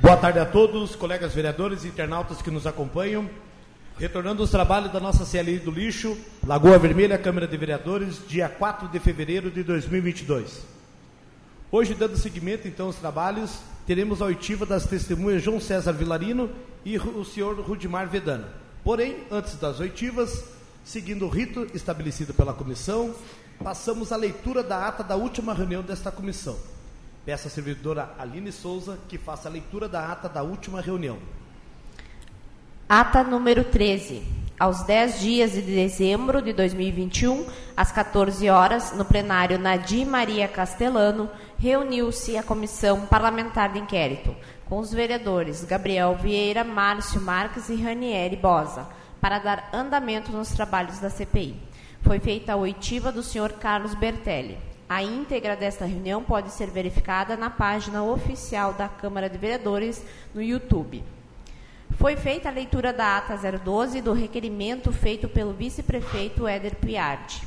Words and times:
Boa 0.00 0.16
tarde 0.16 0.38
a 0.38 0.46
todos, 0.46 0.94
colegas 0.94 1.34
vereadores 1.34 1.82
e 1.82 1.88
internautas 1.88 2.40
que 2.40 2.52
nos 2.52 2.68
acompanham. 2.68 3.28
Retornando 3.98 4.40
aos 4.44 4.50
trabalhos 4.50 4.92
da 4.92 5.00
nossa 5.00 5.26
CLI 5.26 5.58
do 5.58 5.72
lixo, 5.72 6.16
Lagoa 6.46 6.78
Vermelha, 6.78 7.18
Câmara 7.18 7.48
de 7.48 7.56
Vereadores, 7.56 8.20
dia 8.28 8.48
4 8.48 8.86
de 8.86 9.00
fevereiro 9.00 9.50
de 9.50 9.64
2022. 9.64 10.62
Hoje, 11.72 11.94
dando 11.94 12.16
seguimento 12.16 12.68
então 12.68 12.86
aos 12.86 12.94
trabalhos, 12.94 13.58
teremos 13.88 14.22
a 14.22 14.26
oitiva 14.26 14.64
das 14.64 14.86
testemunhas 14.86 15.42
João 15.42 15.58
César 15.58 15.92
Vilarino 15.92 16.48
e 16.84 16.96
o 16.96 17.24
senhor 17.24 17.58
Rudimar 17.58 18.08
Vedana. 18.08 18.46
Porém, 18.84 19.24
antes 19.32 19.56
das 19.56 19.80
oitivas, 19.80 20.44
seguindo 20.84 21.26
o 21.26 21.28
rito 21.28 21.66
estabelecido 21.74 22.32
pela 22.32 22.54
comissão, 22.54 23.12
passamos 23.64 24.12
à 24.12 24.16
leitura 24.16 24.62
da 24.62 24.86
ata 24.86 25.02
da 25.02 25.16
última 25.16 25.52
reunião 25.52 25.82
desta 25.82 26.12
comissão. 26.12 26.56
Peço 27.28 27.46
à 27.46 27.50
servidora 27.50 28.14
Aline 28.18 28.50
Souza 28.50 28.98
que 29.06 29.18
faça 29.18 29.50
a 29.50 29.52
leitura 29.52 29.86
da 29.86 30.10
ata 30.10 30.30
da 30.30 30.42
última 30.42 30.80
reunião. 30.80 31.18
Ata 32.88 33.22
número 33.22 33.64
13. 33.64 34.22
Aos 34.58 34.82
10 34.84 35.20
dias 35.20 35.52
de 35.52 35.60
dezembro 35.60 36.40
de 36.40 36.54
2021, 36.54 37.46
às 37.76 37.92
14 37.92 38.48
horas, 38.48 38.96
no 38.96 39.04
plenário 39.04 39.58
Nadir 39.58 40.06
Maria 40.06 40.48
Castelano, 40.48 41.28
reuniu-se 41.58 42.34
a 42.38 42.42
Comissão 42.42 43.04
Parlamentar 43.04 43.74
de 43.74 43.80
Inquérito, 43.80 44.34
com 44.64 44.78
os 44.78 44.90
vereadores 44.90 45.64
Gabriel 45.64 46.16
Vieira, 46.16 46.64
Márcio 46.64 47.20
Marques 47.20 47.68
e 47.68 47.76
Ranieri 47.76 48.36
Bosa, 48.36 48.88
para 49.20 49.38
dar 49.38 49.68
andamento 49.74 50.32
nos 50.32 50.48
trabalhos 50.48 50.98
da 50.98 51.10
CPI. 51.10 51.60
Foi 52.00 52.18
feita 52.20 52.54
a 52.54 52.56
oitiva 52.56 53.12
do 53.12 53.22
senhor 53.22 53.52
Carlos 53.52 53.94
Bertelli. 53.94 54.67
A 54.88 55.02
íntegra 55.02 55.54
desta 55.54 55.84
reunião 55.84 56.24
pode 56.24 56.50
ser 56.50 56.70
verificada 56.70 57.36
na 57.36 57.50
página 57.50 58.02
oficial 58.02 58.72
da 58.72 58.88
Câmara 58.88 59.28
de 59.28 59.36
Vereadores 59.36 60.02
no 60.34 60.42
YouTube. 60.42 61.04
Foi 61.98 62.16
feita 62.16 62.48
a 62.48 62.52
leitura 62.52 62.90
da 62.90 63.18
ata 63.18 63.36
012 63.36 64.00
do 64.00 64.14
requerimento 64.14 64.90
feito 64.90 65.28
pelo 65.28 65.52
vice-prefeito 65.52 66.48
Éder 66.48 66.76
Piardi. 66.76 67.46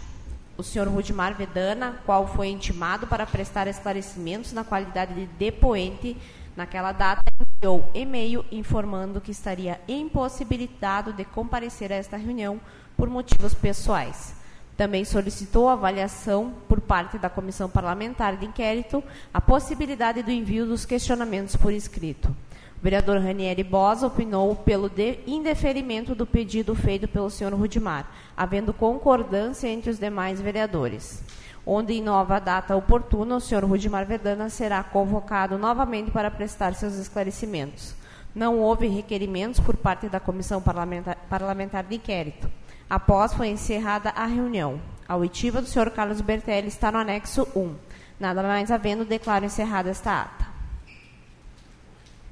O 0.56 0.62
senhor 0.62 0.88
Rudimar 0.88 1.34
Vedana, 1.34 2.00
qual 2.06 2.28
foi 2.28 2.50
intimado 2.50 3.08
para 3.08 3.26
prestar 3.26 3.66
esclarecimentos 3.66 4.54
na 4.54 4.64
qualidade 4.64 5.16
de 5.16 5.26
depoente, 5.26 6.16
naquela 6.56 6.92
data 6.92 7.24
enviou 7.42 7.90
e-mail 7.96 8.46
informando 8.52 9.20
que 9.20 9.32
estaria 9.32 9.82
impossibilitado 9.88 11.12
de 11.12 11.26
comparecer 11.26 11.92
a 11.92 11.96
esta 11.96 12.18
reunião 12.18 12.62
por 12.96 13.10
motivos 13.10 13.56
pessoais. 13.56 14.41
Também 14.78 15.06
solicitou 15.06 15.70
avaliação 15.70 16.54
por 16.68 16.82
parte 16.82 17.18
da 17.18 17.30
Comissão 17.30 17.70
Parlamentar 17.70 18.38
de 18.38 18.46
Inquérito 18.46 19.04
a 19.34 19.40
possibilidade 19.40 20.24
do 20.24 20.32
envio 20.32 20.66
dos 20.66 20.86
questionamentos 20.86 21.56
por 21.56 21.72
escrito. 21.72 22.30
O 22.30 22.84
vereador 22.84 23.20
Ranieri 23.20 23.64
Bosa 23.64 24.08
opinou 24.08 24.56
pelo 24.56 24.90
indeferimento 25.28 26.16
do 26.16 26.26
pedido 26.26 26.74
feito 26.74 27.08
pelo 27.08 27.30
senhor 27.30 27.54
Rudimar, 27.54 28.10
havendo 28.36 28.74
concordância 28.74 29.68
entre 29.68 29.92
os 29.92 30.00
demais 30.00 30.42
vereadores. 30.42 31.22
Onde, 31.64 31.94
em 31.94 32.02
nova 32.02 32.40
data 32.40 32.76
oportuna, 32.76 33.36
o 33.36 33.40
senhor 33.40 33.64
Rudimar 33.64 34.08
Vedana 34.08 34.50
será 34.50 34.84
convocado 34.84 35.60
novamente 35.60 36.10
para 36.10 36.32
prestar 36.32 36.74
seus 36.74 36.96
esclarecimentos. 36.96 37.94
Não 38.34 38.58
houve 38.58 38.88
requerimentos 38.88 39.60
por 39.60 39.78
parte 39.78 40.10
da 40.10 40.20
Comissão 40.20 40.60
Parlamentar, 40.60 41.18
parlamentar 41.30 41.84
de 41.84 41.98
Inquérito. 41.98 42.50
Após 42.92 43.34
foi 43.34 43.48
encerrada 43.48 44.10
a 44.10 44.26
reunião. 44.26 44.78
A 45.08 45.16
oitiva 45.16 45.62
do 45.62 45.68
senhor 45.70 45.90
Carlos 45.92 46.20
Bertelli 46.20 46.68
está 46.68 46.92
no 46.92 46.98
anexo 46.98 47.48
1. 47.56 47.74
Nada 48.20 48.44
mais 48.44 48.70
havendo, 48.70 49.06
declaro 49.06 49.46
encerrada 49.46 49.90
esta 49.90 50.24
ata. 50.24 50.46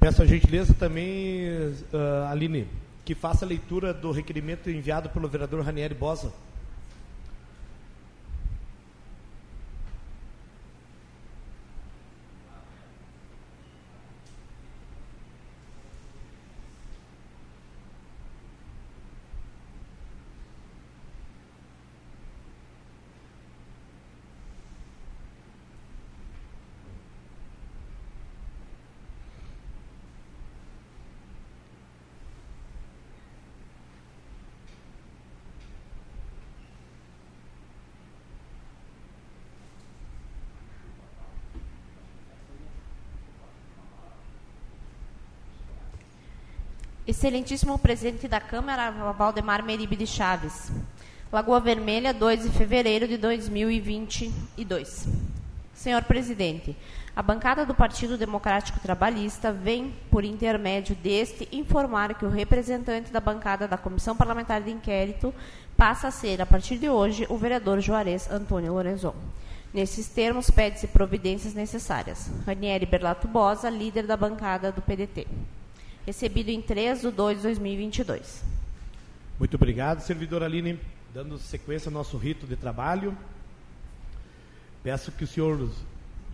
Peço 0.01 0.21
a 0.21 0.25
gentileza 0.25 0.73
também, 0.73 1.47
uh, 1.93 2.29
Aline, 2.29 2.67
que 3.05 3.15
faça 3.15 3.45
a 3.45 3.47
leitura 3.47 3.93
do 3.93 4.11
requerimento 4.11 4.69
enviado 4.69 5.09
pelo 5.09 5.29
vereador 5.29 5.63
Ranieri 5.63 5.95
Bosa. 5.95 6.33
Excelentíssimo 47.19 47.77
presidente 47.77 48.29
da 48.29 48.39
Câmara, 48.39 48.89
Valdemar 49.11 49.61
Meribe 49.61 49.97
de 49.97 50.07
Chaves. 50.07 50.71
Lagoa 51.29 51.59
Vermelha, 51.59 52.13
2 52.13 52.43
de 52.43 52.49
fevereiro 52.49 53.09
de 53.09 53.17
2022. 53.17 55.05
Senhor 55.73 56.01
presidente, 56.03 56.73
a 57.13 57.21
bancada 57.21 57.65
do 57.65 57.75
Partido 57.75 58.17
Democrático 58.17 58.79
Trabalhista 58.79 59.51
vem, 59.51 59.93
por 60.09 60.23
intermédio 60.23 60.95
deste, 60.95 61.45
informar 61.51 62.13
que 62.13 62.25
o 62.25 62.29
representante 62.29 63.11
da 63.11 63.19
bancada 63.19 63.67
da 63.67 63.75
Comissão 63.75 64.15
Parlamentar 64.15 64.61
de 64.61 64.71
Inquérito 64.71 65.35
passa 65.75 66.07
a 66.07 66.11
ser, 66.11 66.41
a 66.41 66.45
partir 66.45 66.77
de 66.77 66.87
hoje, 66.87 67.27
o 67.27 67.35
vereador 67.35 67.81
Juarez 67.81 68.31
Antônio 68.31 68.71
Lorenzon. 68.71 69.13
Nesses 69.73 70.07
termos, 70.07 70.49
pede-se 70.49 70.87
providências 70.87 71.53
necessárias. 71.53 72.31
Ranieri 72.45 72.85
Berlato 72.85 73.27
Bosa, 73.27 73.69
líder 73.69 74.07
da 74.07 74.15
bancada 74.15 74.71
do 74.71 74.81
PDT 74.81 75.27
recebido 76.05 76.49
em 76.49 76.61
3 76.61 77.01
de 77.01 77.11
2 77.11 77.37
de 77.37 77.43
2022. 77.43 78.43
Muito 79.39 79.55
obrigado, 79.55 80.01
servidora 80.01 80.45
Aline. 80.45 80.79
Dando 81.13 81.39
sequência 81.39 81.89
ao 81.89 81.93
nosso 81.93 82.17
rito 82.17 82.45
de 82.45 82.55
trabalho, 82.55 83.17
peço 84.83 85.11
que 85.11 85.23
o 85.23 85.27
senhor 85.27 85.69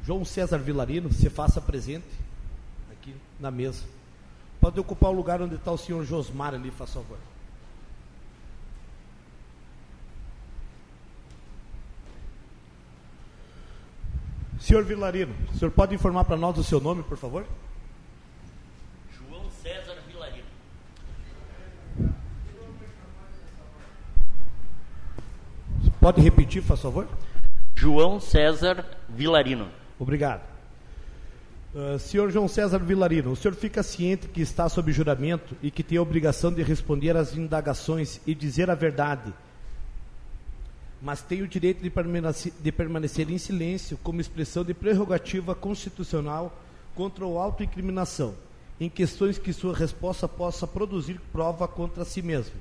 João 0.06 0.26
César 0.26 0.58
Vilarino 0.58 1.12
se 1.14 1.30
faça 1.30 1.62
presente 1.62 2.06
aqui 2.92 3.16
na 3.40 3.50
mesa. 3.50 3.84
Pode 4.60 4.80
ocupar 4.80 5.12
o 5.12 5.14
lugar 5.14 5.42
onde 5.42 5.56
está 5.56 5.72
o 5.72 5.78
senhor 5.78 6.04
Josmar 6.04 6.54
ali, 6.54 6.72
faz 6.72 6.94
favor. 6.94 7.18
Senhor 14.60 14.84
Vilarino, 14.84 15.34
o 15.54 15.58
senhor 15.58 15.72
pode 15.72 15.94
informar 15.94 16.26
para 16.26 16.36
nós 16.36 16.58
o 16.58 16.64
seu 16.64 16.82
nome, 16.82 17.04
por 17.04 17.18
favor? 17.18 17.46
Pode 26.06 26.22
repetir, 26.22 26.62
por 26.62 26.78
favor? 26.78 27.08
João 27.74 28.20
César 28.20 28.86
Vilarino. 29.10 29.70
Obrigado. 29.98 30.44
Uh, 31.74 31.98
senhor 31.98 32.30
João 32.30 32.48
César 32.48 32.78
Vilarino, 32.78 33.32
o 33.32 33.36
senhor 33.36 33.56
fica 33.56 33.82
ciente 33.82 34.28
que 34.28 34.40
está 34.40 34.70
sob 34.70 34.92
juramento 34.92 35.58
e 35.64 35.72
que 35.72 35.82
tem 35.82 35.98
a 35.98 36.04
obrigação 36.04 36.54
de 36.54 36.62
responder 36.62 37.18
às 37.18 37.36
indagações 37.36 38.22
e 38.28 38.36
dizer 38.36 38.70
a 38.70 38.76
verdade, 38.76 39.34
mas 41.02 41.24
tem 41.24 41.42
o 41.42 41.48
direito 41.48 41.82
de 41.82 41.90
permanecer, 41.90 42.54
de 42.62 42.72
permanecer 42.72 43.32
em 43.32 43.40
silêncio 43.40 43.98
como 44.04 44.22
expressão 44.22 44.64
de 44.64 44.76
prerrogativa 44.76 45.56
constitucional 45.56 46.56
contra 46.94 47.26
a 47.26 47.28
autoincriminação, 47.28 48.36
em 48.80 48.92
questões 48.92 49.40
que 49.40 49.52
sua 49.52 49.76
resposta 49.76 50.28
possa 50.28 50.68
produzir 50.68 51.20
prova 51.32 51.68
contra 51.68 52.06
si 52.06 52.22
mesmo 52.22 52.54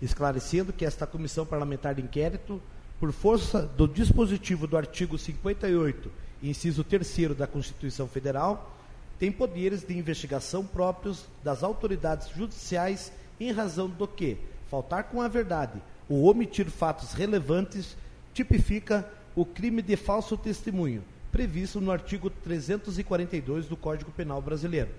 esclarecendo 0.00 0.72
que 0.72 0.84
esta 0.84 1.06
comissão 1.06 1.44
parlamentar 1.44 1.94
de 1.94 2.02
inquérito, 2.02 2.60
por 2.98 3.12
força 3.12 3.62
do 3.62 3.88
dispositivo 3.88 4.66
do 4.66 4.76
artigo 4.76 5.16
58, 5.18 6.10
inciso 6.42 6.84
3 6.84 7.36
da 7.36 7.46
Constituição 7.46 8.06
Federal, 8.06 8.76
tem 9.18 9.30
poderes 9.30 9.82
de 9.82 9.96
investigação 9.96 10.64
próprios 10.64 11.26
das 11.44 11.62
autoridades 11.62 12.28
judiciais 12.30 13.12
em 13.38 13.52
razão 13.52 13.88
do 13.88 14.06
que 14.06 14.38
faltar 14.70 15.04
com 15.04 15.20
a 15.20 15.28
verdade 15.28 15.80
ou 16.08 16.24
omitir 16.24 16.66
fatos 16.70 17.12
relevantes 17.12 17.96
tipifica 18.32 19.08
o 19.34 19.44
crime 19.44 19.82
de 19.82 19.96
falso 19.96 20.36
testemunho, 20.36 21.04
previsto 21.30 21.80
no 21.80 21.90
artigo 21.90 22.30
342 22.30 23.66
do 23.66 23.76
Código 23.76 24.10
Penal 24.10 24.40
Brasileiro. 24.40 24.90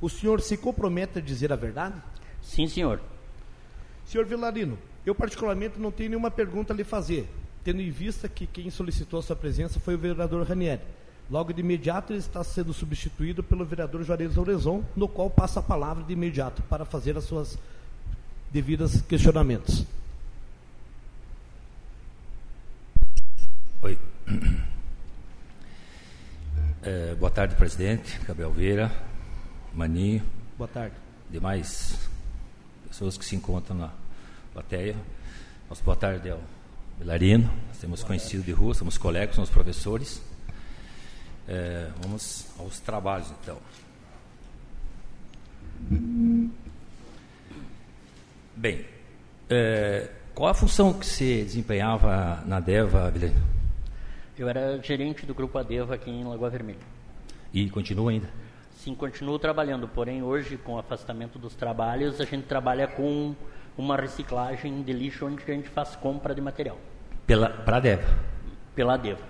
O 0.00 0.08
senhor 0.08 0.40
se 0.40 0.56
compromete 0.56 1.18
a 1.18 1.22
dizer 1.22 1.52
a 1.52 1.56
verdade? 1.56 2.02
Sim, 2.42 2.66
senhor. 2.66 3.00
Senhor 4.06 4.24
Vilarino, 4.24 4.78
eu 5.04 5.14
particularmente 5.14 5.78
não 5.78 5.90
tenho 5.90 6.10
nenhuma 6.10 6.30
pergunta 6.30 6.72
a 6.72 6.76
lhe 6.76 6.84
fazer, 6.84 7.28
tendo 7.64 7.82
em 7.82 7.90
vista 7.90 8.28
que 8.28 8.46
quem 8.46 8.70
solicitou 8.70 9.18
a 9.18 9.22
sua 9.22 9.34
presença 9.34 9.80
foi 9.80 9.96
o 9.96 9.98
vereador 9.98 10.46
Ranieri. 10.46 10.82
Logo 11.28 11.52
de 11.52 11.60
imediato 11.60 12.12
ele 12.12 12.20
está 12.20 12.44
sendo 12.44 12.72
substituído 12.72 13.42
pelo 13.42 13.64
vereador 13.64 14.04
Juarez 14.04 14.38
Orezon, 14.38 14.84
no 14.94 15.08
qual 15.08 15.28
passa 15.28 15.58
a 15.58 15.62
palavra 15.62 16.04
de 16.04 16.12
imediato 16.12 16.62
para 16.62 16.84
fazer 16.84 17.16
as 17.16 17.24
suas 17.24 17.58
devidas 18.52 19.02
questionamentos. 19.02 19.84
Oi. 23.82 23.98
É, 26.82 27.16
boa 27.16 27.30
tarde, 27.30 27.56
presidente, 27.56 28.20
Gabriel 28.24 28.52
Veira, 28.52 28.92
Maninho. 29.74 30.22
Boa 30.56 30.68
tarde. 30.68 30.94
Demais 31.28 32.08
pessoas 32.88 33.16
que 33.16 33.24
se 33.24 33.36
encontram 33.36 33.76
na 33.76 33.90
plateia. 34.52 34.96
Nossa 35.68 35.82
boa 35.82 35.96
tarde 35.96 36.30
ao 36.30 36.40
Belarino. 36.98 37.50
Nós 37.68 37.78
temos 37.78 38.00
boa 38.00 38.08
conhecido 38.08 38.42
tarde. 38.42 38.46
de 38.46 38.52
rua, 38.52 38.74
somos 38.74 38.96
colegas, 38.96 39.34
somos 39.34 39.50
professores. 39.50 40.22
É, 41.48 41.90
vamos 42.02 42.46
aos 42.58 42.80
trabalhos, 42.80 43.30
então. 43.42 43.58
Bem, 48.56 48.84
é, 49.48 50.10
qual 50.34 50.50
a 50.50 50.54
função 50.54 50.92
que 50.92 51.06
você 51.06 51.42
desempenhava 51.44 52.42
na 52.46 52.58
DEVA, 52.60 53.10
Vilene? 53.10 53.36
Eu 54.38 54.48
era 54.48 54.78
gerente 54.82 55.24
do 55.24 55.34
Grupo 55.34 55.56
Adeva 55.56 55.94
aqui 55.94 56.10
em 56.10 56.24
Lagoa 56.24 56.50
Vermelha. 56.50 56.78
E 57.52 57.70
continua 57.70 58.10
ainda? 58.10 58.28
Sim, 58.86 58.94
continuo 58.94 59.36
trabalhando, 59.36 59.88
porém 59.88 60.22
hoje, 60.22 60.56
com 60.56 60.74
o 60.74 60.78
afastamento 60.78 61.40
dos 61.40 61.56
trabalhos, 61.56 62.20
a 62.20 62.24
gente 62.24 62.44
trabalha 62.44 62.86
com 62.86 63.34
uma 63.76 63.96
reciclagem 63.96 64.80
de 64.80 64.92
lixo 64.92 65.26
onde 65.26 65.42
a 65.42 65.54
gente 65.54 65.68
faz 65.68 65.96
compra 65.96 66.32
de 66.32 66.40
material. 66.40 66.78
Pela, 67.26 67.50
para 67.50 67.78
a 67.78 67.80
DEVA? 67.80 68.04
Pela 68.76 68.94
Adeva. 68.94 69.24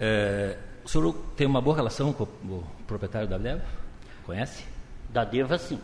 É, 0.00 0.56
o 0.82 0.88
senhor 0.88 1.14
tem 1.36 1.46
uma 1.46 1.60
boa 1.60 1.76
relação 1.76 2.10
com 2.10 2.24
o 2.24 2.64
proprietário 2.86 3.28
da 3.28 3.36
DEVA? 3.36 3.62
Conhece? 4.24 4.64
Da 5.10 5.22
DEVA, 5.22 5.58
sim. 5.58 5.78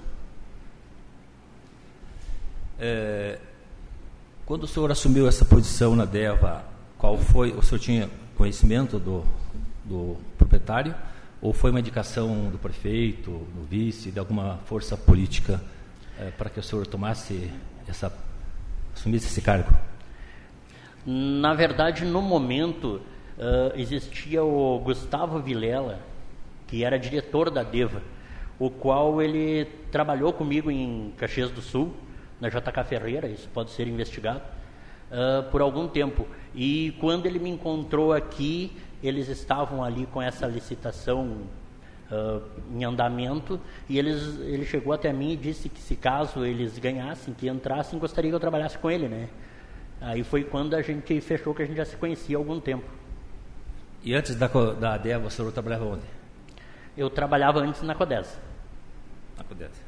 É, 2.81 3.39
quando 4.47 4.63
o 4.63 4.67
senhor 4.67 4.91
assumiu 4.91 5.29
essa 5.29 5.45
posição 5.45 5.95
na 5.95 6.07
DEVA, 6.07 6.65
qual 6.97 7.19
foi, 7.19 7.51
o 7.53 7.61
senhor 7.61 7.79
tinha 7.79 8.11
conhecimento 8.39 8.99
do, 8.99 9.23
do 9.85 10.17
proprietário 10.39 10.95
ou 11.43 11.53
foi 11.53 11.71
uma 11.71 11.81
indicação 11.81 12.49
do 12.51 12.57
prefeito, 12.57 13.33
do 13.33 13.65
vice, 13.69 14.13
de 14.13 14.19
alguma 14.21 14.59
força 14.65 14.97
política 14.97 15.61
é, 16.17 16.31
para 16.31 16.49
que 16.49 16.61
o 16.61 16.63
senhor 16.63 16.87
tomasse 16.87 17.51
essa, 17.89 18.17
assumisse 18.95 19.27
esse 19.27 19.43
cargo? 19.43 19.75
Na 21.05 21.53
verdade, 21.53 22.05
no 22.05 22.23
momento, 22.23 23.01
uh, 23.37 23.77
existia 23.77 24.45
o 24.45 24.79
Gustavo 24.79 25.41
Vilela, 25.41 25.99
que 26.69 26.85
era 26.85 26.97
diretor 26.97 27.51
da 27.51 27.65
DEVA, 27.65 28.01
o 28.57 28.71
qual 28.71 29.21
ele 29.21 29.65
trabalhou 29.91 30.33
comigo 30.33 30.71
em 30.71 31.13
Caxias 31.17 31.51
do 31.51 31.61
Sul, 31.61 31.93
na 32.41 32.49
JK 32.49 32.85
Ferreira, 32.89 33.27
isso 33.27 33.49
pode 33.53 33.73
ser 33.73 33.89
investigado, 33.89 34.43
uh, 35.11 35.51
por 35.51 35.61
algum 35.61 35.89
tempo. 35.89 36.29
E 36.55 36.95
quando 37.01 37.27
ele 37.27 37.41
me 37.41 37.51
encontrou 37.51 38.13
aqui, 38.13 38.77
eles 39.03 39.29
estavam 39.29 39.83
ali 39.83 40.07
com 40.07 40.23
essa 40.23 40.47
licitação 40.47 41.43
uh, 42.11 42.43
em 42.73 42.85
andamento 42.85 43.61
e 43.89 43.99
eles, 43.99 44.39
ele 44.41 44.65
chegou 44.65 44.93
até 44.93 45.13
mim 45.13 45.33
e 45.33 45.37
disse 45.37 45.69
que 45.69 45.81
se 45.81 45.97
caso 45.97 46.45
eles 46.45 46.79
ganhassem, 46.79 47.35
que 47.35 47.49
entrassem, 47.49 47.99
gostaria 47.99 48.31
que 48.31 48.35
eu 48.35 48.41
trabalhasse 48.41 48.79
com 48.79 48.91
ele, 48.91 49.09
né? 49.09 49.29
Aí 50.01 50.23
foi 50.25 50.45
quando 50.45 50.75
a 50.75 50.83
gente 50.83 51.21
fechou 51.21 51.55
que 51.55 51.63
a 51.63 51.67
gente 51.67 51.77
já 51.77 51.85
se 51.85 51.97
conhecia 51.97 52.37
há 52.37 52.41
algum 52.41 52.61
tempo. 52.61 52.85
E 54.05 54.15
antes 54.15 54.35
da, 54.35 54.49
da 54.49 54.97
DEA, 54.97 55.19
o 55.19 55.31
senhor 55.31 55.53
trabalhava 55.53 55.85
onde? 55.85 56.03
Eu 56.97 57.09
trabalhava 57.09 57.61
antes 57.61 57.83
na 57.83 57.95
Codesa. 57.95 58.37
Na 59.39 59.45
Codesa. 59.45 59.81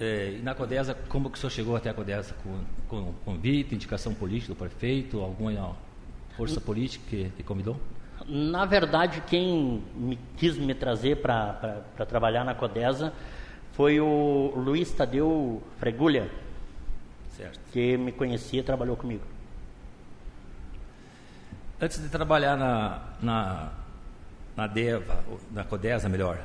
É, 0.00 0.32
e 0.38 0.42
na 0.42 0.54
Codesa, 0.54 0.94
como 1.08 1.30
que 1.30 1.36
o 1.36 1.40
senhor 1.40 1.50
chegou 1.50 1.76
até 1.76 1.90
a 1.90 1.94
Codesa? 1.94 2.34
Com, 2.42 2.58
com 2.88 3.12
convite, 3.24 3.74
indicação 3.74 4.14
política 4.14 4.54
do 4.54 4.56
prefeito, 4.56 5.20
alguma 5.20 5.76
força 6.36 6.60
política 6.60 7.04
que 7.08 7.30
te 7.30 7.42
convidou? 7.42 7.78
Na 8.26 8.64
verdade, 8.64 9.22
quem 9.26 9.82
me, 9.94 10.18
quis 10.36 10.56
me 10.56 10.74
trazer 10.74 11.16
para 11.16 11.82
trabalhar 12.08 12.44
na 12.44 12.54
Codesa 12.54 13.12
foi 13.72 14.00
o 14.00 14.52
Luiz 14.54 14.90
Tadeu 14.92 15.62
Fregulha, 15.78 16.30
certo. 17.36 17.58
que 17.72 17.96
me 17.96 18.12
conhecia 18.12 18.60
e 18.60 18.62
trabalhou 18.62 18.96
comigo. 18.96 19.24
Antes 21.80 22.00
de 22.00 22.08
trabalhar 22.08 22.56
na, 22.56 23.02
na, 23.20 23.72
na 24.56 24.66
DEVA, 24.66 25.24
na 25.50 25.64
Codesa 25.64 26.08
melhor, 26.08 26.38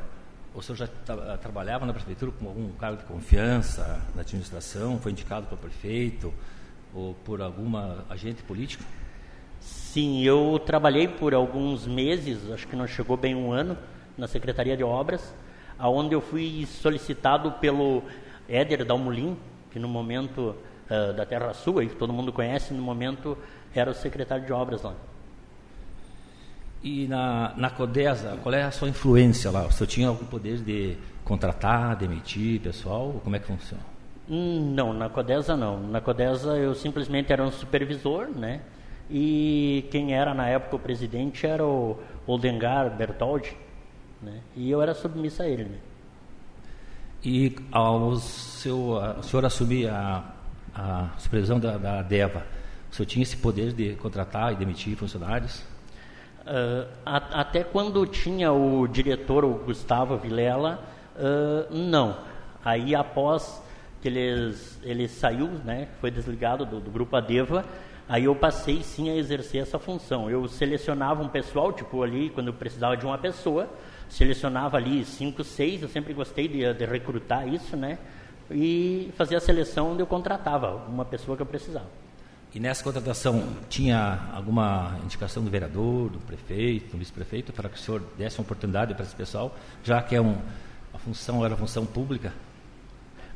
o 0.56 0.62
senhor 0.64 0.78
já 0.78 0.88
tra 0.88 1.38
trabalhava 1.38 1.86
na 1.86 1.94
prefeitura 1.94 2.32
com 2.32 2.48
algum 2.48 2.72
cargo 2.72 2.98
de 2.98 3.04
confiança 3.04 4.02
na 4.16 4.22
administração? 4.22 5.00
Foi 5.00 5.12
indicado 5.12 5.46
pelo 5.46 5.62
prefeito 5.62 6.34
ou 6.94 7.14
por 7.14 7.42
alguma 7.42 8.04
agente 8.10 8.42
político? 8.42 8.84
Sim, 9.98 10.22
eu 10.22 10.62
trabalhei 10.64 11.08
por 11.08 11.34
alguns 11.34 11.88
meses, 11.88 12.52
acho 12.52 12.68
que 12.68 12.76
não 12.76 12.86
chegou 12.86 13.18
bem 13.18 13.34
um 13.34 13.52
ano, 13.52 13.76
na 14.16 14.28
Secretaria 14.28 14.78
de 14.78 14.84
Obras, 14.84 15.34
aonde 15.80 16.14
eu 16.14 16.22
fui 16.22 16.68
solicitado 16.68 17.54
pelo 17.54 18.04
Éder 18.48 18.86
Dalmolin, 18.86 19.36
que 19.72 19.80
no 19.80 19.88
momento 19.88 20.56
uh, 20.88 21.14
da 21.14 21.26
Terra 21.26 21.52
Sul, 21.56 21.80
que 21.80 21.96
todo 21.96 22.14
mundo 22.14 22.32
conhece, 22.32 22.76
no 22.76 22.84
momento 22.84 23.36
era 23.74 23.90
o 23.90 23.94
secretário 23.96 24.46
de 24.46 24.54
Obras 24.54 24.84
lá. 24.84 24.94
E 26.84 27.08
na, 27.08 27.56
na 27.58 27.72
Codesa, 27.72 28.38
qual 28.44 28.54
é 28.54 28.62
a 28.62 28.70
sua 28.70 28.90
influência 28.90 29.50
lá? 29.50 29.66
O 29.66 29.72
senhor 29.72 29.88
tinha 29.88 30.10
algum 30.10 30.28
poder 30.28 30.60
de 30.60 30.96
contratar, 31.26 31.96
demitir 31.96 32.62
pessoal? 32.62 33.20
Como 33.24 33.36
é 33.36 33.40
que 33.40 33.48
funciona? 33.48 33.82
Hum, 34.30 34.76
não, 34.76 34.94
na 34.94 35.10
Codesa 35.10 35.58
não. 35.58 35.80
Na 35.80 36.00
Codesa 36.02 36.56
eu 36.56 36.76
simplesmente 36.76 37.34
era 37.34 37.44
um 37.44 37.52
supervisor, 37.52 38.28
né? 38.30 38.62
E 39.10 39.88
quem 39.90 40.14
era 40.14 40.34
na 40.34 40.48
época 40.48 40.76
o 40.76 40.80
presidente 40.80 41.46
era 41.48 41.66
o 41.66 41.98
Oldengar 42.26 42.90
Bertoldi, 42.90 43.56
né? 44.22 44.42
E 44.56 44.70
eu 44.70 44.82
era 44.82 44.94
submissa 44.94 45.44
a 45.44 45.48
ele, 45.48 45.64
né? 45.64 45.78
E 47.24 47.56
ao 47.72 48.16
seu, 48.18 48.92
o 49.18 49.24
senhor 49.24 49.46
assumir 49.46 49.90
a, 49.90 50.24
a 50.76 51.10
supervisão 51.18 51.60
da, 51.60 51.78
da 51.78 52.02
DEVA, 52.02 52.46
o 52.92 52.96
senhor 52.96 53.08
tinha 53.08 53.24
esse 53.24 53.38
poder 53.38 53.74
de 53.74 53.96
contratar 53.96 54.54
e 54.54 54.56
demitir 54.56 54.96
funcionários? 54.96 55.64
Uh, 56.42 56.88
a, 57.06 57.42
até 57.42 57.64
quando 57.64 58.06
tinha 58.06 58.52
o 58.52 58.88
diretor, 58.88 59.44
o 59.44 59.54
Gustavo 59.54 60.18
Vilela, 60.18 60.84
uh, 61.16 61.76
não. 61.76 62.18
Aí 62.64 62.96
após 62.96 63.62
que 64.02 64.08
eles, 64.08 64.80
ele 64.84 65.08
saiu, 65.08 65.48
né, 65.66 65.88
foi 66.00 66.12
desligado 66.12 66.66
do, 66.66 66.80
do 66.80 66.92
grupo 66.92 67.16
Adeva, 67.16 67.66
aí 68.08 68.26
eu 68.26 68.36
passei 68.36 68.82
sim 68.84 69.10
a 69.10 69.16
exercer 69.16 69.62
essa 69.62 69.78
função. 69.80 70.30
Eu 70.30 70.48
selecionava 70.48 71.22
um 71.22 71.28
pessoal, 71.28 71.74
tipo 71.74 72.02
ali, 72.04 72.30
quando 72.30 72.48
eu 72.48 72.54
precisava 72.54 72.96
de 72.96 73.06
uma 73.06 73.18
pessoa, 73.18 73.70
selecionava 74.10 74.78
ali 74.78 75.04
cinco, 75.06 75.44
seis, 75.44 75.82
eu 75.82 75.90
sempre 75.90 76.14
gostei 76.14 76.48
de, 76.48 76.74
de 76.74 76.86
recrutar 76.86 77.48
isso, 77.48 77.76
né? 77.76 77.98
E 78.50 79.12
fazia 79.18 79.38
a 79.38 79.42
seleção 79.42 79.92
onde 79.92 80.02
eu 80.02 80.08
contratava 80.08 80.76
uma 80.88 81.04
pessoa 81.04 81.36
que 81.36 81.42
eu 81.42 81.48
precisava. 81.48 81.88
E 82.56 82.60
nessa 82.60 82.84
contratação 82.84 83.44
tinha 83.70 84.20
alguma 84.34 84.98
indicação 85.04 85.44
do 85.44 85.50
vereador, 85.50 86.10
do 86.10 86.20
prefeito, 86.20 86.92
do 86.92 86.98
vice-prefeito, 86.98 87.52
para 87.52 87.68
que 87.68 87.76
o 87.76 87.80
senhor 87.80 88.02
desse 88.18 88.40
uma 88.40 88.44
oportunidade 88.44 88.94
para 88.94 89.04
esse 89.04 89.16
pessoal, 89.16 89.54
já 89.84 90.02
que 90.02 90.16
é 90.16 90.22
um, 90.22 90.38
a 90.94 90.98
função 90.98 91.46
era 91.46 91.56
função 91.58 91.86
pública? 91.86 92.34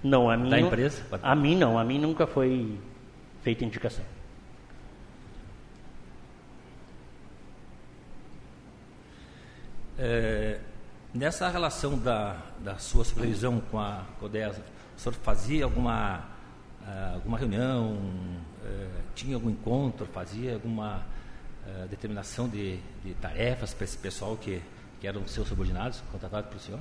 Não, 0.02 0.30
a 0.30 0.38
mim 0.38 0.50
da 0.50 0.60
empresa? 0.60 1.04
A 1.22 1.36
mim 1.36 1.56
não, 1.56 1.78
a 1.78 1.84
mim 1.84 2.00
nunca 2.00 2.26
foi 2.26 2.80
feita 3.44 3.66
indicação. 3.66 4.04
É, 10.04 10.58
nessa 11.14 11.48
relação 11.48 11.96
da, 11.96 12.36
da 12.58 12.76
sua 12.80 13.06
supervisão 13.06 13.62
com 13.70 13.80
a 13.80 14.04
CODESA, 14.20 14.64
o 14.98 15.00
senhor 15.00 15.14
fazia 15.14 15.64
alguma, 15.64 16.22
uh, 16.82 17.14
alguma 17.14 17.38
reunião, 17.38 17.92
uh, 17.92 19.02
tinha 19.14 19.36
algum 19.36 19.52
encontro, 19.52 20.08
fazia 20.08 20.56
alguma 20.56 21.06
uh, 21.68 21.88
determinação 21.88 22.50
de, 22.50 22.80
de 23.06 23.14
tarefas 23.22 23.76
para 23.76 23.84
esse 23.84 23.96
pessoal 23.96 24.36
que, 24.36 24.60
que 25.00 25.06
eram 25.06 25.28
seus 25.28 25.48
subordinados, 25.48 26.02
contratados 26.12 26.50
pelo 26.50 26.62
senhor? 26.62 26.80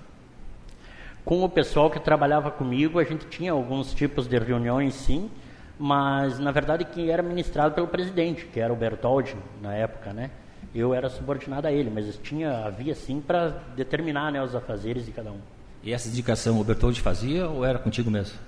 Com 1.22 1.44
o 1.44 1.48
pessoal 1.50 1.90
que 1.90 2.00
trabalhava 2.00 2.50
comigo, 2.50 2.98
a 2.98 3.04
gente 3.04 3.26
tinha 3.26 3.52
alguns 3.52 3.92
tipos 3.92 4.26
de 4.26 4.38
reuniões, 4.38 4.94
sim, 4.94 5.30
mas 5.78 6.38
na 6.38 6.52
verdade 6.52 6.86
que 6.86 7.10
era 7.10 7.22
ministrado 7.22 7.74
pelo 7.74 7.86
presidente, 7.86 8.46
que 8.46 8.58
era 8.58 8.72
o 8.72 8.76
Bertoldi 8.76 9.36
na 9.60 9.74
época, 9.74 10.14
né? 10.14 10.30
Eu 10.74 10.94
era 10.94 11.08
subordinado 11.08 11.66
a 11.66 11.72
ele, 11.72 11.90
mas 11.90 12.16
tinha 12.18 12.66
havia 12.66 12.94
sim 12.94 13.20
para 13.20 13.48
determinar 13.74 14.30
né, 14.30 14.42
os 14.42 14.54
afazeres 14.54 15.04
de 15.04 15.12
cada 15.12 15.32
um. 15.32 15.40
E 15.82 15.92
essa 15.92 16.08
indicação 16.08 16.60
o 16.60 16.64
Bertoldi 16.64 17.00
fazia 17.00 17.48
ou 17.48 17.64
era 17.64 17.78
contigo 17.78 18.10
mesmo? 18.10 18.38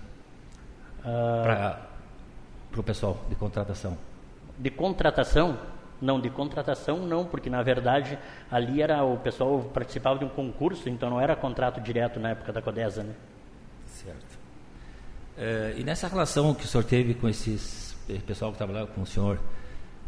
Uh... 1.01 1.43
Para 2.71 2.81
o 2.81 2.83
pessoal 2.83 3.25
de 3.29 3.35
contratação? 3.35 3.99
De 4.59 4.71
contratação, 4.71 5.59
Não, 6.01 6.21
de 6.21 6.31
contratação 6.31 6.99
não, 7.07 7.25
porque 7.25 7.49
na 7.49 7.63
verdade 7.63 8.19
ali 8.51 8.83
era 8.83 9.05
o 9.05 9.17
pessoal 9.19 9.61
participava 9.75 10.19
de 10.19 10.25
um 10.25 10.29
concurso, 10.29 10.89
então 10.89 11.09
não 11.11 11.21
era 11.21 11.35
contrato 11.37 11.81
direto 11.81 12.21
na 12.21 12.31
época 12.31 12.53
da 12.53 12.61
Codesa, 12.61 13.03
né? 13.03 13.15
Certo. 13.87 14.39
É, 15.37 15.75
e 15.77 15.85
nessa 15.85 16.09
relação 16.09 16.55
que 16.55 16.65
o 16.65 16.69
senhor 16.69 16.85
teve 16.85 17.15
com 17.15 17.29
esses 17.29 17.97
pessoal 18.27 18.53
que 18.53 18.59
trabalhava 18.59 18.89
com 18.89 19.03
o 19.03 19.07
senhor, 19.07 19.39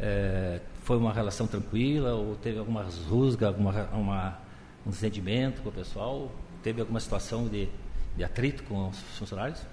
é, 0.01 0.61
foi 0.83 0.97
uma 0.97 1.13
relação 1.13 1.47
tranquila 1.47 2.15
ou 2.15 2.35
teve 2.37 2.59
alguma 2.59 2.85
rusga, 3.09 3.49
alguma 3.49 3.89
uma, 3.93 4.39
um 4.87 4.91
desentendimento 4.91 5.63
com 5.63 5.69
o 5.69 5.73
pessoal? 5.73 6.31
Teve 6.63 6.81
alguma 6.81 7.01
situação 7.01 7.49
de, 7.49 7.69
de 8.17 8.25
atrito 8.25 8.63
com 8.65 8.89
os 8.89 8.99
funcionários? 9.19 9.65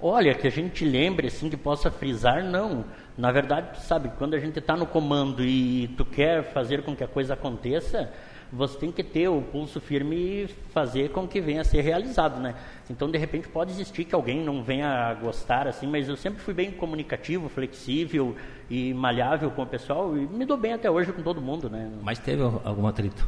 Olha, 0.00 0.34
que 0.34 0.46
a 0.46 0.50
gente 0.50 0.84
lembre, 0.84 1.28
assim, 1.28 1.48
que 1.48 1.56
possa 1.56 1.90
frisar, 1.90 2.44
não. 2.44 2.84
Na 3.16 3.30
verdade, 3.30 3.80
sabe, 3.82 4.10
quando 4.18 4.34
a 4.34 4.38
gente 4.38 4.58
está 4.58 4.76
no 4.76 4.86
comando 4.86 5.42
e 5.42 5.88
tu 5.96 6.04
quer 6.04 6.42
fazer 6.52 6.82
com 6.82 6.94
que 6.94 7.04
a 7.04 7.08
coisa 7.08 7.34
aconteça, 7.34 8.12
você 8.52 8.78
tem 8.78 8.92
que 8.92 9.02
ter 9.02 9.28
o 9.28 9.42
pulso 9.42 9.80
firme 9.80 10.16
e 10.16 10.48
fazer 10.72 11.10
com 11.10 11.26
que 11.26 11.40
venha 11.40 11.62
a 11.62 11.64
ser 11.64 11.80
realizado, 11.80 12.40
né? 12.40 12.54
Então, 12.88 13.10
de 13.10 13.18
repente, 13.18 13.48
pode 13.48 13.72
existir 13.72 14.04
que 14.04 14.14
alguém 14.14 14.44
não 14.44 14.62
venha 14.62 14.88
a 14.88 15.14
gostar, 15.14 15.66
assim, 15.66 15.86
mas 15.86 16.08
eu 16.08 16.16
sempre 16.16 16.40
fui 16.40 16.54
bem 16.54 16.70
comunicativo, 16.70 17.48
flexível 17.48 18.36
e 18.70 18.94
malhável 18.94 19.50
com 19.50 19.62
o 19.62 19.66
pessoal 19.66 20.16
e 20.16 20.20
me 20.26 20.44
dou 20.44 20.56
bem 20.56 20.72
até 20.72 20.90
hoje 20.90 21.12
com 21.12 21.22
todo 21.22 21.40
mundo, 21.40 21.68
né? 21.68 21.90
Mas 22.02 22.18
teve 22.18 22.42
algum 22.42 22.86
atrito? 22.86 23.26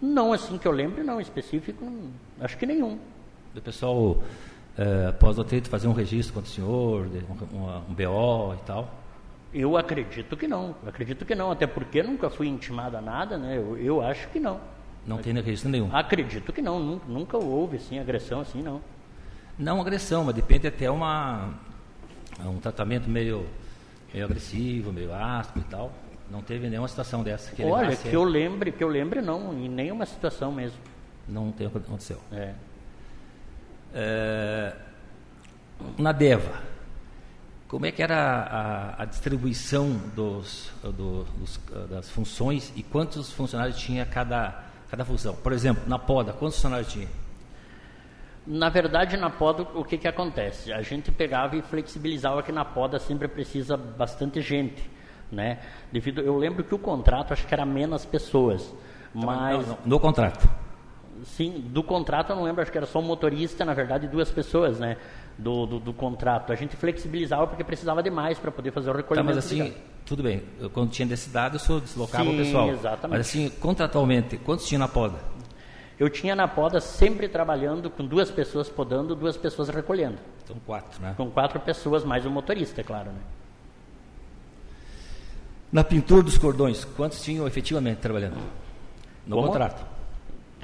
Não, 0.00 0.32
assim 0.32 0.58
que 0.58 0.66
eu 0.66 0.72
lembro, 0.72 1.02
não, 1.04 1.20
específico, 1.20 1.90
acho 2.40 2.58
que 2.58 2.66
nenhum. 2.66 2.98
O 3.56 3.60
pessoal 3.60 4.20
é, 4.76 5.06
após 5.08 5.38
o 5.38 5.40
atrito, 5.40 5.68
fazer 5.68 5.86
um 5.86 5.92
registro 5.92 6.34
contra 6.34 6.50
o 6.50 6.52
senhor, 6.52 7.06
um, 7.52 7.90
um 7.90 7.94
BO 7.94 8.54
e 8.54 8.66
tal? 8.66 9.03
Eu 9.54 9.76
acredito 9.76 10.36
que 10.36 10.48
não, 10.48 10.74
acredito 10.84 11.24
que 11.24 11.32
não, 11.32 11.52
até 11.52 11.64
porque 11.64 12.02
nunca 12.02 12.28
fui 12.28 12.48
intimado 12.48 12.96
a 12.96 13.00
nada, 13.00 13.38
né? 13.38 13.56
Eu, 13.56 13.78
eu 13.78 14.02
acho 14.02 14.28
que 14.30 14.40
não. 14.40 14.60
Não 15.06 15.18
tem 15.18 15.32
registro 15.32 15.70
nenhum? 15.70 15.94
Acredito 15.94 16.52
que 16.52 16.60
não, 16.60 16.80
nunca, 16.80 17.06
nunca 17.06 17.36
houve 17.38 17.76
assim, 17.76 18.00
agressão 18.00 18.40
assim, 18.40 18.60
não. 18.60 18.80
Não 19.56 19.80
agressão, 19.80 20.24
mas 20.24 20.34
depende 20.34 20.66
até 20.66 20.90
uma, 20.90 21.54
um 22.44 22.58
tratamento 22.58 23.08
meio, 23.08 23.46
meio 24.12 24.24
agressivo, 24.24 24.92
meio 24.92 25.14
áspero 25.14 25.64
e 25.64 25.70
tal. 25.70 25.92
Não 26.28 26.42
teve 26.42 26.68
nenhuma 26.68 26.88
situação 26.88 27.22
dessa 27.22 27.54
que 27.54 27.62
Olha, 27.62 27.94
que 27.94 28.12
eu 28.12 28.24
lembre, 28.24 28.72
que 28.72 28.82
eu 28.82 28.88
lembre 28.88 29.20
não, 29.20 29.52
em 29.52 29.68
nenhuma 29.68 30.04
situação 30.04 30.50
mesmo. 30.50 30.78
Não 31.28 31.52
tem 31.52 31.68
aconteceu. 31.68 32.18
É. 32.32 32.54
É, 33.94 34.74
na 35.96 36.10
DEVA, 36.10 36.60
como 37.74 37.86
é 37.86 37.90
que 37.90 38.00
era 38.00 38.16
a, 38.16 39.02
a 39.02 39.04
distribuição 39.04 39.90
dos, 40.14 40.70
do, 40.80 41.24
dos, 41.24 41.60
das 41.90 42.08
funções 42.08 42.72
e 42.76 42.84
quantos 42.84 43.32
funcionários 43.32 43.76
tinha 43.76 44.06
cada, 44.06 44.62
cada 44.88 45.04
função? 45.04 45.34
Por 45.34 45.52
exemplo, 45.52 45.82
na 45.88 45.98
PODA, 45.98 46.32
quantos 46.32 46.54
funcionários 46.54 46.92
tinha? 46.92 47.08
Na 48.46 48.68
verdade, 48.68 49.16
na 49.16 49.28
poda, 49.28 49.64
o 49.74 49.84
que, 49.84 49.98
que 49.98 50.06
acontece? 50.06 50.72
A 50.72 50.82
gente 50.82 51.10
pegava 51.10 51.56
e 51.56 51.62
flexibilizava 51.62 52.44
que 52.44 52.52
na 52.52 52.64
poda 52.64 53.00
sempre 53.00 53.26
precisa 53.26 53.76
bastante 53.76 54.40
gente, 54.40 54.88
né? 55.32 55.58
Devido, 55.90 56.20
eu 56.20 56.38
lembro 56.38 56.62
que 56.62 56.76
o 56.76 56.78
contrato 56.78 57.32
acho 57.32 57.44
que 57.44 57.52
era 57.52 57.66
menos 57.66 58.06
pessoas, 58.06 58.72
mas 59.12 59.66
não, 59.66 59.74
não, 59.74 59.78
no 59.84 59.98
contrato. 59.98 60.48
Sim, 61.24 61.64
do 61.68 61.82
contrato 61.82 62.30
eu 62.30 62.36
não 62.36 62.44
lembro, 62.44 62.62
acho 62.62 62.72
que 62.72 62.78
era 62.78 62.86
só 62.86 62.98
um 62.98 63.02
motorista, 63.02 63.64
na 63.64 63.72
verdade, 63.72 64.08
duas 64.08 64.30
pessoas, 64.30 64.78
né? 64.78 64.96
Do, 65.38 65.66
do, 65.66 65.80
do 65.80 65.92
contrato. 65.92 66.52
A 66.52 66.56
gente 66.56 66.76
flexibilizava 66.76 67.46
porque 67.46 67.64
precisava 67.64 68.02
de 68.02 68.10
mais 68.10 68.38
para 68.38 68.50
poder 68.50 68.72
fazer 68.72 68.90
o 68.90 68.94
recolhimento. 68.94 69.28
Tá, 69.28 69.34
mas 69.34 69.44
assim, 69.44 69.74
tudo 70.04 70.22
bem. 70.22 70.42
Eu, 70.60 70.70
quando 70.70 70.90
tinha 70.90 71.06
necessidade, 71.06 71.54
eu 71.54 71.60
só 71.60 71.78
deslocava 71.78 72.24
Sim, 72.24 72.34
o 72.34 72.36
pessoal. 72.36 72.68
Exatamente. 72.70 73.18
Mas 73.18 73.26
assim, 73.28 73.48
contratualmente, 73.60 74.36
quantos 74.38 74.66
tinha 74.66 74.78
na 74.78 74.88
poda? 74.88 75.18
Eu 75.98 76.10
tinha 76.10 76.34
na 76.34 76.48
poda 76.48 76.80
sempre 76.80 77.28
trabalhando 77.28 77.88
com 77.88 78.04
duas 78.04 78.30
pessoas 78.30 78.68
podando, 78.68 79.14
duas 79.14 79.36
pessoas 79.36 79.68
recolhendo. 79.68 80.18
Então 80.42 80.56
quatro, 80.66 81.00
né? 81.00 81.14
Com 81.16 81.30
quatro 81.30 81.60
pessoas, 81.60 82.04
mais 82.04 82.26
o 82.26 82.30
motorista, 82.30 82.80
é 82.80 82.84
claro, 82.84 83.10
né? 83.10 83.20
Na 85.72 85.82
pintura 85.82 86.22
dos 86.22 86.38
cordões, 86.38 86.84
quantos 86.84 87.22
tinham 87.22 87.46
efetivamente 87.46 87.98
trabalhando? 87.98 88.36
No 89.26 89.36
Como? 89.36 89.48
contrato. 89.48 89.93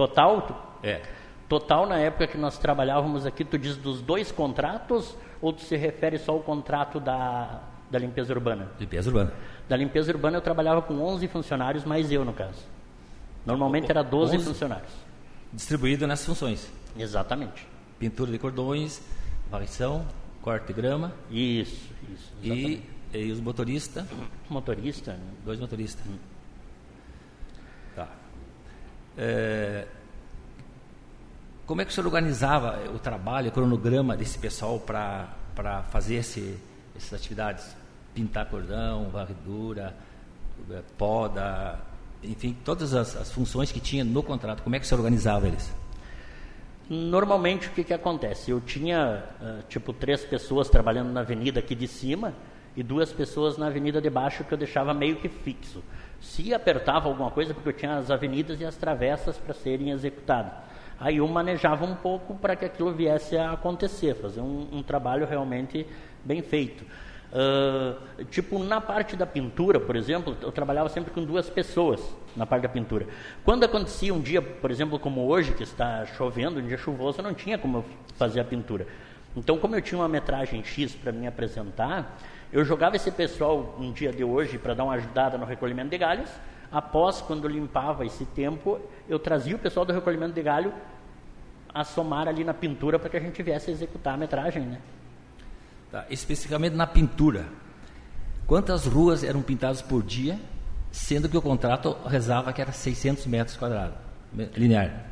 Total? 0.00 0.78
É. 0.82 1.02
Total, 1.46 1.86
na 1.86 1.98
época 1.98 2.26
que 2.26 2.38
nós 2.38 2.56
trabalhávamos 2.56 3.26
aqui, 3.26 3.44
tu 3.44 3.58
diz 3.58 3.76
dos 3.76 4.00
dois 4.00 4.32
contratos 4.32 5.14
ou 5.42 5.52
tu 5.52 5.60
se 5.60 5.76
refere 5.76 6.16
só 6.16 6.32
ao 6.32 6.40
contrato 6.40 6.98
da, 6.98 7.60
da 7.90 7.98
limpeza 7.98 8.32
urbana? 8.32 8.70
Limpeza 8.80 9.10
urbana. 9.10 9.30
Da 9.68 9.76
limpeza 9.76 10.10
urbana 10.10 10.38
eu 10.38 10.40
trabalhava 10.40 10.80
com 10.80 11.02
11 11.02 11.28
funcionários, 11.28 11.84
mais 11.84 12.10
eu 12.10 12.24
no 12.24 12.32
caso. 12.32 12.64
Normalmente 13.44 13.90
era 13.90 14.02
12 14.02 14.38
funcionários. 14.38 14.92
Distribuído 15.52 16.06
nessas 16.06 16.24
funções. 16.24 16.72
Exatamente. 16.96 17.68
Pintura 17.98 18.32
de 18.32 18.38
cordões, 18.38 19.02
varrição, 19.50 20.06
corte 20.40 20.68
de 20.68 20.72
grama. 20.72 21.12
Isso, 21.30 21.90
isso. 22.10 22.32
E, 22.42 22.82
e 23.12 23.30
os 23.30 23.38
motoristas? 23.38 24.06
Motorista. 24.48 25.12
Né? 25.12 25.30
Dois 25.44 25.60
motoristas. 25.60 26.06
Hum. 26.06 26.29
É, 29.16 29.86
como 31.66 31.80
é 31.80 31.84
que 31.84 31.92
o 31.92 31.94
senhor 31.94 32.06
organizava 32.06 32.80
o 32.92 32.98
trabalho, 32.98 33.48
o 33.48 33.52
cronograma 33.52 34.16
desse 34.16 34.38
pessoal 34.38 34.80
para 34.80 35.82
fazer 35.90 36.16
esse, 36.16 36.58
essas 36.96 37.14
atividades? 37.14 37.76
Pintar 38.12 38.46
cordão, 38.46 39.08
varredura, 39.08 39.94
é, 40.68 40.82
poda, 40.98 41.78
enfim, 42.22 42.56
todas 42.64 42.92
as, 42.92 43.16
as, 43.16 43.30
funções 43.30 43.70
que 43.70 43.78
tinha 43.78 44.04
no 44.04 44.22
contrato. 44.22 44.62
Como 44.62 44.74
é 44.74 44.80
que 44.80 44.86
senhor 44.86 44.98
organizava 44.98 45.46
eles? 45.46 45.72
Normalmente 46.88 47.68
o 47.68 47.70
que, 47.70 47.84
que 47.84 47.94
acontece? 47.94 48.50
Eu 48.50 48.60
tinha 48.60 49.24
uh, 49.40 49.62
tipo 49.68 49.92
três 49.92 50.24
pessoas 50.24 50.68
trabalhando 50.68 51.12
na 51.12 51.20
avenida 51.20 51.60
aqui 51.60 51.76
de 51.76 51.86
cima 51.86 52.34
e 52.76 52.82
duas 52.82 53.12
pessoas 53.12 53.56
na 53.56 53.68
avenida 53.68 54.00
de 54.00 54.10
baixo 54.10 54.42
que 54.42 54.52
eu 54.52 54.58
deixava 54.58 54.92
meio 54.92 55.16
que 55.16 55.28
fixo 55.28 55.84
se 56.20 56.52
apertava 56.52 57.08
alguma 57.08 57.30
coisa, 57.30 57.54
porque 57.54 57.68
eu 57.70 57.72
tinha 57.72 57.96
as 57.96 58.10
avenidas 58.10 58.60
e 58.60 58.64
as 58.64 58.76
travessas 58.76 59.38
para 59.38 59.54
serem 59.54 59.90
executadas. 59.90 60.52
Aí 60.98 61.16
eu 61.16 61.26
manejava 61.26 61.84
um 61.84 61.94
pouco 61.94 62.34
para 62.34 62.54
que 62.54 62.64
aquilo 62.64 62.92
viesse 62.92 63.36
a 63.36 63.52
acontecer, 63.52 64.14
fazer 64.14 64.40
um, 64.42 64.68
um 64.70 64.82
trabalho 64.82 65.26
realmente 65.26 65.86
bem 66.22 66.42
feito. 66.42 66.84
Uh, 67.32 68.24
tipo, 68.24 68.58
na 68.58 68.80
parte 68.80 69.16
da 69.16 69.24
pintura, 69.24 69.78
por 69.78 69.94
exemplo, 69.94 70.36
eu 70.42 70.50
trabalhava 70.50 70.88
sempre 70.88 71.12
com 71.12 71.24
duas 71.24 71.48
pessoas 71.48 72.02
na 72.36 72.44
parte 72.44 72.64
da 72.64 72.68
pintura. 72.68 73.06
Quando 73.44 73.64
acontecia 73.64 74.12
um 74.12 74.20
dia, 74.20 74.42
por 74.42 74.70
exemplo, 74.70 74.98
como 74.98 75.26
hoje, 75.26 75.52
que 75.52 75.62
está 75.62 76.04
chovendo, 76.04 76.60
um 76.60 76.66
dia 76.66 76.76
chuvoso, 76.76 77.20
eu 77.20 77.22
não 77.22 77.32
tinha 77.32 77.56
como 77.56 77.84
fazer 78.16 78.40
a 78.40 78.44
pintura. 78.44 78.86
Então, 79.36 79.56
como 79.58 79.76
eu 79.76 79.80
tinha 79.80 79.98
uma 79.98 80.08
metragem 80.08 80.62
X 80.64 80.92
para 80.92 81.12
me 81.12 81.26
apresentar, 81.26 82.18
eu 82.52 82.64
jogava 82.64 82.96
esse 82.96 83.10
pessoal 83.10 83.76
um 83.78 83.92
dia 83.92 84.12
de 84.12 84.24
hoje 84.24 84.58
para 84.58 84.74
dar 84.74 84.84
uma 84.84 84.94
ajudada 84.94 85.38
no 85.38 85.44
recolhimento 85.44 85.90
de 85.90 85.98
galhos. 85.98 86.30
Após, 86.70 87.20
quando 87.20 87.48
limpava 87.48 88.04
esse 88.04 88.24
tempo, 88.24 88.80
eu 89.08 89.18
trazia 89.18 89.56
o 89.56 89.58
pessoal 89.58 89.84
do 89.84 89.92
recolhimento 89.92 90.32
de 90.32 90.42
galho 90.42 90.72
a 91.72 91.84
somar 91.84 92.28
ali 92.28 92.42
na 92.42 92.54
pintura 92.54 92.98
para 92.98 93.08
que 93.08 93.16
a 93.16 93.20
gente 93.20 93.42
viesse 93.42 93.70
a 93.70 93.72
executar 93.72 94.14
a 94.14 94.16
metragem, 94.16 94.62
né? 94.62 94.80
Tá, 95.90 96.06
especificamente 96.10 96.74
na 96.74 96.86
pintura, 96.86 97.46
quantas 98.46 98.86
ruas 98.86 99.24
eram 99.24 99.42
pintadas 99.42 99.82
por 99.82 100.02
dia, 100.02 100.38
sendo 100.90 101.28
que 101.28 101.36
o 101.36 101.42
contrato 101.42 101.96
rezava 102.06 102.52
que 102.52 102.60
era 102.60 102.72
600 102.72 103.26
metros 103.26 103.56
quadrados, 103.56 103.96
linear? 104.56 105.09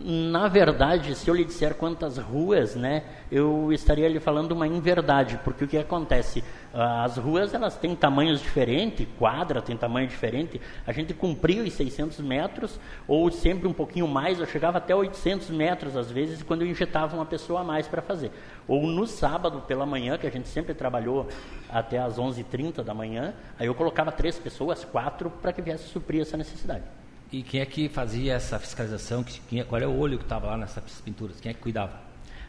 Na 0.00 0.46
verdade, 0.46 1.12
se 1.16 1.28
eu 1.28 1.34
lhe 1.34 1.44
disser 1.44 1.74
quantas 1.74 2.18
ruas, 2.18 2.76
né, 2.76 3.02
eu 3.32 3.72
estaria 3.72 4.08
lhe 4.08 4.20
falando 4.20 4.52
uma 4.52 4.66
inverdade, 4.66 5.40
porque 5.42 5.64
o 5.64 5.68
que 5.68 5.76
acontece? 5.76 6.44
As 6.72 7.16
ruas 7.16 7.52
elas 7.52 7.76
têm 7.76 7.96
tamanhos 7.96 8.40
diferentes, 8.40 9.08
quadra 9.18 9.60
tem 9.60 9.76
tamanho 9.76 10.06
diferente. 10.06 10.60
A 10.86 10.92
gente 10.92 11.12
cumpria 11.12 11.64
os 11.64 11.72
600 11.72 12.20
metros, 12.20 12.78
ou 13.08 13.28
sempre 13.32 13.66
um 13.66 13.72
pouquinho 13.72 14.06
mais, 14.06 14.38
eu 14.38 14.46
chegava 14.46 14.78
até 14.78 14.94
800 14.94 15.50
metros 15.50 15.96
às 15.96 16.08
vezes, 16.08 16.44
quando 16.44 16.62
eu 16.62 16.68
injetava 16.68 17.16
uma 17.16 17.26
pessoa 17.26 17.62
a 17.62 17.64
mais 17.64 17.88
para 17.88 18.00
fazer. 18.00 18.30
Ou 18.68 18.86
no 18.86 19.04
sábado 19.04 19.62
pela 19.62 19.84
manhã, 19.84 20.16
que 20.16 20.28
a 20.28 20.30
gente 20.30 20.46
sempre 20.46 20.74
trabalhou 20.74 21.26
até 21.68 21.98
às 21.98 22.18
11h30 22.18 22.84
da 22.84 22.94
manhã, 22.94 23.34
aí 23.58 23.66
eu 23.66 23.74
colocava 23.74 24.12
três 24.12 24.38
pessoas, 24.38 24.84
quatro, 24.84 25.28
para 25.28 25.52
que 25.52 25.60
viesse 25.60 25.88
suprir 25.88 26.22
essa 26.22 26.36
necessidade. 26.36 26.84
E 27.30 27.42
quem 27.42 27.60
é 27.60 27.66
que 27.66 27.88
fazia 27.88 28.34
essa 28.34 28.58
fiscalização? 28.58 29.22
Quem, 29.48 29.60
é, 29.60 29.64
qual 29.64 29.80
é 29.80 29.86
o 29.86 29.98
olho 29.98 30.16
que 30.16 30.24
estava 30.24 30.46
lá 30.46 30.56
nessas 30.56 31.00
pinturas? 31.02 31.40
Quem 31.40 31.50
é 31.50 31.54
que 31.54 31.60
cuidava? 31.60 32.00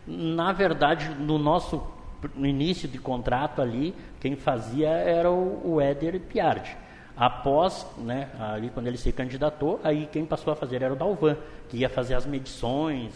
Na 0.07 0.53
verdade, 0.53 1.09
no 1.09 1.38
nosso 1.38 2.00
no 2.36 2.45
início 2.45 2.88
de 2.88 2.98
contrato 2.98 3.62
ali, 3.62 3.95
quem 4.19 4.36
fazia 4.36 4.89
era 4.89 5.31
o, 5.31 5.75
o 5.75 5.81
Éder 5.81 6.19
Piardi. 6.19 6.75
Após, 7.15 7.86
né, 7.98 8.29
ali 8.39 8.69
quando 8.69 8.88
ele 8.88 8.98
se 8.98 9.12
candidatou, 9.12 9.79
aí 9.83 10.07
quem 10.12 10.25
passou 10.25 10.53
a 10.53 10.55
fazer 10.55 10.81
era 10.81 10.93
o 10.93 10.95
Dalvan, 10.95 11.38
que 11.69 11.77
ia 11.77 11.89
fazer 11.89 12.15
as 12.15 12.25
medições 12.25 13.13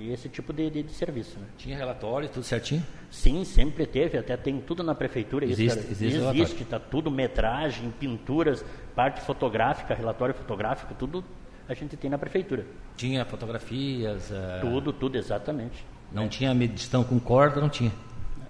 E 0.00 0.10
esse 0.10 0.30
tipo 0.30 0.50
de, 0.50 0.70
de, 0.70 0.82
de 0.82 0.92
serviço. 0.92 1.38
Né? 1.38 1.46
Tinha 1.58 1.76
relatório, 1.76 2.26
tudo 2.26 2.42
certinho? 2.42 2.82
Sim, 3.10 3.44
sempre 3.44 3.84
teve, 3.84 4.16
até 4.16 4.34
tem 4.34 4.58
tudo 4.58 4.82
na 4.82 4.94
prefeitura. 4.94 5.44
Existe, 5.44 5.78
isso, 5.78 5.90
existe, 5.90 6.18
existe 6.18 6.62
está 6.62 6.78
tudo, 6.78 7.10
metragem, 7.10 7.90
pinturas, 7.90 8.64
parte 8.94 9.20
fotográfica, 9.20 9.94
relatório 9.94 10.34
fotográfico, 10.34 10.94
tudo 10.94 11.22
a 11.68 11.74
gente 11.74 11.98
tem 11.98 12.10
na 12.10 12.16
prefeitura. 12.16 12.64
Tinha 12.96 13.26
fotografias? 13.26 14.30
Uh... 14.30 14.60
Tudo, 14.62 14.90
tudo, 14.90 15.18
exatamente. 15.18 15.84
Não 16.10 16.24
é. 16.24 16.28
tinha 16.28 16.54
medição 16.54 17.04
com 17.04 17.20
corda, 17.20 17.60
não 17.60 17.68
tinha? 17.68 17.92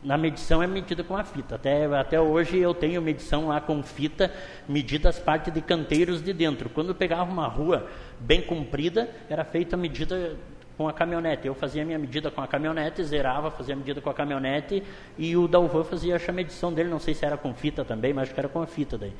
Na 0.04 0.16
medição 0.16 0.62
é 0.62 0.68
medida 0.68 1.02
com 1.02 1.16
a 1.16 1.24
fita. 1.24 1.56
Até, 1.56 1.84
até 1.84 2.20
hoje 2.20 2.58
eu 2.58 2.72
tenho 2.72 3.02
medição 3.02 3.48
lá 3.48 3.60
com 3.60 3.82
fita, 3.82 4.32
medida 4.68 5.08
as 5.08 5.18
partes 5.18 5.52
de 5.52 5.60
canteiros 5.60 6.22
de 6.22 6.32
dentro. 6.32 6.70
Quando 6.70 6.90
eu 6.90 6.94
pegava 6.94 7.30
uma 7.30 7.48
rua 7.48 7.90
bem 8.20 8.40
comprida, 8.40 9.10
era 9.28 9.44
feita 9.44 9.74
a 9.74 9.78
medida 9.78 10.36
com 10.80 10.88
a 10.88 10.94
caminhonete. 10.94 11.46
Eu 11.46 11.54
fazia 11.54 11.82
a 11.82 11.84
minha 11.84 11.98
medida 11.98 12.30
com 12.30 12.40
a 12.40 12.48
caminhonete, 12.48 13.04
zerava, 13.04 13.50
fazia 13.50 13.74
a 13.74 13.76
medida 13.76 14.00
com 14.00 14.08
a 14.08 14.14
caminhonete 14.14 14.82
e 15.18 15.36
o 15.36 15.46
Dalvan 15.46 15.84
fazia 15.84 16.16
a 16.16 16.32
medição 16.32 16.72
dele, 16.72 16.88
não 16.88 16.98
sei 16.98 17.12
se 17.12 17.22
era 17.22 17.36
com 17.36 17.52
fita 17.52 17.84
também, 17.84 18.14
mas 18.14 18.22
acho 18.22 18.32
que 18.32 18.40
era 18.40 18.48
com 18.48 18.62
a 18.62 18.66
fita 18.66 18.96
daí. 18.96 19.12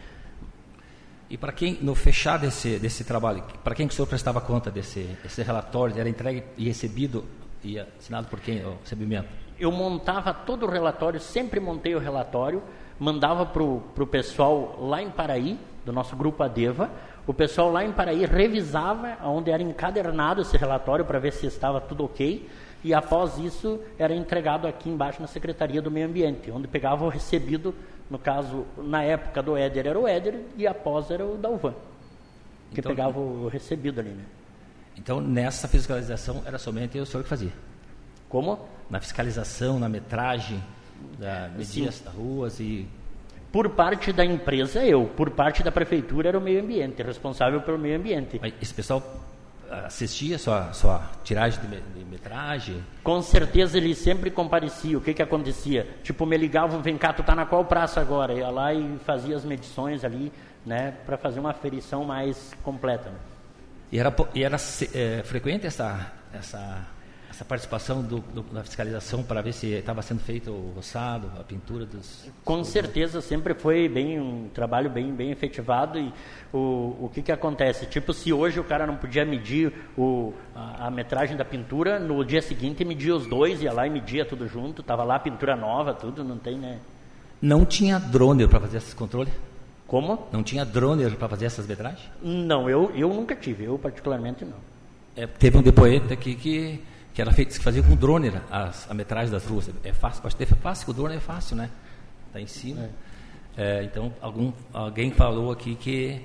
E 1.28 1.36
para 1.36 1.52
quem, 1.52 1.76
no 1.82 1.94
fechar 1.94 2.38
desse, 2.38 2.78
desse 2.78 3.04
trabalho, 3.04 3.44
para 3.62 3.74
quem 3.74 3.86
que 3.86 3.92
o 3.92 3.94
senhor 3.94 4.06
prestava 4.06 4.40
conta 4.40 4.70
desse, 4.70 5.02
desse 5.22 5.42
relatório, 5.42 6.00
era 6.00 6.08
entregue 6.08 6.44
e 6.56 6.64
recebido 6.64 7.26
e 7.62 7.78
assinado 7.78 8.26
por 8.28 8.40
quem 8.40 8.64
o 8.64 8.78
recebimento? 8.80 9.28
Eu 9.58 9.70
montava 9.70 10.32
todo 10.32 10.64
o 10.64 10.70
relatório, 10.70 11.20
sempre 11.20 11.60
montei 11.60 11.94
o 11.94 11.98
relatório, 11.98 12.62
mandava 12.98 13.44
para 13.44 13.62
o 13.62 14.06
pessoal 14.10 14.78
lá 14.80 15.02
em 15.02 15.10
Paraí, 15.10 15.58
do 15.84 15.92
nosso 15.92 16.16
grupo 16.16 16.42
Adeva, 16.42 16.90
o 17.26 17.34
pessoal 17.34 17.70
lá 17.70 17.84
em 17.84 17.92
Paraí 17.92 18.24
revisava 18.24 19.16
onde 19.24 19.50
era 19.50 19.62
encadernado 19.62 20.42
esse 20.42 20.56
relatório 20.56 21.04
para 21.04 21.18
ver 21.18 21.32
se 21.32 21.46
estava 21.46 21.80
tudo 21.80 22.04
ok. 22.04 22.48
E 22.82 22.94
após 22.94 23.38
isso 23.38 23.78
era 23.98 24.14
entregado 24.14 24.66
aqui 24.66 24.88
embaixo 24.88 25.20
na 25.20 25.26
Secretaria 25.26 25.82
do 25.82 25.90
Meio 25.90 26.06
Ambiente, 26.06 26.50
onde 26.50 26.66
pegava 26.66 27.04
o 27.04 27.08
recebido, 27.08 27.74
no 28.10 28.18
caso, 28.18 28.66
na 28.78 29.02
época 29.02 29.42
do 29.42 29.56
Éder 29.56 29.86
era 29.86 29.98
o 29.98 30.08
Éder 30.08 30.40
e 30.56 30.66
após 30.66 31.10
era 31.10 31.24
o 31.24 31.36
Dalvan, 31.36 31.74
que 32.72 32.80
então, 32.80 32.90
pegava 32.90 33.20
o 33.20 33.48
recebido 33.48 34.00
ali. 34.00 34.10
Né? 34.10 34.24
Então 34.96 35.20
nessa 35.20 35.68
fiscalização 35.68 36.42
era 36.46 36.58
somente 36.58 36.98
o 36.98 37.04
senhor 37.04 37.22
que 37.22 37.28
fazia? 37.28 37.52
Como? 38.28 38.66
Na 38.88 38.98
fiscalização, 38.98 39.78
na 39.78 39.88
metragem, 39.88 40.62
da 41.18 41.48
medidas 41.48 42.00
das 42.00 42.14
ruas 42.14 42.60
e 42.60 42.88
por 43.52 43.70
parte 43.70 44.12
da 44.12 44.24
empresa, 44.24 44.84
eu. 44.84 45.06
Por 45.06 45.30
parte 45.30 45.62
da 45.62 45.72
prefeitura, 45.72 46.28
era 46.28 46.38
o 46.38 46.40
meio 46.40 46.62
ambiente, 46.62 47.02
responsável 47.02 47.60
pelo 47.60 47.78
meio 47.78 47.96
ambiente. 47.96 48.38
Mas 48.40 48.54
esse 48.60 48.72
pessoal 48.72 49.02
assistia 49.70 50.38
sua, 50.38 50.72
sua 50.72 51.10
tiragem 51.22 51.60
de, 51.94 52.04
metragem? 52.04 52.84
Com 53.04 53.22
certeza 53.22 53.78
ele 53.78 53.94
sempre 53.94 54.30
comparecia. 54.30 54.98
O 54.98 55.00
que 55.00 55.14
que 55.14 55.22
acontecia? 55.22 55.86
Tipo, 56.02 56.26
me 56.26 56.36
ligavam, 56.36 56.82
vem 56.82 56.98
cá, 56.98 57.12
tu 57.12 57.22
tá 57.22 57.34
na 57.34 57.46
qual 57.46 57.64
praça 57.64 58.00
agora? 58.00 58.32
Ia 58.32 58.50
lá 58.50 58.74
e 58.74 58.98
fazia 59.04 59.36
as 59.36 59.44
medições 59.44 60.04
ali, 60.04 60.32
né, 60.66 60.92
para 61.06 61.16
fazer 61.16 61.40
uma 61.40 61.50
aferição 61.50 62.04
mais 62.04 62.52
completa. 62.62 63.10
Né? 63.10 63.16
E 63.92 63.98
era, 63.98 64.14
e 64.34 64.42
era 64.42 64.56
é, 64.94 65.22
frequente 65.22 65.66
essa, 65.66 66.12
essa 66.32 66.86
essa 67.40 67.44
participação 67.44 68.02
do, 68.02 68.18
do, 68.18 68.42
da 68.42 68.62
fiscalização 68.62 69.22
para 69.22 69.40
ver 69.40 69.54
se 69.54 69.68
estava 69.68 70.02
sendo 70.02 70.20
feito 70.20 70.50
o 70.50 70.72
roçado, 70.76 71.30
a 71.40 71.42
pintura 71.42 71.86
dos. 71.86 72.28
Com 72.44 72.62
certeza, 72.62 73.22
sempre 73.22 73.54
foi 73.54 73.88
bem 73.88 74.20
um 74.20 74.48
trabalho 74.52 74.90
bem 74.90 75.10
bem 75.12 75.30
efetivado 75.30 75.98
e 75.98 76.12
o, 76.52 76.96
o 77.00 77.10
que 77.12 77.22
que 77.22 77.32
acontece? 77.32 77.86
Tipo, 77.86 78.12
se 78.12 78.30
hoje 78.30 78.60
o 78.60 78.64
cara 78.64 78.86
não 78.86 78.96
podia 78.96 79.24
medir 79.24 79.72
o, 79.96 80.34
a, 80.54 80.88
a 80.88 80.90
metragem 80.90 81.34
da 81.34 81.44
pintura, 81.44 81.98
no 81.98 82.22
dia 82.24 82.42
seguinte 82.42 82.84
media 82.84 83.16
os 83.16 83.26
dois, 83.26 83.62
ia 83.62 83.72
lá 83.72 83.86
e 83.86 83.90
media 83.90 84.24
tudo 84.24 84.46
junto, 84.46 84.82
tava 84.82 85.02
lá 85.02 85.16
a 85.16 85.20
pintura 85.20 85.56
nova, 85.56 85.94
tudo, 85.94 86.22
não 86.22 86.36
tem, 86.36 86.58
né? 86.58 86.78
Não 87.40 87.64
tinha 87.64 87.98
drone 87.98 88.46
para 88.46 88.60
fazer 88.60 88.76
esses 88.76 88.92
controles? 88.92 89.32
Como? 89.86 90.28
Não 90.30 90.42
tinha 90.42 90.64
drone 90.64 91.08
para 91.12 91.28
fazer 91.28 91.46
essas 91.46 91.66
metragens? 91.66 92.06
Não, 92.22 92.68
eu, 92.68 92.92
eu 92.94 93.08
nunca 93.08 93.34
tive, 93.34 93.64
eu 93.64 93.78
particularmente 93.78 94.44
não. 94.44 94.58
É, 95.16 95.26
teve 95.26 95.56
um 95.56 95.62
depoente 95.62 96.12
aqui 96.12 96.34
que 96.34 96.80
que 97.12 97.20
era 97.20 97.32
feito, 97.32 97.58
que 97.58 97.64
fazia 97.64 97.82
com 97.82 97.94
drone 97.96 98.32
as, 98.50 98.90
a 98.90 98.94
metragem 98.94 99.30
das 99.30 99.44
ruas. 99.46 99.70
É 99.84 99.92
fácil, 99.92 100.22
pode 100.22 100.36
ter 100.36 100.46
fácil, 100.46 100.90
o 100.90 100.92
drone 100.92 101.16
é 101.16 101.20
fácil, 101.20 101.56
né? 101.56 101.70
Está 102.28 102.40
em 102.40 102.46
cima. 102.46 102.82
É. 102.82 102.90
É, 103.56 103.82
então, 103.82 104.12
algum, 104.20 104.52
alguém 104.72 105.10
falou 105.10 105.50
aqui 105.50 105.74
que, 105.74 106.22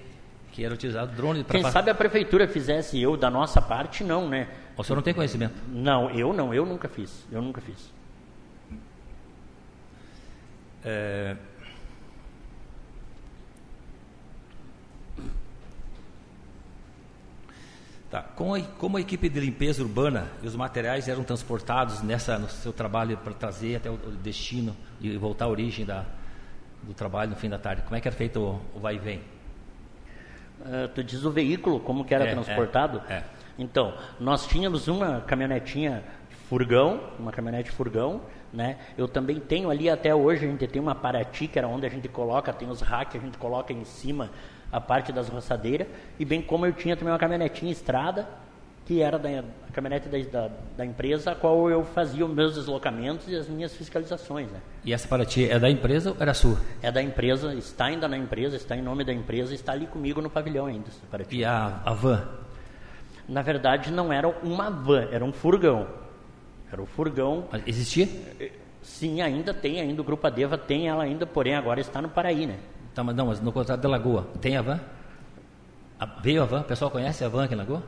que 0.51 0.63
era 0.63 0.73
utilizado 0.73 1.15
drone 1.15 1.43
para... 1.43 1.59
Quem 1.59 1.71
sabe 1.71 1.89
a 1.89 1.95
prefeitura 1.95 2.47
fizesse, 2.47 3.01
eu 3.01 3.17
da 3.17 3.29
nossa 3.29 3.62
parte, 3.62 4.03
não, 4.03 4.29
né? 4.29 4.47
O 4.77 4.83
senhor 4.83 4.95
não 4.95 5.03
tem 5.03 5.13
conhecimento? 5.13 5.55
Não, 5.67 6.09
eu 6.12 6.31
não, 6.31 6.53
eu 6.53 6.65
nunca 6.65 6.88
fiz, 6.88 7.25
eu 7.31 7.41
nunca 7.41 7.62
fiz. 7.62 7.93
É, 10.83 11.36
Tá. 18.15 18.21
Como, 18.34 18.56
a, 18.56 18.62
como 18.62 18.95
a 18.95 19.01
equipe 19.01 19.28
de 19.28 19.41
limpeza 19.41 19.84
urbana 19.84 20.32
e 20.41 20.47
os 20.47 20.56
materiais 20.56 21.10
eram 21.10 21.21
transportados 21.21 22.01
nessa 22.01 22.39
no 22.39 22.49
seu 22.49 22.71
trabalho 22.71 23.17
para 23.17 23.34
trazer 23.34 23.75
até 23.75 23.91
o, 23.91 23.97
destino 23.97 24.73
e 25.01 25.17
voltar 25.17 25.43
à 25.43 25.47
origem 25.49 25.86
da, 25.86 26.06
do 26.84 26.93
trabalho 26.93 27.32
no 27.32 27.36
fim 27.36 27.49
da 27.49 27.60
tarde? 27.60 27.82
Como 27.82 27.93
é 27.93 27.99
que 27.99 28.08
era 28.08 28.15
feito 28.15 28.39
o, 28.39 28.62
o 28.73 28.80
vai 28.80 28.95
e 28.95 28.99
vem? 28.99 29.17
Uh, 30.62 30.88
tu 30.95 31.04
diz 31.04 31.25
o 31.25 31.30
veículo, 31.30 31.82
como 31.82 32.06
que 32.06 32.15
era 32.15 32.23
é, 32.23 32.32
transportado? 32.32 33.01
É, 33.10 33.15
é. 33.15 33.23
Então, 33.60 33.93
nós 34.17 34.47
tínhamos 34.47 34.88
uma 34.88 35.19
caminhonetinha 35.19 36.01
furgão, 36.47 37.01
uma 37.19 37.34
caminhonete 37.34 37.69
furgão, 37.69 38.21
né? 38.54 38.78
Eu 38.97 39.10
também 39.10 39.41
tenho 39.41 39.69
ali 39.69 39.89
até 39.89 40.15
hoje, 40.15 40.45
a 40.45 40.49
gente 40.49 40.65
tem 40.67 40.82
uma 40.82 40.95
Paraty, 40.95 41.49
que 41.49 41.60
era 41.60 41.67
onde 41.67 41.86
a 41.86 41.89
gente 41.89 42.08
coloca, 42.08 42.54
tem 42.54 42.69
os 42.69 42.80
racks, 42.80 43.19
a 43.19 43.25
gente 43.25 43.38
coloca 43.38 43.73
em 43.73 43.84
cima 43.84 44.30
a 44.75 44.81
parte 44.81 45.13
das 45.13 45.29
roçadeiras, 45.29 45.88
e 46.19 46.25
bem 46.25 46.41
como 46.41 46.65
eu 46.65 46.73
tinha 46.73 46.97
também 46.97 47.13
uma 47.13 47.17
caminhonetinha 47.17 47.71
estrada, 47.71 48.27
que 48.85 49.01
era 49.01 49.17
da, 49.17 49.29
a 49.29 49.71
caminhonete 49.71 50.09
da, 50.09 50.17
da, 50.17 50.51
da, 50.77 50.85
empresa, 50.85 51.31
a 51.31 51.35
qual 51.35 51.69
eu 51.69 51.85
fazia 51.85 52.25
os 52.25 52.31
meus 52.31 52.55
deslocamentos 52.55 53.25
e 53.29 53.35
as 53.38 53.47
minhas 53.47 53.73
fiscalizações. 53.73 54.51
Né? 54.51 54.59
E 54.83 54.91
essa 54.91 55.07
Paraty 55.07 55.49
é 55.49 55.57
da 55.57 55.69
empresa 55.69 56.11
ou 56.11 56.17
era 56.19 56.33
sua? 56.33 56.59
É 56.81 56.91
da 56.91 57.01
empresa, 57.01 57.53
está 57.53 57.85
ainda 57.85 58.05
na 58.05 58.17
empresa, 58.17 58.57
está 58.57 58.75
em 58.75 58.81
nome 58.81 59.05
da 59.05 59.13
empresa, 59.13 59.55
está 59.55 59.71
ali 59.71 59.88
comigo 59.88 60.21
no 60.21 60.29
pavilhão 60.29 60.65
ainda. 60.65 60.89
E 61.31 61.45
a, 61.45 61.81
a 61.85 61.93
van? 61.93 62.27
Na 63.29 63.41
verdade, 63.41 63.91
não 63.91 64.11
era 64.11 64.27
uma 64.27 64.69
van, 64.69 65.07
era 65.09 65.23
um 65.23 65.31
furgão. 65.31 65.88
Era 66.69 66.81
um 66.81 66.85
furgão. 66.85 67.45
Existia? 67.65 68.09
Sim, 68.81 69.21
ainda 69.21 69.53
tem, 69.53 69.79
ainda 69.79 70.01
o 70.01 70.05
Grupo 70.05 70.27
Adeva 70.27 70.57
tem 70.57 70.89
ela 70.89 71.03
ainda, 71.03 71.25
porém 71.25 71.55
agora 71.55 71.79
está 71.79 72.01
no 72.01 72.09
Paraí, 72.09 72.45
né? 72.45 72.59
Tá, 72.95 73.03
mas 73.03 73.13
não, 73.13 73.27
mas 73.27 73.41
no 73.41 73.51
contrato 73.51 73.81
da 73.81 73.89
Lagoa, 73.89 74.25
tem 74.39 74.55
a 74.55 74.62
van? 74.62 74.79
A, 75.99 76.05
veio 76.05 76.41
a 76.41 76.45
van? 76.45 76.62
O 76.62 76.63
pessoal 76.63 76.89
conhece 76.89 77.25
a 77.25 77.27
van 77.27 77.43
aqui 77.43 77.53
em 77.53 77.58
Lagoa? 77.58 77.84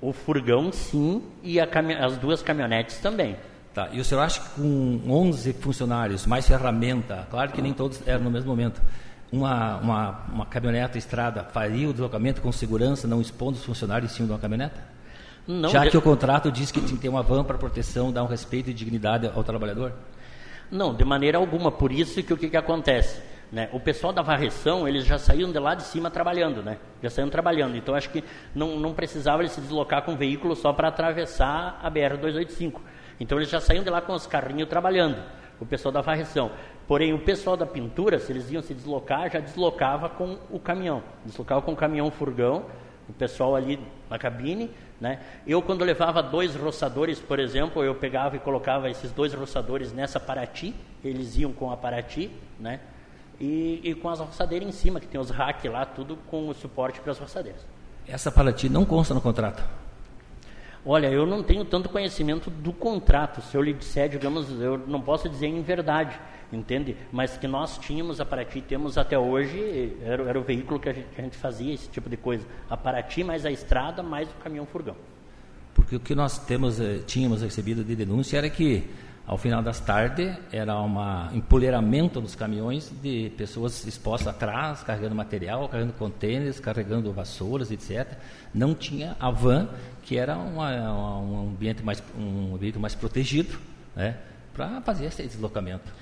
O 0.00 0.10
furgão, 0.12 0.72
sim, 0.72 1.22
e 1.44 1.60
as 1.60 2.16
duas 2.16 2.42
caminhonetes 2.42 2.96
também. 2.96 3.36
Tá, 3.74 3.90
e 3.92 4.00
o 4.00 4.04
senhor 4.04 4.22
acha 4.22 4.40
que 4.40 4.48
com 4.60 5.00
11 5.06 5.52
funcionários, 5.54 6.26
mais 6.26 6.48
ferramenta, 6.48 7.26
claro 7.30 7.52
que 7.52 7.60
nem 7.60 7.74
todos 7.74 8.06
eram 8.06 8.24
no 8.24 8.30
mesmo 8.30 8.48
momento, 8.48 8.80
uma, 9.30 9.76
uma, 9.76 10.20
uma 10.32 10.46
caminhonete 10.46 10.98
estrada 10.98 11.44
faria 11.44 11.88
o 11.88 11.92
deslocamento 11.92 12.40
com 12.40 12.50
segurança, 12.52 13.06
não 13.06 13.20
expondo 13.20 13.58
os 13.58 13.64
funcionários 13.64 14.12
em 14.12 14.14
cima 14.14 14.26
de 14.26 14.32
uma 14.32 14.38
caminhonete? 14.38 14.76
Não, 15.46 15.68
Já 15.68 15.88
que 15.88 15.96
o 15.96 16.02
contrato 16.02 16.50
diz 16.50 16.70
que 16.70 16.80
tem 16.80 16.96
que 16.96 17.02
ter 17.02 17.08
uma 17.08 17.22
van 17.22 17.44
para 17.44 17.58
proteção, 17.58 18.12
dar 18.12 18.22
um 18.24 18.28
respeito 18.28 18.70
e 18.70 18.74
dignidade 18.74 19.30
ao 19.34 19.44
trabalhador? 19.44 19.92
Não, 20.70 20.94
de 20.94 21.04
maneira 21.04 21.36
alguma. 21.36 21.70
Por 21.70 21.92
isso 21.92 22.22
que 22.22 22.32
o 22.32 22.36
que, 22.36 22.48
que 22.48 22.56
acontece? 22.56 23.31
Né? 23.52 23.68
O 23.70 23.78
pessoal 23.78 24.14
da 24.14 24.22
varreção, 24.22 24.88
eles 24.88 25.04
já 25.04 25.18
saíam 25.18 25.52
de 25.52 25.58
lá 25.58 25.74
de 25.74 25.82
cima 25.82 26.10
trabalhando, 26.10 26.62
né? 26.62 26.78
Já 27.02 27.10
saíam 27.10 27.28
trabalhando. 27.28 27.76
Então, 27.76 27.94
acho 27.94 28.08
que 28.08 28.24
não, 28.54 28.78
não 28.78 28.94
precisava 28.94 29.42
eles 29.42 29.52
se 29.52 29.60
deslocar 29.60 30.02
com 30.04 30.16
veículo 30.16 30.56
só 30.56 30.72
para 30.72 30.88
atravessar 30.88 31.78
a 31.82 31.90
BR-285. 31.90 32.80
Então, 33.20 33.36
eles 33.36 33.50
já 33.50 33.60
saíam 33.60 33.84
de 33.84 33.90
lá 33.90 34.00
com 34.00 34.14
os 34.14 34.26
carrinhos 34.26 34.70
trabalhando, 34.70 35.22
o 35.60 35.66
pessoal 35.66 35.92
da 35.92 36.00
varreção. 36.00 36.50
Porém, 36.88 37.12
o 37.12 37.18
pessoal 37.18 37.54
da 37.54 37.66
pintura, 37.66 38.18
se 38.18 38.32
eles 38.32 38.50
iam 38.50 38.62
se 38.62 38.72
deslocar, 38.72 39.30
já 39.30 39.38
deslocava 39.38 40.08
com 40.08 40.38
o 40.50 40.58
caminhão. 40.58 41.02
Deslocava 41.22 41.60
com 41.60 41.72
o 41.72 41.76
caminhão 41.76 42.10
furgão, 42.10 42.64
o 43.06 43.12
pessoal 43.12 43.54
ali 43.54 43.78
na 44.08 44.18
cabine, 44.18 44.70
né? 44.98 45.20
Eu, 45.46 45.60
quando 45.60 45.84
levava 45.84 46.22
dois 46.22 46.56
roçadores, 46.56 47.20
por 47.20 47.38
exemplo, 47.38 47.84
eu 47.84 47.94
pegava 47.94 48.34
e 48.34 48.38
colocava 48.38 48.88
esses 48.88 49.12
dois 49.12 49.34
roçadores 49.34 49.92
nessa 49.92 50.18
Paraty, 50.18 50.74
eles 51.04 51.36
iam 51.36 51.52
com 51.52 51.70
a 51.70 51.76
Paraty, 51.76 52.30
né? 52.58 52.80
E, 53.42 53.80
e 53.82 53.94
com 53.96 54.08
as 54.08 54.20
roçadeiras 54.20 54.68
em 54.68 54.70
cima, 54.70 55.00
que 55.00 55.08
tem 55.08 55.20
os 55.20 55.28
racks 55.28 55.68
lá, 55.70 55.84
tudo 55.84 56.16
com 56.28 56.48
o 56.48 56.54
suporte 56.54 57.00
para 57.00 57.10
as 57.10 57.18
roçadeiras. 57.18 57.60
Essa 58.06 58.30
Paraty 58.30 58.68
não 58.68 58.84
consta 58.84 59.12
no 59.12 59.20
contrato? 59.20 59.64
Olha, 60.86 61.08
eu 61.08 61.26
não 61.26 61.42
tenho 61.42 61.64
tanto 61.64 61.88
conhecimento 61.88 62.50
do 62.50 62.72
contrato. 62.72 63.42
Se 63.42 63.56
eu 63.56 63.62
lhe 63.62 63.72
disser, 63.72 64.08
digamos, 64.08 64.48
eu 64.60 64.78
não 64.78 65.00
posso 65.00 65.28
dizer 65.28 65.48
em 65.48 65.60
verdade, 65.60 66.18
entende? 66.52 66.96
Mas 67.10 67.36
que 67.36 67.48
nós 67.48 67.78
tínhamos 67.78 68.20
a 68.20 68.24
Paraty, 68.24 68.60
temos 68.60 68.96
até 68.96 69.18
hoje, 69.18 69.96
era, 70.04 70.22
era 70.22 70.38
o 70.38 70.42
veículo 70.42 70.78
que 70.78 70.88
a, 70.88 70.92
gente, 70.92 71.08
que 71.08 71.20
a, 71.20 71.24
gente, 71.24 71.36
fazia 71.36 71.74
esse 71.74 71.88
tipo 71.88 72.08
de 72.08 72.16
coisa. 72.16 72.46
A 72.70 72.76
Paraty 72.76 73.24
mais 73.24 73.44
a 73.44 73.50
estrada, 73.50 74.04
mais 74.04 74.28
o 74.30 74.34
caminhão 74.34 74.66
furgão. 74.66 74.94
Porque 75.74 75.96
o 75.96 76.00
que 76.00 76.14
nós 76.14 76.38
temos, 76.38 76.80
eh, 76.80 76.98
tínhamos 77.06 77.42
recebido 77.42 77.82
de 77.82 77.96
denúncia 77.96 78.38
era 78.38 78.48
que 78.50 78.88
ao 79.26 79.38
final 79.38 79.62
das 79.62 79.78
tardes 79.78 80.36
era 80.50 80.80
um 80.80 81.34
empoleiramento 81.34 82.20
dos 82.20 82.34
caminhões 82.34 82.92
de 83.02 83.32
pessoas 83.36 83.86
expostas 83.86 84.28
atrás, 84.28 84.82
carregando 84.82 85.14
material, 85.14 85.68
carregando 85.68 85.92
contêineres, 85.94 86.58
carregando 86.58 87.12
vassouras, 87.12 87.70
etc. 87.70 88.18
Não 88.52 88.74
tinha 88.74 89.16
a 89.20 89.30
van, 89.30 89.68
que 90.02 90.18
era 90.18 90.36
uma, 90.36 91.20
um 91.20 91.50
ambiente 91.50 91.82
mais 91.82 92.02
um 92.18 92.56
ambiente 92.56 92.78
mais 92.78 92.94
protegido, 92.94 93.58
né, 93.94 94.16
para 94.52 94.80
fazer 94.80 95.06
esse 95.06 95.22
deslocamento. 95.22 95.92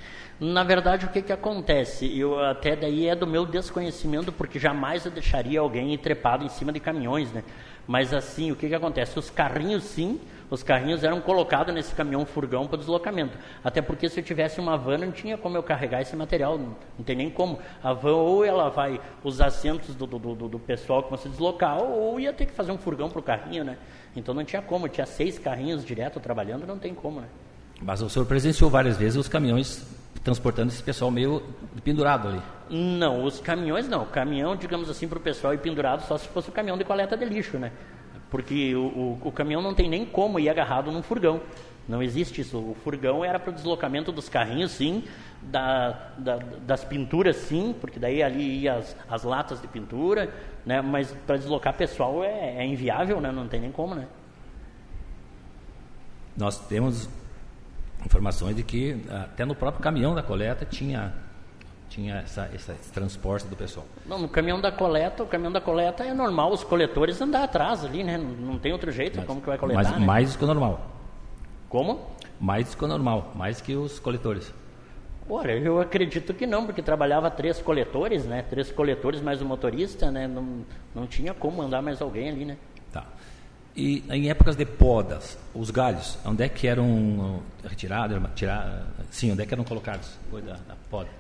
Na 0.41 0.65
verdade, 0.65 1.05
o 1.05 1.11
que, 1.11 1.21
que 1.21 1.33
acontece? 1.33 2.19
Eu 2.19 2.43
até 2.43 2.75
daí 2.75 3.07
é 3.07 3.15
do 3.15 3.27
meu 3.27 3.45
desconhecimento, 3.45 4.33
porque 4.33 4.59
jamais 4.59 5.05
eu 5.05 5.11
deixaria 5.11 5.61
alguém 5.61 5.97
trepado 5.99 6.43
em 6.43 6.49
cima 6.49 6.73
de 6.73 6.81
caminhões, 6.81 7.31
né? 7.31 7.45
Mas 7.87 8.15
assim, 8.15 8.51
o 8.51 8.57
que, 8.57 8.67
que 8.67 8.75
acontece? 8.75 9.19
Os 9.19 9.29
carrinhos, 9.29 9.85
sim, 9.85 10.19
os 10.51 10.63
carrinhos 10.63 11.05
eram 11.05 11.21
colocados 11.21 11.73
nesse 11.73 11.95
caminhão 11.95 12.27
furgão 12.27 12.67
para 12.67 12.79
deslocamento. 12.79 13.39
Até 13.63 13.81
porque 13.81 14.09
se 14.09 14.21
eu 14.21 14.25
tivesse 14.25 14.61
uma 14.61 14.77
van, 14.77 14.99
não 14.99 15.13
tinha 15.13 15.39
como 15.39 15.57
eu 15.57 15.63
carregar 15.63 16.03
esse 16.03 16.17
material, 16.17 16.59
não, 16.59 16.77
não 16.99 17.05
tem 17.05 17.15
nem 17.15 17.31
como. 17.31 17.59
A 17.83 17.93
van 17.93 18.17
ou 18.17 18.45
ela 18.45 18.69
vai 18.69 19.01
os 19.23 19.41
assentos 19.41 19.95
do, 19.95 20.07
do, 20.07 20.19
do, 20.19 20.49
do 20.49 20.59
pessoal 20.59 21.03
que 21.03 21.17
se 21.19 21.29
deslocar, 21.29 21.81
ou 21.81 22.19
ia 22.19 22.33
ter 22.33 22.47
que 22.47 22.53
fazer 22.53 22.73
um 22.73 22.79
furgão 22.79 23.09
para 23.09 23.21
o 23.21 23.23
carrinho, 23.23 23.65
né? 23.65 23.79
Então 24.17 24.35
não 24.35 24.45
tinha 24.45 24.61
como, 24.61 24.89
tinha 24.89 25.07
seis 25.07 25.39
carrinhos 25.39 25.85
direto 25.85 26.19
trabalhando, 26.19 26.67
não 26.67 26.79
tem 26.79 26.95
como, 26.95 27.21
né? 27.21 27.29
Mas 27.81 28.03
o 28.03 28.11
senhor 28.11 28.27
presenciou 28.27 28.69
várias 28.69 28.97
vezes 28.97 29.17
os 29.17 29.29
caminhões 29.29 29.87
transportando 30.23 30.71
esse 30.71 30.83
pessoal 30.83 31.11
meio 31.11 31.43
pendurado 31.83 32.29
ali. 32.29 32.43
Não, 32.69 33.25
os 33.25 33.41
caminhões 33.41 33.89
não. 33.89 34.05
Caminhão, 34.05 34.55
digamos 34.55 34.91
assim, 34.91 35.09
para 35.09 35.19
o 35.19 35.21
pessoal 35.21 35.55
ir 35.55 35.59
pendurado 35.59 36.03
só 36.07 36.19
se 36.19 36.29
fosse 36.29 36.49
o 36.49 36.53
caminhão 36.53 36.77
de 36.77 36.85
coleta 36.85 37.17
de 37.17 37.25
lixo, 37.25 37.59
né? 37.59 37.73
Porque 38.31 38.75
o, 38.75 38.81
o, 38.81 39.21
o 39.25 39.33
caminhão 39.33 39.61
não 39.61 39.75
tem 39.75 39.89
nem 39.89 40.07
como 40.07 40.39
ir 40.39 40.49
agarrado 40.49 40.91
num 40.93 41.03
furgão. 41.03 41.41
Não 41.89 42.03
existe 42.03 42.41
isso. 42.41 42.57
O 42.57 42.77
furgão 42.85 43.25
era 43.25 43.39
para 43.39 43.51
o 43.51 43.53
deslocamento 43.53 44.13
dos 44.13 44.29
carrinhos, 44.29 44.71
sim, 44.71 45.03
da, 45.43 46.13
da, 46.17 46.37
das 46.37 46.85
pinturas, 46.85 47.37
sim, 47.37 47.75
porque 47.81 47.99
daí 47.99 48.23
ali 48.23 48.61
ia 48.61 48.75
as, 48.75 48.97
as 49.09 49.25
latas 49.25 49.61
de 49.61 49.67
pintura, 49.67 50.33
né? 50.65 50.81
Mas 50.81 51.13
para 51.27 51.37
deslocar 51.37 51.75
pessoal 51.75 52.23
é, 52.23 52.59
é 52.59 52.67
inviável, 52.67 53.21
né? 53.21 53.33
Não 53.33 53.49
tem 53.49 53.61
nem 53.61 53.73
como, 53.73 53.95
né? 53.95 54.07
Nós 56.37 56.59
temos 56.69 57.09
informações 58.05 58.55
de 58.55 58.63
que 58.63 59.05
até 59.11 59.45
no 59.45 59.55
próprio 59.55 59.83
caminhão 59.83 60.15
da 60.15 60.23
coleta 60.23 60.65
tinha 60.65 61.13
tinha 61.91 62.19
essa, 62.19 62.49
essa, 62.55 62.73
esse 62.73 62.93
transporte 62.93 63.47
do 63.49 63.57
pessoal. 63.57 63.85
Não, 64.07 64.19
no 64.19 64.29
caminhão 64.29 64.61
da 64.61 64.71
coleta, 64.71 65.25
o 65.25 65.27
caminhão 65.27 65.53
da 65.53 65.61
coleta 65.61 66.05
é 66.05 66.15
normal 66.15 66.53
os 66.53 66.63
coletores 66.63 67.21
andar 67.21 67.43
atrás 67.43 67.85
ali, 67.85 68.05
né? 68.05 68.17
Não, 68.17 68.31
não 68.53 68.59
tem 68.59 68.73
outro 68.73 68.93
jeito 68.93 69.17
mas, 69.19 69.27
como 69.27 69.41
que 69.41 69.49
vai 69.49 69.59
coletar, 69.59 69.83
mas, 69.83 69.99
né? 69.99 70.07
Mais 70.07 70.33
do 70.33 70.39
que 70.39 70.45
o 70.45 70.47
normal. 70.47 70.81
Como? 71.69 72.01
Mais 72.41 72.71
do 72.71 72.77
que 72.77 72.85
o 72.85 72.89
normal, 72.89 73.33
mais 73.35 73.61
que 73.61 73.75
os 73.75 73.99
coletores. 73.99 74.55
Olha, 75.29 75.53
eu 75.53 75.81
acredito 75.81 76.33
que 76.33 76.47
não, 76.47 76.65
porque 76.65 76.83
trabalhava 76.83 77.31
três 77.31 77.61
coletores, 77.61 78.25
né? 78.25 78.43
Três 78.49 78.73
coletores 78.73 79.21
mais 79.21 79.43
o 79.43 79.45
motorista, 79.45 80.11
né? 80.11 80.27
Não, 80.27 80.65
não 80.95 81.07
tinha 81.07 81.35
como 81.35 81.61
andar 81.61 81.83
mais 81.83 82.01
alguém 82.01 82.31
ali, 82.31 82.45
né? 82.45 82.57
Tá. 82.93 83.05
E 83.77 84.05
em 84.11 84.29
épocas 84.31 84.57
de 84.57 84.67
podas, 84.67 85.39
os 85.55 85.71
galhos, 85.71 86.19
onde 86.25 86.43
é 86.43 86.49
que 86.49 86.67
eram 86.67 87.43
retirados? 87.65 88.19
Tirar, 88.35 88.87
sim, 89.11 89.33
onde 89.33 89.43
é 89.43 89.47
que 89.47 89.55
eram 89.55 89.65
colocados 89.65 90.19
depois 90.25 90.45
da, 90.45 90.55
da 90.55 90.75
poda? 90.89 91.20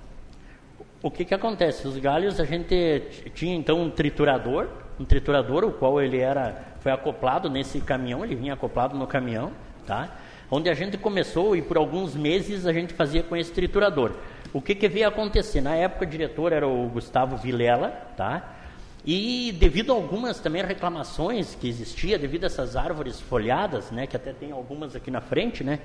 O 1.02 1.10
que 1.10 1.24
que 1.24 1.32
acontece? 1.32 1.88
Os 1.88 1.96
galhos 1.96 2.38
a 2.38 2.44
gente 2.44 3.02
tinha 3.34 3.56
então 3.56 3.80
um 3.80 3.90
triturador, 3.90 4.68
um 4.98 5.04
triturador, 5.04 5.64
o 5.64 5.72
qual 5.72 6.00
ele 6.00 6.18
era 6.18 6.62
foi 6.80 6.92
acoplado 6.92 7.48
nesse 7.48 7.80
caminhão, 7.80 8.22
ele 8.22 8.34
vinha 8.34 8.52
acoplado 8.52 8.96
no 8.96 9.06
caminhão, 9.06 9.50
tá? 9.86 10.14
Onde 10.50 10.68
a 10.68 10.74
gente 10.74 10.98
começou 10.98 11.56
e 11.56 11.62
por 11.62 11.78
alguns 11.78 12.14
meses 12.14 12.66
a 12.66 12.72
gente 12.72 12.92
fazia 12.92 13.22
com 13.22 13.34
esse 13.34 13.50
triturador. 13.50 14.12
O 14.52 14.60
que 14.60 14.74
que 14.74 14.88
veio 14.88 15.08
acontecer? 15.08 15.62
Na 15.62 15.74
época 15.74 16.04
o 16.04 16.08
diretor 16.08 16.52
era 16.52 16.68
o 16.68 16.88
Gustavo 16.88 17.36
Vilela, 17.36 17.88
tá? 18.14 18.56
E 19.04 19.56
devido 19.58 19.92
a 19.92 19.94
algumas 19.94 20.38
também 20.38 20.62
reclamações 20.62 21.54
que 21.54 21.66
existia, 21.66 22.18
devido 22.18 22.44
a 22.44 22.46
essas 22.46 22.76
árvores 22.76 23.18
folhadas, 23.18 23.90
né, 23.90 24.06
que 24.06 24.16
até 24.16 24.34
tem 24.34 24.52
algumas 24.52 24.94
aqui 24.94 25.10
na 25.10 25.22
frente, 25.22 25.64
né, 25.64 25.78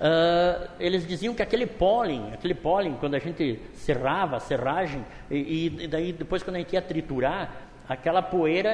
uh, 0.00 0.68
eles 0.78 1.06
diziam 1.06 1.34
que 1.34 1.42
aquele 1.42 1.66
pólen, 1.66 2.32
aquele 2.32 2.54
pólen, 2.54 2.96
quando 2.98 3.14
a 3.14 3.18
gente 3.18 3.60
serrava, 3.74 4.36
a 4.36 4.40
serragem, 4.40 5.04
e, 5.30 5.66
e 5.80 5.86
daí 5.86 6.12
depois 6.12 6.42
quando 6.42 6.56
a 6.56 6.58
gente 6.58 6.72
ia 6.72 6.82
triturar, 6.82 7.52
aquela 7.88 8.22
poeira 8.22 8.70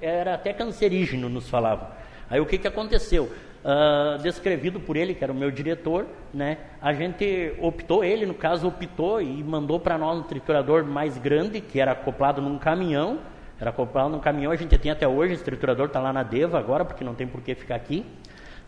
era 0.00 0.34
até 0.34 0.52
cancerígeno, 0.52 1.28
nos 1.28 1.48
falavam. 1.48 1.88
Aí 2.28 2.40
o 2.40 2.46
que, 2.46 2.58
que 2.58 2.66
aconteceu? 2.66 3.30
Uh, 3.64 4.22
descrevido 4.22 4.78
por 4.78 4.96
ele, 4.96 5.14
que 5.14 5.24
era 5.24 5.32
o 5.32 5.36
meu 5.36 5.50
diretor, 5.50 6.06
né? 6.34 6.58
A 6.82 6.92
gente 6.92 7.54
optou, 7.60 8.04
ele 8.04 8.26
no 8.26 8.34
caso 8.34 8.68
optou 8.68 9.22
e 9.22 9.42
mandou 9.42 9.80
para 9.80 9.96
nós 9.96 10.18
um 10.18 10.22
triturador 10.22 10.84
mais 10.84 11.16
grande, 11.16 11.62
que 11.62 11.80
era 11.80 11.92
acoplado 11.92 12.42
num 12.42 12.58
caminhão, 12.58 13.20
era 13.58 13.70
acoplado 13.70 14.10
num 14.10 14.18
caminhão, 14.18 14.52
a 14.52 14.56
gente 14.56 14.76
tem 14.76 14.90
até 14.90 15.08
hoje, 15.08 15.34
esse 15.34 15.44
triturador 15.44 15.86
está 15.86 15.98
lá 15.98 16.12
na 16.12 16.22
Deva 16.22 16.58
agora, 16.58 16.84
porque 16.84 17.02
não 17.02 17.14
tem 17.14 17.26
por 17.26 17.40
que 17.40 17.54
ficar 17.54 17.76
aqui, 17.76 18.04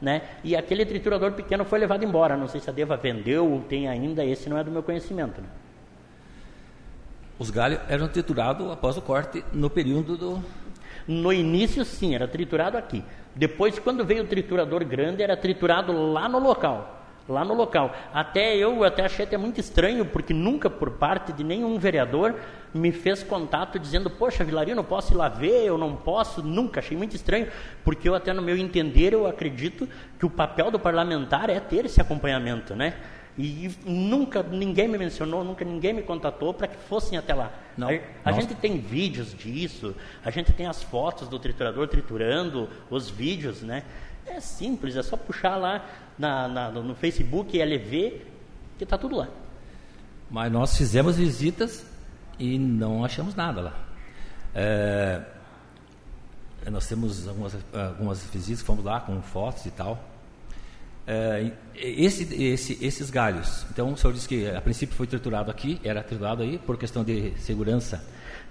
né? 0.01 0.23
E 0.45 0.55
aquele 0.55 0.85
triturador 0.85 1.33
pequeno 1.33 1.65
foi 1.65 1.79
levado 1.79 2.05
embora, 2.05 2.37
não 2.37 2.49
sei 2.49 2.61
se 2.61 2.69
a 2.69 2.73
Deva 2.73 2.97
vendeu 2.97 3.51
ou 3.51 3.61
tem 3.61 3.89
ainda, 3.89 4.25
esse 4.25 4.49
não 4.49 4.59
é 4.59 4.65
do 4.65 4.71
meu 4.71 4.83
conhecimento. 4.83 5.41
Né? 5.41 5.49
Os 7.39 7.51
galhos 7.51 7.81
eram 7.89 8.09
triturados 8.09 8.71
após 8.71 8.97
o 8.97 9.03
corte 9.03 9.45
no 9.53 9.69
período 9.69 10.17
do... 10.17 10.43
No 11.07 11.33
início 11.33 11.85
sim, 11.85 12.15
era 12.15 12.27
triturado 12.27 12.77
aqui. 12.77 13.05
Depois, 13.35 13.79
quando 13.79 14.05
veio 14.05 14.25
o 14.25 14.27
triturador 14.27 14.85
grande, 14.85 15.23
era 15.23 15.37
triturado 15.37 15.93
lá 15.93 16.29
no 16.29 16.41
local. 16.41 16.96
Lá 17.29 17.45
no 17.45 17.55
local. 17.55 17.95
Até 18.15 18.57
eu 18.57 18.85
até 18.85 19.05
achei 19.05 19.25
até 19.25 19.37
muito 19.37 19.59
estranho, 19.59 20.07
porque 20.07 20.33
nunca 20.33 20.71
por 20.71 20.93
parte 20.93 21.33
de 21.33 21.43
nenhum 21.43 21.77
vereador 21.79 22.37
me 22.73 22.93
fez 22.93 23.23
contato 23.23 23.79
dizendo, 23.79 24.09
poxa, 24.09 24.45
Vilarino, 24.45 24.85
posso 24.85 25.13
ir 25.13 25.17
lá 25.17 25.29
ver? 25.29 25.65
Eu 25.65 25.77
não 25.77 25.97
posso. 25.97 26.43
Nunca, 26.43 26.81
achei 26.81 26.97
muito 26.97 27.17
estranho, 27.17 27.49
porque 27.85 28.09
eu 28.09 28.15
até 28.15 28.33
no 28.33 28.43
meu 28.43 28.57
entender, 28.57 29.13
eu 29.13 29.27
acredito 29.27 29.89
que 30.19 30.27
o 30.27 30.31
papel 30.31 30.71
do 30.71 30.79
parlamentar 30.79 31.51
é 31.51 31.59
ter 31.59 31.85
esse 31.85 32.01
acompanhamento, 32.01 32.77
né? 32.77 32.95
E 33.39 33.71
nunca 33.85 34.43
ninguém 34.43 34.89
me 34.89 34.97
mencionou, 34.97 35.45
nunca 35.45 35.63
ninguém 35.63 35.93
me 35.93 36.03
contatou 36.03 36.55
para 36.55 36.67
que 36.67 36.77
fossem 36.77 37.19
até 37.19 37.35
lá. 37.35 37.53
Não, 37.77 37.91
a, 37.91 38.31
a 38.31 38.33
gente 38.33 38.55
tem 38.55 38.79
vídeos 38.79 39.35
disso, 39.35 39.95
a 40.25 40.31
gente 40.31 40.55
tem 40.55 40.67
as 40.67 40.83
fotos 40.83 41.29
do 41.29 41.39
triturador 41.39 41.87
triturando, 41.87 42.67
os 42.89 43.11
vídeos, 43.11 43.61
né? 43.61 43.83
É 44.27 44.41
simples, 44.41 44.97
é 44.97 45.03
só 45.03 45.17
puxar 45.17 45.57
lá 45.57 45.85
na, 46.19 46.49
na, 46.49 46.71
no 46.71 46.95
Facebook 46.95 47.61
LV 47.61 48.23
que 48.77 48.85
está 48.85 48.99
tudo 48.99 49.17
lá. 49.17 49.29
Mas 50.31 50.51
nós 50.53 50.77
fizemos 50.77 51.17
visitas 51.17 51.87
e 52.39 52.59
não 52.59 53.05
achamos 53.05 53.35
nada 53.35 53.61
lá. 53.61 53.75
É, 54.55 55.23
nós 56.71 56.87
temos 56.87 57.29
algumas, 57.29 57.57
algumas 57.73 58.25
visitas, 58.25 58.63
fomos 58.63 58.85
lá 58.85 59.01
com 59.01 59.21
fotos 59.23 59.65
e 59.67 59.71
tal. 59.71 60.03
É, 61.07 61.53
esse, 61.77 62.35
esse, 62.43 62.85
esses 62.85 63.11
galhos, 63.11 63.65
então 63.71 63.93
o 63.93 63.97
senhor 63.97 64.13
disse 64.13 64.27
que 64.27 64.51
a 64.51 64.61
princípio 64.61 64.97
foi 64.97 65.07
triturado 65.07 65.53
aqui, 65.53 65.81
era 65.85 66.03
triturado 66.03 66.43
aí 66.43 66.59
por 66.59 66.77
questão 66.77 67.05
de 67.05 67.33
segurança, 67.39 68.05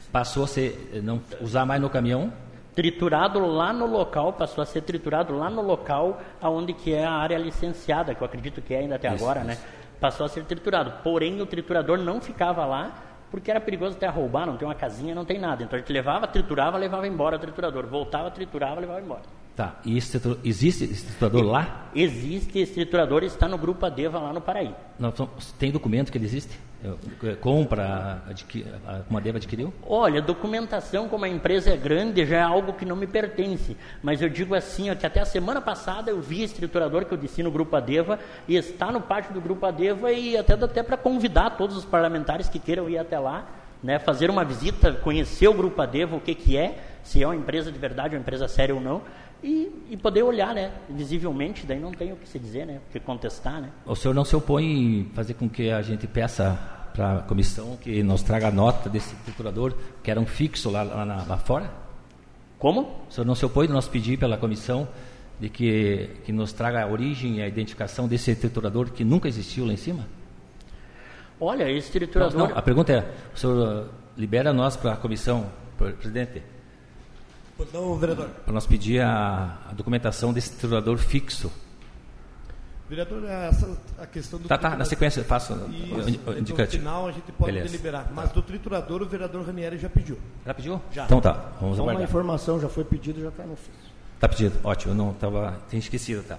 passou 0.10 0.46
a 0.46 0.48
ser, 0.48 1.02
não 1.04 1.22
usar 1.42 1.66
mais 1.66 1.82
no 1.82 1.90
caminhão? 1.90 2.32
Triturado 2.76 3.40
lá 3.40 3.72
no 3.72 3.86
local, 3.86 4.34
passou 4.34 4.62
a 4.62 4.66
ser 4.66 4.82
triturado 4.82 5.36
lá 5.36 5.50
no 5.50 5.62
local 5.62 6.20
aonde 6.42 6.74
que 6.74 6.94
é 6.94 7.06
a 7.06 7.12
área 7.12 7.38
licenciada, 7.38 8.14
que 8.14 8.22
eu 8.22 8.26
acredito 8.26 8.62
que 8.62 8.74
é 8.74 8.80
ainda 8.80 8.96
até 8.96 9.08
isso, 9.08 9.24
agora, 9.24 9.44
né? 9.44 9.54
isso. 9.54 9.62
né? 9.62 9.70
Passou 10.00 10.26
a 10.26 10.30
ser 10.30 10.44
triturado. 10.44 10.92
Porém, 11.02 11.42
o 11.42 11.46
triturador 11.46 11.98
não 11.98 12.20
ficava 12.20 12.66
lá 12.66 12.94
porque 13.32 13.50
era 13.50 13.60
perigoso 13.60 13.96
até 13.96 14.08
roubar, 14.08 14.46
não 14.46 14.58
tem 14.58 14.68
uma 14.68 14.76
casinha, 14.76 15.16
não 15.16 15.26
tem 15.26 15.40
nada. 15.40 15.64
Então 15.64 15.78
a 15.78 15.80
gente 15.80 15.92
levava, 15.92 16.28
triturava, 16.28 16.78
levava 16.78 17.08
embora 17.08 17.38
o 17.38 17.40
triturador. 17.40 17.86
Voltava, 17.88 18.30
triturava, 18.30 18.80
levava 18.80 19.02
embora. 19.02 19.24
Tá, 19.56 19.80
e 19.86 19.98
esse, 19.98 20.20
existe 20.44 20.84
esse 20.84 21.06
triturador 21.06 21.44
lá? 21.44 21.90
Existe, 21.96 22.60
esse 22.60 22.74
triturador 22.74 23.24
está 23.24 23.48
no 23.48 23.58
Grupo 23.58 23.86
Adeva 23.86 24.20
lá 24.20 24.34
no 24.34 24.42
Paraí. 24.42 24.76
Não, 25.00 25.14
tem 25.58 25.72
documento 25.72 26.12
que 26.12 26.18
ele 26.18 26.26
existe? 26.26 26.60
Compra, 27.40 28.22
uma 29.10 29.20
Adeva 29.20 29.38
adquiriu? 29.38 29.74
Olha, 29.88 30.22
documentação, 30.22 31.08
como 31.08 31.24
a 31.24 31.30
empresa 31.30 31.72
é 31.72 31.78
grande, 31.78 32.26
já 32.26 32.38
é 32.38 32.42
algo 32.42 32.74
que 32.74 32.86
não 32.86 32.98
me 32.98 33.08
pertence. 33.08 33.78
Mas 34.04 34.22
eu 34.22 34.28
digo 34.28 34.54
assim, 34.54 34.92
ó, 34.92 34.96
que 34.96 35.06
até 35.06 35.22
a 35.22 35.26
semana 35.26 35.62
passada 35.62 36.12
eu 36.12 36.22
vi 36.22 36.44
esse 36.44 36.54
triturador 36.54 37.06
que 37.06 37.14
eu 37.14 37.18
disse 37.18 37.42
no 37.42 37.50
Grupo 37.50 37.78
Adeva 37.78 38.20
e 38.48 38.58
está 38.58 38.92
no 38.92 39.00
pátio 39.00 39.34
do 39.34 39.40
Grupo 39.40 39.66
Adeva 39.66 40.12
e 40.12 40.36
até 40.36 40.58
dá 40.58 40.66
até 40.66 40.84
para 40.84 40.98
convidar 40.98 41.52
todos 41.52 41.78
os 41.78 41.86
parlamentares 41.86 42.50
que 42.50 42.60
queiram 42.60 42.90
ir 42.90 42.98
até 42.98 43.18
lá, 43.18 43.48
né, 43.82 44.00
fazer 44.00 44.30
uma 44.30 44.44
visita, 44.44 44.92
conhecer 44.92 45.48
o 45.48 45.54
Grupo 45.54 45.82
Adeva, 45.82 46.16
o 46.16 46.20
que, 46.20 46.36
que 46.36 46.58
é, 46.58 46.78
se 47.04 47.24
é 47.24 47.28
uma 47.28 47.36
empresa 47.36 47.72
de 47.72 47.80
verdade, 47.80 48.16
uma 48.16 48.22
empresa 48.22 48.48
séria 48.48 48.76
ou 48.76 48.82
não 48.82 49.02
e, 49.46 49.72
e, 49.92 49.98
poder 49.98 50.24
olhar, 50.24 50.56
né, 50.56 50.72
visivelmente, 50.90 51.68
daí 51.68 51.80
não 51.80 51.92
tem 51.92 52.12
o 52.12 52.16
que 52.16 52.28
se 52.28 52.40
dizer, 52.40 52.66
né, 52.66 52.82
o 52.90 52.92
que 52.92 53.00
contestar, 53.00 53.62
né. 53.62 53.70
O 53.86 53.96
senhor 53.96 54.16
não 54.16 54.26
se 54.26 54.36
opõe 54.36 54.66
em 54.66 55.12
fazer 55.14 55.36
com 55.36 55.48
que 55.48 55.70
a 55.70 55.84
gente 55.84 56.08
peça 56.08 56.58
para 56.94 57.20
a 57.20 57.22
comissão 57.22 57.78
que 57.78 58.02
nos 58.02 58.24
traga 58.24 58.48
a 58.48 58.52
nota 58.52 58.90
desse 58.90 59.14
triturador, 59.18 59.76
que 60.02 60.10
era 60.10 60.20
um 60.20 60.26
fixo 60.26 60.72
lá, 60.72 60.82
lá, 60.82 61.04
lá 61.28 61.38
fora? 61.38 61.70
Como? 62.58 63.06
O 63.08 63.14
senhor 63.14 63.28
não 63.28 63.36
se 63.36 63.46
opõe 63.46 63.68
nós 63.68 63.88
pedir 63.88 64.18
pela 64.18 64.36
comissão 64.36 64.88
de 65.40 65.48
que, 65.50 66.10
que 66.26 66.32
nos 66.32 66.52
traga 66.52 66.82
a 66.82 66.88
origem 66.88 67.36
e 67.36 67.42
a 67.44 67.48
identificação 67.48 68.08
desse 68.08 68.36
triturador 68.36 68.90
que 68.90 69.04
nunca 69.04 69.28
existiu 69.28 69.68
lá 69.68 69.74
em 69.74 69.78
cima? 69.78 70.08
Olha, 71.40 71.70
esse 71.70 71.92
triturador... 71.92 72.36
Não, 72.36 72.48
não, 72.48 72.58
a 72.58 72.62
pergunta 72.64 72.92
é, 72.92 73.14
o 73.32 73.38
senhor 73.38 73.90
libera 74.18 74.52
nós 74.52 74.76
para 74.76 74.94
a 74.94 74.98
comissão, 74.98 75.52
presidente? 75.78 76.55
Não, 77.74 77.96
vereador. 77.98 78.28
Para 78.28 78.54
nós 78.54 78.66
pedir 78.66 79.02
a, 79.02 79.58
a 79.70 79.74
documentação 79.74 80.34
desse 80.34 80.52
triturador 80.52 80.98
fixo. 80.98 81.52
Vereador, 82.88 83.24
essa, 83.26 83.78
a 83.98 84.06
questão 84.06 84.40
do. 84.40 84.48
Tá, 84.48 84.58
tá, 84.58 84.76
na 84.76 84.86
sequência, 84.86 85.24
faço 85.24 85.54
o 85.54 86.38
indicativo. 86.38 86.84
No 86.84 86.90
final 86.90 87.08
a 87.08 87.12
gente 87.12 87.32
pode 87.32 87.52
Beleza. 87.52 87.72
deliberar. 87.72 88.12
Mas 88.14 88.28
tá. 88.28 88.36
do 88.36 88.42
triturador, 88.44 89.02
o 89.02 89.06
vereador 89.08 89.44
Ranieri 89.44 89.78
já 89.78 89.90
pediu. 89.90 90.20
Já 90.46 90.54
pediu? 90.54 90.82
Já. 90.92 91.06
Então 91.06 91.20
tá, 91.20 91.32
vamos 91.60 91.76
então, 91.76 91.86
aguardar. 91.86 91.96
uma 91.96 92.04
informação 92.04 92.60
já 92.60 92.70
foi 92.70 92.84
pedido 92.84 93.22
já 93.22 93.30
está 93.30 93.44
no 93.44 93.54
ofício. 93.54 93.74
Está 94.14 94.30
pedido, 94.30 94.60
ótimo. 94.64 94.94
Eu 94.94 94.98
não 94.98 95.12
estava. 95.12 95.58
Tinha 95.68 95.80
esquecido, 95.80 96.24
tá. 96.24 96.38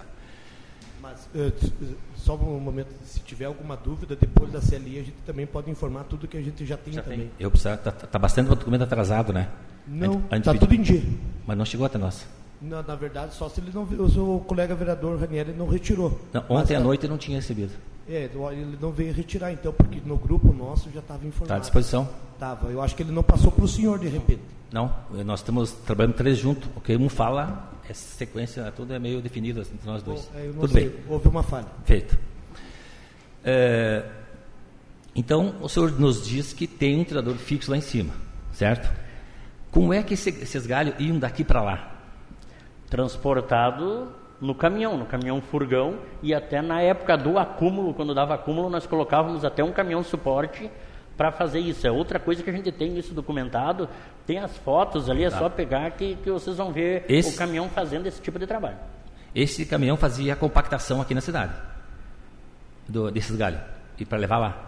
Mas, 1.03 1.29
uh, 1.35 1.97
só 2.17 2.37
um 2.37 2.61
momento, 2.61 2.93
se 3.05 3.21
tiver 3.21 3.47
alguma 3.47 3.77
dúvida, 3.77 4.15
depois 4.15 4.53
da 4.53 4.61
CLI, 4.61 5.01
a 5.01 5.03
gente 5.03 5.17
também 5.25 5.47
pode 5.47 5.71
informar 5.71 6.05
tudo 6.05 6.29
que 6.29 6.37
a 6.37 6.43
gente 6.43 6.65
já 6.65 6.77
tem 6.77 6.95
já 6.95 7.03
também. 7.03 7.19
Tem. 7.21 7.31
Eu 7.41 7.51
preciso. 7.51 7.75
Está 7.75 7.91
tá 7.91 8.19
bastante 8.19 8.49
documento 8.49 8.83
atrasado, 8.83 9.33
né? 9.33 9.49
Não, 9.87 10.23
está 10.33 10.55
tudo 10.55 10.75
em 10.75 10.83
dia. 10.83 11.03
Mas 11.47 11.57
não 11.57 11.65
chegou 11.65 11.87
até 11.87 11.99
nós. 11.99 12.27
Na, 12.61 12.83
na, 12.83 12.95
verdade, 12.95 13.35
só 13.35 13.49
se 13.49 13.61
ele 13.61 13.71
não, 13.73 13.85
o 13.85 14.11
seu 14.11 14.45
colega 14.47 14.75
vereador 14.75 15.21
Ranieri 15.21 15.53
não 15.53 15.69
retirou. 15.69 16.19
Não, 16.33 16.45
ontem 16.49 16.75
à 16.75 16.81
noite 16.81 17.07
não 17.07 17.19
tinha 17.19 17.37
recebido. 17.37 17.73
É, 18.09 18.31
ele 18.53 18.79
não 18.81 18.93
veio 18.93 19.13
retirar, 19.13 19.53
então, 19.53 19.73
porque 19.73 20.01
no 20.05 20.17
grupo 20.17 20.53
nosso 20.53 20.91
já 20.91 21.01
estava 21.01 21.27
informado. 21.27 21.45
Está 21.45 21.57
à 21.57 21.59
disposição? 21.59 22.09
Estava. 22.35 22.69
Eu 22.71 22.81
acho 22.81 22.95
que 22.95 23.03
ele 23.03 23.13
não 23.13 23.23
passou 23.23 23.51
para 23.51 23.65
o 23.65 23.69
senhor 23.69 23.99
de 23.99 24.09
repente. 24.09 24.43
Não, 24.73 24.93
nós 25.25 25.41
estamos 25.41 25.73
trabalhando 25.73 26.15
três 26.15 26.39
juntos. 26.39 26.69
O 26.77 26.81
que 26.81 26.97
um 26.97 27.09
fala, 27.09 27.73
essa 27.89 28.17
sequência 28.17 28.73
tudo 28.75 28.93
é 28.93 28.99
meio 28.99 29.21
definido 29.21 29.61
assim, 29.61 29.75
entre 29.75 29.87
nós 29.87 30.03
dois. 30.03 30.29
É, 30.35 30.49
Tudo 30.53 30.69
sei, 30.69 30.89
bem. 30.89 30.99
Houve 31.09 31.29
uma 31.29 31.43
falha. 31.43 31.67
Feito. 31.85 32.19
É, 33.45 34.05
então, 35.15 35.55
o 35.61 35.69
senhor 35.69 35.99
nos 35.99 36.27
diz 36.27 36.53
que 36.53 36.67
tem 36.67 37.01
um 37.01 37.05
tirador 37.05 37.35
fixo 37.37 37.71
lá 37.71 37.77
em 37.77 37.81
cima, 37.81 38.13
certo? 38.53 39.06
Como 39.77 39.93
é 39.93 40.03
que 40.03 40.15
esse, 40.15 40.31
esses 40.31 40.67
galhos 40.67 40.95
iam 40.99 41.19
daqui 41.19 41.45
para 41.45 41.63
lá? 41.63 41.97
transportado 42.89 44.13
no 44.41 44.55
caminhão, 44.55 44.97
no 44.97 45.07
caminhão 45.07 45.41
furgão, 45.41 45.99
e 46.23 46.35
até 46.35 46.63
na 46.63 46.81
época 46.81 47.17
do 47.17 47.39
acúmulo, 47.39 47.95
quando 47.95 48.15
dava 48.15 48.35
acúmulo, 48.35 48.71
nós 48.71 48.87
colocávamos 48.87 49.45
até 49.45 49.63
um 49.65 49.73
caminhão 49.73 50.03
suporte 50.03 50.71
para 51.17 51.33
fazer 51.33 51.59
isso. 51.59 51.87
É 51.87 51.91
outra 51.91 52.19
coisa 52.19 52.43
que 52.43 52.51
a 52.51 52.53
gente 52.53 52.71
tem 52.71 52.97
isso 52.99 53.15
documentado, 53.15 53.89
tem 54.27 54.39
as 54.39 54.57
fotos 54.59 55.09
ali, 55.11 55.25
é 55.25 55.31
tá. 55.31 55.39
só 55.39 55.49
pegar 55.49 55.91
que, 55.93 56.17
que 56.17 56.31
vocês 56.31 56.57
vão 56.57 56.73
ver 56.73 57.05
esse, 57.09 57.35
o 57.35 57.39
caminhão 57.39 57.69
fazendo 57.69 58.07
esse 58.07 58.21
tipo 58.21 58.39
de 58.39 58.47
trabalho. 58.47 58.77
Esse 59.35 59.67
caminhão 59.67 59.97
fazia 59.97 60.35
a 60.35 60.37
compactação 60.37 61.01
aqui 61.01 61.15
na 61.15 61.21
cidade, 61.21 61.55
do, 62.89 63.11
desses 63.11 63.37
galhos, 63.37 63.61
e 63.99 64.05
para 64.05 64.19
levar 64.19 64.39
lá? 64.39 64.66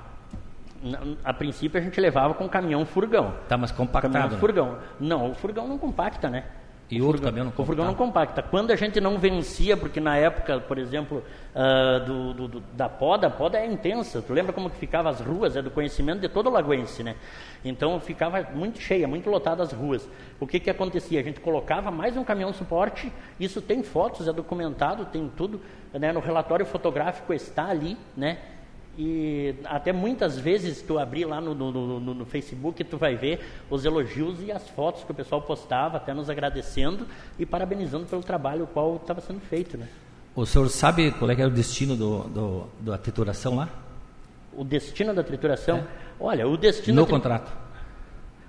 A 1.24 1.32
princípio 1.32 1.80
a 1.80 1.82
gente 1.82 2.00
levava 2.00 2.34
com 2.34 2.48
caminhão 2.48 2.84
furgão. 2.86 3.34
Tá, 3.48 3.56
mas 3.56 3.70
compactado? 3.70 4.12
Caminhão 4.12 4.30
né? 4.30 4.38
furgão. 4.38 4.78
Não, 5.00 5.30
o 5.30 5.34
furgão 5.34 5.66
não 5.66 5.78
compacta, 5.78 6.28
né? 6.28 6.44
E 6.90 7.02
o 7.02 7.06
outro 7.06 7.22
furgão, 7.22 7.44
não 7.44 7.50
compacta? 7.50 7.62
O 7.62 7.66
furgão 7.66 7.84
não 7.84 7.94
compacta. 7.94 8.42
Quando 8.42 8.70
a 8.70 8.76
gente 8.76 9.00
não 9.00 9.18
vencia, 9.18 9.76
porque 9.76 10.00
na 10.00 10.16
época, 10.16 10.58
por 10.60 10.78
exemplo, 10.78 11.22
uh, 11.54 12.04
do, 12.04 12.32
do, 12.32 12.48
do, 12.48 12.60
da 12.72 12.88
poda, 12.88 13.26
a 13.26 13.30
poda 13.30 13.58
é 13.58 13.66
intensa. 13.66 14.22
Tu 14.22 14.32
lembra 14.32 14.54
como 14.54 14.70
que 14.70 14.76
ficava 14.78 15.10
as 15.10 15.20
ruas? 15.20 15.54
É 15.54 15.60
do 15.60 15.70
conhecimento 15.70 16.20
de 16.20 16.28
todo 16.28 16.48
o 16.48 16.50
lagoense, 16.50 17.02
né? 17.02 17.16
Então 17.62 18.00
ficava 18.00 18.42
muito 18.54 18.80
cheia, 18.80 19.06
muito 19.06 19.28
lotada 19.28 19.62
as 19.62 19.72
ruas. 19.72 20.08
O 20.40 20.46
que 20.46 20.58
que 20.58 20.70
acontecia? 20.70 21.20
A 21.20 21.22
gente 21.22 21.40
colocava 21.40 21.90
mais 21.90 22.16
um 22.16 22.24
caminhão 22.24 22.52
suporte, 22.54 23.12
isso 23.38 23.60
tem 23.60 23.82
fotos, 23.82 24.26
é 24.26 24.32
documentado, 24.32 25.04
tem 25.04 25.30
tudo, 25.36 25.60
né? 25.92 26.10
No 26.10 26.20
relatório 26.20 26.64
fotográfico 26.64 27.34
está 27.34 27.66
ali, 27.66 27.98
né? 28.16 28.38
E 29.00 29.54
até 29.64 29.92
muitas 29.92 30.40
vezes 30.40 30.82
tu 30.82 30.98
abrir 30.98 31.24
lá 31.24 31.40
no, 31.40 31.54
no, 31.54 32.00
no, 32.00 32.14
no, 32.14 32.26
Facebook, 32.26 32.82
tu 32.82 32.98
vai 32.98 33.14
ver 33.14 33.38
os 33.70 33.84
elogios 33.84 34.42
e 34.42 34.50
as 34.50 34.68
fotos 34.70 35.04
que 35.04 35.12
o 35.12 35.14
pessoal 35.14 35.40
postava, 35.40 35.98
até 35.98 36.12
nos 36.12 36.28
agradecendo 36.28 37.06
e 37.38 37.46
parabenizando 37.46 38.06
pelo 38.06 38.24
trabalho 38.24 38.66
qual 38.66 38.96
estava 38.96 39.20
sendo 39.20 39.38
feito. 39.38 39.78
Né? 39.78 39.86
O 40.34 40.44
senhor 40.44 40.68
sabe 40.68 41.12
qual 41.12 41.30
é, 41.30 41.40
é 41.40 41.46
o 41.46 41.50
destino 41.50 41.94
do, 41.94 42.24
do, 42.24 42.68
da 42.80 42.98
trituração 42.98 43.54
lá? 43.54 43.68
O 44.52 44.64
destino 44.64 45.14
da 45.14 45.22
trituração? 45.22 45.76
É. 45.78 45.86
Olha, 46.18 46.48
o 46.48 46.56
destino... 46.56 46.96
No 46.96 47.06
tri... 47.06 47.14
contrato. 47.14 47.56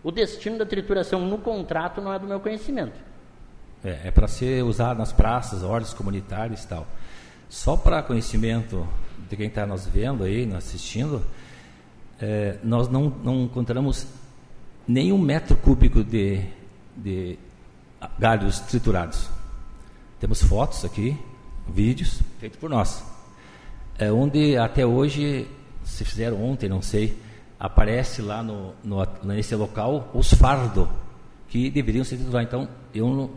O 0.03 0.12
destino 0.12 0.57
da 0.57 0.65
trituração 0.65 1.21
no 1.27 1.38
contrato 1.38 2.01
não 2.01 2.12
é 2.12 2.17
do 2.17 2.25
meu 2.25 2.39
conhecimento. 2.39 2.99
É, 3.83 4.07
é 4.07 4.12
para 4.12 4.27
ser 4.27 4.63
usado 4.63 4.97
nas 4.97 5.13
praças, 5.13 5.62
ordens 5.62 5.93
comunitárias 5.93 6.63
e 6.63 6.67
tal. 6.67 6.88
Só 7.47 7.77
para 7.77 8.01
conhecimento 8.01 8.88
de 9.29 9.37
quem 9.37 9.47
está 9.47 9.65
nos 9.65 9.85
vendo 9.85 10.23
aí, 10.23 10.45
nos 10.45 10.57
assistindo, 10.57 11.23
é, 12.19 12.57
nós 12.63 12.89
não, 12.89 13.09
não 13.23 13.43
encontramos 13.43 14.07
nenhum 14.87 15.17
metro 15.17 15.55
cúbico 15.55 16.03
de, 16.03 16.43
de 16.97 17.37
galhos 18.17 18.59
triturados. 18.61 19.29
Temos 20.19 20.41
fotos 20.41 20.83
aqui, 20.83 21.17
vídeos 21.67 22.21
feitos 22.39 22.59
por 22.59 22.69
nós. 22.69 23.03
É, 23.97 24.11
onde 24.11 24.57
até 24.57 24.85
hoje, 24.85 25.47
se 25.83 26.03
fizeram 26.03 26.43
ontem, 26.43 26.67
não 26.67 26.81
sei, 26.81 27.17
aparece 27.59 28.21
lá 28.21 28.41
no, 28.41 28.73
no, 28.83 29.07
nesse 29.23 29.55
local 29.55 30.09
os 30.13 30.33
fardos 30.33 30.87
que 31.47 31.69
deveriam 31.69 32.03
ser 32.03 32.17
triturados. 32.17 32.47
Então, 32.47 32.67
eu, 32.93 33.29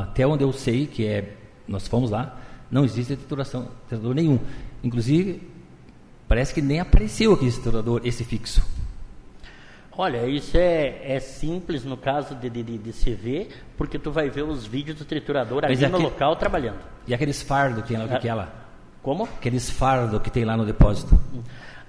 até 0.00 0.26
onde 0.26 0.42
eu 0.42 0.52
sei 0.52 0.86
que 0.86 1.06
é, 1.06 1.36
nós 1.66 1.86
fomos 1.86 2.10
lá, 2.10 2.36
não 2.70 2.84
existe 2.84 3.16
trituração, 3.16 3.68
nenhum. 4.14 4.38
Inclusive, 4.82 5.42
parece 6.26 6.54
que 6.54 6.60
nem 6.60 6.80
apareceu 6.80 7.32
aqui 7.32 7.46
esse 7.46 7.60
triturador, 7.60 8.00
esse 8.04 8.24
fixo. 8.24 8.62
Olha, 9.96 10.26
isso 10.28 10.56
é, 10.56 11.16
é 11.16 11.18
simples 11.18 11.84
no 11.84 11.96
caso 11.96 12.36
de, 12.36 12.48
de, 12.48 12.62
de, 12.62 12.92
se 12.92 13.14
ver, 13.14 13.48
porque 13.76 13.98
tu 13.98 14.12
vai 14.12 14.30
ver 14.30 14.44
os 14.44 14.64
vídeos 14.64 14.96
do 14.96 15.04
triturador 15.04 15.64
ali 15.64 15.76
no 15.88 15.98
local 15.98 16.36
trabalhando. 16.36 16.78
E 17.04 17.12
aqueles 17.12 17.42
fardos 17.42 17.82
que, 17.84 17.96
que, 17.96 18.18
que 18.20 18.28
é 18.28 18.34
lá? 18.34 18.48
Como? 19.02 19.24
Aqueles 19.24 19.68
fardos 19.68 20.22
que 20.22 20.30
tem 20.30 20.44
lá 20.44 20.56
no 20.56 20.64
depósito. 20.64 21.18
Hum. 21.34 21.42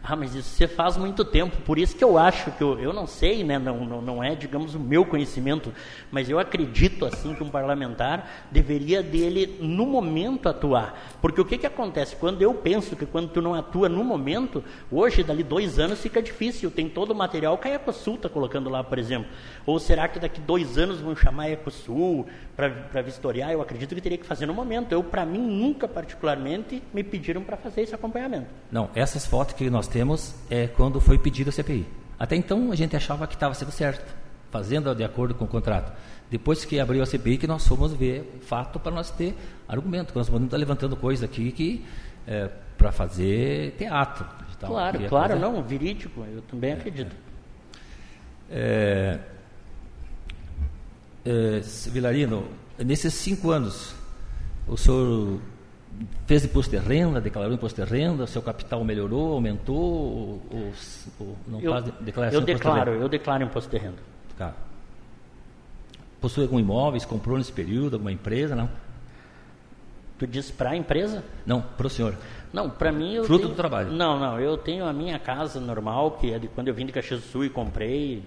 Ah, 0.04 0.16
mas 0.16 0.34
isso 0.34 0.50
você 0.50 0.68
faz 0.68 0.98
muito 0.98 1.24
tempo, 1.26 1.58
por 1.62 1.78
isso 1.78 1.96
que 1.96 2.04
eu 2.04 2.18
acho 2.18 2.52
que 2.52 2.64
eu, 2.64 2.80
eu 2.80 2.94
não 2.94 3.06
sei, 3.06 3.44
né, 3.44 3.60
não, 3.60 3.86
não, 3.86 4.02
não 4.02 4.24
é, 4.24 4.34
digamos, 4.34 4.74
o 4.74 4.80
meu 4.80 5.06
conhecimento, 5.06 5.74
mas 6.10 6.30
eu 6.30 6.40
acredito 6.40 7.06
assim 7.06 7.36
que 7.36 7.44
um 7.44 7.50
parlamentar 7.50 8.48
deveria 8.50 9.04
dele 9.04 9.58
no 9.60 9.86
momento 9.86 10.48
atuar, 10.48 11.18
porque 11.22 11.42
o 11.42 11.46
que 11.46 11.58
que 11.58 11.68
acontece 11.68 12.16
quando 12.16 12.42
eu 12.42 12.54
penso 12.54 12.96
que 12.96 13.06
quando 13.06 13.30
tu 13.30 13.42
não 13.42 13.54
atua 13.54 13.90
no 13.90 14.04
momento, 14.04 14.64
hoje 14.92 15.24
dali 15.24 15.44
dois 15.44 15.78
anos 15.78 16.02
fica 16.02 16.22
difícil, 16.22 16.72
tem 16.72 16.90
todo 16.90 17.12
o 17.12 17.16
material 17.16 17.58
que 17.58 17.68
a 17.68 17.76
Ecosul 17.76 18.16
está 18.16 18.30
colocando 18.30 18.70
lá, 18.70 18.84
por 18.84 18.98
exemplo, 18.98 19.30
ou 19.66 19.80
será 19.80 20.08
que 20.08 20.20
daqui 20.20 20.40
dois 20.42 20.78
anos 20.78 21.00
vão 21.00 21.16
chamar 21.16 21.44
a 21.44 21.52
Ecosul 21.52 22.26
para 22.56 23.02
vistoriar? 23.02 23.52
Eu 23.52 23.62
acredito 23.62 23.94
que 23.94 24.02
teria 24.02 24.18
que 24.18 24.26
fazer 24.26 24.46
no 24.46 24.54
momento. 24.54 24.92
Eu 24.92 25.04
para 25.04 25.26
mim 25.26 25.40
nunca 25.40 25.88
particularmente 25.88 26.82
me 26.94 27.04
pediram 27.04 27.44
para 27.44 27.58
fazer 27.58 27.82
esse 27.82 27.94
acompanhamento. 27.94 28.48
Não, 28.72 28.90
essas 28.96 29.26
fotos 29.26 29.54
que 29.54 29.70
nós 29.70 29.88
temos 29.90 30.34
é 30.50 30.68
quando 30.68 31.02
foi 31.02 31.18
pedido 31.18 31.50
a 31.50 31.52
CPI. 31.52 31.86
Até 32.18 32.36
então 32.36 32.72
a 32.72 32.76
gente 32.76 32.96
achava 32.96 33.28
que 33.28 33.34
estava 33.34 33.54
sendo 33.54 33.72
certo, 33.72 34.14
fazendo 34.52 34.94
de 34.94 35.04
acordo 35.04 35.34
com 35.34 35.46
o 35.46 35.48
contrato. 35.48 35.92
Depois 36.30 36.64
que 36.64 36.80
abriu 36.80 37.02
a 37.02 37.06
CPI, 37.06 37.38
que 37.38 37.48
nós 37.48 37.68
fomos 37.68 37.94
ver 37.94 38.38
o 38.38 38.46
fato 38.46 38.80
para 38.80 38.92
nós 38.92 39.10
ter 39.10 39.36
argumento, 39.68 40.14
nós 40.16 40.28
podemos 40.28 40.48
estar 40.48 40.58
levantando 40.58 40.96
coisa 40.96 41.26
aqui 41.26 41.52
que 41.52 41.86
é, 42.28 42.50
para 42.78 42.92
fazer 42.92 43.76
teatro. 43.78 44.26
Tal, 44.60 44.72
claro, 44.72 45.00
claro, 45.08 45.34
fazer. 45.34 45.42
não, 45.42 45.64
verídico, 45.64 46.24
eu 46.34 46.42
também 46.42 46.72
é, 46.72 46.74
acredito. 46.74 47.16
É, 48.52 49.20
é, 51.26 51.62
Vilarino, 51.90 52.46
nesses 52.78 53.14
cinco 53.14 53.52
anos, 53.52 53.96
o 54.68 54.78
senhor 54.78 55.40
fez 56.26 56.46
imposto 56.46 56.72
de 56.72 56.78
renda, 56.78 57.20
declarou 57.20 57.54
imposto 57.54 57.84
de 57.84 57.90
renda, 57.90 58.26
seu 58.28 58.42
capital 58.42 58.84
melhorou, 58.84 59.34
aumentou, 59.34 59.76
ou, 59.76 60.74
ou 61.20 61.38
não 61.48 61.60
eu, 61.60 61.72
faz 61.72 61.86
declaração 62.00 62.40
Eu 62.40 62.46
declaro, 62.46 62.92
de 62.92 63.02
eu 63.02 63.10
declaro 63.10 63.44
imposto 63.44 63.70
de 63.70 63.78
renda. 63.78 63.98
Tá. 64.38 64.54
Possui 66.22 66.44
algum 66.44 66.60
imóveis, 66.60 67.06
comprou 67.06 67.38
nesse 67.38 67.52
período, 67.52 67.96
alguma 67.96 68.12
empresa, 68.12 68.56
não? 68.56 68.70
Tu 70.18 70.28
diz 70.28 70.52
para 70.52 70.72
a 70.72 70.76
empresa? 70.76 71.24
Não, 71.46 71.62
para 71.62 71.88
o 71.88 71.90
senhor. 71.90 72.16
Não, 72.52 72.70
para 72.70 72.92
mim 72.92 73.14
eu 73.14 73.24
Fruto 73.24 73.44
tenho, 73.44 73.54
do 73.54 73.56
trabalho. 73.56 73.92
Não, 73.92 74.20
não, 74.20 74.40
eu 74.40 74.58
tenho 74.58 74.86
a 74.86 74.92
minha 74.92 75.18
casa 75.18 75.60
normal, 75.60 76.12
que 76.12 76.34
é 76.34 76.40
de 76.40 76.48
quando 76.48 76.68
eu 76.68 76.74
vim 76.74 76.86
de 76.86 76.92
Caxias 76.92 77.22
do 77.22 77.26
Sul 77.28 77.46
e 77.46 77.50
comprei, 77.50 78.24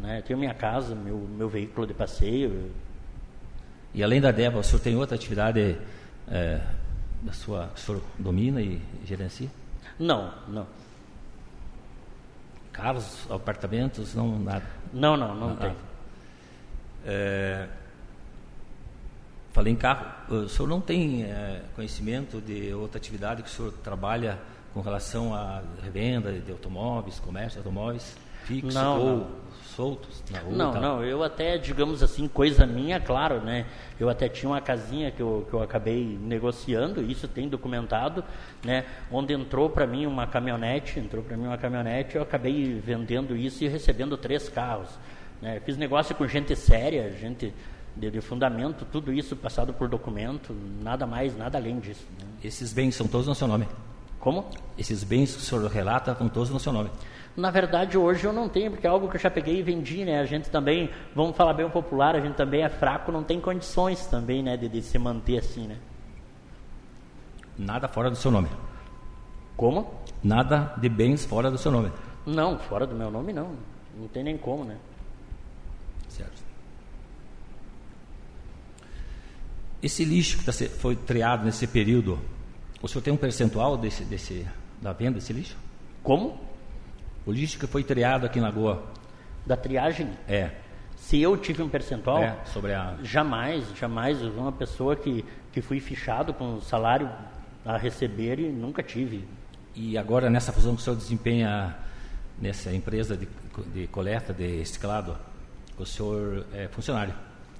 né? 0.00 0.22
Tenho 0.22 0.38
minha 0.38 0.54
casa, 0.54 0.94
meu, 0.94 1.16
meu 1.16 1.48
veículo 1.48 1.86
de 1.86 1.94
passeio. 1.94 2.72
E 3.94 4.02
além 4.02 4.20
da 4.20 4.32
DEVA, 4.32 4.58
o 4.58 4.62
senhor 4.62 4.80
tem 4.80 4.96
outra 4.96 5.14
atividade 5.14 5.76
é, 6.28 6.60
da 7.22 7.32
sua, 7.32 7.70
o 7.74 7.78
senhor 7.78 8.02
domina 8.18 8.60
e 8.60 8.80
gerencia? 9.04 9.50
Não, 9.98 10.32
não. 10.48 10.66
Carros, 12.72 13.26
apartamentos, 13.30 14.14
não 14.14 14.38
nada? 14.38 14.64
Não, 14.92 15.16
não, 15.16 15.34
não, 15.34 15.48
não 15.48 15.56
tem. 15.56 15.74
É, 17.04 17.68
falei 19.52 19.72
em 19.72 19.76
carro, 19.76 20.06
o 20.28 20.48
senhor 20.48 20.68
não 20.68 20.80
tem 20.80 21.24
é, 21.24 21.62
conhecimento 21.74 22.40
de 22.40 22.72
outra 22.72 22.98
atividade 22.98 23.42
que 23.42 23.48
o 23.48 23.52
senhor 23.52 23.72
trabalha 23.82 24.38
com 24.72 24.80
relação 24.80 25.34
à 25.34 25.62
revenda 25.82 26.32
de 26.32 26.52
automóveis, 26.52 27.18
comércio 27.18 27.60
de 27.60 27.66
automóveis 27.66 28.16
fixos 28.44 28.74
Não, 28.74 29.00
ou 29.00 29.16
não. 29.18 29.30
Soltos 29.78 30.24
na 30.32 30.40
rua? 30.40 30.56
Não, 30.56 30.80
não, 30.80 31.04
eu 31.04 31.22
até, 31.22 31.56
digamos 31.56 32.02
assim, 32.02 32.26
coisa 32.26 32.66
minha, 32.66 32.98
claro, 32.98 33.40
né? 33.40 33.64
Eu 33.98 34.08
até 34.08 34.28
tinha 34.28 34.50
uma 34.50 34.60
casinha 34.60 35.12
que 35.12 35.20
eu, 35.22 35.46
que 35.48 35.54
eu 35.54 35.62
acabei 35.62 36.18
negociando, 36.20 37.00
isso 37.00 37.28
tem 37.28 37.48
documentado, 37.48 38.24
né? 38.64 38.84
Onde 39.08 39.32
entrou 39.34 39.70
para 39.70 39.86
mim 39.86 40.04
uma 40.04 40.26
caminhonete, 40.26 40.98
entrou 40.98 41.22
para 41.22 41.36
mim 41.36 41.46
uma 41.46 41.56
caminhonete, 41.56 42.16
eu 42.16 42.22
acabei 42.22 42.74
vendendo 42.84 43.36
isso 43.36 43.62
e 43.62 43.68
recebendo 43.68 44.16
três 44.16 44.48
carros. 44.48 44.88
Né? 45.40 45.60
Fiz 45.64 45.76
negócio 45.76 46.12
com 46.16 46.26
gente 46.26 46.56
séria, 46.56 47.12
gente 47.12 47.54
de, 47.94 48.10
de 48.10 48.20
fundamento, 48.20 48.84
tudo 48.84 49.12
isso 49.12 49.36
passado 49.36 49.72
por 49.72 49.88
documento, 49.88 50.52
nada 50.82 51.06
mais, 51.06 51.36
nada 51.36 51.56
além 51.56 51.78
disso. 51.78 52.04
né? 52.18 52.26
Esses 52.42 52.72
bens 52.72 52.96
são 52.96 53.06
todos 53.06 53.28
no 53.28 53.34
seu 53.34 53.46
nome? 53.46 53.68
Como? 54.18 54.44
Esses 54.76 55.04
bens 55.04 55.36
que 55.36 55.38
o 55.38 55.40
senhor 55.40 55.64
relata 55.70 56.10
estão 56.10 56.28
todos 56.28 56.50
no 56.50 56.58
seu 56.58 56.72
nome? 56.72 56.90
Na 57.38 57.52
verdade, 57.52 57.96
hoje 57.96 58.24
eu 58.24 58.32
não 58.32 58.48
tenho, 58.48 58.72
porque 58.72 58.84
é 58.84 58.90
algo 58.90 59.08
que 59.08 59.14
eu 59.14 59.20
já 59.20 59.30
peguei 59.30 59.60
e 59.60 59.62
vendi, 59.62 60.04
né? 60.04 60.18
A 60.18 60.24
gente 60.24 60.50
também, 60.50 60.90
vamos 61.14 61.36
falar 61.36 61.54
bem 61.54 61.64
o 61.64 61.70
popular, 61.70 62.16
a 62.16 62.20
gente 62.20 62.34
também 62.34 62.64
é 62.64 62.68
fraco, 62.68 63.12
não 63.12 63.22
tem 63.22 63.40
condições 63.40 64.04
também, 64.08 64.42
né, 64.42 64.56
de, 64.56 64.68
de 64.68 64.82
se 64.82 64.98
manter 64.98 65.38
assim, 65.38 65.68
né? 65.68 65.78
Nada 67.56 67.86
fora 67.86 68.10
do 68.10 68.16
seu 68.16 68.32
nome? 68.32 68.48
Como? 69.56 69.88
Nada 70.20 70.74
de 70.78 70.88
bens 70.88 71.24
fora 71.24 71.48
do 71.48 71.56
seu 71.56 71.70
nome? 71.70 71.92
Não, 72.26 72.58
fora 72.58 72.84
do 72.84 72.96
meu 72.96 73.08
nome 73.08 73.32
não. 73.32 73.52
Não 73.96 74.08
tem 74.08 74.24
nem 74.24 74.36
como, 74.36 74.64
né? 74.64 74.76
Certo. 76.08 76.42
Esse 79.80 80.04
lixo 80.04 80.38
que 80.38 80.44
tá 80.44 80.52
foi 80.52 80.96
triado 80.96 81.44
nesse 81.44 81.68
período, 81.68 82.18
o 82.82 82.88
senhor 82.88 83.02
tem 83.02 83.12
um 83.12 83.16
percentual 83.16 83.76
desse, 83.76 84.02
desse, 84.02 84.44
da 84.82 84.92
venda 84.92 85.20
desse 85.20 85.32
lixo? 85.32 85.56
Como? 86.02 86.47
Que 87.58 87.66
foi 87.66 87.84
triado 87.84 88.26
aqui 88.26 88.38
em 88.38 88.42
Lagoa, 88.42 88.82
Da 89.44 89.56
triagem? 89.56 90.10
é, 90.26 90.50
Se 90.96 91.20
eu 91.20 91.36
tive 91.36 91.62
um 91.62 91.68
percentual, 91.68 92.22
é 92.22 92.36
sobre 92.46 92.72
a... 92.72 92.96
jamais, 93.02 93.64
jamais. 93.76 94.20
Eu 94.20 94.32
uma 94.32 94.52
pessoa 94.52 94.96
que, 94.96 95.24
que 95.52 95.60
fui 95.60 95.78
fichado 95.78 96.32
com 96.32 96.60
salário 96.60 97.10
a 97.64 97.76
receber 97.76 98.38
e 98.38 98.48
nunca 98.48 98.82
tive. 98.82 99.28
E 99.74 99.96
agora, 99.98 100.30
nessa 100.30 100.52
função 100.52 100.74
que 100.74 100.80
o 100.80 100.84
senhor 100.84 100.96
desempenha 100.96 101.76
nessa 102.40 102.72
empresa 102.72 103.16
de, 103.16 103.28
de 103.74 103.86
coleta 103.88 104.32
de 104.32 104.58
reciclado, 104.58 105.16
o 105.78 105.84
senhor 105.84 106.46
é 106.52 106.66
funcionário. 106.68 107.14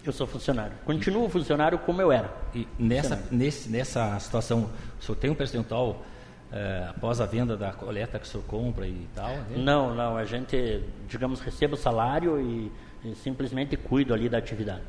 Eu 0.04 0.12
sou 0.12 0.26
funcionário. 0.26 0.72
Continuo 0.84 1.28
funcionário 1.28 1.78
como 1.78 2.00
eu 2.00 2.10
era. 2.10 2.34
E 2.54 2.66
nessa, 2.78 3.22
nesse, 3.30 3.68
nessa 3.68 4.18
situação, 4.18 4.70
o 4.98 5.02
senhor 5.04 5.16
tem 5.16 5.30
um 5.30 5.34
percentual 5.34 6.02
eh, 6.52 6.86
após 6.88 7.20
a 7.20 7.26
venda 7.26 7.56
da 7.56 7.72
coleta 7.72 8.18
que 8.18 8.26
o 8.26 8.28
senhor 8.28 8.44
compra 8.44 8.86
e 8.86 9.06
tal? 9.14 9.30
né? 9.30 9.56
Não, 9.56 9.94
não. 9.94 10.16
A 10.16 10.24
gente, 10.24 10.82
digamos, 11.08 11.40
recebe 11.40 11.74
o 11.74 11.76
salário 11.76 12.40
e, 12.40 12.72
e 13.04 13.14
simplesmente 13.16 13.76
cuido 13.76 14.14
ali 14.14 14.28
da 14.28 14.38
atividade. 14.38 14.86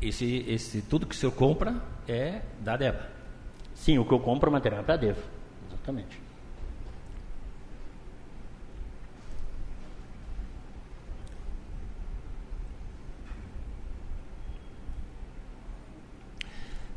Esse, 0.00 0.44
esse, 0.48 0.82
tudo 0.82 1.06
que 1.06 1.14
o 1.14 1.18
senhor 1.18 1.32
compra 1.32 1.76
é 2.08 2.40
da 2.60 2.76
DEBA. 2.76 3.20
Sim, 3.74 3.98
o 3.98 4.04
que 4.04 4.12
eu 4.12 4.20
compro 4.20 4.50
é 4.50 4.52
material 4.52 4.84
para 4.84 4.96
Devo. 4.96 5.22
Exatamente. 5.68 6.20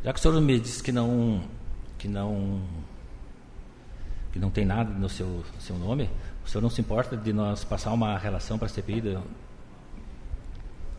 Já 0.04 0.12
que 0.12 0.20
o 0.20 0.22
senhor 0.22 0.42
me 0.42 0.60
disse 0.60 0.84
que 0.84 0.92
não, 0.92 1.42
que 1.98 2.10
não, 2.10 2.62
que 4.34 4.40
não 4.40 4.50
tem 4.50 4.66
nada 4.66 4.90
no 4.92 5.08
seu, 5.08 5.44
seu 5.60 5.78
nome, 5.78 6.10
o 6.46 6.50
senhor 6.50 6.62
não 6.62 6.70
se 6.70 6.82
importa 6.82 7.16
de 7.16 7.32
nós 7.32 7.64
passar 7.64 7.94
uma 7.94 8.18
relação 8.18 8.58
para 8.58 8.66
a 8.66 8.70
CPI 8.70 9.00
do- 9.00 9.24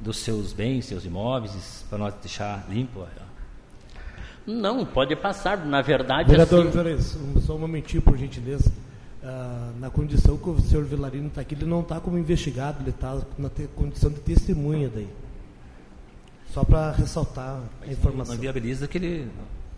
dos 0.00 0.18
seus 0.18 0.52
bens, 0.52 0.86
seus 0.86 1.04
imóveis, 1.04 1.84
para 1.90 1.98
nós 1.98 2.14
deixar 2.22 2.64
limpo? 2.70 3.04
Não, 4.46 4.84
pode 4.86 5.16
passar. 5.16 5.64
Na 5.66 5.82
verdade, 5.82 6.30
Vereador 6.30 6.66
assim, 6.88 7.18
um- 7.36 7.40
só 7.40 7.56
um 7.56 7.58
momentinho, 7.58 8.02
por 8.02 8.16
gentileza. 8.16 8.70
Ah, 9.22 9.72
na 9.80 9.88
condição 9.90 10.36
que 10.36 10.50
o 10.50 10.60
senhor 10.60 10.84
Vilarino 10.84 11.28
está 11.28 11.40
aqui, 11.40 11.54
ele 11.54 11.64
não 11.64 11.80
está 11.80 11.98
como 11.98 12.18
investigado, 12.18 12.82
ele 12.82 12.90
está 12.90 13.18
na 13.38 13.50
condição 13.74 14.10
de 14.10 14.20
testemunha 14.20 14.90
daí. 14.94 15.08
Só 16.52 16.62
para 16.62 16.92
ressaltar 16.92 17.58
a 17.82 17.86
informação. 17.90 18.34
Não 18.34 18.40
viabiliza 18.40 18.86
que 18.86 18.98
ele 18.98 19.30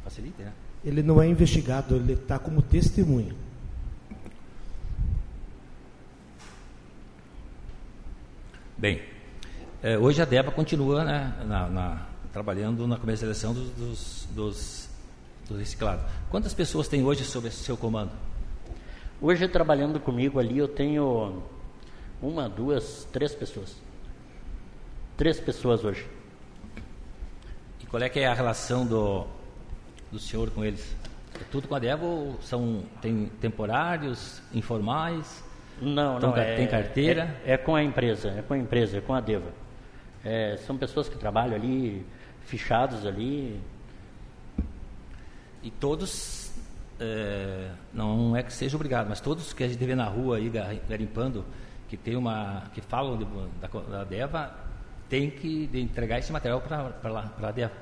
facilite, 0.04 0.42
né? 0.42 0.52
Ele 0.84 1.02
não 1.02 1.22
é 1.22 1.28
investigado, 1.28 1.94
ele 1.94 2.12
está 2.14 2.38
como 2.38 2.60
testemunha. 2.60 3.34
Bem, 8.76 9.02
eh, 9.82 9.96
hoje 9.98 10.20
a 10.20 10.24
DEBA 10.24 10.50
continua 10.52 11.04
né, 11.04 11.34
na- 11.46 11.68
na- 11.68 12.06
trabalhando 12.32 12.86
na 12.86 12.96
comercialização 12.98 13.54
dos, 13.54 13.70
dos, 13.70 14.28
dos, 14.32 14.88
dos 15.48 15.58
reciclados. 15.58 16.04
Quantas 16.30 16.52
pessoas 16.52 16.86
tem 16.88 17.02
hoje 17.04 17.24
sob 17.24 17.50
seu 17.50 17.76
comando? 17.76 18.10
hoje 19.18 19.48
trabalhando 19.48 19.98
comigo 19.98 20.38
ali, 20.38 20.58
eu 20.58 20.68
tenho 20.68 21.42
uma, 22.20 22.50
duas, 22.50 23.08
três 23.10 23.34
pessoas. 23.34 23.74
Três 25.16 25.40
pessoas 25.40 25.82
hoje. 25.82 26.06
E 27.80 27.86
qual 27.86 28.02
é 28.02 28.10
que 28.10 28.20
é 28.20 28.26
a 28.26 28.34
relação 28.34 28.84
do, 28.86 29.26
do 30.12 30.18
senhor 30.18 30.50
com 30.50 30.62
eles? 30.62 30.94
É 31.40 31.44
tudo 31.50 31.66
com 31.66 31.74
a 31.74 31.78
DEBA 31.78 32.04
ou 32.04 32.38
são, 32.42 32.82
tem 33.00 33.26
temporários, 33.40 34.42
informais? 34.52 35.42
Não, 35.80 36.16
Então, 36.18 36.30
não. 36.30 36.36
É, 36.36 36.56
tem 36.56 36.66
carteira? 36.66 37.36
É, 37.44 37.52
é 37.52 37.56
com 37.56 37.74
a 37.74 37.82
empresa, 37.82 38.28
é 38.30 38.42
com 38.42 38.54
a 38.54 38.58
empresa, 38.58 38.98
é 38.98 39.00
com 39.00 39.14
a 39.14 39.20
Deva. 39.20 39.50
É, 40.24 40.56
são 40.58 40.76
pessoas 40.76 41.08
que 41.08 41.16
trabalham 41.16 41.54
ali, 41.54 42.04
fichados 42.46 43.04
ali. 43.06 43.60
E 45.62 45.70
todos, 45.70 46.52
eh, 47.00 47.70
não 47.92 48.36
é 48.36 48.42
que 48.42 48.52
seja 48.52 48.76
obrigado, 48.76 49.08
mas 49.08 49.20
todos 49.20 49.52
que 49.52 49.64
a 49.64 49.68
gente 49.68 49.84
vê 49.84 49.94
na 49.94 50.04
rua 50.04 50.36
aí 50.36 50.48
gar- 50.48 50.74
garimpando, 50.88 51.44
que 51.88 51.96
tem 51.96 52.16
uma, 52.16 52.64
que 52.72 52.80
falam 52.80 53.16
de- 53.18 53.26
da, 53.60 53.68
da 53.98 54.04
DEVA, 54.04 54.54
tem 55.08 55.28
que 55.30 55.66
de 55.66 55.80
entregar 55.80 56.18
esse 56.18 56.32
material 56.32 56.60
para 56.60 57.48
a 57.48 57.50
DEVA. 57.52 57.72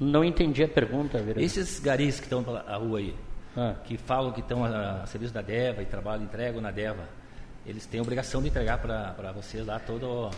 Não 0.00 0.24
entendi 0.24 0.62
a 0.62 0.68
pergunta, 0.68 1.18
vereador. 1.18 1.42
Esses 1.42 1.80
garis 1.80 2.18
que 2.20 2.26
estão 2.26 2.42
pela 2.44 2.60
a 2.68 2.76
rua 2.76 3.00
aí, 3.00 3.14
Ah. 3.56 3.74
que 3.84 3.96
falam 3.96 4.30
que 4.32 4.40
estão 4.40 4.64
a, 4.64 5.02
a 5.02 5.06
serviço 5.06 5.32
da 5.34 5.42
DEVA 5.42 5.82
e 5.82 5.86
trabalham, 5.86 6.24
entregam 6.24 6.60
na 6.60 6.70
DEVA, 6.70 7.04
eles 7.66 7.86
têm 7.86 8.00
obrigação 8.00 8.40
de 8.40 8.48
entregar 8.48 8.78
para 8.78 9.32
vocês 9.32 9.66
lá 9.66 9.78
todo... 9.78 10.30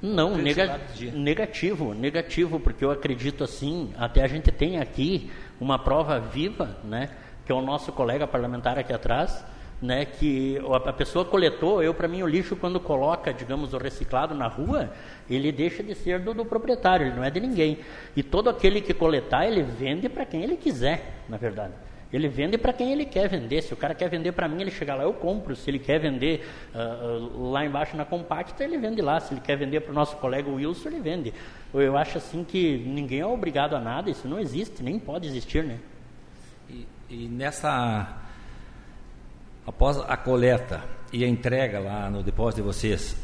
Não, 0.00 0.36
nega- 0.36 0.78
negativo, 1.12 1.92
negativo, 1.92 2.60
porque 2.60 2.84
eu 2.84 2.90
acredito 2.90 3.42
assim, 3.42 3.92
até 3.98 4.22
a 4.22 4.28
gente 4.28 4.52
tem 4.52 4.78
aqui 4.78 5.28
uma 5.60 5.76
prova 5.78 6.20
viva, 6.20 6.76
né, 6.84 7.10
que 7.44 7.50
é 7.50 7.54
o 7.54 7.60
nosso 7.60 7.90
colega 7.92 8.24
parlamentar 8.24 8.78
aqui 8.78 8.92
atrás, 8.92 9.44
né, 9.82 10.04
que 10.04 10.56
a 10.84 10.90
a 10.90 10.92
pessoa 10.92 11.24
coletou, 11.24 11.82
eu 11.82 11.92
para 11.92 12.06
mim 12.06 12.22
o 12.22 12.28
lixo 12.28 12.54
quando 12.54 12.78
coloca, 12.78 13.32
digamos, 13.32 13.74
o 13.74 13.78
reciclado 13.78 14.34
na 14.36 14.46
rua, 14.46 14.92
ele 15.28 15.50
deixa 15.50 15.82
de 15.82 15.96
ser 15.96 16.20
do, 16.20 16.32
do 16.32 16.44
proprietário, 16.44 17.06
ele 17.06 17.16
não 17.16 17.24
é 17.24 17.30
de 17.30 17.40
ninguém. 17.40 17.78
E 18.14 18.22
todo 18.22 18.48
aquele 18.48 18.80
que 18.80 18.94
coletar, 18.94 19.46
ele 19.46 19.62
vende 19.62 20.08
para 20.08 20.24
quem 20.24 20.44
ele 20.44 20.56
quiser, 20.56 21.24
na 21.28 21.36
verdade. 21.36 21.72
Ele 22.10 22.26
vende 22.26 22.56
para 22.56 22.72
quem 22.72 22.90
ele 22.90 23.04
quer 23.04 23.28
vender. 23.28 23.62
Se 23.62 23.74
o 23.74 23.76
cara 23.76 23.94
quer 23.94 24.08
vender 24.08 24.32
para 24.32 24.48
mim, 24.48 24.62
ele 24.62 24.70
chega 24.70 24.94
lá, 24.94 25.02
eu 25.02 25.12
compro. 25.12 25.54
Se 25.54 25.68
ele 25.70 25.78
quer 25.78 25.98
vender 26.00 26.48
ah, 26.74 27.18
lá 27.34 27.66
embaixo 27.66 27.96
na 27.96 28.04
compacta, 28.04 28.64
ele 28.64 28.78
vende 28.78 29.02
lá. 29.02 29.20
Se 29.20 29.34
ele 29.34 29.42
quer 29.42 29.56
vender 29.56 29.80
para 29.80 29.90
o 29.90 29.94
nosso 29.94 30.16
colega 30.16 30.48
Wilson, 30.48 30.88
ele 30.88 31.00
vende. 31.00 31.34
Eu 31.74 31.98
acho 31.98 32.16
assim 32.16 32.44
que 32.44 32.78
ninguém 32.78 33.20
é 33.20 33.26
obrigado 33.26 33.76
a 33.76 33.80
nada, 33.80 34.08
isso 34.10 34.26
não 34.26 34.40
existe, 34.40 34.82
nem 34.82 34.98
pode 34.98 35.28
existir, 35.28 35.62
né? 35.62 35.78
E, 36.70 36.86
e 37.10 37.28
nessa, 37.28 38.16
após 39.66 39.98
a 39.98 40.16
coleta 40.16 40.82
e 41.12 41.22
a 41.24 41.28
entrega 41.28 41.78
lá 41.78 42.10
no 42.10 42.22
depósito 42.22 42.62
de 42.62 42.66
vocês, 42.66 43.16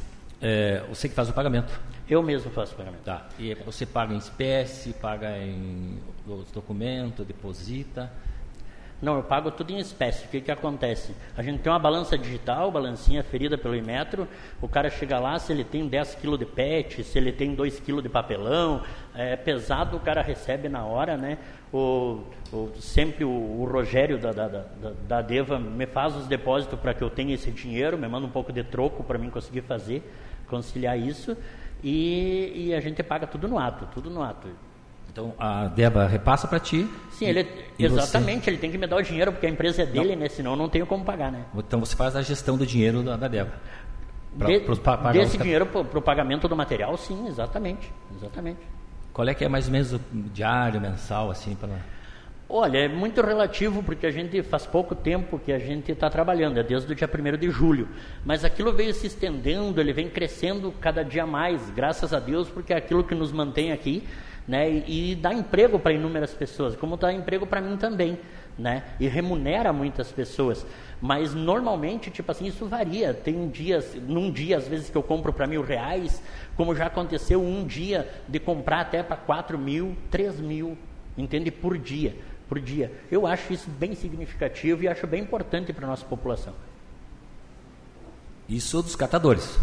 é, 0.43 0.85
você 0.91 1.09
que 1.09 1.15
faz 1.15 1.31
o 1.31 1.33
pagamento, 1.33 1.81
Eu 2.07 2.23
mesmo 2.23 2.51
faço 2.51 2.75
o 2.75 2.77
pagamento. 2.77 3.03
tá? 3.03 3.29
E 3.39 3.55
você 3.55 3.87
paga 3.87 4.13
em 4.13 4.19
espécie, 4.19 4.93
paga 4.93 5.39
em 5.39 5.99
os 6.27 6.51
documentos, 6.51 7.27
deposita. 7.27 8.13
Não, 9.03 9.17
eu 9.17 9.23
pago 9.23 9.51
tudo 9.51 9.71
em 9.73 9.79
espécie. 9.79 10.25
O 10.25 10.29
que, 10.29 10.41
que 10.41 10.51
acontece? 10.51 11.15
A 11.37 11.43
gente 11.43 11.61
tem 11.61 11.71
uma 11.71 11.79
balança 11.79 12.17
digital, 12.17 12.71
balancinha 12.71 13.23
ferida 13.23 13.59
pelo 13.59 13.77
Imetro. 13.77 14.27
O 14.63 14.69
cara 14.69 14.89
chega 14.89 15.19
lá, 15.19 15.39
se 15.39 15.53
ele 15.53 15.63
tem 15.65 15.87
10 15.87 16.15
kg 16.15 16.39
de 16.39 16.47
PET, 16.47 17.05
se 17.05 17.19
ele 17.19 17.31
tem 17.33 17.55
2 17.55 17.81
kg 17.81 18.01
de 18.01 18.09
papelão, 18.09 18.83
é 19.15 19.37
pesado, 19.37 19.97
o 19.97 20.01
cara 20.01 20.23
recebe 20.23 20.69
na 20.71 20.85
hora, 20.87 21.17
né? 21.19 21.37
O, 21.73 22.21
o- 22.53 22.71
sempre 22.81 23.25
o, 23.25 23.29
o 23.31 23.69
Rogério 23.71 24.17
da, 24.17 24.33
da, 24.33 24.49
da, 24.49 24.65
da 25.07 25.21
Deva 25.23 25.59
me 25.59 25.87
faz 25.87 26.17
os 26.17 26.27
depósitos 26.27 26.79
para 26.79 26.95
que 26.95 27.03
eu 27.03 27.11
tenha 27.11 27.35
esse 27.35 27.51
dinheiro, 27.51 27.99
me 27.99 28.09
manda 28.09 28.27
um 28.27 28.31
pouco 28.31 28.53
de 28.53 28.63
troco 28.65 29.03
para 29.05 29.19
mim 29.19 29.29
conseguir 29.29 29.63
fazer, 29.63 30.03
conciliar 30.49 30.99
isso. 30.99 31.37
E, 31.83 32.69
e 32.69 32.75
a 32.75 32.81
gente 32.81 33.03
paga 33.03 33.27
tudo 33.27 33.47
no 33.49 33.59
ato, 33.59 33.87
tudo 33.93 34.09
no 34.09 34.23
ato. 34.23 34.49
Então 35.15 35.33
a 35.39 35.69
Deva 35.69 36.09
repassa 36.09 36.49
para 36.49 36.59
ti. 36.59 36.89
Sim, 37.13 37.27
ele, 37.27 37.49
e 37.79 37.85
exatamente, 37.85 38.45
você... 38.45 38.51
ele 38.51 38.59
tem 38.59 38.73
que 38.73 38.77
me 38.77 38.85
dar 38.85 38.97
o 38.97 39.03
dinheiro 39.03 39.31
porque 39.31 39.47
a 39.47 39.49
empresa 39.49 39.83
é 39.83 39.87
dele, 39.87 40.17
não. 40.17 40.23
né? 40.23 40.29
Senão 40.29 40.51
eu 40.51 40.57
não 40.57 40.69
tenho 40.69 40.85
como 40.87 41.05
pagar, 41.05 41.31
né? 41.31 41.45
Então 41.55 41.79
você 41.79 41.95
faz 41.95 42.17
a 42.17 42.23
gestão 42.23 42.59
do 42.59 42.67
dinheiro 42.67 43.01
da, 43.01 43.17
da 43.17 43.29
Deva. 43.29 43.53
Pra, 44.37 44.49
de, 44.49 44.61
pra 44.81 45.13
desse 45.13 45.39
dinheiro 45.39 45.67
para 45.67 45.99
o 45.99 46.03
pagamento 46.03 46.49
do 46.49 46.57
material, 46.57 46.97
sim, 46.97 47.29
exatamente, 47.29 47.93
exatamente. 48.17 48.59
Qual 49.13 49.29
é 49.29 49.33
que 49.33 49.45
é 49.45 49.49
mais 49.49 49.67
ou 49.67 49.73
menos 49.73 49.93
o 49.93 50.01
diário, 50.13 50.81
mensal, 50.81 51.31
assim, 51.31 51.55
para... 51.55 51.71
Olha, 52.49 52.79
é 52.79 52.89
muito 52.89 53.23
relativo 53.23 53.81
porque 53.85 54.07
a 54.07 54.11
gente 54.11 54.43
faz 54.43 54.67
pouco 54.67 54.97
tempo 54.97 55.39
que 55.39 55.53
a 55.53 55.59
gente 55.61 55.93
está 55.93 56.11
trabalhando, 56.11 56.59
é 56.59 56.65
desde 56.65 56.93
o 56.93 56.95
dia 56.97 57.09
1 57.09 57.39
de 57.39 57.49
julho. 57.49 57.89
Mas 58.25 58.45
aquilo 58.45 58.73
veio 58.73 58.93
se 58.93 59.07
estendendo, 59.07 59.81
ele 59.81 59.93
vem 59.93 60.09
crescendo 60.09 60.75
cada 60.81 61.05
dia 61.05 61.25
mais, 61.25 61.71
graças 61.71 62.13
a 62.13 62.19
Deus, 62.19 62.51
porque 62.51 62.73
é 62.73 62.77
aquilo 62.77 63.05
que 63.05 63.15
nos 63.15 63.31
mantém 63.31 63.71
aqui 63.71 64.03
né, 64.47 64.71
e, 64.71 65.13
e 65.13 65.15
dá 65.15 65.33
emprego 65.33 65.79
para 65.79 65.93
inúmeras 65.93 66.33
pessoas, 66.33 66.77
como 66.77 66.97
dá 66.97 67.13
emprego 67.13 67.47
para 67.47 67.61
mim 67.61 67.77
também. 67.77 68.19
Né, 68.57 68.85
e 69.01 69.09
remunera 69.09 69.73
muitas 69.73 70.13
pessoas. 70.13 70.65
Mas 71.01 71.35
normalmente, 71.35 72.09
tipo 72.09 72.31
assim, 72.31 72.47
isso 72.47 72.67
varia. 72.67 73.13
Tem 73.13 73.49
dias, 73.49 73.97
num 74.07 74.31
dia, 74.31 74.57
às 74.57 74.69
vezes, 74.69 74.89
que 74.89 74.97
eu 74.97 75.03
compro 75.03 75.33
para 75.33 75.45
mil 75.45 75.61
reais, 75.61 76.23
como 76.57 76.73
já 76.73 76.87
aconteceu 76.87 77.43
um 77.43 77.67
dia 77.67 78.09
de 78.29 78.39
comprar 78.39 78.83
até 78.83 79.03
para 79.03 79.17
quatro 79.17 79.59
mil, 79.59 79.97
três 80.09 80.39
mil, 80.39 80.79
entende? 81.19 81.51
Por 81.51 81.77
dia 81.77 82.15
por 82.49 82.61
dia. 82.61 82.93
Eu 83.11 83.27
acho 83.27 83.53
isso 83.53 83.69
bem 83.69 83.95
significativo 83.95 84.83
e 84.83 84.89
acho 84.89 85.07
bem 85.07 85.23
importante 85.23 85.73
para 85.73 85.87
a 85.87 85.89
nossa 85.91 86.05
população. 86.05 86.55
Isso 88.49 88.83
dos 88.83 88.95
catadores. 88.95 89.59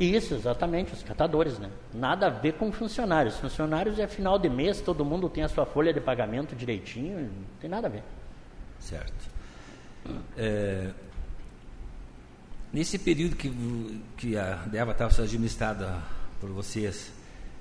Isso, 0.00 0.32
exatamente, 0.32 0.94
os 0.94 1.02
catadores, 1.02 1.58
né? 1.58 1.68
Nada 1.92 2.28
a 2.28 2.30
ver 2.30 2.54
com 2.54 2.72
funcionários. 2.72 3.36
Funcionários 3.36 3.98
é 3.98 4.06
final 4.06 4.38
de 4.38 4.48
mês, 4.48 4.80
todo 4.80 5.04
mundo 5.04 5.28
tem 5.28 5.44
a 5.44 5.48
sua 5.48 5.66
folha 5.66 5.92
de 5.92 6.00
pagamento 6.00 6.56
direitinho, 6.56 7.20
não 7.20 7.30
tem 7.60 7.68
nada 7.68 7.86
a 7.86 7.90
ver. 7.90 8.02
Certo. 8.78 9.28
É, 10.38 10.88
nesse 12.72 12.98
período 12.98 13.36
que, 13.36 14.02
que 14.16 14.38
a 14.38 14.54
DEVA 14.64 14.92
estava 14.92 15.10
sendo 15.10 15.26
administrada 15.26 15.98
por 16.40 16.48
vocês, 16.48 17.12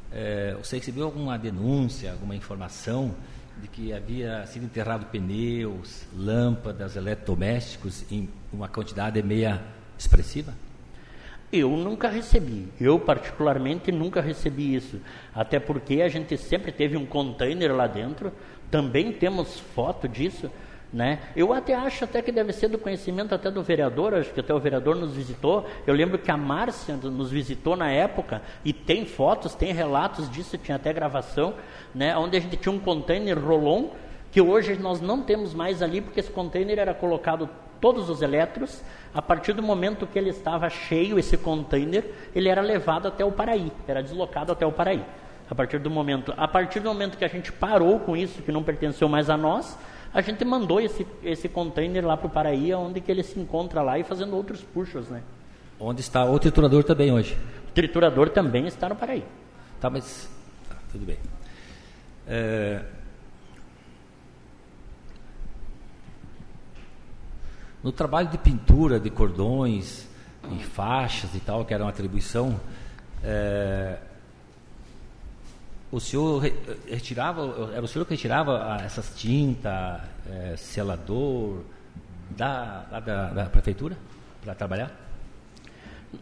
é, 0.10 0.56
você 0.58 0.78
recebeu 0.78 1.04
alguma 1.04 1.38
denúncia, 1.38 2.14
alguma 2.14 2.38
informação 2.38 3.14
de 3.62 3.68
que 3.68 3.92
havia 3.92 4.46
sido 4.46 4.64
enterrado 4.64 5.08
pneus, 5.08 6.06
lâmpadas, 6.16 6.96
eletrodomésticos 6.96 8.10
em 8.10 8.30
uma 8.54 8.70
quantidade 8.70 9.22
meia 9.22 9.62
expressiva? 9.98 10.54
Eu 11.52 11.72
nunca 11.72 12.08
recebi. 12.08 12.68
Eu, 12.80 13.00
particularmente, 13.00 13.92
nunca 13.92 14.22
recebi 14.22 14.76
isso. 14.76 15.02
Até 15.34 15.60
porque 15.60 16.02
a 16.02 16.08
gente 16.08 16.38
sempre 16.38 16.72
teve 16.72 16.96
um 16.96 17.06
container 17.06 17.76
lá 17.76 17.88
dentro. 17.88 18.32
Também 18.70 19.12
temos 19.12 19.60
foto 19.60 20.08
disso. 20.08 20.52
Né? 20.92 21.20
Eu 21.36 21.54
até 21.54 21.76
acho 21.76 22.04
até 22.04 22.20
que 22.20 22.32
deve 22.32 22.52
ser 22.52 22.68
do 22.68 22.80
conhecimento 22.80 23.36
até 23.36 23.52
do 23.52 23.62
vereador, 23.62 24.16
acho 24.16 24.34
que 24.34 24.40
até 24.40 24.52
o 24.52 24.60
vereador 24.60 24.96
nos 24.96 25.16
visitou. 25.16 25.68
Eu 25.86 25.94
lembro 25.94 26.18
que 26.18 26.32
a 26.32 26.38
Márcia 26.38 26.96
nos 26.96 27.30
visitou 27.30 27.76
na 27.76 27.92
época 27.92 28.42
e 28.66 28.74
tem 28.74 29.06
fotos, 29.06 29.54
tem 29.54 29.72
relatos 29.72 30.28
disso, 30.32 30.58
tinha 30.58 30.78
até 30.78 30.92
gravação, 30.92 31.54
né? 31.94 32.18
onde 32.18 32.38
a 32.38 32.40
gente 32.40 32.58
tinha 32.58 32.74
um 32.74 32.80
container 32.80 33.38
Rolon, 33.38 33.90
que 34.32 34.42
hoje 34.42 34.78
nós 34.78 35.02
não 35.02 35.22
temos 35.22 35.54
mais 35.54 35.82
ali, 35.82 36.02
porque 36.02 36.20
esse 36.20 36.32
container 36.32 36.80
era 36.80 36.94
colocado 36.94 37.50
todos 37.82 38.10
os 38.10 38.22
eletros. 38.22 38.82
A 39.14 39.22
partir 39.22 39.54
do 39.54 39.64
momento 39.64 40.06
que 40.06 40.20
ele 40.20 40.30
estava 40.30 40.70
cheio, 40.70 41.18
esse 41.18 41.38
container, 41.38 42.06
ele 42.36 42.50
era 42.50 42.62
levado 42.62 43.08
até 43.08 43.26
o 43.26 43.32
Paraí, 43.32 43.72
era 43.88 44.04
deslocado 44.04 44.52
até 44.52 44.66
o 44.66 44.72
Paraí. 44.72 45.04
A 45.50 45.56
partir 45.56 45.80
do 45.80 45.90
momento, 45.90 46.32
a 46.38 46.48
partir 46.48 46.80
do 46.80 46.90
momento 46.90 47.18
que 47.18 47.26
a 47.26 47.28
gente 47.28 47.52
parou 47.52 48.00
com 48.00 48.16
isso, 48.16 48.42
que 48.44 48.52
não 48.52 48.62
pertenceu 48.62 49.10
mais 49.10 49.32
a 49.32 49.38
nós, 49.38 49.78
a 50.14 50.22
gente 50.22 50.46
mandou 50.46 50.80
esse, 50.80 51.08
esse 51.24 51.50
container 51.50 52.06
lá 52.06 52.16
para 52.16 52.28
o 52.28 52.30
Paraí, 52.30 52.72
onde 52.74 53.02
que 53.02 53.12
ele 53.12 53.24
se 53.24 53.40
encontra 53.40 53.82
lá 53.82 53.98
e 53.98 54.04
fazendo 54.04 54.36
outros 54.36 54.62
puxos, 54.62 55.10
né? 55.10 55.24
Onde 55.80 56.02
está 56.02 56.26
o 56.26 56.38
triturador 56.38 56.84
também 56.84 57.12
hoje? 57.12 57.38
O 57.70 57.72
triturador 57.72 58.30
também 58.30 58.68
está 58.68 58.90
no 58.90 58.96
Paraí. 58.96 59.24
Tá, 59.80 59.90
mas 59.90 60.30
tá, 60.68 60.76
tudo 60.92 61.06
bem. 61.06 61.18
É... 62.28 62.82
No 67.84 67.92
trabalho 67.92 68.28
de 68.28 68.38
pintura 68.38 69.00
de 69.00 69.10
cordões 69.10 70.08
e 70.52 70.64
faixas 70.64 71.34
e 71.34 71.40
tal, 71.40 71.64
que 71.64 71.74
era 71.74 71.84
uma 71.84 71.90
atribuição, 71.90 72.60
é, 73.24 73.98
o 75.92 76.00
senhor 76.00 76.44
retirava, 76.88 77.72
era 77.74 77.82
o 77.84 77.88
senhor 77.88 78.06
que 78.06 78.12
retirava 78.12 78.78
essas 78.84 79.16
tintas, 79.16 80.02
é, 80.30 80.56
selador, 80.58 81.64
da, 82.30 82.84
da, 83.00 83.30
da 83.30 83.46
prefeitura 83.46 83.98
para 84.44 84.54
trabalhar? 84.54 84.92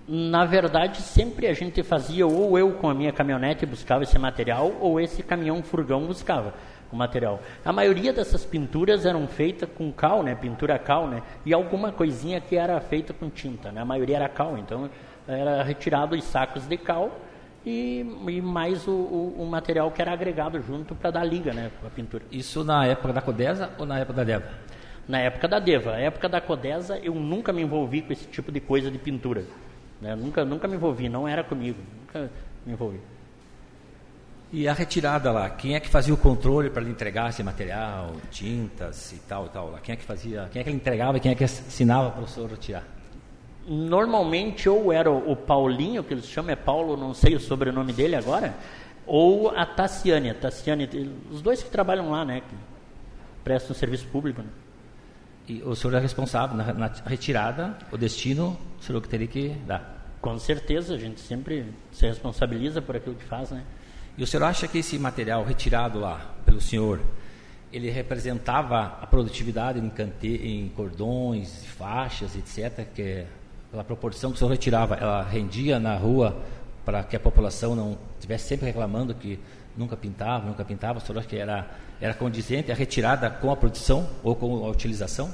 Na 0.08 0.46
verdade, 0.46 1.02
sempre 1.02 1.48
a 1.48 1.54
gente 1.54 1.82
fazia, 1.82 2.28
ou 2.28 2.58
eu 2.58 2.74
com 2.74 2.90
a 2.90 2.94
minha 2.94 3.12
caminhonete 3.12 3.66
buscava 3.66 4.04
esse 4.04 4.20
material, 4.20 4.76
ou 4.80 5.00
esse 5.00 5.24
caminhão 5.24 5.64
furgão 5.64 6.06
buscava 6.06 6.54
o 6.92 6.96
material. 6.96 7.40
A 7.64 7.74
maioria 7.74 8.14
dessas 8.14 8.46
pinturas 8.46 9.06
eram 9.06 9.28
feitas 9.28 9.70
com 9.76 9.92
cal, 9.92 10.24
né, 10.24 10.36
pintura 10.36 10.78
cal, 10.80 11.08
né, 11.08 11.22
e 11.46 11.54
alguma 11.54 11.92
coisinha 11.92 12.40
que 12.40 12.56
era 12.56 12.80
feita 12.80 13.14
com 13.14 13.30
tinta, 13.30 13.72
né, 13.72 13.82
a 13.82 13.86
maioria 13.86 14.18
era 14.18 14.30
cal, 14.30 14.58
então 14.58 14.90
era 15.28 15.62
retirado 15.64 16.16
os 16.16 16.24
sacos 16.24 16.66
de 16.66 16.78
cal 16.78 17.20
e, 17.66 18.00
e 18.30 18.42
mais 18.42 18.88
o, 18.88 18.92
o, 18.92 19.36
o, 19.42 19.46
material 19.46 19.92
que 19.92 20.02
era 20.02 20.14
agregado 20.14 20.62
junto 20.62 20.96
para 20.96 21.12
dar 21.12 21.24
liga 21.26 21.54
né, 21.54 21.70
com 21.82 21.88
a 21.88 21.90
pintura. 21.90 22.24
Isso 22.32 22.64
na 22.64 22.86
época 22.86 23.12
da 23.12 23.22
Codesa 23.22 23.72
ou 23.78 23.86
na 23.86 24.00
época 24.00 24.14
da 24.14 24.24
Deva? 24.24 24.46
Na 25.06 25.20
época 25.20 25.48
da 25.48 25.60
Deva. 25.60 25.92
Na 25.92 26.00
época 26.00 26.30
da 26.30 26.40
Codesa 26.40 26.98
eu 27.00 27.14
nunca 27.14 27.52
me 27.52 27.62
envolvi 27.62 28.02
com 28.02 28.14
esse 28.14 28.26
tipo 28.26 28.52
de 28.54 28.62
coisa 28.62 28.90
de 28.90 28.98
pintura. 28.98 29.44
Né? 30.00 30.16
Nunca, 30.16 30.46
nunca 30.46 30.68
me 30.68 30.76
envolvi, 30.76 31.10
não 31.10 31.28
era 31.28 31.44
comigo. 31.44 31.80
Nunca 32.02 32.32
me 32.66 32.72
envolvi. 32.72 33.02
E 34.52 34.68
a 34.68 34.74
retirada 34.74 35.32
lá, 35.32 35.50
quem 35.50 35.76
é 35.76 35.80
que 35.80 35.90
fazia 35.90 36.14
o 36.14 36.18
controle 36.18 36.70
para 36.70 36.82
lhe 36.82 36.90
entregar 36.90 37.30
esse 37.30 37.44
material, 37.44 38.14
tintas 38.32 39.12
e 39.12 39.18
tal 39.18 39.48
e 39.48 39.50
tal? 39.50 39.72
Lá? 39.72 39.80
Quem 39.80 39.94
é 39.94 39.96
que 39.96 40.04
fazia, 40.04 40.48
quem 40.52 40.62
é 40.62 40.64
que 40.64 40.70
ele 40.70 40.78
entregava 40.78 41.18
e 41.18 41.20
quem 41.20 41.32
é 41.32 41.36
que 41.36 41.44
assinava 41.44 42.12
para 42.12 42.24
o 42.24 42.28
senhor 42.28 42.50
retirar? 42.50 42.98
normalmente 43.68 44.70
ou 44.70 44.92
era 44.94 45.12
o 45.12 45.36
Paulinho, 45.36 46.04
que 46.04 46.14
eles 46.14 46.26
chamam, 46.26 46.52
é 46.52 46.56
Paulo, 46.56 46.96
não 46.96 47.14
sei 47.14 47.36
o 47.36 47.40
sobrenome 47.40 47.92
dele 47.92 48.16
agora, 48.16 48.56
ou 49.06 49.50
a 49.50 49.66
Tassiane. 49.66 50.30
A 50.30 50.34
Tassiane, 50.34 50.90
os 51.30 51.42
dois 51.42 51.62
que 51.62 51.70
trabalham 51.70 52.10
lá, 52.10 52.24
né, 52.24 52.42
que 52.42 52.56
prestam 53.44 53.76
serviço 53.76 54.08
público. 54.08 54.42
Né? 54.42 54.48
E 55.50 55.62
o 55.64 55.76
senhor 55.76 55.96
é 55.96 56.00
responsável 56.00 56.56
na, 56.56 56.74
na, 56.74 56.88
retirada, 57.06 57.78
o 57.92 57.98
destino, 57.98 58.58
o 58.80 58.84
senhor 58.84 59.02
que 59.02 59.10
teria 59.10 59.28
que 59.28 59.50
dar. 59.66 59.96
Com 60.22 60.40
certeza, 60.40 60.96
a 60.96 60.98
gente 60.98 61.20
sempre 61.20 61.74
se 61.92 62.08
responsabiliza 62.08 62.82
por 62.82 62.96
aquilo 62.96 63.16
que 63.16 63.24
faz, 63.24 63.52
né? 63.52 63.64
E 64.18 64.24
o 64.24 64.28
senhor 64.28 64.44
acha 64.46 64.68
que 64.68 64.80
esse 64.80 64.98
material 64.98 65.44
retirado 65.44 66.00
lá 66.00 66.34
pelo 66.44 66.60
senhor, 66.60 67.00
ele 67.72 67.92
representava 67.92 68.98
a 69.00 69.06
produtividade 69.06 69.78
em, 69.78 69.90
cante, 69.90 70.28
em 70.28 70.70
cordões, 70.70 71.64
faixas, 71.66 72.36
etc., 72.36 72.88
que 72.96 73.02
é 73.02 73.28
pela 73.70 73.84
proporção 73.84 74.32
que 74.32 74.38
o 74.38 74.40
senhor 74.40 74.50
retirava, 74.50 74.96
ela 74.96 75.22
rendia 75.22 75.80
na 75.80 75.96
rua 75.96 76.36
para 76.84 77.04
que 77.04 77.16
a 77.16 77.20
população 77.20 77.76
não 77.76 77.98
estivesse 78.16 78.48
sempre 78.48 78.66
reclamando 78.66 79.14
que 79.14 79.38
nunca 79.76 79.96
pintava, 79.96 80.48
nunca 80.48 80.66
pintava, 80.66 80.98
o 80.98 81.02
senhor 81.02 81.20
acha 81.20 81.28
que 81.28 81.38
era, 81.38 81.68
era 82.02 82.14
condizente 82.16 82.72
a 82.72 82.76
retirada 82.76 83.30
com 83.30 83.52
a 83.52 83.56
produção 83.56 84.10
ou 84.24 84.36
com 84.36 84.66
a 84.66 84.70
utilização? 84.70 85.30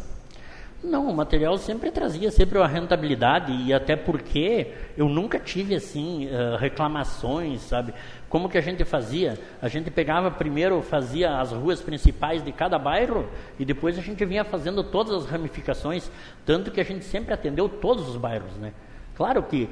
Não, 0.83 1.09
o 1.09 1.15
material 1.15 1.57
sempre 1.57 1.89
trazia 1.91 2.29
sempre 2.29 2.57
uma 2.57 2.67
rentabilidade 2.67 3.53
e 3.53 3.73
até 3.73 3.95
porque 3.95 4.73
eu 4.97 5.07
nunca 5.07 5.39
tive 5.39 5.75
assim 5.75 6.27
uh, 6.27 6.57
reclamações, 6.57 7.61
sabe? 7.61 7.93
Como 8.33 8.49
que 8.49 8.57
a 8.57 8.61
gente 8.61 8.83
fazia? 8.83 9.37
A 9.61 9.67
gente 9.67 9.91
pegava 9.91 10.31
primeiro, 10.31 10.81
fazia 10.81 11.39
as 11.39 11.51
ruas 11.51 11.81
principais 11.81 12.43
de 12.43 12.51
cada 12.51 12.79
bairro 12.79 13.29
e 13.59 13.63
depois 13.63 13.95
a 13.95 14.01
gente 14.01 14.25
vinha 14.25 14.43
fazendo 14.43 14.83
todas 14.83 15.13
as 15.13 15.29
ramificações, 15.29 16.09
tanto 16.43 16.71
que 16.71 16.81
a 16.81 16.83
gente 16.83 17.05
sempre 17.05 17.31
atendeu 17.31 17.69
todos 17.69 18.09
os 18.09 18.17
bairros, 18.17 18.51
né? 18.57 18.73
Claro 19.13 19.43
que 19.43 19.69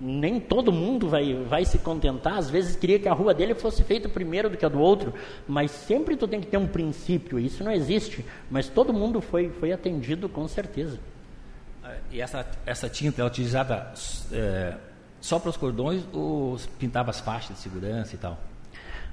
nem 0.00 0.40
todo 0.40 0.72
mundo 0.72 1.10
vai, 1.10 1.34
vai 1.44 1.66
se 1.66 1.76
contentar, 1.80 2.38
às 2.38 2.48
vezes 2.48 2.74
queria 2.74 2.98
que 2.98 3.06
a 3.06 3.12
rua 3.12 3.34
dele 3.34 3.54
fosse 3.54 3.84
feita 3.84 4.08
primeiro 4.08 4.48
do 4.48 4.56
que 4.56 4.64
a 4.64 4.70
do 4.70 4.80
outro, 4.80 5.12
mas 5.46 5.70
sempre 5.70 6.16
tu 6.16 6.26
tem 6.26 6.40
que 6.40 6.46
ter 6.46 6.56
um 6.56 6.66
princípio, 6.66 7.38
isso 7.38 7.62
não 7.62 7.70
existe, 7.70 8.24
mas 8.50 8.66
todo 8.66 8.94
mundo 8.94 9.20
foi, 9.20 9.50
foi 9.50 9.72
atendido 9.72 10.26
com 10.26 10.48
certeza. 10.48 10.98
E 12.10 12.18
essa, 12.18 12.46
essa 12.64 12.88
tinta 12.88 13.20
é 13.20 13.24
utilizada 13.26 13.92
é, 14.32 14.74
só 15.20 15.38
para 15.38 15.50
os 15.50 15.56
cordões 15.56 16.02
ou 16.12 16.58
pintava 16.78 17.10
as 17.10 17.20
faixas 17.20 17.56
de 17.56 17.62
segurança 17.62 18.14
e 18.14 18.18
tal? 18.18 18.38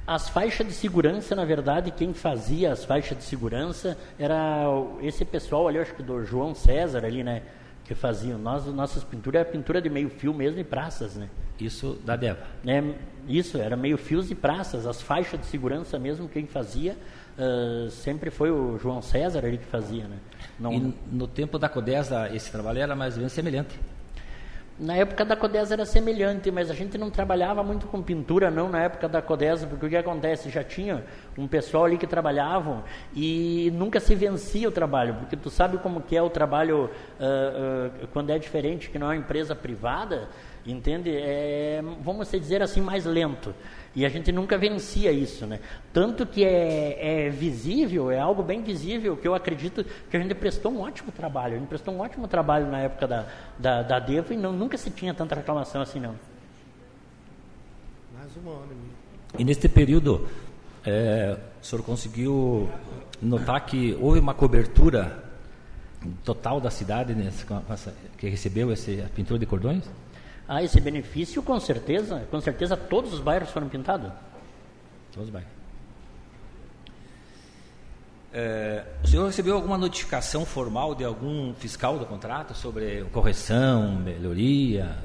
As 0.06 0.30
faixas 0.30 0.66
de 0.66 0.74
segurança, 0.74 1.36
na 1.36 1.44
verdade, 1.44 1.92
quem 1.92 2.14
fazia 2.14 2.72
as 2.72 2.86
faixas 2.86 3.18
de 3.18 3.24
segurança 3.26 3.98
era 4.18 4.66
esse 5.02 5.26
pessoal 5.26 5.68
ali, 5.68 5.80
acho 5.80 5.94
que 5.94 6.04
do 6.04 6.24
João 6.24 6.56
César 6.56 7.04
ali, 7.06 7.24
né? 7.24 7.42
que 7.88 7.96
faziam. 7.96 8.38
Nós, 8.38 8.66
nossas 8.68 9.04
pinturas 9.04 9.42
era 9.42 9.50
pintura 9.50 9.82
de 9.82 9.90
meio 9.90 10.10
fio 10.10 10.34
mesmo 10.34 10.60
e 10.60 10.64
praças, 10.64 11.16
né? 11.16 11.30
Isso 11.60 11.98
da 12.06 12.16
Deva. 12.16 12.46
É, 12.66 12.84
isso, 13.28 13.58
era 13.58 13.76
meio 13.76 13.98
fios 13.98 14.30
e 14.30 14.36
praças. 14.36 14.86
As 14.86 15.02
faixas 15.02 15.40
de 15.40 15.46
segurança 15.46 15.98
mesmo, 15.98 16.28
quem 16.28 16.46
fazia 16.46 16.98
uh, 17.38 17.90
sempre 17.90 18.30
foi 18.30 18.52
o 18.52 18.78
João 18.78 19.02
César 19.02 19.46
ali 19.46 19.58
que 19.58 19.66
fazia, 19.66 20.04
né? 20.04 20.18
Não... 20.60 20.74
E 20.74 20.94
no 21.12 21.28
tempo 21.28 21.58
da 21.58 21.70
Codesa, 21.70 22.30
esse 22.36 22.52
trabalho 22.52 22.80
era 22.80 22.96
mais 22.96 23.14
ou 23.14 23.20
menos 23.20 23.34
semelhante? 23.34 23.80
Na 24.80 24.96
época 24.96 25.26
da 25.26 25.36
Codesa 25.36 25.74
era 25.74 25.86
semelhante, 25.86 26.52
mas 26.52 26.70
a 26.70 26.74
gente 26.74 27.00
não 27.00 27.10
trabalhava 27.10 27.64
muito 27.64 27.88
com 27.88 28.00
pintura 28.00 28.52
não 28.52 28.70
na 28.70 28.84
época 28.84 29.10
da 29.10 29.24
Codesa, 29.24 29.66
porque 29.66 29.88
o 29.88 29.90
que 29.90 29.98
acontece? 29.98 30.52
Já 30.52 30.64
tinha 30.64 31.04
um 31.36 31.48
pessoal 31.48 31.86
ali 31.86 31.98
que 31.98 32.06
trabalhavam 32.06 32.84
e 33.16 33.72
nunca 33.74 34.00
se 34.00 34.14
vencia 34.14 34.70
o 34.70 34.72
trabalho, 34.72 35.16
porque 35.16 35.36
tu 35.36 35.50
sabe 35.50 35.80
como 35.80 36.02
que 36.02 36.16
é 36.16 36.22
o 36.22 36.30
trabalho 36.30 36.92
uh, 37.20 38.04
uh, 38.04 38.08
quando 38.14 38.30
é 38.30 38.38
diferente, 38.38 38.92
que 38.92 39.00
não 39.00 39.08
é 39.08 39.16
uma 39.16 39.24
empresa 39.24 39.56
privada, 39.56 40.30
entende? 40.64 41.10
É, 41.12 41.82
vamos 42.02 42.30
dizer 42.30 42.62
assim, 42.62 42.80
mais 42.80 43.04
lento. 43.04 43.56
E 43.98 44.06
a 44.06 44.10
gente 44.10 44.32
nunca 44.32 44.60
vencia 44.60 45.12
isso, 45.12 45.48
né? 45.48 45.60
Tanto 45.92 46.24
que 46.24 46.46
é, 46.46 47.26
é, 47.26 47.30
visível, 47.32 48.12
é 48.12 48.20
algo 48.20 48.44
bem 48.44 48.62
visível, 48.62 49.18
que 49.18 49.28
eu 49.28 49.34
acredito 49.34 49.84
que 49.84 50.16
a 50.16 50.20
gente 50.20 50.36
prestou 50.36 50.72
um 50.72 50.82
ótimo 50.82 51.12
trabalho. 51.12 51.56
A 51.56 51.58
gente 51.58 51.68
prestou 51.68 51.96
um 51.96 52.02
ótimo 52.02 52.28
trabalho 52.28 52.68
na 52.68 52.78
época 52.78 53.08
da, 53.08 53.26
da, 53.58 53.82
da 53.82 53.98
Devo 53.98 54.32
e 54.32 54.38
não, 54.38 54.54
nunca 54.54 54.78
se 54.78 54.92
tinha 54.92 55.16
tanta 55.16 55.34
reclamação 55.34 55.82
assim, 55.82 56.00
não. 56.00 56.14
Mais 58.16 58.38
uma 58.38 58.52
hora. 58.52 58.68
E 59.36 59.44
neste 59.44 59.68
período, 59.68 60.30
é, 60.86 61.36
o 61.60 61.66
senhor 61.66 61.82
conseguiu 61.82 62.70
notar 63.20 63.66
que 63.66 63.98
houve 64.00 64.20
uma 64.20 64.36
cobertura 64.36 65.24
total 66.24 66.62
da 66.62 66.70
cidade 66.70 67.16
nessa, 67.16 67.96
que 68.16 68.30
recebeu 68.30 68.72
essa 68.72 68.92
pintura 69.16 69.40
de 69.40 69.48
cordões? 69.48 69.86
Ah, 70.48 70.64
esse 70.64 70.80
benefício, 70.80 71.44
com 71.44 71.60
certeza, 71.60 72.26
com 72.32 72.40
certeza 72.40 72.78
todos 72.78 73.14
os 73.14 73.20
bairros 73.20 73.50
foram 73.50 73.68
pintados. 73.68 74.10
Todos 75.12 75.28
os 75.28 75.34
bairros. 75.34 75.52
É, 78.34 78.86
o 79.04 79.08
senhor 79.08 79.26
recebeu 79.26 79.56
alguma 79.56 79.78
notificação 79.78 80.46
formal 80.46 80.94
de 80.96 81.04
algum 81.04 81.54
fiscal 81.56 81.98
do 81.98 82.06
contrato 82.06 82.54
sobre 82.54 83.04
correção, 83.12 83.96
melhoria? 83.96 84.98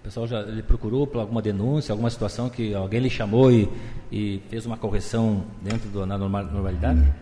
O 0.00 0.02
pessoal 0.04 0.26
já 0.26 0.40
lhe 0.42 0.62
procurou 0.62 1.06
por 1.06 1.20
alguma 1.20 1.42
denúncia, 1.42 1.92
alguma 1.92 2.08
situação 2.08 2.48
que 2.48 2.74
alguém 2.74 3.00
lhe 3.00 3.10
chamou 3.10 3.50
e, 3.50 3.68
e 4.10 4.40
fez 4.48 4.64
uma 4.64 4.76
correção 4.76 5.44
dentro 5.60 5.88
da 5.90 6.16
normalidade? 6.16 7.12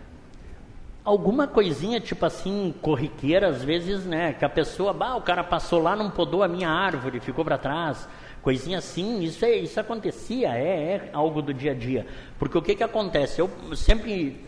Alguma 1.05 1.47
coisinha 1.47 2.01
tipo 2.01 2.25
assim 2.25 2.75
corriqueira 2.81 3.49
às 3.49 3.63
vezes 3.63 4.07
né 4.07 4.33
que 4.33 4.45
a 4.45 4.49
pessoa 4.49 4.93
bah, 4.93 5.17
o 5.17 5.21
cara 5.21 5.45
passou 5.45 5.83
lá 5.83 5.95
não 5.95 6.11
podou 6.11 6.43
a 6.43 6.49
minha 6.49 6.71
árvore 6.71 7.21
ficou 7.21 7.45
para 7.45 7.59
trás. 7.59 8.09
Coisinha 8.43 8.79
assim 8.79 9.23
isso 9.23 9.45
é 9.45 9.57
isso 9.57 9.79
acontecia 9.79 10.49
é, 10.57 10.97
é 10.97 11.11
algo 11.13 11.41
do 11.41 11.53
dia 11.53 11.73
a 11.73 11.75
dia. 11.75 12.07
Porque 12.39 12.57
o 12.57 12.63
que 12.63 12.75
que 12.75 12.83
acontece? 12.83 13.41
Eu 13.41 13.51
sempre 13.75 14.45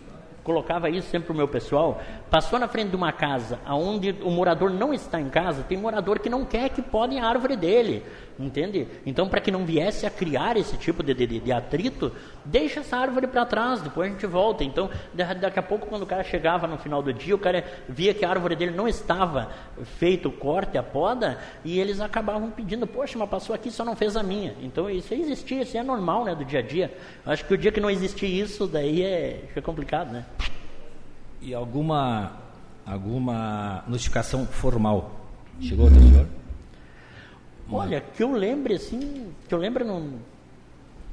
colocava 0.46 0.88
isso 0.88 1.08
sempre 1.08 1.26
para 1.26 1.34
o 1.34 1.36
meu 1.36 1.48
pessoal, 1.48 2.00
passou 2.30 2.56
na 2.56 2.68
frente 2.68 2.90
de 2.90 2.96
uma 2.96 3.10
casa 3.10 3.58
onde 3.68 4.14
o 4.22 4.30
morador 4.30 4.70
não 4.70 4.94
está 4.94 5.20
em 5.20 5.28
casa, 5.28 5.64
tem 5.64 5.76
morador 5.76 6.20
que 6.20 6.30
não 6.30 6.44
quer 6.44 6.68
que 6.68 6.80
podem 6.80 7.18
a 7.18 7.26
árvore 7.26 7.56
dele, 7.56 8.04
entende? 8.38 8.86
Então, 9.04 9.28
para 9.28 9.40
que 9.40 9.50
não 9.50 9.66
viesse 9.66 10.06
a 10.06 10.10
criar 10.10 10.56
esse 10.56 10.76
tipo 10.76 11.02
de, 11.02 11.12
de, 11.14 11.40
de 11.40 11.52
atrito, 11.52 12.12
deixa 12.46 12.80
essa 12.80 12.96
árvore 12.96 13.26
para 13.26 13.44
trás, 13.44 13.80
depois 13.80 14.08
a 14.08 14.12
gente 14.12 14.26
volta. 14.26 14.64
Então, 14.64 14.88
daqui 15.14 15.58
a 15.58 15.62
pouco, 15.62 15.86
quando 15.86 16.02
o 16.02 16.06
cara 16.06 16.24
chegava 16.24 16.66
no 16.66 16.78
final 16.78 17.02
do 17.02 17.12
dia, 17.12 17.34
o 17.34 17.38
cara 17.38 17.64
via 17.88 18.14
que 18.14 18.24
a 18.24 18.30
árvore 18.30 18.56
dele 18.56 18.72
não 18.72 18.88
estava 18.88 19.50
feito 19.98 20.28
o 20.28 20.32
corte, 20.32 20.78
a 20.78 20.82
poda, 20.82 21.38
e 21.64 21.78
eles 21.78 22.00
acabavam 22.00 22.50
pedindo, 22.50 22.86
poxa, 22.86 23.18
mas 23.18 23.28
passou 23.28 23.54
aqui 23.54 23.70
só 23.70 23.84
não 23.84 23.96
fez 23.96 24.16
a 24.16 24.22
minha. 24.22 24.54
Então, 24.60 24.88
isso 24.88 25.12
existia, 25.12 25.62
isso 25.62 25.76
é 25.76 25.82
normal, 25.82 26.24
né, 26.24 26.34
do 26.34 26.44
dia 26.44 26.60
a 26.60 26.62
dia. 26.62 26.96
Acho 27.24 27.44
que 27.44 27.54
o 27.54 27.58
dia 27.58 27.72
que 27.72 27.80
não 27.80 27.90
existir 27.90 28.26
isso, 28.26 28.66
daí 28.66 29.02
é, 29.02 29.44
fica 29.48 29.62
complicado, 29.62 30.12
né? 30.12 30.24
E 31.40 31.54
alguma, 31.54 32.32
alguma 32.84 33.84
notificação 33.86 34.46
formal 34.46 35.10
chegou 35.60 35.88
até 35.88 35.96
o 35.96 36.00
senhor? 36.00 36.26
Olha, 37.70 38.00
que 38.00 38.22
eu 38.22 38.32
lembre 38.32 38.74
assim, 38.74 39.32
que 39.48 39.54
eu 39.54 39.58
lembro, 39.58 39.84
não, 39.84 40.12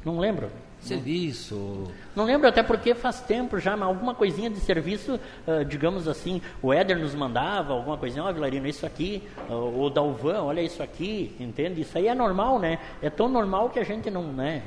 não 0.06 0.20
lembro. 0.20 0.50
Serviço. 0.84 1.86
Não 2.16 2.26
lembro 2.26 2.48
até 2.48 2.62
porque 2.62 2.94
faz 2.94 3.22
tempo 3.22 3.60
já, 3.60 3.78
mas 3.78 3.88
alguma 3.88 4.14
coisinha 4.14 4.50
de 4.50 4.60
serviço, 4.60 5.20
uh, 5.48 5.64
digamos 5.66 6.08
assim, 6.08 6.42
o 6.62 6.74
Éder 6.74 7.00
nos 7.00 7.16
mandava 7.16 7.74
alguma 7.74 7.98
coisinha, 7.98 8.24
ó 8.24 8.30
oh, 8.30 8.34
Vilarino, 8.34 8.68
isso 8.68 8.86
aqui, 8.86 9.24
uh, 9.50 9.84
o 9.84 9.90
Dalvan, 9.90 10.44
olha 10.44 10.62
isso 10.62 10.84
aqui, 10.84 11.36
entende? 11.40 11.82
Isso 11.82 11.98
aí 11.98 12.08
é 12.08 12.16
normal, 12.16 12.60
né? 12.60 12.80
É 13.02 13.10
tão 13.10 13.30
normal 13.30 13.70
que 13.70 13.80
a 13.80 13.84
gente 13.84 14.12
não, 14.12 14.24
né? 14.24 14.62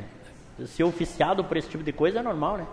Ser 0.67 0.85
oficiado 0.85 1.45
por 1.45 1.57
esse 1.57 1.69
tipo 1.69 1.85
de 1.85 1.93
coisa 1.93 2.21
é 2.21 2.23
normal, 2.23 2.57
né? 2.57 2.67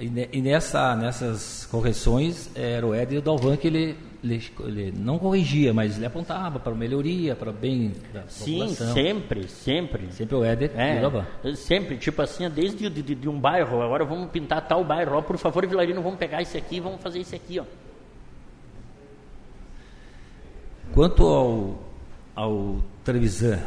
E, 0.00 0.40
nessa, 0.40 0.96
nessas 0.96 1.66
correções, 1.66 2.50
era 2.56 2.84
o 2.84 2.92
Éder 2.92 3.16
e 3.16 3.18
o 3.18 3.22
Dalvan 3.22 3.56
que 3.56 3.68
ele, 3.68 3.96
ele, 4.22 4.42
ele, 4.60 4.92
não 4.96 5.18
corrigia, 5.18 5.74
mas 5.74 5.96
ele 5.96 6.06
apontava 6.06 6.60
para 6.60 6.72
melhoria, 6.74 7.34
para 7.34 7.50
bem 7.50 7.92
da 8.12 8.22
Sim, 8.28 8.58
população. 8.58 8.94
sempre, 8.94 9.48
sempre. 9.48 10.12
Sempre 10.12 10.36
o 10.36 10.44
Éder 10.44 10.70
é. 10.76 11.54
Sempre, 11.56 11.98
tipo 11.98 12.22
assim, 12.22 12.48
desde 12.48 12.88
de, 12.88 13.02
de, 13.02 13.14
de, 13.14 13.28
um 13.28 13.38
bairro, 13.38 13.82
agora 13.82 14.04
vamos 14.04 14.30
pintar 14.30 14.66
tal 14.66 14.84
bairro, 14.84 15.16
ó, 15.16 15.22
por 15.22 15.36
favor, 15.38 15.66
Vilarino, 15.66 16.00
vamos 16.00 16.18
pegar 16.18 16.40
esse 16.40 16.56
aqui 16.56 16.80
vamos 16.80 17.00
fazer 17.00 17.18
isso 17.18 17.34
aqui, 17.34 17.58
ó. 17.58 17.64
Quanto 20.94 21.26
ao, 21.26 21.82
ao 22.34 22.76
Trevisan, 23.02 23.58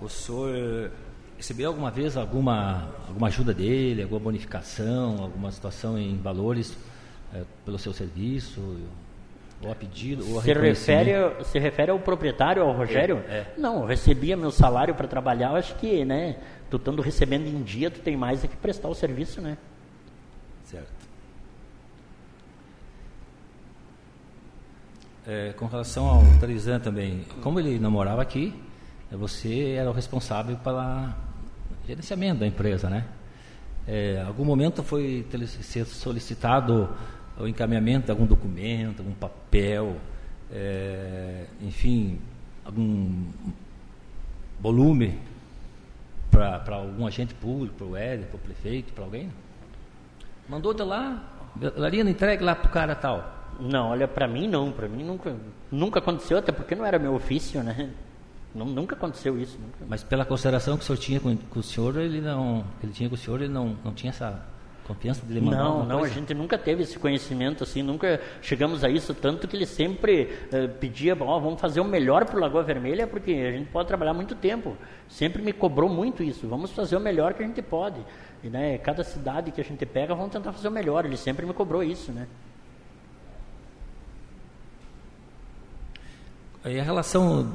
o 0.00 0.08
senhor 0.08 0.90
recebeu 1.36 1.68
alguma 1.68 1.90
vez 1.90 2.16
alguma, 2.16 2.90
alguma 3.08 3.28
ajuda 3.28 3.52
dele, 3.52 4.02
alguma 4.02 4.20
bonificação, 4.20 5.22
alguma 5.22 5.50
situação 5.50 5.98
em 5.98 6.16
valores 6.18 6.76
é, 7.32 7.42
pelo 7.64 7.78
seu 7.78 7.92
serviço? 7.92 8.60
Ou 9.62 9.72
a 9.72 9.74
pedido, 9.74 10.30
ou 10.30 10.38
a 10.38 10.42
se 10.42 10.52
refere, 10.52 11.44
se 11.44 11.58
refere 11.58 11.90
ao 11.90 11.98
proprietário, 11.98 12.62
ao 12.62 12.72
Rogério? 12.72 13.22
É, 13.28 13.38
é. 13.38 13.54
Não, 13.56 13.80
eu 13.80 13.86
recebia 13.86 14.36
meu 14.36 14.50
salário 14.50 14.94
para 14.94 15.08
trabalhar, 15.08 15.50
eu 15.50 15.56
acho 15.56 15.74
que, 15.76 16.04
né, 16.04 16.36
tu 16.70 16.76
estando 16.76 17.00
recebendo 17.00 17.46
em 17.46 17.62
dia, 17.62 17.90
tu 17.90 18.00
tem 18.00 18.16
mais 18.16 18.44
é 18.44 18.48
que 18.48 18.56
prestar 18.56 18.88
o 18.88 18.94
serviço, 18.94 19.40
né? 19.40 19.56
Certo. 20.64 20.92
É, 25.26 25.52
com 25.56 25.66
relação 25.66 26.06
ao 26.06 26.22
Tarizan 26.38 26.78
também, 26.78 27.24
como 27.42 27.58
ele 27.58 27.78
namorava 27.78 28.22
aqui, 28.22 28.54
você 29.10 29.70
era 29.72 29.90
o 29.90 29.92
responsável 29.92 30.56
pela 30.58 31.16
gerenciamento 31.86 32.40
da 32.40 32.46
empresa, 32.46 32.90
né? 32.90 33.04
É, 33.88 34.22
algum 34.26 34.44
momento 34.44 34.82
foi 34.82 35.24
ser 35.62 35.84
solicitado 35.84 36.88
o 37.38 37.46
encaminhamento 37.46 38.06
de 38.06 38.10
algum 38.10 38.26
documento, 38.26 39.00
algum 39.00 39.14
papel, 39.14 39.96
é, 40.50 41.44
enfim, 41.60 42.18
algum 42.64 43.24
volume 44.60 45.18
para 46.30 46.76
algum 46.76 47.06
agente 47.06 47.34
público, 47.34 47.74
para 47.76 47.86
o 47.86 47.96
Éder, 47.96 48.26
para 48.26 48.36
o 48.36 48.40
prefeito, 48.40 48.92
para 48.92 49.04
alguém? 49.04 49.30
Mandou 50.48 50.74
de 50.74 50.82
lá, 50.82 51.22
Larina, 51.76 52.10
entregue 52.10 52.44
lá 52.44 52.54
para 52.54 52.68
o 52.68 52.72
cara 52.72 52.94
tal. 52.94 53.34
Não, 53.58 53.90
olha, 53.90 54.06
para 54.06 54.28
mim 54.28 54.46
não, 54.46 54.70
para 54.70 54.86
mim 54.86 55.02
nunca, 55.02 55.34
nunca 55.70 55.98
aconteceu, 55.98 56.38
até 56.38 56.52
porque 56.52 56.74
não 56.74 56.84
era 56.84 56.98
meu 56.98 57.14
ofício, 57.14 57.62
né? 57.62 57.90
Não, 58.54 58.64
nunca 58.66 58.94
aconteceu 58.94 59.38
isso. 59.38 59.58
Nunca. 59.58 59.84
Mas 59.88 60.02
pela 60.02 60.24
consideração 60.24 60.76
que 60.76 60.82
o 60.82 60.86
senhor 60.86 60.98
tinha 60.98 61.20
com, 61.20 61.36
com, 61.36 61.60
o 61.60 61.62
senhor, 61.62 61.96
ele 61.96 62.20
não, 62.20 62.64
ele 62.82 62.92
tinha 62.92 63.08
com 63.08 63.14
o 63.14 63.18
senhor, 63.18 63.40
ele 63.42 63.52
não, 63.52 63.76
não 63.84 63.92
tinha 63.92 64.10
essa 64.10 64.42
confiança 64.86 65.26
de 65.26 65.40
mandar 65.40 65.56
Não, 65.56 65.84
não, 65.84 65.98
coisa? 65.98 66.14
a 66.14 66.18
gente 66.18 66.32
nunca 66.32 66.56
teve 66.56 66.84
esse 66.84 66.98
conhecimento 66.98 67.64
assim, 67.64 67.82
nunca 67.82 68.20
chegamos 68.40 68.84
a 68.84 68.88
isso, 68.88 69.12
tanto 69.12 69.48
que 69.48 69.56
ele 69.56 69.66
sempre 69.66 70.30
uh, 70.52 70.68
pedia, 70.78 71.14
oh, 71.14 71.40
vamos 71.40 71.60
fazer 71.60 71.80
o 71.80 71.84
melhor 71.84 72.24
para 72.24 72.36
o 72.36 72.40
Lagoa 72.40 72.62
Vermelha, 72.62 73.06
porque 73.06 73.32
a 73.32 73.50
gente 73.50 73.68
pode 73.70 73.88
trabalhar 73.88 74.14
muito 74.14 74.34
tempo. 74.34 74.76
Sempre 75.08 75.42
me 75.42 75.52
cobrou 75.52 75.88
muito 75.88 76.22
isso, 76.22 76.46
vamos 76.46 76.70
fazer 76.70 76.96
o 76.96 77.00
melhor 77.00 77.34
que 77.34 77.42
a 77.42 77.46
gente 77.46 77.60
pode. 77.60 78.00
E, 78.44 78.48
né, 78.48 78.78
cada 78.78 79.02
cidade 79.02 79.50
que 79.50 79.60
a 79.60 79.64
gente 79.64 79.84
pega, 79.84 80.14
vamos 80.14 80.30
tentar 80.30 80.52
fazer 80.52 80.68
o 80.68 80.70
melhor. 80.70 81.04
Ele 81.04 81.16
sempre 81.16 81.44
me 81.44 81.52
cobrou 81.52 81.82
isso, 81.82 82.12
né? 82.12 82.28
E 86.64 86.78
a 86.78 86.82
relação 86.82 87.52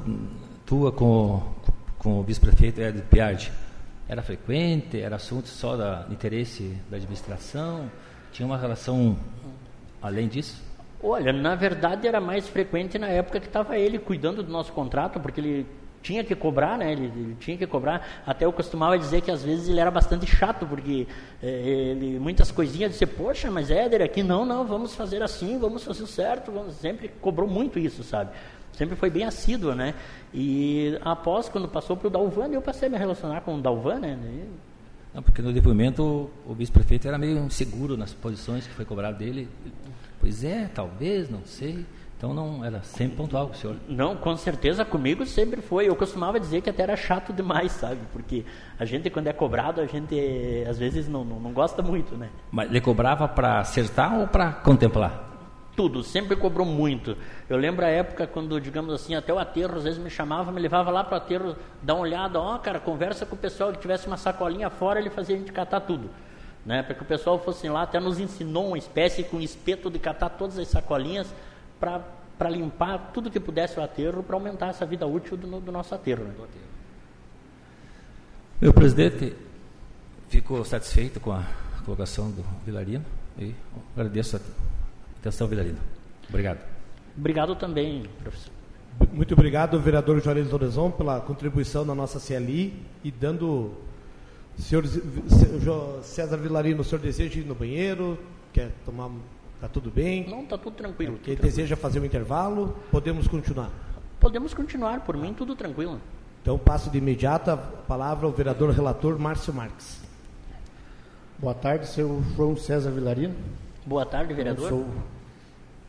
tua 0.64 0.90
com, 0.90 1.42
com 1.98 2.20
o 2.20 2.22
vice-prefeito 2.22 2.80
Ed 2.80 3.02
Piardi 3.02 3.52
era 4.08 4.22
frequente? 4.22 5.00
Era 5.00 5.16
assunto 5.16 5.48
só 5.48 5.76
da 5.76 6.06
interesse 6.10 6.76
da 6.90 6.96
administração? 6.96 7.90
Tinha 8.32 8.46
uma 8.46 8.58
relação 8.58 9.16
além 10.00 10.28
disso? 10.28 10.62
Olha, 11.02 11.32
na 11.32 11.54
verdade 11.54 12.06
era 12.06 12.20
mais 12.20 12.48
frequente 12.48 12.98
na 12.98 13.08
época 13.08 13.40
que 13.40 13.46
estava 13.46 13.76
ele 13.76 13.98
cuidando 13.98 14.42
do 14.42 14.52
nosso 14.52 14.72
contrato, 14.72 15.18
porque 15.18 15.40
ele 15.40 15.66
tinha 16.02 16.24
que 16.24 16.34
cobrar, 16.34 16.76
né? 16.76 16.92
Ele, 16.92 17.06
ele, 17.06 17.36
tinha 17.38 17.56
que 17.56 17.66
cobrar. 17.66 18.22
Até 18.26 18.44
eu 18.44 18.52
costumava 18.52 18.98
dizer 18.98 19.20
que 19.20 19.30
às 19.30 19.42
vezes 19.42 19.68
ele 19.68 19.80
era 19.80 19.90
bastante 19.90 20.26
chato, 20.26 20.66
porque 20.66 21.06
é, 21.42 21.46
ele 21.46 22.18
muitas 22.18 22.50
coisinhas 22.50 22.92
disse, 22.92 23.06
poxa, 23.06 23.50
mas 23.50 23.70
Éder, 23.70 24.02
aqui 24.02 24.22
não, 24.22 24.44
não, 24.44 24.64
vamos 24.64 24.94
fazer 24.94 25.22
assim, 25.22 25.58
vamos 25.58 25.84
fazer 25.84 26.06
certo, 26.06 26.50
vamos... 26.50 26.74
sempre 26.74 27.08
cobrou 27.20 27.48
muito 27.48 27.78
isso, 27.78 28.02
sabe? 28.02 28.30
Sempre 28.72 28.96
foi 28.96 29.10
bem 29.10 29.24
assíduo, 29.24 29.74
né? 29.74 29.94
E 30.32 30.98
após, 31.02 31.48
quando 31.48 31.68
passou 31.68 31.96
para 31.96 32.08
o 32.08 32.10
Dalvan, 32.10 32.48
eu 32.48 32.62
passei 32.62 32.88
a 32.88 32.90
me 32.90 32.98
relacionar 32.98 33.42
com 33.42 33.56
o 33.56 33.60
Dalvan, 33.60 33.98
né? 34.00 34.18
Não, 35.14 35.22
porque 35.22 35.42
no 35.42 35.52
depoimento 35.52 36.30
o 36.46 36.54
vice-prefeito 36.54 37.06
era 37.06 37.18
meio 37.18 37.38
inseguro 37.38 37.96
nas 37.96 38.14
posições 38.14 38.66
que 38.66 38.72
foi 38.72 38.84
cobrado 38.84 39.18
dele. 39.18 39.48
Pois 40.18 40.42
é, 40.42 40.70
talvez, 40.74 41.28
não 41.28 41.42
sei. 41.44 41.84
Então 42.16 42.32
não 42.32 42.64
era 42.64 42.80
sempre 42.84 43.16
pontual 43.16 43.48
com 43.48 43.52
o 43.52 43.56
senhor. 43.56 43.76
Não, 43.88 44.16
com 44.16 44.36
certeza 44.36 44.84
comigo 44.84 45.26
sempre 45.26 45.60
foi. 45.60 45.88
Eu 45.88 45.96
costumava 45.96 46.38
dizer 46.38 46.62
que 46.62 46.70
até 46.70 46.84
era 46.84 46.96
chato 46.96 47.32
demais, 47.32 47.72
sabe? 47.72 47.98
Porque 48.12 48.44
a 48.78 48.84
gente 48.84 49.10
quando 49.10 49.26
é 49.26 49.32
cobrado, 49.32 49.80
a 49.80 49.86
gente 49.86 50.16
às 50.68 50.78
vezes 50.78 51.08
não, 51.08 51.24
não, 51.24 51.40
não 51.40 51.52
gosta 51.52 51.82
muito, 51.82 52.16
né? 52.16 52.30
Mas 52.52 52.70
ele 52.70 52.80
cobrava 52.80 53.26
para 53.26 53.58
acertar 53.58 54.20
ou 54.20 54.28
para 54.28 54.52
contemplar? 54.52 55.31
Tudo, 55.74 56.02
sempre 56.02 56.36
cobrou 56.36 56.66
muito. 56.66 57.16
Eu 57.48 57.56
lembro 57.56 57.84
a 57.84 57.88
época 57.88 58.26
quando, 58.26 58.60
digamos 58.60 58.92
assim, 58.92 59.14
até 59.14 59.32
o 59.32 59.38
aterro 59.38 59.78
às 59.78 59.84
vezes 59.84 59.98
me 59.98 60.10
chamava, 60.10 60.52
me 60.52 60.60
levava 60.60 60.90
lá 60.90 61.02
para 61.02 61.14
o 61.14 61.16
aterro, 61.16 61.56
dar 61.82 61.94
uma 61.94 62.02
olhada, 62.02 62.38
ó, 62.38 62.56
oh, 62.56 62.58
cara, 62.58 62.78
conversa 62.78 63.24
com 63.24 63.34
o 63.34 63.38
pessoal 63.38 63.72
que 63.72 63.78
tivesse 63.78 64.06
uma 64.06 64.18
sacolinha 64.18 64.68
fora, 64.68 65.00
ele 65.00 65.08
fazia 65.08 65.34
a 65.34 65.38
gente 65.38 65.50
catar 65.50 65.80
tudo. 65.80 66.10
Né? 66.64 66.82
Para 66.82 66.94
que 66.94 67.02
o 67.02 67.06
pessoal 67.06 67.38
fosse 67.38 67.68
lá, 67.68 67.82
até 67.82 67.98
nos 67.98 68.20
ensinou 68.20 68.68
uma 68.68 68.78
espécie 68.78 69.24
com 69.24 69.40
espeto 69.40 69.90
de 69.90 69.98
catar 69.98 70.28
todas 70.30 70.58
as 70.58 70.68
sacolinhas 70.68 71.34
para 71.80 72.50
limpar 72.50 73.10
tudo 73.14 73.30
que 73.30 73.40
pudesse 73.40 73.80
o 73.80 73.82
aterro, 73.82 74.22
para 74.22 74.36
aumentar 74.36 74.68
essa 74.68 74.84
vida 74.84 75.06
útil 75.06 75.38
do, 75.38 75.58
do 75.58 75.72
nosso 75.72 75.94
aterro. 75.94 76.24
Né? 76.24 76.34
Meu 78.60 78.74
presidente 78.74 79.34
ficou 80.28 80.62
satisfeito 80.66 81.18
com 81.18 81.32
a 81.32 81.42
colocação 81.84 82.30
do 82.30 82.42
Vilarino 82.64 83.04
e 83.38 83.54
agradeço 83.96 84.36
a 84.36 84.40
atenção, 85.22 85.48
Vilarino. 85.48 85.78
Obrigado. 86.28 86.60
Obrigado 87.16 87.56
também, 87.56 88.04
professor. 88.22 88.52
Muito 89.12 89.32
obrigado, 89.32 89.80
vereador 89.80 90.20
Juarez 90.20 90.50
Lorenzon, 90.50 90.90
pela 90.90 91.20
contribuição 91.20 91.84
na 91.84 91.94
nossa 91.94 92.20
CLI 92.20 92.74
e 93.02 93.10
dando. 93.10 93.72
Senhor 94.58 94.84
César 96.02 96.36
Vilarino, 96.36 96.82
o 96.82 96.84
senhor 96.84 97.00
deseja 97.00 97.40
ir 97.40 97.46
no 97.46 97.54
banheiro? 97.54 98.18
Quer 98.52 98.70
tomar 98.84 99.10
Está 99.62 99.68
tudo 99.68 99.92
bem? 99.92 100.28
Não, 100.28 100.42
está 100.42 100.58
tudo 100.58 100.74
tranquilo. 100.74 101.20
Quem 101.22 101.36
tudo 101.36 101.44
deseja 101.44 101.76
fazer 101.76 102.00
um 102.00 102.04
intervalo, 102.04 102.76
podemos 102.90 103.28
continuar. 103.28 103.70
Podemos 104.18 104.52
continuar, 104.52 105.02
por 105.02 105.16
mim 105.16 105.32
tudo 105.32 105.54
tranquilo. 105.54 106.00
Então 106.42 106.58
passo 106.58 106.90
de 106.90 106.98
imediato 106.98 107.52
a 107.52 107.56
palavra 107.56 108.26
ao 108.26 108.32
vereador 108.32 108.70
relator 108.70 109.16
Márcio 109.20 109.54
Marques. 109.54 110.00
Boa 111.38 111.54
tarde, 111.54 111.86
senhor 111.86 112.20
João 112.34 112.56
César 112.56 112.90
Vilarino. 112.90 113.36
Boa 113.86 114.04
tarde, 114.04 114.34
vereador. 114.34 114.64
Eu 114.64 114.68
sou 114.68 114.86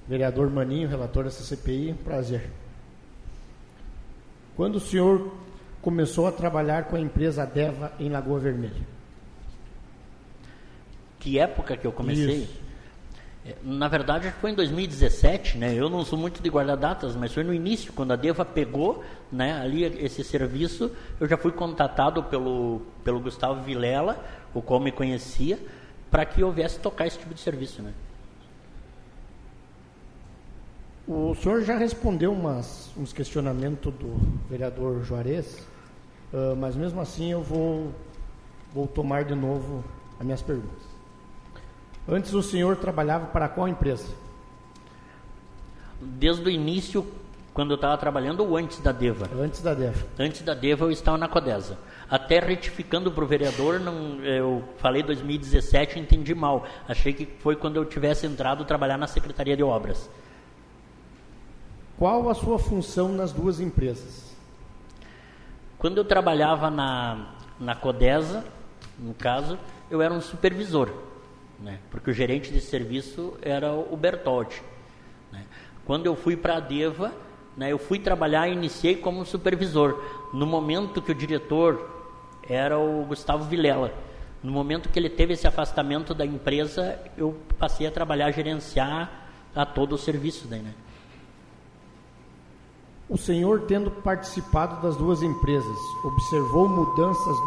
vereador 0.07 0.49
Maninho, 0.49 0.87
relator 0.87 1.23
dessa 1.23 1.43
CPI, 1.43 1.93
prazer. 2.03 2.49
Quando 4.55 4.75
o 4.75 4.79
senhor 4.79 5.31
começou 5.81 6.27
a 6.27 6.31
trabalhar 6.31 6.85
com 6.85 6.95
a 6.95 6.99
empresa 6.99 7.45
Deva 7.45 7.91
em 7.99 8.09
Lagoa 8.09 8.39
Vermelha? 8.39 8.81
Que 11.19 11.39
época 11.39 11.77
que 11.77 11.87
eu 11.87 11.91
comecei? 11.91 12.43
Isso. 12.43 12.63
É, 13.45 13.55
na 13.61 13.89
verdade, 13.89 14.31
foi 14.39 14.51
em 14.51 14.55
2017, 14.55 15.57
né? 15.57 15.73
Eu 15.73 15.89
não 15.89 16.05
sou 16.05 16.17
muito 16.17 16.41
de 16.41 16.49
guardar 16.49 16.77
datas, 16.77 17.15
mas 17.15 17.33
foi 17.33 17.43
no 17.43 17.53
início, 17.53 17.91
quando 17.91 18.13
a 18.13 18.15
Deva 18.15 18.45
pegou, 18.45 19.03
né, 19.29 19.59
ali 19.59 19.83
esse 19.83 20.23
serviço, 20.23 20.91
eu 21.19 21.27
já 21.27 21.35
fui 21.35 21.51
contatado 21.51 22.23
pelo 22.23 22.81
pelo 23.03 23.19
Gustavo 23.19 23.61
Vilela, 23.61 24.23
o 24.53 24.61
qual 24.61 24.79
me 24.79 24.91
conhecia, 24.91 25.59
para 26.09 26.25
que 26.25 26.41
houvesse 26.41 26.79
tocar 26.79 27.05
esse 27.05 27.19
tipo 27.19 27.33
de 27.33 27.41
serviço, 27.41 27.81
né? 27.81 27.93
O 31.05 31.35
senhor 31.35 31.61
já 31.63 31.77
respondeu 31.77 32.31
umas, 32.31 32.91
uns 32.97 33.11
questionamentos 33.11 33.93
do 33.93 34.15
vereador 34.49 35.03
Juarez, 35.03 35.59
uh, 36.31 36.55
mas 36.55 36.77
mesmo 36.77 37.01
assim 37.01 37.29
eu 37.29 37.41
vou, 37.41 37.91
vou 38.73 38.87
tomar 38.87 39.25
de 39.25 39.35
novo 39.35 39.83
as 40.17 40.25
minhas 40.25 40.41
perguntas. 40.41 40.93
Antes 42.07 42.33
o 42.33 42.41
senhor 42.41 42.77
trabalhava 42.77 43.25
para 43.25 43.49
qual 43.49 43.67
empresa? 43.67 44.07
Desde 45.99 46.43
o 46.43 46.49
início, 46.49 47.05
quando 47.53 47.71
eu 47.71 47.75
estava 47.75 47.97
trabalhando, 47.97 48.39
ou 48.39 48.55
antes 48.55 48.79
da 48.79 48.93
Deva? 48.93 49.29
Antes 49.37 49.61
da 49.61 49.73
Deva. 49.73 50.05
Antes 50.17 50.41
da 50.41 50.53
Deva 50.53 50.85
eu 50.85 50.91
estava 50.91 51.17
na 51.17 51.27
Codesa. 51.27 51.77
Até 52.09 52.39
retificando 52.39 53.11
para 53.11 53.23
o 53.23 53.27
vereador, 53.27 53.77
não, 53.81 54.23
eu 54.23 54.63
falei 54.77 55.03
2017 55.03 55.99
entendi 55.99 56.33
mal. 56.33 56.65
Achei 56.87 57.11
que 57.11 57.25
foi 57.25 57.57
quando 57.57 57.75
eu 57.75 57.83
tivesse 57.83 58.25
entrado 58.25 58.63
trabalhar 58.63 58.97
na 58.97 59.07
Secretaria 59.07 59.57
de 59.57 59.63
Obras. 59.63 60.09
Qual 61.97 62.29
a 62.29 62.33
sua 62.33 62.57
função 62.59 63.09
nas 63.09 63.31
duas 63.31 63.59
empresas? 63.59 64.35
Quando 65.77 65.97
eu 65.97 66.05
trabalhava 66.05 66.69
na, 66.69 67.33
na 67.59 67.75
Codesa, 67.75 68.43
no 68.97 69.13
caso, 69.13 69.57
eu 69.89 70.01
era 70.01 70.13
um 70.13 70.21
supervisor 70.21 70.89
né? 71.63 71.79
porque 71.89 72.11
o 72.11 72.13
gerente 72.13 72.51
de 72.51 72.59
serviço 72.59 73.35
era 73.41 73.73
o 73.73 73.95
Bertoldi. 73.95 74.61
Né? 75.31 75.43
Quando 75.85 76.05
eu 76.05 76.15
fui 76.15 76.35
para 76.35 76.57
a 76.57 76.59
Deva, 76.59 77.13
né, 77.55 77.71
eu 77.71 77.77
fui 77.77 77.97
trabalhar 77.97 78.47
e 78.47 78.53
iniciei 78.53 78.95
como 78.95 79.25
supervisor. 79.25 80.03
No 80.33 80.45
momento 80.45 81.01
que 81.01 81.11
o 81.11 81.15
diretor 81.15 81.89
era 82.47 82.77
o 82.77 83.05
Gustavo 83.05 83.45
Vilela. 83.45 83.93
No 84.43 84.51
momento 84.51 84.89
que 84.89 84.99
ele 84.99 85.09
teve 85.09 85.33
esse 85.33 85.47
afastamento 85.47 86.13
da 86.13 86.25
empresa, 86.25 86.99
eu 87.17 87.39
passei 87.57 87.87
a 87.87 87.91
trabalhar, 87.91 88.25
a 88.25 88.31
gerenciar 88.31 89.29
a 89.55 89.65
todo 89.65 89.93
o 89.93 89.97
serviço. 89.97 90.47
Daí, 90.47 90.59
né? 90.59 90.73
O 93.09 93.17
senhor, 93.17 93.61
tendo 93.61 93.91
participado 93.91 94.81
das 94.81 94.95
duas 94.95 95.21
empresas, 95.21 95.77
observou 96.03 96.67
mudanças 96.67 97.37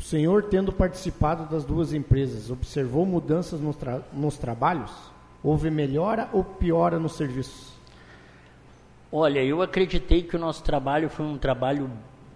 O 0.00 0.02
senhor, 0.02 0.44
tendo 0.44 0.72
participado 0.72 1.44
das 1.50 1.62
duas 1.62 1.92
empresas, 1.92 2.50
observou 2.50 3.04
mudanças 3.04 3.60
nos, 3.60 3.76
tra 3.76 4.00
nos 4.14 4.38
trabalhos? 4.38 4.90
Houve 5.44 5.70
melhora 5.70 6.26
ou 6.32 6.42
piora 6.42 6.98
nos 6.98 7.12
serviços? 7.16 7.74
Olha, 9.12 9.44
eu 9.44 9.60
acreditei 9.60 10.22
que 10.22 10.34
o 10.34 10.38
nosso 10.38 10.64
trabalho 10.64 11.10
foi 11.10 11.26
um 11.26 11.36
trabalho 11.36 11.90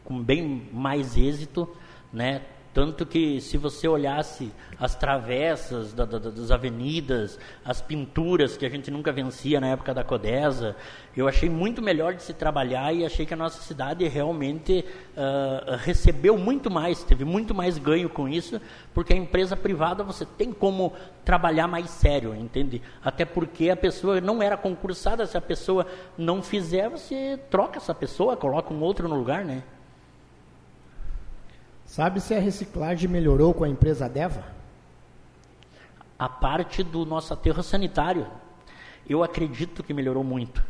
com 0.05 0.23
bem 0.23 0.69
mais 0.75 1.17
êxito, 1.17 1.67
né? 2.13 2.43
Tanto 2.75 3.07
que, 3.07 3.41
se 3.41 3.57
você 3.57 3.87
olhasse 3.87 4.53
as 4.81 4.97
travessas 4.97 5.93
da, 5.93 6.05
da, 6.05 6.19
das 6.19 6.51
avenidas, 6.51 7.39
as 7.65 7.81
pinturas 7.81 8.57
que 8.57 8.67
a 8.67 8.69
gente 8.69 8.91
nunca 8.91 9.13
vencia 9.13 9.61
na 9.61 9.69
época 9.69 9.95
da 9.95 10.03
Codesa, 10.03 10.75
eu 11.17 11.29
achei 11.29 11.49
muito 11.49 11.81
melhor 11.81 12.15
de 12.15 12.23
se 12.25 12.35
trabalhar 12.35 12.93
e 12.93 13.07
achei 13.07 13.25
que 13.25 13.33
a 13.33 13.37
nossa 13.37 13.63
cidade 13.63 14.09
realmente 14.09 14.85
uh, 15.17 15.77
recebeu 15.77 16.37
muito 16.37 16.69
mais, 16.69 17.05
teve 17.05 17.25
muito 17.25 17.55
mais 17.55 17.79
ganho 17.79 18.09
com 18.09 18.29
isso, 18.29 18.61
porque 18.93 19.13
a 19.13 19.17
empresa 19.17 19.57
privada 19.57 20.03
você 20.03 20.27
tem 20.27 20.53
como 20.53 20.93
trabalhar 21.25 21.69
mais 21.69 21.89
sério, 21.91 22.35
entende? 22.35 22.83
Até 23.05 23.25
porque 23.25 23.71
a 23.71 23.77
pessoa 23.77 24.21
não 24.21 24.43
era 24.43 24.57
concursada, 24.57 25.25
se 25.27 25.39
a 25.39 25.41
pessoa 25.41 25.87
não 26.19 26.43
fizer, 26.43 26.89
você 26.89 27.39
troca 27.49 27.79
essa 27.79 27.95
pessoa, 27.95 28.37
coloca 28.37 28.75
um 28.75 28.83
outro 28.83 29.09
no 29.09 29.15
lugar, 29.15 29.45
né? 29.45 29.63
Sabe 31.95 32.21
se 32.21 32.35
a 32.35 32.41
reciclagem 32.41 33.09
melhorou 33.09 33.55
com 33.55 33.63
a 33.63 33.69
empresa 33.69 34.09
Deva? 34.09 34.45
A 36.19 36.29
parte 36.29 36.83
do 36.83 37.07
nosso 37.07 37.33
aterro 37.33 37.63
sanitário, 37.63 38.27
eu 39.09 39.23
acredito 39.23 39.81
que 39.81 39.95
melhorou 39.95 40.25
muito. 40.25 40.61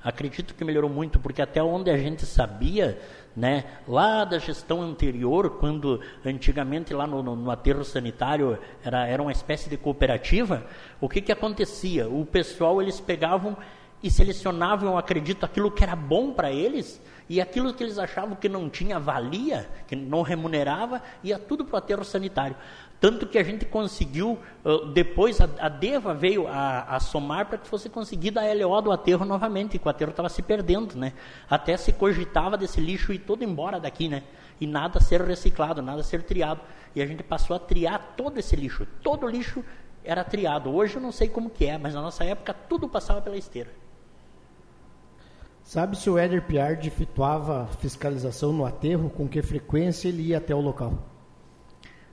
Acredito 0.00 0.54
que 0.54 0.64
melhorou 0.64 0.88
muito, 0.88 1.18
porque 1.18 1.42
até 1.42 1.60
onde 1.60 1.90
a 1.90 1.98
gente 1.98 2.24
sabia, 2.24 2.96
né, 3.34 3.64
lá 3.88 4.24
da 4.24 4.38
gestão 4.38 4.80
anterior, 4.80 5.58
quando 5.58 6.00
antigamente 6.24 6.94
lá 6.94 7.08
no, 7.08 7.24
no, 7.24 7.34
no 7.34 7.50
aterro 7.50 7.84
sanitário 7.84 8.56
era, 8.84 9.04
era 9.04 9.20
uma 9.20 9.32
espécie 9.32 9.68
de 9.68 9.76
cooperativa, 9.76 10.64
o 11.00 11.08
que, 11.08 11.20
que 11.20 11.32
acontecia? 11.32 12.08
O 12.08 12.24
pessoal, 12.24 12.80
eles 12.80 13.00
pegavam 13.00 13.56
e 14.02 14.10
selecionavam, 14.10 14.96
acredito, 14.96 15.44
aquilo 15.44 15.70
que 15.70 15.82
era 15.82 15.96
bom 15.96 16.32
para 16.32 16.52
eles, 16.52 17.00
e 17.28 17.40
aquilo 17.40 17.74
que 17.74 17.82
eles 17.82 17.98
achavam 17.98 18.36
que 18.36 18.48
não 18.48 18.70
tinha 18.70 18.98
valia, 18.98 19.68
que 19.86 19.94
não 19.94 20.22
remunerava, 20.22 21.02
ia 21.22 21.38
tudo 21.38 21.64
para 21.64 21.74
o 21.74 21.78
aterro 21.78 22.04
sanitário. 22.04 22.56
Tanto 23.00 23.26
que 23.26 23.38
a 23.38 23.44
gente 23.44 23.64
conseguiu, 23.64 24.38
depois 24.92 25.40
a, 25.40 25.68
DEVA 25.68 26.14
veio 26.14 26.48
a, 26.48 26.96
a 26.96 27.00
somar 27.00 27.46
para 27.46 27.58
que 27.58 27.68
fosse 27.68 27.88
conseguida 27.88 28.40
a 28.40 28.52
LO 28.52 28.80
do 28.80 28.90
aterro 28.90 29.24
novamente, 29.24 29.78
que 29.78 29.86
o 29.86 29.90
aterro 29.90 30.10
estava 30.10 30.28
se 30.28 30.42
perdendo, 30.42 30.96
né? 30.96 31.12
Até 31.48 31.76
se 31.76 31.92
cogitava 31.92 32.56
desse 32.56 32.80
lixo 32.80 33.12
ir 33.12 33.20
todo 33.20 33.44
embora 33.44 33.78
daqui, 33.78 34.08
né? 34.08 34.24
E 34.60 34.66
nada 34.66 34.98
ser 34.98 35.20
reciclado, 35.20 35.80
nada 35.80 36.02
ser 36.02 36.22
triado. 36.24 36.60
E 36.96 37.00
a 37.00 37.06
gente 37.06 37.22
passou 37.22 37.54
a 37.54 37.60
triar 37.60 38.14
todo 38.16 38.38
esse 38.38 38.56
lixo. 38.56 38.84
Todo 39.00 39.28
lixo 39.28 39.64
era 40.02 40.24
triado. 40.24 40.74
Hoje 40.74 40.96
eu 40.96 41.00
não 41.00 41.12
sei 41.12 41.28
como 41.28 41.50
que 41.50 41.66
é, 41.66 41.78
mas 41.78 41.94
na 41.94 42.02
nossa 42.02 42.24
época 42.24 42.52
tudo 42.52 42.88
passava 42.88 43.20
pela 43.20 43.36
esteira. 43.36 43.70
Sabe 45.68 45.98
se 45.98 46.08
o 46.08 46.16
Éder 46.16 46.40
Piard 46.44 46.88
efetuava 46.88 47.66
fiscalização 47.78 48.54
no 48.54 48.64
aterro, 48.64 49.10
com 49.10 49.28
que 49.28 49.42
frequência 49.42 50.08
ele 50.08 50.28
ia 50.28 50.38
até 50.38 50.54
o 50.54 50.62
local? 50.62 50.94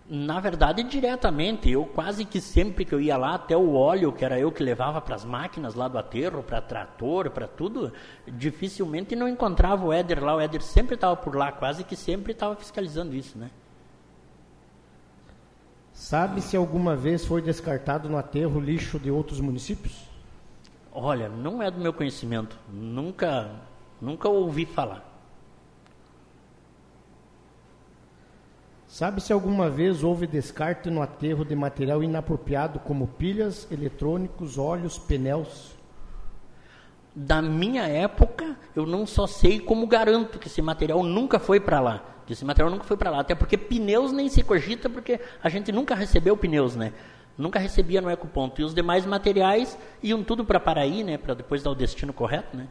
Na 0.09 0.41
verdade, 0.41 0.83
diretamente. 0.83 1.71
Eu 1.71 1.85
quase 1.85 2.25
que 2.25 2.41
sempre 2.41 2.83
que 2.83 2.93
eu 2.93 2.99
ia 2.99 3.15
lá, 3.15 3.35
até 3.35 3.55
o 3.55 3.73
óleo, 3.73 4.11
que 4.11 4.25
era 4.25 4.37
eu 4.37 4.51
que 4.51 4.61
levava 4.61 4.99
para 4.99 5.15
as 5.15 5.23
máquinas 5.23 5.73
lá 5.73 5.87
do 5.87 5.97
aterro, 5.97 6.43
para 6.43 6.59
trator, 6.59 7.29
para 7.29 7.47
tudo, 7.47 7.93
dificilmente 8.27 9.15
não 9.15 9.25
encontrava 9.25 9.85
o 9.85 9.93
Éder 9.93 10.21
lá. 10.21 10.35
O 10.35 10.41
Éder 10.41 10.61
sempre 10.61 10.95
estava 10.95 11.15
por 11.15 11.33
lá, 11.33 11.53
quase 11.53 11.85
que 11.85 11.95
sempre 11.95 12.33
estava 12.33 12.57
fiscalizando 12.57 13.15
isso, 13.15 13.37
né? 13.37 13.49
Sabe 15.93 16.41
se 16.41 16.57
alguma 16.57 16.93
vez 16.93 17.23
foi 17.23 17.41
descartado 17.41 18.09
no 18.09 18.17
aterro 18.17 18.59
lixo 18.59 18.99
de 18.99 19.09
outros 19.09 19.39
municípios? 19.39 20.13
Olha, 20.97 21.27
não 21.27 21.61
é 21.61 21.69
do 21.69 21.77
meu 21.77 21.91
conhecimento. 21.91 22.57
Nunca, 22.71 23.51
nunca 23.99 24.29
ouvi 24.29 24.65
falar. 24.65 25.03
Sabe 28.87 29.19
se 29.19 29.33
alguma 29.33 29.69
vez 29.69 30.05
houve 30.05 30.25
descarte 30.25 30.89
no 30.89 31.01
aterro 31.01 31.43
de 31.43 31.53
material 31.53 32.01
inapropriado 32.01 32.79
como 32.79 33.07
pilhas, 33.07 33.69
eletrônicos, 33.69 34.57
óleos, 34.57 34.97
pneus? 34.97 35.75
Da 37.13 37.41
minha 37.41 37.83
época, 37.83 38.55
eu 38.73 38.85
não 38.85 39.05
só 39.05 39.27
sei 39.27 39.59
como 39.59 39.85
garanto 39.87 40.39
que 40.39 40.47
esse 40.47 40.61
material 40.61 41.03
nunca 41.03 41.39
foi 41.39 41.59
para 41.59 41.81
lá. 41.81 42.05
Que 42.25 42.31
esse 42.31 42.45
material 42.45 42.71
nunca 42.71 42.85
foi 42.85 42.95
para 42.95 43.09
lá. 43.09 43.19
Até 43.19 43.35
porque 43.35 43.57
pneus 43.57 44.13
nem 44.13 44.29
se 44.29 44.41
cogita, 44.41 44.89
porque 44.89 45.19
a 45.43 45.49
gente 45.49 45.73
nunca 45.73 45.93
recebeu 45.93 46.37
pneus, 46.37 46.73
né? 46.77 46.93
Nunca 47.37 47.59
recebia 47.59 48.01
no 48.01 48.09
ecoponto. 48.09 48.61
E 48.61 48.63
os 48.63 48.73
demais 48.73 49.05
materiais 49.05 49.77
iam 50.01 50.23
tudo 50.23 50.45
para 50.45 50.59
Paraí, 50.59 51.03
né? 51.03 51.17
Para 51.17 51.33
depois 51.33 51.61
dar 51.61 51.71
o 51.71 51.75
destino 51.75 52.13
correto, 52.13 52.55
né? 52.55 52.67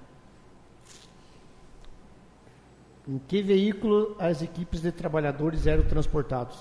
Em 3.06 3.18
que 3.18 3.42
veículo 3.42 4.16
as 4.18 4.40
equipes 4.40 4.80
de 4.80 4.90
trabalhadores 4.90 5.66
eram 5.66 5.84
transportados? 5.84 6.58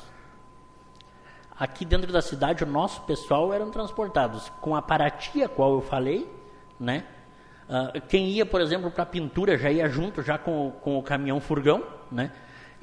Aqui 1.58 1.86
dentro 1.86 2.12
da 2.12 2.22
cidade, 2.22 2.64
o 2.64 2.68
nosso 2.68 3.02
pessoal 3.04 3.54
eram 3.54 3.72
transportados 3.72 4.50
com 4.60 4.76
a 4.76 4.82
Paraty, 4.82 5.44
a 5.44 5.48
qual 5.48 5.74
eu 5.76 5.82
falei, 5.82 6.30
né? 6.78 7.06
Uh, 7.70 8.02
quem 8.10 8.28
ia, 8.28 8.46
por 8.46 8.60
exemplo, 8.60 8.92
para 8.92 9.04
a 9.04 9.06
pintura 9.06 9.58
já 9.58 9.72
ia 9.72 9.88
junto, 9.88 10.22
já 10.22 10.38
com, 10.38 10.72
com 10.82 10.98
o 10.98 11.04
caminhão 11.04 11.40
furgão, 11.40 11.82
né? 12.12 12.32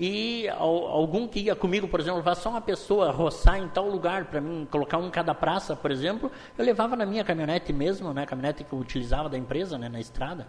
E 0.02 0.48
algum 0.48 1.28
que 1.28 1.40
ia 1.40 1.54
comigo, 1.54 1.86
por 1.86 2.00
exemplo, 2.00 2.20
levar 2.20 2.34
só 2.34 2.48
uma 2.48 2.62
pessoa 2.62 3.10
roçar 3.10 3.58
em 3.58 3.68
tal 3.68 3.86
lugar 3.86 4.24
para 4.24 4.40
mim, 4.40 4.66
colocar 4.70 4.96
um 4.96 5.08
em 5.08 5.10
cada 5.10 5.34
praça, 5.34 5.76
por 5.76 5.90
exemplo, 5.90 6.32
eu 6.56 6.64
levava 6.64 6.96
na 6.96 7.04
minha 7.04 7.22
caminhonete 7.22 7.70
mesmo, 7.70 8.14
né, 8.14 8.22
a 8.22 8.26
caminhonete 8.26 8.64
que 8.64 8.72
eu 8.72 8.78
utilizava 8.78 9.28
da 9.28 9.36
empresa, 9.36 9.76
né, 9.76 9.90
na 9.90 10.00
estrada. 10.00 10.48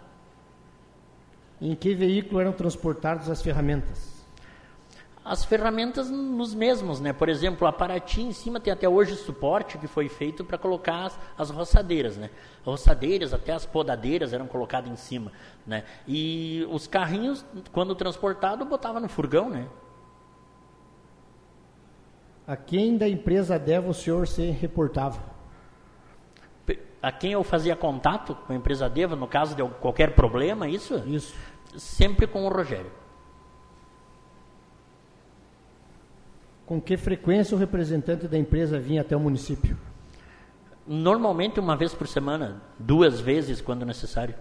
Em 1.60 1.74
que 1.74 1.94
veículo 1.94 2.40
eram 2.40 2.52
transportadas 2.52 3.28
as 3.28 3.42
ferramentas? 3.42 4.21
As 5.24 5.44
ferramentas 5.44 6.10
nos 6.10 6.52
mesmos, 6.52 7.00
né? 7.00 7.12
Por 7.12 7.28
exemplo, 7.28 7.66
a 7.66 7.72
Paraty 7.72 8.22
em 8.22 8.32
cima 8.32 8.58
tem 8.58 8.72
até 8.72 8.88
hoje 8.88 9.14
suporte 9.14 9.78
que 9.78 9.86
foi 9.86 10.08
feito 10.08 10.44
para 10.44 10.58
colocar 10.58 11.06
as, 11.06 11.18
as, 11.38 11.50
roçadeiras, 11.50 12.16
né? 12.16 12.28
As 12.60 12.66
roçadeiras, 12.66 13.32
até 13.32 13.52
as 13.52 13.64
podadeiras 13.64 14.32
eram 14.32 14.48
colocadas 14.48 14.90
em 14.90 14.96
cima, 14.96 15.30
né? 15.64 15.84
E 16.08 16.66
os 16.70 16.88
carrinhos, 16.88 17.44
quando 17.72 17.94
transportado, 17.94 18.64
botava 18.64 18.98
no 18.98 19.08
furgão, 19.08 19.48
né? 19.48 19.68
A 22.44 22.56
quem 22.56 22.98
da 22.98 23.08
empresa 23.08 23.56
Deva 23.58 23.88
o 23.88 23.94
senhor 23.94 24.26
se 24.26 24.50
reportava? 24.50 25.22
A 27.00 27.12
quem 27.12 27.32
eu 27.32 27.44
fazia 27.44 27.76
contato 27.76 28.34
com 28.34 28.52
a 28.52 28.56
empresa 28.56 28.88
Deva, 28.88 29.14
no 29.14 29.28
caso 29.28 29.54
de 29.54 29.62
qualquer 29.80 30.14
problema, 30.16 30.68
isso? 30.68 30.96
Isso. 31.06 31.34
Sempre 31.76 32.26
com 32.26 32.44
o 32.44 32.48
Rogério. 32.48 33.01
Com 36.72 36.80
que 36.80 36.96
frequência 36.96 37.54
o 37.54 37.60
representante 37.60 38.26
da 38.26 38.38
empresa 38.38 38.78
vinha 38.78 39.02
até 39.02 39.14
o 39.14 39.20
município? 39.20 39.76
Normalmente 40.86 41.60
uma 41.60 41.76
vez 41.76 41.92
por 41.92 42.08
semana, 42.08 42.62
duas 42.78 43.20
vezes 43.20 43.60
quando 43.60 43.84
necessário. 43.84 44.34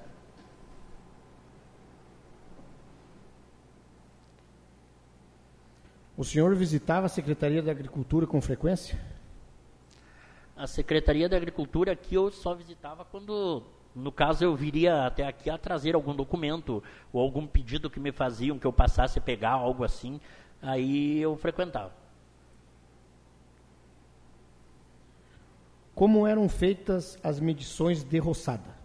O 6.15 6.23
senhor 6.23 6.55
visitava 6.55 7.07
a 7.07 7.09
Secretaria 7.09 7.61
da 7.61 7.69
Agricultura 7.69 8.25
com 8.25 8.39
frequência? 8.39 8.97
A 10.55 10.67
Secretaria 10.67 11.27
da 11.27 11.35
Agricultura 11.35 11.91
aqui 11.91 12.15
eu 12.15 12.31
só 12.31 12.55
visitava 12.55 13.03
quando, 13.03 13.61
no 13.93 14.09
caso, 14.09 14.45
eu 14.45 14.55
viria 14.55 15.05
até 15.05 15.27
aqui 15.27 15.49
a 15.49 15.57
trazer 15.57 15.95
algum 15.95 16.15
documento 16.15 16.81
ou 17.11 17.21
algum 17.21 17.45
pedido 17.45 17.89
que 17.89 17.99
me 17.99 18.13
faziam 18.13 18.57
que 18.57 18.65
eu 18.65 18.71
passasse 18.71 19.19
a 19.19 19.21
pegar, 19.21 19.51
algo 19.51 19.83
assim. 19.83 20.21
Aí 20.61 21.19
eu 21.19 21.35
frequentava. 21.35 21.99
Como 26.01 26.25
eram 26.25 26.49
feitas 26.49 27.15
as 27.23 27.39
medições 27.39 28.03
de 28.03 28.17
roçada? 28.17 28.75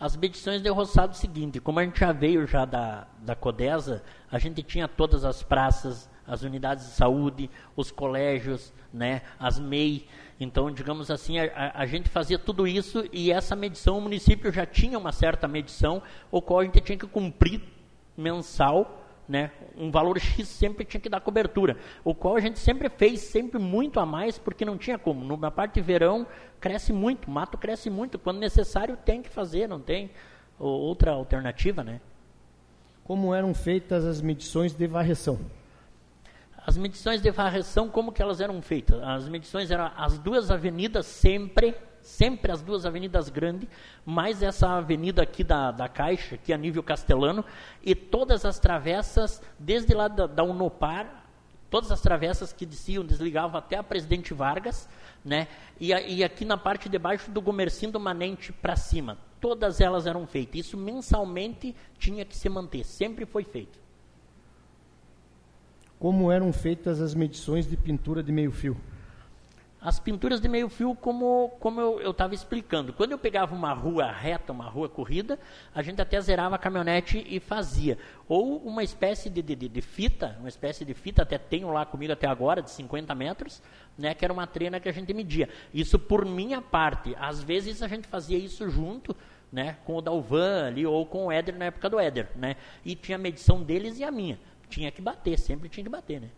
As 0.00 0.16
medições 0.16 0.62
de 0.62 0.70
roçado 0.70 1.12
é 1.12 1.14
o 1.14 1.18
seguinte, 1.18 1.60
como 1.60 1.80
a 1.80 1.84
gente 1.84 2.00
já 2.00 2.12
veio 2.12 2.46
já 2.46 2.64
da, 2.64 3.06
da 3.18 3.36
Codesa, 3.36 4.02
a 4.30 4.38
gente 4.38 4.62
tinha 4.62 4.88
todas 4.88 5.22
as 5.22 5.42
praças, 5.42 6.08
as 6.26 6.44
unidades 6.44 6.86
de 6.86 6.92
saúde, 6.92 7.50
os 7.76 7.90
colégios, 7.90 8.72
né, 8.90 9.20
as 9.38 9.60
MEI. 9.60 10.08
Então, 10.40 10.70
digamos 10.70 11.10
assim, 11.10 11.38
a, 11.38 11.72
a, 11.74 11.84
gente 11.84 12.08
fazia 12.08 12.38
tudo 12.38 12.66
isso 12.66 13.04
e 13.12 13.30
essa 13.30 13.54
medição, 13.54 13.98
o 13.98 14.00
município 14.00 14.50
já 14.50 14.64
tinha 14.64 14.98
uma 14.98 15.12
certa 15.12 15.46
medição, 15.46 16.02
o 16.30 16.40
qual 16.40 16.60
a 16.60 16.64
gente 16.64 16.80
tinha 16.80 16.96
que 16.96 17.06
cumprir 17.06 17.60
mensal 18.16 19.01
né, 19.28 19.50
um 19.76 19.90
valor 19.90 20.18
X 20.18 20.48
sempre 20.48 20.84
tinha 20.84 21.00
que 21.00 21.08
dar 21.08 21.20
cobertura, 21.20 21.76
o 22.04 22.14
qual 22.14 22.36
a 22.36 22.40
gente 22.40 22.58
sempre 22.58 22.88
fez, 22.88 23.20
sempre 23.20 23.58
muito 23.58 24.00
a 24.00 24.06
mais, 24.06 24.38
porque 24.38 24.64
não 24.64 24.76
tinha 24.76 24.98
como. 24.98 25.36
Na 25.36 25.50
parte 25.50 25.74
de 25.74 25.80
verão, 25.80 26.26
cresce 26.60 26.92
muito, 26.92 27.26
o 27.26 27.30
mato 27.30 27.56
cresce 27.56 27.88
muito, 27.88 28.18
quando 28.18 28.38
necessário 28.38 28.96
tem 28.96 29.22
que 29.22 29.28
fazer, 29.28 29.68
não 29.68 29.80
tem 29.80 30.10
outra 30.58 31.12
alternativa, 31.12 31.82
né? 31.82 32.00
Como 33.04 33.34
eram 33.34 33.52
feitas 33.52 34.04
as 34.04 34.20
medições 34.20 34.72
de 34.74 34.86
varreção? 34.86 35.38
As 36.64 36.76
medições 36.76 37.20
de 37.20 37.30
varreção, 37.30 37.88
como 37.88 38.12
que 38.12 38.22
elas 38.22 38.40
eram 38.40 38.62
feitas? 38.62 39.02
As 39.02 39.28
medições 39.28 39.70
eram 39.70 39.90
as 39.96 40.18
duas 40.18 40.50
avenidas 40.50 41.06
sempre 41.06 41.74
sempre 42.02 42.52
as 42.52 42.60
duas 42.60 42.84
avenidas 42.84 43.28
grandes, 43.28 43.68
mais 44.04 44.42
essa 44.42 44.68
avenida 44.68 45.22
aqui 45.22 45.42
da, 45.42 45.70
da 45.70 45.88
Caixa, 45.88 46.34
aqui 46.34 46.52
a 46.52 46.58
nível 46.58 46.82
castelano, 46.82 47.44
e 47.82 47.94
todas 47.94 48.44
as 48.44 48.58
travessas, 48.58 49.40
desde 49.58 49.94
lá 49.94 50.08
da, 50.08 50.26
da 50.26 50.42
Unopar, 50.42 51.24
todas 51.70 51.90
as 51.90 52.02
travessas 52.02 52.52
que 52.52 52.66
desciam, 52.66 53.04
desligavam 53.04 53.56
até 53.56 53.76
a 53.76 53.82
Presidente 53.82 54.34
Vargas, 54.34 54.88
né? 55.24 55.48
E, 55.80 55.88
e 55.88 56.22
aqui 56.22 56.44
na 56.44 56.58
parte 56.58 56.88
de 56.88 56.98
baixo 56.98 57.30
do 57.30 57.40
Gomercindo 57.40 57.98
Manente 57.98 58.52
para 58.52 58.76
cima, 58.76 59.16
todas 59.40 59.80
elas 59.80 60.06
eram 60.06 60.26
feitas. 60.26 60.66
Isso 60.66 60.76
mensalmente 60.76 61.74
tinha 61.98 62.24
que 62.24 62.36
se 62.36 62.48
manter, 62.48 62.84
sempre 62.84 63.24
foi 63.24 63.44
feito. 63.44 63.80
Como 65.98 66.30
eram 66.30 66.52
feitas 66.52 67.00
as 67.00 67.14
medições 67.14 67.66
de 67.66 67.76
pintura 67.76 68.22
de 68.22 68.32
meio 68.32 68.50
fio? 68.50 68.76
As 69.84 69.98
pinturas 69.98 70.40
de 70.40 70.48
meio 70.48 70.68
fio, 70.68 70.94
como, 70.94 71.48
como 71.58 71.80
eu 71.80 72.12
estava 72.12 72.36
explicando. 72.36 72.92
Quando 72.92 73.10
eu 73.10 73.18
pegava 73.18 73.52
uma 73.52 73.72
rua 73.72 74.12
reta, 74.12 74.52
uma 74.52 74.68
rua 74.68 74.88
corrida, 74.88 75.40
a 75.74 75.82
gente 75.82 76.00
até 76.00 76.20
zerava 76.20 76.54
a 76.54 76.58
caminhonete 76.58 77.26
e 77.28 77.40
fazia. 77.40 77.98
Ou 78.28 78.58
uma 78.58 78.84
espécie 78.84 79.28
de, 79.28 79.42
de, 79.42 79.56
de 79.56 79.80
fita, 79.80 80.36
uma 80.38 80.48
espécie 80.48 80.84
de 80.84 80.94
fita, 80.94 81.22
até 81.22 81.36
tenho 81.36 81.68
lá 81.72 81.84
comigo 81.84 82.12
até 82.12 82.28
agora, 82.28 82.62
de 82.62 82.70
50 82.70 83.12
metros, 83.16 83.60
né, 83.98 84.14
que 84.14 84.24
era 84.24 84.32
uma 84.32 84.46
trena 84.46 84.78
que 84.78 84.88
a 84.88 84.92
gente 84.92 85.12
media. 85.12 85.48
Isso 85.74 85.98
por 85.98 86.24
minha 86.24 86.62
parte. 86.62 87.16
Às 87.18 87.42
vezes 87.42 87.82
a 87.82 87.88
gente 87.88 88.06
fazia 88.06 88.38
isso 88.38 88.70
junto, 88.70 89.16
né, 89.50 89.78
com 89.84 89.96
o 89.96 90.00
Dalvan 90.00 90.68
ali, 90.68 90.86
ou 90.86 91.04
com 91.04 91.26
o 91.26 91.32
Éder 91.32 91.58
na 91.58 91.64
época 91.64 91.90
do 91.90 91.98
Éder. 91.98 92.28
Né, 92.36 92.54
e 92.84 92.94
tinha 92.94 93.16
a 93.16 93.20
medição 93.20 93.60
deles 93.60 93.98
e 93.98 94.04
a 94.04 94.12
minha. 94.12 94.38
Tinha 94.68 94.92
que 94.92 95.02
bater, 95.02 95.40
sempre 95.40 95.68
tinha 95.68 95.82
que 95.82 95.90
bater, 95.90 96.20
né. 96.20 96.30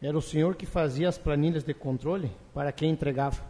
Era 0.00 0.16
o 0.16 0.22
senhor 0.22 0.54
que 0.54 0.64
fazia 0.64 1.08
as 1.08 1.18
planilhas 1.18 1.64
de 1.64 1.74
controle 1.74 2.30
para 2.54 2.70
quem 2.70 2.90
entregava? 2.90 3.42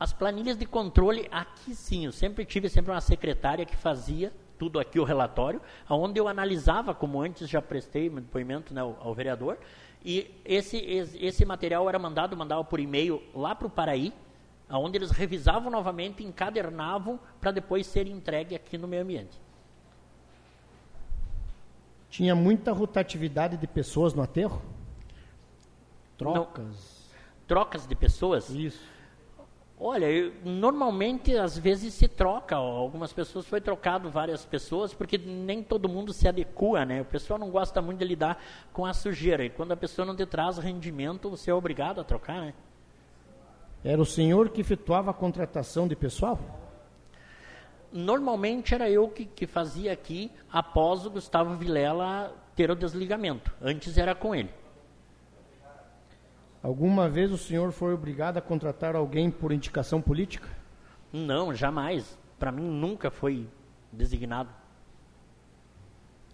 As 0.00 0.12
planilhas 0.12 0.56
de 0.56 0.64
controle, 0.64 1.28
aqui 1.30 1.74
sim, 1.74 2.06
eu 2.06 2.12
sempre 2.12 2.44
tive 2.44 2.68
sempre 2.68 2.90
uma 2.90 3.00
secretária 3.00 3.64
que 3.64 3.76
fazia 3.76 4.32
tudo 4.58 4.78
aqui 4.78 4.98
o 4.98 5.04
relatório, 5.04 5.60
onde 5.88 6.18
eu 6.18 6.26
analisava, 6.26 6.94
como 6.94 7.20
antes 7.20 7.48
já 7.48 7.60
prestei 7.60 8.08
meu 8.08 8.22
depoimento 8.22 8.72
né, 8.72 8.80
ao, 8.80 8.96
ao, 9.00 9.14
vereador, 9.14 9.58
e 10.02 10.30
esse, 10.44 10.78
esse 10.78 11.44
material 11.44 11.88
era 11.88 11.98
mandado, 11.98 12.36
mandava 12.36 12.64
por 12.64 12.80
e-mail 12.80 13.22
lá 13.34 13.54
para 13.54 13.66
o 13.66 13.70
Paraí, 13.70 14.14
onde 14.70 14.96
eles 14.96 15.10
revisavam 15.10 15.70
novamente, 15.70 16.24
encadernavam 16.24 17.20
para 17.40 17.50
depois 17.50 17.86
ser 17.86 18.06
entregue 18.06 18.54
aqui 18.54 18.78
no 18.78 18.88
meio 18.88 19.02
ambiente. 19.02 19.38
Tinha 22.08 22.34
muita 22.34 22.72
rotatividade 22.72 23.56
de 23.56 23.66
pessoas 23.66 24.14
no 24.14 24.22
aterro? 24.22 24.62
Trocas? 26.16 26.96
trocas 27.46 27.86
de 27.86 27.94
pessoas. 27.94 28.50
Isso. 28.50 28.82
Olha, 29.78 30.06
eu- 30.10 30.32
normalmente 30.42 31.36
às 31.36 31.56
vezes 31.58 31.92
se 31.94 32.08
troca. 32.08 32.58
ó, 32.58 32.78
Algumas 32.78 33.12
pessoas 33.12 33.46
foi 33.46 33.60
trocado 33.60 34.08
várias 34.10 34.44
pessoas 34.44 34.94
porque 34.94 35.18
nem 35.18 35.62
todo 35.62 35.88
mundo 35.88 36.12
se 36.12 36.26
adequa, 36.26 36.84
né? 36.86 37.02
O 37.02 37.04
pessoal 37.04 37.38
não 37.38 37.50
gosta 37.50 37.82
muito 37.82 37.98
de 37.98 38.04
lidar 38.06 38.42
com 38.72 38.86
a 38.86 38.92
sujeira 38.94 39.44
e 39.44 39.50
quando 39.50 39.72
a 39.72 39.76
pessoa 39.76 40.04
não 40.06 40.16
te 40.16 40.24
traz 40.26 40.56
rendimento, 40.58 41.28
você 41.28 41.50
é 41.50 41.54
obrigado 41.54 42.00
a 42.00 42.04
trocar, 42.04 42.40
né? 42.40 42.54
Era 43.84 44.00
o 44.00 44.06
senhor 44.06 44.48
que 44.48 44.62
efetuava 44.62 45.10
a 45.10 45.14
contratação 45.14 45.86
de 45.86 45.94
pessoal? 45.94 46.38
Normalmente 47.92 48.74
era 48.74 48.90
eu 48.90 49.08
que, 49.08 49.24
que 49.26 49.46
fazia 49.46 49.92
aqui 49.92 50.30
após 50.52 51.06
o 51.06 51.10
Gustavo 51.10 51.54
Vilela 51.56 52.34
ter 52.56 52.70
o 52.70 52.74
desligamento. 52.74 53.52
Antes 53.62 53.96
era 53.96 54.14
com 54.14 54.34
ele. 54.34 54.50
Alguma 56.66 57.08
vez 57.08 57.30
o 57.30 57.38
senhor 57.38 57.70
foi 57.70 57.94
obrigado 57.94 58.38
a 58.38 58.42
contratar 58.42 58.96
alguém 58.96 59.30
por 59.30 59.52
indicação 59.52 60.02
política? 60.02 60.48
Não, 61.12 61.54
jamais. 61.54 62.18
Para 62.40 62.50
mim 62.50 62.68
nunca 62.68 63.08
foi 63.08 63.48
designado. 63.92 64.50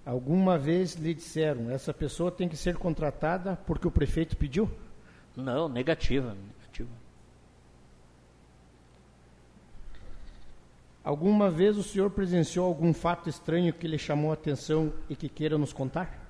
Alguma 0.07 0.57
vez 0.57 0.95
lhe 0.95 1.13
disseram, 1.13 1.71
essa 1.71 1.93
pessoa 1.93 2.31
tem 2.31 2.49
que 2.49 2.57
ser 2.57 2.79
contratada 2.79 3.57
porque 3.67 3.87
o 3.87 3.91
prefeito 3.91 4.35
pediu? 4.35 4.71
Não, 5.37 5.69
negativa. 5.69 6.35
negativa. 6.35 6.89
Alguma 11.05 11.51
vez 11.51 11.77
o 11.77 11.83
senhor 11.83 12.09
presenciou 12.09 12.65
algum 12.65 12.95
fato 12.95 13.29
estranho 13.29 13.75
que 13.75 13.87
lhe 13.87 13.99
chamou 13.99 14.31
a 14.31 14.35
atenção 14.35 14.95
e 15.11 15.15
que 15.15 15.29
queira 15.29 15.59
nos 15.59 15.75
contar? 15.75 16.27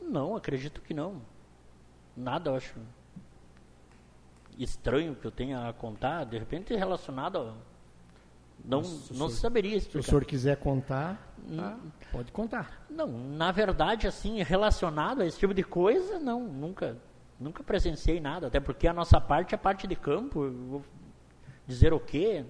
Não, 0.00 0.34
acredito 0.34 0.80
que 0.80 0.94
não. 0.94 1.20
Nada, 2.16 2.50
eu 2.50 2.54
acho 2.56 2.74
estranho 4.58 5.14
que 5.14 5.26
eu 5.26 5.30
tenha 5.30 5.68
a 5.68 5.72
contar, 5.72 6.24
de 6.24 6.38
repente 6.38 6.74
relacionado 6.74 7.38
a... 7.38 7.54
Não, 8.62 8.84
se 8.84 9.12
o 9.12 9.16
não 9.16 9.28
senhor- 9.28 9.40
saberia 9.40 9.70
Se 9.70 9.76
o 9.76 9.78
explicar. 9.78 10.08
senhor 10.08 10.24
quiser 10.26 10.56
contar, 10.58 11.34
tá, 11.56 11.78
pode 12.12 12.30
contar. 12.30 12.84
Não, 12.90 13.06
na 13.08 13.50
verdade, 13.50 14.06
assim, 14.06 14.42
relacionado 14.42 15.22
a 15.22 15.26
esse 15.26 15.38
tipo 15.38 15.54
de 15.54 15.62
coisa, 15.62 16.18
não, 16.18 16.42
nunca, 16.46 16.98
nunca 17.38 17.62
presenciei 17.62 18.20
nada, 18.20 18.48
até 18.48 18.60
porque 18.60 18.86
a 18.86 18.92
nossa 18.92 19.18
parte 19.18 19.54
é 19.54 19.58
parte 19.58 19.86
de 19.86 19.96
campo, 19.96 20.50
vou 20.50 20.84
dizer 21.66 21.94
o 21.94 22.00
quê? 22.00 22.44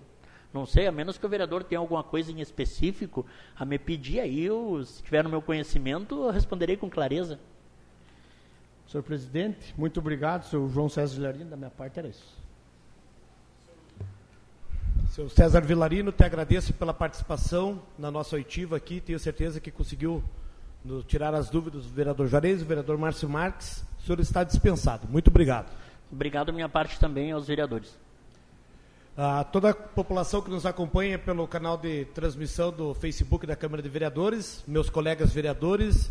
Não 0.52 0.66
sei, 0.66 0.88
a 0.88 0.90
menos 0.90 1.16
que 1.16 1.24
o 1.24 1.28
vereador 1.28 1.62
tenha 1.62 1.78
alguma 1.78 2.02
coisa 2.02 2.32
em 2.32 2.40
específico 2.40 3.24
a 3.54 3.64
me 3.64 3.78
pedir, 3.78 4.18
aí 4.18 4.40
eu, 4.40 4.82
se 4.84 5.00
tiver 5.04 5.22
no 5.22 5.30
meu 5.30 5.40
conhecimento, 5.40 6.24
eu 6.24 6.30
responderei 6.32 6.76
com 6.76 6.90
clareza. 6.90 7.38
Senhor 8.90 9.04
presidente, 9.04 9.72
muito 9.78 10.00
obrigado, 10.00 10.46
senhor 10.46 10.68
João 10.68 10.88
César 10.88 11.14
Vilarino, 11.14 11.48
da 11.48 11.56
minha 11.56 11.70
parte 11.70 12.00
era 12.00 12.08
isso. 12.08 12.36
Seu 15.10 15.28
César 15.28 15.60
Vilarino, 15.60 16.10
te 16.10 16.24
agradeço 16.24 16.74
pela 16.74 16.92
participação 16.92 17.80
na 17.96 18.10
nossa 18.10 18.34
oitiva 18.34 18.76
aqui. 18.76 19.00
Tenho 19.00 19.18
certeza 19.20 19.60
que 19.60 19.70
conseguiu 19.70 20.24
tirar 21.06 21.34
as 21.34 21.48
dúvidas 21.48 21.84
do 21.84 21.90
vereador 21.90 22.26
Juarez, 22.26 22.62
do 22.62 22.66
vereador 22.66 22.98
Márcio 22.98 23.28
Marques. 23.28 23.84
O 24.00 24.02
senhor 24.02 24.18
está 24.18 24.42
dispensado. 24.42 25.06
Muito 25.08 25.28
obrigado. 25.28 25.70
Obrigado 26.10 26.48
da 26.48 26.52
minha 26.52 26.68
parte 26.68 26.98
também 26.98 27.30
aos 27.30 27.46
vereadores. 27.46 27.96
A 29.16 29.44
toda 29.44 29.70
a 29.70 29.74
população 29.74 30.42
que 30.42 30.50
nos 30.50 30.66
acompanha 30.66 31.16
pelo 31.16 31.46
canal 31.46 31.76
de 31.76 32.06
transmissão 32.06 32.72
do 32.72 32.92
Facebook 32.94 33.46
da 33.46 33.54
Câmara 33.54 33.82
de 33.82 33.88
Vereadores, 33.88 34.64
meus 34.66 34.90
colegas 34.90 35.32
vereadores, 35.32 36.10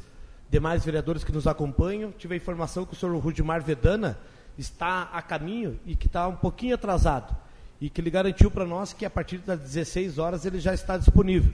demais 0.50 0.84
vereadores 0.84 1.24
que 1.24 1.32
nos 1.32 1.48
acompanham, 1.48 2.12
tive 2.12 2.34
a 2.34 2.38
informação 2.38 2.86
que 2.86 2.94
o 2.94 2.96
senhor 2.96 3.16
Rudimar 3.18 3.62
Vedana 3.62 4.18
está 4.58 5.04
a 5.14 5.22
caminho 5.22 5.80
e 5.86 5.96
que 5.96 6.08
está 6.08 6.28
um 6.28 6.36
pouquinho 6.36 6.76
atrasado. 6.76 7.36
E 7.80 7.90
que 7.90 8.02
ele 8.02 8.10
garantiu 8.10 8.52
para 8.52 8.66
nós 8.66 8.92
que 8.92 9.06
a 9.06 9.10
partir 9.10 9.38
das 9.38 9.60
16 9.60 10.18
horas 10.18 10.46
ele 10.46 10.60
já 10.60 10.74
está 10.74 10.98
disponível. 10.98 11.54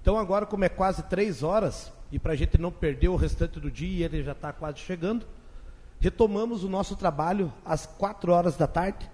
Então 0.00 0.18
agora, 0.18 0.44
como 0.44 0.64
é 0.64 0.68
quase 0.68 1.02
3 1.04 1.42
horas, 1.42 1.92
e 2.10 2.18
para 2.18 2.32
a 2.32 2.36
gente 2.36 2.58
não 2.58 2.70
perder 2.70 3.08
o 3.08 3.16
restante 3.16 3.60
do 3.60 3.70
dia, 3.70 4.00
e 4.00 4.02
ele 4.02 4.22
já 4.22 4.32
está 4.32 4.52
quase 4.52 4.78
chegando, 4.78 5.24
retomamos 6.00 6.64
o 6.64 6.68
nosso 6.68 6.96
trabalho 6.96 7.52
às 7.64 7.86
4 7.86 8.32
horas 8.32 8.56
da 8.56 8.66
tarde, 8.66 9.08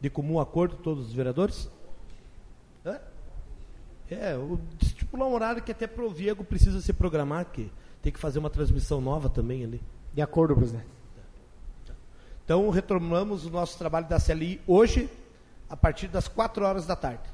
de 0.00 0.10
comum 0.10 0.38
acordo 0.38 0.76
todos 0.76 1.06
os 1.06 1.12
vereadores. 1.12 1.68
É, 4.08 4.36
o, 4.36 4.60
estipular 4.80 5.26
um 5.26 5.34
horário 5.34 5.62
que 5.62 5.72
até 5.72 5.86
pro 5.86 6.08
Viego 6.08 6.44
precisa 6.44 6.80
se 6.80 6.92
programar, 6.92 7.46
que 7.46 7.72
tem 8.02 8.12
que 8.12 8.18
fazer 8.18 8.38
uma 8.38 8.50
transmissão 8.50 9.00
nova 9.00 9.28
também 9.28 9.64
ali. 9.64 9.82
De 10.12 10.22
acordo, 10.22 10.54
presidente. 10.54 10.86
Então 12.44 12.70
retomamos 12.70 13.44
o 13.44 13.50
nosso 13.50 13.76
trabalho 13.76 14.06
da 14.08 14.20
CLI 14.20 14.60
hoje, 14.66 15.10
a 15.68 15.76
partir 15.76 16.06
das 16.06 16.28
4 16.28 16.64
horas 16.64 16.86
da 16.86 16.94
tarde. 16.94 17.28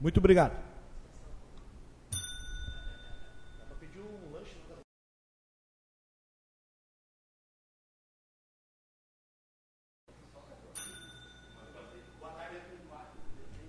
Muito 0.00 0.18
obrigado. 0.18 0.66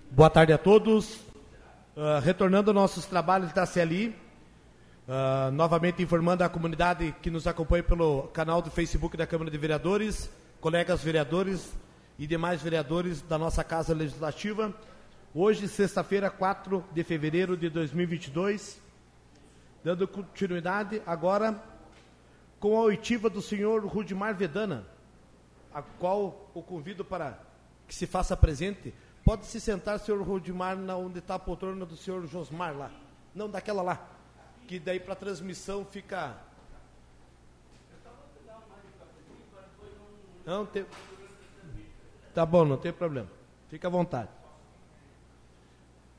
Boa 0.10 0.32
tarde 0.32 0.52
a 0.52 0.58
todos. 0.58 1.20
Ah, 1.96 2.20
retornando 2.20 2.72
aos 2.72 2.76
nossos 2.76 3.06
trabalhos 3.06 3.52
da 3.54 3.66
CLI, 3.66 4.16
ah, 5.10 5.50
novamente 5.54 6.04
informando 6.04 6.44
a 6.44 6.50
comunidade 6.50 7.16
que 7.22 7.32
nos 7.32 7.48
acompanha 7.48 7.82
pelo 7.82 8.24
canal 8.34 8.62
do 8.62 8.70
Facebook 8.70 9.16
da 9.16 9.26
Câmara 9.26 9.50
de 9.50 9.58
Vereadores, 9.58 10.30
colegas 10.60 11.02
vereadores 11.02 11.74
e 12.20 12.28
demais 12.28 12.62
vereadores 12.62 13.22
da 13.22 13.38
nossa 13.38 13.64
Casa 13.64 13.94
Legislativa. 13.94 14.76
Hoje, 15.34 15.70
sexta-feira, 15.70 16.30
4 16.30 16.84
de 16.92 17.06
fevereiro 17.06 17.56
de 17.56 17.70
2022, 17.70 18.82
dando 19.82 20.06
continuidade 20.10 21.02
agora 21.06 21.64
com 22.60 22.78
a 22.78 22.82
oitiva 22.82 23.30
do 23.30 23.42
senhor 23.42 23.86
Rudimar 23.86 24.36
Vedana, 24.36 24.86
a 25.74 25.82
qual 25.82 26.52
o 26.54 26.62
convido 26.62 27.06
para 27.06 27.40
que 27.88 27.96
se 27.96 28.06
faça 28.06 28.36
presente. 28.36 28.94
Pode 29.24 29.46
se 29.46 29.62
sentar, 29.62 30.00
senhor 30.00 30.22
Rudimar, 30.22 30.78
onde 30.78 31.20
está 31.20 31.36
a 31.36 31.40
poltrona 31.40 31.86
do 31.86 31.96
senhor 31.96 32.28
Josmar 32.28 32.76
lá. 32.76 32.92
Não, 33.34 33.50
daquela 33.50 33.82
lá. 33.82 34.17
Que 34.68 34.80
daí 34.80 35.00
para 35.00 35.16
transmissão 35.16 35.86
fica. 35.86 36.36
Não 40.46 40.66
tem. 40.66 40.86
Tá 42.34 42.46
bom, 42.46 42.66
não 42.66 42.78
tem 42.78 42.92
problema. 42.92 43.30
Fica 43.70 43.88
à 43.88 43.92
vontade. 43.92 44.30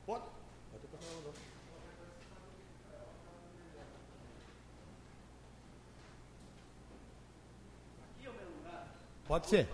Pode? 0.05 0.23
Pode 9.27 9.47
ser. 9.47 9.69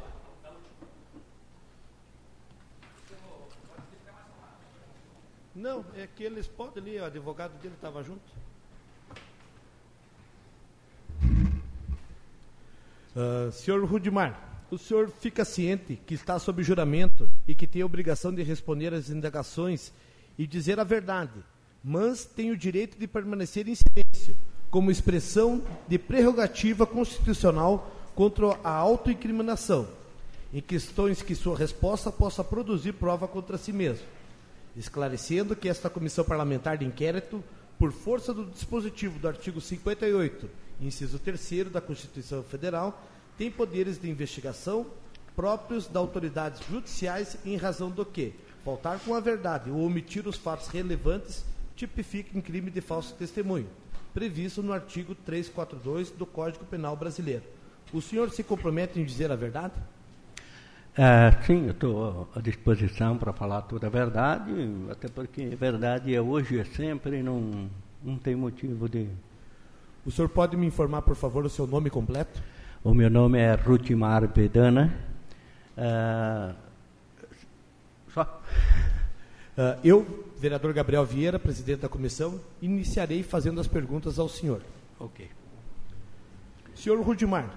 Não, 5.56 5.86
é 5.96 6.06
que 6.06 6.22
eles 6.22 6.46
podem 6.46 6.84
ali, 6.84 7.00
o 7.00 7.06
advogado 7.06 7.58
dele 7.62 7.76
estava 7.76 8.04
junto. 8.04 8.45
Ah, 13.16 13.50
senhor 13.52 13.84
Rudimar, 13.86 14.66
o 14.70 14.78
senhor 14.78 15.10
fica 15.10 15.46
ciente 15.46 16.00
que 16.06 16.14
está 16.14 16.38
sob 16.38 16.62
juramento 16.64 17.30
e 17.48 17.56
que 17.56 17.68
tem 17.68 17.82
a 17.82 17.86
obrigação 17.86 18.34
de 18.34 18.44
responder 18.44 18.94
às 18.94 19.10
indagações 19.10 19.94
e 20.38 20.46
dizer 20.46 20.80
a 20.80 20.84
verdade, 20.84 21.40
mas 21.84 22.26
tem 22.26 22.52
o 22.52 22.58
direito 22.58 22.98
de 22.98 23.08
permanecer 23.08 23.68
em 23.68 23.76
silêncio, 23.76 24.36
como 24.70 24.92
expressão 24.92 25.64
de 25.88 25.98
prerrogativa 25.98 26.86
constitucional 26.86 27.90
contra 28.14 28.60
a 28.64 28.72
autoincriminação, 28.72 29.88
em 30.54 30.62
questões 30.62 31.22
que 31.22 31.36
sua 31.36 31.58
resposta 31.58 32.12
possa 32.12 32.44
produzir 32.44 32.94
prova 32.94 33.28
contra 33.28 33.58
si 33.58 33.72
mesmo 33.72 34.06
esclarecendo 34.76 35.56
que 35.56 35.70
esta 35.70 35.90
comissão 35.90 36.26
parlamentar 36.26 36.78
de 36.78 36.86
inquérito, 36.86 37.44
por 37.80 37.92
força 37.92 38.34
do 38.34 38.46
dispositivo 38.46 39.20
do 39.20 39.28
artigo 39.28 39.60
58, 39.60 40.50
inciso 40.82 41.20
3 41.20 41.72
da 41.72 41.82
Constituição 41.82 42.44
Federal, 42.44 43.02
tem 43.38 43.52
poderes 43.52 44.00
de 44.00 44.10
investigação 44.10 44.86
próprios 45.36 45.88
da 45.88 46.00
autoridades 46.00 46.62
judiciais 46.70 47.38
em 47.46 47.58
razão 47.58 47.90
do 47.90 48.06
que 48.06 48.34
faltar 48.64 49.00
com 49.00 49.14
a 49.14 49.20
verdade 49.20 49.70
ou 49.70 49.86
omitir 49.86 50.28
os 50.28 50.38
fatos 50.38 50.68
relevantes 50.68 51.46
tipifica 51.76 52.38
em 52.38 52.42
crime 52.42 52.72
de 52.72 52.82
falso 52.82 53.14
testemunho, 53.16 53.68
previsto 54.14 54.64
no 54.64 54.72
artigo 54.72 55.14
342 55.14 56.12
do 56.12 56.26
Código 56.26 56.66
Penal 56.66 56.96
Brasileiro. 56.96 57.44
O 57.94 58.02
senhor 58.02 58.30
se 58.32 58.44
compromete 58.44 59.00
em 59.00 59.06
dizer 59.06 59.32
a 59.32 59.36
verdade? 59.36 59.74
É, 60.98 61.30
sim, 61.46 61.66
eu 61.66 61.72
estou 61.72 62.30
à 62.34 62.40
disposição 62.40 63.18
para 63.18 63.34
falar 63.34 63.64
toda 63.64 63.88
a 63.88 63.90
verdade, 63.90 64.52
até 64.90 65.10
porque 65.10 65.46
verdade 65.48 66.16
é 66.16 66.22
hoje, 66.22 66.58
é 66.58 66.64
sempre, 66.64 67.22
não, 67.22 67.70
não 68.02 68.18
tem 68.18 68.34
motivo 68.36 68.88
de. 68.88 69.10
O 70.06 70.12
senhor 70.12 70.30
pode 70.30 70.56
me 70.56 70.68
informar, 70.68 71.02
por 71.02 71.16
favor, 71.16 71.46
o 71.46 71.50
seu 71.50 71.66
nome 71.66 71.90
completo? 71.90 72.42
O 72.84 72.94
meu 72.94 73.10
nome 73.10 73.40
é 73.40 73.54
Rutimar 73.56 74.28
Vedana, 74.28 74.94
Ah, 75.78 76.54
só? 78.14 78.42
Ah, 79.58 79.78
eu, 79.84 80.26
vereador 80.38 80.72
Gabriel 80.74 81.06
Vieira, 81.06 81.40
presidente 81.40 81.82
da 81.82 81.90
comissão, 81.90 82.40
iniciarei 82.62 83.24
fazendo 83.24 83.60
as 83.60 83.68
perguntas 83.68 84.20
ao 84.20 84.30
senhor. 84.30 84.62
Ok. 85.00 85.28
Senhor 86.76 87.02
Rudimar, 87.02 87.50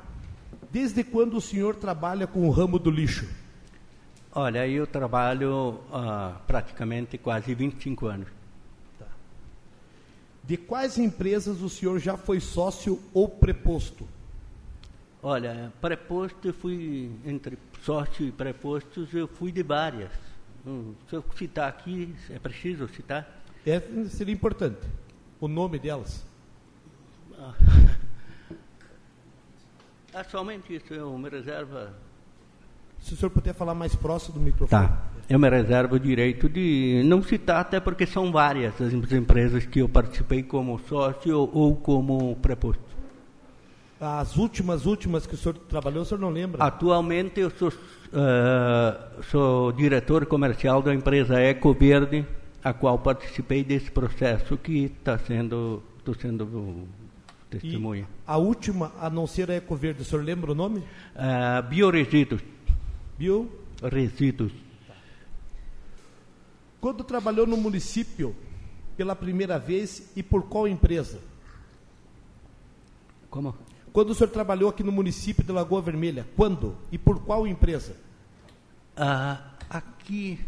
desde 0.70 1.04
quando 1.04 1.36
o 1.36 1.40
senhor 1.40 1.74
trabalha 1.76 2.26
com 2.26 2.48
o 2.48 2.50
ramo 2.50 2.78
do 2.78 2.90
lixo? 2.90 3.28
Olha, 4.32 4.66
eu 4.66 4.86
trabalho 4.86 5.80
há 5.92 6.36
praticamente 6.46 7.18
quase 7.18 7.54
25 7.54 8.06
anos. 8.06 8.28
De 10.48 10.56
quais 10.56 10.96
empresas 10.96 11.60
o 11.60 11.68
senhor 11.68 11.98
já 11.98 12.16
foi 12.16 12.40
sócio 12.40 12.98
ou 13.12 13.28
preposto? 13.28 14.08
Olha, 15.22 15.70
preposto 15.78 16.48
eu 16.48 16.54
fui, 16.54 17.10
entre 17.22 17.58
sócio 17.82 18.26
e 18.26 18.32
prepostos, 18.32 19.12
eu 19.12 19.28
fui 19.28 19.52
de 19.52 19.62
várias. 19.62 20.10
Hum, 20.66 20.94
Se 21.06 21.16
eu 21.16 21.24
citar 21.36 21.68
aqui, 21.68 22.14
é 22.30 22.38
preciso 22.38 22.88
citar? 22.88 23.28
É, 23.66 23.78
seria 24.08 24.32
importante. 24.32 24.80
O 25.38 25.48
nome 25.48 25.78
delas. 25.78 26.24
Ah, 27.38 27.54
somente 30.30 30.74
isso, 30.74 30.94
eu 30.94 31.18
me 31.18 31.28
reservo. 31.28 31.76
Se 33.00 33.12
o 33.12 33.16
senhor 33.18 33.28
puder 33.30 33.52
falar 33.52 33.74
mais 33.74 33.94
próximo 33.94 34.38
do 34.38 34.40
microfone. 34.40 34.88
Tá. 34.88 35.08
Eu 35.28 35.38
me 35.38 35.48
reservo 35.50 35.96
o 35.96 36.00
direito 36.00 36.48
de 36.48 37.02
não 37.04 37.22
citar, 37.22 37.60
até 37.60 37.78
porque 37.78 38.06
são 38.06 38.32
várias 38.32 38.80
as 38.80 38.92
empresas 39.12 39.66
que 39.66 39.80
eu 39.80 39.88
participei 39.88 40.42
como 40.42 40.78
sócio 40.88 41.50
ou 41.52 41.76
como 41.76 42.34
preposto. 42.36 42.88
As 44.00 44.36
últimas, 44.36 44.86
últimas 44.86 45.26
que 45.26 45.34
o 45.34 45.36
senhor 45.36 45.54
trabalhou, 45.68 46.02
o 46.02 46.04
senhor 46.04 46.20
não 46.20 46.30
lembra? 46.30 46.64
Atualmente 46.64 47.40
eu 47.40 47.50
sou, 47.50 47.70
ah, 48.14 49.08
sou 49.30 49.72
diretor 49.72 50.24
comercial 50.24 50.80
da 50.80 50.94
empresa 50.94 51.38
Eco 51.38 51.74
Verde, 51.74 52.24
a 52.64 52.72
qual 52.72 52.98
participei 52.98 53.62
desse 53.62 53.90
processo 53.90 54.56
que 54.56 54.84
está 54.84 55.18
sendo, 55.18 55.82
estou 55.98 56.14
sendo 56.14 56.86
E 57.52 57.58
testemunha. 57.58 58.06
a 58.26 58.36
última, 58.38 58.92
a 59.00 59.10
não 59.10 59.26
ser 59.26 59.50
a 59.50 59.56
Ecoverde, 59.56 60.02
o 60.02 60.04
senhor 60.04 60.24
lembra 60.24 60.52
o 60.52 60.54
nome? 60.54 60.82
Ah, 61.14 61.60
bioresíduos, 61.60 62.40
Bio? 63.18 63.50
resíduos. 63.82 64.52
Quando 66.80 67.02
trabalhou 67.02 67.46
no 67.46 67.56
município 67.56 68.34
pela 68.96 69.16
primeira 69.16 69.58
vez 69.58 70.10
e 70.14 70.22
por 70.22 70.44
qual 70.44 70.66
empresa? 70.68 71.20
Como? 73.30 73.54
Quando 73.92 74.10
o 74.10 74.14
senhor 74.14 74.30
trabalhou 74.30 74.70
aqui 74.70 74.82
no 74.82 74.92
município 74.92 75.44
de 75.44 75.52
Lagoa 75.52 75.82
Vermelha, 75.82 76.26
quando 76.36 76.76
e 76.92 76.98
por 76.98 77.20
qual 77.20 77.46
empresa? 77.46 77.96
Ah, 78.96 79.52
aqui, 79.68 80.38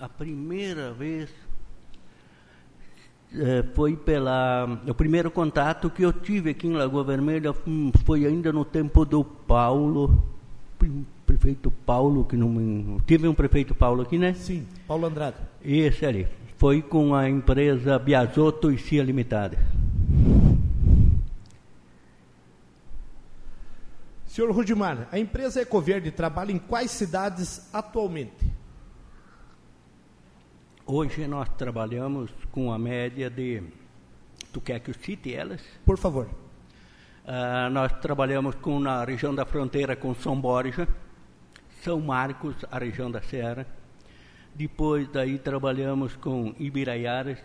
a 0.00 0.08
primeira 0.08 0.92
vez 0.92 1.30
eh, 3.34 3.64
foi 3.74 3.96
pela. 3.96 4.80
O 4.88 4.94
primeiro 4.94 5.30
contato 5.30 5.90
que 5.90 6.02
eu 6.02 6.12
tive 6.12 6.50
aqui 6.50 6.66
em 6.66 6.72
Lagoa 6.72 7.04
Vermelha 7.04 7.54
hum, 7.66 7.90
foi 8.04 8.24
ainda 8.24 8.52
no 8.52 8.64
tempo 8.64 9.04
do 9.04 9.24
Paulo, 9.24 10.22
prefeito 11.26 11.70
Paulo, 11.70 12.24
que 12.24 12.36
não. 12.36 13.00
Tive 13.06 13.28
um 13.28 13.34
prefeito 13.34 13.74
Paulo 13.74 14.02
aqui, 14.02 14.18
né? 14.18 14.34
Sim, 14.34 14.66
Paulo 14.86 15.06
Andrade. 15.06 15.36
Esse 15.64 16.06
ali. 16.06 16.28
Foi 16.56 16.80
com 16.80 17.14
a 17.14 17.28
empresa 17.28 17.98
Biasotto 17.98 18.70
e 18.70 18.78
Cia 18.78 19.02
Limitada. 19.02 19.58
Senhor 24.26 24.50
Rudimar, 24.50 25.08
a 25.10 25.18
empresa 25.18 25.62
Ecoverde 25.62 26.10
trabalha 26.10 26.52
em 26.52 26.58
quais 26.58 26.90
cidades 26.90 27.68
atualmente? 27.72 28.52
Hoje 30.84 31.26
nós 31.26 31.48
trabalhamos 31.56 32.30
com 32.52 32.72
a 32.72 32.78
média 32.78 33.28
de. 33.28 33.62
Tu 34.52 34.60
quer 34.60 34.78
que 34.80 34.90
eu 34.90 34.94
cite 34.94 35.34
elas? 35.34 35.60
Por 35.84 35.98
favor. 35.98 36.28
Ah, 37.28 37.68
nós 37.70 37.92
trabalhamos 37.94 38.54
com 38.54 38.78
na 38.78 39.04
região 39.04 39.34
da 39.34 39.44
fronteira 39.44 39.96
com 39.96 40.14
São 40.14 40.40
Borja, 40.40 40.86
São 41.82 42.00
Marcos, 42.00 42.54
a 42.70 42.78
região 42.78 43.10
da 43.10 43.20
Serra. 43.20 43.66
Depois 44.54 45.08
daí 45.08 45.36
trabalhamos 45.36 46.14
com 46.14 46.54
Ibiraiaras, 46.56 47.40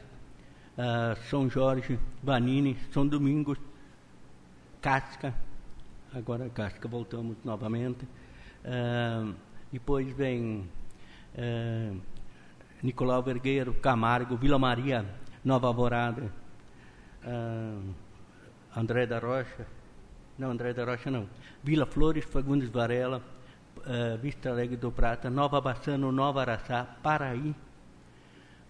ah, 0.78 1.16
São 1.32 1.50
Jorge, 1.50 2.00
Vanini, 2.22 2.78
São 2.94 3.08
Domingos, 3.08 3.58
Casca. 4.80 5.34
Agora 6.14 6.48
Casca 6.50 6.88
voltamos 6.88 7.38
novamente. 7.44 8.08
Ah, 8.64 9.34
depois 9.72 10.08
vem 10.16 10.70
Nicolau 12.84 13.24
Vergueiro, 13.24 13.74
Camargo, 13.74 14.38
Vila 14.38 14.60
Maria, 14.60 15.04
Nova 15.44 15.66
Alvorada. 15.66 16.32
André 18.76 19.06
da 19.06 19.20
Rocha, 19.20 19.66
não, 20.38 20.52
André 20.52 20.74
da 20.74 20.86
Rocha 20.86 21.12
não, 21.12 21.28
Vila 21.64 21.86
Flores, 21.86 22.24
Fagundes 22.26 22.70
Varela, 22.70 23.22
eh, 23.86 24.18
Vista 24.22 24.50
Alegre 24.50 24.78
do 24.78 24.92
Prata, 24.92 25.30
Nova 25.30 25.60
Bassano, 25.60 26.12
Nova 26.12 26.42
Araçá, 26.42 26.86
Paraí. 27.04 27.54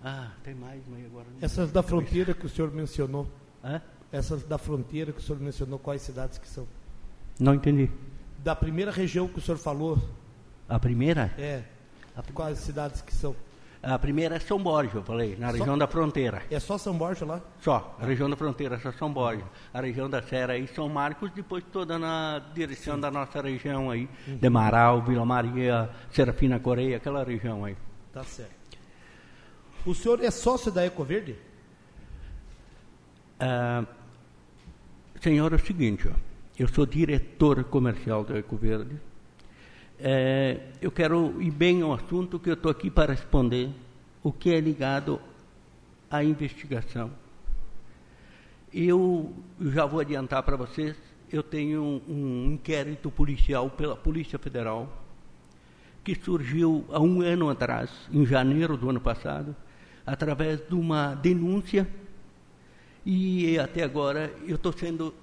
Ah, 0.04 0.32
tem 0.44 0.56
mais, 0.56 0.82
mas 0.88 1.06
agora 1.06 1.28
não. 1.32 1.38
Essas 1.46 1.72
da 1.72 1.84
fronteira 1.84 2.34
que 2.34 2.46
o 2.46 2.50
senhor 2.50 2.72
mencionou, 2.72 3.28
Hã? 3.64 3.82
essas 4.12 4.44
da 4.44 4.58
fronteira 4.58 5.12
que 5.12 5.20
o 5.20 5.22
senhor 5.22 5.40
mencionou, 5.40 5.78
quais 5.78 6.02
cidades 6.02 6.38
que 6.40 6.48
são? 6.48 6.68
Não 7.40 7.54
entendi. 7.54 7.90
Da 8.40 8.56
primeira 8.56 8.92
região 8.92 9.28
que 9.28 9.38
o 9.38 9.42
senhor 9.42 9.58
falou, 9.58 10.00
A 10.68 10.80
primeira? 10.80 11.32
é, 11.38 11.64
quais 12.34 12.58
cidades 12.58 13.02
que 13.02 13.14
são? 13.14 13.36
A 13.84 13.98
primeira 13.98 14.36
é 14.36 14.40
São 14.40 14.62
Borja, 14.62 14.98
eu 14.98 15.04
falei, 15.04 15.36
na 15.38 15.48
Só- 15.52 15.58
região 15.58 15.76
da 15.78 15.88
fronteira. 15.88 16.44
É 16.52 16.60
só 16.60 16.78
São 16.78 16.96
Borja 16.96 17.26
lá? 17.26 17.42
Só, 17.60 17.98
a 18.00 18.06
região 18.06 18.30
da 18.30 18.36
fronteira, 18.36 18.80
só 18.80 18.92
São 18.92 19.12
Borja. 19.12 19.44
A 19.74 19.82
região 19.82 20.08
da 20.08 20.22
Serra 20.22 20.54
aí, 20.54 20.68
São 20.68 20.88
Marcos, 20.88 21.32
depois 21.32 21.64
toda 21.72 21.98
na 21.98 22.40
direção 22.54 23.00
da 23.00 23.10
nossa 23.10 23.42
região 23.42 23.90
aí, 23.90 24.08
de 24.28 24.50
Marau, 24.52 25.02
Vila 25.02 25.26
Maria, 25.26 25.90
Serafina 26.12 26.60
Coreia, 26.60 26.98
aquela 26.98 27.24
região 27.24 27.66
aí. 27.66 27.76
Tá 28.14 28.24
certo. 28.24 28.54
O 29.84 29.96
senhor 29.96 30.24
é 30.24 30.30
sócio 30.30 30.72
da 30.72 30.86
Ecoverde? 30.86 31.36
Ah, 33.40 33.84
senhor, 35.20 35.52
é 35.54 35.56
o 35.56 35.60
seguinte, 35.60 36.08
ó, 36.08 36.14
eu 36.60 36.68
sou 36.68 36.86
diretor 36.86 37.64
comercial 37.64 38.24
da 38.24 38.38
Ecoverde. 38.38 38.96
É, 40.04 40.58
eu 40.82 40.92
quero 40.92 41.40
ir 41.40 41.52
bem 41.52 41.84
ao 41.84 41.94
assunto 41.94 42.40
que 42.40 42.50
eu 42.50 42.56
estou 42.56 42.72
aqui 42.72 42.90
para 42.90 43.14
responder 43.14 43.70
o 44.24 44.32
que 44.32 44.52
é 44.52 44.60
ligado 44.60 45.22
à 46.10 46.24
investigação. 46.24 47.12
Eu 48.74 49.32
já 49.60 49.86
vou 49.86 50.00
adiantar 50.00 50.42
para 50.42 50.58
vocês, 50.58 50.96
eu 51.32 51.44
tenho 51.44 51.84
um, 51.84 52.02
um 52.10 52.54
inquérito 52.54 53.12
policial 53.12 53.70
pela 53.70 53.96
Polícia 53.96 54.40
Federal 54.40 54.92
que 56.04 56.16
surgiu 56.16 56.84
há 56.90 57.00
um 57.00 57.22
ano 57.22 57.48
atrás, 57.48 57.92
em 58.12 58.26
janeiro 58.26 58.76
do 58.76 58.90
ano 58.90 59.00
passado, 59.00 59.56
através 60.04 60.68
de 60.68 60.74
uma 60.74 61.14
denúncia 61.14 61.88
e 63.06 63.60
até 63.60 63.84
agora 63.84 64.34
eu 64.48 64.56
estou 64.56 64.74
sendo 64.74 65.14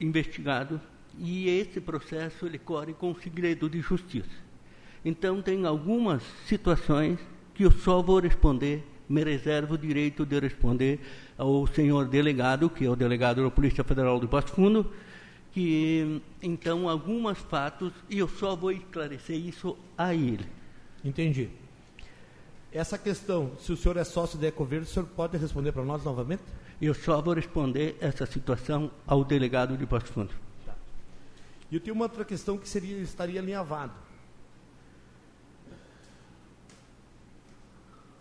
investigado 0.00 0.80
e 1.18 1.48
esse 1.48 1.80
processo 1.80 2.46
ele 2.46 2.58
corre 2.58 2.92
com 2.92 3.14
segredo 3.14 3.68
de 3.68 3.80
justiça. 3.80 4.44
Então 5.04 5.42
tem 5.42 5.64
algumas 5.66 6.22
situações 6.46 7.18
que 7.54 7.64
eu 7.64 7.70
só 7.70 8.02
vou 8.02 8.18
responder, 8.18 8.84
me 9.08 9.22
reservo 9.22 9.74
o 9.74 9.78
direito 9.78 10.24
de 10.24 10.40
responder 10.40 11.00
ao 11.36 11.66
senhor 11.66 12.06
delegado, 12.06 12.70
que 12.70 12.84
é 12.84 12.90
o 12.90 12.96
delegado 12.96 13.42
da 13.42 13.50
Polícia 13.50 13.84
Federal 13.84 14.18
de 14.18 14.26
Passo 14.26 14.48
Fundo, 14.48 14.90
que 15.52 16.20
então 16.42 16.88
alguns 16.88 17.38
fatos 17.38 17.92
e 18.10 18.18
eu 18.18 18.28
só 18.28 18.56
vou 18.56 18.72
esclarecer 18.72 19.36
isso 19.36 19.76
a 19.96 20.14
ele. 20.14 20.46
Entendi. 21.04 21.48
Essa 22.72 22.98
questão, 22.98 23.52
se 23.60 23.72
o 23.72 23.76
senhor 23.76 23.96
é 23.96 24.02
sócio 24.02 24.36
da 24.36 24.48
Ecoverde, 24.48 24.86
o 24.86 24.88
senhor 24.88 25.06
pode 25.06 25.36
responder 25.36 25.70
para 25.70 25.84
nós 25.84 26.02
novamente? 26.02 26.42
Eu 26.82 26.92
só 26.92 27.22
vou 27.22 27.34
responder 27.34 27.96
essa 28.00 28.26
situação 28.26 28.90
ao 29.06 29.24
delegado 29.24 29.76
de 29.76 29.86
Passo 29.86 30.06
Fundo. 30.06 30.43
E 31.70 31.74
eu 31.76 31.80
tenho 31.80 31.94
uma 31.94 32.04
outra 32.04 32.24
questão 32.24 32.56
que 32.58 32.68
seria, 32.68 32.98
estaria 32.98 33.40
alinhavado. 33.40 33.92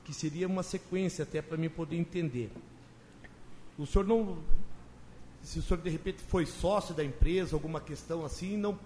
Que 0.03 0.13
seria 0.13 0.47
uma 0.47 0.63
sequência 0.63 1.23
até 1.23 1.41
para 1.41 1.57
mim 1.57 1.69
poder 1.69 1.95
entender. 1.95 2.51
O 3.77 3.85
senhor 3.85 4.05
não. 4.05 4.37
Se 5.41 5.59
o 5.59 5.61
senhor 5.61 5.81
de 5.81 5.89
repente 5.89 6.21
foi 6.21 6.45
sócio 6.45 6.93
da 6.93 7.03
empresa, 7.03 7.55
alguma 7.55 7.81
questão 7.81 8.23
assim, 8.23 8.57
não, 8.57 8.77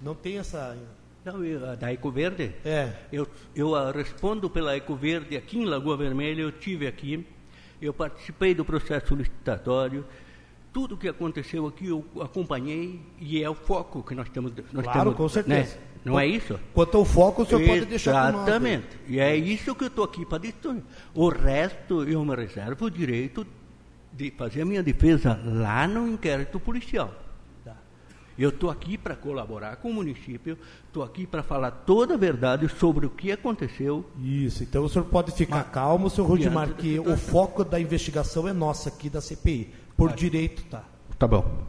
não 0.00 0.14
tem 0.14 0.38
essa. 0.38 0.76
Não, 1.24 1.44
eu- 1.44 1.76
da 1.76 1.92
Ecoverde? 1.92 2.54
É. 2.64 2.94
Eu, 3.12 3.28
eu 3.54 3.72
respondo 3.92 4.48
pela 4.48 4.76
Ecoverde 4.76 5.36
aqui 5.36 5.58
em 5.58 5.64
Lagoa 5.64 5.96
Vermelha, 5.96 6.40
eu 6.42 6.52
tive 6.52 6.86
aqui, 6.86 7.26
eu 7.80 7.92
participei 7.92 8.54
do 8.54 8.64
processo 8.64 9.14
licitatório, 9.14 10.04
tudo 10.72 10.96
que 10.96 11.08
aconteceu 11.08 11.66
aqui 11.66 11.86
eu 11.88 12.04
acompanhei 12.20 13.00
e 13.18 13.42
é 13.42 13.48
o 13.50 13.54
foco 13.54 14.02
que 14.02 14.14
nós 14.14 14.28
temos. 14.28 14.52
Nós 14.72 14.84
Claro, 14.84 15.00
temos, 15.00 15.16
com 15.16 15.28
certeza. 15.28 15.74
né? 15.76 15.80
Não 16.04 16.18
é 16.18 16.26
isso? 16.26 16.58
Quanto 16.72 16.96
ao 16.96 17.04
foco, 17.04 17.42
o 17.42 17.46
senhor 17.46 17.66
pode 17.66 17.84
deixar. 17.84 18.32
Exatamente. 18.32 18.86
E 19.06 19.20
é 19.20 19.36
isso 19.36 19.74
que 19.74 19.84
eu 19.84 19.88
estou 19.88 20.04
aqui 20.04 20.24
para 20.24 20.38
destruir. 20.38 20.82
O 21.14 21.28
resto 21.28 22.04
eu 22.04 22.24
me 22.24 22.34
reservo 22.34 22.86
o 22.86 22.90
direito 22.90 23.46
de 24.12 24.30
fazer 24.30 24.62
a 24.62 24.64
minha 24.64 24.82
defesa 24.82 25.38
lá 25.44 25.86
no 25.86 26.08
inquérito 26.08 26.58
policial. 26.58 27.12
Tá? 27.64 27.76
Eu 28.38 28.48
estou 28.48 28.70
aqui 28.70 28.96
para 28.96 29.14
colaborar 29.14 29.76
com 29.76 29.90
o 29.90 29.94
município, 29.94 30.56
estou 30.86 31.02
aqui 31.02 31.26
para 31.26 31.42
falar 31.42 31.70
toda 31.70 32.14
a 32.14 32.16
verdade 32.16 32.66
sobre 32.68 33.04
o 33.04 33.10
que 33.10 33.30
aconteceu. 33.30 34.08
Isso, 34.18 34.62
então 34.62 34.84
o 34.84 34.88
senhor 34.88 35.04
pode 35.04 35.32
ficar 35.32 35.64
calmo, 35.64 36.08
senhor 36.08 36.26
Rudimar, 36.26 36.72
que 36.74 36.98
o 36.98 37.14
foco 37.16 37.62
da 37.62 37.78
investigação 37.78 38.48
é 38.48 38.54
nossa 38.54 38.88
aqui 38.88 39.10
da 39.10 39.20
CPI. 39.20 39.68
Por 40.08 40.12
direito, 40.16 40.62
tá. 40.64 40.84
Tá 41.18 41.26
bom. 41.28 41.62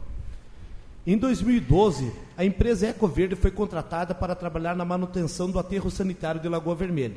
Em 1.06 1.18
2012, 1.18 2.12
a 2.36 2.44
empresa 2.44 2.88
Ecoverde 2.88 3.34
foi 3.36 3.50
contratada 3.50 4.14
para 4.14 4.34
trabalhar 4.34 4.74
na 4.76 4.84
manutenção 4.84 5.50
do 5.50 5.58
aterro 5.58 5.90
sanitário 5.90 6.40
de 6.40 6.48
Lagoa 6.48 6.74
Vermelha. 6.74 7.16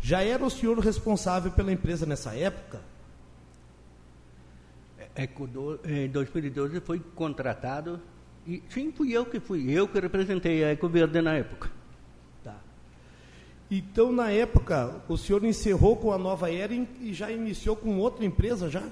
Já 0.00 0.22
era 0.22 0.44
o 0.44 0.50
senhor 0.50 0.78
responsável 0.78 1.50
pela 1.52 1.72
empresa 1.72 2.06
nessa 2.06 2.34
época? 2.34 2.80
É, 5.14 5.26
que 5.26 5.42
o 5.42 5.46
do- 5.46 5.80
em 5.84 6.08
2012 6.08 6.80
foi 6.80 7.00
contratado 7.14 8.00
e 8.46 8.62
sim 8.70 8.90
fui 8.90 9.12
eu 9.12 9.26
que 9.26 9.38
fui, 9.38 9.70
eu 9.70 9.86
que 9.86 10.00
representei 10.00 10.64
a 10.64 10.72
Ecoverde 10.72 11.20
na 11.20 11.34
época. 11.34 11.70
Tá. 12.42 12.56
Então, 13.70 14.10
na 14.10 14.30
época, 14.30 15.02
o 15.08 15.16
senhor 15.18 15.44
encerrou 15.44 15.96
com 15.96 16.12
a 16.12 16.18
Nova 16.18 16.50
Era 16.50 16.72
e 16.72 17.12
já 17.12 17.30
iniciou 17.30 17.76
com 17.76 17.98
outra 17.98 18.24
empresa 18.24 18.70
já? 18.70 18.82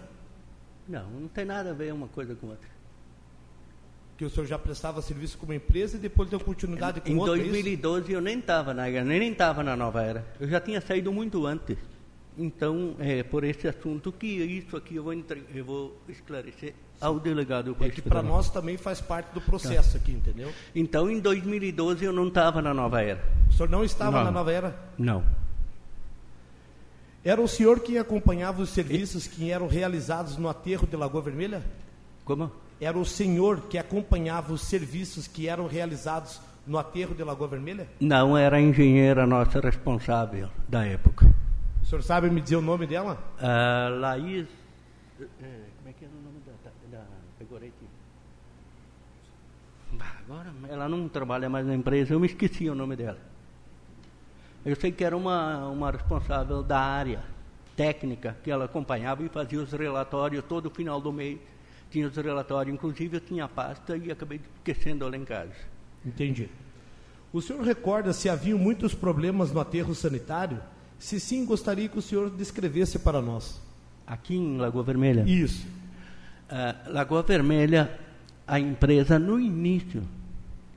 Não, 0.90 1.08
não 1.08 1.28
tem 1.28 1.44
nada 1.44 1.70
a 1.70 1.72
ver 1.72 1.92
uma 1.94 2.08
coisa 2.08 2.34
com 2.34 2.48
outra. 2.48 2.68
Que 4.16 4.24
o 4.24 4.30
senhor 4.30 4.46
já 4.46 4.58
prestava 4.58 5.00
serviço 5.00 5.38
com 5.38 5.46
uma 5.46 5.54
empresa 5.54 5.96
e 5.96 6.00
depois 6.00 6.28
deu 6.28 6.40
continuidade 6.40 7.00
com 7.00 7.08
Em 7.08 7.16
outra, 7.16 7.36
é 7.36 7.42
isso? 7.42 7.52
2012 7.52 8.12
eu 8.12 8.20
nem 8.20 8.38
estava 8.38 8.74
na 8.74 8.86
nem 8.88 9.04
nem 9.04 9.32
estava 9.32 9.62
na 9.62 9.76
Nova 9.76 10.02
Era. 10.02 10.26
Eu 10.38 10.48
já 10.48 10.60
tinha 10.60 10.80
saído 10.80 11.12
muito 11.12 11.46
antes. 11.46 11.78
Então, 12.36 12.94
é 12.98 13.22
por 13.22 13.44
esse 13.44 13.66
assunto 13.68 14.10
que 14.12 14.26
isso 14.26 14.76
aqui 14.76 14.96
eu 14.96 15.02
vou, 15.04 15.12
entre- 15.12 15.42
eu 15.54 15.64
vou 15.64 16.00
esclarecer 16.08 16.74
ao 17.00 17.18
delegado. 17.18 17.76
É 17.80 17.88
que 17.90 18.00
para 18.02 18.22
nós 18.22 18.50
também 18.50 18.76
faz 18.76 19.00
parte 19.00 19.32
do 19.32 19.40
processo 19.40 19.96
aqui, 19.96 20.12
entendeu? 20.12 20.52
Então, 20.74 21.10
em 21.10 21.18
2012 21.20 22.04
eu 22.04 22.12
não 22.12 22.28
estava 22.28 22.60
na 22.62 22.72
Nova 22.74 23.02
Era. 23.02 23.22
O 23.48 23.52
senhor 23.52 23.68
não 23.68 23.84
estava 23.84 24.18
Não. 24.18 24.24
na 24.24 24.30
Nova 24.30 24.52
Era? 24.52 24.78
Não. 24.98 25.24
Era 27.22 27.40
o 27.40 27.48
senhor 27.48 27.80
quem 27.80 27.98
acompanhava 27.98 28.62
os 28.62 28.70
serviços 28.70 29.26
que 29.26 29.50
eram 29.50 29.66
realizados 29.66 30.36
no 30.38 30.48
aterro 30.48 30.86
de 30.86 30.96
Lagoa 30.96 31.20
Vermelha? 31.22 31.62
Como? 32.24 32.50
Era 32.80 32.98
o 32.98 33.04
senhor 33.04 33.60
que 33.68 33.76
acompanhava 33.76 34.54
os 34.54 34.62
serviços 34.62 35.26
que 35.28 35.46
eram 35.46 35.66
realizados 35.66 36.40
no 36.66 36.78
aterro 36.78 37.14
de 37.14 37.22
Lagoa 37.22 37.48
Vermelha? 37.48 37.86
Não 38.00 38.36
era 38.38 38.56
a 38.56 38.60
engenheira 38.60 39.26
nossa 39.26 39.60
responsável 39.60 40.48
da 40.66 40.86
época. 40.86 41.26
O 41.82 41.86
senhor 41.86 42.02
sabe 42.02 42.30
me 42.30 42.40
dizer 42.40 42.56
o 42.56 42.62
nome 42.62 42.86
dela? 42.86 43.18
A 43.38 43.88
Laís. 43.90 44.46
eh, 45.20 45.26
como 45.76 45.88
é 45.88 45.92
que 45.92 46.04
era 46.04 46.14
o 46.14 46.22
nome 46.22 46.40
da. 46.46 46.98
da, 46.98 47.04
Pegorete? 47.38 47.74
Agora, 50.24 50.52
ela 50.68 50.88
não 50.88 51.08
trabalha 51.08 51.50
mais 51.50 51.66
na 51.66 51.74
empresa, 51.74 52.14
eu 52.14 52.20
me 52.20 52.26
esqueci 52.28 52.70
o 52.70 52.74
nome 52.74 52.96
dela. 52.96 53.18
Eu 54.64 54.76
sei 54.76 54.92
que 54.92 55.02
era 55.02 55.16
uma, 55.16 55.68
uma 55.68 55.90
responsável 55.90 56.62
da 56.62 56.78
área 56.78 57.20
técnica 57.76 58.36
que 58.44 58.50
ela 58.50 58.66
acompanhava 58.66 59.22
e 59.24 59.28
fazia 59.28 59.58
os 59.58 59.72
relatórios 59.72 60.44
todo 60.44 60.68
final 60.68 61.00
do 61.00 61.12
mês. 61.12 61.38
Tinha 61.90 62.06
os 62.06 62.14
relatórios, 62.14 62.74
inclusive 62.74 63.16
eu 63.16 63.20
tinha 63.20 63.44
a 63.44 63.48
pasta 63.48 63.96
e 63.96 64.10
acabei 64.10 64.40
esquecendo 64.58 65.08
lá 65.08 65.16
em 65.16 65.24
casa. 65.24 65.52
Entendi. 66.04 66.48
O 67.32 67.40
senhor 67.40 67.62
recorda 67.62 68.12
se 68.12 68.28
haviam 68.28 68.58
muitos 68.58 68.94
problemas 68.94 69.50
no 69.50 69.60
aterro 69.60 69.94
sanitário? 69.94 70.60
Se 70.98 71.18
sim, 71.18 71.46
gostaria 71.46 71.88
que 71.88 71.98
o 71.98 72.02
senhor 72.02 72.28
descrevesse 72.28 72.98
para 72.98 73.22
nós. 73.22 73.60
Aqui 74.06 74.36
em 74.36 74.58
Lagoa 74.58 74.82
Vermelha. 74.82 75.24
Isso. 75.26 75.66
Ah, 76.48 76.74
Lagoa 76.88 77.22
Vermelha, 77.22 77.98
a 78.46 78.60
empresa 78.60 79.18
no 79.18 79.40
início 79.40 80.02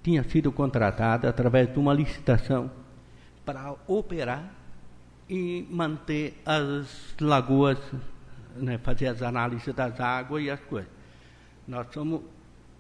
tinha 0.01 0.23
sido 0.23 0.51
contratada 0.51 1.27
através 1.27 1.71
de 1.71 1.79
uma 1.79 1.93
licitação 1.93 2.69
para 3.45 3.75
operar 3.87 4.49
e 5.29 5.67
manter 5.69 6.41
as 6.45 7.15
lagoas, 7.19 7.77
né, 8.55 8.77
fazer 8.77 9.07
as 9.07 9.21
análises 9.21 9.73
das 9.73 9.99
águas 9.99 10.43
e 10.43 10.49
as 10.49 10.59
coisas. 10.61 10.89
Nós 11.67 11.87
somos 11.93 12.21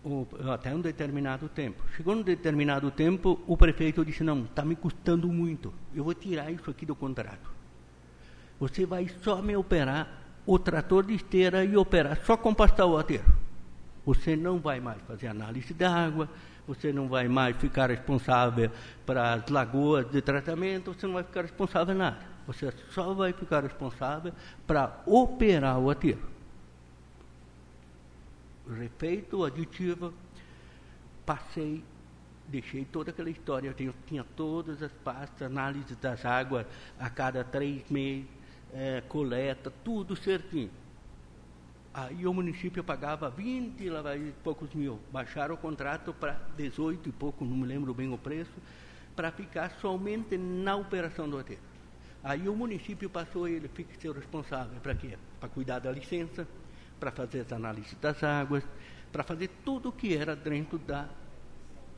o- 0.03 0.27
até 0.51 0.73
um 0.75 0.81
determinado 0.81 1.47
tempo. 1.49 1.81
Chegou 1.95 2.13
um 2.15 2.21
determinado 2.21 2.91
tempo, 2.91 3.39
o 3.47 3.55
prefeito 3.55 4.03
disse: 4.05 4.23
Não, 4.23 4.43
está 4.43 4.63
me 4.65 4.75
custando 4.75 5.27
muito, 5.29 5.73
eu 5.95 6.03
vou 6.03 6.13
tirar 6.13 6.51
isso 6.51 6.69
aqui 6.69 6.85
do 6.85 6.95
contrato. 6.95 7.51
Você 8.59 8.85
vai 8.85 9.07
só 9.23 9.41
me 9.41 9.55
operar 9.55 10.21
o 10.45 10.59
trator 10.59 11.05
de 11.05 11.13
esteira 11.15 11.63
e 11.63 11.75
operar 11.77 12.19
só 12.25 12.35
compastar 12.35 12.85
o 12.85 12.97
aterro. 12.97 13.33
Você 14.05 14.35
não 14.35 14.59
vai 14.59 14.81
mais 14.81 15.01
fazer 15.03 15.27
análise 15.27 15.73
da 15.73 15.89
água, 15.93 16.29
você 16.67 16.93
não 16.93 17.07
vai 17.07 17.27
mais 17.27 17.55
ficar 17.57 17.89
responsável 17.89 18.71
para 19.05 19.33
as 19.33 19.49
lagoas 19.49 20.09
de 20.09 20.21
tratamento, 20.21 20.93
você 20.93 21.05
não 21.05 21.15
vai 21.15 21.23
ficar 21.23 21.41
responsável 21.41 21.95
nada. 21.95 22.19
Você 22.47 22.73
só 22.91 23.13
vai 23.13 23.33
ficar 23.33 23.63
responsável 23.63 24.33
para 24.67 25.01
operar 25.05 25.79
o 25.79 25.89
aterro. 25.89 26.33
Refeito 28.77 29.37
o 29.37 29.45
aditivo, 29.45 30.13
passei, 31.25 31.83
deixei 32.47 32.85
toda 32.85 33.11
aquela 33.11 33.29
história. 33.29 33.67
Eu 33.67 33.73
tenho- 33.73 33.95
tinha 34.07 34.23
todas 34.35 34.81
as 34.81 34.91
pastas, 34.91 35.41
análise 35.41 35.95
das 35.95 36.25
águas 36.25 36.65
a 36.99 37.09
cada 37.09 37.43
três 37.43 37.83
meses, 37.89 38.27
eh, 38.73 39.03
coleta, 39.07 39.71
tudo 39.83 40.15
certinho. 40.15 40.71
Aí 41.93 42.25
o 42.25 42.33
município 42.33 42.83
pagava 42.83 43.29
20 43.29 43.87
lá 43.89 44.15
e 44.17 44.33
poucos 44.43 44.73
mil. 44.73 44.99
Baixaram 45.11 45.53
o 45.53 45.57
contrato 45.57 46.11
para 46.11 46.39
18 46.57 47.07
e 47.07 47.11
pouco, 47.11 47.45
não 47.45 47.55
me 47.55 47.67
lembro 47.67 47.93
bem 47.93 48.11
o 48.11 48.17
preço, 48.17 48.51
para 49.15 49.31
ficar 49.31 49.69
somente 49.79 50.35
na 50.35 50.75
operação 50.75 51.29
do 51.29 51.37
aterro. 51.37 51.61
Aí 52.23 52.49
o 52.49 52.55
município 52.55 53.09
passou 53.09 53.47
ele, 53.47 53.67
fica 53.67 53.93
ser 53.99 54.11
responsável 54.11 54.79
para 54.81 54.95
quê? 54.95 55.17
Para 55.39 55.49
cuidar 55.49 55.79
da 55.79 55.91
licença, 55.91 56.47
para 56.99 57.11
fazer 57.11 57.41
as 57.41 57.51
análises 57.51 57.93
das 58.01 58.23
águas, 58.23 58.63
para 59.11 59.23
fazer 59.23 59.49
tudo 59.63 59.89
o 59.89 59.91
que 59.91 60.17
era 60.17 60.35
dentro 60.35 60.79
da 60.79 61.07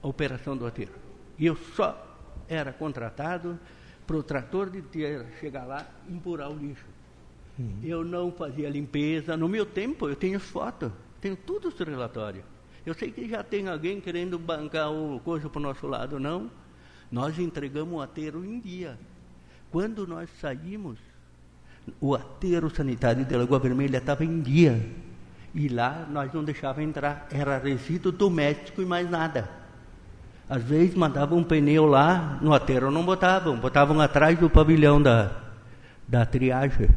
operação 0.02 0.58
do 0.58 0.66
aterro. 0.66 0.96
E 1.38 1.46
eu 1.46 1.56
só 1.56 2.18
era 2.50 2.74
contratado 2.74 3.58
para 4.06 4.18
o 4.18 4.24
trator 4.24 4.70
de 4.70 4.82
terra 4.82 5.26
chegar 5.40 5.64
lá 5.64 5.86
e 6.08 6.14
empurrar 6.14 6.50
o 6.50 6.58
lixo. 6.58 6.95
Eu 7.84 8.04
não 8.04 8.32
fazia 8.32 8.70
limpeza. 8.70 9.38
No 9.38 9.48
meu 9.48 9.66
tempo, 9.66 10.10
eu 10.10 10.16
tenho 10.16 10.40
fotos, 10.40 10.92
tenho 11.22 11.36
tudo 11.36 11.70
os 11.70 11.80
relatórios. 11.80 12.44
Eu 12.86 12.94
sei 12.94 13.12
que 13.12 13.28
já 13.28 13.44
tem 13.44 13.68
alguém 13.68 14.00
querendo 14.00 14.38
bancar 14.38 14.92
o 14.92 15.20
coisa 15.22 15.50
para 15.50 15.60
o 15.60 15.64
nosso 15.64 15.88
lado, 15.88 16.20
não. 16.20 16.52
Nós 17.12 17.40
entregamos 17.40 17.96
o 17.96 18.02
aterro 18.02 18.44
em 18.44 18.60
dia. 18.60 18.98
Quando 19.72 20.06
nós 20.06 20.30
saímos, 20.40 21.00
o 22.00 22.14
aterro 22.14 22.70
sanitário 22.70 23.26
de 23.26 23.36
Lagoa 23.36 23.60
Vermelha 23.60 23.98
estava 23.98 24.24
em 24.24 24.40
dia. 24.42 24.88
E 25.54 25.70
lá 25.70 26.06
nós 26.12 26.34
não 26.34 26.44
deixávamos 26.44 26.90
entrar, 26.90 27.28
era 27.32 27.58
resíduo 27.58 28.12
doméstico 28.12 28.82
e 28.82 28.86
mais 28.86 29.10
nada. 29.10 29.50
Às 30.48 30.62
vezes 30.62 30.94
mandavam 30.94 31.40
um 31.40 31.44
pneu 31.44 31.86
lá, 31.86 32.38
no 32.42 32.54
aterro 32.54 32.92
não 32.92 33.04
botavam, 33.04 33.58
botavam 33.58 34.00
atrás 34.00 34.38
do 34.38 34.50
pavilhão 34.50 35.02
da, 35.02 35.32
da 36.08 36.26
triagem. 36.26 36.90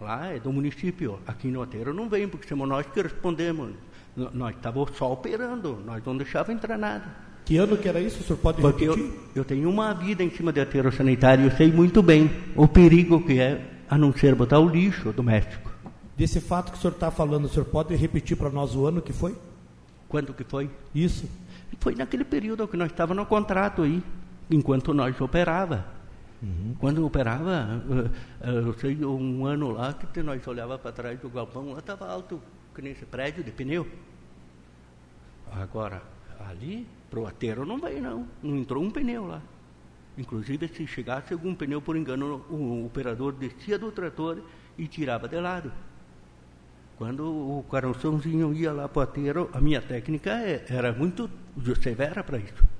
Lá 0.00 0.26
é 0.26 0.38
do 0.38 0.52
município, 0.52 1.18
aqui 1.26 1.48
no 1.48 1.62
aterro 1.62 1.92
não 1.94 2.08
vem, 2.08 2.28
porque 2.28 2.46
somos 2.48 2.68
nós 2.68 2.86
que 2.86 3.00
respondemos. 3.00 3.70
N- 4.16 4.28
Nós 4.34 4.54
estávamos 4.54 4.90
só 4.96 5.12
operando, 5.12 5.78
nós 5.86 6.02
não 6.04 6.16
deixávamos 6.16 6.62
entrar 6.62 6.76
nada. 6.76 7.04
Que 7.44 7.56
ano 7.58 7.76
que 7.76 7.88
era 7.88 8.00
isso? 8.00 8.20
O 8.20 8.24
senhor 8.24 8.38
pode 8.38 8.60
Porque 8.60 8.84
repetir? 8.88 9.04
eu, 9.04 9.20
eu 9.36 9.44
tenho 9.44 9.68
uma 9.70 9.94
vida 9.94 10.22
em 10.22 10.30
cima 10.30 10.52
de 10.52 10.60
aterro 10.60 10.90
sanitário, 10.92 11.44
eu 11.44 11.50
sei 11.52 11.70
muito 11.72 12.02
bem 12.02 12.30
o 12.54 12.66
perigo 12.68 13.22
que 13.24 13.38
é, 13.38 13.64
a 13.88 13.96
não 13.96 14.12
ser 14.12 14.34
botar 14.34 14.58
o 14.58 14.68
lixo 14.68 15.12
doméstico. 15.12 15.70
Desse 16.16 16.40
fato 16.40 16.72
que 16.72 16.78
o 16.78 16.80
senhor 16.80 16.92
está 16.94 17.10
falando, 17.10 17.44
o 17.44 17.48
senhor 17.48 17.64
pode 17.66 17.94
repetir 17.94 18.36
para 18.36 18.50
nós 18.50 18.74
o 18.74 18.84
ano 18.86 19.00
que 19.00 19.12
foi? 19.12 19.34
Quanto 20.08 20.32
que 20.34 20.44
foi? 20.44 20.68
Isso. 20.94 21.28
Foi 21.80 21.94
naquele 21.94 22.24
período 22.24 22.66
que 22.66 22.76
nós 22.76 22.90
estávamos 22.90 23.22
no 23.22 23.26
contrato 23.28 23.82
aí, 23.82 24.02
enquanto 24.50 24.92
nós 24.94 25.18
operava. 25.20 25.84
Quando 26.78 27.04
operava, 27.06 27.82
eh, 28.42 28.48
eh, 28.48 28.58
eu 28.58 28.74
sei 28.74 29.02
um 29.04 29.46
ano 29.46 29.70
lá 29.70 29.94
que 29.94 30.22
nós 30.22 30.46
olhava 30.46 30.78
para 30.78 30.92
trás 30.92 31.18
do 31.18 31.30
galpão, 31.30 31.72
lá 31.72 31.78
estava 31.78 32.06
alto, 32.06 32.42
que 32.74 32.82
nesse 32.82 33.06
prédio 33.06 33.42
de 33.42 33.50
pneu. 33.50 33.86
Agora, 35.50 36.02
ali, 36.48 36.86
para 37.08 37.20
o 37.20 37.26
aterro 37.26 37.64
não 37.64 37.78
veio 37.78 38.02
não, 38.02 38.28
não 38.42 38.56
entrou 38.56 38.82
um 38.82 38.90
pneu 38.90 39.26
lá. 39.26 39.40
Inclusive, 40.18 40.68
se 40.68 40.86
chegasse 40.86 41.32
algum 41.32 41.54
pneu, 41.54 41.80
por 41.80 41.96
engano, 41.96 42.44
o, 42.50 42.84
operador 42.86 43.32
descia 43.32 43.78
do 43.78 43.90
trator 43.90 44.42
e 44.76 44.86
tirava 44.86 45.28
de 45.28 45.40
lado. 45.40 45.72
Quando 46.98 47.24
o 47.24 47.62
coraçãozinho 47.68 48.52
ia 48.54 48.72
lá 48.72 48.88
para 48.88 49.00
o 49.00 49.02
ateiro, 49.02 49.50
a 49.52 49.60
minha 49.60 49.80
técnica 49.80 50.30
é, 50.30 50.64
era 50.68 50.92
muito 50.92 51.30
severa 51.82 52.22
para 52.22 52.38
isso. 52.38 52.75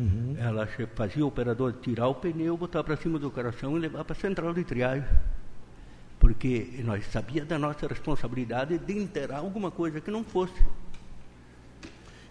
Uhum. 0.00 0.34
Ela 0.38 0.66
fazia 0.94 1.22
o 1.22 1.28
operador 1.28 1.74
tirar 1.82 2.08
o 2.08 2.14
pneu, 2.14 2.56
botar 2.56 2.82
para 2.82 2.96
cima 2.96 3.18
do 3.18 3.30
coração 3.30 3.76
e 3.76 3.80
levar 3.80 4.02
para 4.02 4.16
a 4.16 4.18
central 4.18 4.54
de 4.54 4.64
triagem. 4.64 5.06
Porque 6.18 6.80
nós 6.82 7.04
sabíamos 7.06 7.50
da 7.50 7.58
nossa 7.58 7.86
responsabilidade 7.86 8.78
de 8.78 8.98
enterrar 8.98 9.40
alguma 9.40 9.70
coisa 9.70 10.00
que 10.00 10.10
não 10.10 10.24
fosse. 10.24 10.54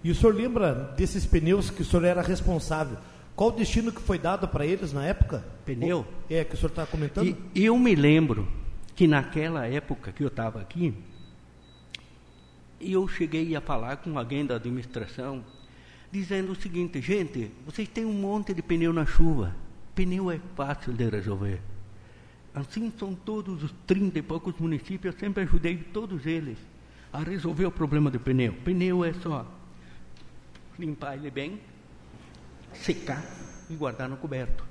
E 0.04 0.10
o 0.10 0.16
senhor 0.16 0.34
lembra 0.34 0.74
desses 0.98 1.28
pneus 1.28 1.70
que 1.70 1.84
o 1.84 1.86
senhor 1.86 2.06
era 2.06 2.24
responsável? 2.24 2.98
Qual 3.36 3.52
o 3.52 3.54
destino 3.54 3.92
que 3.92 4.02
foi 4.02 4.18
dado 4.18 4.48
para 4.48 4.66
eles 4.66 4.92
na 4.92 5.06
época? 5.06 5.44
Pneu? 5.64 6.08
É, 6.28 6.44
que 6.44 6.56
o 6.56 6.58
senhor 6.58 6.70
está 6.70 6.88
comentando? 6.88 7.38
E 7.54 7.66
eu 7.66 7.78
me 7.78 7.94
lembro 7.94 8.48
que 8.96 9.06
naquela 9.06 9.68
época 9.68 10.12
que 10.12 10.24
eu 10.24 10.28
estava 10.28 10.60
aqui, 10.60 10.94
eu 12.82 13.08
cheguei 13.08 13.56
a 13.56 13.62
falar 13.62 13.98
com 13.98 14.18
alguém 14.18 14.46
da 14.46 14.56
administração, 14.56 15.44
dizendo 16.12 16.52
o 16.52 16.56
seguinte, 16.56 17.02
gente, 17.02 17.52
vocês 17.66 17.88
têm 17.88 18.06
um 18.06 18.14
monte 18.14 18.54
de 18.54 18.62
pneu 18.62 18.92
na 18.92 19.06
chuva, 19.06 19.56
pneu 19.94 20.32
é 20.32 20.40
fácil 20.56 20.94
de 20.94 21.08
resolver. 21.10 21.62
Assim 22.54 22.92
são 22.98 23.14
todos 23.14 23.64
os 23.64 23.74
30 23.86 24.20
e 24.20 24.22
poucos 24.22 24.56
municípios, 24.60 25.14
eu 25.14 25.20
sempre 25.20 25.44
ajudei 25.44 25.78
todos 25.78 26.26
eles 26.26 26.58
a 27.14 27.20
resolver 27.20 27.66
o 27.66 27.72
problema 27.72 28.10
do 28.10 28.20
pneu. 28.20 28.54
Pneu 28.64 29.06
é 29.06 29.14
só 29.14 29.46
limpar 30.78 31.16
ele 31.16 31.30
bem, 31.30 31.60
secar 32.74 33.24
e 33.70 33.76
guardar 33.76 34.10
no 34.10 34.18
coberto. 34.18 34.64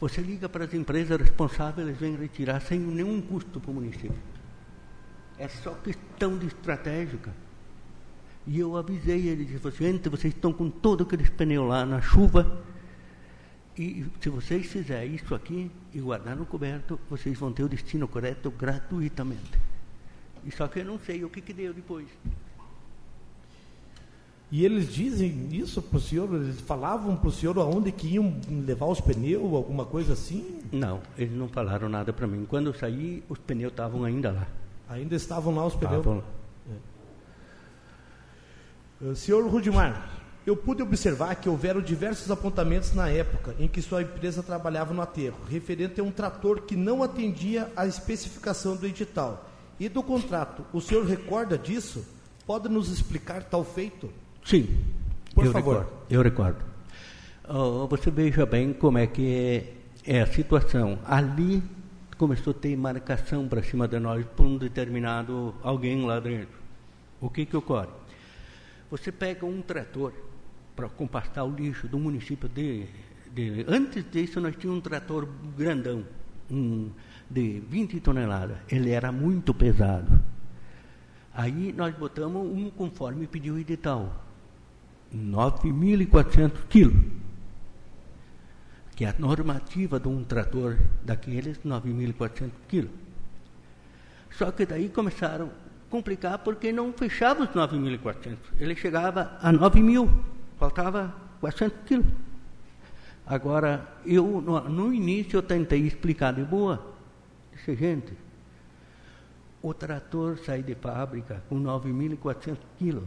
Você 0.00 0.20
liga 0.20 0.48
para 0.48 0.64
as 0.64 0.74
empresas 0.74 1.20
responsáveis, 1.20 1.86
eles 1.86 2.00
vêm 2.00 2.16
retirar 2.16 2.60
sem 2.60 2.78
nenhum 2.78 3.20
custo 3.20 3.60
para 3.60 3.70
o 3.70 3.74
município. 3.74 4.14
É 5.38 5.48
só 5.48 5.74
questão 5.74 6.38
de 6.38 6.46
estratégica. 6.46 7.32
E 8.46 8.58
eu 8.58 8.76
avisei 8.76 9.28
ele, 9.28 9.44
disse, 9.44 9.70
gente, 9.70 10.08
vocês 10.08 10.34
estão 10.34 10.52
com 10.52 10.68
todo 10.68 11.04
aquele 11.04 11.28
pneu 11.30 11.64
lá 11.64 11.86
na 11.86 12.00
chuva, 12.00 12.62
e 13.78 14.04
se 14.20 14.28
vocês 14.28 14.66
fizerem 14.66 15.14
isso 15.14 15.34
aqui 15.34 15.70
e 15.94 16.00
guardar 16.00 16.36
no 16.36 16.44
coberto, 16.44 16.98
vocês 17.08 17.38
vão 17.38 17.52
ter 17.52 17.62
o 17.62 17.68
destino 17.68 18.06
correto 18.06 18.50
gratuitamente. 18.50 19.58
E 20.44 20.50
só 20.50 20.68
que 20.68 20.80
eu 20.80 20.84
não 20.84 20.98
sei 20.98 21.24
o 21.24 21.30
que, 21.30 21.40
que 21.40 21.52
deu 21.52 21.72
depois. 21.72 22.06
E 24.50 24.66
eles 24.66 24.92
dizem 24.92 25.48
isso 25.50 25.80
para 25.80 25.96
o 25.96 26.00
senhor? 26.00 26.34
Eles 26.34 26.60
falavam 26.60 27.16
para 27.16 27.28
o 27.28 27.32
senhor 27.32 27.56
aonde 27.58 27.90
que 27.90 28.06
iam 28.08 28.38
levar 28.66 28.84
os 28.84 29.00
pneus, 29.00 29.50
alguma 29.54 29.86
coisa 29.86 30.12
assim? 30.12 30.60
Não, 30.70 31.00
eles 31.16 31.32
não 31.32 31.48
falaram 31.48 31.88
nada 31.88 32.12
para 32.12 32.26
mim. 32.26 32.44
Quando 32.46 32.66
eu 32.66 32.74
saí, 32.74 33.22
os 33.30 33.38
pneus 33.38 33.72
estavam 33.72 34.04
ainda 34.04 34.30
lá. 34.30 34.46
Ainda 34.90 35.16
estavam 35.16 35.54
lá 35.54 35.64
os 35.64 35.74
pneus? 35.74 36.00
Estavam 36.00 36.18
lá. 36.18 36.41
É. 39.02 39.14
Senhor 39.14 39.46
Rudimar, 39.48 40.10
eu 40.46 40.56
pude 40.56 40.82
observar 40.82 41.34
que 41.36 41.48
houveram 41.48 41.80
diversos 41.80 42.30
apontamentos 42.30 42.94
na 42.94 43.08
época 43.08 43.54
em 43.58 43.68
que 43.68 43.80
sua 43.80 44.02
empresa 44.02 44.42
trabalhava 44.42 44.92
no 44.92 45.02
aterro, 45.02 45.38
referente 45.48 46.00
a 46.00 46.04
um 46.04 46.10
trator 46.10 46.62
que 46.62 46.76
não 46.76 47.02
atendia 47.02 47.70
à 47.76 47.86
especificação 47.86 48.76
do 48.76 48.86
edital 48.86 49.48
e 49.78 49.88
do 49.88 50.02
contrato. 50.02 50.64
O 50.72 50.80
senhor 50.80 51.04
recorda 51.06 51.56
disso? 51.56 52.04
Pode 52.46 52.68
nos 52.68 52.90
explicar 52.90 53.44
tal 53.44 53.64
feito? 53.64 54.10
Sim. 54.44 54.68
Por 55.34 55.46
eu 55.46 55.52
favor. 55.52 55.78
Recordo, 55.78 55.92
eu 56.10 56.22
recordo. 56.22 56.64
Oh, 57.48 57.86
você 57.86 58.10
veja 58.10 58.44
bem 58.44 58.72
como 58.72 58.98
é 58.98 59.06
que 59.06 59.74
é, 60.06 60.18
é 60.18 60.22
a 60.22 60.26
situação. 60.26 60.98
Ali 61.04 61.62
começou 62.18 62.52
a 62.52 62.54
ter 62.54 62.76
marcação 62.76 63.48
para 63.48 63.62
cima 63.62 63.88
de 63.88 63.98
nós 63.98 64.24
por 64.36 64.46
um 64.46 64.56
determinado 64.56 65.54
alguém 65.62 66.04
lá 66.04 66.20
dentro. 66.20 66.60
O 67.20 67.30
que 67.30 67.46
que 67.46 67.56
ocorre? 67.56 67.88
Você 68.92 69.10
pega 69.10 69.46
um 69.46 69.62
trator 69.62 70.12
para 70.76 70.86
compastar 70.86 71.46
o 71.46 71.50
lixo 71.50 71.88
do 71.88 71.98
município 71.98 72.46
de, 72.46 72.84
de, 73.32 73.64
Antes 73.66 74.04
disso, 74.10 74.38
nós 74.38 74.54
tínhamos 74.54 74.80
um 74.80 74.82
trator 74.82 75.26
grandão, 75.56 76.04
um, 76.50 76.90
de 77.30 77.60
20 77.60 78.00
toneladas. 78.00 78.58
Ele 78.68 78.90
era 78.90 79.10
muito 79.10 79.54
pesado. 79.54 80.20
Aí 81.32 81.72
nós 81.72 81.94
botamos 81.94 82.46
um 82.46 82.68
conforme 82.68 83.26
pediu 83.26 83.54
o 83.54 83.58
edital. 83.58 84.26
9.400 85.10 86.66
quilos, 86.68 87.02
que 88.94 89.06
é 89.06 89.08
a 89.08 89.14
normativa 89.18 89.98
de 89.98 90.08
um 90.08 90.22
trator 90.22 90.78
daqueles, 91.02 91.58
9.400 91.60 92.50
quilos. 92.68 92.90
Só 94.32 94.52
que 94.52 94.66
daí 94.66 94.90
começaram 94.90 95.50
complicar 95.92 96.38
porque 96.38 96.72
não 96.72 96.90
fechava 96.90 97.42
os 97.42 97.50
9.400. 97.50 98.38
Ele 98.58 98.74
chegava 98.74 99.36
a 99.42 99.52
9.000, 99.52 100.10
faltava 100.58 101.14
400 101.38 101.78
quilos. 101.84 102.06
Agora, 103.26 103.86
eu, 104.06 104.40
no, 104.40 104.58
no 104.70 104.94
início, 104.94 105.36
eu 105.36 105.42
tentei 105.42 105.80
explicar 105.80 106.32
de 106.32 106.42
boa. 106.42 106.94
Disse, 107.52 107.76
gente, 107.76 108.14
o 109.60 109.74
trator 109.74 110.38
sai 110.38 110.62
de 110.62 110.74
fábrica 110.74 111.42
com 111.46 111.62
9.400 111.62 112.56
quilos. 112.78 113.04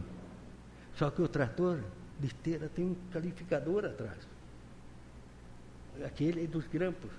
Só 0.94 1.10
que 1.10 1.20
o 1.20 1.26
trator 1.26 1.80
de 2.20 2.28
esteira 2.28 2.70
tem 2.72 2.86
um 2.86 2.96
calificador 3.12 3.84
atrás. 3.84 4.16
Aquele 6.04 6.44
é 6.44 6.46
dos 6.46 6.66
grampos. 6.68 7.10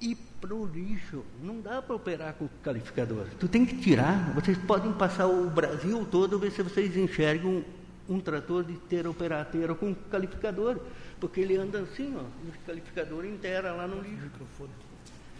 E 0.00 0.14
para 0.14 0.54
o 0.54 0.64
lixo, 0.64 1.22
não 1.42 1.60
dá 1.60 1.82
para 1.82 1.94
operar 1.94 2.32
com 2.34 2.48
calificador. 2.62 3.26
Tu 3.38 3.46
tem 3.46 3.66
que 3.66 3.76
tirar. 3.76 4.32
Vocês 4.34 4.56
podem 4.56 4.92
passar 4.92 5.26
o 5.26 5.50
Brasil 5.50 6.06
todo, 6.10 6.38
ver 6.38 6.50
se 6.52 6.62
vocês 6.62 6.96
enxergam 6.96 7.62
um, 8.08 8.16
um 8.16 8.20
trator 8.20 8.64
de 8.64 8.72
esteira 8.72 9.10
operateira 9.10 9.74
com 9.74 9.94
calificador. 10.10 10.80
Porque 11.20 11.40
ele 11.40 11.56
anda 11.56 11.80
assim, 11.80 12.14
ó, 12.16 12.20
o 12.22 12.66
calificador 12.66 13.26
inteira 13.26 13.72
lá 13.72 13.86
no 13.86 14.00
lixo. 14.00 14.30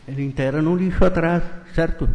Ele 0.06 0.24
inteira 0.24 0.60
no 0.60 0.76
lixo 0.76 1.02
atrás, 1.04 1.42
certo? 1.74 2.08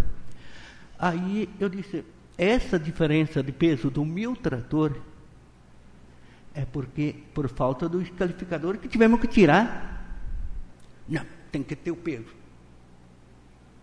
Aí 0.99 1.49
eu 1.59 1.67
disse, 1.67 2.05
essa 2.37 2.77
diferença 2.77 3.41
de 3.41 3.51
peso 3.51 3.89
do 3.89 4.05
meu 4.05 4.35
trator 4.35 4.95
é 6.53 6.63
porque, 6.63 7.15
por 7.33 7.49
falta 7.49 7.89
do 7.89 8.01
escalificador, 8.01 8.77
que 8.77 8.87
tivemos 8.87 9.19
que 9.19 9.27
tirar. 9.27 10.05
Não, 11.07 11.25
tem 11.55 11.63
que 11.63 11.73
ter 11.73 11.91
o 11.91 11.95
peso. 11.95 12.27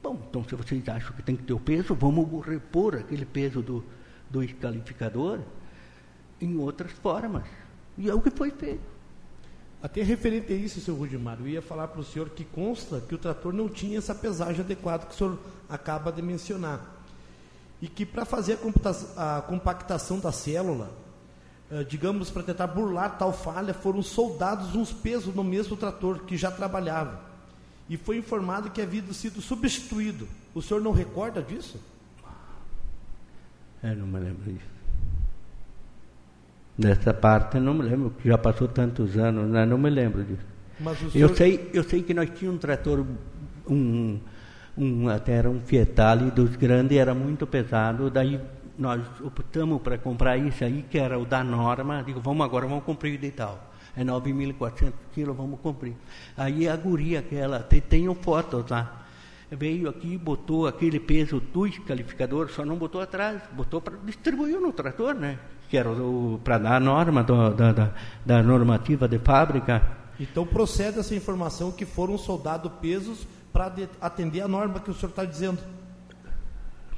Bom, 0.03 0.19
então 0.29 0.45
se 0.45 0.55
vocês 0.55 0.87
acham 0.91 1.17
que 1.17 1.23
tem 1.23 1.35
que 1.35 1.43
ter 1.43 1.55
o 1.55 1.61
peso, 1.61 1.95
vamos 1.95 2.45
repor 2.45 2.97
aquele 2.97 3.25
peso 3.25 3.63
do, 3.63 3.83
do 4.29 4.43
escalificador 4.43 5.41
em 6.39 6.59
outras 6.59 6.93
formas. 6.93 7.45
E 7.97 8.11
é 8.11 8.15
o 8.15 8.21
que 8.21 8.31
foi 8.31 8.51
feito. 8.51 8.83
Até 9.83 10.03
referente 10.03 10.53
a 10.53 10.57
isso, 10.57 10.83
seu 10.83 10.95
Rudimar, 10.95 11.39
eu 11.41 11.49
ia 11.49 11.63
falar 11.63 11.89
para 11.89 12.01
o 12.01 12.05
senhor 12.05 12.29
que 12.29 12.45
consta 12.45 13.01
que 13.01 13.15
o 13.15 13.19
trator 13.19 13.55
não 13.55 13.71
tinha 13.71 13.97
essa 13.97 14.15
pesagem 14.15 14.61
adequada 14.61 15.07
que 15.07 15.15
o 15.15 15.17
senhor 15.17 15.39
acaba 15.67 16.13
de 16.13 16.21
mencionar 16.21 17.03
e 17.81 17.89
que 17.89 18.05
para 18.05 18.27
fazer 18.27 18.59
a, 19.17 19.39
a, 19.39 19.43
compactação 19.43 20.21
da 20.21 20.31
célula, 20.31 20.91
eh, 21.71 21.85
digamos, 21.85 22.31
para 22.31 22.43
tentar 22.43 22.67
burlar 22.67 23.17
tal 23.17 23.33
falha, 23.33 23.73
foram 23.73 24.03
soldados 24.03 24.77
uns 24.77 24.93
pesos 24.93 25.35
no 25.35 25.43
mesmo 25.43 25.75
trator 25.75 26.21
que 26.25 26.37
já 26.37 26.51
trabalhava. 26.51 27.32
E 27.89 27.97
foi 27.97 28.17
informado 28.17 28.71
que 28.71 28.81
havia 28.81 29.03
sido 29.13 29.41
substituído. 29.41 30.29
O 30.55 30.63
senhor 30.63 30.81
não 30.81 30.93
recorda 30.93 31.43
disso? 31.43 31.81
Eu 33.83 33.97
não 33.97 34.07
me 34.07 34.21
lembro 34.21 34.53
disso. 34.53 34.73
Dessa 36.79 37.13
parte 37.13 37.57
eu 37.57 37.63
não 37.63 37.75
me 37.75 37.83
lembro, 37.83 38.15
já 38.25 38.39
passou 38.39 38.67
tantos 38.69 39.17
anos, 39.17 39.51
né? 39.51 39.67
não 39.67 39.77
me 39.77 39.91
lembro 39.91 40.25
disso. 40.25 40.45
Senhor... 41.11 41.31
eu, 41.31 41.37
sei, 41.37 41.71
eu 41.73 41.85
sei 41.85 42.03
que 42.03 42.15
nós 42.15 42.31
tínhamos 42.31 42.57
um 42.57 42.61
trator, 42.61 43.05
um, 43.69 44.19
um, 44.77 45.09
até 45.09 45.33
era 45.33 45.51
um 45.51 45.61
Fietale 45.61 46.31
dos 46.31 46.57
grandes, 46.57 46.97
era 46.97 47.15
muito 47.15 47.47
pesado, 47.47 48.11
daí 48.11 48.41
nós 48.79 49.03
optamos 49.21 49.83
para 49.83 49.99
comprar 49.99 50.37
isso 50.39 50.65
aí, 50.65 50.85
que 50.89 50.99
era 50.99 51.19
o 51.19 51.27
da 51.27 51.45
norma, 51.45 52.03
digo, 52.03 52.21
vamos 52.21 52.45
agora, 52.45 52.67
vamos 52.67 52.85
cumprir 52.85 53.19
de 53.19 53.31
tal. 53.31 53.72
É 53.97 54.03
9.400 54.03 54.93
quilos, 55.15 55.37
vamos 55.37 55.61
cumprir. 55.61 55.95
Aí 56.37 56.69
a 56.69 56.77
guria 56.77 57.19
aquela, 57.19 57.61
tem, 57.61 57.81
tenho 57.81 58.15
fotos 58.15 58.71
lá, 58.71 59.05
veio 59.51 59.89
aqui, 59.89 60.17
botou 60.17 60.67
aquele 60.67 60.99
peso 60.99 61.41
do 61.41 61.67
escalificador, 61.67 62.49
só 62.51 62.65
não 62.65 62.77
botou 62.77 63.01
atrás, 63.01 63.43
botou 63.53 63.81
para 63.81 63.97
distribuir 63.99 64.59
no 64.61 64.73
trator, 64.73 65.15
né? 65.15 65.39
Que 65.69 65.77
era 65.77 65.91
para 66.43 66.59
dar 66.59 66.77
a 66.77 66.81
norma 66.81 67.23
do, 67.23 67.51
da, 67.51 67.73
da, 67.73 67.95
da 68.25 68.43
normativa 68.43 69.07
de 69.07 69.19
fábrica. 69.19 69.83
Então 70.19 70.47
procede 70.47 70.99
essa 70.99 71.15
informação 71.15 71.71
que 71.71 71.85
foram 71.85 72.17
soldados 72.17 72.73
pesos 72.81 73.27
para 73.53 73.73
atender 74.01 74.41
a 74.41 74.49
norma 74.49 74.81
que 74.81 74.91
o 74.91 74.95
senhor 74.95 75.11
está 75.11 75.25
dizendo. 75.25 75.59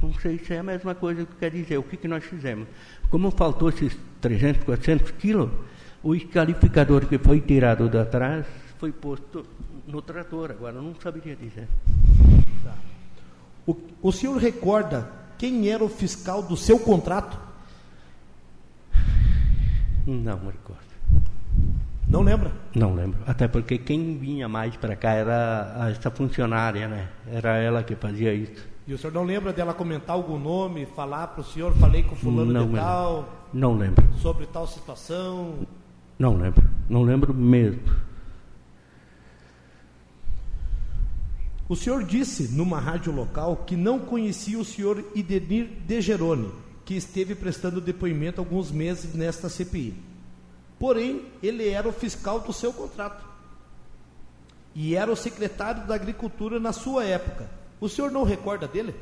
Não 0.01 0.13
sei 0.15 0.39
se 0.39 0.53
é 0.53 0.59
a 0.59 0.63
mesma 0.63 0.95
coisa 0.95 1.25
que 1.25 1.35
quer 1.37 1.51
dizer. 1.51 1.79
O 1.79 1.83
que, 1.83 1.97
que 1.97 2.07
nós 2.07 2.23
fizemos? 2.25 2.69
Como 3.11 3.31
faltou 3.31 3.71
esses 3.71 3.97
300, 4.21 4.65
400 4.65 5.11
quilos, 5.13 5.51
o 6.05 6.15
escalificador 6.15 7.07
que 7.07 7.17
foi 7.19 7.41
tirado 7.41 7.89
de 7.89 7.99
atrás 7.99 8.45
foi 8.79 8.93
posto 8.93 9.45
no 9.89 10.03
trator. 10.03 10.51
Agora, 10.51 10.75
não 10.81 10.95
saberia 11.03 11.35
dizer. 11.35 11.67
Tá. 12.63 12.75
O, 13.67 13.75
o 14.03 14.13
senhor 14.13 14.37
recorda 14.37 15.11
quem 15.39 15.69
era 15.71 15.83
o 15.83 15.89
fiscal 15.89 16.43
do 16.43 16.57
seu 16.57 16.79
contrato? 16.79 17.39
Não 20.07 20.39
me 20.39 20.47
recordo. 20.47 20.85
Não 22.07 22.21
lembra? 22.21 22.53
Não 22.75 22.95
lembro. 22.95 23.19
Até 23.27 23.49
porque 23.49 23.79
quem 23.79 24.19
vinha 24.19 24.47
mais 24.47 24.77
para 24.77 24.95
cá 24.95 25.13
era 25.13 25.89
essa 25.91 26.11
funcionária, 26.11 26.87
né? 26.87 27.09
Era 27.27 27.57
ela 27.57 27.83
que 27.83 27.97
fazia 27.97 28.33
isso. 28.35 28.65
E 28.87 28.93
o 28.93 28.99
senhor 28.99 29.15
não 29.15 29.25
lembra 29.25 29.53
dela 29.53 29.73
comentar 29.73 30.15
algum 30.15 30.39
nome, 30.39 30.85
falar 30.85 31.29
para 31.29 31.41
o 31.41 31.45
senhor, 31.45 31.73
falei 31.77 32.03
com 32.03 32.15
fulano 32.15 32.53
Não 32.53 32.67
de 32.67 32.73
me 32.75 32.79
tal, 32.79 33.29
Não 33.53 33.75
lembro. 33.75 34.05
sobre 34.19 34.45
tal 34.47 34.67
situação? 34.67 35.67
Não 36.19 36.37
lembro. 36.37 36.69
Não 36.89 37.03
lembro 37.03 37.35
mesmo. 37.35 37.81
O 41.69 41.75
senhor 41.75 42.05
disse 42.05 42.49
numa 42.55 42.79
rádio 42.79 43.11
local 43.13 43.57
que 43.67 43.77
não 43.77 43.99
conhecia 43.99 44.59
o 44.59 44.65
senhor 44.65 45.03
Idenir 45.15 45.67
Degeroni, 45.87 46.53
que 46.85 46.95
esteve 46.95 47.35
prestando 47.35 47.81
depoimento 47.81 48.41
alguns 48.41 48.71
meses 48.71 49.15
nesta 49.15 49.49
CPI. 49.49 49.95
Porém, 50.79 51.23
ele 51.43 51.69
era 51.69 51.89
o 51.89 51.93
fiscal 51.93 52.41
do 52.41 52.53
seu 52.53 52.73
contrato. 52.73 53.25
E 54.75 54.95
era 54.95 55.11
o 55.11 55.17
secretário 55.17 55.87
da 55.87 55.95
Agricultura 55.95 56.61
na 56.61 56.73
sua 56.73 57.05
época. 57.05 57.49
O 57.81 57.89
senhor 57.89 58.11
não 58.11 58.25
recorda 58.25 58.69
dele? 58.69 58.95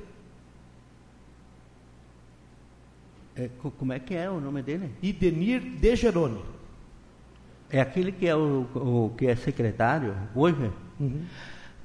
É, 3.35 3.49
co- 3.61 3.71
como 3.73 3.93
é 3.93 3.99
que 3.99 4.15
é 4.15 4.31
o 4.31 4.41
nome 4.41 4.63
dele? 4.63 4.93
Idenir 5.03 5.61
Degeroni. 5.81 6.43
É 7.73 7.81
aquele 7.81 8.13
que 8.13 8.29
é 8.29 8.37
o, 8.37 8.67
o 8.75 9.15
que 9.17 9.27
é 9.27 9.35
secretário 9.35 10.15
hoje? 10.35 10.71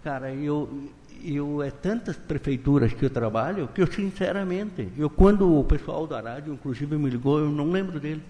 Cara, 0.04 0.34
eu, 0.34 0.92
eu 1.24 1.64
é 1.64 1.72
tantas 1.72 2.18
prefeituras 2.18 2.94
que 2.94 3.06
eu 3.06 3.10
trabalho 3.10 3.70
que 3.70 3.82
eu 3.82 3.88
sinceramente, 3.88 4.90
eu 4.98 5.10
quando 5.10 5.58
o 5.58 5.64
pessoal 5.64 6.06
da 6.06 6.20
rádio 6.20 6.54
inclusive 6.54 6.98
me 6.98 7.10
ligou, 7.10 7.40
eu 7.40 7.50
não 7.50 7.72
lembro 7.72 8.02
dele. 8.02 8.22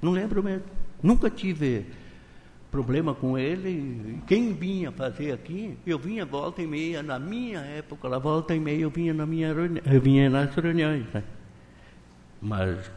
Não 0.00 0.12
lembro 0.12 0.40
mesmo. 0.40 0.62
Nunca 1.02 1.28
tive 1.28 1.84
problema 2.70 3.12
com 3.12 3.36
ele. 3.36 4.20
Quem 4.28 4.52
vinha 4.52 4.92
fazer 4.92 5.32
aqui, 5.32 5.76
eu 5.84 5.98
vinha 5.98 6.24
volta 6.24 6.62
e 6.62 6.66
meia, 6.66 7.02
na 7.02 7.18
minha 7.18 7.58
época, 7.58 8.06
lá 8.06 8.20
volta 8.20 8.54
e 8.54 8.60
meia 8.60 8.82
eu 8.82 8.90
vinha 8.90 9.12
na 9.12 9.26
minha 9.26 9.48
eu 9.48 10.00
vinha 10.00 10.30
nas 10.30 10.54
reuniões, 10.54 11.06
né? 11.12 11.24
Mas 12.40 12.90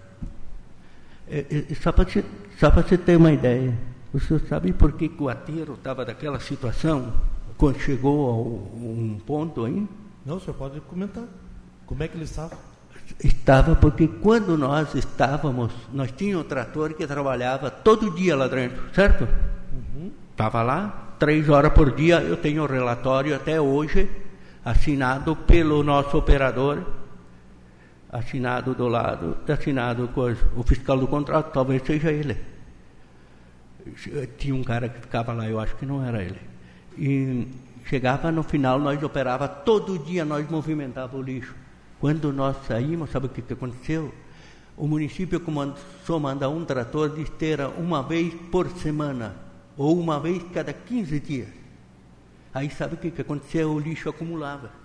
só 1.82 1.92
para 1.92 2.06
você, 2.06 2.24
só 2.60 2.70
para 2.70 2.84
você 2.84 2.98
ter 2.98 3.18
uma 3.18 3.32
ideia, 3.32 3.78
o 4.14 4.20
senhor 4.20 4.42
sabe 4.48 4.72
por 4.72 4.94
que, 4.94 5.10
que 5.10 5.22
o 5.22 5.30
ateiro 5.30 5.74
estava 5.74 6.06
daquela 6.06 6.40
situação 6.40 7.14
quando 7.58 7.80
chegou 7.80 8.30
a 8.30 8.34
um 8.78 9.20
ponto 9.26 9.66
aí? 9.66 9.88
Não, 10.26 10.38
o 10.38 10.40
senhor 10.40 10.56
pode 10.56 10.80
comentar. 10.82 11.24
Como 11.86 12.02
é 12.02 12.08
que 12.08 12.16
ele 12.18 12.26
estava? 12.26 12.58
Estava 13.24 13.76
porque 13.76 14.08
quando 14.08 14.58
nós 14.58 14.96
estávamos, 14.96 15.72
nós 15.94 16.12
tínhamos 16.12 16.46
um 16.46 16.50
trator 16.50 16.94
que 16.94 17.06
trabalhava 17.06 17.70
todo 17.70 18.12
dia 18.12 18.36
lá 18.36 18.48
dentro, 18.48 18.84
certo? 18.94 19.28
Estava 20.32 20.64
lá, 20.64 21.16
três 21.20 21.48
horas 21.50 21.72
por 21.72 21.92
dia, 21.92 22.20
eu 22.22 22.36
tenho 22.36 22.64
o 22.64 22.68
relatório 22.68 23.36
até 23.36 23.62
hoje, 23.62 24.10
assinado 24.64 25.36
pelo 25.36 25.84
nosso 25.84 26.18
operador, 26.18 26.82
assinado 28.16 28.74
do 28.74 28.88
lado, 28.88 29.38
assinado 29.48 30.08
com 30.10 30.34
o 30.56 30.64
fiscal 30.64 30.98
do 30.98 31.08
contrato, 31.08 31.52
talvez 31.52 31.84
seja 31.84 32.12
ele. 32.12 32.38
Tinha 34.38 34.56
um 34.56 34.64
cara 34.64 34.90
que 34.90 35.02
ficava 35.02 35.34
lá, 35.34 35.48
eu 35.48 35.60
acho 35.60 35.76
que 35.76 35.86
não 35.86 36.04
era 36.04 36.24
ele. 36.24 36.40
E 36.98 37.48
chegava 37.86 38.32
no 38.32 38.42
final, 38.42 38.80
nós 38.80 39.02
operava 39.04 39.48
todo 39.48 40.00
dia, 40.00 40.24
nós 40.24 40.50
movimentava 40.50 41.18
o 41.18 41.22
lixo. 41.22 41.54
Quando 42.00 42.32
nós 42.32 42.56
saímos, 42.66 43.10
sabe 43.12 43.26
o 43.28 43.30
que, 43.30 43.42
que 43.42 43.54
aconteceu? 43.54 44.14
O 44.78 44.88
município 44.88 45.40
começou 45.40 46.16
a 46.16 46.20
mandar 46.20 46.50
um 46.50 46.66
trator 46.66 47.10
de 47.10 47.22
esteira 47.22 47.70
uma 47.70 48.02
vez 48.02 48.34
por 48.52 48.70
semana, 48.70 49.36
ou 49.78 50.00
uma 50.00 50.20
vez 50.20 50.42
cada 50.54 50.74
15 50.74 51.20
dias. 51.20 51.50
Aí 52.54 52.70
sabe 52.70 52.96
o 52.96 52.98
que, 52.98 53.12
que 53.12 53.22
aconteceu? 53.22 53.72
O 53.72 53.80
lixo 53.80 54.10
acumulava. 54.10 54.85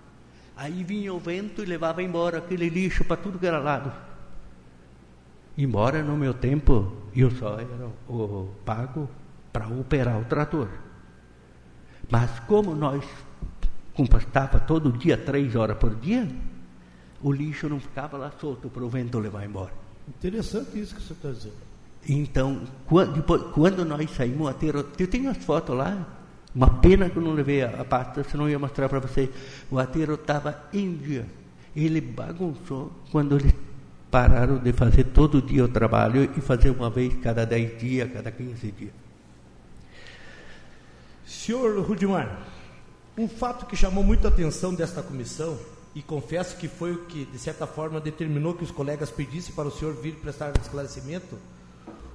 Aí 0.55 0.83
vinha 0.83 1.13
o 1.13 1.19
vento 1.19 1.61
e 1.61 1.65
levava 1.65 2.03
embora 2.03 2.37
aquele 2.37 2.69
lixo 2.69 3.03
para 3.03 3.17
tudo 3.17 3.39
que 3.39 3.47
era 3.47 3.59
lado. 3.59 3.91
Embora 5.57 6.01
no 6.03 6.15
meu 6.15 6.33
tempo 6.33 6.93
eu 7.15 7.29
só 7.31 7.59
era 7.59 7.89
o 8.07 8.49
pago 8.65 9.09
para 9.51 9.67
operar 9.67 10.19
o 10.19 10.25
trator. 10.25 10.69
Mas 12.09 12.39
como 12.41 12.75
nós 12.75 13.03
compostava 13.93 14.59
todo 14.59 14.91
dia, 14.91 15.17
três 15.17 15.55
horas 15.55 15.77
por 15.77 15.95
dia, 15.95 16.27
o 17.21 17.31
lixo 17.31 17.69
não 17.69 17.79
ficava 17.79 18.17
lá 18.17 18.31
solto 18.39 18.69
para 18.69 18.83
o 18.83 18.89
vento 18.89 19.19
levar 19.19 19.45
embora. 19.45 19.73
Interessante 20.07 20.79
isso 20.79 20.95
que 20.95 21.01
senhor 21.01 21.15
está 21.15 21.29
dizendo. 21.29 21.71
Então, 22.07 22.63
quando, 22.85 23.13
depois, 23.13 23.41
quando 23.53 23.85
nós 23.85 24.09
saímos 24.11 24.49
a 24.49 24.53
ter. 24.53 24.73
Eu 24.75 25.07
tenho 25.07 25.29
as 25.29 25.37
fotos 25.37 25.75
lá, 25.75 26.07
uma 26.53 26.69
pena 26.79 27.09
que 27.09 27.17
eu 27.17 27.23
não 27.23 27.33
levei 27.33 27.63
a, 27.63 27.81
a 27.81 27.85
pasta, 27.85 28.23
senão 28.23 28.45
eu 28.45 28.51
ia 28.51 28.59
mostrar 28.59 28.89
para 28.89 28.99
vocês. 28.99 29.29
O 29.69 29.79
ateiro 29.79 30.15
estava 30.15 30.63
em 30.73 30.95
dia. 30.95 31.25
Ele 31.75 32.01
bagunçou 32.01 32.91
quando 33.11 33.37
eles 33.37 33.53
pararam 34.09 34.57
de 34.57 34.73
fazer 34.73 35.05
todo 35.05 35.41
dia 35.41 35.63
o 35.63 35.69
trabalho 35.69 36.29
e 36.37 36.41
fazer 36.41 36.69
uma 36.69 36.89
vez 36.89 37.13
cada 37.21 37.45
10 37.45 37.79
dias, 37.79 38.11
cada 38.11 38.29
15 38.29 38.71
dias. 38.71 38.91
Senhor 41.25 41.81
Rudimar, 41.81 42.45
um 43.17 43.27
fato 43.27 43.65
que 43.65 43.75
chamou 43.75 44.03
muita 44.03 44.27
atenção 44.27 44.73
desta 44.73 45.01
comissão, 45.01 45.57
e 45.93 46.01
confesso 46.01 46.55
que 46.57 46.67
foi 46.67 46.93
o 46.93 47.05
que, 47.05 47.25
de 47.25 47.37
certa 47.37 47.67
forma, 47.67 47.99
determinou 47.99 48.53
que 48.53 48.63
os 48.63 48.71
colegas 48.71 49.11
pedissem 49.11 49.53
para 49.53 49.67
o 49.67 49.71
senhor 49.71 49.93
vir 49.93 50.15
prestar 50.15 50.53
esclarecimento, 50.61 51.37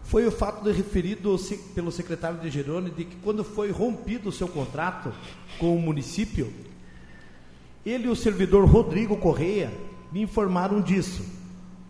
foi 0.06 0.24
o 0.24 0.30
fato 0.30 0.62
de 0.62 0.70
referido 0.70 1.36
pelo 1.74 1.90
secretário 1.90 2.38
de 2.38 2.48
Gerone 2.48 2.90
de 2.90 3.04
que 3.04 3.16
quando 3.16 3.42
foi 3.42 3.72
rompido 3.72 4.28
o 4.28 4.32
seu 4.32 4.46
contrato 4.46 5.12
com 5.58 5.76
o 5.76 5.80
município, 5.80 6.52
ele 7.84 8.06
e 8.06 8.10
o 8.10 8.16
servidor 8.16 8.64
Rodrigo 8.66 9.16
Correia 9.16 9.72
me 10.12 10.22
informaram 10.22 10.80
disso. 10.80 11.24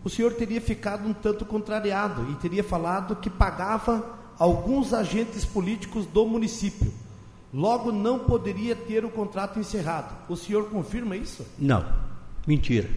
O 0.03 0.09
senhor 0.09 0.33
teria 0.33 0.59
ficado 0.59 1.07
um 1.07 1.13
tanto 1.13 1.45
contrariado 1.45 2.31
e 2.31 2.35
teria 2.35 2.63
falado 2.63 3.15
que 3.17 3.29
pagava 3.29 4.17
alguns 4.39 4.93
agentes 4.93 5.45
políticos 5.45 6.05
do 6.07 6.25
município. 6.25 6.91
Logo, 7.53 7.91
não 7.91 8.19
poderia 8.19 8.75
ter 8.75 9.05
o 9.05 9.09
contrato 9.09 9.59
encerrado. 9.59 10.15
O 10.27 10.35
senhor 10.35 10.69
confirma 10.69 11.15
isso? 11.15 11.45
Não, 11.57 11.85
mentira. 12.47 12.89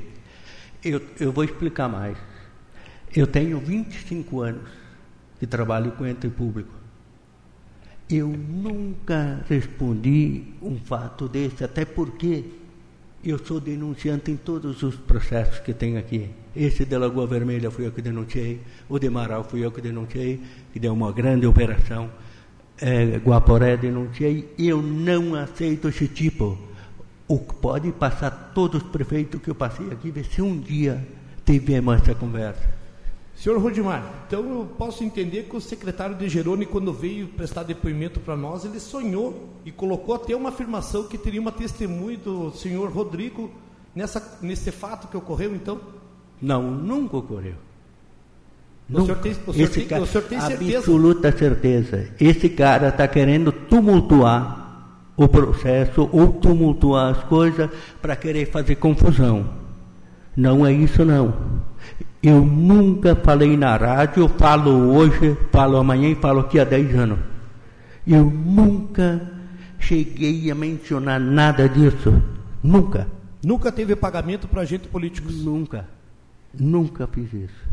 Eu, 0.83 1.01
eu 1.19 1.31
vou 1.31 1.45
explicar 1.45 1.89
mais. 1.89 2.17
Eu 3.15 3.27
tenho 3.27 3.59
25 3.59 4.41
anos 4.41 4.80
que 5.41 5.47
trabalho 5.47 5.93
com 5.93 6.07
ente 6.07 6.29
público. 6.29 6.71
Eu 8.09 8.29
nunca 8.29 9.43
respondi 9.49 10.45
um 10.61 10.77
fato 10.77 11.27
desse, 11.27 11.65
até 11.65 11.85
porque 11.87 12.45
eu 13.25 13.39
sou 13.39 13.59
denunciante 13.59 14.31
em 14.31 14.37
todos 14.37 14.83
os 14.83 14.97
processos 14.97 15.61
que 15.61 15.73
tem 15.73 15.97
aqui. 15.97 16.29
Esse 16.55 16.85
de 16.85 16.97
Lagoa 16.99 17.27
Vermelha 17.27 17.71
fui 17.71 17.87
eu 17.87 17.93
que 17.93 18.03
denunciei, 18.03 18.61
o 18.89 18.99
de 18.99 19.09
Marau 19.09 19.43
fui 19.45 19.65
eu 19.65 19.73
que 19.73 19.81
denunciei, 19.81 20.41
que 20.73 20.79
deu 20.79 20.93
uma 20.93 21.11
grande 21.11 21.47
operação. 21.47 22.11
É, 22.79 23.17
Guaporé 23.17 23.77
denunciei. 23.77 24.53
Eu 24.59 24.83
não 24.83 25.35
aceito 25.35 25.89
esse 25.89 26.09
tipo. 26.09 26.59
O 27.29 27.39
que 27.39 27.55
pode 27.55 27.93
passar 27.93 28.53
todos 28.55 28.83
os 28.83 28.89
prefeitos 28.89 29.41
que 29.41 29.49
eu 29.49 29.55
passei 29.55 29.87
aqui, 29.91 30.11
ver 30.11 30.25
se 30.25 30.43
um 30.43 30.59
dia 30.59 31.07
tivemos 31.47 31.95
essa 32.03 32.15
conversa. 32.15 32.80
Senhor 33.41 33.59
Rodimar, 33.59 34.05
então 34.27 34.41
eu 34.51 34.69
posso 34.77 35.03
entender 35.03 35.45
que 35.45 35.57
o 35.57 35.61
secretário 35.63 36.15
de 36.15 36.29
Gerone, 36.29 36.67
quando 36.67 36.93
veio 36.93 37.27
prestar 37.29 37.63
depoimento 37.63 38.21
para 38.21 38.37
nós, 38.37 38.67
ele 38.67 38.79
sonhou 38.79 39.49
e 39.65 39.73
colocou 39.73 40.15
até 40.15 40.37
uma 40.37 40.51
afirmação 40.51 41.05
que 41.05 41.17
teria 41.17 41.41
uma 41.41 41.51
testemunha 41.51 42.19
do 42.19 42.51
senhor 42.51 42.91
Rodrigo 42.91 43.51
nessa, 43.95 44.39
nesse 44.43 44.71
fato 44.71 45.09
que 45.09 45.17
ocorreu, 45.17 45.55
então? 45.55 45.81
Não, 46.41 46.71
nunca 46.71 47.17
ocorreu. 47.17 47.55
O 48.93 49.01
senhor 49.03 49.17
tem- 49.19 49.33
o 49.47 49.53
senhor 49.55 49.65
Esse 49.69 49.75
tem- 49.81 49.89
cara- 49.89 50.03
o 50.03 50.07
senhor 50.07 50.25
tem 50.25 50.41
certeza? 50.43 50.79
Absoluta 50.79 51.33
certeza. 51.33 52.09
Esse 52.21 52.49
cara 52.51 52.89
está 52.89 53.09
querendo 53.09 53.51
tumultuar 53.53 54.85
o 55.17 55.27
processo 55.27 56.11
ou 56.13 56.31
tumultuar 56.35 57.13
as 57.17 57.25
coisas 57.25 57.71
para 58.03 58.15
querer 58.17 58.51
fazer 58.51 58.75
confusão. 58.75 59.49
Não 60.37 60.67
é 60.67 60.73
isso 60.73 61.07
não. 61.07 61.70
Eu 62.23 62.45
nunca 62.45 63.17
falei 63.17 63.57
na 63.57 63.77
rádio, 63.77 64.29
falo 64.29 64.71
hoje, 64.95 65.37
falo 65.51 65.79
amanhã 65.79 66.11
e 66.11 66.15
falo 66.15 66.41
aqui 66.41 66.61
há 66.61 66.65
10 66.65 66.95
anos. 66.95 67.19
Eu 68.07 68.25
nunca 68.25 69.31
cheguei 69.79 70.51
a 70.51 70.55
mencionar 70.55 71.19
nada 71.19 71.69
disso. 71.69 72.23
Nunca. 72.63 73.09
Nunca 73.43 73.73
teve 73.73 73.97
pagamento 73.97 74.47
para 74.47 74.61
agentes 74.61 74.91
políticos. 74.91 75.43
Nunca. 75.43 75.89
Nunca 76.53 77.07
fiz 77.07 77.33
isso. 77.33 77.71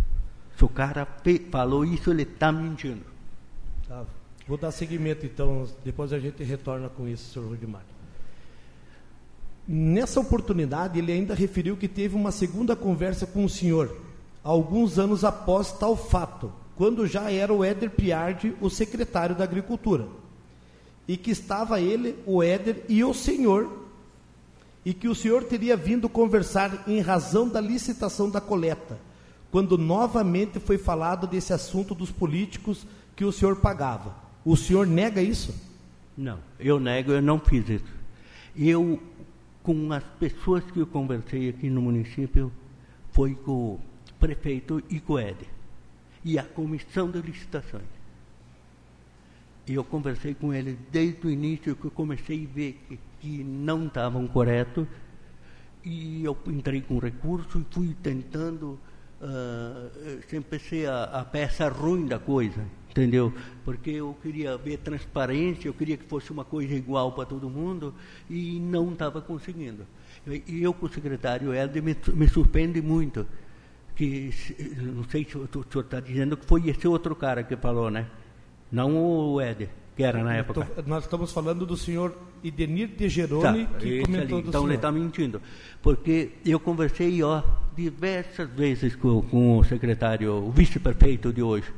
Se 0.56 0.64
o 0.64 0.70
cara 0.70 1.06
falou 1.52 1.84
isso, 1.84 2.10
ele 2.10 2.24
está 2.24 2.52
mentindo. 2.52 3.02
Tá. 3.88 4.04
Vou 4.48 4.58
dar 4.58 4.72
seguimento, 4.72 5.26
então, 5.26 5.68
depois 5.84 6.14
a 6.14 6.20
gente 6.20 6.42
retorna 6.42 6.88
com 6.88 7.06
isso, 7.06 7.34
senhor 7.34 7.50
Rodimar. 7.50 7.84
Nessa 9.68 10.22
oportunidade, 10.22 10.98
ele 10.98 11.12
ainda 11.12 11.36
referiu 11.36 11.76
que 11.76 11.90
teve 11.90 12.16
uma 12.16 12.32
segunda 12.32 12.74
conversa 12.74 13.28
com 13.28 13.44
o 13.44 13.50
senhor, 13.50 13.94
alguns 14.48 14.98
anos 14.98 15.26
após 15.26 15.74
tal 15.74 15.98
fato, 15.98 16.54
quando 16.74 17.06
já 17.06 17.30
era 17.30 17.54
o 17.54 17.66
Éder 17.66 17.90
Piardi 17.90 18.56
o 18.62 18.70
secretário 18.70 19.36
da 19.36 19.44
Agricultura, 19.44 20.08
e 21.06 21.18
que 21.18 21.32
estava 21.32 21.82
ele, 21.82 22.16
o 22.26 22.42
Éder 22.42 22.86
e 22.88 23.04
o 23.04 23.14
senhor, 23.14 23.86
e 24.86 24.94
que 24.94 25.10
o 25.10 25.16
senhor 25.16 25.44
teria 25.44 25.76
vindo 25.76 26.08
conversar 26.08 26.86
em 26.88 27.02
razão 27.02 27.50
da 27.50 27.60
licitação 27.60 28.30
da 28.30 28.40
coleta, 28.40 28.98
quando 29.52 29.78
novamente 29.78 30.62
foi 30.62 30.78
falado 30.78 31.28
desse 31.28 31.52
assunto 31.52 31.94
dos 31.94 32.10
políticos 32.10 32.88
que 33.18 33.26
o 33.26 33.34
senhor 33.34 33.58
pagava. 33.58 34.16
O 34.46 34.56
senhor 34.56 34.88
nega 34.88 35.22
isso? 35.22 35.54
Não, 36.18 36.40
eu 36.58 36.80
nego, 36.80 37.12
eu 37.12 37.22
não 37.22 37.38
fiz 37.38 37.68
isso. 37.68 37.94
Eu, 38.56 38.98
com 39.62 39.92
as 39.92 40.04
pessoas 40.18 40.64
que 40.72 40.80
eu 40.80 40.88
conversei 40.88 41.50
aqui 41.50 41.70
no 41.70 41.82
município, 41.82 42.50
foi 43.12 43.36
com 43.36 43.78
prefeito 44.20 44.82
e 44.90 45.02
e 46.24 46.38
a 46.38 46.44
comissão 46.44 47.10
de 47.10 47.22
licitações. 47.22 47.86
Eu 49.68 49.84
conversei 49.84 50.34
com 50.34 50.54
eles 50.54 50.78
desde 50.92 51.28
o 51.28 51.30
início 51.30 51.76
que 51.76 51.86
eu 51.86 51.92
comecei 51.92 52.48
a 52.50 52.54
ver 52.54 52.80
que, 52.88 53.00
que 53.20 53.44
não 53.44 53.88
estavam 53.88 54.28
corretos, 54.28 54.88
e 55.84 56.24
eu 56.24 56.38
entrei 56.48 56.82
com 56.82 57.00
recurso 57.00 57.60
e 57.60 57.74
fui 57.74 57.96
tentando, 58.02 58.80
uh, 59.22 60.22
sempre 60.30 60.60
ser 60.60 60.90
a, 60.90 61.04
a 61.04 61.26
peça 61.26 61.70
ruim 61.70 62.06
da 62.06 62.20
coisa 62.20 62.66
entendeu? 62.98 63.32
Porque 63.64 63.92
eu 63.92 64.18
queria 64.22 64.58
ver 64.58 64.78
transparência, 64.78 65.68
eu 65.68 65.74
queria 65.74 65.96
que 65.96 66.06
fosse 66.06 66.32
uma 66.32 66.44
coisa 66.44 66.74
igual 66.74 67.12
para 67.12 67.26
todo 67.26 67.48
mundo 67.48 67.94
e 68.28 68.60
não 68.60 68.92
estava 68.92 69.22
conseguindo. 69.22 69.86
E 70.26 70.64
eu, 70.64 70.74
com 70.74 70.88
o 70.88 70.90
secretário 70.90 71.54
Helder, 71.54 71.84
me, 71.84 71.96
me 72.14 72.28
surpreende 72.28 72.82
muito, 72.82 73.26
que 73.98 74.30
não 74.80 75.04
sei 75.06 75.26
se 75.26 75.36
o 75.36 75.48
senhor 75.48 75.84
está 75.84 76.00
dizendo 76.00 76.38
que 76.38 76.46
foi 76.46 76.70
esse 76.70 76.88
outro 76.88 77.16
cara 77.16 77.42
que 77.44 77.58
falou, 77.58 77.90
né? 77.90 78.06
Não 78.72 78.96
o 78.96 79.42
Éder, 79.42 79.70
que 79.96 80.04
era 80.04 80.24
na 80.24 80.36
época. 80.36 80.66
Tô, 80.66 80.82
nós 80.84 81.04
estamos 81.06 81.32
falando 81.34 81.66
do 81.66 81.76
senhor 81.76 82.16
Idenir 82.44 82.90
de 82.90 83.10
Geroni, 83.10 83.66
tá, 83.66 83.74
que 83.80 84.02
comentou 84.02 84.38
ali. 84.38 84.44
do 84.44 84.50
Então 84.50 84.62
senhor. 84.62 84.68
ele 84.68 84.76
está 84.76 84.92
mentindo. 84.92 85.42
Porque 85.82 86.34
eu 86.46 86.60
conversei 86.60 87.24
ó, 87.24 87.42
diversas 87.76 88.48
vezes 88.52 88.96
com, 88.96 89.24
com 89.24 89.58
o 89.58 89.64
secretário, 89.64 90.32
o 90.32 90.52
vice-prefeito 90.52 91.34
de 91.34 91.42
hoje. 91.42 91.74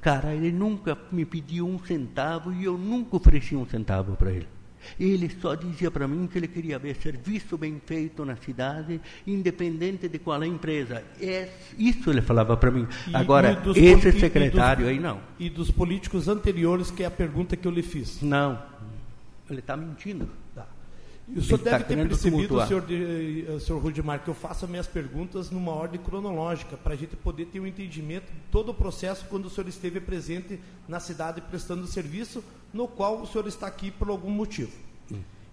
Cara, 0.00 0.34
ele 0.34 0.50
nunca 0.52 0.96
me 1.12 1.26
pediu 1.26 1.66
um 1.66 1.78
centavo 1.78 2.50
e 2.52 2.64
eu 2.64 2.78
nunca 2.78 3.16
ofereci 3.16 3.54
um 3.54 3.66
centavo 3.66 4.16
para 4.16 4.30
ele. 4.32 4.48
Ele 4.98 5.30
só 5.40 5.54
dizia 5.54 5.90
para 5.90 6.06
mim 6.08 6.26
que 6.26 6.38
ele 6.38 6.48
queria 6.48 6.78
ver 6.78 6.96
serviço 6.96 7.56
bem 7.58 7.80
feito 7.84 8.24
na 8.24 8.36
cidade, 8.36 9.00
independente 9.26 10.08
de 10.08 10.18
qual 10.18 10.42
é 10.42 10.46
a 10.46 10.48
empresa. 10.48 11.02
É, 11.20 11.48
isso 11.78 12.10
ele 12.10 12.22
falava 12.22 12.56
para 12.56 12.70
mim. 12.70 12.86
E- 13.08 13.14
Agora, 13.16 13.62
e 13.76 13.84
esse 13.86 14.12
secretário 14.18 14.84
dos- 14.84 14.92
aí 14.92 14.98
não. 14.98 15.20
E 15.38 15.48
dos 15.50 15.70
políticos 15.70 16.28
anteriores, 16.28 16.90
que 16.90 17.02
é 17.02 17.06
a 17.06 17.10
pergunta 17.10 17.56
que 17.56 17.66
eu 17.66 17.72
lhe 17.72 17.82
fiz. 17.82 18.20
Não. 18.22 18.60
Ele 19.48 19.60
está 19.60 19.76
mentindo. 19.76 20.28
E 21.28 21.38
o 21.38 21.42
senhor 21.42 21.58
tá 21.58 21.72
deve 21.72 21.84
ter 21.84 22.08
percebido, 22.08 22.66
senhor, 22.66 22.86
de, 22.86 23.44
eh, 23.48 23.58
senhor 23.58 23.82
Rudimar, 23.82 24.22
que 24.22 24.28
eu 24.28 24.34
faço 24.34 24.64
as 24.64 24.70
minhas 24.70 24.86
perguntas 24.86 25.50
numa 25.50 25.72
ordem 25.72 26.00
cronológica, 26.00 26.76
para 26.76 26.94
a 26.94 26.96
gente 26.96 27.16
poder 27.16 27.46
ter 27.46 27.58
um 27.58 27.66
entendimento 27.66 28.32
de 28.32 28.38
todo 28.52 28.68
o 28.68 28.74
processo 28.74 29.26
quando 29.28 29.46
o 29.46 29.50
senhor 29.50 29.66
esteve 29.68 30.00
presente 30.00 30.60
na 30.86 31.00
cidade 31.00 31.40
prestando 31.40 31.84
serviço, 31.86 32.44
no 32.72 32.86
qual 32.86 33.22
o 33.22 33.26
senhor 33.26 33.48
está 33.48 33.66
aqui 33.66 33.90
por 33.90 34.08
algum 34.08 34.30
motivo. 34.30 34.70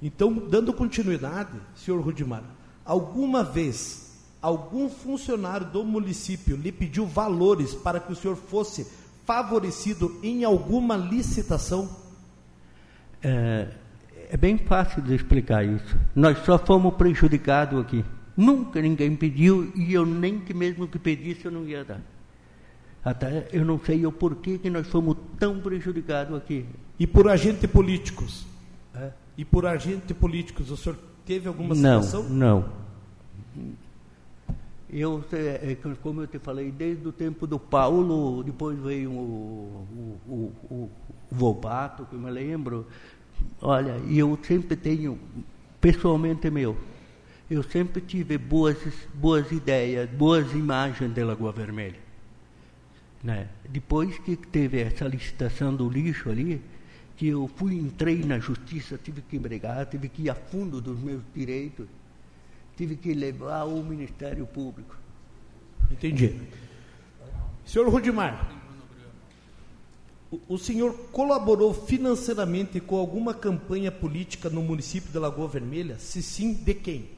Então, 0.01 0.33
dando 0.33 0.73
continuidade, 0.73 1.53
senhor 1.75 2.01
Rudimar, 2.01 2.43
alguma 2.83 3.43
vez 3.43 4.11
algum 4.41 4.89
funcionário 4.89 5.65
do 5.65 5.85
município 5.85 6.57
lhe 6.57 6.73
pediu 6.73 7.07
valores 7.07 7.73
para 7.73 8.01
que 8.01 8.11
o 8.11 8.15
senhor 8.15 8.35
fosse 8.35 8.85
favorecido 9.25 10.19
em 10.21 10.43
alguma 10.43 10.97
licitação? 10.97 11.89
É, 13.21 13.69
é 14.33 14.37
bem 14.37 14.57
fácil 14.57 14.99
de 14.99 15.13
explicar 15.13 15.63
isso. 15.63 15.95
Nós 16.15 16.39
só 16.39 16.57
fomos 16.57 16.95
prejudicados 16.95 17.79
aqui. 17.79 18.03
Nunca 18.35 18.81
ninguém 18.81 19.15
pediu 19.15 19.71
e 19.75 19.93
eu 19.93 20.07
nem 20.07 20.39
que 20.39 20.55
mesmo 20.55 20.87
que 20.87 20.97
pedisse 20.97 21.45
eu 21.45 21.51
não 21.51 21.67
ia 21.67 21.85
dar. 21.85 22.01
Até 23.05 23.47
eu 23.53 23.63
não 23.63 23.79
sei 23.79 24.03
o 24.07 24.11
porquê 24.11 24.57
que 24.57 24.71
nós 24.71 24.87
fomos 24.87 25.17
tão 25.37 25.59
prejudicados 25.59 26.35
aqui. 26.35 26.65
E 26.97 27.05
por 27.05 27.29
agentes 27.29 27.69
políticos? 27.69 28.43
É. 28.95 29.11
E 29.37 29.45
por 29.45 29.67
agentes 29.67 30.17
políticos, 30.17 30.71
o 30.71 30.77
senhor 30.77 30.97
teve 31.23 31.47
alguma 31.47 31.75
Não, 31.75 32.01
situação? 32.01 32.27
não. 32.27 32.65
Eu, 34.89 35.23
é, 35.31 35.71
é, 35.71 35.95
como 36.01 36.21
eu 36.21 36.27
te 36.27 36.39
falei, 36.39 36.71
desde 36.71 37.07
o 37.07 37.11
tempo 37.11 37.45
do 37.45 37.59
Paulo, 37.59 38.43
depois 38.43 38.79
veio 38.79 39.11
o, 39.11 39.87
o, 40.27 40.31
o, 40.31 40.73
o 40.75 40.89
Volpato, 41.31 42.05
que 42.05 42.15
eu 42.15 42.19
me 42.19 42.29
lembro. 42.29 42.87
Olha, 43.61 43.97
e 44.07 44.19
eu 44.19 44.37
sempre 44.43 44.75
tenho, 44.75 45.17
pessoalmente 45.79 46.49
meu, 46.49 46.77
eu 47.49 47.63
sempre 47.63 48.01
tive 48.01 48.37
boas, 48.37 48.77
boas 49.13 49.51
ideias, 49.51 50.09
boas 50.09 50.51
imagens 50.53 51.13
da 51.13 51.25
Lagoa 51.25 51.51
Vermelha. 51.51 51.99
Né? 53.23 53.47
Depois 53.69 54.17
que 54.19 54.35
teve 54.35 54.81
essa 54.81 55.07
licitação 55.07 55.73
do 55.73 55.89
lixo 55.89 56.29
ali, 56.29 56.61
que 57.15 57.27
eu 57.27 57.49
fui, 57.55 57.75
entrei 57.75 58.23
na 58.23 58.39
justiça, 58.39 58.99
tive 59.01 59.21
que 59.21 59.39
brigar, 59.39 59.85
tive 59.85 60.09
que 60.09 60.23
ir 60.23 60.29
a 60.29 60.35
fundo 60.35 60.81
dos 60.81 60.99
meus 60.99 61.21
direitos, 61.33 61.87
tive 62.75 62.95
que 62.95 63.13
levar 63.13 63.63
o 63.63 63.83
Ministério 63.83 64.45
Público. 64.45 64.97
Entendi. 65.91 66.35
Senhor 67.65 67.87
Rudimar, 67.87 68.62
o, 70.47 70.57
senhor 70.57 70.93
colaborou 71.11 71.73
financeiramente 71.73 72.79
com 72.79 72.95
alguma 72.97 73.33
campanha 73.33 73.91
política 73.91 74.49
no 74.49 74.61
município 74.61 75.11
de 75.11 75.19
Lagoa 75.19 75.47
Vermelha? 75.47 75.97
Se 75.99 76.21
sim, 76.23 76.53
de 76.53 76.73
quem? 76.73 77.09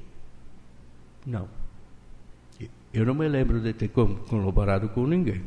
Não. 1.25 1.47
Eu 2.93 3.05
não 3.05 3.13
me 3.13 3.27
lembro 3.27 3.59
de 3.59 3.73
ter 3.73 3.89
co- 3.89 4.15
colaborado 4.29 4.87
com 4.89 5.05
ninguém. 5.05 5.43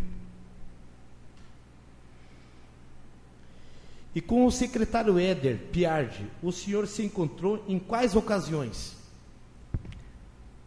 E 4.14 4.20
com 4.20 4.44
o 4.46 4.50
secretário 4.50 5.18
Éder 5.18 5.58
Piardi, 5.72 6.26
o 6.42 6.50
senhor 6.50 6.86
se 6.86 7.02
encontrou 7.04 7.64
em 7.68 7.78
quais 7.78 8.16
ocasiões? 8.16 8.96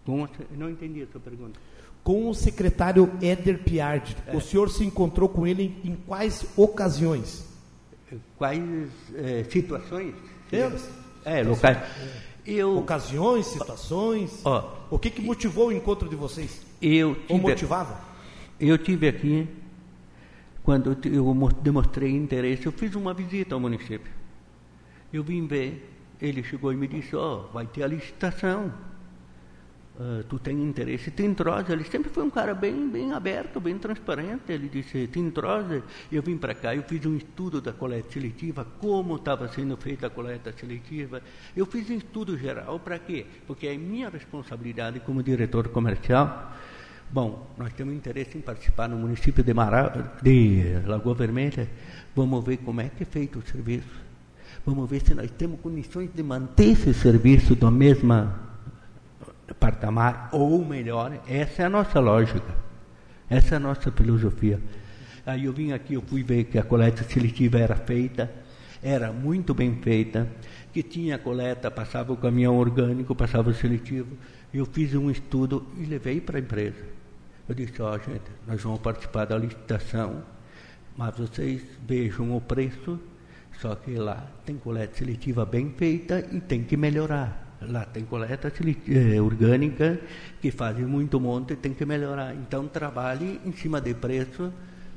Não 0.08 0.70
entendi 0.70 1.04
a 1.04 1.08
sua 1.08 1.22
pergunta. 1.22 1.60
Com 2.04 2.30
o 2.30 2.34
secretário 2.34 3.12
Éder 3.22 3.60
Piardi, 3.64 4.16
o 4.34 4.42
senhor 4.42 4.70
se 4.70 4.84
encontrou 4.84 5.30
com 5.30 5.46
ele 5.46 5.80
em, 5.84 5.96
quais 5.96 6.46
ocasiões? 6.58 7.46
Quais 8.38 8.62
eh, 9.16 9.46
situações? 9.50 10.16
É, 10.52 10.70
É, 11.24 11.44
locais. 11.44 11.78
Eu, 12.46 12.78
ocasiões, 12.78 13.46
situações. 13.46 14.42
ó, 14.44 14.68
O 14.90 14.98
que, 14.98 15.12
que 15.12 15.22
motivou 15.22 15.68
o 15.68 15.72
encontro 15.72 16.10
de 16.10 16.16
vocês? 16.16 16.66
eu 16.82 17.10
Ou 17.10 17.16
tive, 17.28 17.40
motivava? 17.40 18.02
eu 18.60 18.78
tive 18.80 19.08
aqui, 19.08 19.48
quando 20.64 20.98
eu 21.06 21.50
demonstrei 21.62 22.10
interesse, 22.12 22.66
eu 22.66 22.72
fiz 22.72 22.96
uma 22.96 23.14
visita 23.14 23.54
ao 23.54 23.62
município. 23.62 24.12
Eu 25.14 25.24
vim 25.24 25.46
ver, 25.46 25.88
ele 26.20 26.42
chegou 26.44 26.74
e 26.74 26.76
me 26.76 26.88
disse, 26.88 27.16
ó, 27.16 27.44
vai 27.54 27.68
ter 27.68 27.84
a 27.84 27.88
licitação. 27.88 28.74
Ah, 30.00 30.24
tu 30.28 30.40
tem 30.40 30.62
interesse, 30.64 31.12
te. 31.12 31.24
Ele 31.24 31.84
sempre 31.84 32.10
foi 32.10 32.24
um 32.24 32.30
cara 32.30 32.56
bem, 32.56 32.90
bem 32.90 33.12
aberto, 33.12 33.60
bem 33.60 33.78
transparente. 33.78 34.52
Ele 34.52 34.70
disse, 34.70 35.08
te. 35.08 35.20
Eu 36.12 36.24
vim 36.24 36.38
para 36.38 36.56
cá, 36.56 36.76
eu 36.76 36.84
fiz 36.84 37.06
um 37.06 37.16
estudo 37.16 37.62
da 37.62 37.74
coleta 37.74 38.12
seletiva, 38.12 38.66
como 38.80 39.16
estava 39.16 39.48
sendo 39.48 39.76
feita 39.78 40.08
a 40.08 40.10
coleta 40.10 40.54
seletiva. 40.54 41.22
Eu 41.56 41.66
fiz 41.66 41.90
um 41.90 41.96
estudo 41.96 42.38
geral 42.38 42.80
para 42.80 42.98
quê? 42.98 43.26
Porque 43.46 43.68
é 43.68 43.78
minha 43.78 44.10
responsabilidade 44.10 45.00
como 45.02 45.22
diretor 45.22 45.68
comercial. 45.68 46.52
Bom, 47.12 47.54
nós 47.58 47.74
temos 47.74 47.94
interesse 47.94 48.38
em 48.38 48.42
participar 48.42 48.88
no 48.88 48.98
município 48.98 49.44
de, 49.44 49.54
Mara, 49.54 50.16
de 50.24 50.82
Lagoa 50.86 51.14
Vermelha. 51.14 51.70
Vamos 52.16 52.44
ver 52.46 52.58
como 52.58 52.80
é 52.80 52.90
que 52.90 53.04
é 53.04 53.06
feito 53.06 53.40
o 53.40 53.42
serviço. 53.42 54.00
Vamos 54.66 54.90
ver 54.90 55.02
se 55.02 55.14
nós 55.14 55.30
temos 55.32 55.60
condições 55.60 56.10
de 56.14 56.24
manter 56.24 56.70
esse 56.70 56.94
serviço 56.94 57.54
da 57.56 57.70
mesma 57.70 58.51
patamar 59.60 60.30
ou 60.32 60.64
melhor. 60.64 61.20
Essa 61.28 61.64
é 61.64 61.66
a 61.66 61.70
nossa 61.70 62.00
lógica. 62.00 62.54
Essa 63.30 63.56
é 63.56 63.58
a 63.58 63.60
nossa 63.60 63.92
filosofia. 63.92 64.60
Aí 65.26 65.46
eu 65.46 65.54
vim 65.54 65.72
aqui, 65.72 65.94
eu 65.94 66.02
fui 66.02 66.24
ver 66.24 66.46
que 66.46 66.58
a 66.58 66.64
coleta 66.64 67.04
seletiva 67.04 67.60
era 67.60 67.76
feita, 67.76 68.32
era 68.82 69.12
muito 69.12 69.54
bem 69.54 69.76
feita, 69.82 70.28
que 70.74 70.82
tinha 70.82 71.18
coleta, 71.18 71.70
passava 71.70 72.12
o 72.12 72.18
caminhão 72.18 72.58
orgânico, 72.58 73.16
passava 73.16 73.50
o 73.50 73.54
seletivo. 73.54 74.18
Eu 74.54 74.66
fiz 74.66 74.96
um 74.96 75.12
estudo 75.12 75.68
e 75.78 75.86
levei 75.86 76.20
para 76.20 76.38
a 76.38 76.42
empresa. 76.42 76.84
Eu 77.48 77.56
disse, 77.56 77.82
ó 77.82 77.98
gente, 77.98 78.32
nós 78.48 78.62
vamos 78.62 78.80
participar 78.80 79.26
da 79.26 79.38
licitação, 79.38 80.24
mas 80.98 81.16
vocês 81.16 81.62
vejam 81.88 82.36
o 82.36 82.42
preço, 82.42 83.00
só 83.60 83.76
que 83.76 83.94
lá 83.96 84.28
tem 84.46 84.58
coleta 84.58 84.98
seletiva 84.98 85.46
bem 85.46 85.74
feita 85.78 86.28
e 86.32 86.42
tem 86.42 86.64
que 86.64 86.76
melhorar. 86.76 87.51
Lá 87.62 87.86
tem 87.86 88.04
coleta 88.04 88.52
eh, 88.88 89.22
orgânica 89.22 90.00
que 90.42 90.50
fazem 90.50 90.84
muito 90.84 91.20
monte, 91.20 91.56
tem 91.56 91.74
que 91.74 91.86
melhorar. 91.86 92.34
Então 92.34 92.68
trabalhe 92.68 93.40
em 93.46 93.52
cima 93.52 93.80
de 93.80 93.94
preço, 93.94 94.52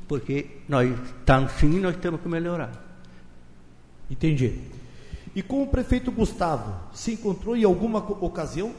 porque 0.08 0.46
nós 0.66 0.90
estamos 1.18 1.52
sim, 1.52 1.78
nós 1.78 1.96
temos 1.96 2.22
que 2.22 2.28
melhorar. 2.28 2.72
Entendi. 4.10 4.60
E 5.34 5.42
com 5.42 5.62
o 5.62 5.66
prefeito 5.66 6.10
Gustavo, 6.10 6.74
se 6.94 7.12
encontrou 7.12 7.54
em 7.54 7.64
alguma 7.64 7.98
ocasião? 7.98 8.72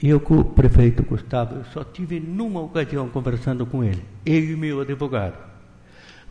Eu 0.00 0.20
com 0.20 0.38
o 0.38 0.44
prefeito 0.44 1.02
Gustavo, 1.02 1.56
eu 1.56 1.64
só 1.72 1.82
tive 1.82 2.20
numa 2.20 2.60
ocasião 2.60 3.08
conversando 3.08 3.66
com 3.66 3.82
ele, 3.82 4.04
ele 4.24 4.52
e 4.52 4.56
meu 4.56 4.80
advogado. 4.82 5.36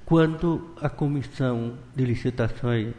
Quando 0.06 0.70
a 0.82 0.88
comissão 0.88 1.74
de 1.94 2.06
licitações 2.06 2.94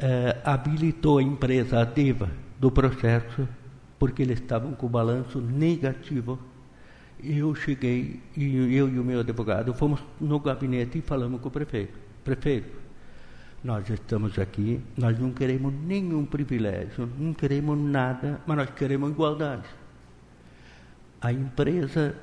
eh, 0.00 0.40
habilitou 0.44 1.18
a 1.18 1.22
empresa 1.22 1.80
Adeva 1.80 2.43
do 2.64 2.70
processo, 2.70 3.46
porque 3.98 4.22
eles 4.22 4.40
estavam 4.40 4.72
com 4.72 4.86
o 4.86 4.88
balanço 4.88 5.38
negativo, 5.38 6.38
eu 7.22 7.54
cheguei 7.54 8.22
e 8.34 8.74
eu 8.74 8.88
e 8.88 8.98
o 8.98 9.04
meu 9.04 9.20
advogado 9.20 9.74
fomos 9.74 10.02
no 10.18 10.40
gabinete 10.40 10.96
e 10.96 11.02
falamos 11.02 11.42
com 11.42 11.48
o 11.48 11.50
prefeito. 11.50 11.92
Prefeito, 12.24 12.74
nós 13.62 13.90
estamos 13.90 14.38
aqui, 14.38 14.80
nós 14.96 15.18
não 15.18 15.30
queremos 15.30 15.74
nenhum 15.74 16.24
privilégio, 16.24 17.06
não 17.18 17.34
queremos 17.34 17.78
nada, 17.78 18.40
mas 18.46 18.56
nós 18.56 18.70
queremos 18.70 19.10
igualdade. 19.10 19.68
A 21.20 21.30
empresa, 21.30 22.14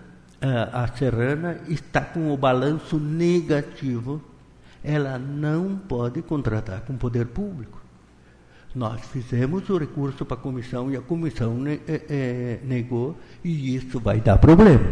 a 0.42 0.88
Serrana, 0.88 1.62
está 1.68 2.02
com 2.02 2.34
o 2.34 2.38
balanço 2.38 3.00
negativo, 3.00 4.20
ela 4.84 5.20
não 5.20 5.78
pode 5.78 6.24
contratar 6.24 6.82
com 6.82 6.94
o 6.94 6.98
poder 6.98 7.28
público. 7.28 7.81
Nós 8.74 9.02
fizemos 9.08 9.70
o 9.70 9.78
recurso 9.78 10.26
para 10.26 10.38
a 10.38 10.40
comissão 10.40 10.90
e 10.90 10.96
a 10.96 11.02
comissão 11.02 11.56
ne 11.58 11.82
é, 11.88 12.60
negou, 12.64 13.18
e 13.44 13.76
isso 13.76 14.00
vai 14.00 14.22
dar 14.22 14.38
problema. 14.38 14.86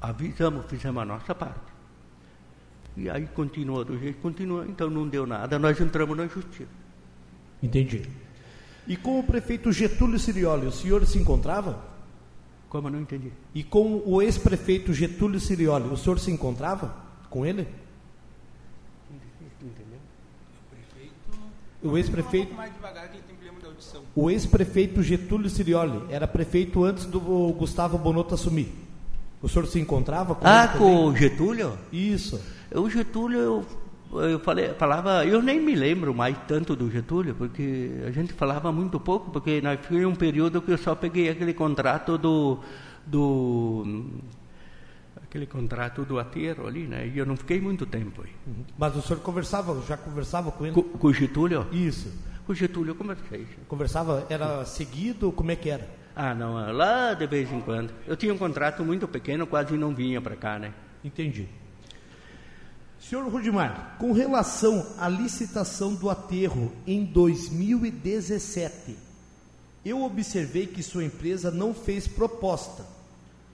Avisamos, 0.00 0.66
fizemos 0.66 1.02
a 1.02 1.04
nossa 1.06 1.34
parte. 1.34 1.70
E 2.96 3.08
aí 3.08 3.26
continua 3.28 3.84
do 3.84 3.98
jeito 3.98 4.16
que 4.16 4.22
continua, 4.22 4.66
então 4.68 4.90
não 4.90 5.08
deu 5.08 5.26
nada, 5.26 5.58
nós 5.58 5.80
entramos 5.80 6.16
na 6.16 6.26
justiça. 6.26 6.68
Entendi. 7.62 8.02
E 8.86 8.96
com 8.96 9.20
o 9.20 9.22
prefeito 9.22 9.72
Getúlio 9.72 10.18
Sirioli, 10.18 10.66
o 10.66 10.72
senhor 10.72 11.06
se 11.06 11.18
encontrava? 11.18 11.82
Como 12.68 12.88
eu 12.88 12.92
não 12.92 13.00
entendi? 13.00 13.32
E 13.54 13.62
com 13.62 14.02
o 14.04 14.20
ex-prefeito 14.20 14.92
Getúlio 14.92 15.40
Sirioli, 15.40 15.88
o 15.88 15.96
senhor 15.96 16.18
se 16.18 16.30
encontrava 16.30 16.94
com 17.28 17.46
ele? 17.46 17.66
O 21.82 21.96
ex-prefeito. 21.96 22.54
O 24.14 24.30
ex-prefeito 24.30 25.02
Getúlio 25.02 25.48
Sirioli 25.48 26.02
era 26.10 26.26
prefeito 26.26 26.84
antes 26.84 27.06
do 27.06 27.20
Gustavo 27.58 27.96
Bonotto 27.96 28.34
assumir. 28.34 28.72
O 29.42 29.48
senhor 29.48 29.66
se 29.66 29.80
encontrava 29.80 30.34
com 30.34 30.46
Ah, 30.46 30.68
com 30.68 31.06
o 31.06 31.16
Getúlio? 31.16 31.72
Isso. 31.90 32.38
O 32.74 32.90
Getúlio, 32.90 33.38
eu, 34.12 34.20
eu 34.20 34.38
falei, 34.40 34.74
falava, 34.74 35.24
eu 35.24 35.40
nem 35.40 35.58
me 35.58 35.74
lembro 35.74 36.14
mais 36.14 36.36
tanto 36.46 36.76
do 36.76 36.90
Getúlio, 36.90 37.34
porque 37.34 37.90
a 38.06 38.10
gente 38.10 38.34
falava 38.34 38.70
muito 38.70 39.00
pouco, 39.00 39.30
porque 39.30 39.62
nós 39.62 39.80
foi 39.86 40.04
um 40.04 40.14
período 40.14 40.60
que 40.60 40.70
eu 40.70 40.78
só 40.78 40.94
peguei 40.94 41.30
aquele 41.30 41.54
contrato 41.54 42.18
do, 42.18 42.58
do 43.06 44.06
aquele 45.30 45.46
contrato 45.46 46.04
do 46.04 46.18
aterro 46.18 46.66
ali, 46.66 46.88
né? 46.88 47.06
E 47.06 47.16
eu 47.16 47.24
não 47.24 47.36
fiquei 47.36 47.60
muito 47.60 47.86
tempo 47.86 48.22
aí. 48.22 48.30
Uhum. 48.48 48.64
Mas 48.76 48.96
o 48.96 49.00
senhor 49.00 49.20
conversava, 49.22 49.80
já 49.86 49.96
conversava 49.96 50.50
com 50.50 50.66
ele? 50.66 50.74
Com, 50.74 50.82
com 50.82 51.06
o 51.06 51.14
Getúlio? 51.14 51.68
Isso. 51.70 52.12
Com 52.44 52.52
o 52.52 52.54
Getúlio 52.54 52.90
eu 52.90 52.94
conversei. 52.96 53.46
Conversava, 53.68 54.26
era 54.28 54.64
seguido, 54.64 55.30
como 55.30 55.52
é 55.52 55.56
que 55.56 55.70
era? 55.70 55.88
Ah, 56.16 56.34
não, 56.34 56.54
lá 56.72 57.14
de 57.14 57.28
vez 57.28 57.50
em 57.52 57.60
quando. 57.60 57.94
Eu 58.08 58.16
tinha 58.16 58.34
um 58.34 58.38
contrato 58.38 58.84
muito 58.84 59.06
pequeno, 59.06 59.46
quase 59.46 59.76
não 59.76 59.94
vinha 59.94 60.20
para 60.20 60.34
cá, 60.34 60.58
né? 60.58 60.74
Entendi. 61.04 61.48
Senhor 62.98 63.24
Rudimar, 63.28 63.96
com 64.00 64.12
relação 64.12 64.84
à 64.98 65.08
licitação 65.08 65.94
do 65.94 66.10
aterro 66.10 66.72
em 66.84 67.04
2017, 67.04 68.96
eu 69.84 70.02
observei 70.02 70.66
que 70.66 70.82
sua 70.82 71.04
empresa 71.04 71.52
não 71.52 71.72
fez 71.72 72.08
proposta. 72.08 72.84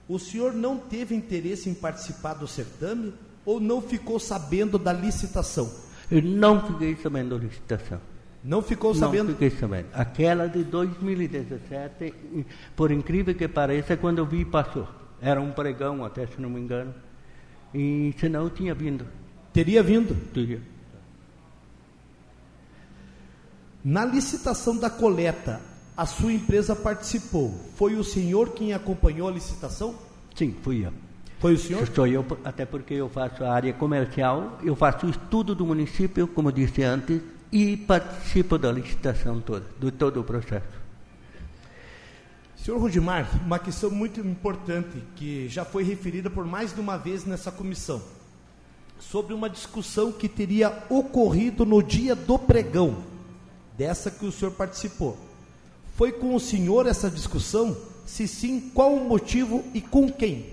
O 0.07 0.17
senhor 0.17 0.53
não 0.53 0.77
teve 0.77 1.13
interesse 1.13 1.69
em 1.69 1.73
participar 1.73 2.35
do 2.35 2.47
certame 2.47 3.13
ou 3.45 3.59
não 3.59 3.81
ficou 3.81 4.19
sabendo 4.19 4.77
da 4.77 4.93
licitação? 4.93 5.69
Eu 6.09 6.21
não 6.21 6.65
fiquei 6.65 6.95
sabendo 6.95 7.37
da 7.37 7.43
licitação. 7.43 7.99
Não 8.43 8.61
ficou 8.61 8.95
sabendo? 8.95 9.25
Não 9.25 9.33
fiquei 9.33 9.49
sabendo. 9.49 9.87
Aquela 9.93 10.47
de 10.47 10.63
2017, 10.63 12.13
por 12.75 12.91
incrível 12.91 13.35
que 13.35 13.47
pareça, 13.47 13.97
quando 13.97 14.19
eu 14.19 14.25
vi, 14.25 14.45
passou. 14.45 14.87
Era 15.21 15.41
um 15.41 15.51
pregão, 15.51 16.05
até 16.05 16.25
se 16.27 16.39
não 16.39 16.49
me 16.49 16.61
engano. 16.61 16.93
E 17.73 18.13
senão 18.17 18.43
eu 18.43 18.49
tinha 18.49 18.73
vindo. 18.73 19.05
Teria 19.51 19.83
vindo? 19.83 20.15
Teria. 20.31 20.61
Na 23.83 24.05
licitação 24.05 24.77
da 24.77 24.89
coleta, 24.89 25.61
a 25.97 26.05
sua 26.05 26.31
empresa 26.31 26.75
participou. 26.75 27.59
Foi 27.75 27.95
o 27.95 28.03
senhor 28.03 28.49
quem 28.51 28.71
acompanhou 28.71 29.27
a 29.27 29.31
licitação? 29.31 29.95
Sim, 30.35 30.55
fui 30.61 30.85
eu. 30.85 30.93
Foi 31.39 31.55
o 31.55 31.57
senhor? 31.57 31.81
Estou 31.83 32.05
eu, 32.05 32.23
até 32.43 32.65
porque 32.65 32.93
eu 32.93 33.09
faço 33.09 33.43
a 33.43 33.51
área 33.51 33.73
comercial, 33.73 34.59
eu 34.63 34.75
faço 34.75 35.07
o 35.07 35.09
estudo 35.09 35.55
do 35.55 35.65
município, 35.65 36.27
como 36.27 36.51
disse 36.51 36.83
antes, 36.83 37.19
e 37.51 37.75
participo 37.77 38.57
da 38.57 38.71
licitação 38.71 39.39
toda, 39.41 39.65
de 39.79 39.91
todo 39.91 40.19
o 40.19 40.23
processo. 40.23 40.77
Senhor 42.55 42.79
Rudimar, 42.79 43.29
uma 43.45 43.57
questão 43.57 43.89
muito 43.89 44.19
importante 44.19 45.01
que 45.15 45.47
já 45.47 45.63
foi 45.63 45.83
referida 45.83 46.29
por 46.29 46.45
mais 46.45 46.73
de 46.73 46.81
uma 46.81 46.97
vez 46.97 47.23
nessa 47.25 47.51
comissão 47.51 48.01
sobre 48.99 49.33
uma 49.33 49.49
discussão 49.49 50.11
que 50.11 50.27
teria 50.27 50.83
ocorrido 50.89 51.65
no 51.65 51.81
dia 51.81 52.15
do 52.15 52.37
pregão, 52.37 53.03
dessa 53.77 54.09
que 54.11 54.25
o 54.25 54.31
senhor 54.31 54.51
participou. 54.51 55.26
Foi 55.97 56.11
com 56.11 56.35
o 56.35 56.39
senhor 56.39 56.85
essa 56.85 57.09
discussão? 57.09 57.75
Se 58.05 58.27
sim, 58.27 58.71
qual 58.71 58.93
o 58.93 59.09
motivo 59.09 59.65
e 59.73 59.81
com 59.81 60.07
quem? 60.11 60.45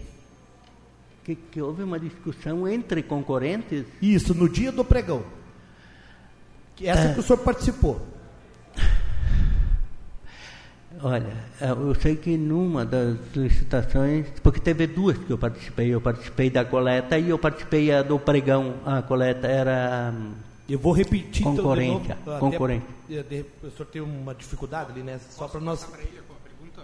Que, 1.23 1.35
que 1.35 1.61
houve 1.61 1.83
uma 1.83 2.01
discussão 2.01 2.67
entre 2.67 3.03
concorrentes? 3.03 3.85
Isso, 4.01 4.35
no 4.35 4.49
dia 4.49 4.73
do 4.73 4.83
pregão. 4.83 5.23
Essa 6.83 7.09
é. 7.09 7.13
que 7.13 7.21
o 7.21 7.23
senhor 7.23 7.39
participou. 7.41 8.01
Olha, 11.03 11.37
eu 11.61 11.95
sei 11.95 12.17
que 12.17 12.39
numa 12.39 12.87
das 12.87 13.19
licitações, 13.37 14.27
porque 14.43 14.61
teve 14.61 14.87
duas 14.87 15.19
que 15.19 15.31
eu 15.31 15.37
participei, 15.37 15.89
eu 15.89 16.01
participei 16.01 16.49
da 16.49 16.65
coleta 16.65 17.19
e 17.19 17.29
eu 17.29 17.39
participei 17.39 17.91
do 18.03 18.19
pregão. 18.19 18.77
A 18.87 19.03
coleta 19.03 19.47
era 19.47 20.15
hum, 20.15 20.33
eu 20.69 20.79
vou 20.79 20.93
repetir 20.93 21.45
concorrência, 21.45 22.17
então, 22.21 22.39
concorrência. 22.39 22.89
Até, 23.21 23.45
o 23.63 23.71
senhor 23.71 23.87
tem 23.87 24.01
uma 24.01 24.35
dificuldade 24.35 24.93
ali, 24.93 25.03
né? 25.03 25.19
Só 25.19 25.47
para 25.47 25.61
nós. 25.61 25.85
Para 25.85 26.01
ele 26.01 26.19
a 26.19 26.49
pergunta? 26.49 26.83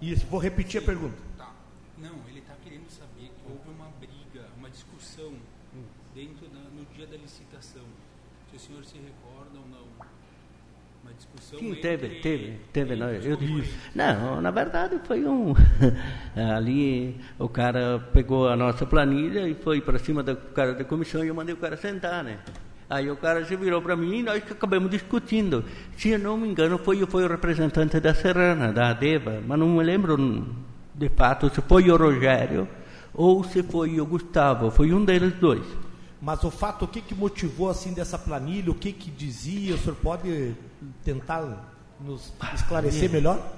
Isso, 0.00 0.26
vou 0.26 0.40
repetir 0.40 0.80
Sim. 0.80 0.86
a 0.86 0.90
pergunta. 0.90 1.18
Tá. 1.36 1.52
Não, 1.98 2.14
ele 2.28 2.38
está 2.38 2.54
querendo 2.64 2.88
saber 2.88 3.28
que 3.28 3.42
houve 3.46 3.68
uma 3.68 3.88
briga, 4.00 4.48
uma 4.56 4.70
discussão 4.70 5.32
hum. 5.74 5.84
dentro 6.14 6.48
da, 6.48 6.60
no 6.60 6.86
dia 6.96 7.06
da 7.06 7.16
licitação. 7.18 7.82
Se 8.50 8.56
o 8.56 8.60
senhor 8.60 8.84
se 8.84 8.96
recorda 8.96 9.58
ou 9.58 9.68
não? 9.68 9.82
Uma 11.04 11.12
discussão 11.14 11.58
Sim, 11.58 11.74
teve, 11.74 12.20
teve, 12.20 12.60
teve. 12.72 12.96
Não, 12.96 13.10
eu, 13.10 13.36
não, 13.94 14.40
na 14.40 14.50
verdade 14.50 14.98
foi 15.04 15.26
um. 15.26 15.52
ali 16.56 17.20
o 17.38 17.48
cara 17.48 17.98
pegou 18.12 18.48
a 18.48 18.56
nossa 18.56 18.86
planilha 18.86 19.46
e 19.48 19.54
foi 19.54 19.80
para 19.80 19.98
cima 19.98 20.22
do 20.22 20.36
cara 20.36 20.74
da 20.74 20.84
comissão 20.84 21.24
e 21.24 21.28
eu 21.28 21.34
mandei 21.34 21.54
o 21.54 21.58
cara 21.58 21.76
sentar, 21.76 22.22
né? 22.22 22.38
Aí 22.92 23.10
o 23.10 23.16
cara 23.16 23.42
se 23.46 23.56
virou 23.56 23.80
para 23.80 23.96
mim 23.96 24.18
e 24.18 24.22
nós 24.22 24.42
acabamos 24.50 24.90
discutindo. 24.90 25.64
Se 25.96 26.10
eu 26.10 26.18
não 26.18 26.36
me 26.36 26.46
engano, 26.46 26.76
foi, 26.76 27.06
foi 27.06 27.24
o 27.24 27.28
representante 27.28 27.98
da 27.98 28.14
Serrana, 28.14 28.70
da 28.70 28.90
Adeva, 28.90 29.42
mas 29.46 29.58
não 29.58 29.66
me 29.66 29.82
lembro 29.82 30.46
de 30.94 31.08
fato 31.08 31.48
se 31.54 31.62
foi 31.62 31.90
o 31.90 31.96
Rogério 31.96 32.68
ou 33.14 33.42
se 33.44 33.62
foi 33.62 33.98
o 33.98 34.04
Gustavo. 34.04 34.70
Foi 34.70 34.92
um 34.92 35.02
deles 35.02 35.32
dois. 35.40 35.64
Mas 36.20 36.44
o 36.44 36.50
fato, 36.50 36.84
o 36.84 36.88
que, 36.88 37.00
que 37.00 37.14
motivou 37.14 37.70
assim 37.70 37.94
dessa 37.94 38.18
planilha? 38.18 38.70
O 38.70 38.74
que, 38.74 38.92
que 38.92 39.10
dizia? 39.10 39.74
O 39.74 39.78
senhor 39.78 39.96
pode 39.96 40.54
tentar 41.02 41.72
nos 41.98 42.30
esclarecer 42.52 43.08
ah, 43.08 43.12
melhor? 43.14 43.52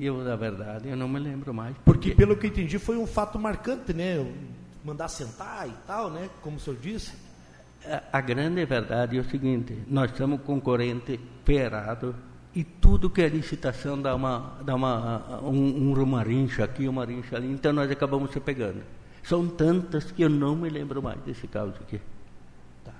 Eu, 0.00 0.24
na 0.24 0.34
verdade, 0.34 0.88
eu 0.88 0.96
não 0.96 1.08
me 1.08 1.20
lembro 1.20 1.52
mais. 1.52 1.76
Porque, 1.84 2.08
porque 2.08 2.14
pelo 2.14 2.38
que 2.38 2.46
entendi, 2.46 2.78
foi 2.78 2.96
um 2.96 3.06
fato 3.06 3.38
marcante, 3.38 3.92
né? 3.92 4.26
Mandar 4.82 5.08
sentar 5.08 5.68
e 5.68 5.74
tal, 5.86 6.08
né? 6.08 6.30
Como 6.40 6.56
o 6.56 6.60
senhor 6.60 6.78
disse 6.80 7.27
a 8.12 8.20
grande 8.20 8.64
verdade 8.64 9.16
é 9.16 9.20
o 9.20 9.24
seguinte: 9.24 9.76
nós 9.88 10.10
somos 10.16 10.40
concorrente 10.42 11.18
ferrado 11.44 12.14
e 12.54 12.64
tudo 12.64 13.10
que 13.10 13.22
é 13.22 13.28
licitação 13.28 14.00
dá 14.00 14.14
uma, 14.14 14.58
dá 14.64 14.74
uma, 14.74 15.40
um, 15.42 15.92
uma 15.92 16.22
rincha 16.22 16.64
aqui, 16.64 16.88
uma 16.88 17.04
rincha 17.04 17.36
ali, 17.36 17.50
então 17.50 17.72
nós 17.72 17.90
acabamos 17.90 18.32
se 18.32 18.40
pegando. 18.40 18.82
São 19.22 19.46
tantas 19.46 20.10
que 20.10 20.22
eu 20.22 20.28
não 20.28 20.56
me 20.56 20.68
lembro 20.68 21.02
mais 21.02 21.20
desse 21.20 21.46
caso 21.46 21.74
aqui. 21.80 22.00
Tá. 22.84 22.92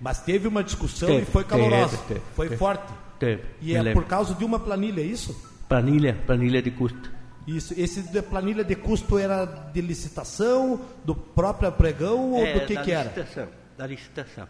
Mas 0.00 0.20
teve 0.20 0.46
uma 0.46 0.62
discussão 0.62 1.08
teve, 1.08 1.22
e 1.22 1.24
foi 1.24 1.44
calorosa, 1.44 1.96
teve, 1.96 2.20
teve, 2.20 2.34
foi 2.34 2.56
forte. 2.56 2.92
teve. 3.18 3.42
E 3.60 3.74
é 3.74 3.82
lembro. 3.82 4.02
por 4.02 4.08
causa 4.08 4.34
de 4.34 4.44
uma 4.44 4.60
planilha, 4.60 5.00
é 5.00 5.04
isso? 5.04 5.34
Planilha, 5.68 6.16
planilha 6.26 6.62
de 6.62 6.70
custo. 6.70 7.10
Isso. 7.46 7.74
Esse 7.76 8.02
de 8.02 8.22
planilha 8.22 8.62
de 8.62 8.76
custo 8.76 9.18
era 9.18 9.44
de 9.46 9.80
licitação, 9.80 10.80
do 11.04 11.14
próprio 11.14 11.72
pregão 11.72 12.32
ou 12.32 12.46
É, 12.46 12.52
do 12.52 12.66
que 12.66 12.76
que 12.76 12.92
era? 12.92 13.08
licitação, 13.08 13.48
Da 13.80 13.86
licitação. 13.86 14.46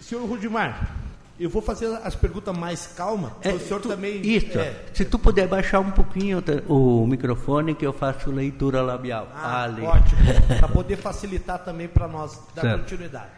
Senhor 0.00 0.24
Rudimar, 0.26 0.96
eu 1.38 1.50
vou 1.50 1.60
fazer 1.60 1.94
as 2.02 2.14
perguntas 2.14 2.56
mais 2.56 2.86
calma, 2.86 3.36
É, 3.42 3.50
o 3.52 3.60
senhor 3.60 3.82
tu- 3.82 3.88
também... 3.90 4.22
Isso. 4.22 4.58
é. 4.58 4.74
Se 4.94 5.04
tu 5.04 5.18
puder 5.18 5.46
baixar 5.46 5.80
um 5.80 5.90
pouquinho 5.90 6.42
o 6.66 7.06
microfone 7.06 7.74
que 7.74 7.84
eu 7.86 7.92
faço 7.92 8.30
leitura 8.30 8.80
labial. 8.80 9.28
Ah, 9.34 9.64
Ali. 9.64 9.82
ótimo. 9.82 10.20
Para 10.58 10.68
poder 10.68 10.96
facilitar 10.96 11.58
também 11.62 11.86
para 11.86 12.08
nós 12.08 12.40
dar 12.54 12.62
Certo. 12.62 12.80
continuidade. 12.80 13.28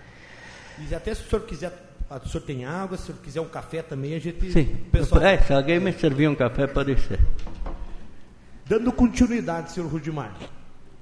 E 0.89 0.95
até 0.95 1.13
se 1.13 1.23
o 1.23 1.29
senhor 1.29 1.43
quiser, 1.47 1.73
ah, 2.09 2.21
o 2.25 2.29
senhor 2.29 2.45
tem 2.45 2.65
água, 2.65 2.97
se 2.97 3.03
o 3.03 3.07
senhor 3.07 3.19
quiser 3.25 3.41
um 3.41 3.49
café 3.49 3.83
também, 3.83 4.15
a 4.15 4.21
gente... 4.21 4.53
Sim. 4.53 4.67
pessoal, 4.93 5.21
É, 5.23 5.39
se 5.39 5.53
alguém 5.53 5.81
me 5.81 5.93
servir 5.93 6.29
um 6.29 6.35
café, 6.37 6.69
pode 6.69 6.97
ser. 7.01 7.19
Dando 8.67 8.93
continuidade, 8.93 9.73
senhor 9.73 9.91
Rudimar, 9.91 10.33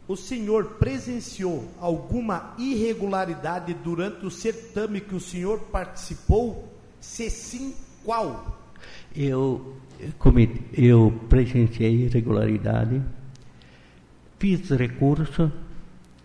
o 0.06 0.16
senhor 0.16 0.64
presenciou 0.78 1.68
alguma 1.81 2.55
irregularidade 2.59 3.72
durante 3.72 4.26
o 4.26 4.31
certame 4.31 5.01
que 5.01 5.14
o 5.14 5.20
senhor 5.20 5.60
participou? 5.72 6.68
Se 7.01 7.31
sim, 7.31 7.74
qual? 8.05 8.59
Eu, 9.16 9.76
cometi, 10.18 10.62
eu 10.74 11.12
presenciei 11.28 12.05
irregularidade, 12.05 13.01
fiz 14.39 14.68
recurso 14.70 15.51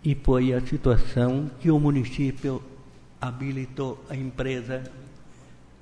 e 0.04 0.14
foi 0.14 0.52
a 0.52 0.60
situação 0.60 1.50
que 1.60 1.70
o 1.70 1.78
município 1.78 2.62
habilitou 3.20 4.02
a 4.10 4.16
empresa, 4.16 4.82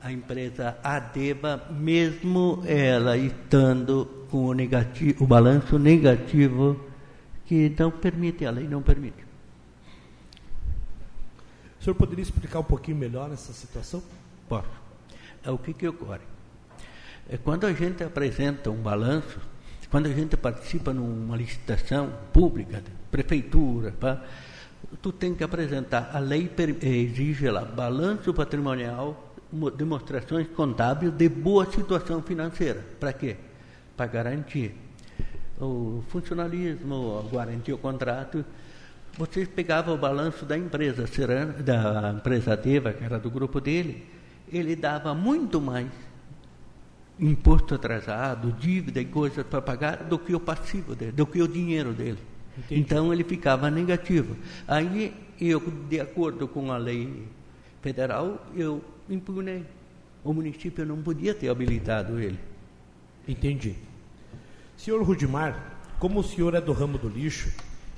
a 0.00 0.12
empresa 0.12 0.76
Adeba, 0.84 1.66
mesmo 1.70 2.62
ela 2.66 3.16
estando 3.16 4.26
com 4.30 4.46
o, 4.46 4.52
negativo, 4.52 5.24
o 5.24 5.26
balanço 5.26 5.78
negativo 5.78 6.87
que 7.48 7.74
não 7.78 7.90
permite, 7.90 8.44
a 8.44 8.50
lei 8.50 8.68
não 8.68 8.82
permite. 8.82 9.24
O 11.80 11.82
senhor 11.82 11.94
poderia 11.94 12.22
explicar 12.22 12.58
um 12.58 12.64
pouquinho 12.64 12.98
melhor 12.98 13.32
essa 13.32 13.54
situação? 13.54 14.02
Posso. 14.46 14.68
É 15.42 15.50
o 15.50 15.56
que, 15.56 15.72
que 15.72 15.88
ocorre? 15.88 16.20
É 17.26 17.38
quando 17.38 17.64
a 17.66 17.72
gente 17.72 18.04
apresenta 18.04 18.70
um 18.70 18.76
balanço, 18.76 19.40
quando 19.90 20.06
a 20.06 20.12
gente 20.12 20.36
participa 20.36 20.92
numa 20.92 21.34
licitação 21.38 22.12
pública, 22.34 22.82
prefeitura, 23.10 23.92
pá, 23.92 24.22
tu 25.00 25.10
tem 25.10 25.34
que 25.34 25.42
apresentar, 25.42 26.10
a 26.12 26.18
lei 26.18 26.50
exige 26.82 27.48
lá 27.48 27.64
balanço 27.64 28.34
patrimonial, 28.34 29.32
mo- 29.50 29.70
demonstrações 29.70 30.46
contábeis 30.48 31.12
de 31.12 31.30
boa 31.30 31.64
situação 31.70 32.20
financeira. 32.22 32.84
Para 33.00 33.14
quê? 33.14 33.36
Para 33.96 34.06
garantir 34.06 34.74
o 35.60 36.02
funcionalismo, 36.08 37.28
garantir 37.32 37.72
o 37.72 37.78
contrato. 37.78 38.44
Você 39.16 39.44
pegava 39.46 39.92
o 39.92 39.96
balanço 39.96 40.44
da 40.44 40.56
empresa 40.56 41.06
Serana, 41.06 41.52
da 41.54 42.14
empresa 42.16 42.56
Deva, 42.56 42.92
que 42.92 43.02
era 43.02 43.18
do 43.18 43.30
grupo 43.30 43.60
dele, 43.60 44.06
ele 44.52 44.76
dava 44.76 45.14
muito 45.14 45.60
mais 45.60 45.88
imposto 47.18 47.74
atrasado, 47.74 48.52
dívida 48.52 49.00
e 49.00 49.04
coisas 49.04 49.44
para 49.44 49.60
pagar 49.60 50.04
do 50.04 50.18
que 50.18 50.34
o 50.34 50.40
passivo 50.40 50.94
dele, 50.94 51.12
do 51.12 51.26
que 51.26 51.42
o 51.42 51.48
dinheiro 51.48 51.92
dele. 51.92 52.18
Entendi. 52.56 52.80
Então 52.80 53.12
ele 53.12 53.24
ficava 53.24 53.70
negativo. 53.70 54.36
Aí 54.66 55.12
eu, 55.40 55.60
de 55.60 56.00
acordo 56.00 56.46
com 56.46 56.70
a 56.70 56.76
lei 56.76 57.26
federal, 57.82 58.46
eu 58.54 58.82
impugnei. 59.08 59.64
O 60.22 60.32
município 60.32 60.84
não 60.84 61.02
podia 61.02 61.34
ter 61.34 61.48
habilitado 61.48 62.20
ele. 62.20 62.38
Entendi. 63.26 63.87
Senhor 64.78 65.02
Rudimar, 65.02 65.60
como 65.98 66.20
o 66.20 66.24
senhor 66.24 66.54
é 66.54 66.60
do 66.60 66.72
ramo 66.72 66.96
do 66.98 67.08
lixo, 67.08 67.52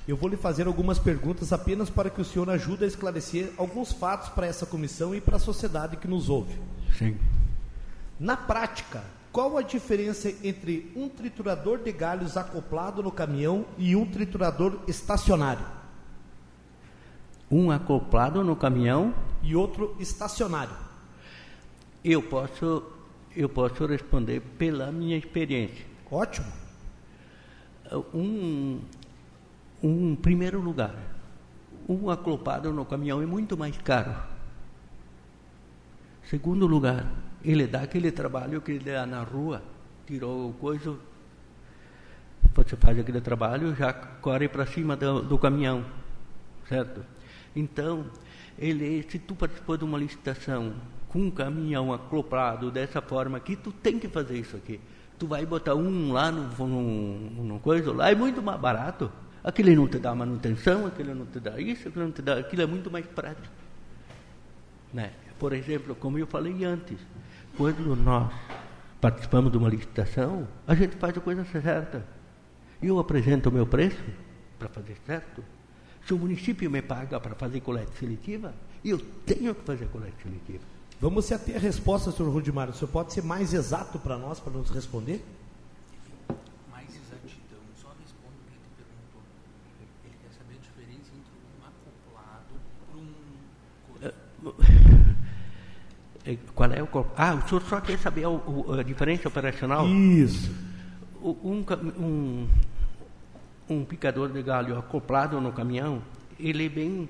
eu 0.07 0.17
vou 0.17 0.27
lhe 0.27 0.35
fazer 0.35 0.65
algumas 0.65 0.97
perguntas 0.97 1.53
apenas 1.53 1.91
para 1.91 2.09
que 2.09 2.19
o 2.19 2.25
senhor 2.25 2.49
ajude 2.49 2.83
a 2.83 2.87
esclarecer 2.87 3.51
alguns 3.55 3.91
fatos 3.93 4.29
para 4.29 4.47
essa 4.47 4.65
comissão 4.65 5.13
e 5.13 5.21
para 5.21 5.35
a 5.35 5.39
sociedade 5.39 5.95
que 5.97 6.07
nos 6.07 6.27
ouve. 6.27 6.59
Sim. 6.97 7.19
Na 8.19 8.35
prática, 8.35 9.03
qual 9.31 9.59
a 9.59 9.61
diferença 9.61 10.33
entre 10.43 10.91
um 10.95 11.07
triturador 11.07 11.77
de 11.77 11.91
galhos 11.91 12.35
acoplado 12.35 13.03
no 13.03 13.11
caminhão 13.11 13.63
e 13.77 13.95
um 13.95 14.05
triturador 14.07 14.79
estacionário? 14.87 15.63
Um 17.49 17.69
acoplado 17.69 18.43
no 18.43 18.55
caminhão, 18.55 19.13
E 19.43 19.55
outro 19.55 19.95
estacionário? 19.99 20.73
eu 22.03 22.23
posso, 22.23 22.81
eu 23.35 23.47
posso 23.47 23.85
responder 23.85 24.39
pela 24.57 24.91
minha 24.91 25.15
experiência. 25.15 25.85
Ótimo. 26.11 26.60
Um, 28.13 28.79
um 29.83 30.15
primeiro 30.15 30.61
lugar, 30.61 30.95
um 31.87 32.09
acoplado 32.09 32.71
no 32.71 32.85
caminhão 32.85 33.21
é 33.21 33.25
muito 33.25 33.57
mais 33.57 33.77
caro. 33.79 34.15
Segundo 36.23 36.65
lugar, 36.65 37.05
ele 37.43 37.67
dá 37.67 37.81
aquele 37.81 38.11
trabalho 38.11 38.61
que 38.61 38.71
ele 38.71 38.91
dá 38.91 39.05
na 39.05 39.23
rua, 39.23 39.61
tirou 40.07 40.49
o 40.49 40.53
coisa, 40.53 40.95
você 42.53 42.75
faz 42.77 42.97
aquele 42.97 43.19
trabalho, 43.19 43.75
já 43.75 43.91
corre 43.91 44.47
para 44.47 44.65
cima 44.65 44.95
do, 44.95 45.21
do 45.21 45.37
caminhão, 45.37 45.85
certo? 46.69 47.03
Então, 47.55 48.05
ele, 48.57 49.05
se 49.09 49.19
tu 49.19 49.35
participou 49.35 49.75
de 49.75 49.83
uma 49.83 49.97
licitação 49.97 50.73
com 51.09 51.19
um 51.19 51.31
caminhão 51.31 51.91
acoplado 51.91 52.71
dessa 52.71 53.01
forma 53.01 53.37
aqui, 53.37 53.55
tu 53.55 53.71
tem 53.71 53.99
que 53.99 54.07
fazer 54.07 54.37
isso 54.37 54.55
aqui. 54.55 54.79
Tu 55.21 55.27
vai 55.27 55.45
botar 55.45 55.75
um 55.75 56.11
lá 56.11 56.31
no, 56.31 56.67
no, 56.67 57.43
no 57.43 57.59
coisa, 57.59 57.93
lá 57.93 58.09
é 58.09 58.15
muito 58.15 58.41
mais 58.41 58.59
barato. 58.59 59.11
Aquele 59.43 59.75
não 59.75 59.87
te 59.87 59.99
dá 59.99 60.15
manutenção, 60.15 60.87
aquele 60.87 61.13
não 61.13 61.27
te 61.27 61.39
dá 61.39 61.61
isso, 61.61 61.89
aquele 61.89 62.05
não 62.05 62.11
te 62.11 62.23
dá, 62.23 62.39
aquilo 62.39 62.63
é 62.63 62.65
muito 62.65 62.89
mais 62.89 63.05
prático. 63.05 63.53
Né? 64.91 65.11
Por 65.37 65.53
exemplo, 65.53 65.93
como 65.93 66.17
eu 66.17 66.25
falei 66.25 66.65
antes, 66.65 66.97
quando 67.55 67.95
nós 67.95 68.33
participamos 68.99 69.51
de 69.51 69.59
uma 69.59 69.69
licitação, 69.69 70.47
a 70.65 70.73
gente 70.73 70.95
faz 70.95 71.15
a 71.15 71.21
coisa 71.21 71.45
certa. 71.45 72.03
Eu 72.81 72.97
apresento 72.97 73.49
o 73.49 73.51
meu 73.51 73.67
preço 73.67 74.03
para 74.57 74.69
fazer 74.69 74.97
certo. 75.05 75.43
Se 76.03 76.15
o 76.15 76.17
município 76.17 76.67
me 76.71 76.81
paga 76.81 77.19
para 77.19 77.35
fazer 77.35 77.61
coleta 77.61 77.91
seletiva, 77.91 78.55
eu 78.83 78.97
tenho 79.23 79.53
que 79.53 79.61
fazer 79.61 79.85
coleta 79.89 80.15
seletiva. 80.23 80.63
Vamos 81.01 81.25
se 81.25 81.33
ater 81.33 81.55
a 81.55 81.59
resposta, 81.59 82.11
senhor 82.11 82.31
Rudimar. 82.31 82.69
O 82.69 82.73
senhor 82.73 82.89
pode 82.91 83.11
ser 83.11 83.23
mais 83.23 83.53
exato 83.53 83.97
para 83.97 84.17
nós, 84.17 84.39
para 84.39 84.53
nos 84.53 84.69
responder? 84.69 85.25
Mais 86.69 86.87
exatidão, 86.89 87.59
só 87.81 87.87
responde 87.99 88.35
o 88.37 88.45
que 88.47 88.53
ele 88.53 88.69
perguntou. 88.77 89.21
Ele 90.05 90.13
quer 90.21 90.31
saber 90.37 90.55
a 90.57 90.61
diferença 90.61 91.09
entre 91.17 91.33
um 91.41 91.65
acoplado 91.65 92.53
para 92.87 92.99
um. 92.99 94.53
coisa. 94.53 95.11
Eh, 96.23 96.37
Qual 96.53 96.71
é 96.71 96.83
o 96.83 96.85
co- 96.85 97.07
Ah, 97.17 97.33
o 97.33 97.49
senhor 97.49 97.63
só 97.63 97.81
quer 97.81 97.97
saber 97.97 98.25
a 98.27 98.83
diferença 98.83 99.27
operacional? 99.27 99.87
Isso. 99.87 100.51
Um, 101.19 101.65
um, 101.97 102.47
um 103.67 103.83
picador 103.83 104.29
de 104.31 104.43
galho 104.43 104.77
acoplado 104.77 105.41
no 105.41 105.51
caminhão, 105.51 105.99
ele 106.39 106.67
é 106.67 106.69
bem 106.69 107.09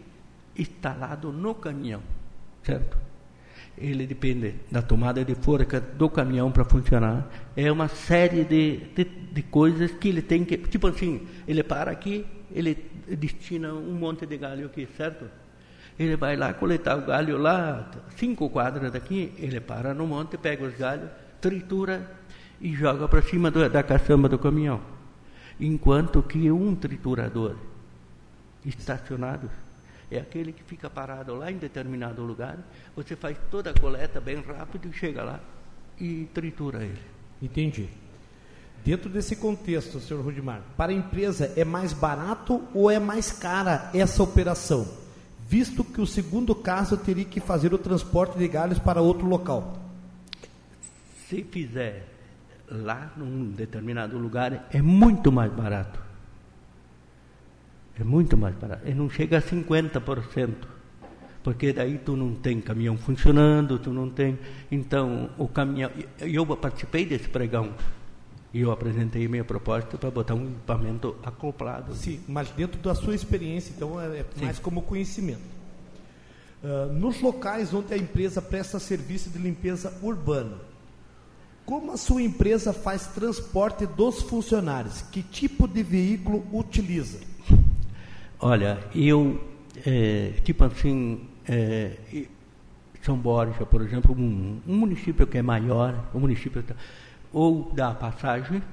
instalado 0.57 1.29
no 1.33 1.53
caminhão, 1.53 2.01
certo? 2.63 2.97
Ele 3.81 4.05
depende 4.05 4.53
da 4.69 4.81
tomada 4.81 5.25
de 5.25 5.33
forca 5.33 5.81
do 5.81 6.07
caminhão 6.09 6.51
para 6.51 6.63
funcionar. 6.63 7.27
É 7.55 7.71
uma 7.71 7.87
série 7.87 8.43
de, 8.43 8.77
de, 8.95 9.03
de 9.03 9.41
coisas 9.41 9.91
que 9.91 10.09
ele 10.09 10.21
tem 10.21 10.45
que. 10.45 10.55
Tipo 10.57 10.87
assim, 10.87 11.27
ele 11.47 11.63
para 11.63 11.89
aqui, 11.91 12.25
ele 12.53 12.75
destina 13.17 13.73
um 13.73 13.93
monte 13.93 14.25
de 14.25 14.37
galho 14.37 14.67
aqui, 14.67 14.87
certo? 14.95 15.25
Ele 15.97 16.15
vai 16.15 16.35
lá 16.35 16.53
coletar 16.53 16.97
o 16.97 17.01
galho 17.01 17.37
lá, 17.37 17.89
cinco 18.17 18.49
quadras 18.49 18.91
daqui, 18.91 19.33
ele 19.37 19.59
para 19.59 19.93
no 19.93 20.05
monte, 20.05 20.37
pega 20.37 20.63
os 20.63 20.75
galhos, 20.75 21.09
tritura 21.39 22.09
e 22.59 22.73
joga 22.73 23.07
para 23.07 23.21
cima 23.21 23.49
do- 23.49 23.67
da 23.67 23.81
caçamba 23.81 24.29
do 24.29 24.37
caminhão. 24.37 24.79
Enquanto 25.59 26.21
que 26.23 26.51
um 26.51 26.75
triturador 26.75 27.55
estacionado 28.65 29.49
é 30.11 30.19
aquele 30.19 30.51
que 30.51 30.61
fica 30.63 30.89
parado 30.89 31.33
lá 31.33 31.51
em 31.51 31.57
determinado 31.57 32.21
lugar, 32.21 32.57
você 32.95 33.15
faz 33.15 33.37
toda 33.49 33.71
a 33.71 33.73
coleta 33.73 34.19
bem 34.19 34.41
rápido 34.41 34.89
e 34.89 34.93
chega 34.93 35.23
lá 35.23 35.39
e 35.99 36.25
tritura 36.33 36.83
ele. 36.83 36.99
Entendi. 37.41 37.89
Dentro 38.83 39.09
desse 39.09 39.35
contexto, 39.35 39.99
senhor 39.99 40.23
Rudimar, 40.23 40.61
para 40.75 40.91
a 40.91 40.95
empresa 40.95 41.53
é 41.55 41.63
mais 41.63 41.93
barato 41.93 42.61
ou 42.73 42.89
é 42.89 42.99
mais 42.99 43.31
cara 43.31 43.89
essa 43.93 44.21
operação? 44.21 44.87
Visto 45.47 45.83
que 45.83 46.01
o 46.01 46.07
segundo 46.07 46.53
caso 46.55 46.97
teria 46.97 47.25
que 47.25 47.39
fazer 47.39 47.73
o 47.73 47.77
transporte 47.77 48.37
de 48.37 48.47
galhos 48.47 48.79
para 48.79 49.01
outro 49.01 49.27
local. 49.27 49.77
Se 51.27 51.43
fizer 51.43 52.07
lá 52.69 53.11
num 53.15 53.51
determinado 53.51 54.17
lugar, 54.17 54.67
é 54.71 54.81
muito 54.81 55.31
mais 55.31 55.51
barato. 55.51 56.10
É 57.99 58.03
muito 58.03 58.37
mais 58.37 58.55
barato. 58.55 58.87
E 58.87 58.93
não 58.93 59.09
chega 59.09 59.37
a 59.37 59.41
50%. 59.41 60.49
porque 61.43 61.73
daí 61.73 61.97
tu 61.97 62.15
não 62.15 62.35
tem 62.35 62.61
caminhão 62.61 62.97
funcionando, 62.97 63.79
tu 63.79 63.91
não 63.91 64.09
tem. 64.09 64.37
Então, 64.71 65.29
o 65.37 65.47
caminhão. 65.47 65.89
Eu 66.19 66.45
participei 66.55 67.05
desse 67.05 67.27
pregão 67.27 67.73
e 68.53 68.61
eu 68.61 68.71
apresentei 68.71 69.27
minha 69.27 69.43
proposta 69.43 69.97
para 69.97 70.11
botar 70.11 70.35
um 70.35 70.45
equipamento 70.45 71.15
acoplado. 71.23 71.95
Sim, 71.95 72.19
mas 72.27 72.49
dentro 72.51 72.79
da 72.81 72.93
sua 72.93 73.15
experiência, 73.15 73.73
então 73.75 73.99
é 73.99 74.19
é 74.19 74.25
mais 74.41 74.59
como 74.59 74.81
conhecimento. 74.81 75.61
Ah, 76.63 76.87
nos 76.93 77.21
locais 77.21 77.73
onde 77.73 77.93
a 77.93 77.97
empresa 77.97 78.41
presta 78.41 78.79
serviço 78.79 79.29
de 79.29 79.39
limpeza 79.39 79.97
urbana, 80.01 80.57
como 81.65 81.91
a 81.91 81.97
sua 81.97 82.21
empresa 82.21 82.73
faz 82.73 83.07
transporte 83.07 83.85
dos 83.85 84.21
funcionários? 84.21 85.01
Que 85.01 85.23
tipo 85.23 85.67
de 85.67 85.81
veículo 85.81 86.45
utiliza? 86.51 87.19
Olha, 88.41 88.79
eu, 88.95 89.39
é, 89.85 90.33
tipo 90.43 90.63
assim, 90.63 91.27
é, 91.47 91.95
São 93.03 93.15
Borja, 93.17 93.65
por 93.65 93.81
exemplo, 93.83 94.15
um, 94.17 94.59
um 94.67 94.75
município 94.77 95.27
que 95.27 95.37
é 95.37 95.41
maior, 95.43 96.09
um 96.13 96.19
município 96.19 96.63
tá- 96.63 96.75
ou 97.31 97.71
dá 97.73 97.93
passagem, 97.93 98.63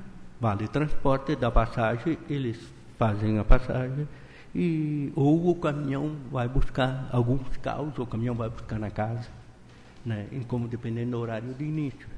vale 0.40 0.66
transporte, 0.68 1.36
dá 1.36 1.50
passagem, 1.50 2.18
eles 2.30 2.58
fazem 2.98 3.38
a 3.38 3.44
passagem, 3.44 4.08
e, 4.54 5.12
ou 5.14 5.50
o 5.50 5.54
caminhão 5.54 6.16
vai 6.30 6.48
buscar 6.48 7.08
alguns 7.12 7.56
carros, 7.58 7.96
o 7.98 8.06
caminhão 8.06 8.34
vai 8.34 8.48
buscar 8.48 8.78
na 8.78 8.90
casa, 8.90 9.28
né, 10.04 10.26
como 10.48 10.66
dependendo 10.66 11.10
do 11.12 11.18
horário 11.18 11.52
de 11.52 11.64
início. 11.64 12.08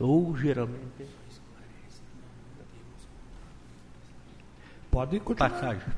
Ou 0.00 0.36
geralmente 0.36 1.06
Pode 4.90 5.18
continuar. 5.20 5.50
passagem. 5.50 5.88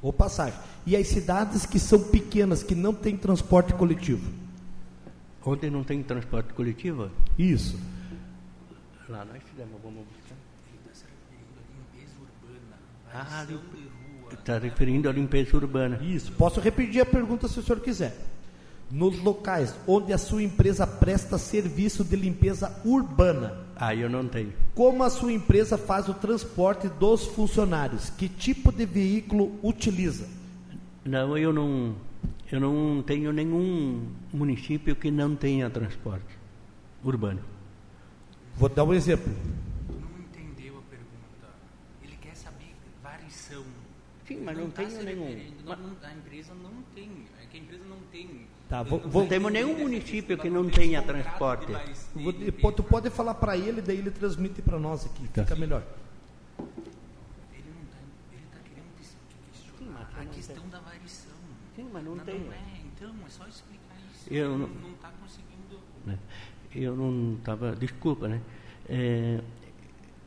Ou 0.00 0.12
passagem. 0.12 0.58
E 0.86 0.96
as 0.96 1.06
cidades 1.08 1.66
que 1.66 1.78
são 1.78 2.00
pequenas, 2.00 2.62
que 2.62 2.74
não 2.74 2.94
têm 2.94 3.16
transporte 3.16 3.72
coletivo? 3.74 4.30
Onde 5.44 5.70
não 5.70 5.82
tem 5.82 6.02
transporte 6.02 6.52
coletivo, 6.52 7.10
Isso. 7.38 7.78
lá 9.08 9.24
nós 9.24 9.42
fizemos, 9.50 9.80
vamos 9.82 10.04
buscar. 10.06 10.36
Urbana, 12.20 12.76
Ah. 13.14 13.46
Está 14.32 14.58
referindo 14.58 15.08
à 15.08 15.12
limpeza 15.12 15.56
urbana. 15.56 15.98
Isso. 16.02 16.32
Posso 16.32 16.60
repetir 16.60 17.00
a 17.00 17.06
pergunta 17.06 17.48
se 17.48 17.58
o 17.58 17.62
senhor 17.62 17.80
quiser. 17.80 18.14
Nos 18.90 19.18
locais 19.18 19.74
onde 19.86 20.12
a 20.12 20.18
sua 20.18 20.42
empresa 20.42 20.86
presta 20.86 21.36
serviço 21.38 22.04
de 22.04 22.16
limpeza 22.16 22.74
urbana, 22.84 23.58
Ah, 23.80 23.94
eu 23.94 24.08
não 24.10 24.26
tenho. 24.26 24.52
como 24.74 25.04
a 25.04 25.10
sua 25.10 25.32
empresa 25.32 25.78
faz 25.78 26.08
o 26.08 26.14
transporte 26.14 26.88
dos 26.88 27.26
funcionários? 27.26 28.10
Que 28.10 28.28
tipo 28.28 28.72
de 28.72 28.84
veículo 28.84 29.58
utiliza? 29.62 30.28
Não, 31.04 31.38
eu 31.38 31.52
não, 31.52 31.94
eu 32.50 32.58
não 32.60 33.02
tenho 33.02 33.32
nenhum 33.32 34.08
município 34.32 34.96
que 34.96 35.10
não 35.10 35.36
tenha 35.36 35.70
transporte 35.70 36.36
urbano. 37.04 37.40
Vou 38.56 38.68
dar 38.68 38.82
um 38.84 38.92
exemplo. 38.92 39.32
Não 39.88 40.18
entendeu 40.24 40.76
a 40.78 40.82
pergunta. 40.90 41.54
Ele 42.02 42.16
quer 42.20 42.34
saber 42.34 42.74
variação. 43.02 43.62
Sim, 44.26 44.40
mas 44.44 44.56
Ele 44.56 44.64
não 44.66 44.70
tá 44.72 44.82
tenho 44.82 45.02
nenhum. 45.04 45.52
não- 45.64 45.76
não- 45.76 45.96
a 46.02 46.12
empresa 46.12 46.52
não 46.60 46.72
tem. 46.94 47.08
É 47.40 47.46
que 47.46 47.56
a 47.56 47.60
empresa 47.60 47.84
não 47.88 47.98
tem. 48.10 48.28
Tá, 48.68 48.82
vou- 48.82 49.00
não 49.00 49.08
vou- 49.08 49.22
tem- 49.22 49.30
Temos 49.30 49.50
nenhum 49.52 49.78
município 49.78 50.36
que 50.36 50.50
não 50.50 50.64
tem 50.64 50.88
tenha 50.90 51.02
transporte. 51.02 51.66
Vou- 52.60 52.72
tu 52.72 52.82
pode 52.82 53.08
falar 53.08 53.34
para 53.34 53.56
ele, 53.56 53.80
daí 53.80 53.96
ele 53.98 54.10
transmite 54.10 54.60
para 54.60 54.78
nós 54.78 55.06
aqui, 55.06 55.26
Tá. 55.28 55.42
fica 55.42 55.56
melhor. 55.56 55.82
Ele 56.58 56.68
não 57.74 57.86
tá, 57.86 57.98
ele 58.32 58.42
tá 58.52 58.58
querendo 58.68 58.90
questionar 59.52 60.10
a 60.20 60.24
questão 60.26 60.68
da 60.68 60.80
variação. 60.80 61.32
Sim, 61.76 61.88
mas 61.92 62.04
não 62.04 62.14
não, 62.16 62.24
tem. 62.24 62.38
Não 62.40 62.52
é, 62.52 62.58
então, 62.94 63.08
é 63.26 63.30
só 63.30 63.46
explicar 63.46 63.96
isso. 64.14 64.32
Eu 64.32 64.50
não- 64.58 64.68
não 64.68 64.90
está 64.90 65.08
conseguindo. 65.20 65.78
né? 66.04 66.18
Eu 66.74 66.94
não 66.94 67.36
estava, 67.38 67.74
desculpa, 67.74 68.28
né? 68.28 68.40
É, 68.86 69.40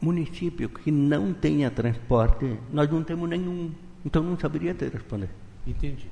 município 0.02 0.68
que 0.68 0.90
não 0.90 1.32
tenha 1.32 1.70
transporte, 1.70 2.58
nós 2.72 2.90
não 2.90 3.04
temos 3.04 3.30
nenhum. 3.30 3.72
Então 4.04 4.24
não 4.24 4.38
saberia 4.40 4.74
te 4.74 4.88
responder. 4.90 5.30
Entendi. 5.68 6.10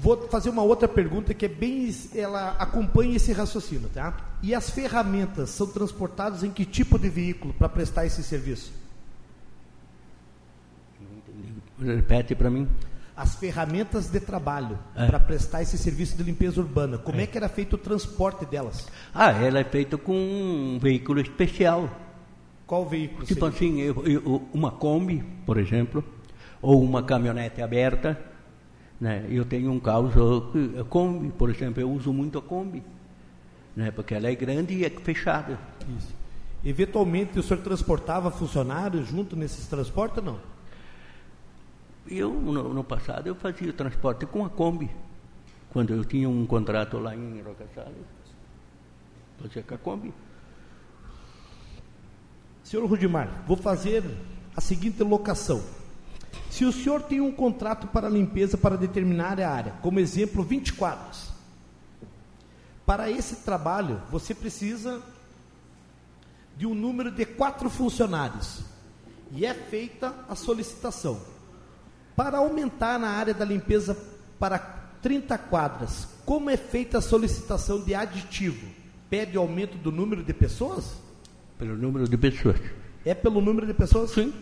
Vou 0.00 0.28
fazer 0.28 0.48
uma 0.48 0.62
outra 0.62 0.86
pergunta 0.86 1.34
que 1.34 1.44
é 1.44 1.48
bem, 1.48 1.92
ela 2.14 2.50
acompanha 2.56 3.16
esse 3.16 3.32
raciocínio, 3.32 3.88
tá? 3.92 4.16
E 4.40 4.54
as 4.54 4.70
ferramentas 4.70 5.50
são 5.50 5.66
transportadas 5.66 6.44
em 6.44 6.50
que 6.52 6.64
tipo 6.64 6.96
de 6.96 7.08
veículo 7.08 7.52
para 7.52 7.68
prestar 7.68 8.06
esse 8.06 8.22
serviço? 8.22 8.72
Repete 11.80 12.34
para 12.34 12.50
mim. 12.50 12.68
As 13.16 13.34
ferramentas 13.34 14.08
de 14.08 14.20
trabalho 14.20 14.78
É. 14.94 15.06
para 15.06 15.18
prestar 15.18 15.62
esse 15.62 15.76
serviço 15.76 16.16
de 16.16 16.22
limpeza 16.22 16.60
urbana, 16.60 16.98
como 16.98 17.20
é. 17.20 17.26
que 17.26 17.36
era 17.36 17.48
feito 17.48 17.74
o 17.74 17.78
transporte 17.78 18.46
delas? 18.46 18.86
Ah, 19.12 19.32
ela 19.32 19.58
é 19.58 19.64
feita 19.64 19.98
com 19.98 20.12
um 20.14 20.78
veículo 20.80 21.20
especial. 21.20 21.90
Qual 22.66 22.86
veículo? 22.88 23.26
Tipo 23.26 23.40
seria? 23.50 23.56
assim, 23.56 23.80
eu- 23.80 24.06
eu- 24.06 24.48
uma 24.52 24.70
Kombi, 24.70 25.24
por 25.44 25.56
exemplo, 25.58 26.04
ou 26.62 26.80
uma 26.82 27.02
caminhonete 27.02 27.60
aberta. 27.60 28.16
Né? 29.00 29.26
Eu 29.30 29.44
tenho 29.44 29.70
um 29.70 29.78
carro 29.78 30.10
a 30.80 30.84
Kombi, 30.84 31.30
por 31.30 31.50
exemplo, 31.50 31.80
eu 31.80 31.90
uso 31.90 32.12
muito 32.12 32.38
a 32.38 32.42
Kombi, 32.42 32.82
né? 33.76 33.90
porque 33.90 34.14
ela 34.14 34.28
é 34.28 34.34
grande 34.34 34.74
e 34.74 34.84
é 34.84 34.90
fechada. 34.90 35.58
Isso. 35.96 36.14
Eventualmente 36.64 37.38
o 37.38 37.42
senhor 37.42 37.62
transportava 37.62 38.30
funcionários 38.30 39.08
junto 39.08 39.36
nesses 39.36 39.66
transportes 39.66 40.18
ou 40.18 40.24
não? 40.24 40.40
Eu, 42.10 42.32
no, 42.32 42.74
no 42.74 42.82
passado, 42.82 43.26
eu 43.26 43.34
fazia 43.34 43.72
transporte 43.72 44.26
com 44.26 44.44
a 44.44 44.48
Kombi. 44.48 44.90
Quando 45.70 45.94
eu 45.94 46.04
tinha 46.04 46.28
um 46.28 46.46
contrato 46.46 46.98
lá 46.98 47.14
em 47.14 47.40
Rocassales, 47.42 48.06
fazia 49.40 49.62
com 49.62 49.74
a 49.74 49.78
Kombi. 49.78 50.12
Senhor 52.64 52.84
Rudimar, 52.86 53.44
vou 53.46 53.56
fazer 53.56 54.02
a 54.56 54.60
seguinte 54.60 55.02
locação. 55.02 55.62
Se 56.50 56.64
o 56.64 56.72
senhor 56.72 57.02
tem 57.02 57.20
um 57.20 57.30
contrato 57.30 57.86
para 57.86 58.08
limpeza 58.08 58.56
para 58.56 58.76
determinada 58.76 59.48
área, 59.48 59.74
como 59.82 60.00
exemplo, 60.00 60.42
20 60.42 60.72
quadros. 60.72 61.28
Para 62.84 63.10
esse 63.10 63.36
trabalho, 63.36 64.00
você 64.10 64.34
precisa 64.34 65.02
de 66.56 66.66
um 66.66 66.74
número 66.74 67.10
de 67.10 67.24
quatro 67.24 67.70
funcionários. 67.70 68.62
E 69.30 69.44
é 69.44 69.54
feita 69.54 70.14
a 70.28 70.34
solicitação. 70.34 71.20
Para 72.16 72.38
aumentar 72.38 72.98
na 72.98 73.08
área 73.08 73.34
da 73.34 73.44
limpeza 73.44 73.96
para 74.38 74.58
30 75.02 75.38
quadras, 75.38 76.08
como 76.24 76.50
é 76.50 76.56
feita 76.56 76.98
a 76.98 77.00
solicitação 77.00 77.80
de 77.80 77.94
aditivo? 77.94 78.66
Pede 79.08 79.36
aumento 79.36 79.78
do 79.78 79.92
número 79.92 80.24
de 80.24 80.34
pessoas? 80.34 80.96
Pelo 81.56 81.76
número 81.76 82.08
de 82.08 82.16
pessoas. 82.16 82.56
É 83.04 83.14
pelo 83.14 83.40
número 83.40 83.66
de 83.66 83.74
pessoas? 83.74 84.10
Sim. 84.10 84.32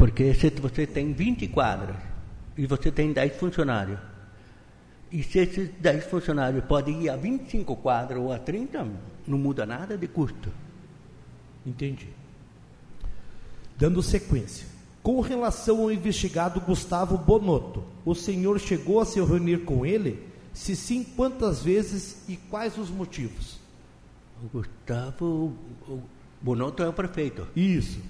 Porque 0.00 0.32
se 0.32 0.48
você 0.48 0.86
tem 0.86 1.12
20 1.12 1.46
quadras 1.48 1.94
e 2.56 2.64
você 2.64 2.90
tem 2.90 3.12
10 3.12 3.36
funcionários, 3.36 3.98
e 5.12 5.22
se 5.22 5.40
esses 5.40 5.68
10 5.78 6.06
funcionários 6.06 6.64
podem 6.64 7.02
ir 7.02 7.10
a 7.10 7.16
25 7.16 7.76
quadras 7.76 8.18
ou 8.18 8.32
a 8.32 8.38
30, 8.38 8.88
não 9.26 9.36
muda 9.36 9.66
nada 9.66 9.98
de 9.98 10.08
custo. 10.08 10.50
Entendi. 11.66 12.08
Dando 13.76 14.02
sequência. 14.02 14.66
Com 15.02 15.20
relação 15.20 15.82
ao 15.82 15.92
investigado 15.92 16.62
Gustavo 16.62 17.18
Bonotto, 17.18 17.84
o 18.02 18.14
senhor 18.14 18.58
chegou 18.58 19.00
a 19.00 19.04
se 19.04 19.20
reunir 19.20 19.66
com 19.66 19.84
ele? 19.84 20.26
Se 20.54 20.74
sim, 20.74 21.04
quantas 21.04 21.62
vezes 21.62 22.24
e 22.26 22.38
quais 22.38 22.78
os 22.78 22.88
motivos? 22.88 23.60
O 24.42 24.48
Gustavo 24.48 25.54
o 25.86 26.02
Bonotto 26.40 26.82
é 26.82 26.88
o 26.88 26.92
prefeito. 26.94 27.46
Isso. 27.54 28.00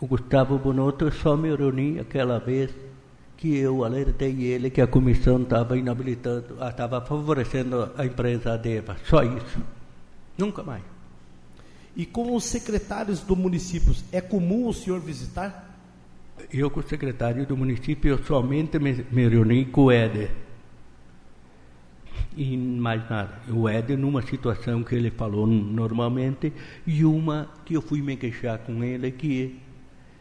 O 0.00 0.06
Gustavo 0.06 0.58
Bonotto 0.58 1.10
só 1.10 1.36
me 1.36 1.54
reuni 1.54 1.98
aquela 1.98 2.38
vez 2.38 2.70
que 3.36 3.56
eu 3.56 3.84
alertei 3.84 4.44
ele 4.44 4.70
que 4.70 4.80
a 4.80 4.86
comissão 4.86 5.42
estava 5.42 5.76
inabilitando, 5.76 6.56
estava 6.68 7.00
favorecendo 7.00 7.90
a 7.96 8.06
empresa 8.06 8.52
Adeva. 8.52 8.96
Só 9.04 9.22
isso. 9.22 9.60
Nunca 10.36 10.62
mais. 10.62 10.82
E 11.96 12.06
com 12.06 12.34
os 12.34 12.44
secretários 12.44 13.20
do 13.20 13.34
município, 13.34 13.92
é 14.12 14.20
comum 14.20 14.68
o 14.68 14.72
senhor 14.72 15.00
visitar? 15.00 15.64
Eu, 16.52 16.70
com 16.70 16.78
o 16.78 16.82
secretário 16.82 17.44
do 17.44 17.56
município, 17.56 18.10
eu 18.10 18.18
somente 18.24 18.78
me, 18.78 19.04
me 19.10 19.28
reuni 19.28 19.64
com 19.64 19.86
o 19.86 19.90
Éder. 19.90 20.30
E 22.36 22.56
mais 22.56 23.08
nada. 23.10 23.40
O 23.50 23.68
Éder, 23.68 23.98
numa 23.98 24.22
situação 24.22 24.84
que 24.84 24.94
ele 24.94 25.10
falou 25.10 25.44
normalmente, 25.44 26.52
e 26.86 27.04
uma 27.04 27.50
que 27.64 27.74
eu 27.74 27.82
fui 27.82 28.00
me 28.00 28.16
queixar 28.16 28.58
com 28.58 28.84
ele, 28.84 29.10
que 29.10 29.60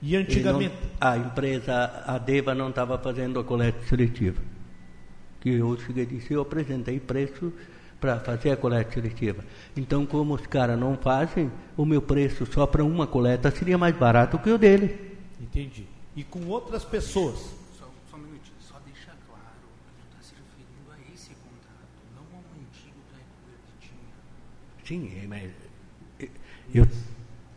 e 0.01 0.15
antigamente? 0.15 0.75
Não, 0.99 1.09
a 1.09 1.17
empresa, 1.17 2.03
a 2.05 2.17
DEVA, 2.17 2.53
não 2.53 2.69
estava 2.69 2.97
fazendo 2.97 3.39
a 3.39 3.43
coleta 3.43 3.81
seletiva. 3.85 4.41
Que 5.41 5.49
eu 5.49 5.77
cheguei 5.79 6.03
e 6.03 6.07
disse, 6.07 6.33
eu 6.33 6.41
apresentei 6.41 6.99
preço 6.99 7.51
para 7.99 8.19
fazer 8.19 8.51
a 8.51 8.57
coleta 8.57 8.91
seletiva. 8.91 9.43
Então, 9.75 10.05
como 10.05 10.35
os 10.35 10.45
caras 10.45 10.79
não 10.79 10.95
fazem, 10.97 11.51
o 11.75 11.85
meu 11.85 12.01
preço 12.01 12.45
só 12.45 12.67
para 12.67 12.83
uma 12.83 13.07
coleta 13.07 13.49
seria 13.49 13.77
mais 13.77 13.95
barato 13.95 14.37
que 14.37 14.49
o 14.51 14.57
dele. 14.57 15.17
Entendi. 15.41 15.87
E 16.15 16.23
com 16.23 16.45
outras 16.47 16.83
pessoas? 16.83 17.37
Só, 17.77 17.89
só 18.09 18.17
um 18.17 18.19
minutinho, 18.19 18.55
só 18.59 18.75
deixa 18.85 19.11
claro, 19.27 19.43
tu 19.97 20.03
está 20.09 20.21
se 20.21 20.33
referindo 20.33 20.91
a 20.91 21.13
esse 21.13 21.29
contrato, 21.35 21.87
não 22.15 22.37
ao 22.37 22.43
antigo 22.55 22.97
da 23.11 23.19
Sim, 24.85 25.27
mas 25.27 25.51
eh, 26.19 26.29
eu, 26.73 26.87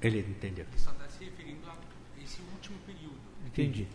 ele 0.02 0.20
entendeu. 0.20 0.66
Entendi. 3.52 3.86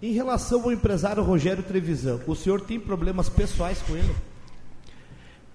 Em 0.00 0.12
relação 0.12 0.62
ao 0.62 0.72
empresário 0.72 1.22
Rogério 1.22 1.62
Trevisan, 1.62 2.20
o 2.26 2.34
senhor 2.34 2.60
tem 2.60 2.78
problemas 2.78 3.28
pessoais 3.28 3.82
com 3.82 3.96
ele? 3.96 4.14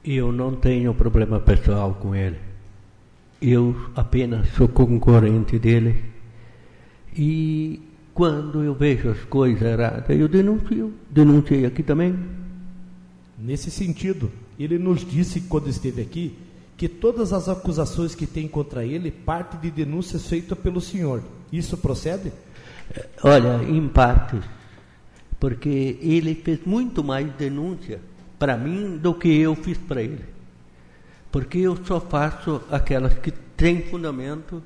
Eu 0.03 0.34
não 0.34 0.53
tenho 0.53 0.93
problema 0.93 1.39
pessoal 1.39 1.93
com 1.93 2.13
ele. 2.13 2.38
Eu 3.41 3.89
apenas 3.95 4.49
sou 4.49 4.67
concorrente 4.67 5.57
dele. 5.57 6.03
E 7.15 7.81
quando 8.13 8.63
eu 8.63 8.73
vejo 8.73 9.09
as 9.09 9.23
coisas 9.23 9.61
erradas, 9.61 10.09
eu 10.09 10.27
denuncio. 10.27 10.93
Denunciei 11.09 11.65
aqui 11.65 11.81
também. 11.81 12.19
Nesse 13.39 13.71
sentido, 13.71 14.30
ele 14.59 14.77
nos 14.77 15.05
disse 15.05 15.41
quando 15.41 15.69
esteve 15.69 16.01
aqui 16.01 16.38
que 16.76 16.88
todas 16.88 17.32
as 17.32 17.48
acusações 17.48 18.16
que 18.16 18.26
tem 18.26 18.48
contra 18.48 18.86
ele 18.86 19.12
partem 19.12 19.60
de 19.60 19.72
denúncias 19.72 20.28
feitas 20.28 20.58
pelo 20.58 20.82
senhor. 20.82 21.24
Isso 21.52 21.78
procede? 21.78 22.32
Olha, 23.24 23.64
em 23.64 23.88
parte, 23.88 24.40
porque 25.40 25.98
ele 26.02 26.36
fez 26.36 26.66
muito 26.66 27.04
mais 27.04 27.32
denúncia 27.34 28.00
para 28.38 28.58
mim 28.58 28.98
do 28.98 29.14
que 29.14 29.30
eu 29.30 29.56
fiz 29.56 29.78
para 29.78 30.02
ele. 30.02 30.26
Porque 31.32 31.60
eu 31.60 31.78
só 31.86 32.00
faço 32.00 32.62
aquelas 32.70 33.14
que 33.16 33.32
têm 33.32 33.84
fundamento, 33.84 34.62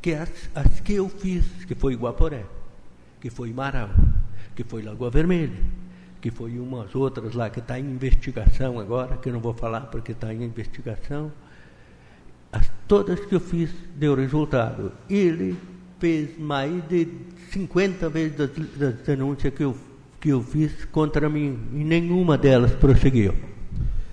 que 0.00 0.14
as, 0.14 0.30
as 0.54 0.80
que 0.80 0.94
eu 0.94 1.08
fiz, 1.08 1.44
que 1.66 1.74
foi 1.74 1.94
Guaporé, 1.94 2.44
que 3.20 3.30
foi 3.30 3.52
Marau, 3.52 3.90
que 4.54 4.64
foi 4.64 4.82
Lagoa 4.82 5.10
Vermelha, 5.10 5.56
que 6.22 6.30
foi 6.30 6.56
umas 6.60 6.94
outras 6.94 7.34
lá 7.34 7.50
que 7.50 7.58
está 7.58 7.80
em 7.80 7.84
investigação 7.84 8.78
agora, 8.78 9.16
que 9.16 9.28
eu 9.28 9.32
não 9.32 9.40
vou 9.40 9.52
falar 9.52 9.82
porque 9.82 10.12
está 10.12 10.32
em 10.32 10.44
investigação. 10.44 11.32
As, 12.52 12.70
todas 12.86 13.18
que 13.18 13.34
eu 13.34 13.40
fiz 13.40 13.70
deu 13.96 14.14
resultado. 14.14 14.92
Ele 15.10 15.56
fez 15.98 16.38
mais 16.38 16.80
de 16.88 17.08
50 17.50 18.08
vezes 18.08 18.36
das, 18.36 18.50
das 18.76 18.94
denúncias 19.00 19.52
que 19.52 19.64
eu, 19.64 19.76
que 20.20 20.28
eu 20.28 20.40
fiz 20.44 20.84
contra 20.84 21.28
mim 21.28 21.58
e 21.72 21.82
nenhuma 21.82 22.38
delas 22.38 22.72
prosseguiu. 22.72 23.34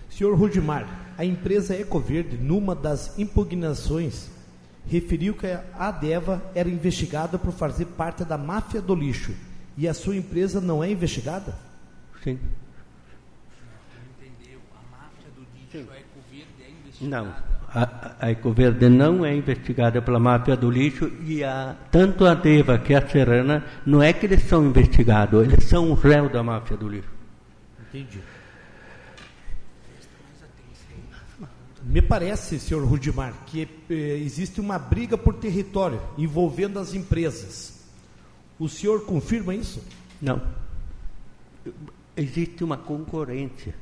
Senhor 0.10 0.36
Rudimar, 0.36 1.14
a 1.16 1.24
empresa 1.24 1.76
Ecoverde, 1.76 2.38
numa 2.38 2.74
das 2.74 3.20
impugnações, 3.20 4.32
referiu 4.88 5.36
que 5.36 5.46
a 5.46 5.64
Adeva 5.78 6.42
era 6.56 6.68
investigada 6.68 7.38
por 7.38 7.54
fazer 7.54 7.86
parte 7.86 8.26
da 8.26 8.38
máfia 8.38 8.82
do 8.82 8.96
lixo 8.96 9.32
e 9.78 9.88
a 9.88 9.94
sua 9.94 10.16
empresa 10.16 10.60
não 10.60 10.84
é 10.84 10.90
investigada? 10.92 11.69
Sim. 12.24 12.40
Entendeu? 14.18 14.60
A 14.76 14.82
máfia 14.92 15.30
do 15.36 15.42
lixo, 15.54 15.78
a 15.78 15.98
Ecoverde 15.98 16.64
é 16.64 16.70
investigada. 16.70 17.24
Não. 17.24 17.50
A, 17.72 18.16
a 18.20 18.32
Ecoverde 18.32 18.90
não 18.90 19.24
é 19.24 19.36
investigada 19.36 20.02
pela 20.02 20.20
máfia 20.20 20.58
do 20.58 20.72
lixo 20.72 21.12
e 21.26 21.44
a, 21.44 21.76
tanto 21.92 22.26
a 22.26 22.34
Deva 22.34 22.80
que 22.80 22.94
a 22.94 23.08
Serrana, 23.08 23.64
não 23.86 24.02
é 24.02 24.12
que 24.12 24.26
eles 24.26 24.44
são 24.44 24.66
investigados, 24.66 25.44
eles 25.44 25.64
são 25.66 25.92
o 25.92 25.94
réu 25.94 26.30
da 26.30 26.42
máfia 26.42 26.76
do 26.76 26.90
lixo. 26.90 27.10
Entendi. 27.88 28.20
Me 31.84 32.02
parece, 32.02 32.60
senhor 32.60 32.86
Rudimar, 32.86 33.34
que 33.48 33.68
eh, 33.90 33.94
existe 34.18 34.62
uma 34.62 34.78
briga 34.78 35.18
por 35.18 35.36
território 35.36 36.00
envolvendo 36.18 36.78
as 36.78 36.94
empresas. 36.94 37.80
O 38.60 38.68
senhor 38.70 39.06
confirma 39.06 39.56
isso? 39.56 39.84
Não. 40.22 40.42
Existe 42.20 42.66
uma 42.66 42.76
concorrência. 42.76 43.74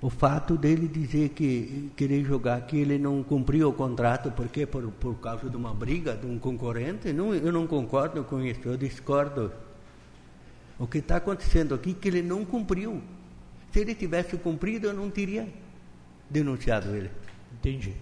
O 0.00 0.08
fato 0.08 0.56
dele 0.56 0.88
dizer 0.88 1.28
que 1.30 1.92
querer 1.94 2.24
jogar 2.24 2.62
que 2.62 2.78
ele 2.78 2.96
não 2.96 3.22
cumpriu 3.22 3.68
o 3.68 3.74
contrato 3.74 4.30
porque 4.30 4.64
por, 4.64 4.90
por 4.92 5.16
causa 5.16 5.50
de 5.50 5.54
uma 5.54 5.74
briga 5.74 6.16
de 6.16 6.26
um 6.26 6.38
concorrente, 6.38 7.12
não, 7.12 7.34
eu 7.34 7.52
não 7.52 7.66
concordo 7.66 8.24
com 8.24 8.40
isso, 8.40 8.60
eu 8.64 8.78
discordo. 8.78 9.52
O 10.78 10.86
que 10.86 10.96
está 10.96 11.16
acontecendo 11.16 11.74
aqui 11.74 11.90
é 11.90 11.94
que 11.94 12.08
ele 12.08 12.22
não 12.22 12.42
cumpriu. 12.42 13.02
Se 13.70 13.80
ele 13.80 13.94
tivesse 13.94 14.34
cumprido, 14.38 14.86
eu 14.86 14.94
não 14.94 15.10
teria 15.10 15.46
denunciado 16.30 16.96
ele. 16.96 17.10
Entendi. 17.52 17.94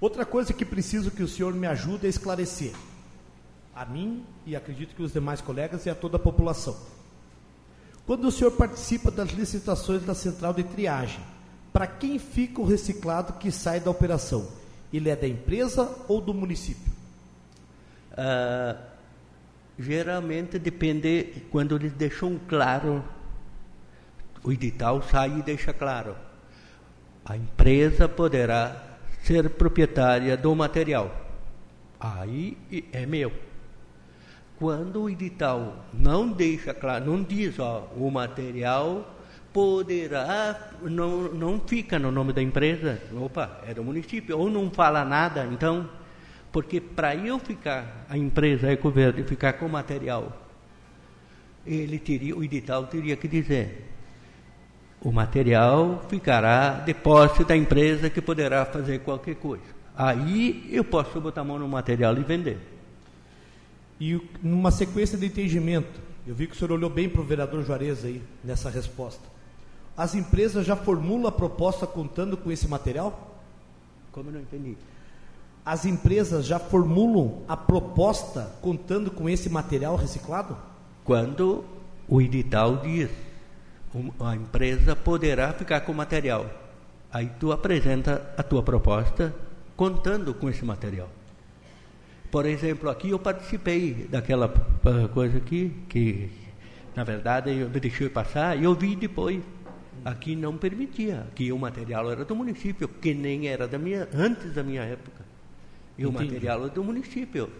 Outra 0.00 0.26
coisa 0.26 0.52
que 0.52 0.64
preciso 0.64 1.12
que 1.12 1.22
o 1.22 1.28
senhor 1.28 1.54
me 1.54 1.68
ajude 1.68 2.08
a 2.08 2.10
esclarecer, 2.10 2.72
a 3.72 3.84
mim 3.84 4.24
e 4.44 4.56
acredito 4.56 4.92
que 4.96 5.02
os 5.04 5.12
demais 5.12 5.40
colegas 5.40 5.86
e 5.86 5.90
a 5.90 5.94
toda 5.94 6.16
a 6.16 6.20
população. 6.20 6.76
Quando 8.06 8.26
o 8.26 8.32
senhor 8.32 8.50
participa 8.52 9.10
das 9.10 9.30
licitações 9.30 10.02
da 10.02 10.14
central 10.14 10.52
de 10.52 10.64
triagem, 10.64 11.20
para 11.72 11.86
quem 11.86 12.18
fica 12.18 12.60
o 12.60 12.66
reciclado 12.66 13.34
que 13.34 13.50
sai 13.50 13.80
da 13.80 13.90
operação? 13.90 14.48
Ele 14.92 15.08
é 15.08 15.16
da 15.16 15.26
empresa 15.26 15.90
ou 16.08 16.20
do 16.20 16.34
município? 16.34 16.92
Ah, 18.16 18.76
geralmente 19.78 20.58
depende 20.58 21.44
quando 21.50 21.76
eles 21.76 21.92
deixam 21.92 22.38
claro, 22.46 23.02
o 24.44 24.52
edital 24.52 25.02
sai 25.02 25.38
e 25.38 25.42
deixa 25.42 25.72
claro. 25.72 26.16
A 27.24 27.36
empresa 27.36 28.08
poderá 28.08 28.98
ser 29.22 29.48
proprietária 29.50 30.36
do 30.36 30.54
material. 30.54 31.10
Aí 31.98 32.58
é 32.92 33.06
meu. 33.06 33.32
Quando 34.62 35.02
o 35.02 35.10
edital 35.10 35.84
não 35.92 36.28
deixa 36.28 36.72
claro, 36.72 37.06
não 37.06 37.20
diz, 37.20 37.58
ó, 37.58 37.88
o 37.96 38.08
material 38.12 39.12
poderá, 39.52 40.70
não, 40.82 41.22
não 41.32 41.58
fica 41.58 41.98
no 41.98 42.12
nome 42.12 42.32
da 42.32 42.40
empresa, 42.40 43.02
opa, 43.12 43.60
é 43.66 43.74
do 43.74 43.82
município, 43.82 44.38
ou 44.38 44.48
não 44.48 44.70
fala 44.70 45.04
nada, 45.04 45.48
então, 45.50 45.90
porque 46.52 46.80
para 46.80 47.12
eu 47.16 47.40
ficar, 47.40 48.06
a 48.08 48.16
empresa 48.16 48.70
Ecoverde 48.70 49.24
ficar 49.24 49.54
com 49.54 49.66
o 49.66 49.68
material, 49.68 50.32
ele 51.66 51.98
teria, 51.98 52.36
o 52.36 52.44
edital 52.44 52.86
teria 52.86 53.16
que 53.16 53.26
dizer, 53.26 53.90
o 55.00 55.10
material 55.10 56.04
ficará 56.08 56.74
de 56.74 56.94
posse 56.94 57.42
da 57.42 57.56
empresa 57.56 58.08
que 58.08 58.22
poderá 58.22 58.64
fazer 58.64 59.00
qualquer 59.00 59.34
coisa. 59.34 59.64
Aí 59.96 60.68
eu 60.70 60.84
posso 60.84 61.20
botar 61.20 61.40
a 61.40 61.44
mão 61.44 61.58
no 61.58 61.66
material 61.66 62.16
e 62.16 62.22
vender. 62.22 62.71
E 64.04 64.20
numa 64.42 64.72
sequência 64.72 65.16
de 65.16 65.26
entendimento, 65.26 66.00
eu 66.26 66.34
vi 66.34 66.48
que 66.48 66.56
o 66.56 66.58
senhor 66.58 66.72
olhou 66.72 66.90
bem 66.90 67.08
para 67.08 67.20
o 67.20 67.24
vereador 67.24 67.62
Juarez 67.62 68.04
aí 68.04 68.20
nessa 68.42 68.68
resposta. 68.68 69.22
As 69.96 70.16
empresas 70.16 70.66
já 70.66 70.74
formulam 70.74 71.28
a 71.28 71.30
proposta 71.30 71.86
contando 71.86 72.36
com 72.36 72.50
esse 72.50 72.66
material? 72.66 73.40
Como 74.10 74.28
eu 74.28 74.32
não 74.32 74.40
entendi? 74.40 74.76
As 75.64 75.84
empresas 75.84 76.44
já 76.44 76.58
formulam 76.58 77.44
a 77.46 77.56
proposta 77.56 78.52
contando 78.60 79.08
com 79.08 79.28
esse 79.28 79.48
material 79.48 79.94
reciclado? 79.94 80.56
Quando 81.04 81.64
o 82.08 82.20
edital 82.20 82.78
diz, 82.78 83.08
a 84.18 84.34
empresa 84.34 84.96
poderá 84.96 85.52
ficar 85.52 85.82
com 85.82 85.92
o 85.92 85.94
material. 85.94 86.50
Aí 87.12 87.30
tu 87.38 87.52
apresenta 87.52 88.34
a 88.36 88.42
tua 88.42 88.64
proposta 88.64 89.32
contando 89.76 90.34
com 90.34 90.50
esse 90.50 90.64
material. 90.64 91.08
Por 92.32 92.46
exemplo, 92.46 92.88
aqui 92.88 93.10
eu 93.10 93.18
participei 93.18 94.06
daquela 94.08 94.46
ah, 94.86 95.08
coisa 95.08 95.36
aqui, 95.36 95.70
que 95.86 96.30
na 96.96 97.04
verdade 97.04 97.54
eu 97.54 97.68
me 97.68 97.78
deixei 97.78 98.08
passar 98.08 98.58
e 98.58 98.64
eu 98.64 98.74
vi 98.74 98.96
depois. 98.96 99.42
Aqui 100.02 100.34
não 100.34 100.56
permitia, 100.56 101.26
aqui 101.30 101.52
o 101.52 101.58
material 101.58 102.10
era 102.10 102.24
do 102.24 102.34
município, 102.34 102.88
que 102.88 103.12
nem 103.12 103.46
era 103.46 103.68
da 103.68 103.78
minha, 103.78 104.08
antes 104.14 104.52
da 104.54 104.62
minha 104.62 104.82
época. 104.82 105.24
E 105.96 106.06
o 106.06 106.08
Entendi. 106.08 106.24
material 106.24 106.60
era 106.62 106.70
do 106.70 106.82
município. 106.82 107.50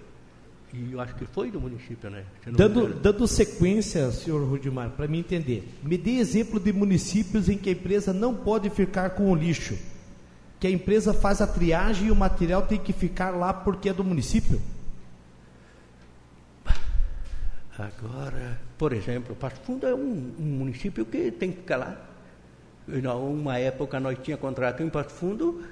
E 0.73 0.93
eu 0.93 1.01
acho 1.01 1.15
que 1.16 1.27
foi 1.27 1.51
do 1.51 1.61
município, 1.61 2.09
né? 2.09 2.24
Dando, 2.47 2.94
dando 2.94 3.27
sequência, 3.28 4.11
senhor 4.11 4.43
Rudimar, 4.43 4.89
para 4.93 5.07
me 5.07 5.19
entender, 5.19 5.69
me 5.82 5.99
dê 5.99 6.12
exemplo 6.12 6.59
de 6.59 6.73
municípios 6.73 7.51
em 7.51 7.59
que 7.59 7.69
a 7.69 7.73
empresa 7.73 8.11
não 8.12 8.35
pode 8.35 8.70
ficar 8.70 9.11
com 9.11 9.31
o 9.31 9.35
lixo, 9.35 9.77
que 10.63 10.67
a 10.69 10.71
empresa 10.71 11.13
faz 11.13 11.41
a 11.41 11.47
triagem 11.49 12.07
e 12.07 12.11
o 12.13 12.15
material 12.15 12.63
tem 12.63 12.79
que 12.79 12.93
ficar 12.93 13.31
lá 13.31 13.53
porque 13.53 13.89
é 13.89 13.93
do 13.93 14.05
município? 14.05 14.63
Agora, 17.77 18.61
por 18.79 18.93
exemplo, 18.93 19.35
Passo 19.35 19.61
Fundo 19.63 19.89
é 19.89 19.93
um, 19.93 20.33
um 20.39 20.45
município 20.59 21.05
que 21.05 21.33
tem 21.33 21.51
que 21.51 21.63
ficar 21.63 21.79
lá. 21.79 21.97
Uma 23.17 23.59
época 23.59 23.99
nós 23.99 24.17
tinha 24.23 24.37
contrato 24.37 24.85
em 24.85 24.89
Passo 24.89 25.11
Fundo, 25.11 25.65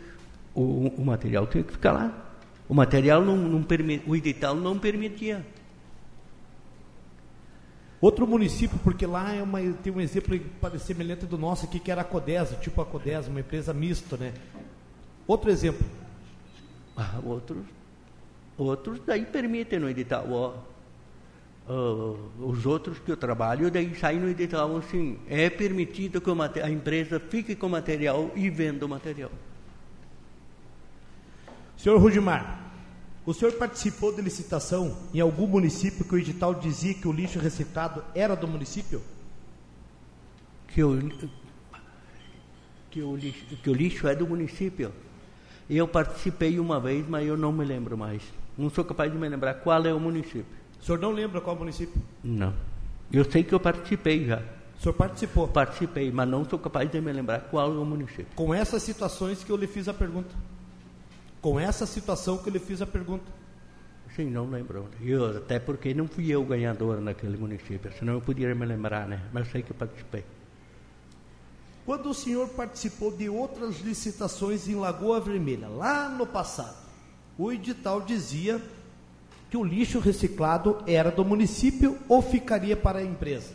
o, 0.53 0.89
o 0.89 1.05
material 1.05 1.47
tinha 1.47 1.62
que 1.62 1.71
ficar 1.71 1.93
lá. 1.93 2.12
O 2.69 2.75
material 2.75 3.25
não, 3.25 3.37
não 3.37 3.62
permi- 3.62 4.03
o 4.09 4.17
edital 4.17 4.57
não 4.57 4.77
permitia. 4.77 5.47
Outro 8.01 8.27
município, 8.27 8.77
porque 8.83 9.07
lá 9.07 9.33
é 9.33 9.41
uma, 9.41 9.61
tem 9.61 9.93
um 9.93 10.01
exemplo 10.01 10.37
semelhante 10.81 11.27
do 11.27 11.39
nosso 11.39 11.67
aqui, 11.67 11.79
que 11.79 11.93
era 11.93 12.01
a 12.01 12.05
Codesa, 12.05 12.57
tipo 12.57 12.81
a 12.83 12.87
Codesa, 12.87 13.31
uma 13.31 13.39
empresa 13.39 13.73
mista, 13.73 14.17
né? 14.17 14.33
Outro 15.31 15.48
exemplo, 15.48 15.86
Ah, 16.97 17.20
outros, 17.24 17.65
outros 18.59 19.01
daí 19.07 19.24
permitem 19.24 19.78
no 19.78 19.89
edital. 19.89 20.27
Uh, 21.69 22.19
os 22.44 22.66
outros 22.66 22.98
que 22.98 23.12
eu 23.12 23.16
trabalho, 23.16 23.70
daí 23.70 23.94
sai 23.94 24.16
no 24.16 24.28
edital 24.28 24.77
assim, 24.77 25.20
é 25.28 25.48
permitido 25.48 26.20
que 26.20 26.31
a 26.61 26.69
empresa 26.69 27.20
fique 27.20 27.55
com 27.55 27.69
o 27.69 27.70
material 27.70 28.32
e 28.35 28.51
venda 28.51 28.85
o 28.85 28.89
material. 28.89 29.31
Senhor 31.77 31.97
Rudimar, 32.01 32.73
o 33.24 33.32
senhor 33.32 33.52
participou 33.52 34.12
de 34.12 34.20
licitação 34.23 34.97
em 35.15 35.20
algum 35.20 35.47
município 35.47 36.05
que 36.05 36.15
o 36.16 36.19
edital 36.19 36.55
dizia 36.55 36.93
que 36.93 37.07
o 37.07 37.12
lixo 37.12 37.39
reciclado 37.39 38.02
era 38.16 38.35
do 38.35 38.48
município? 38.48 39.01
Que 40.66 40.82
o, 40.82 41.09
que 42.90 43.01
o, 43.01 43.15
lixo, 43.15 43.44
que 43.62 43.70
o 43.70 43.73
lixo 43.73 44.09
é 44.09 44.15
do 44.16 44.27
município? 44.27 44.93
Eu 45.70 45.86
participei 45.86 46.59
uma 46.59 46.80
vez, 46.80 47.09
mas 47.09 47.24
eu 47.24 47.36
não 47.36 47.52
me 47.52 47.64
lembro 47.64 47.97
mais. 47.97 48.20
Não 48.59 48.68
sou 48.68 48.84
capaz 48.84 49.12
de 49.12 49.16
me 49.16 49.28
lembrar 49.28 49.55
qual 49.55 49.86
é 49.86 49.94
o 49.94 50.01
município. 50.01 50.44
O 50.80 50.84
senhor 50.84 50.98
não 50.98 51.12
lembra 51.12 51.40
qual 51.40 51.55
município? 51.55 52.02
Não. 52.24 52.52
Eu 53.12 53.24
sei 53.30 53.44
que 53.44 53.55
eu 53.55 53.60
participei 53.60 54.26
já. 54.26 54.42
O 54.76 54.82
senhor 54.82 54.94
participou? 54.94 55.47
Participei, 55.47 56.10
mas 56.10 56.28
não 56.28 56.44
sou 56.44 56.59
capaz 56.59 56.90
de 56.90 57.01
me 57.01 57.12
lembrar 57.12 57.42
qual 57.42 57.72
é 57.72 57.78
o 57.78 57.84
município. 57.84 58.26
Com 58.34 58.52
essas 58.52 58.82
situações 58.82 59.44
que 59.44 59.51
eu 59.52 59.56
lhe 59.56 59.68
fiz 59.68 59.86
a 59.86 59.94
pergunta. 59.94 60.34
Com 61.40 61.60
essa 61.60 61.86
situação 61.86 62.38
que 62.38 62.48
eu 62.48 62.52
lhe 62.52 62.59
fiz 62.59 62.82
a 62.82 62.86
pergunta. 62.86 63.30
Sim, 64.16 64.28
não 64.28 64.51
lembro. 64.51 64.88
Eu, 65.01 65.36
até 65.36 65.60
porque 65.60 65.94
não 65.94 66.09
fui 66.09 66.32
eu 66.32 66.44
ganhador 66.44 67.01
naquele 67.01 67.36
município, 67.36 67.92
senão 67.97 68.14
eu 68.14 68.20
poderia 68.20 68.56
me 68.56 68.66
lembrar, 68.66 69.06
né? 69.06 69.22
Mas 69.32 69.48
sei 69.52 69.62
que 69.62 69.70
eu 69.70 69.76
participei. 69.76 70.24
Quando 71.91 72.11
o 72.11 72.15
senhor 72.15 72.49
participou 72.51 73.11
de 73.11 73.29
outras 73.29 73.81
licitações 73.81 74.69
em 74.69 74.77
Lagoa 74.77 75.19
Vermelha, 75.19 75.67
lá 75.67 76.09
no 76.09 76.25
passado, 76.25 76.77
o 77.37 77.51
edital 77.51 78.01
dizia 78.01 78.62
que 79.51 79.57
o 79.57 79.65
lixo 79.65 79.99
reciclado 79.99 80.85
era 80.87 81.11
do 81.11 81.25
município 81.25 81.99
ou 82.09 82.23
ficaria 82.23 82.77
para 82.77 83.01
a 83.01 83.03
empresa? 83.03 83.53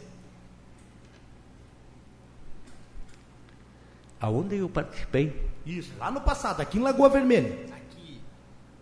Aonde 4.20 4.58
eu 4.58 4.68
participei? 4.68 5.50
Isso, 5.66 5.94
lá 5.98 6.12
no 6.12 6.20
passado, 6.20 6.60
aqui 6.60 6.78
em 6.78 6.82
Lagoa 6.82 7.08
Vermelha. 7.08 7.74
Aqui, 7.74 8.20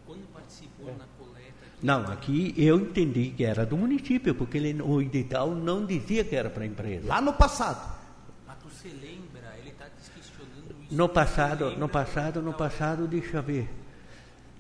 quando 0.08 0.26
participou 0.34 0.88
na 0.98 1.06
coleta. 1.20 1.66
Aqui 1.68 1.86
Não, 1.86 2.12
aqui 2.12 2.56
eu 2.58 2.80
entendi 2.80 3.30
que 3.30 3.46
era 3.46 3.68
do 3.68 3.78
município, 3.78 4.34
porque 4.34 4.58
ele, 4.58 4.82
o 4.82 5.00
edital 5.00 5.54
não 5.54 5.86
dizia 5.86 6.24
que 6.24 6.36
era 6.36 6.50
para 6.50 6.64
a 6.64 6.66
empresa. 6.66 7.08
Lá 7.08 7.22
no 7.22 7.34
passado. 7.34 8.02
Mas 8.48 8.58
tu 8.58 8.70
se 8.72 8.88
lembra? 8.88 9.34
Ele 9.60 9.70
está 9.70 9.86
questionando 10.14 10.76
isso. 10.82 10.83
No 10.94 11.10
passado, 11.10 11.72
no 11.72 11.88
do 11.88 11.90
passado, 11.90 12.42
no 12.42 12.54
passado, 12.54 13.08
deixa 13.08 13.38
eu 13.38 13.44
ver. 13.44 13.68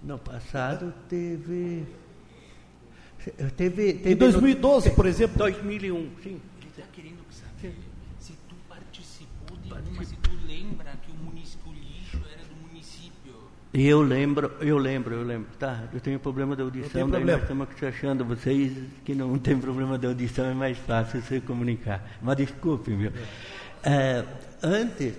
No 0.01 0.17
passado 0.17 0.91
teve. 1.07 1.85
Teve. 3.55 3.93
teve 3.93 4.11
Em 4.11 4.15
2012, 4.15 4.91
por 4.91 5.05
exemplo. 5.05 5.37
2001, 5.37 5.95
sim. 6.23 6.41
Ele 6.59 6.69
está 6.69 6.83
querendo 6.91 7.19
saber 7.29 7.75
se 8.19 8.33
tu 8.49 8.55
participou 8.67 9.57
de 9.57 9.89
uma, 9.89 10.03
se 10.03 10.15
tu 10.15 10.31
lembra 10.47 10.93
que 11.05 11.11
o, 11.11 11.15
o 11.15 11.73
lixo 11.73 12.19
era 12.33 12.43
do 12.43 12.67
município. 12.67 13.35
Eu 13.71 14.01
lembro, 14.01 14.51
eu 14.59 14.77
lembro, 14.79 15.13
eu 15.13 15.23
lembro. 15.23 15.49
Tá, 15.59 15.83
eu 15.93 16.01
tenho 16.01 16.19
problema 16.19 16.55
de 16.55 16.63
audição, 16.63 16.89
tem 16.89 17.01
daí 17.01 17.11
problema. 17.11 17.31
nós 17.31 17.41
estamos 17.43 17.69
aqui 17.69 17.85
achando 17.85 18.25
vocês 18.25 18.73
que 19.05 19.13
não 19.13 19.37
tem 19.37 19.57
problema 19.57 19.99
de 19.99 20.07
audição, 20.07 20.45
é 20.45 20.53
mais 20.55 20.79
fácil 20.79 21.21
se 21.21 21.39
comunicar. 21.41 22.03
Mas 22.23 22.37
desculpe, 22.37 22.93
viu? 22.95 23.11
É, 23.83 24.25
antes, 24.63 25.13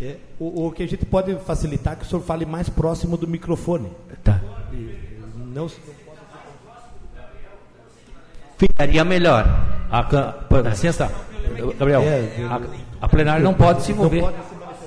É, 0.00 0.16
o, 0.38 0.66
o 0.66 0.72
que 0.72 0.82
a 0.82 0.88
gente 0.88 1.06
pode 1.06 1.34
facilitar 1.36 1.92
é 1.92 1.96
que 1.96 2.02
o 2.02 2.06
senhor 2.06 2.22
fale 2.22 2.44
mais 2.44 2.68
próximo 2.68 3.16
do 3.16 3.28
microfone. 3.28 3.90
tá. 4.22 4.40
Não, 5.54 5.68
Ficaria 8.58 9.04
melhor. 9.04 9.46
A, 9.90 10.02
pô, 10.02 10.60
licença, 10.60 11.10
Gabriel. 11.78 12.02
É, 12.02 12.46
A, 12.50 13.04
a 13.04 13.08
plenária 13.08 13.42
não 13.42 13.54
pode 13.54 13.82
se 13.82 13.92
envolver. 13.92 14.24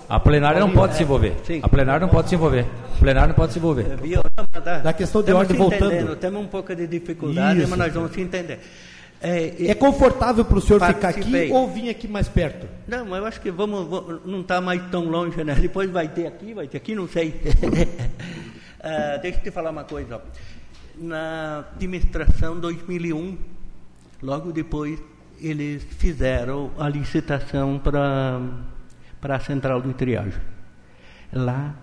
A 0.09 0.19
plenária 0.19 0.59
não 0.59 0.71
pode 0.71 0.95
se 0.95 1.03
envolver. 1.03 1.33
A 1.61 1.69
plenária 1.69 1.99
não 1.99 2.09
pode 2.09 2.29
se 2.29 2.35
envolver. 2.35 2.65
A 2.95 2.99
plenária 2.99 3.27
não 3.27 3.35
pode 3.35 3.53
se 3.53 3.59
envolver. 3.59 3.85
Da 4.83 4.93
questão 4.93 5.21
de 5.21 5.27
Temos 5.27 5.41
ordem, 5.41 5.57
voltando. 5.57 6.15
Temos 6.15 6.41
um 6.41 6.47
pouco 6.47 6.75
de 6.75 6.87
dificuldade, 6.87 7.59
Isso. 7.59 7.69
mas 7.69 7.79
nós 7.79 7.93
vamos 7.93 8.11
se 8.11 8.21
entender. 8.21 8.59
É, 9.19 9.69
é 9.69 9.73
confortável 9.73 10.45
para 10.45 10.57
o 10.57 10.61
senhor 10.61 10.79
ficar 10.79 11.09
aqui 11.09 11.19
Participei. 11.21 11.51
ou 11.51 11.67
vir 11.71 11.89
aqui 11.89 12.07
mais 12.07 12.27
perto? 12.27 12.67
Não, 12.87 13.03
mas 13.05 13.19
eu 13.19 13.25
acho 13.25 13.41
que 13.41 13.49
vamos, 13.49 13.87
vamos- 13.87 14.21
não 14.25 14.41
está 14.41 14.61
mais 14.61 14.81
tão 14.91 15.05
longe, 15.09 15.43
né? 15.43 15.55
Depois 15.59 15.89
vai 15.89 16.07
ter 16.07 16.27
aqui, 16.27 16.53
vai 16.53 16.67
ter 16.67 16.77
aqui, 16.77 16.93
não 16.95 17.07
sei. 17.07 17.33
Ah, 18.79 19.17
deixa 19.21 19.39
eu 19.39 19.43
te 19.43 19.51
falar 19.51 19.71
uma 19.71 19.83
coisa. 19.83 20.21
Na 20.95 21.65
administração 21.75 22.59
2001, 22.59 23.35
logo 24.21 24.51
depois, 24.51 24.99
eles 25.41 25.83
fizeram 25.83 26.71
a 26.77 26.87
licitação 26.87 27.79
para 27.83 28.39
para 29.19 29.35
a 29.35 29.39
central 29.39 29.81
de 29.81 29.93
triagem. 29.93 30.39
Lá 31.33 31.73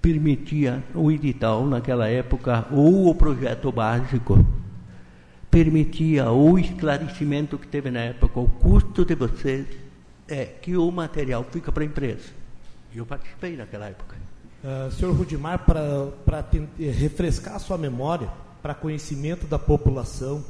permitia 0.00 0.82
o 0.94 1.12
edital 1.12 1.66
naquela 1.66 2.08
época 2.08 2.64
ou 2.72 3.08
o 3.08 3.14
projeto 3.14 3.70
básico 3.70 4.44
permitia 5.52 6.30
o 6.30 6.58
esclarecimento 6.58 7.58
que 7.58 7.68
teve 7.68 7.90
na 7.90 8.00
época, 8.00 8.40
o 8.40 8.48
custo 8.48 9.04
de 9.04 9.14
vocês 9.14 9.66
é 10.26 10.46
que 10.46 10.78
o 10.78 10.90
material 10.90 11.44
fica 11.44 11.70
para 11.70 11.82
a 11.82 11.86
empresa. 11.86 12.30
E 12.90 12.96
eu 12.96 13.04
participei 13.04 13.54
naquela 13.54 13.86
época. 13.86 14.16
Ah, 14.64 14.88
senhor 14.90 15.14
Rudimar, 15.14 15.66
para 15.66 16.48
refrescar 16.78 17.56
a 17.56 17.58
sua 17.58 17.76
memória, 17.76 18.30
para 18.62 18.74
conhecimento 18.74 19.46
da 19.46 19.58
população, 19.58 20.42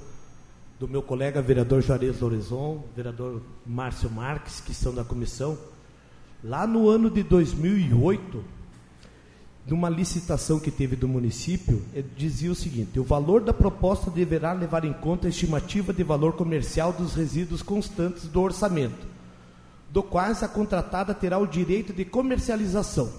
do 0.78 0.86
meu 0.86 1.02
colega 1.02 1.42
vereador 1.42 1.82
Juarez 1.82 2.20
Lorenzon, 2.20 2.84
vereador 2.94 3.42
Márcio 3.66 4.08
Marques, 4.08 4.60
que 4.60 4.72
são 4.72 4.94
da 4.94 5.02
comissão, 5.02 5.58
lá 6.44 6.64
no 6.64 6.88
ano 6.88 7.10
de 7.10 7.24
2008, 7.24 8.44
numa 9.66 9.88
licitação 9.88 10.58
que 10.58 10.70
teve 10.70 10.96
do 10.96 11.06
município, 11.06 11.82
dizia 12.16 12.50
o 12.50 12.54
seguinte: 12.54 12.98
o 12.98 13.04
valor 13.04 13.42
da 13.42 13.52
proposta 13.52 14.10
deverá 14.10 14.52
levar 14.52 14.84
em 14.84 14.92
conta 14.92 15.26
a 15.26 15.30
estimativa 15.30 15.92
de 15.92 16.02
valor 16.02 16.32
comercial 16.32 16.92
dos 16.92 17.14
resíduos 17.14 17.62
constantes 17.62 18.26
do 18.26 18.40
orçamento, 18.40 19.06
do 19.90 20.02
quais 20.02 20.42
a 20.42 20.48
contratada 20.48 21.14
terá 21.14 21.38
o 21.38 21.46
direito 21.46 21.92
de 21.92 22.04
comercialização. 22.04 23.12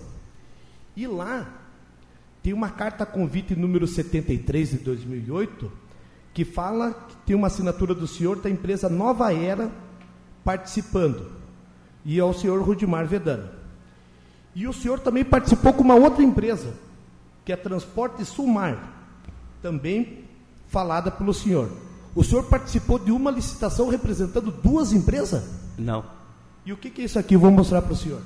E 0.95 1.07
lá 1.07 1.47
tem 2.43 2.51
uma 2.51 2.69
carta 2.69 3.05
convite 3.05 3.55
número 3.55 3.87
73 3.87 4.71
de 4.71 4.77
2008 4.79 5.83
que 6.33 6.43
fala 6.43 6.91
que 6.91 7.15
tem 7.27 7.35
uma 7.35 7.47
assinatura 7.47 7.93
do 7.93 8.07
senhor 8.07 8.39
da 8.39 8.49
empresa 8.49 8.89
Nova 8.89 9.33
Era 9.33 9.71
participando 10.43 11.31
e 12.03 12.19
é 12.19 12.23
o 12.23 12.33
senhor 12.33 12.61
Rudimar 12.61 13.07
Vedano. 13.07 13.62
E 14.55 14.67
o 14.67 14.73
senhor 14.73 14.99
também 14.99 15.25
participou 15.25 15.73
com 15.73 15.81
uma 15.81 15.95
outra 15.95 16.23
empresa, 16.23 16.73
que 17.43 17.51
é 17.51 17.55
Transporte 17.55 18.23
Sulmar, 18.23 18.91
também 19.61 20.25
falada 20.67 21.09
pelo 21.09 21.33
senhor. 21.33 21.69
O 22.15 22.23
senhor 22.23 22.43
participou 22.43 22.99
de 22.99 23.11
uma 23.11 23.31
licitação 23.31 23.89
representando 23.89 24.51
duas 24.51 24.93
empresas? 24.93 25.43
Não. 25.77 26.05
E 26.65 26.71
o 26.71 26.77
que, 26.77 26.89
que 26.89 27.01
é 27.01 27.05
isso 27.05 27.17
aqui? 27.17 27.35
Eu 27.35 27.39
vou 27.39 27.51
mostrar 27.51 27.81
para 27.81 27.93
o 27.93 27.95
senhor. 27.95 28.21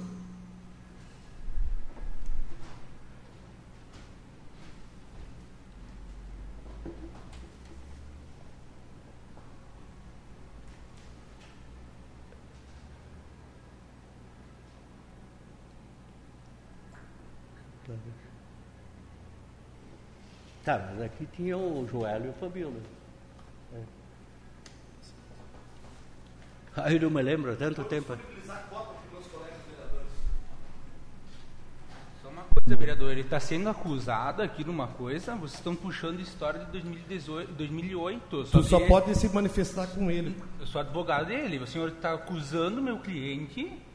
Tá, 20.68 20.85
mas 20.91 21.02
aqui 21.02 21.26
tinha 21.34 21.57
o 21.57 21.88
Joel 21.89 22.26
e 22.26 22.27
o 22.27 22.34
Fabíola. 22.34 22.76
É. 23.73 23.80
Ah, 26.76 26.91
eu 26.91 26.99
não 26.99 27.10
me 27.10 27.22
lembro, 27.22 27.53
há 27.53 27.56
tanto 27.56 27.85
tempo. 27.85 28.18
Só 32.22 32.27
uma 32.27 32.44
coisa, 32.44 32.76
vereador, 32.76 33.11
ele 33.14 33.22
está 33.22 33.39
sendo 33.39 33.69
acusado 33.69 34.41
aqui 34.41 34.61
de 34.61 34.69
uma 34.69 34.88
coisa, 34.88 35.35
vocês 35.35 35.53
estão 35.53 35.73
puxando 35.73 36.19
história 36.19 36.65
de 36.65 36.72
2018, 36.72 37.53
2008. 37.53 38.44
Tu 38.52 38.64
só 38.64 38.85
pode 38.85 39.15
se 39.15 39.30
manifestar 39.30 39.88
com 39.88 40.11
ele. 40.11 40.35
Eu 40.60 40.68
sou 40.68 40.81
advogado 40.81 41.27
dele, 41.27 41.60
o 41.60 41.65
senhor 41.65 41.91
está 41.91 42.14
acusando 42.14 42.81
meu 42.81 42.99
cliente 42.99 43.87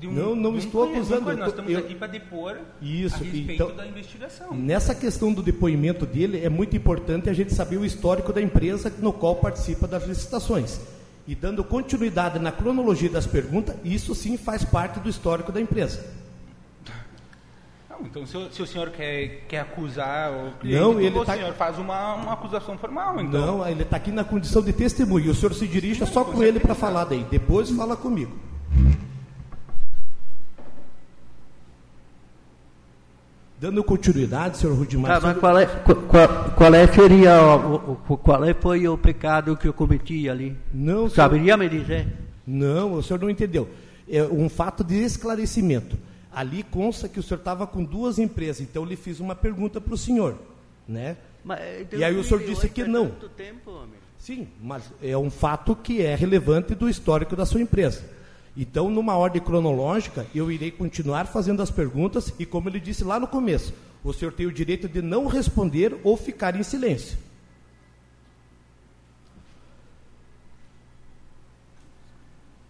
de 0.00 0.06
um. 0.08 0.12
Não, 0.12 0.34
não 0.34 0.50
um 0.52 0.56
estou 0.56 0.84
acusando, 0.84 1.36
Nós 1.36 1.48
estamos 1.48 1.70
eu- 1.70 1.78
aqui 1.78 1.94
para 1.94 2.06
depor 2.08 2.56
Isso, 2.80 3.14
a 3.14 3.18
respeito 3.18 3.52
então- 3.52 3.76
da 3.76 3.86
investigação. 3.86 4.54
Nessa 4.54 4.94
questão 4.94 5.32
do 5.32 5.42
depoimento 5.42 6.06
dele, 6.06 6.42
é 6.42 6.48
muito 6.48 6.74
importante 6.76 7.28
a 7.28 7.32
gente 7.34 7.52
saber 7.54 7.76
o 7.76 7.84
histórico 7.84 8.32
da 8.32 8.40
empresa 8.40 8.92
no 8.98 9.12
qual 9.12 9.36
participa 9.36 9.86
das 9.86 10.06
licitações. 10.06 10.80
E 11.28 11.34
dando 11.34 11.62
continuidade 11.62 12.38
na 12.38 12.50
cronologia 12.50 13.10
das 13.10 13.26
perguntas, 13.26 13.76
isso 13.84 14.14
sim 14.14 14.36
faz 14.38 14.64
parte 14.64 14.98
do 14.98 15.08
histórico 15.08 15.52
da 15.52 15.60
empresa. 15.60 16.02
Não, 17.88 18.00
então 18.06 18.26
se, 18.26 18.36
o- 18.36 18.50
se 18.50 18.62
o 18.62 18.66
senhor 18.66 18.88
quer, 18.90 19.44
quer 19.46 19.60
acusar 19.60 20.32
o 20.32 20.52
cliente, 20.58 20.80
Não, 20.80 20.98
ele 21.00 21.18
o 21.18 21.24
tá- 21.24 21.34
senhor 21.34 21.52
faz 21.54 21.78
uma, 21.78 22.14
uma 22.14 22.32
acusação 22.32 22.78
formal, 22.78 23.20
então. 23.20 23.58
Não, 23.58 23.68
ele 23.68 23.82
está 23.82 23.96
aqui 23.98 24.10
na 24.10 24.24
condição 24.24 24.62
de 24.62 24.72
testemunha. 24.72 25.30
O 25.30 25.34
senhor 25.34 25.52
se 25.54 25.66
dirija 25.68 26.06
só 26.06 26.24
com 26.24 26.42
ele 26.42 26.58
para 26.58 26.74
falar 26.74 27.04
daí. 27.04 27.24
Depois 27.30 27.70
fala 27.70 27.96
comigo. 27.96 28.32
Dando 33.60 33.84
continuidade, 33.84 34.56
senhor 34.56 34.74
Rudimar. 34.74 35.20
Tá, 35.20 35.26
mas 35.28 35.38
qual, 35.38 35.58
é, 35.58 35.66
qual, 35.66 36.28
qual 36.56 36.74
é 36.74 36.86
seria 36.86 37.42
o, 37.42 37.98
o- 38.08 38.16
qual 38.16 38.42
é 38.42 38.54
foi 38.54 38.88
o 38.88 38.96
pecado 38.96 39.54
que 39.54 39.68
eu 39.68 39.72
cometi 39.74 40.30
ali? 40.30 40.56
Não, 40.72 41.00
senhor- 41.10 41.10
Saberia 41.10 41.56
me 41.58 41.68
dizer? 41.68 42.06
Não, 42.46 42.94
o 42.94 43.02
senhor 43.02 43.20
não 43.20 43.28
entendeu. 43.28 43.68
É 44.08 44.22
um 44.24 44.48
fato 44.48 44.82
de 44.82 44.96
esclarecimento. 44.96 45.98
Ali 46.32 46.62
consta 46.62 47.06
que 47.06 47.20
o 47.20 47.22
senhor 47.22 47.38
estava 47.38 47.66
com 47.66 47.84
duas 47.84 48.18
empresas, 48.18 48.62
então 48.62 48.82
eu 48.82 48.88
lhe 48.88 48.96
fiz 48.96 49.20
uma 49.20 49.34
pergunta 49.34 49.78
para 49.80 49.92
o 49.92 49.98
senhor, 49.98 50.36
né? 50.88 51.16
Mas, 51.44 51.60
E 51.92 52.02
aí 52.02 52.16
o 52.16 52.24
senhor 52.24 52.42
disse 52.42 52.68
que 52.68 52.84
não. 52.84 53.08
Tanto 53.08 53.28
tempo, 53.28 53.70
homem. 53.72 54.00
Sim, 54.18 54.48
mas 54.62 54.84
é 55.02 55.16
um 55.18 55.30
fato 55.30 55.74
que 55.76 56.00
é 56.02 56.14
relevante 56.14 56.74
do 56.74 56.88
histórico 56.88 57.36
da 57.36 57.44
sua 57.44 57.60
empresa. 57.60 58.02
Então, 58.60 58.90
numa 58.90 59.16
ordem 59.16 59.40
cronológica, 59.40 60.26
eu 60.34 60.52
irei 60.52 60.70
continuar 60.70 61.26
fazendo 61.26 61.62
as 61.62 61.70
perguntas 61.70 62.30
e, 62.38 62.44
como 62.44 62.68
ele 62.68 62.78
disse 62.78 63.02
lá 63.02 63.18
no 63.18 63.26
começo, 63.26 63.72
o 64.04 64.12
senhor 64.12 64.34
tem 64.34 64.44
o 64.44 64.52
direito 64.52 64.86
de 64.86 65.00
não 65.00 65.26
responder 65.26 65.98
ou 66.04 66.14
ficar 66.14 66.54
em 66.54 66.62
silêncio. 66.62 67.16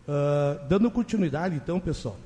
Ah, 0.06 0.60
dando 0.68 0.88
continuidade, 0.92 1.56
então, 1.56 1.80
pessoal. 1.80 2.16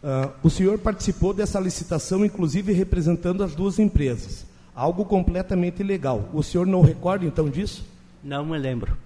Ah, 0.00 0.30
o 0.44 0.48
senhor 0.48 0.78
participou 0.78 1.34
dessa 1.34 1.58
licitação, 1.58 2.24
inclusive 2.24 2.72
representando 2.72 3.42
as 3.42 3.52
duas 3.52 3.80
empresas. 3.80 4.46
Algo 4.72 5.04
completamente 5.04 5.80
ilegal. 5.80 6.28
O 6.32 6.40
senhor 6.40 6.68
não 6.68 6.82
recorda, 6.82 7.24
então, 7.26 7.50
disso? 7.50 7.84
Não 8.22 8.46
me 8.46 8.56
lembro. 8.56 8.96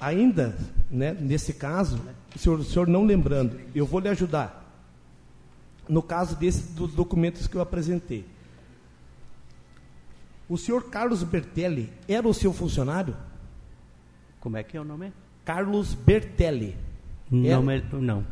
Ainda, 0.00 0.56
né, 0.90 1.12
nesse 1.12 1.52
caso, 1.52 2.00
o 2.34 2.38
senhor, 2.38 2.58
o 2.58 2.64
senhor 2.64 2.88
não 2.88 3.04
lembrando, 3.04 3.60
eu 3.74 3.84
vou 3.84 4.00
lhe 4.00 4.08
ajudar. 4.08 4.56
No 5.86 6.02
caso 6.02 6.36
desse, 6.36 6.72
dos 6.72 6.94
documentos 6.94 7.46
que 7.46 7.56
eu 7.56 7.60
apresentei. 7.60 8.24
O 10.48 10.56
senhor 10.56 10.84
Carlos 10.84 11.22
Bertelli 11.22 11.92
era 12.08 12.26
o 12.26 12.32
seu 12.32 12.52
funcionário? 12.52 13.14
Como 14.40 14.56
é 14.56 14.62
que 14.62 14.76
é 14.76 14.80
o 14.80 14.84
nome? 14.84 15.12
Carlos 15.44 15.94
Bertelli. 15.94 16.76
Era? 17.30 17.56
Não, 17.56 17.62
me, 17.62 17.82
não. 17.92 18.26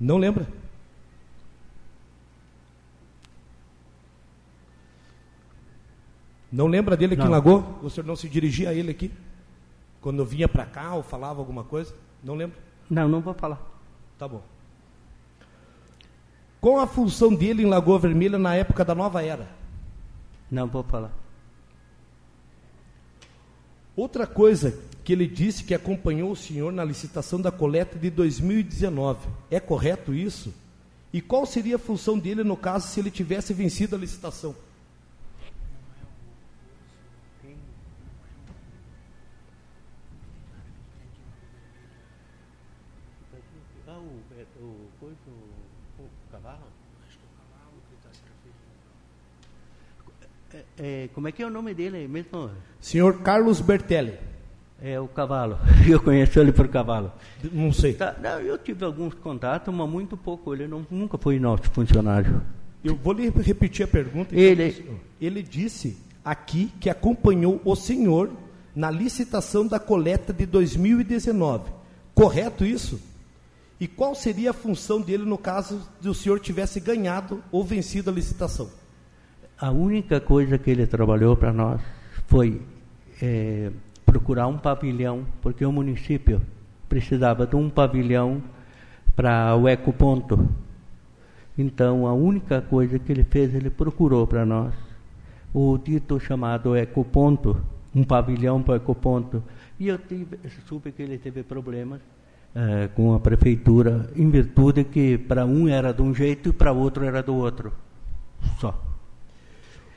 Não 0.00 0.16
lembra? 0.18 0.48
Não 6.50 6.66
lembra 6.66 6.96
dele 6.96 7.14
aqui 7.14 7.22
Não. 7.22 7.28
em 7.28 7.32
Lagoa? 7.32 7.78
O 7.82 7.90
senhor 7.90 8.06
não 8.06 8.14
se 8.14 8.28
dirigia 8.28 8.70
a 8.70 8.74
ele 8.74 8.90
aqui? 8.90 9.10
Quando 10.04 10.22
vinha 10.22 10.46
para 10.46 10.66
cá 10.66 10.94
ou 10.94 11.02
falava 11.02 11.40
alguma 11.40 11.64
coisa? 11.64 11.94
Não 12.22 12.34
lembra? 12.34 12.58
Não, 12.90 13.08
não 13.08 13.22
vou 13.22 13.32
falar. 13.32 13.58
Tá 14.18 14.28
bom. 14.28 14.42
Qual 16.60 16.78
a 16.78 16.86
função 16.86 17.34
dele 17.34 17.62
em 17.62 17.66
Lagoa 17.66 17.98
Vermelha 17.98 18.38
na 18.38 18.54
época 18.54 18.84
da 18.84 18.94
nova 18.94 19.24
era? 19.24 19.48
Não 20.50 20.66
vou 20.66 20.82
falar. 20.82 21.10
Outra 23.96 24.26
coisa 24.26 24.78
que 25.02 25.10
ele 25.10 25.26
disse 25.26 25.64
que 25.64 25.72
acompanhou 25.72 26.32
o 26.32 26.36
senhor 26.36 26.70
na 26.70 26.84
licitação 26.84 27.40
da 27.40 27.50
coleta 27.50 27.98
de 27.98 28.10
2019. 28.10 29.26
É 29.50 29.58
correto 29.58 30.12
isso? 30.12 30.52
E 31.14 31.22
qual 31.22 31.46
seria 31.46 31.76
a 31.76 31.78
função 31.78 32.18
dele 32.18 32.44
no 32.44 32.58
caso 32.58 32.88
se 32.88 33.00
ele 33.00 33.10
tivesse 33.10 33.54
vencido 33.54 33.96
a 33.96 33.98
licitação? 33.98 34.54
Ah, 43.94 43.98
o, 43.98 44.64
o, 44.64 44.88
o, 46.02 46.10
cavalo? 46.32 46.66
É, 50.78 51.08
como 51.14 51.28
é 51.28 51.32
que 51.32 51.42
é 51.42 51.46
o 51.46 51.50
nome 51.50 51.72
dele 51.74 52.06
mesmo? 52.08 52.50
Senhor 52.80 53.20
Carlos 53.20 53.60
Bertelli. 53.60 54.14
É 54.82 54.98
o 55.00 55.06
cavalo. 55.06 55.58
Eu 55.88 56.00
conheço 56.02 56.38
ele 56.40 56.52
por 56.52 56.68
cavalo. 56.68 57.12
Não 57.52 57.72
sei. 57.72 57.94
Tá, 57.94 58.14
não, 58.20 58.40
eu 58.40 58.58
tive 58.58 58.84
alguns 58.84 59.14
contatos, 59.14 59.72
mas 59.72 59.88
muito 59.88 60.16
pouco. 60.16 60.52
Ele 60.52 60.66
não, 60.66 60.84
nunca 60.90 61.16
foi 61.16 61.38
nosso 61.38 61.70
funcionário. 61.70 62.42
Eu 62.82 62.94
vou 62.96 63.12
lhe 63.14 63.30
repetir 63.30 63.84
a 63.84 63.88
pergunta. 63.88 64.34
Ele- 64.36 64.72
pro 64.72 64.82
senhor. 64.82 65.00
ele 65.20 65.42
disse 65.42 65.96
aqui 66.24 66.70
que 66.80 66.90
acompanhou 66.90 67.60
o 67.64 67.74
senhor 67.76 68.30
na 68.74 68.90
licitação 68.90 69.66
da 69.66 69.78
coleta 69.78 70.32
de 70.32 70.44
2019. 70.44 71.70
Correto 72.14 72.64
isso? 72.64 73.00
E 73.80 73.86
qual 73.88 74.14
seria 74.14 74.50
a 74.50 74.54
função 74.54 75.00
dele 75.00 75.24
no 75.24 75.38
caso 75.38 75.80
de 76.00 76.08
o 76.08 76.14
senhor 76.14 76.40
tivesse 76.40 76.78
ganhado 76.80 77.42
ou 77.50 77.64
vencido 77.64 78.10
a 78.10 78.12
licitação? 78.12 78.68
A 79.64 79.70
única 79.70 80.20
coisa 80.20 80.58
que 80.58 80.70
ele 80.70 80.86
trabalhou 80.86 81.34
para 81.38 81.50
nós 81.50 81.80
foi 82.26 82.60
eh, 83.22 83.70
procurar 84.04 84.46
um 84.46 84.58
pavilhão, 84.58 85.24
porque 85.40 85.64
o 85.64 85.72
município 85.72 86.42
precisava 86.86 87.46
de 87.46 87.56
um 87.56 87.70
pavilhão 87.70 88.42
para 89.16 89.56
o 89.56 89.66
ecoponto. 89.66 90.50
Então, 91.56 92.06
a 92.06 92.12
única 92.12 92.60
coisa 92.60 92.98
que 92.98 93.10
ele 93.10 93.24
fez, 93.24 93.54
ele 93.54 93.70
procurou 93.70 94.26
para 94.26 94.44
nós 94.44 94.74
o 95.54 95.78
dito 95.78 96.20
chamado 96.20 96.76
ecoponto, 96.76 97.56
um 97.94 98.04
pavilhão 98.04 98.62
para 98.62 98.74
o 98.74 98.76
ecoponto. 98.76 99.42
E 99.80 99.88
eu 99.88 99.96
tive, 99.96 100.40
soube 100.68 100.92
que 100.92 101.02
ele 101.02 101.16
teve 101.16 101.42
problemas 101.42 102.02
eh, 102.54 102.90
com 102.94 103.14
a 103.14 103.18
prefeitura, 103.18 104.10
em 104.14 104.28
virtude 104.28 104.84
que 104.84 105.16
para 105.16 105.46
um 105.46 105.66
era 105.66 105.90
de 105.90 106.02
um 106.02 106.14
jeito 106.14 106.50
e 106.50 106.52
para 106.52 106.70
outro 106.70 107.02
era 107.02 107.22
do 107.22 107.34
outro. 107.34 107.72
Só. 108.60 108.93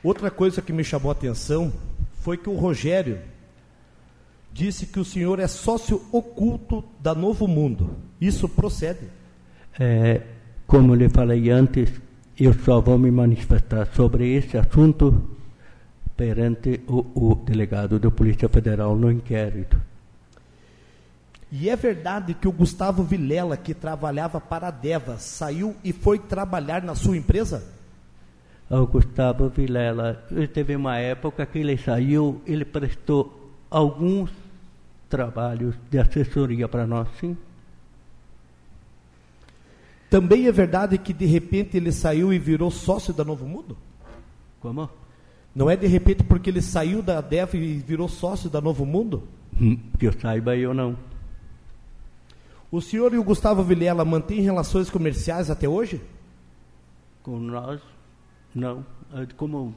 Outra 0.08 0.30
coisa 0.30 0.62
que 0.62 0.72
me 0.72 0.82
chamou 0.82 1.10
a 1.10 1.12
atenção 1.12 1.70
foi 2.22 2.38
que 2.38 2.48
o 2.48 2.56
Rogério 2.56 3.18
disse 4.50 4.86
que 4.86 4.98
o 4.98 5.04
senhor 5.04 5.38
é 5.38 5.46
sócio 5.46 6.02
oculto 6.10 6.82
da 6.98 7.14
Novo 7.14 7.46
Mundo. 7.46 7.90
Isso 8.18 8.48
procede? 8.48 9.06
É, 9.78 10.22
como 10.66 10.94
lhe 10.94 11.10
falei 11.10 11.50
antes, 11.50 11.90
eu 12.40 12.54
só 12.54 12.80
vou 12.80 12.96
me 12.96 13.10
manifestar 13.10 13.86
sobre 13.94 14.34
esse 14.34 14.56
assunto 14.56 15.28
perante 16.16 16.80
o, 16.88 17.32
o 17.32 17.34
delegado 17.34 17.98
da 17.98 18.10
Polícia 18.10 18.48
Federal 18.48 18.96
no 18.96 19.12
inquérito. 19.12 19.78
E 21.52 21.68
é 21.68 21.76
verdade 21.76 22.32
que 22.32 22.48
o 22.48 22.52
Gustavo 22.52 23.02
Vilela, 23.02 23.58
que 23.58 23.74
trabalhava 23.74 24.40
para 24.40 24.68
a 24.68 24.70
Deva, 24.70 25.18
saiu 25.18 25.76
e 25.84 25.92
foi 25.92 26.18
trabalhar 26.18 26.82
na 26.82 26.94
sua 26.94 27.14
empresa? 27.14 27.76
O 28.70 28.86
Gustavo 28.86 29.48
Vilela, 29.48 30.22
ele 30.30 30.46
teve 30.46 30.76
uma 30.76 30.98
época 30.98 31.46
que 31.46 31.58
ele 31.58 31.76
saiu, 31.78 32.42
ele 32.46 32.64
prestou 32.66 33.50
alguns 33.70 34.30
trabalhos 35.08 35.74
de 35.90 35.98
assessoria 35.98 36.68
para 36.68 36.86
nós, 36.86 37.08
sim. 37.18 37.36
Também 40.10 40.46
é 40.46 40.52
verdade 40.52 40.98
que 40.98 41.12
de 41.12 41.24
repente 41.24 41.76
ele 41.76 41.92
saiu 41.92 42.32
e 42.32 42.38
virou 42.38 42.70
sócio 42.70 43.12
da 43.12 43.24
Novo 43.24 43.46
Mundo? 43.46 43.76
Como? 44.60 44.88
Não 45.54 45.68
é 45.68 45.76
de 45.76 45.86
repente 45.86 46.22
porque 46.22 46.50
ele 46.50 46.62
saiu 46.62 47.02
da 47.02 47.20
Deva 47.20 47.56
e 47.56 47.78
virou 47.78 48.08
sócio 48.08 48.48
da 48.50 48.60
Novo 48.60 48.84
Mundo? 48.84 49.26
Hum, 49.60 49.78
Que 49.98 50.06
eu 50.06 50.12
saiba, 50.12 50.56
eu 50.56 50.74
não. 50.74 50.96
O 52.70 52.82
senhor 52.82 53.14
e 53.14 53.18
o 53.18 53.24
Gustavo 53.24 53.62
Vilela 53.62 54.04
mantêm 54.04 54.40
relações 54.40 54.90
comerciais 54.90 55.50
até 55.50 55.66
hoje? 55.66 56.02
Com 57.22 57.38
nós, 57.38 57.80
não. 58.58 58.84
Ah, 59.12 59.26
Como 59.36 59.74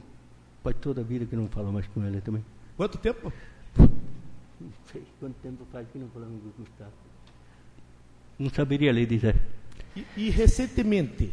faz 0.62 0.76
toda 0.80 1.00
a 1.00 1.04
vida 1.04 1.24
que 1.26 1.34
não 1.36 1.48
falo 1.48 1.72
mais 1.72 1.86
com 1.88 2.04
ele 2.04 2.20
também. 2.20 2.44
Quanto 2.76 2.98
tempo? 2.98 3.32
Não 3.78 4.70
sei 4.92 5.02
quanto 5.18 5.34
tempo 5.42 5.64
faz 5.72 5.86
que 5.92 5.98
não 5.98 6.08
falamos 6.08 6.40
com 6.42 6.48
o 6.48 6.64
Gustavo. 6.64 6.90
Não 8.38 8.50
saberia 8.50 8.92
lhe 8.92 9.04
dizer. 9.06 9.36
E, 9.96 10.04
e 10.16 10.30
recentemente, 10.30 11.32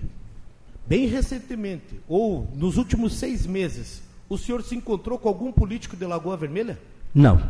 bem 0.88 1.08
recentemente, 1.08 2.00
ou 2.08 2.48
nos 2.56 2.78
últimos 2.78 3.14
seis 3.14 3.46
meses, 3.46 4.02
o 4.28 4.38
senhor 4.38 4.62
se 4.64 4.76
encontrou 4.76 5.18
com 5.18 5.28
algum 5.30 5.52
político 5.52 5.96
de 5.96 6.06
Lagoa 6.06 6.38
Vermelha? 6.38 6.78
Não, 7.14 7.42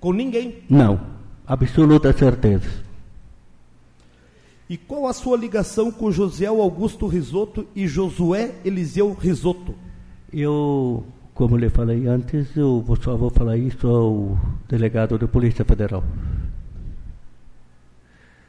Com 0.00 0.12
ninguém. 0.12 0.62
não. 0.70 1.14
Absoluta 1.46 2.10
certeza. 2.16 2.82
E 4.68 4.78
qual 4.78 5.06
a 5.06 5.12
sua 5.12 5.36
ligação 5.36 5.92
com 5.92 6.10
José 6.10 6.46
Augusto 6.46 7.06
Risotto 7.06 7.66
e 7.74 7.86
Josué 7.86 8.54
Eliseu 8.64 9.12
Risotto? 9.12 9.74
Eu, 10.32 11.04
como 11.34 11.56
lhe 11.56 11.68
falei 11.68 12.06
antes, 12.06 12.56
eu 12.56 12.84
só 13.02 13.16
vou 13.16 13.28
falar 13.28 13.58
isso 13.58 13.86
ao 13.86 14.38
delegado 14.66 15.18
da 15.18 15.28
Polícia 15.28 15.64
Federal. 15.64 16.02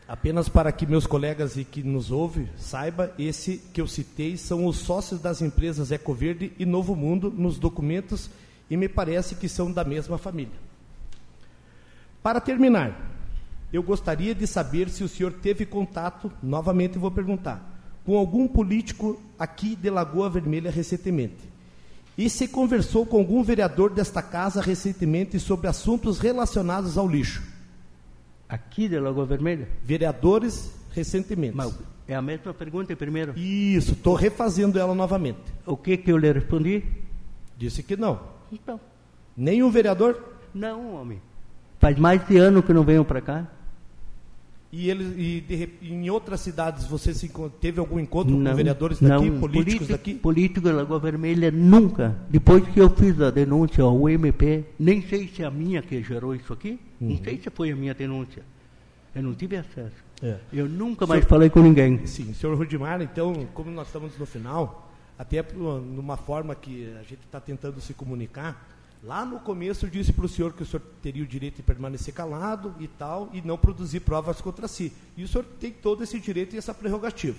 Apenas 0.08 0.48
para 0.48 0.72
que 0.72 0.86
meus 0.86 1.06
colegas 1.06 1.58
e 1.58 1.66
que 1.66 1.84
nos 1.84 2.12
ouve 2.12 2.48
saiba, 2.56 3.12
esse 3.18 3.58
que 3.74 3.82
eu 3.82 3.88
citei 3.88 4.38
são 4.38 4.66
os 4.68 4.78
sócios 4.78 5.20
das 5.20 5.42
empresas 5.42 5.92
Ecoverde 5.92 6.54
e 6.58 6.66
Novo 6.66 6.96
Mundo 6.96 7.34
nos 7.36 7.58
documentos 7.58 8.30
e 8.70 8.78
me 8.78 8.88
parece 8.88 9.36
que 9.36 9.50
são 9.50 9.72
da 9.72 9.84
mesma 9.84 10.18
família. 10.18 10.54
Para 12.24 12.40
terminar, 12.40 13.15
eu 13.76 13.84
gostaria 13.84 14.34
de 14.34 14.48
saber 14.48 14.90
se 14.90 15.04
o 15.04 15.08
senhor 15.08 15.34
teve 15.34 15.66
contato, 15.66 16.32
novamente 16.42 16.98
vou 16.98 17.12
perguntar, 17.12 17.62
com 18.06 18.18
algum 18.18 18.48
político 18.48 19.22
aqui 19.38 19.76
de 19.76 19.90
Lagoa 19.90 20.30
Vermelha 20.30 20.72
recentemente. 20.72 21.56
E 22.18 22.30
se 22.30 22.48
conversou 22.48 23.06
com 23.06 23.18
algum 23.18 23.44
vereador 23.44 23.90
desta 23.90 24.22
casa 24.22 24.62
recentemente 24.62 25.38
sobre 25.40 25.68
assuntos 25.68 26.20
relacionados 26.20 26.98
ao 26.98 27.08
lixo. 27.08 27.44
Aqui 28.48 28.88
de 28.88 28.98
Lagoa 28.98 29.26
Vermelha? 29.26 29.68
Vereadores 29.84 30.72
recentemente. 30.94 31.58
Mas 31.58 31.78
é 32.08 32.16
a 32.16 32.22
mesma 32.22 32.54
pergunta 32.54 32.96
primeiro? 32.96 33.38
Isso, 33.38 33.92
estou 33.92 34.14
refazendo 34.14 34.80
ela 34.80 34.96
novamente. 34.96 35.40
O 35.66 35.76
que 35.76 35.98
que 35.98 36.12
eu 36.12 36.18
lhe 36.18 36.32
respondi? 36.32 36.84
Disse 37.58 37.84
que 37.84 37.98
não. 37.98 38.22
Então. 38.52 38.80
Nenhum 39.36 39.70
vereador? 39.70 40.24
Não, 40.54 40.96
homem. 40.96 41.22
Faz 41.80 41.98
mais 42.00 42.26
de 42.26 42.38
ano 42.38 42.64
que 42.64 42.72
não 42.72 42.84
venho 42.84 43.04
para 43.04 43.20
cá. 43.20 43.48
E, 44.78 44.90
ele, 44.90 45.04
e 45.18 45.40
de, 45.40 45.70
em 45.82 46.10
outras 46.10 46.42
cidades 46.42 46.86
você 46.86 47.14
se, 47.14 47.32
teve 47.62 47.80
algum 47.80 47.98
encontro 47.98 48.36
não, 48.36 48.52
com 48.52 48.58
vereadores 48.58 49.00
daqui, 49.00 49.30
não, 49.30 49.40
políticos 49.40 49.64
político, 49.64 49.86
daqui? 49.86 50.14
Político 50.16 50.60
da 50.60 50.74
Lagoa 50.74 51.00
Vermelha 51.00 51.50
nunca. 51.50 52.14
Depois 52.30 52.68
que 52.68 52.82
eu 52.82 52.90
fiz 52.90 53.22
a 53.22 53.32
denúncia 53.32 53.82
ao 53.86 54.10
MP, 54.10 54.66
nem 54.78 55.02
sei 55.02 55.30
se 55.30 55.44
é 55.44 55.46
a 55.46 55.50
minha 55.52 55.82
que 55.82 56.04
gerou 56.04 56.36
isso 56.36 56.52
aqui, 56.52 56.78
uhum. 57.00 57.12
não 57.12 57.24
sei 57.24 57.40
se 57.42 57.50
foi 57.50 57.72
a 57.72 57.76
minha 57.76 57.94
denúncia. 57.94 58.44
Eu 59.16 59.24
não 59.24 59.34
tive 59.34 59.56
acesso. 59.56 59.96
É. 60.22 60.40
Eu 60.52 60.68
nunca 60.68 61.08
mais 61.08 61.22
senhor, 61.22 61.30
falei 61.30 61.50
com 61.50 61.62
ninguém. 61.62 62.06
Sim, 62.06 62.34
senhor 62.34 62.58
Rudimar, 62.58 63.02
então, 63.02 63.48
como 63.54 63.72
nós 63.72 63.88
estamos 63.88 64.18
no 64.18 64.26
final, 64.26 64.92
até 65.18 65.42
numa 65.54 66.18
forma 66.18 66.54
que 66.54 66.94
a 67.00 67.04
gente 67.04 67.22
está 67.26 67.40
tentando 67.40 67.80
se 67.80 67.94
comunicar, 67.94 68.75
Lá 69.06 69.24
no 69.24 69.40
começo 69.40 69.86
eu 69.86 69.90
disse 69.90 70.12
para 70.12 70.26
o 70.26 70.28
senhor 70.28 70.52
que 70.52 70.64
o 70.64 70.66
senhor 70.66 70.82
teria 71.00 71.24
o 71.24 71.28
direito 71.28 71.58
de 71.58 71.62
permanecer 71.62 72.12
calado 72.12 72.74
e 72.80 72.88
tal, 72.88 73.30
e 73.32 73.40
não 73.40 73.56
produzir 73.56 74.00
provas 74.00 74.42
contra 74.42 74.68
si. 74.68 74.92
E 75.16 75.24
o 75.24 75.28
senhor 75.28 75.46
tem 75.60 75.72
todo 75.72 76.04
esse 76.04 76.20
direito 76.20 76.56
e 76.56 76.58
essa 76.58 76.74
prerrogativa. 76.74 77.38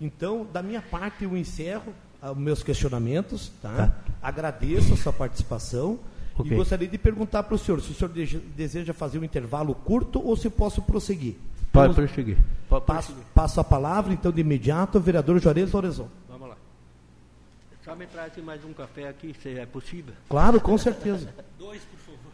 Então, 0.00 0.46
da 0.52 0.62
minha 0.62 0.80
parte, 0.80 1.24
eu 1.24 1.36
encerro 1.36 1.92
ah, 2.20 2.30
os 2.30 2.38
meus 2.38 2.62
questionamentos, 2.62 3.50
tá? 3.60 3.88
tá. 3.88 3.94
Agradeço 4.22 4.94
a 4.94 4.96
sua 4.96 5.12
participação 5.12 5.98
okay. 6.38 6.52
e 6.52 6.56
gostaria 6.56 6.86
de 6.86 6.98
perguntar 6.98 7.42
para 7.42 7.56
o 7.56 7.58
senhor 7.58 7.80
se 7.80 7.90
o 7.90 7.94
senhor 7.94 8.12
deseja 8.54 8.94
fazer 8.94 9.18
um 9.18 9.24
intervalo 9.24 9.74
curto 9.74 10.24
ou 10.24 10.36
se 10.36 10.48
posso 10.48 10.80
prosseguir. 10.82 11.34
Pode 11.72 11.94
prosseguir. 11.94 12.38
Pode 12.68 12.84
passo, 12.84 13.12
passo, 13.34 13.58
a 13.58 13.64
palavra, 13.64 14.12
então, 14.12 14.30
de 14.30 14.40
imediato, 14.40 14.98
ao 14.98 15.02
vereador 15.02 15.40
Juarez 15.40 15.72
Lorenzon. 15.72 16.08
Só 17.84 17.96
me 17.96 18.06
traz 18.06 18.36
mais 18.36 18.64
um 18.64 18.72
café 18.72 19.08
aqui, 19.08 19.34
se 19.42 19.58
é 19.58 19.66
possível. 19.66 20.14
Claro, 20.28 20.60
com 20.60 20.78
certeza. 20.78 21.34
Dois, 21.58 21.82
por 21.82 21.98
favor. 21.98 22.32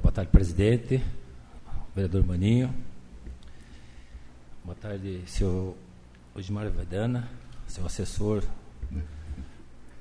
Boa 0.00 0.12
tarde, 0.12 0.30
presidente, 0.30 1.04
vereador 1.94 2.24
Maninho. 2.24 2.74
Boa 4.64 4.74
tarde, 4.74 5.22
senhor 5.26 5.76
Osmar 6.34 6.70
Vedana, 6.70 7.28
seu 7.66 7.84
assessor, 7.84 8.42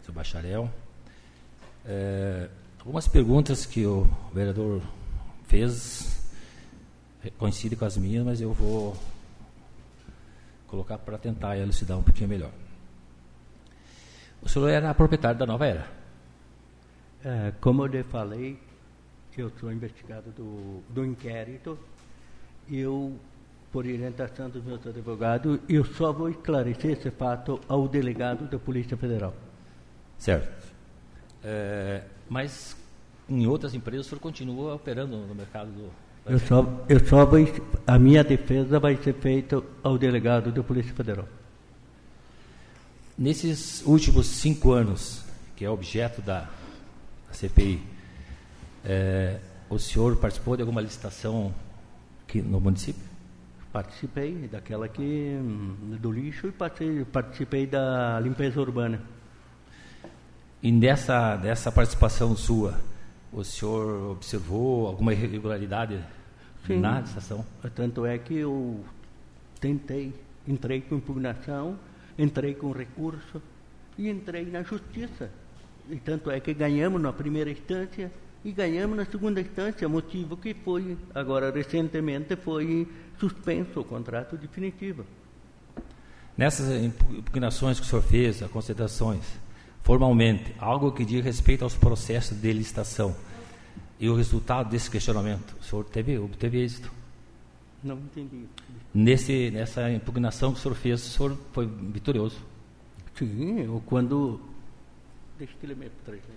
seu 0.06 0.14
bacharel. 0.14 0.72
É, 1.86 2.50
algumas 2.80 3.10
perguntas 3.10 3.66
que 3.66 3.86
o 3.86 4.10
vereador 4.34 4.82
fez 5.48 6.18
coincidem 7.38 7.78
com 7.78 7.84
as 7.84 7.98
minhas, 7.98 8.26
mas 8.26 8.40
eu 8.40 8.54
vou 8.54 8.96
colocar 10.70 10.98
para 10.98 11.18
tentar 11.18 11.58
elucidar 11.58 11.98
um 11.98 12.04
pouquinho 12.04 12.30
melhor. 12.30 12.52
O 14.42 14.48
senhor 14.48 14.70
era 14.70 14.94
proprietário 14.94 15.38
da 15.38 15.46
Nova 15.46 15.66
Era? 15.66 15.88
É, 17.24 17.52
como 17.60 17.84
eu 17.84 17.88
lhe 17.88 18.04
falei, 18.04 18.58
eu 19.38 19.52
sou 19.60 19.72
investigado 19.72 20.32
do, 20.32 20.82
do 20.90 21.06
inquérito, 21.06 21.78
eu, 22.70 23.18
por 23.72 23.86
orientação 23.86 24.50
dos 24.50 24.64
meus 24.64 24.86
advogados, 24.86 25.60
eu 25.68 25.84
só 25.84 26.14
vou 26.14 26.30
esclarecer 26.30 26.92
esse 26.92 27.12
fato 27.12 27.60
ao 27.68 27.88
delegado 27.88 28.48
da 28.50 28.58
Polícia 28.58 28.96
Federal. 28.96 29.34
Certo. 30.18 30.68
É, 31.44 32.04
mas 32.30 32.78
em 33.30 33.48
outras 33.48 33.74
empresas 33.74 34.06
o 34.06 34.10
senhor 34.10 34.22
continua 34.22 34.76
operando 34.76 35.18
no 35.18 35.36
mercado 35.36 35.72
do, 35.72 35.90
eu 36.30 36.40
só, 36.40 36.86
eu 36.88 37.06
só 37.06 37.26
vou, 37.26 37.40
a 37.88 37.98
minha 37.98 38.24
defesa 38.24 38.80
vai 38.80 38.96
ser 38.98 39.14
feita 39.16 39.62
ao 39.84 39.98
delegado 39.98 40.52
da 40.52 40.64
Polícia 40.64 40.94
Federal. 40.94 41.28
Nesses 43.18 43.84
últimos 43.86 44.28
cinco 44.28 44.72
anos, 44.72 45.26
que 45.56 45.66
é 45.66 45.70
objeto 45.70 46.22
da, 46.22 46.48
CPI, 47.32 47.82
é, 48.86 49.40
o 49.70 49.78
senhor 49.78 50.16
participou 50.18 50.56
de 50.56 50.62
alguma 50.62 50.82
licitação 50.82 51.54
aqui 52.24 52.42
no 52.42 52.60
município? 52.60 53.02
Participei 53.72 54.48
daquela 54.48 54.88
que 54.88 55.38
do 56.00 56.12
lixo 56.12 56.48
e 56.48 56.52
participei, 56.52 57.06
participei 57.06 57.68
da 57.68 58.20
limpeza 58.20 58.60
urbana. 58.60 59.02
E 60.62 60.72
nessa 60.72 61.36
dessa 61.36 61.72
participação 61.72 62.36
sua, 62.36 62.80
o 63.32 63.44
senhor 63.44 64.12
observou 64.12 64.88
alguma 64.88 65.14
irregularidade 65.14 66.00
Sim. 66.66 66.80
na 66.80 67.02
licitação? 67.02 67.46
Tanto 67.76 68.06
é 68.06 68.18
que 68.18 68.36
eu 68.36 68.84
tentei, 69.60 70.14
entrei 70.48 70.82
com 70.82 70.96
impugnação, 70.96 71.78
entrei 72.18 72.54
com 72.54 72.72
recurso 72.72 73.42
e 73.98 74.10
entrei 74.10 74.46
na 74.46 74.64
justiça. 74.64 75.30
E 75.90 75.98
tanto 75.98 76.30
é 76.30 76.40
que 76.40 76.54
ganhamos 76.54 77.02
na 77.02 77.12
primeira 77.12 77.50
instância 77.50 78.12
e 78.44 78.52
ganhamos 78.52 78.96
na 78.96 79.06
segunda 79.06 79.42
instância, 79.42 79.88
motivo 79.90 80.38
que 80.38 80.54
foi, 80.54 80.98
agora 81.14 81.52
recentemente, 81.52 82.36
foi 82.36 82.88
suspenso 83.20 83.82
o 83.82 83.84
contrato 83.84 84.38
definitivo. 84.38 85.06
Nessas 86.38 86.70
impugnações 86.82 87.80
que 87.80 87.86
o 87.86 87.90
senhor 87.90 88.02
fez, 88.02 88.42
as 88.42 88.50
considerações, 88.50 89.24
formalmente, 89.84 90.56
algo 90.58 90.92
que 90.92 91.04
diz 91.04 91.24
respeito 91.24 91.64
aos 91.64 91.76
processos 91.76 92.40
de 92.40 92.54
licitação 92.54 93.14
e 94.00 94.10
o 94.10 94.16
resultado 94.16 94.70
desse 94.70 94.90
questionamento, 94.90 95.56
o 95.60 95.64
senhor 95.64 95.84
teve, 95.86 96.18
obteve 96.18 96.64
êxito? 96.64 96.92
Não 97.84 97.98
entendi. 97.98 98.46
Nesse, 98.94 99.52
nessa 99.52 99.92
impugnação 99.92 100.54
que 100.54 100.60
o 100.60 100.62
senhor 100.62 100.76
fez, 100.76 101.06
o 101.06 101.10
senhor 101.10 101.38
foi 101.52 101.66
vitorioso? 101.68 102.38
Sim, 103.16 103.62
eu 103.62 103.84
quando... 103.86 104.40
Deixa 105.38 105.54
eu 105.62 105.70
ler 105.70 105.76
para 105.76 105.90
trás. 106.06 106.22
Né? 106.28 106.36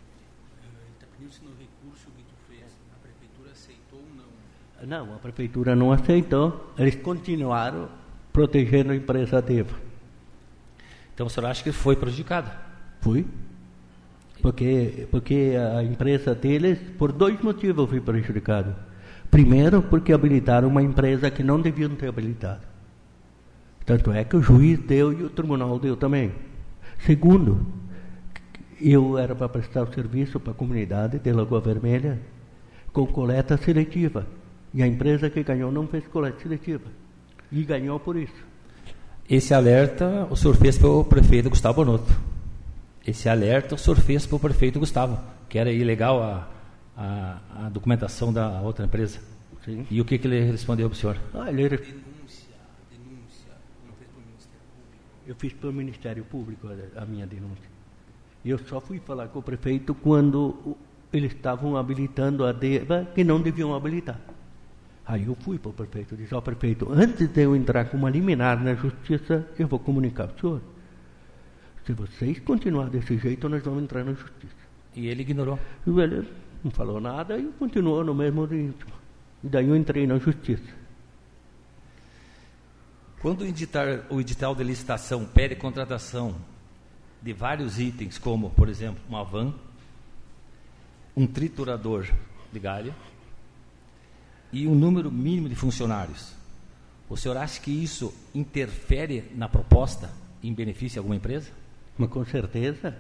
Ele 0.63 0.93
está 0.95 1.07
pedindo 1.17 1.33
se 1.33 1.43
no 1.45 1.51
recurso 1.51 2.07
que 2.17 2.23
tu 2.23 2.35
fez, 2.49 2.65
a 2.93 3.03
prefeitura 3.03 3.51
aceitou 3.53 4.01
ou 4.01 4.07
não? 4.17 5.07
Não, 5.07 5.15
a 5.15 5.19
prefeitura 5.19 5.77
não 5.77 5.93
aceitou. 5.93 6.73
Eles 6.77 6.97
continuaram 6.97 7.89
protegendo 8.33 8.93
a 8.93 8.97
empresa 8.97 9.41
Deva. 9.41 9.79
Então 11.15 11.27
o 11.27 11.31
senhor 11.31 11.49
acha 11.49 11.63
que 11.63 11.73
foi 11.73 11.95
prejudicada? 11.95 12.57
Fui. 13.01 13.27
Porque, 14.43 15.07
porque 15.09 15.55
a 15.57 15.85
empresa 15.85 16.35
deles, 16.35 16.77
por 16.99 17.13
dois 17.13 17.41
motivos, 17.41 17.89
foi 17.89 18.01
prejudicado. 18.01 18.75
Primeiro, 19.31 19.81
porque 19.83 20.13
habilitaram 20.13 20.69
uma 20.69 20.83
empresa 20.83 21.31
que 21.31 21.45
não 21.45 21.61
deviam 21.61 21.91
ter 21.91 22.09
habilitado. 22.09 22.63
Tanto 23.87 24.11
é 24.11 24.25
que 24.25 24.37
o 24.37 24.43
juiz 24.43 24.81
deu 24.81 25.13
e 25.13 25.23
o 25.23 25.31
tribunal 25.31 25.79
deu 25.79 25.97
também. 25.97 26.33
Segundo, 26.99 27.65
eu 28.81 29.17
era 29.17 29.35
para 29.35 29.49
prestar 29.49 29.85
o 29.85 29.95
serviço 29.95 30.41
para 30.41 30.53
a 30.53 30.57
comunidade 30.57 31.21
de 31.21 31.33
Lagoa 31.33 31.61
Vermelha 31.61 32.19
com 32.93 33.07
coleta 33.07 33.57
seletiva. 33.57 34.27
E 34.75 34.83
a 34.83 34.87
empresa 34.87 35.31
que 35.31 35.43
ganhou 35.45 35.71
não 35.71 35.87
fez 35.87 36.07
coleta 36.09 36.41
seletiva. 36.41 36.91
E 37.51 37.63
ganhou 37.63 38.01
por 38.01 38.17
isso. 38.17 38.53
Esse 39.31 39.55
alerta 39.55 40.27
o 40.31 40.37
senhor 40.37 40.57
fez 40.57 40.77
para 40.79 40.89
o 40.89 41.05
prefeito 41.05 41.49
Gustavo 41.49 41.85
Bonotto 41.85 42.32
esse 43.07 43.29
alerta 43.29 43.75
o 43.75 43.79
senhor 43.79 43.97
fez 43.97 44.27
para 44.27 44.37
o 44.37 44.41
prefeito 44.41 44.79
Gustavo, 44.79 45.19
que 45.49 45.59
era 45.59 45.73
ilegal 45.73 46.23
a, 46.23 46.49
a, 46.97 47.67
a 47.67 47.69
documentação 47.69 48.33
da 48.33 48.61
outra 48.61 48.85
empresa. 48.85 49.21
Sim. 49.65 49.87
E 49.91 50.01
o 50.01 50.05
que, 50.05 50.19
que 50.19 50.27
ele 50.27 50.41
respondeu 50.51 50.89
para 50.89 50.97
o 50.97 50.99
senhor? 50.99 51.17
Ah, 51.35 51.51
ele... 51.51 51.69
Denúncia, 51.69 52.55
denúncia. 52.91 53.53
Não 53.87 53.95
fez 53.95 54.11
para 54.11 54.19
o 54.19 54.25
Ministério 54.25 54.65
Público? 54.73 55.27
Eu 55.27 55.35
fiz 55.37 55.53
para 55.53 55.69
o 55.69 55.73
Ministério 55.73 56.25
Público 56.25 56.69
a, 56.69 57.03
a 57.03 57.07
minha 57.07 57.27
denúncia. 57.27 57.71
E 58.45 58.51
eu 58.51 58.59
só 58.59 58.81
fui 58.81 58.99
falar 58.99 59.29
com 59.29 59.39
o 59.39 59.43
prefeito 59.43 59.95
quando 59.95 60.77
eles 61.13 61.33
estavam 61.33 61.77
habilitando 61.77 62.45
a 62.45 62.53
DEVA 62.53 63.09
que 63.15 63.23
não 63.23 63.41
deviam 63.41 63.75
habilitar. 63.75 64.19
Aí 65.07 65.27
eu 65.27 65.35
fui 65.35 65.59
para 65.59 65.71
o 65.71 65.73
prefeito, 65.73 66.17
disse 66.17 66.35
ao 66.35 66.43
prefeito, 66.43 66.91
antes 66.91 67.29
de 67.29 67.43
eu 67.43 67.55
entrar 67.55 67.85
com 67.87 67.97
uma 67.97 68.11
liminar 68.11 68.63
na 68.63 68.75
justiça, 68.75 69.47
eu 69.59 69.69
vou 69.69 69.79
comunicar 69.79 70.25
ao 70.25 70.39
senhor. 70.39 70.61
Se 71.87 71.93
vocês 71.93 72.39
continuarem 72.41 72.93
desse 72.93 73.19
jeito, 73.19 73.49
nós 73.49 73.63
vamos 73.63 73.83
entrar 73.83 74.05
na 74.05 74.13
justiça. 74.13 74.55
E 74.95 75.07
ele 75.07 75.23
ignorou? 75.23 75.59
Ele 75.87 76.29
não 76.63 76.71
falou 76.71 77.01
nada 77.01 77.37
e 77.39 77.45
continuou 77.59 78.05
no 78.05 78.15
mesmo 78.15 78.45
ritmo. 78.45 78.93
E 79.43 79.49
daí 79.49 79.69
eu 79.69 79.77
entrei 79.77 80.07
na 80.07 80.19
justiça. 80.19 80.83
Quando 83.21 83.43
o 83.43 83.47
edital, 83.47 83.87
o 84.11 84.21
edital 84.21 84.55
de 84.55 84.65
licitação 84.65 85.25
pede 85.25 85.57
contratação 85.57 86.35
de 87.21 87.33
vários 87.33 87.79
itens, 87.79 88.19
como, 88.19 88.51
por 88.51 88.69
exemplo, 88.69 89.01
uma 89.09 89.25
van, 89.25 89.55
um 91.17 91.27
triturador 91.27 92.09
de 92.53 92.59
galho 92.59 92.95
e 94.53 94.67
um 94.67 94.75
número 94.75 95.11
mínimo 95.11 95.49
de 95.49 95.55
funcionários, 95.55 96.35
o 97.09 97.17
senhor 97.17 97.37
acha 97.37 97.61
que 97.61 97.71
isso 97.71 98.13
interfere 98.35 99.31
na 99.35 99.49
proposta 99.49 100.11
em 100.43 100.53
benefício 100.53 100.95
de 100.95 100.99
alguma 100.99 101.17
empresa? 101.17 101.62
Mas 101.97 102.09
com 102.11 102.25
certeza. 102.25 102.97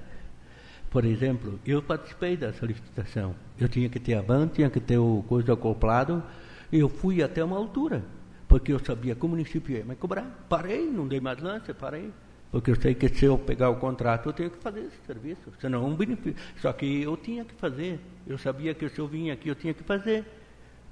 Por 0.90 1.04
exemplo, 1.06 1.58
eu 1.64 1.82
participei 1.82 2.36
dessa 2.36 2.66
licitação. 2.66 3.34
Eu 3.58 3.68
tinha 3.68 3.88
que 3.88 3.98
ter 3.98 4.14
a 4.14 4.20
van, 4.20 4.46
tinha 4.48 4.68
que 4.68 4.78
ter 4.78 4.98
o 4.98 5.24
coisa 5.26 5.54
acoplado. 5.54 6.22
Eu 6.70 6.88
fui 6.88 7.22
até 7.22 7.42
uma 7.42 7.56
altura, 7.56 8.04
porque 8.46 8.72
eu 8.72 8.78
sabia 8.78 9.14
que 9.14 9.24
o 9.24 9.28
município 9.28 9.76
ia 9.76 9.84
me 9.84 9.96
cobrar. 9.96 10.44
Parei, 10.48 10.90
não 10.90 11.08
dei 11.08 11.18
mais 11.18 11.40
lance, 11.40 11.72
parei. 11.72 12.12
Porque 12.50 12.70
eu 12.70 12.76
sei 12.76 12.94
que 12.94 13.08
se 13.08 13.24
eu 13.24 13.38
pegar 13.38 13.70
o 13.70 13.76
contrato, 13.76 14.28
eu 14.28 14.32
tenho 14.34 14.50
que 14.50 14.58
fazer 14.58 14.80
esse 14.80 14.98
serviço. 15.06 15.50
Senão, 15.58 15.86
um 15.86 15.96
benefício. 15.96 16.36
Só 16.60 16.70
que 16.74 17.02
eu 17.02 17.16
tinha 17.16 17.46
que 17.46 17.54
fazer. 17.54 17.98
Eu 18.26 18.36
sabia 18.36 18.74
que 18.74 18.86
se 18.90 18.98
eu 18.98 19.08
vinha 19.08 19.32
aqui, 19.32 19.48
eu 19.48 19.54
tinha 19.54 19.72
que 19.72 19.82
fazer. 19.82 20.26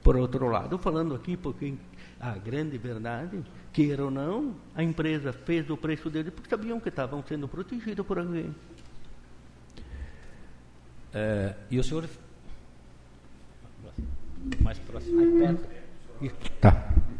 Por 0.02 0.16
outro 0.16 0.48
lado, 0.48 0.78
falando 0.78 1.14
aqui, 1.14 1.36
porque 1.36 1.74
a 2.20 2.32
grande 2.36 2.76
verdade, 2.76 3.42
queira 3.72 4.04
ou 4.04 4.10
não, 4.10 4.54
a 4.74 4.82
empresa 4.82 5.32
fez 5.32 5.68
o 5.70 5.76
preço 5.76 6.10
dele 6.10 6.30
porque 6.30 6.50
sabiam 6.50 6.78
que 6.78 6.88
estavam 6.90 7.24
sendo 7.26 7.48
protegidos 7.48 8.06
por 8.06 8.18
alguém. 8.18 8.54
É, 11.12 11.54
e 11.70 11.78
o 11.78 11.82
senhor. 11.84 12.04
Mais 14.60 14.78
próximo. 14.78 15.16
Mais 15.38 15.58
perto. 15.58 15.80
Tá. 16.60 16.72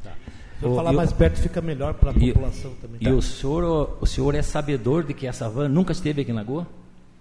Tá. 0.03 0.13
Se 0.59 0.65
eu 0.65 0.75
falar 0.75 0.91
o- 0.91 0.95
mais 0.95 1.13
perto 1.13 1.41
fica 1.41 1.61
melhor 1.61 1.95
para 1.95 2.11
a 2.11 2.15
população 2.15 2.75
também. 2.77 2.99
E 3.01 3.09
o 3.11 3.21
senhor, 3.23 3.99
o 4.01 4.07
senhor 4.07 4.35
é 4.35 4.43
sabedor 4.43 5.05
de 5.05 5.15
que 5.15 5.27
essa 5.27 5.49
van 5.49 5.69
nunca 5.69 5.93
esteve 5.93 6.23
aqui 6.23 6.31
em 6.31 6.35
Lagoa? 6.35 6.67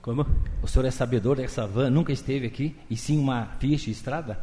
Como? 0.01 0.25
O 0.61 0.67
senhor 0.67 0.85
é 0.85 0.91
sabedor 0.91 1.35
de 1.37 1.41
que 1.43 1.47
essa 1.47 1.65
van 1.67 1.89
nunca 1.89 2.11
esteve 2.11 2.45
aqui 2.47 2.75
e 2.89 2.95
sim 2.97 3.17
uma 3.17 3.45
ficha 3.59 3.85
de 3.85 3.91
estrada? 3.91 4.39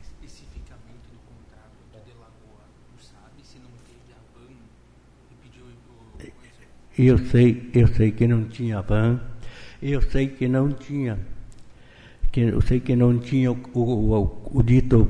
Especificamente 0.00 1.08
no 1.12 1.18
contrato 1.20 1.76
de 1.92 2.10
Delagoa, 2.10 2.64
não 2.92 2.98
sabe 3.02 3.42
se 3.44 3.58
não 3.58 3.70
teve 3.86 4.12
a 4.12 4.20
van 4.38 4.52
e 5.30 5.34
pediu 5.42 5.64
o. 5.66 6.18
coisa? 6.18 6.32
Eu 6.98 7.16
sei, 7.18 7.70
eu 7.74 7.86
sei 7.88 8.10
que 8.10 8.26
não 8.26 8.44
tinha 8.44 8.82
van, 8.82 9.20
eu 9.80 10.02
sei 10.02 10.26
que 10.28 10.48
não 10.48 10.70
tinha, 10.72 11.18
que 12.32 12.40
eu 12.40 12.60
sei 12.60 12.80
que 12.80 12.96
não 12.96 13.18
tinha 13.18 13.52
o, 13.52 13.58
o, 13.72 14.14
o- 14.16 14.42
o 14.58 14.62
dito 14.62 15.08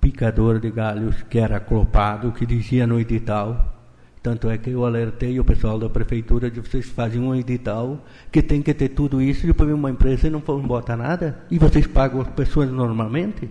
picador 0.00 0.60
de 0.60 0.70
galhos 0.70 1.22
que 1.22 1.38
era 1.38 1.58
clopado, 1.58 2.30
que 2.32 2.44
dizia 2.44 2.86
no 2.86 3.00
edital. 3.00 3.74
Tanto 4.22 4.50
é 4.50 4.58
que 4.58 4.68
eu 4.70 4.84
alertei 4.84 5.38
o 5.40 5.44
pessoal 5.44 5.78
da 5.78 5.88
prefeitura 5.88 6.50
de 6.50 6.60
vocês 6.60 6.86
fazem 6.86 7.20
um 7.22 7.34
edital 7.34 8.04
que 8.30 8.42
tem 8.42 8.60
que 8.60 8.74
ter 8.74 8.90
tudo 8.90 9.22
isso, 9.22 9.46
depois 9.46 9.68
vem 9.68 9.78
uma 9.78 9.90
empresa 9.90 10.26
e 10.26 10.30
não 10.30 10.40
bota 10.40 10.96
nada, 10.96 11.38
e 11.50 11.56
vocês 11.58 11.86
pagam 11.86 12.20
as 12.20 12.28
pessoas 12.28 12.68
normalmente? 12.70 13.48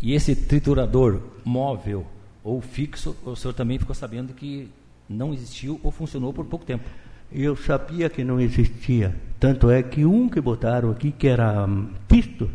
E 0.00 0.14
esse 0.14 0.36
triturador 0.36 1.20
móvel 1.44 2.06
ou 2.44 2.60
fixo, 2.60 3.16
o 3.24 3.34
senhor 3.34 3.54
também 3.54 3.78
ficou 3.78 3.94
sabendo 3.94 4.34
que 4.34 4.68
não 5.12 5.32
existiu 5.32 5.80
ou 5.82 5.90
funcionou 5.90 6.32
por 6.32 6.44
pouco 6.44 6.64
tempo. 6.64 6.84
Eu 7.30 7.56
sabia 7.56 8.10
que 8.10 8.24
não 8.24 8.40
existia. 8.40 9.14
Tanto 9.38 9.70
é 9.70 9.82
que 9.82 10.04
um 10.04 10.28
que 10.28 10.40
botaram 10.40 10.90
aqui, 10.90 11.10
que 11.10 11.26
era 11.26 11.64
hum, 11.66 11.90
pisto, 12.06 12.50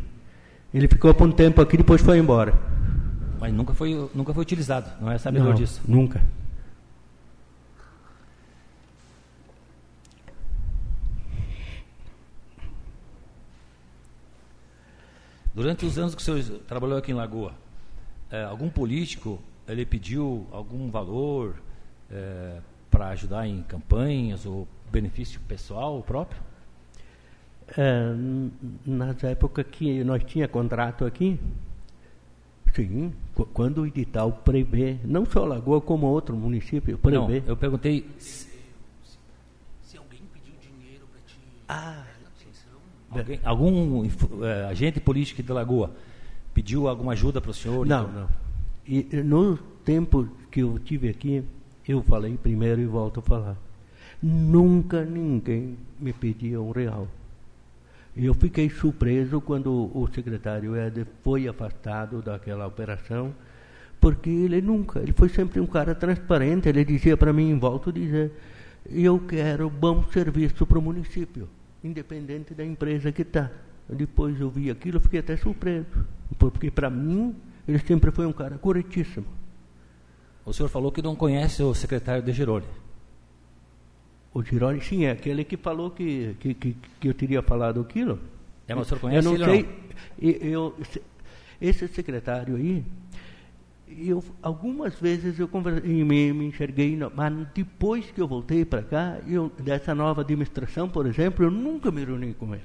ele 0.73 0.87
ficou 0.87 1.13
por 1.13 1.27
um 1.27 1.31
tempo 1.31 1.61
aqui 1.61 1.75
e 1.75 1.77
depois 1.77 2.01
foi 2.01 2.17
embora. 2.17 2.53
Mas 3.39 3.53
nunca 3.53 3.73
foi, 3.73 4.09
nunca 4.13 4.33
foi 4.33 4.41
utilizado, 4.41 4.89
não 5.01 5.11
é 5.11 5.17
sabedor 5.17 5.49
Não, 5.49 5.53
disso. 5.55 5.81
Nunca. 5.87 6.21
Durante 15.53 15.85
os 15.87 15.97
anos 15.97 16.13
que 16.13 16.21
o 16.21 16.23
senhor 16.23 16.59
trabalhou 16.67 16.99
aqui 16.99 17.11
em 17.11 17.15
Lagoa, 17.15 17.51
eh, 18.29 18.43
algum 18.43 18.69
político 18.69 19.41
ele 19.67 19.85
pediu 19.85 20.47
algum 20.51 20.89
valor 20.89 21.55
para 22.89 23.09
ajudar 23.09 23.47
em 23.47 23.61
campanhas 23.63 24.45
ou 24.45 24.67
benefício 24.91 25.39
pessoal 25.47 26.01
próprio? 26.03 26.41
É, 27.77 28.13
nas 28.85 29.21
épocas 29.25 29.65
que 29.69 30.01
nós 30.03 30.23
tinha 30.23 30.47
contrato 30.47 31.03
aqui, 31.05 31.37
sim, 32.73 33.13
qu- 33.35 33.45
quando 33.47 33.79
o 33.81 33.85
edital 33.87 34.31
prevê, 34.31 34.97
não 35.03 35.25
só 35.25 35.43
Lagoa 35.43 35.81
como 35.81 36.05
outro 36.07 36.33
município, 36.35 36.97
Não, 37.03 37.25
prevê. 37.27 37.43
eu 37.45 37.57
perguntei 37.57 38.09
se 38.17 38.47
Se 39.81 39.97
alguém 39.97 40.21
pediu 40.33 40.53
dinheiro 40.61 41.05
para 41.11 41.19
ti. 41.27 41.35
Ah, 41.67 42.05
alguém- 43.09 43.39
algum 43.43 44.05
eh, 44.05 44.65
agente 44.69 45.01
político 45.01 45.43
de 45.43 45.51
Lagoa 45.51 45.91
pediu 46.53 46.87
alguma 46.87 47.11
ajuda 47.11 47.41
para 47.41 47.51
o 47.51 47.53
senhor? 47.53 47.85
Não, 47.85 48.03
Então, 48.03 48.21
não. 48.21 48.29
E 48.87 49.07
e 49.11 49.23
no 49.23 49.57
tempo 49.83 50.25
que 50.49 50.61
eu 50.61 50.79
tive 50.79 51.09
aqui, 51.09 51.43
eu 51.87 52.01
falei 52.03 52.37
primeiro 52.37 52.81
e 52.81 52.85
volto 52.85 53.19
a 53.19 53.23
falar. 53.23 53.57
Nunca 54.21 55.03
ninguém 55.03 55.77
me 55.99 56.11
pedia 56.11 56.61
um 56.61 56.71
real. 56.71 57.07
Eu 58.15 58.33
fiquei 58.33 58.67
surpreso 58.69 59.39
quando 59.39 59.71
o 59.71 60.07
secretário 60.13 60.75
Éder 60.75 61.05
foi 61.23 61.47
afastado 61.47 62.21
daquela 62.21 62.65
operação, 62.65 63.31
porque 64.01 64.29
ele 64.29 64.59
nunca, 64.59 64.99
ele 64.99 65.13
foi 65.13 65.29
sempre 65.29 65.59
um 65.59 65.67
cara 65.67 65.93
transparente, 65.93 66.67
ele 66.67 66.83
dizia 66.83 67.15
para 67.15 67.31
mim, 67.31 67.51
em 67.51 67.59
volta, 67.59 67.91
dizer, 67.91 68.31
eu 68.89 69.19
quero 69.19 69.69
bom 69.69 70.03
serviço 70.11 70.65
para 70.65 70.79
o 70.79 70.81
município, 70.81 71.47
independente 71.83 72.55
da 72.55 72.65
empresa 72.65 73.11
que 73.11 73.21
está. 73.21 73.51
Depois 73.87 74.39
eu 74.41 74.49
vi 74.49 74.71
aquilo, 74.71 74.99
fiquei 74.99 75.19
até 75.19 75.37
surpreso, 75.37 75.85
porque 76.39 76.71
para 76.71 76.89
mim 76.89 77.35
ele 77.67 77.79
sempre 77.79 78.09
foi 78.09 78.25
um 78.25 78.33
cara 78.33 78.57
corretíssimo. 78.57 79.27
O 80.47 80.53
senhor 80.53 80.69
falou 80.69 80.93
que 80.93 81.01
não 81.01 81.13
conhece 81.13 81.61
o 81.61 81.73
secretário 81.75 82.23
de 82.23 82.31
Geroni. 82.31 82.65
O 84.33 84.41
Gironi, 84.41 84.79
sim, 84.81 85.03
é 85.03 85.11
aquele 85.11 85.43
que 85.43 85.57
falou 85.57 85.91
que, 85.91 86.37
que, 86.39 86.53
que, 86.53 86.75
que 87.01 87.07
eu 87.09 87.13
teria 87.13 87.41
falado 87.41 87.81
aquilo. 87.81 88.17
É, 88.65 88.73
mas 88.73 88.85
o 88.85 88.89
senhor 88.89 89.01
conhece 89.01 89.27
eu 89.27 89.37
não 89.37 89.45
sei, 89.45 89.69
eu, 90.21 90.75
se- 90.89 91.01
esse 91.59 91.85
secretário 91.89 92.55
aí, 92.55 92.81
eu, 93.89 94.23
algumas 94.41 94.95
vezes 94.95 95.37
eu 95.37 95.49
conversei, 95.49 95.89
me, 96.03 96.31
me 96.31 96.45
enxerguei, 96.45 96.97
mas 97.13 97.33
depois 97.53 98.09
que 98.09 98.21
eu 98.21 98.27
voltei 98.27 98.63
para 98.63 98.83
cá, 98.83 99.17
eu, 99.27 99.51
dessa 99.59 99.93
nova 99.93 100.21
administração, 100.21 100.87
por 100.87 101.05
exemplo, 101.07 101.43
eu 101.43 101.51
nunca 101.51 101.91
me 101.91 102.05
reuni 102.05 102.33
com 102.33 102.53
ele. 102.55 102.63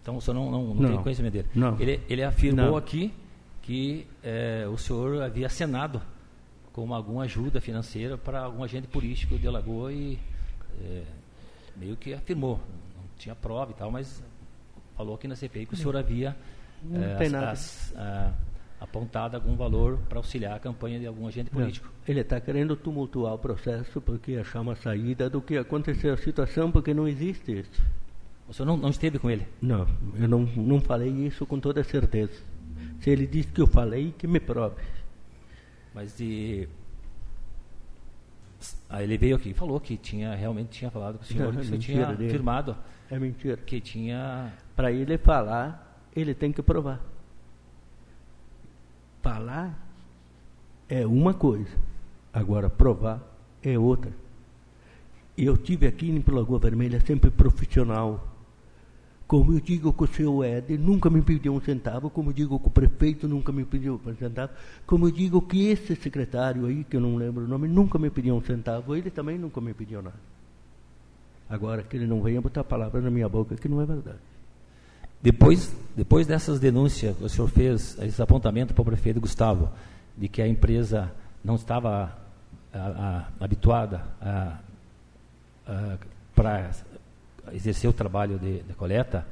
Então 0.00 0.16
o 0.16 0.20
senhor 0.22 0.34
não, 0.36 0.50
não, 0.50 0.66
não, 0.68 0.74
Não. 0.74 0.90
tem 0.90 1.02
conhecimento 1.02 1.32
dele. 1.34 1.48
Não. 1.54 1.78
Ele, 1.78 2.00
ele 2.08 2.22
afirmou 2.22 2.64
Não. 2.66 2.76
aqui 2.78 3.12
que 3.62 4.06
eh, 4.22 4.66
o 4.72 4.76
senhor 4.76 5.22
havia 5.22 5.46
acenado 5.46 6.00
com 6.72 6.92
alguma 6.92 7.24
ajuda 7.24 7.60
financeira 7.60 8.18
para 8.18 8.40
algum 8.40 8.64
agente 8.64 8.88
político 8.88 9.38
de 9.38 9.46
Alagoa 9.46 9.92
e 9.92 10.18
eh, 10.80 11.02
meio 11.76 11.96
que 11.96 12.12
afirmou. 12.12 12.56
Não 12.96 13.04
tinha 13.18 13.34
prova 13.34 13.70
e 13.70 13.74
tal, 13.74 13.90
mas 13.90 14.22
falou 14.96 15.14
aqui 15.14 15.28
na 15.28 15.36
CPI 15.36 15.66
que 15.66 15.74
o 15.74 15.76
senhor 15.76 15.96
havia 15.96 16.36
eh, 16.92 17.16
tem 17.18 17.28
as- 17.36 17.44
as- 17.44 17.94
ah, 17.96 18.32
apontado 18.80 19.36
algum 19.36 19.54
valor 19.54 19.96
para 20.08 20.18
auxiliar 20.18 20.56
a 20.56 20.58
campanha 20.58 20.98
de 20.98 21.06
algum 21.06 21.28
agente 21.28 21.50
político. 21.50 21.86
Não, 21.86 21.92
Ele 22.12 22.20
está 22.20 22.40
querendo 22.40 22.74
tumultuar 22.74 23.34
o 23.34 23.38
processo 23.38 24.00
porque 24.00 24.34
achar 24.34 24.60
uma 24.60 24.74
saída 24.74 25.30
do 25.30 25.40
que 25.40 25.56
aconteceu 25.56 26.12
a 26.12 26.16
situação, 26.16 26.70
porque 26.72 26.92
não 26.92 27.06
existe 27.06 27.60
isso. 27.60 27.80
O 28.48 28.52
senhor 28.52 28.66
não, 28.66 28.76
não 28.76 28.88
esteve 28.90 29.20
com 29.20 29.30
ele? 29.30 29.46
Não, 29.62 29.86
eu 30.18 30.26
não, 30.28 30.40
não 30.40 30.80
falei 30.80 31.08
isso 31.10 31.46
com 31.46 31.60
toda 31.60 31.84
certeza. 31.84 32.42
Se 33.02 33.10
ele 33.10 33.26
disse 33.26 33.48
que 33.48 33.60
eu 33.60 33.66
falei, 33.66 34.14
que 34.16 34.26
me 34.28 34.38
prove. 34.38 34.80
Mas 35.92 36.16
de. 36.16 36.68
Aí 38.88 39.02
ele 39.04 39.18
veio 39.18 39.34
aqui 39.34 39.50
e 39.50 39.54
falou 39.54 39.80
que 39.80 39.96
tinha 39.96 40.34
realmente 40.36 40.70
tinha 40.70 40.90
falado 40.90 41.18
com 41.18 41.24
o 41.24 41.26
senhor, 41.26 41.46
Não, 41.46 41.52
que 41.54 41.58
o 41.58 41.64
senhor 41.64 41.72
mentira 41.78 42.04
tinha 42.04 42.16
dele. 42.16 42.30
afirmado 42.30 42.76
É 43.10 43.18
mentira. 43.18 43.56
que 43.56 43.80
tinha. 43.80 44.52
Para 44.76 44.92
ele 44.92 45.18
falar, 45.18 46.00
ele 46.14 46.32
tem 46.32 46.52
que 46.52 46.62
provar. 46.62 47.00
Falar 49.20 49.76
é 50.88 51.04
uma 51.04 51.34
coisa, 51.34 51.76
agora 52.32 52.70
provar 52.70 53.20
é 53.62 53.76
outra. 53.76 54.12
Eu 55.36 55.56
tive 55.56 55.86
aqui 55.88 56.08
em 56.10 56.22
Lagoa 56.32 56.58
Vermelha 56.60 57.00
sempre 57.00 57.30
profissional. 57.30 58.31
Como 59.32 59.54
eu 59.54 59.60
digo 59.60 59.94
que 59.94 60.04
o 60.04 60.06
seu 60.06 60.44
Ed 60.44 60.76
nunca 60.76 61.08
me 61.08 61.22
pediu 61.22 61.54
um 61.54 61.60
centavo, 61.62 62.10
como 62.10 62.28
eu 62.28 62.34
digo 62.34 62.60
que 62.60 62.66
o 62.66 62.70
prefeito 62.70 63.26
nunca 63.26 63.50
me 63.50 63.64
pediu 63.64 63.98
um 64.04 64.14
centavo, 64.14 64.52
como 64.86 65.06
eu 65.06 65.10
digo 65.10 65.40
que 65.40 65.68
esse 65.68 65.96
secretário 65.96 66.66
aí, 66.66 66.84
que 66.84 66.98
eu 66.98 67.00
não 67.00 67.16
lembro 67.16 67.44
o 67.44 67.48
nome, 67.48 67.66
nunca 67.66 67.98
me 67.98 68.10
pediu 68.10 68.34
um 68.34 68.42
centavo, 68.42 68.94
ele 68.94 69.10
também 69.10 69.38
nunca 69.38 69.58
me 69.58 69.72
pediu 69.72 70.02
nada. 70.02 70.20
Agora, 71.48 71.82
que 71.82 71.96
ele 71.96 72.06
não 72.06 72.20
venha 72.20 72.42
botar 72.42 72.62
palavras 72.62 73.02
na 73.02 73.10
minha 73.10 73.26
boca 73.26 73.56
que 73.56 73.70
não 73.70 73.80
é 73.80 73.86
verdade. 73.86 74.18
Depois, 75.22 75.74
depois 75.96 76.26
dessas 76.26 76.60
denúncias, 76.60 77.18
o 77.18 77.26
senhor 77.26 77.48
fez 77.48 77.96
esse 78.02 78.20
apontamento 78.20 78.74
para 78.74 78.82
o 78.82 78.84
prefeito 78.84 79.18
Gustavo, 79.18 79.70
de 80.14 80.28
que 80.28 80.42
a 80.42 80.46
empresa 80.46 81.10
não 81.42 81.54
estava 81.54 82.14
a, 82.70 82.78
a, 82.78 83.28
habituada 83.42 84.04
para 86.34 86.70
exercer 87.52 87.88
o 87.88 87.92
trabalho 87.92 88.38
de, 88.38 88.62
de, 88.62 88.72
coleta, 88.74 89.26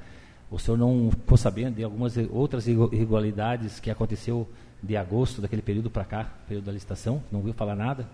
o 0.51 0.59
senhor 0.59 0.77
não 0.77 1.11
ficou 1.11 1.37
sabendo 1.37 1.77
de 1.77 1.85
algumas 1.85 2.17
outras 2.31 2.67
irregularidades 2.67 3.79
que 3.79 3.91
aconteceu 3.91 4.49
de 4.83 4.97
agosto 4.97 5.41
daquele 5.41 5.63
período 5.63 5.91
para 5.91 6.05
cá, 6.05 6.25
período 6.49 6.67
da 6.67 6.73
licitação? 6.73 7.23
Não 7.31 7.41
viu 7.41 7.53
falar 7.53 7.77
nada? 7.77 8.09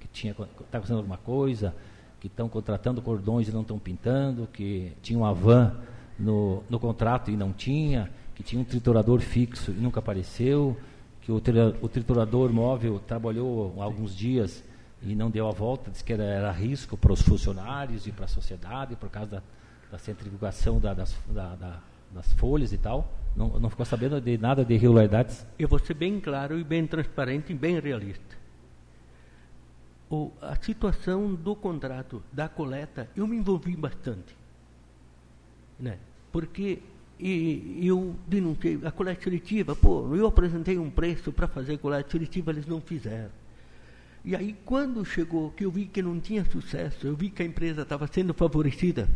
Que 0.00 0.08
tinha 0.08 0.32
está 0.32 0.44
acontecendo 0.78 0.98
alguma 0.98 1.18
coisa? 1.18 1.74
Que 2.20 2.26
estão 2.26 2.48
contratando 2.48 3.00
cordões 3.00 3.48
e 3.48 3.52
não 3.52 3.62
estão 3.62 3.78
pintando? 3.78 4.48
Que 4.52 4.92
tinha 5.02 5.18
uma 5.18 5.32
van 5.32 5.76
no, 6.18 6.62
no 6.68 6.80
contrato 6.80 7.30
e 7.30 7.36
não 7.36 7.52
tinha, 7.52 8.10
que 8.34 8.42
tinha 8.42 8.60
um 8.60 8.64
triturador 8.64 9.20
fixo 9.20 9.70
e 9.70 9.74
nunca 9.74 10.00
apareceu, 10.00 10.76
que 11.22 11.30
o, 11.30 11.40
o 11.80 11.88
triturador 11.88 12.52
móvel 12.52 12.98
trabalhou 13.06 13.80
alguns 13.80 14.16
dias 14.16 14.64
e 15.02 15.14
não 15.14 15.30
deu 15.30 15.46
a 15.46 15.52
volta, 15.52 15.90
disse 15.90 16.02
que 16.02 16.12
era, 16.12 16.24
era 16.24 16.52
risco 16.52 16.96
para 16.96 17.12
os 17.12 17.22
funcionários 17.22 18.06
e 18.06 18.12
para 18.12 18.24
a 18.24 18.28
sociedade, 18.28 18.96
por 18.96 19.08
causa 19.08 19.30
da, 19.30 19.42
da 19.92 19.98
centrifugação 19.98 20.80
da, 20.80 20.94
das, 20.94 21.16
da, 21.28 21.54
da, 21.54 21.80
das 22.10 22.32
folhas 22.34 22.72
e 22.72 22.78
tal. 22.78 23.12
Não, 23.36 23.60
não 23.60 23.70
ficou 23.70 23.86
sabendo 23.86 24.20
de 24.20 24.36
nada 24.36 24.64
de 24.64 24.74
irregularidades? 24.74 25.46
Eu 25.58 25.68
vou 25.68 25.78
ser 25.78 25.94
bem 25.94 26.20
claro 26.20 26.58
e 26.58 26.64
bem 26.64 26.86
transparente 26.86 27.52
e 27.52 27.56
bem 27.56 27.78
realista. 27.78 28.36
O, 30.10 30.32
a 30.40 30.56
situação 30.56 31.34
do 31.34 31.54
contrato 31.54 32.22
da 32.32 32.48
coleta, 32.48 33.08
eu 33.14 33.26
me 33.26 33.36
envolvi 33.36 33.76
bastante. 33.76 34.36
Né? 35.78 35.98
porque 36.32 36.78
e, 37.18 37.80
eu 37.82 38.14
denunciei 38.26 38.78
a 38.84 38.92
coleta 38.92 39.22
seletiva, 39.22 39.74
pô, 39.74 40.14
eu 40.14 40.26
apresentei 40.26 40.78
um 40.78 40.90
preço 40.90 41.32
para 41.32 41.48
fazer 41.48 41.78
coleta 41.78 42.10
seletiva, 42.10 42.50
eles 42.52 42.66
não 42.66 42.80
fizeram. 42.80 43.30
E 44.28 44.36
aí, 44.36 44.54
quando 44.62 45.02
chegou, 45.06 45.52
que 45.52 45.64
eu 45.64 45.70
vi 45.70 45.86
que 45.86 46.02
não 46.02 46.20
tinha 46.20 46.44
sucesso, 46.44 47.06
eu 47.06 47.16
vi 47.16 47.30
que 47.30 47.42
a 47.42 47.46
empresa 47.46 47.80
estava 47.80 48.06
sendo 48.06 48.34
favorecida, 48.34 49.08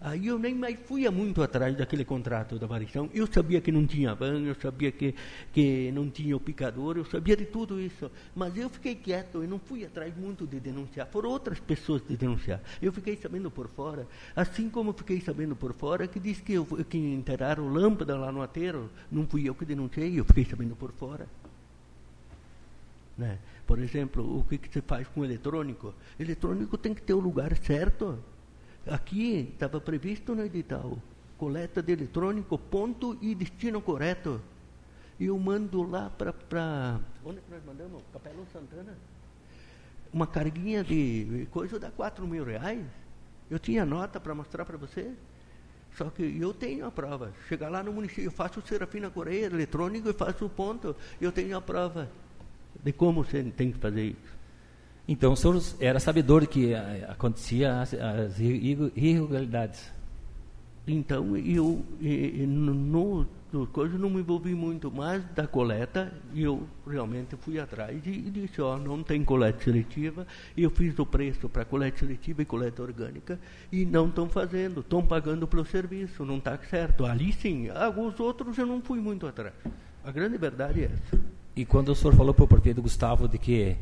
Aí 0.00 0.28
eu 0.28 0.38
nem 0.38 0.54
mais 0.54 0.78
fui 0.78 1.10
muito 1.10 1.42
atrás 1.42 1.76
daquele 1.76 2.04
contrato 2.04 2.56
da 2.56 2.68
variação. 2.68 3.10
Eu 3.12 3.26
sabia 3.26 3.60
que 3.60 3.72
não 3.72 3.84
tinha 3.84 4.14
banho, 4.14 4.46
eu 4.46 4.54
sabia 4.54 4.92
que, 4.92 5.12
que 5.52 5.90
não 5.90 6.08
tinha 6.08 6.36
o 6.36 6.38
picador, 6.38 6.96
eu 6.96 7.04
sabia 7.04 7.36
de 7.36 7.46
tudo 7.46 7.80
isso. 7.80 8.08
Mas 8.32 8.56
eu 8.56 8.70
fiquei 8.70 8.94
quieto 8.94 9.42
e 9.42 9.48
não 9.48 9.58
fui 9.58 9.84
atrás 9.84 10.16
muito 10.16 10.46
de 10.46 10.60
denunciar. 10.60 11.08
Foram 11.08 11.30
outras 11.30 11.58
pessoas 11.58 12.00
de 12.06 12.16
denunciar. 12.16 12.60
Eu 12.80 12.92
fiquei 12.92 13.16
sabendo 13.16 13.50
por 13.50 13.66
fora, 13.66 14.06
assim 14.36 14.70
como 14.70 14.92
fiquei 14.92 15.20
sabendo 15.20 15.56
por 15.56 15.74
fora 15.74 16.06
que 16.06 16.20
diz 16.20 16.40
que, 16.40 16.52
eu, 16.52 16.64
que 16.88 16.96
enterraram 16.96 17.68
lâmpada 17.68 18.16
lá 18.16 18.30
no 18.30 18.40
aterro. 18.40 18.88
Não 19.10 19.26
fui 19.26 19.48
eu 19.48 19.54
que 19.56 19.64
denunciei, 19.64 20.20
eu 20.20 20.24
fiquei 20.24 20.44
sabendo 20.44 20.76
por 20.76 20.92
fora. 20.92 21.26
Né? 23.18 23.36
Por 23.68 23.78
exemplo, 23.80 24.38
o 24.38 24.42
que, 24.44 24.56
que 24.56 24.72
você 24.72 24.80
faz 24.80 25.06
com 25.08 25.20
o 25.20 25.24
eletrônico? 25.26 25.94
Eletrônico 26.18 26.78
tem 26.78 26.94
que 26.94 27.02
ter 27.02 27.12
o 27.12 27.20
lugar 27.20 27.54
certo. 27.58 28.18
Aqui 28.86 29.50
estava 29.52 29.78
previsto 29.78 30.34
no 30.34 30.42
edital, 30.42 30.96
coleta 31.36 31.82
de 31.82 31.92
eletrônico, 31.92 32.56
ponto 32.56 33.18
e 33.20 33.34
destino 33.34 33.82
correto. 33.82 34.40
E 35.20 35.26
eu 35.26 35.38
mando 35.38 35.82
lá 35.82 36.08
para. 36.08 36.98
Onde 37.22 37.42
que 37.42 37.50
nós 37.50 37.62
mandamos? 37.62 38.02
Capelão 38.10 38.46
Santana. 38.50 38.96
Uma 40.10 40.26
carguinha 40.26 40.82
de 40.82 41.46
coisa 41.50 41.78
dá 41.78 41.90
4 41.90 42.26
mil 42.26 42.44
reais. 42.44 42.86
Eu 43.50 43.58
tinha 43.58 43.84
nota 43.84 44.18
para 44.18 44.34
mostrar 44.34 44.64
para 44.64 44.78
você. 44.78 45.12
Só 45.94 46.08
que 46.08 46.22
eu 46.40 46.54
tenho 46.54 46.86
a 46.86 46.90
prova. 46.90 47.34
Chegar 47.46 47.68
lá 47.68 47.82
no 47.82 47.92
município, 47.92 48.24
eu 48.24 48.32
faço 48.32 48.60
o 48.60 48.66
Serafina 48.66 49.10
Correia 49.10 49.44
eletrônico 49.44 50.08
e 50.08 50.14
faço 50.14 50.46
o 50.46 50.48
ponto. 50.48 50.96
Eu 51.20 51.30
tenho 51.30 51.54
a 51.54 51.60
prova 51.60 52.08
de 52.82 52.92
como 52.92 53.24
você 53.24 53.42
tem 53.42 53.72
que 53.72 53.78
fazer 53.78 54.04
isso. 54.06 54.38
Então 55.06 55.32
o 55.32 55.36
senhor 55.36 55.62
era 55.80 55.98
sabedor 55.98 56.46
que 56.46 56.74
eh, 56.74 57.06
acontecia 57.08 57.80
as, 57.80 57.94
as 57.94 58.38
irregularidades. 58.38 59.90
Então 60.86 61.36
eu, 61.36 61.84
eu 62.00 62.46
no, 62.46 63.26
no 63.50 63.66
coisa 63.68 63.96
não 63.96 64.10
me 64.10 64.20
envolvi 64.20 64.54
muito 64.54 64.90
mais 64.90 65.24
da 65.34 65.46
coleta 65.46 66.12
e 66.34 66.42
eu 66.42 66.66
realmente 66.86 67.36
fui 67.36 67.58
atrás 67.58 68.00
e, 68.04 68.10
e 68.10 68.30
disse, 68.30 68.60
ó, 68.60 68.76
não 68.76 69.02
tem 69.02 69.24
coleta 69.24 69.64
seletiva. 69.64 70.26
Eu 70.54 70.68
fiz 70.68 70.98
o 70.98 71.06
preço 71.06 71.48
para 71.48 71.64
coleta 71.64 71.98
seletiva 71.98 72.42
e 72.42 72.44
coleta 72.44 72.82
orgânica 72.82 73.40
e 73.72 73.86
não 73.86 74.08
estão 74.08 74.28
fazendo, 74.28 74.80
estão 74.80 75.06
pagando 75.06 75.46
pelo 75.46 75.64
serviço, 75.64 76.24
não 76.24 76.36
está 76.36 76.58
certo. 76.58 77.06
Ali 77.06 77.32
sim, 77.32 77.70
alguns 77.70 78.20
outros 78.20 78.58
eu 78.58 78.66
não 78.66 78.82
fui 78.82 79.00
muito 79.00 79.26
atrás. 79.26 79.54
A 80.04 80.10
grande 80.10 80.36
verdade 80.36 80.82
é 80.82 80.84
essa. 80.84 81.37
E 81.58 81.64
quando 81.64 81.88
o 81.88 81.94
senhor 81.96 82.14
falou 82.14 82.32
para 82.32 82.44
o 82.44 82.46
prefeito 82.46 82.80
Gustavo 82.80 83.26
de 83.26 83.36
que 83.36 83.76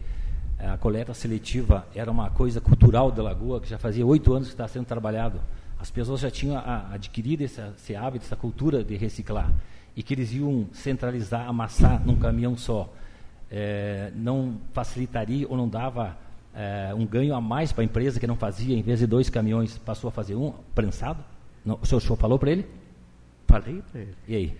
a 0.59 0.79
coleta 0.79 1.13
seletiva 1.13 1.87
era 1.95 2.11
uma 2.11 2.31
coisa 2.31 2.59
cultural 2.59 3.13
da 3.13 3.23
Lagoa, 3.23 3.61
que 3.61 3.69
já 3.69 3.77
fazia 3.77 4.07
oito 4.07 4.33
anos 4.33 4.49
que 4.49 4.55
está 4.55 4.67
sendo 4.67 4.87
trabalhado. 4.87 5.43
As 5.79 5.91
pessoas 5.91 6.21
já 6.23 6.31
tinham 6.31 6.57
adquirido 6.57 7.43
esse, 7.43 7.61
esse 7.77 7.95
hábito, 7.95 8.25
essa 8.25 8.35
cultura 8.35 8.83
de 8.83 8.97
reciclar. 8.97 9.53
E 9.95 10.03
que 10.03 10.15
eles 10.15 10.33
iam 10.33 10.67
centralizar, 10.73 11.47
amassar 11.47 12.03
num 12.03 12.17
caminhão 12.17 12.57
só. 12.57 12.91
É, 13.51 14.11
não 14.17 14.57
facilitaria 14.73 15.47
ou 15.47 15.55
não 15.55 15.69
dava 15.69 16.17
é, 16.55 16.95
um 16.95 17.05
ganho 17.05 17.35
a 17.35 17.43
mais 17.43 17.73
para 17.73 17.83
a 17.83 17.85
empresa 17.85 18.19
que 18.19 18.27
não 18.27 18.37
fazia, 18.37 18.75
em 18.75 18.81
vez 18.81 19.01
de 19.01 19.07
dois 19.07 19.29
caminhões, 19.29 19.77
passou 19.77 20.09
a 20.09 20.11
fazer 20.11 20.35
um 20.35 20.51
prensado? 20.75 21.23
Não, 21.63 21.79
o 21.79 21.85
senhor 21.85 22.01
falou 22.17 22.39
para 22.39 22.53
ele? 22.53 22.67
Falei 23.47 23.83
para 23.93 24.01
ele. 24.01 24.15
E 24.27 24.35
aí? 24.35 24.57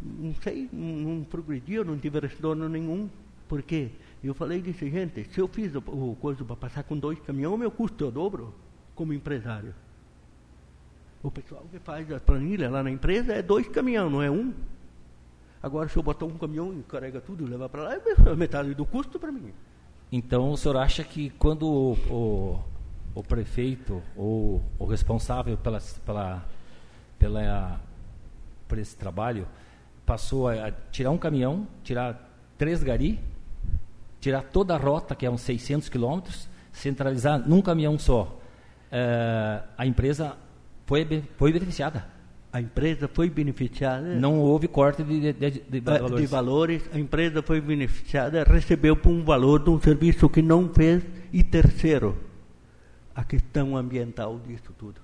Não 0.00 0.34
sei, 0.36 0.68
não, 0.72 1.14
não 1.14 1.24
progrediu, 1.24 1.84
não 1.84 1.98
tive 1.98 2.20
retorno 2.20 2.68
nenhum. 2.68 3.08
Por 3.48 3.62
quê? 3.62 3.90
Eu 4.22 4.34
falei 4.34 4.60
disse, 4.60 4.88
gente, 4.90 5.24
se 5.24 5.40
eu 5.40 5.48
fiz 5.48 5.74
o, 5.74 5.78
o 5.78 6.16
coisa 6.20 6.44
para 6.44 6.56
passar 6.56 6.84
com 6.84 6.96
dois 6.96 7.18
caminhões, 7.20 7.58
meu 7.58 7.70
custo 7.70 8.04
eu 8.04 8.10
dobro 8.10 8.54
como 8.94 9.12
empresário. 9.12 9.74
O 11.22 11.30
pessoal 11.30 11.64
que 11.70 11.78
faz 11.78 12.10
a 12.12 12.20
planilha 12.20 12.70
lá 12.70 12.82
na 12.82 12.90
empresa 12.90 13.32
é 13.32 13.42
dois 13.42 13.68
caminhões, 13.68 14.10
não 14.10 14.22
é 14.22 14.30
um. 14.30 14.54
Agora, 15.62 15.88
se 15.88 15.96
eu 15.96 16.02
botar 16.02 16.24
um 16.24 16.38
caminhão 16.38 16.72
e 16.72 16.82
carrega 16.82 17.20
tudo 17.20 17.44
e 17.44 17.48
levar 17.48 17.68
para 17.68 17.82
lá, 17.82 17.94
é 17.94 18.36
metade 18.36 18.74
do 18.74 18.86
custo 18.86 19.18
para 19.18 19.30
mim. 19.30 19.52
Então, 20.10 20.50
o 20.50 20.56
senhor 20.56 20.76
acha 20.78 21.04
que 21.04 21.30
quando 21.30 21.66
o, 21.66 21.92
o, 22.10 22.64
o 23.14 23.22
prefeito 23.22 24.02
ou 24.16 24.62
o 24.78 24.84
responsável 24.86 25.56
pela, 25.58 25.78
pela, 26.04 26.48
pela, 27.18 27.80
por 28.66 28.78
esse 28.78 28.96
trabalho 28.96 29.46
passou 30.10 30.48
a 30.48 30.72
tirar 30.90 31.12
um 31.12 31.18
caminhão, 31.18 31.68
tirar 31.84 32.28
três 32.58 32.82
gari 32.82 33.20
tirar 34.20 34.42
toda 34.42 34.74
a 34.74 34.76
rota, 34.76 35.14
que 35.14 35.24
é 35.24 35.30
uns 35.30 35.40
600 35.40 35.88
quilômetros, 35.88 36.48
centralizar 36.72 37.38
num 37.48 37.62
caminhão 37.62 37.98
só. 37.98 38.38
Uh, 38.92 39.64
a 39.76 39.86
empresa 39.86 40.36
foi, 40.86 41.24
foi 41.36 41.52
beneficiada. 41.52 42.06
A 42.52 42.60
empresa 42.60 43.08
foi 43.08 43.30
beneficiada. 43.30 44.14
Não 44.16 44.40
houve 44.40 44.66
corte 44.68 45.02
de, 45.02 45.32
de, 45.32 45.50
de, 45.50 45.60
de 45.60 45.80
valores. 45.80 46.20
De 46.20 46.26
valores. 46.26 46.90
A 46.92 46.98
empresa 46.98 47.42
foi 47.42 47.60
beneficiada, 47.60 48.42
recebeu 48.44 48.96
por 48.96 49.10
um 49.10 49.24
valor 49.24 49.62
de 49.62 49.70
um 49.70 49.80
serviço 49.80 50.28
que 50.28 50.42
não 50.42 50.68
fez. 50.68 51.02
E 51.32 51.44
terceiro, 51.44 52.18
a 53.14 53.22
questão 53.22 53.76
ambiental 53.76 54.38
disso 54.40 54.74
tudo. 54.76 55.00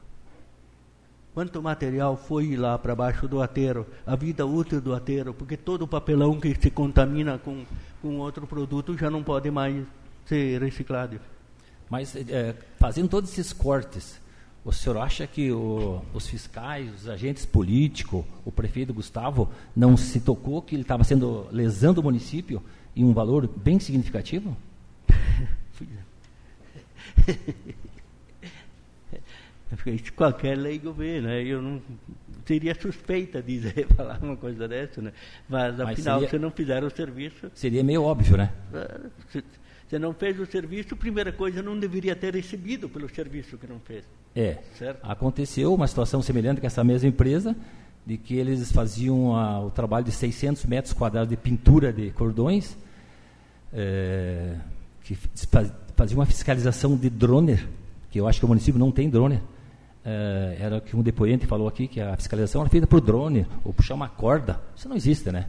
Quanto 1.36 1.62
material 1.62 2.16
foi 2.16 2.56
lá 2.56 2.78
para 2.78 2.94
baixo 2.94 3.28
do 3.28 3.42
aterro, 3.42 3.86
a 4.06 4.16
vida 4.16 4.46
útil 4.46 4.80
do 4.80 4.94
aterro, 4.94 5.34
porque 5.34 5.54
todo 5.54 5.82
o 5.82 5.86
papelão 5.86 6.40
que 6.40 6.56
se 6.58 6.70
contamina 6.70 7.36
com 7.36 7.62
com 8.00 8.20
outro 8.20 8.46
produto 8.46 8.96
já 8.96 9.10
não 9.10 9.22
pode 9.22 9.50
mais 9.50 9.84
ser 10.24 10.62
reciclado. 10.62 11.20
Mas 11.90 12.16
é, 12.16 12.54
fazendo 12.78 13.10
todos 13.10 13.30
esses 13.30 13.52
cortes, 13.52 14.18
o 14.64 14.72
senhor 14.72 14.96
acha 14.96 15.26
que 15.26 15.52
o, 15.52 16.00
os 16.14 16.26
fiscais, 16.26 17.02
os 17.02 17.06
agentes 17.06 17.44
políticos, 17.44 18.24
o 18.42 18.50
prefeito 18.50 18.94
Gustavo, 18.94 19.50
não 19.76 19.94
se 19.94 20.20
tocou 20.20 20.62
que 20.62 20.74
ele 20.74 20.84
estava 20.84 21.04
sendo 21.04 21.48
lesando 21.52 22.00
o 22.00 22.04
município 22.04 22.62
em 22.96 23.04
um 23.04 23.12
valor 23.12 23.46
bem 23.46 23.78
significativo? 23.78 24.56
Qualquer 30.14 30.56
leigo 30.56 30.92
vê, 30.92 31.20
né? 31.20 31.42
Eu 31.42 31.60
não 31.60 31.82
seria 32.44 32.74
suspeita 32.74 33.42
dizer, 33.42 33.86
falar 33.96 34.18
uma 34.22 34.36
coisa 34.36 34.68
dessa, 34.68 35.02
né? 35.02 35.12
Mas, 35.48 35.78
afinal, 35.80 36.20
seria, 36.20 36.30
se 36.30 36.38
não 36.38 36.50
fizeram 36.50 36.86
o 36.86 36.90
serviço... 36.90 37.50
Seria 37.54 37.82
meio 37.82 38.02
óbvio, 38.02 38.36
né? 38.36 38.52
Se, 39.30 39.42
se 39.88 39.98
não 39.98 40.14
fez 40.14 40.38
o 40.38 40.46
serviço, 40.46 40.94
a 40.94 40.96
primeira 40.96 41.32
coisa, 41.32 41.62
não 41.62 41.78
deveria 41.78 42.14
ter 42.14 42.34
recebido 42.34 42.88
pelo 42.88 43.08
serviço 43.08 43.58
que 43.58 43.66
não 43.66 43.80
fez. 43.80 44.04
É, 44.34 44.58
certo? 44.74 45.00
aconteceu 45.02 45.72
uma 45.72 45.86
situação 45.86 46.20
semelhante 46.20 46.60
com 46.60 46.66
essa 46.66 46.84
mesma 46.84 47.08
empresa, 47.08 47.56
de 48.04 48.16
que 48.16 48.36
eles 48.36 48.70
faziam 48.70 49.34
a, 49.34 49.60
o 49.60 49.70
trabalho 49.70 50.04
de 50.04 50.12
600 50.12 50.64
metros 50.66 50.92
quadrados 50.92 51.28
de 51.28 51.36
pintura 51.36 51.92
de 51.92 52.10
cordões, 52.10 52.76
é, 53.72 54.54
que 55.02 55.16
faziam 55.96 56.18
uma 56.18 56.26
fiscalização 56.26 56.96
de 56.96 57.08
drone, 57.08 57.58
que 58.10 58.20
eu 58.20 58.28
acho 58.28 58.38
que 58.38 58.44
o 58.44 58.48
município 58.48 58.78
não 58.78 58.92
tem 58.92 59.08
drone, 59.08 59.40
é, 60.08 60.56
era 60.60 60.76
o 60.76 60.80
que 60.80 60.94
um 60.94 61.02
depoente 61.02 61.48
falou 61.48 61.66
aqui, 61.66 61.88
que 61.88 62.00
a 62.00 62.16
fiscalização 62.16 62.60
era 62.60 62.70
feita 62.70 62.86
por 62.86 63.00
drone, 63.00 63.44
ou 63.64 63.72
puxar 63.72 63.94
uma 63.94 64.08
corda. 64.08 64.60
Isso 64.76 64.88
não 64.88 64.94
existe, 64.94 65.32
né? 65.32 65.48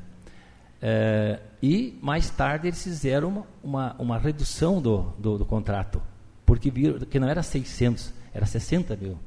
É, 0.81 1.39
e 1.61 1.97
mais 2.01 2.31
tarde 2.31 2.67
eles 2.67 2.81
fizeram 2.81 3.29
uma, 3.29 3.45
uma, 3.63 3.95
uma 3.99 4.17
redução 4.17 4.81
do, 4.81 5.13
do, 5.19 5.37
do, 5.37 5.45
contrato, 5.45 6.01
porque 6.43 6.71
viram 6.71 6.99
que 6.99 7.19
não 7.19 7.29
era 7.29 7.43
600, 7.43 8.11
era 8.33 8.47
60 8.47 8.95
mil. 8.95 9.19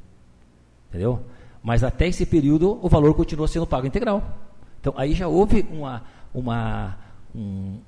Entendeu? 0.89 1.24
Mas 1.62 1.85
até 1.85 2.09
esse 2.09 2.27
período 2.27 2.81
o 2.82 2.89
valor 2.89 3.15
continuou 3.15 3.47
sendo 3.47 3.66
pago 3.66 3.86
integral. 3.86 4.36
Então 4.81 4.94
aí 4.97 5.15
já 5.15 5.28
houve 5.28 5.65
uma. 5.70 6.02
uma 6.35 6.98
um, 7.32 7.78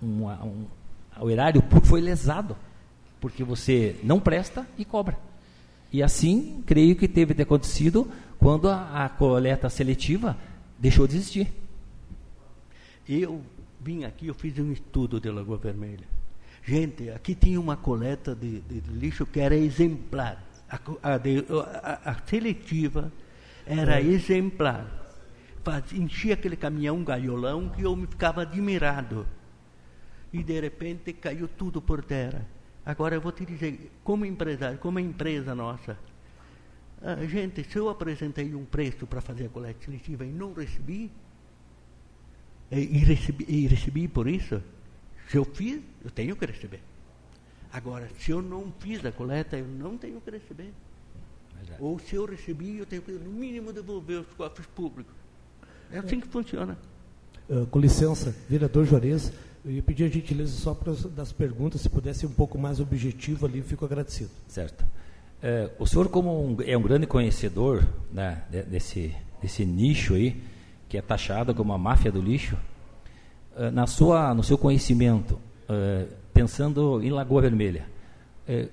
uma 0.00 0.44
um, 0.44 0.66
o 1.20 1.30
erário 1.30 1.62
público 1.62 1.86
foi 1.86 2.02
lesado, 2.02 2.54
porque 3.18 3.42
você 3.42 3.98
não 4.02 4.20
presta 4.20 4.66
e 4.76 4.84
cobra. 4.84 5.31
E 5.92 6.02
assim, 6.02 6.62
creio 6.66 6.96
que 6.96 7.06
teve 7.06 7.34
ter 7.34 7.42
acontecido 7.42 8.10
quando 8.38 8.68
a, 8.68 9.04
a 9.04 9.08
coleta 9.10 9.68
seletiva 9.68 10.36
deixou 10.78 11.06
de 11.06 11.16
existir. 11.16 11.52
Eu 13.06 13.42
vim 13.80 14.04
aqui, 14.04 14.28
eu 14.28 14.34
fiz 14.34 14.58
um 14.58 14.72
estudo 14.72 15.20
de 15.20 15.30
Lagoa 15.30 15.58
Vermelha. 15.58 16.06
Gente, 16.64 17.10
aqui 17.10 17.34
tinha 17.34 17.60
uma 17.60 17.76
coleta 17.76 18.34
de, 18.34 18.60
de 18.60 18.80
lixo 18.90 19.26
que 19.26 19.40
era 19.40 19.54
exemplar. 19.54 20.42
A, 20.70 20.80
a, 21.02 21.18
de, 21.18 21.44
a 22.04 22.16
seletiva 22.24 23.12
era 23.66 24.00
é. 24.00 24.04
exemplar. 24.04 24.86
Faz, 25.62 25.92
enchia 25.92 26.34
aquele 26.34 26.56
caminhão 26.56 27.04
gaiolão 27.04 27.68
que 27.68 27.82
eu 27.82 27.94
me 27.94 28.06
ficava 28.06 28.42
admirado. 28.42 29.26
E 30.32 30.42
de 30.42 30.58
repente 30.58 31.12
caiu 31.12 31.46
tudo 31.46 31.82
por 31.82 32.02
terra. 32.02 32.46
Agora 32.84 33.14
eu 33.14 33.20
vou 33.20 33.32
te 33.32 33.46
dizer, 33.46 33.92
como 34.02 34.24
empresário, 34.24 34.78
como 34.78 34.98
empresa 34.98 35.54
nossa, 35.54 35.96
ah, 37.00 37.24
gente, 37.26 37.64
se 37.64 37.76
eu 37.76 37.88
apresentei 37.88 38.54
um 38.54 38.64
preço 38.64 39.06
para 39.06 39.20
fazer 39.20 39.46
a 39.46 39.48
coleta 39.48 39.84
seletiva 39.84 40.24
e 40.24 40.30
não 40.30 40.52
recebi, 40.52 41.10
e, 42.70 42.78
e, 42.78 42.98
recebi, 42.98 43.44
e 43.48 43.66
recebi 43.66 44.08
por 44.08 44.28
isso, 44.28 44.62
se 45.28 45.36
eu 45.36 45.44
fiz, 45.44 45.80
eu 46.04 46.10
tenho 46.10 46.36
que 46.36 46.46
receber. 46.46 46.80
Agora, 47.72 48.08
se 48.18 48.30
eu 48.30 48.40
não 48.40 48.72
fiz 48.78 49.04
a 49.04 49.10
coleta, 49.10 49.56
eu 49.56 49.66
não 49.66 49.96
tenho 49.96 50.20
que 50.20 50.30
receber. 50.30 50.72
Verdade. 51.56 51.82
Ou 51.82 51.98
se 51.98 52.14
eu 52.14 52.24
recebi, 52.24 52.78
eu 52.78 52.86
tenho 52.86 53.02
que, 53.02 53.12
no 53.12 53.30
mínimo, 53.30 53.72
devolver 53.72 54.20
os 54.20 54.34
cofres 54.34 54.66
públicos. 54.68 55.14
É 55.90 55.98
assim 55.98 56.20
que 56.20 56.28
funciona. 56.28 56.78
Uh, 57.48 57.66
com 57.66 57.80
licença, 57.80 58.34
vereador 58.48 58.84
Juarez, 58.84 59.32
eu 59.64 59.70
ia 59.70 59.82
pedir 59.82 60.04
a 60.04 60.08
gentileza 60.08 60.52
só 60.52 60.74
para 60.74 60.92
das 61.14 61.32
perguntas, 61.32 61.80
se 61.80 61.88
pudesse 61.88 62.26
um 62.26 62.32
pouco 62.32 62.58
mais 62.58 62.80
objetivo 62.80 63.46
ali, 63.46 63.62
fico 63.62 63.84
agradecido. 63.84 64.30
Certo. 64.48 64.84
É, 65.40 65.70
o 65.78 65.86
senhor, 65.86 66.08
como 66.08 66.44
um, 66.44 66.56
é 66.64 66.76
um 66.76 66.82
grande 66.82 67.06
conhecedor 67.06 67.86
né, 68.12 68.42
desse, 68.68 69.14
desse 69.40 69.64
nicho 69.64 70.14
aí, 70.14 70.40
que 70.88 70.98
é 70.98 71.02
taxado 71.02 71.54
como 71.54 71.72
a 71.72 71.78
máfia 71.78 72.10
do 72.10 72.20
lixo, 72.20 72.56
é, 73.56 73.70
na 73.70 73.86
sua, 73.86 74.34
no 74.34 74.42
seu 74.42 74.58
conhecimento, 74.58 75.38
é, 75.68 76.06
pensando 76.32 77.02
em 77.02 77.10
Lagoa 77.10 77.42
Vermelha, 77.42 77.86
é, 78.46 78.68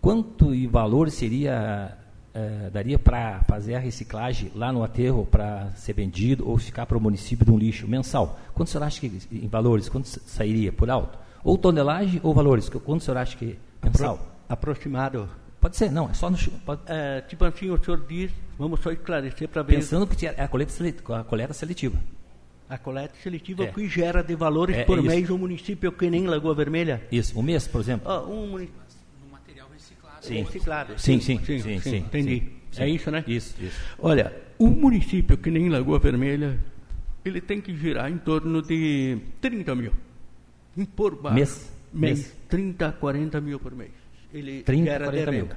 quanto 0.00 0.54
e 0.54 0.66
valor 0.66 1.10
seria 1.10 1.96
é, 2.34 2.70
daria 2.70 2.98
para 2.98 3.40
fazer 3.42 3.74
a 3.74 3.78
reciclagem 3.78 4.50
lá 4.54 4.72
no 4.72 4.82
aterro 4.82 5.26
para 5.26 5.70
ser 5.74 5.92
vendido 5.92 6.48
ou 6.48 6.56
ficar 6.58 6.86
para 6.86 6.96
o 6.96 7.00
município 7.00 7.44
de 7.44 7.50
um 7.50 7.58
lixo 7.58 7.86
mensal? 7.86 8.38
Quanto 8.54 8.68
o 8.68 8.70
senhor 8.70 8.84
acha 8.84 9.00
que, 9.00 9.20
em 9.30 9.48
valores, 9.48 9.88
quanto 9.88 10.06
sairia 10.08 10.72
por 10.72 10.88
alto? 10.90 11.18
Ou 11.44 11.58
tonelagem 11.58 12.20
ou 12.22 12.32
valores? 12.32 12.68
Quanto 12.68 13.00
o 13.00 13.04
senhor 13.04 13.16
acha 13.18 13.36
que 13.36 13.58
mensal? 13.82 14.14
Apro 14.48 14.70
aproximado. 14.70 15.28
Pode 15.60 15.76
ser, 15.76 15.92
não, 15.92 16.10
é 16.10 16.14
só 16.14 16.28
no. 16.28 16.36
Pode... 16.66 16.80
É, 16.86 17.20
tipo 17.20 17.44
assim, 17.44 17.70
o 17.70 17.82
senhor 17.82 18.04
diz, 18.08 18.32
vamos 18.58 18.80
só 18.80 18.90
esclarecer 18.90 19.48
para 19.48 19.62
ver. 19.62 19.76
Pensando 19.76 20.06
que 20.06 20.26
é 20.26 20.42
a 20.42 20.48
coleta, 20.48 20.72
seletiva, 20.72 21.20
a 21.20 21.24
coleta 21.24 21.54
seletiva. 21.54 21.98
A 22.68 22.78
coleta 22.78 23.14
seletiva 23.22 23.64
é. 23.64 23.66
que 23.66 23.88
gera 23.88 24.22
de 24.22 24.34
valores 24.34 24.76
é, 24.76 24.84
por 24.84 24.98
é 24.98 25.02
mês 25.02 25.30
um 25.30 25.38
município 25.38 25.92
que 25.92 26.08
nem 26.08 26.26
Lagoa 26.26 26.54
Vermelha? 26.54 27.02
Isso, 27.12 27.38
um 27.38 27.42
mês, 27.42 27.68
por 27.68 27.80
exemplo. 27.80 28.10
Ah, 28.10 28.22
um 28.22 28.46
município 28.48 28.81
Sim. 30.22 30.42
reciclado. 30.42 30.98
Sim, 30.98 31.20
sim, 31.20 31.38
sim, 31.44 31.78
sim, 31.80 31.96
entendi. 31.96 32.48
É 32.76 32.88
isso, 32.88 33.10
né? 33.10 33.24
Isso, 33.26 33.54
isso. 33.60 33.78
Olha, 33.98 34.32
um 34.58 34.70
município 34.70 35.36
que 35.36 35.50
nem 35.50 35.68
Lagoa 35.68 35.98
Vermelha, 35.98 36.58
ele 37.24 37.40
tem 37.40 37.60
que 37.60 37.76
girar 37.76 38.10
em 38.10 38.18
torno 38.18 38.62
de 38.62 39.18
30 39.40 39.74
mil. 39.74 39.92
Por 40.96 41.20
baixo. 41.20 41.34
Mês? 41.34 41.72
Mês. 41.92 42.36
30, 42.48 42.92
40 42.92 43.40
mil 43.40 43.60
por 43.60 43.74
mês. 43.74 43.90
Ele 44.32 44.62
30, 44.62 44.98
40 44.98 45.32
mil. 45.32 45.48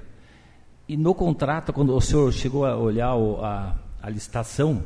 E 0.88 0.98
no 0.98 1.16
contrato, 1.16 1.72
quando 1.72 1.96
o 1.96 2.02
senhor 2.02 2.32
chegou 2.34 2.66
a 2.66 2.76
olhar 2.76 3.16
o, 3.16 3.44
a, 3.44 3.76
a 4.02 4.10
licitação, 4.10 4.84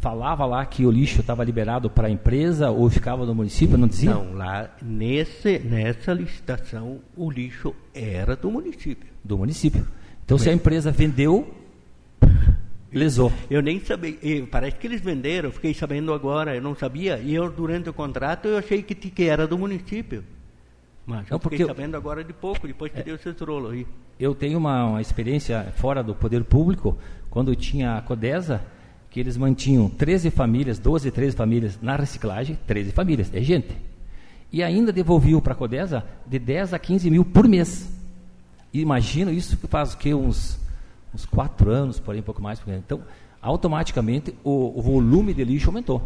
falava 0.00 0.46
lá 0.46 0.64
que 0.64 0.84
o 0.84 0.90
lixo 0.90 1.20
estava 1.20 1.44
liberado 1.44 1.90
para 1.90 2.08
a 2.08 2.10
empresa 2.10 2.70
ou 2.70 2.88
ficava 2.88 3.26
no 3.26 3.34
município, 3.34 3.76
não 3.76 3.86
dizia? 3.86 4.14
Não, 4.14 4.32
lá 4.32 4.74
nesse, 4.82 5.58
nessa 5.58 6.12
licitação 6.12 7.00
o 7.14 7.30
lixo 7.30 7.74
era 7.94 8.34
do 8.34 8.50
município. 8.50 9.08
Do 9.22 9.36
município. 9.36 9.86
Então 10.24 10.36
Mas... 10.36 10.42
se 10.42 10.50
a 10.50 10.52
empresa 10.54 10.90
vendeu, 10.90 11.54
lesou. 12.90 13.30
Eu 13.50 13.60
nem 13.60 13.78
sabia, 13.80 14.16
eu, 14.22 14.46
parece 14.46 14.78
que 14.78 14.86
eles 14.86 15.02
venderam, 15.02 15.52
fiquei 15.52 15.74
sabendo 15.74 16.14
agora, 16.14 16.56
eu 16.56 16.62
não 16.62 16.74
sabia, 16.74 17.18
e 17.18 17.34
eu 17.34 17.50
durante 17.50 17.88
o 17.90 17.92
contrato 17.92 18.48
eu 18.48 18.58
achei 18.58 18.82
que, 18.82 18.94
que 18.94 19.24
era 19.24 19.46
do 19.46 19.58
município. 19.58 20.24
Mas 21.06 21.30
eu 21.30 21.38
fiquei 21.38 21.66
sabendo 21.66 21.96
agora 21.96 22.24
de 22.24 22.32
pouco, 22.32 22.66
depois 22.66 22.90
que 22.90 23.00
é, 23.00 23.02
deu 23.02 23.16
esse 23.16 23.32
trolo 23.34 23.68
aí. 23.68 23.86
Eu 24.18 24.34
tenho 24.34 24.58
uma, 24.58 24.86
uma 24.86 25.00
experiência 25.00 25.72
fora 25.76 26.02
do 26.02 26.14
poder 26.14 26.44
público, 26.44 26.96
quando 27.28 27.54
tinha 27.54 27.96
a 27.96 28.02
Codesa, 28.02 28.60
que 29.10 29.18
eles 29.18 29.36
mantinham 29.36 29.88
13 29.88 30.30
famílias, 30.30 30.78
12, 30.78 31.10
13 31.10 31.36
famílias 31.36 31.78
na 31.82 31.96
reciclagem, 31.96 32.56
13 32.66 32.92
famílias, 32.92 33.30
é 33.34 33.40
gente. 33.40 33.76
E 34.52 34.62
ainda 34.62 34.92
devolviam 34.92 35.40
para 35.40 35.52
a 35.52 35.56
Codesa 35.56 36.04
de 36.26 36.38
10 36.38 36.74
a 36.74 36.78
15 36.78 37.10
mil 37.10 37.24
por 37.24 37.48
mês. 37.48 37.92
Imagino 38.72 39.32
isso 39.32 39.56
que 39.56 39.66
faz 39.66 39.94
o 39.94 39.98
quê? 39.98 40.14
Uns, 40.14 40.58
uns 41.12 41.26
4 41.26 41.70
anos, 41.70 41.98
porém 41.98 42.20
um 42.20 42.24
pouco 42.24 42.40
mais. 42.40 42.60
Então, 42.68 43.02
automaticamente 43.42 44.34
o, 44.44 44.78
o, 44.78 44.82
volume 44.82 45.34
de 45.34 45.44
lixo 45.44 45.68
aumentou. 45.70 46.02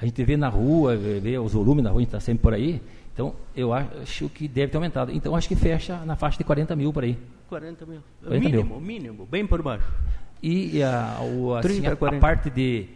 A 0.00 0.04
gente 0.04 0.22
vê 0.22 0.36
na 0.36 0.48
rua, 0.48 0.96
vê 0.96 1.36
os 1.38 1.52
volumes 1.52 1.82
na 1.82 1.90
rua, 1.90 1.98
a 1.98 2.02
gente 2.02 2.08
está 2.08 2.20
sempre 2.20 2.42
por 2.42 2.54
aí. 2.54 2.80
Então, 3.12 3.34
eu 3.56 3.72
acho 3.72 4.28
que 4.28 4.46
deve 4.46 4.70
ter 4.70 4.76
aumentado. 4.76 5.10
Então, 5.10 5.34
acho 5.34 5.48
que 5.48 5.56
fecha 5.56 6.04
na 6.04 6.14
faixa 6.14 6.38
de 6.38 6.44
40 6.44 6.76
mil 6.76 6.92
por 6.92 7.02
aí. 7.02 7.18
40 7.48 7.86
mil. 7.86 8.00
40 8.22 8.48
mínimo, 8.48 8.64
mil. 8.64 8.80
mínimo, 8.80 9.26
bem 9.26 9.44
por 9.44 9.60
baixo. 9.60 9.92
E 10.42 10.82
a, 10.82 11.18
o, 11.20 11.54
assim, 11.54 11.82
30, 11.82 11.88
a, 11.88 12.08
a, 12.08 12.20
parte 12.20 12.50
de, 12.50 12.88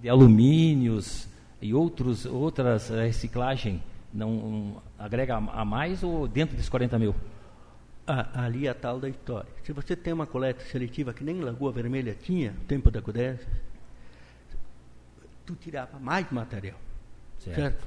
de 0.00 0.08
alumínios 0.08 1.28
e 1.60 1.72
outros, 1.72 2.26
outras 2.26 2.90
eh, 2.90 3.06
reciclagem 3.06 3.82
não 4.12 4.30
um, 4.30 4.76
agrega 4.98 5.36
a 5.36 5.64
mais 5.64 6.02
ou 6.02 6.28
dentro 6.28 6.56
dos 6.56 6.68
40 6.68 6.98
mil? 6.98 7.14
Ah, 8.06 8.44
ali 8.44 8.66
é 8.66 8.70
a 8.70 8.74
tal 8.74 8.98
da 8.98 9.08
história. 9.08 9.48
Se 9.62 9.72
você 9.72 9.94
tem 9.94 10.12
uma 10.12 10.26
coleta 10.26 10.64
seletiva 10.64 11.14
que 11.14 11.22
nem 11.22 11.40
Lagoa 11.40 11.70
Vermelha 11.70 12.14
tinha, 12.20 12.50
no 12.52 12.64
tempo 12.64 12.90
da 12.90 13.00
CUDES, 13.00 13.40
tu 15.46 15.54
tirava 15.54 15.98
mais 15.98 16.30
material. 16.30 16.78
Certo. 17.38 17.56
certo? 17.56 17.86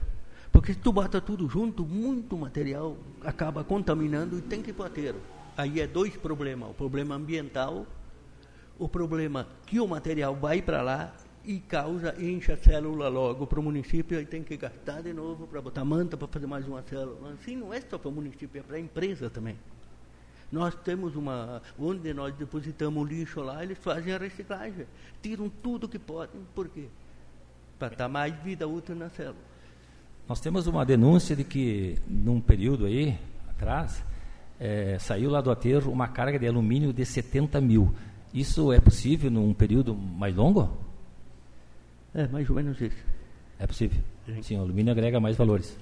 Porque 0.51 0.73
se 0.73 0.79
tu 0.79 0.93
bota 0.93 1.19
tudo 1.19 1.49
junto, 1.49 1.85
muito 1.85 2.37
material 2.37 2.95
acaba 3.21 3.63
contaminando 3.63 4.37
e 4.37 4.41
tem 4.41 4.61
que 4.61 4.69
ir 4.69 4.73
para 4.73 4.91
o 4.91 5.15
Aí 5.57 5.81
é 5.81 5.87
dois 5.87 6.15
problemas. 6.15 6.69
O 6.69 6.73
problema 6.73 7.15
ambiental 7.15 7.85
o 8.83 8.89
problema 8.89 9.47
que 9.65 9.79
o 9.79 9.87
material 9.87 10.35
vai 10.35 10.61
para 10.61 10.81
lá 10.81 11.13
e 11.45 11.59
causa, 11.59 12.15
enche 12.21 12.51
a 12.51 12.57
célula 12.57 13.09
logo 13.09 13.45
para 13.45 13.59
o 13.59 13.63
município 13.63 14.19
e 14.19 14.25
tem 14.25 14.43
que 14.43 14.55
gastar 14.55 15.01
de 15.01 15.13
novo 15.13 15.45
para 15.47 15.61
botar 15.61 15.83
manta 15.83 16.15
para 16.15 16.27
fazer 16.27 16.47
mais 16.47 16.67
uma 16.67 16.81
célula. 16.83 17.33
Assim 17.33 17.55
não 17.55 17.73
é 17.73 17.81
só 17.81 17.97
para 17.97 18.09
o 18.09 18.11
município, 18.11 18.59
é 18.59 18.63
para 18.63 18.77
a 18.77 18.79
empresa 18.79 19.29
também. 19.29 19.57
Nós 20.51 20.75
temos 20.75 21.15
uma. 21.15 21.61
Onde 21.79 22.13
nós 22.13 22.33
depositamos 22.35 23.09
lixo 23.09 23.41
lá, 23.41 23.63
eles 23.63 23.77
fazem 23.79 24.13
a 24.13 24.17
reciclagem. 24.17 24.85
Tiram 25.21 25.49
tudo 25.49 25.89
que 25.89 25.97
podem. 25.97 26.41
Por 26.53 26.69
quê? 26.69 26.85
Para 27.79 27.95
dar 27.95 28.07
mais 28.07 28.35
vida 28.43 28.67
útil 28.67 28.95
na 28.95 29.09
célula. 29.09 29.35
Nós 30.29 30.39
temos 30.39 30.67
uma 30.67 30.85
denúncia 30.85 31.35
de 31.35 31.43
que, 31.43 31.97
num 32.07 32.39
período 32.39 32.85
aí 32.85 33.17
atrás, 33.49 34.05
é, 34.59 34.97
saiu 34.99 35.29
lá 35.29 35.41
do 35.41 35.51
aterro 35.51 35.91
uma 35.91 36.07
carga 36.07 36.37
de 36.37 36.47
alumínio 36.47 36.93
de 36.93 37.03
70 37.03 37.59
mil. 37.59 37.93
Isso 38.33 38.73
é 38.73 38.79
possível 38.79 39.29
num 39.29 39.53
período 39.53 39.93
mais 39.93 40.35
longo? 40.35 40.75
É, 42.15 42.27
mais 42.27 42.49
ou 42.49 42.55
menos 42.55 42.81
isso. 42.81 42.97
É 43.59 43.67
possível. 43.67 44.01
Sim, 44.25 44.41
Sim 44.41 44.57
o 44.57 44.61
alumínio 44.61 44.91
agrega 44.91 45.19
mais 45.19 45.37
valores. 45.37 45.77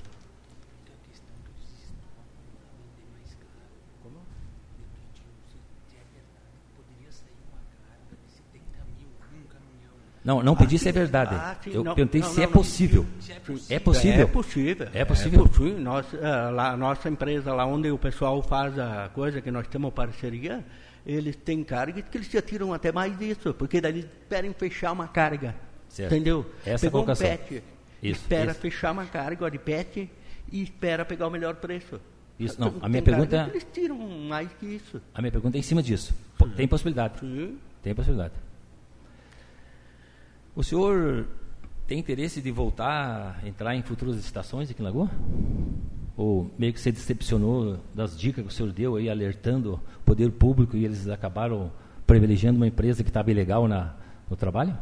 Não, 10.23 10.43
não 10.43 10.55
pedi 10.55 10.75
ah, 10.75 10.79
se 10.79 10.89
é 10.89 10.91
verdade. 10.91 11.33
Ah, 11.33 11.57
sim, 11.63 11.71
eu 11.73 11.83
não, 11.83 11.95
perguntei 11.95 12.21
não, 12.21 12.29
se, 12.29 12.37
não, 12.37 12.43
é 12.43 12.47
possível. 12.47 13.05
se 13.19 13.31
é 13.31 13.39
possível. 13.39 13.75
É 13.75 13.79
possível. 13.79 14.21
É 14.21 14.25
possível. 14.27 14.87
É 14.93 15.05
possível. 15.05 15.43
É 15.43 15.47
possível. 15.47 15.79
Nós, 15.79 16.13
uh, 16.13 16.51
lá, 16.53 16.77
nossa 16.77 17.09
empresa, 17.09 17.51
lá 17.53 17.65
onde 17.65 17.89
o 17.89 17.97
pessoal 17.97 18.41
faz 18.43 18.77
a 18.77 19.09
coisa 19.09 19.41
que 19.41 19.49
nós 19.49 19.67
temos 19.67 19.91
parceria, 19.91 20.63
eles 21.05 21.35
têm 21.35 21.63
cargas 21.63 22.03
que 22.09 22.17
eles 22.17 22.27
já 22.29 22.41
tiram 22.41 22.73
até 22.73 22.91
mais 22.91 23.17
disso, 23.17 23.53
porque 23.53 23.79
daí 23.81 23.91
eles 23.93 24.05
esperam 24.05 24.53
fechar 24.53 24.91
uma 24.91 25.07
carga. 25.07 25.55
Certo. 25.89 26.13
Entendeu? 26.13 26.45
Essa 26.65 26.85
é 26.85 26.89
Pegou 26.89 27.01
um 27.01 27.05
colocação. 27.05 27.27
pet, 27.27 27.63
Isso, 28.01 28.21
espera 28.21 28.51
isso. 28.51 28.59
fechar 28.61 28.91
uma 28.91 29.05
carga 29.05 29.49
de 29.51 29.57
pet 29.59 30.09
e 30.51 30.61
espera 30.63 31.03
pegar 31.03 31.27
o 31.27 31.29
melhor 31.31 31.55
preço. 31.55 31.99
Isso, 32.39 32.59
não, 32.59 32.71
Tem 32.71 32.79
a 32.83 32.89
minha 32.89 33.01
carga 33.01 33.17
pergunta 33.27 33.35
é- 33.37 33.49
Eles 33.53 33.67
tiram 33.73 33.97
mais 33.97 34.49
que 34.59 34.65
isso. 34.65 35.01
A 35.13 35.21
minha 35.21 35.31
pergunta 35.31 35.57
é 35.57 35.59
em 35.59 35.63
cima 35.63 35.83
disso. 35.83 36.13
Tem 36.55 36.67
possibilidade? 36.67 37.19
Sim. 37.19 37.57
Tem 37.83 37.93
possibilidade. 37.93 38.33
O 40.55 40.63
senhor 40.63 41.27
tem 41.87 41.99
interesse 41.99 42.41
de 42.41 42.51
voltar 42.51 43.39
a 43.43 43.47
entrar 43.47 43.75
em 43.75 43.81
futuras 43.83 44.15
estações 44.17 44.69
aqui 44.71 44.81
em 44.81 44.85
Lagoa? 44.85 45.09
Ou 46.21 46.51
meio 46.55 46.71
que 46.71 46.79
se 46.79 46.91
decepcionou 46.91 47.79
das 47.95 48.15
dicas 48.15 48.45
que 48.45 48.51
o 48.51 48.53
senhor 48.53 48.71
deu 48.71 48.95
aí, 48.95 49.09
alertando 49.09 49.73
o 49.73 50.03
poder 50.05 50.29
público 50.29 50.77
e 50.77 50.85
eles 50.85 51.09
acabaram 51.09 51.71
privilegiando 52.05 52.57
uma 52.57 52.67
empresa 52.67 53.01
que 53.03 53.09
estava 53.09 53.31
ilegal 53.31 53.67
na, 53.67 53.95
no 54.29 54.35
trabalho? 54.35 54.77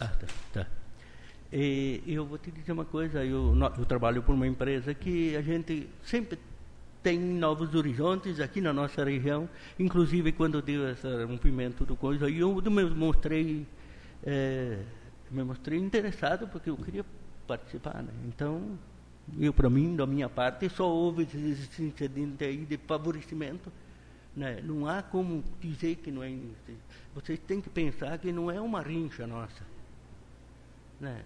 Ah, 0.00 0.08
tá, 0.08 0.26
tá. 0.52 0.66
E 1.52 2.02
eu 2.08 2.26
vou 2.26 2.36
te 2.36 2.50
dizer 2.50 2.72
uma 2.72 2.84
coisa, 2.84 3.24
eu, 3.24 3.54
eu 3.78 3.84
trabalho 3.84 4.24
por 4.24 4.34
uma 4.34 4.48
empresa 4.48 4.92
que 4.92 5.36
a 5.36 5.40
gente 5.40 5.88
sempre 6.02 6.36
tem 7.04 7.18
novos 7.18 7.74
horizontes 7.74 8.40
aqui 8.40 8.62
na 8.62 8.72
nossa 8.72 9.04
região, 9.04 9.46
inclusive 9.78 10.32
quando 10.32 10.62
deu 10.62 10.88
esse 10.90 11.06
rompimento 11.26 11.84
do 11.84 11.94
coisa, 11.94 12.30
eu 12.30 12.54
me 12.62 12.84
mostrei, 12.84 13.66
eh, 14.24 14.78
me 15.30 15.44
mostrei 15.44 15.78
interessado 15.78 16.48
porque 16.48 16.70
eu 16.70 16.76
queria 16.78 17.04
participar, 17.46 18.02
né? 18.02 18.10
Então, 18.26 18.78
eu 19.38 19.52
para 19.52 19.68
mim, 19.68 19.94
da 19.94 20.06
minha 20.06 20.30
parte, 20.30 20.66
só 20.70 20.88
houve 20.90 21.24
esse 21.24 21.82
incidente 21.82 22.42
aí 22.42 22.64
de 22.64 22.78
favorecimento, 22.78 23.70
né? 24.34 24.62
Não 24.62 24.88
há 24.88 25.02
como 25.02 25.44
dizer 25.60 25.96
que 25.96 26.10
não 26.10 26.22
é. 26.22 26.34
Vocês 27.14 27.38
têm 27.38 27.60
que 27.60 27.68
pensar 27.68 28.16
que 28.16 28.32
não 28.32 28.50
é 28.50 28.58
uma 28.58 28.80
rincha 28.80 29.26
nossa. 29.26 29.62
Né? 30.98 31.22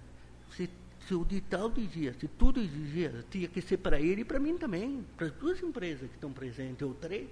Se, 0.57 0.69
se 1.09 1.15
o 1.15 1.25
Dital 1.25 1.71
dizia, 1.71 2.13
se 2.21 2.29
tudo 2.29 2.61
exigia, 2.61 3.25
tinha 3.31 3.49
que 3.49 3.63
ser 3.63 3.79
para 3.79 3.99
ele 3.99 4.21
e 4.21 4.25
para 4.25 4.39
mim 4.39 4.59
também, 4.59 5.03
para 5.17 5.29
as 5.29 5.33
duas 5.33 5.63
empresas 5.63 6.07
que 6.07 6.15
estão 6.15 6.31
presentes, 6.31 6.83
ou 6.83 6.93
três, 6.93 7.27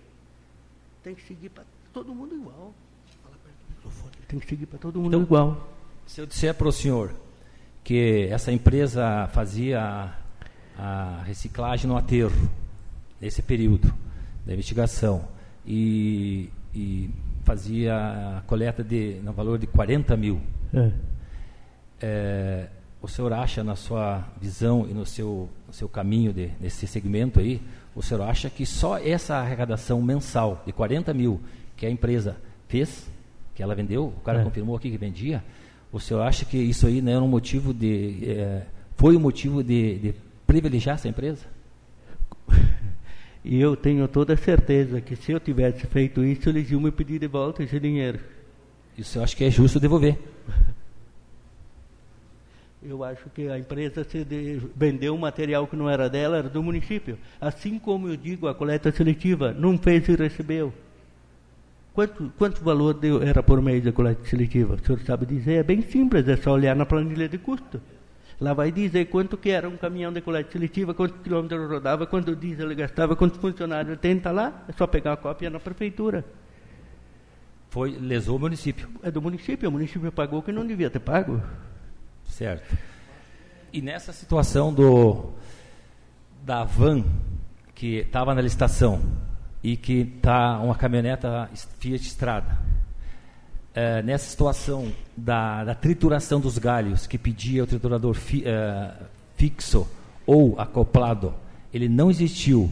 tem 1.05 1.15
que 1.15 1.23
seguir 1.23 1.51
para 1.51 1.65
todo 1.93 2.15
mundo 2.15 2.35
igual. 2.35 2.73
Tem 4.27 4.41
que 4.41 4.47
seguir 4.47 4.65
para 4.65 4.79
todo 4.79 4.99
mundo 4.99 5.09
Então, 5.09 5.23
igual. 5.23 5.71
Se 6.07 6.21
eu 6.23 6.27
disser 6.27 6.55
para 6.55 6.67
o 6.67 6.73
senhor 6.73 7.15
que 7.85 8.27
essa 8.31 8.51
empresa 8.51 9.29
fazia 9.29 9.81
a, 9.81 10.17
a 10.79 11.23
reciclagem 11.25 11.87
no 11.87 11.97
aterro, 11.97 12.49
nesse 13.21 13.43
período 13.43 13.93
da 14.47 14.55
investigação, 14.55 15.29
e, 15.67 16.51
e 16.75 17.11
fazia 17.45 18.39
a 18.39 18.43
coleta 18.47 18.83
de, 18.83 19.21
no 19.23 19.33
valor 19.35 19.59
de 19.59 19.67
40 19.67 20.17
mil, 20.17 20.41
é, 22.01 22.69
o 23.01 23.09
senhor 23.09 23.33
acha, 23.33 23.63
na 23.63 23.77
sua 23.77 24.25
visão 24.41 24.87
e 24.89 24.95
no 24.95 25.05
seu, 25.07 25.49
no 25.67 25.73
seu 25.73 25.89
caminho 25.89 26.33
de, 26.33 26.51
nesse 26.61 26.87
segmento 26.87 27.39
aí, 27.39 27.61
o 27.95 28.03
senhor 28.03 28.23
acha 28.23 28.51
que 28.51 28.67
só 28.67 28.99
essa 28.99 29.37
arrecadação 29.37 30.03
mensal 30.03 30.63
de 30.67 30.73
40 30.73 31.13
mil 31.15 31.41
que 31.77 31.87
a 31.87 31.91
empresa 31.91 32.37
fez, 32.69 33.09
que 33.55 33.63
ela 33.63 33.75
vendeu, 33.75 34.07
o 34.07 34.21
cara 34.21 34.41
É. 34.41 34.45
confirmou 34.45 34.77
aqui 34.77 34.91
que 34.91 34.99
vendia, 34.99 35.43
o 35.93 36.01
senhor 36.01 36.23
acha 36.23 36.45
que 36.45 36.57
isso 36.59 36.87
aí 36.87 37.01
não 37.01 37.13
era 37.13 37.23
um 37.23 37.29
motivo 37.29 37.73
de. 37.73 38.19
é, 38.29 38.63
foi 38.97 39.17
um 39.17 39.21
motivo 39.21 39.63
de, 39.63 39.99
de 39.99 40.15
privilegiar 40.47 40.97
essa 40.97 41.09
empresa? 41.09 41.45
E 43.49 43.61
eu 43.61 43.77
tenho 43.77 44.09
toda 44.09 44.33
a 44.35 44.37
certeza 44.37 45.01
que 45.01 45.15
se 45.15 45.31
eu 45.31 45.39
tivesse 45.39 45.87
feito 45.87 46.25
isso, 46.25 46.49
eles 46.49 46.69
iam 46.69 46.81
me 46.81 46.91
pedir 46.91 47.21
de 47.21 47.29
volta 47.29 47.63
esse 47.63 47.79
dinheiro. 47.79 48.19
E 48.99 49.03
o 49.03 49.05
senhor 49.05 49.23
acha 49.23 49.37
que 49.37 49.45
é 49.45 49.51
justo 49.51 49.79
devolver? 49.79 50.19
Eu 52.89 53.03
acho 53.03 53.29
que 53.31 53.49
a 53.49 53.59
empresa 53.59 54.05
se 54.05 54.25
de- 54.25 54.61
vendeu 54.77 55.15
um 55.15 55.19
material 55.19 55.67
que 55.67 55.75
não 55.75 55.91
era 55.91 56.09
dela, 56.09 56.37
era 56.39 56.49
do 56.49 56.63
município. 56.63 57.19
Assim 57.41 57.79
como 57.79 58.09
eu 58.09 58.17
digo, 58.17 58.47
a 58.47 58.55
coleta 58.55 58.93
seletiva 58.93 59.53
não 59.53 59.77
fez 59.77 60.09
e 60.09 60.15
recebeu. 60.15 60.73
Quanto, 61.93 62.31
quanto 62.39 62.63
valor 62.63 62.95
deu, 62.95 63.23
era 63.23 63.43
por 63.43 63.61
mês 63.61 63.85
a 63.87 63.93
coleta 63.93 64.25
seletiva? 64.27 64.75
O 64.75 64.79
senhor 64.85 65.01
sabe 65.01 65.27
dizer? 65.27 65.55
É 65.55 65.63
bem 65.63 65.83
simples, 65.83 66.29
é 66.29 66.37
só 66.37 66.53
olhar 66.53 66.77
na 66.77 66.87
planilha 66.87 67.29
de 67.29 67.39
custo. 67.39 67.81
Lá 68.39 68.53
vai 68.53 68.71
dizer 68.71 69.07
quanto 69.07 69.37
que 69.37 69.51
era 69.51 69.67
um 69.69 69.77
caminhão 69.79 70.13
de 70.13 70.21
coleta 70.21 70.53
seletiva, 70.53 70.93
quantos 70.95 71.19
quilômetros 71.23 71.69
rodava, 71.69 72.07
quanto 72.07 72.37
diesel 72.37 72.73
gastava, 72.77 73.17
quantos 73.17 73.41
funcionários 73.41 73.99
tem, 73.99 74.17
está 74.19 74.31
lá. 74.31 74.65
É 74.69 74.73
só 74.73 74.87
pegar 74.87 75.15
a 75.15 75.17
cópia 75.17 75.49
na 75.51 75.59
prefeitura. 75.59 76.25
Foi, 77.71 77.91
lesou 77.99 78.37
o 78.37 78.39
município. 78.39 78.89
É 79.03 79.11
do 79.11 79.21
município, 79.21 79.69
o 79.69 79.73
município 79.73 80.13
pagou 80.13 80.39
o 80.41 80.43
que 80.43 80.53
não 80.53 80.67
devia 80.67 80.91
ter 80.91 81.01
pago. 81.01 81.43
Certo. 82.29 82.77
E 83.73 83.81
nessa 83.81 84.13
situação 84.13 84.73
do 84.73 85.33
da 86.45 86.65
van 86.65 87.05
que 87.75 87.97
estava 87.97 88.35
na 88.35 88.41
licitação 88.41 89.03
e 89.63 89.77
que 89.77 90.13
está 90.17 90.59
uma 90.61 90.77
caminhoneta 90.77 91.51
Fiat 91.79 92.07
Strada, 92.07 92.59
é, 93.75 94.03
nessa 94.03 94.31
situação 94.31 94.91
da, 95.17 95.65
da 95.65 95.75
trituração 95.75 96.41
dos 96.41 96.57
galhos 96.57 97.07
que 97.07 97.19
pedia 97.19 97.65
o 97.65 97.67
triturador 97.67 98.15
fi, 98.15 98.43
é, 98.47 98.95
fixo 99.37 99.87
ou 100.25 100.59
acoplado, 100.59 101.35
ele 101.73 101.89
não 101.89 102.11
existiu. 102.11 102.71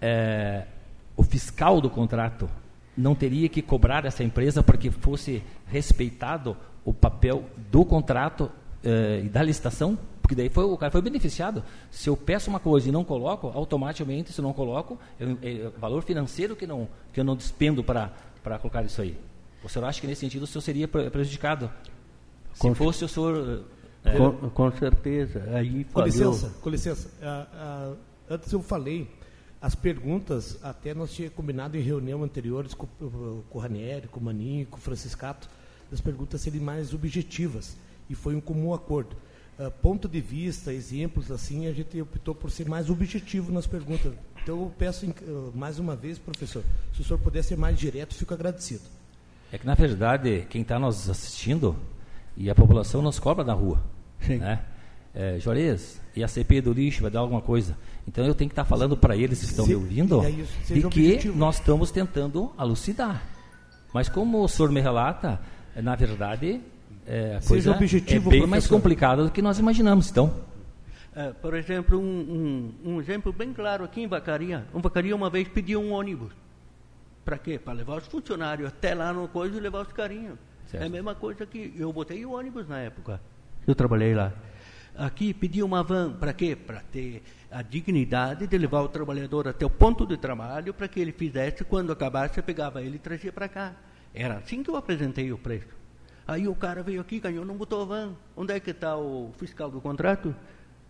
É, 0.00 0.66
o 1.16 1.22
fiscal 1.22 1.80
do 1.80 1.90
contrato 1.90 2.48
não 2.96 3.14
teria 3.14 3.48
que 3.48 3.60
cobrar 3.60 4.04
essa 4.04 4.22
empresa 4.22 4.62
para 4.62 4.78
que 4.78 4.90
fosse 4.90 5.42
respeitado 5.66 6.56
o 6.84 6.92
papel 6.94 7.44
do 7.70 7.84
contrato 7.84 8.50
eh, 8.84 9.22
e 9.24 9.28
da 9.28 9.42
licitação? 9.42 9.98
Porque 10.22 10.34
daí 10.34 10.48
foi, 10.48 10.64
o 10.64 10.76
cara 10.76 10.92
foi 10.92 11.02
beneficiado. 11.02 11.62
Se 11.90 12.08
eu 12.08 12.16
peço 12.16 12.48
uma 12.50 12.60
coisa 12.60 12.88
e 12.88 12.92
não 12.92 13.02
coloco, 13.04 13.48
automaticamente, 13.48 14.32
se 14.32 14.40
eu 14.40 14.44
não 14.44 14.52
coloco, 14.52 14.98
eu- 15.18 15.36
é 15.42 15.68
valor 15.78 16.02
financeiro 16.02 16.54
que, 16.54 16.66
não, 16.66 16.86
que 17.12 17.18
eu 17.20 17.24
não 17.24 17.34
despendo 17.36 17.82
para 17.84 18.12
para 18.42 18.58
colocar 18.58 18.82
isso 18.84 19.02
aí. 19.02 19.18
O 19.62 19.68
senhor 19.68 19.84
acha 19.84 20.00
que 20.00 20.06
nesse 20.06 20.20
sentido 20.22 20.44
o 20.44 20.46
senhor 20.46 20.62
seria 20.62 20.88
pre- 20.88 21.10
prejudicado? 21.10 21.70
Se 22.54 22.60
Com- 22.60 22.74
fosse 22.74 23.04
o 23.04 23.08
senhor. 23.08 23.64
eh, 24.04 24.16
Com, 24.16 24.48
com 24.50 24.72
certeza. 24.78 25.44
Aí 25.52 25.84
Com 25.84 26.00
falhou. 26.00 26.06
licença, 26.06 26.54
com 26.62 26.70
licença. 26.70 27.10
Ah, 27.22 27.46
ah, 27.52 27.92
antes 28.30 28.50
eu 28.50 28.62
falei, 28.62 29.10
as 29.60 29.74
perguntas, 29.74 30.58
até 30.62 30.94
nós 30.94 31.12
tínhamos 31.12 31.36
combinado 31.36 31.76
em 31.76 31.80
reunião 31.80 32.22
anteriores 32.24 32.72
com, 32.72 32.86
com 33.50 33.58
o 33.58 33.60
Ranieri, 33.60 34.08
com 34.08 34.18
o 34.20 34.22
Maninho, 34.22 34.66
com 34.68 34.78
o 34.78 34.80
Franciscato, 34.80 35.50
as 35.92 36.00
perguntas 36.00 36.40
serem 36.40 36.60
mais 36.60 36.92
objetivas. 36.94 37.76
E 38.08 38.14
foi 38.14 38.34
um 38.34 38.40
comum 38.40 38.72
acordo. 38.74 39.16
Ah, 39.58 39.70
ponto 39.70 40.08
de 40.08 40.20
vista, 40.20 40.72
exemplos, 40.72 41.30
assim, 41.30 41.66
a 41.66 41.72
gente 41.72 42.00
optou 42.00 42.34
por 42.34 42.50
ser 42.50 42.68
mais 42.68 42.88
objetivo 42.90 43.52
nas 43.52 43.66
perguntas. 43.66 44.12
Então 44.42 44.58
eu 44.62 44.72
peço 44.78 45.06
ah, 45.06 45.50
mais 45.54 45.78
uma 45.78 45.94
vez, 45.94 46.18
professor, 46.18 46.62
se 46.94 47.00
o 47.02 47.04
senhor 47.04 47.18
puder 47.18 47.42
ser 47.44 47.56
mais 47.56 47.78
direto, 47.78 48.14
fico 48.14 48.32
agradecido. 48.34 48.82
É 49.52 49.58
que, 49.58 49.66
na 49.66 49.74
verdade, 49.74 50.46
quem 50.48 50.62
está 50.62 50.78
nos 50.78 51.10
assistindo 51.10 51.76
e 52.36 52.48
a 52.48 52.54
população 52.54 53.02
nos 53.02 53.18
cobra 53.18 53.44
na 53.44 53.52
rua. 53.52 53.82
Sim. 54.20 54.38
Né? 54.38 54.60
É, 55.12 55.40
Juarez, 55.40 56.00
e 56.14 56.22
a 56.22 56.28
CP 56.28 56.60
do 56.60 56.72
lixo 56.72 57.02
vai 57.02 57.10
dar 57.10 57.18
alguma 57.18 57.40
coisa. 57.42 57.76
Então 58.06 58.24
eu 58.24 58.32
tenho 58.34 58.48
que 58.48 58.52
estar 58.52 58.64
falando 58.64 58.96
para 58.96 59.16
eles 59.16 59.40
que 59.40 59.46
estão 59.46 59.64
Se- 59.64 59.70
me 59.70 59.74
ouvindo 59.76 60.22
e 60.24 60.74
de 60.74 60.80
que 60.80 60.86
objetivo. 60.86 61.36
nós 61.36 61.56
estamos 61.56 61.90
tentando 61.90 62.52
alucidar. 62.56 63.20
Mas 63.92 64.08
como 64.08 64.42
o 64.44 64.48
senhor 64.48 64.70
me 64.70 64.80
relata, 64.80 65.40
na 65.76 65.94
verdade, 65.94 66.60
é, 67.06 67.36
a 67.36 67.40
Seja 67.40 67.48
coisa 67.48 67.70
objetivo, 67.72 68.30
é 68.30 68.38
bem 68.40 68.46
mais 68.46 68.66
complicada 68.66 69.24
do 69.24 69.30
que 69.30 69.42
nós 69.42 69.58
imaginamos. 69.58 70.10
Então, 70.10 70.32
É, 71.14 71.32
por 71.32 71.54
exemplo, 71.54 71.98
um, 71.98 72.72
um, 72.84 72.92
um 72.92 73.00
exemplo 73.00 73.32
bem 73.32 73.52
claro 73.52 73.84
aqui 73.84 74.00
em 74.00 74.06
Vacaria. 74.06 74.64
Um 74.72 74.80
Vacaria 74.80 75.14
uma 75.14 75.28
vez 75.28 75.48
pediu 75.48 75.80
um 75.80 75.92
ônibus. 75.92 76.32
Para 77.24 77.36
quê? 77.36 77.58
Para 77.58 77.72
levar 77.72 77.98
os 77.98 78.06
funcionários 78.06 78.68
até 78.68 78.94
lá 78.94 79.12
no 79.12 79.26
coisa 79.28 79.56
e 79.56 79.60
levar 79.60 79.82
os 79.82 79.92
carinhos. 79.92 80.38
Certo. 80.68 80.82
É 80.82 80.86
a 80.86 80.88
mesma 80.88 81.14
coisa 81.14 81.44
que 81.44 81.74
eu 81.76 81.92
botei 81.92 82.24
o 82.24 82.32
ônibus 82.32 82.68
na 82.68 82.78
época. 82.78 83.20
Eu 83.66 83.74
trabalhei 83.74 84.14
lá. 84.14 84.32
Aqui 84.96 85.34
pedi 85.34 85.62
uma 85.62 85.82
van, 85.82 86.12
para 86.12 86.32
quê? 86.32 86.54
Para 86.54 86.80
ter 86.92 87.22
a 87.50 87.62
dignidade 87.62 88.46
de 88.46 88.58
levar 88.58 88.82
o 88.82 88.88
trabalhador 88.88 89.48
até 89.48 89.66
o 89.66 89.70
ponto 89.70 90.06
de 90.06 90.16
trabalho, 90.16 90.72
para 90.72 90.86
que 90.86 91.00
ele 91.00 91.12
fizesse, 91.12 91.64
quando 91.64 91.92
acabasse, 91.92 92.40
pegava 92.42 92.82
ele 92.82 92.96
e 92.96 92.98
trazia 92.98 93.32
para 93.32 93.48
cá. 93.48 93.74
Era 94.14 94.38
assim 94.38 94.62
que 94.62 94.70
eu 94.70 94.76
apresentei 94.76 95.32
o 95.32 95.38
preço. 95.38 95.68
Aí 96.26 96.46
o 96.46 96.54
cara 96.54 96.82
veio 96.82 97.00
aqui, 97.00 97.18
ganhou, 97.18 97.44
não 97.44 97.56
botou 97.56 97.82
a 97.82 97.84
van. 97.84 98.12
Onde 98.36 98.52
é 98.52 98.60
que 98.60 98.70
está 98.70 98.96
o 98.96 99.32
fiscal 99.38 99.70
do 99.70 99.80
contrato? 99.80 100.34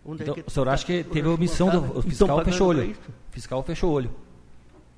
Onde 0.05 0.23
então 0.23 0.35
é 0.35 0.41
que 0.41 0.47
o 0.47 0.51
senhor 0.51 0.67
acha 0.67 0.85
que 0.85 1.03
tá 1.03 1.13
teve 1.13 1.27
a 1.27 1.31
omissão 1.31 1.69
do 1.69 1.79
responsável? 1.79 1.99
o 1.99 2.03
fiscal 2.03 2.45
fechou 2.45 2.67
olho. 2.67 2.95
fiscal 3.31 3.63
fechou 3.63 3.89
o 3.89 3.93
olho. 3.93 4.11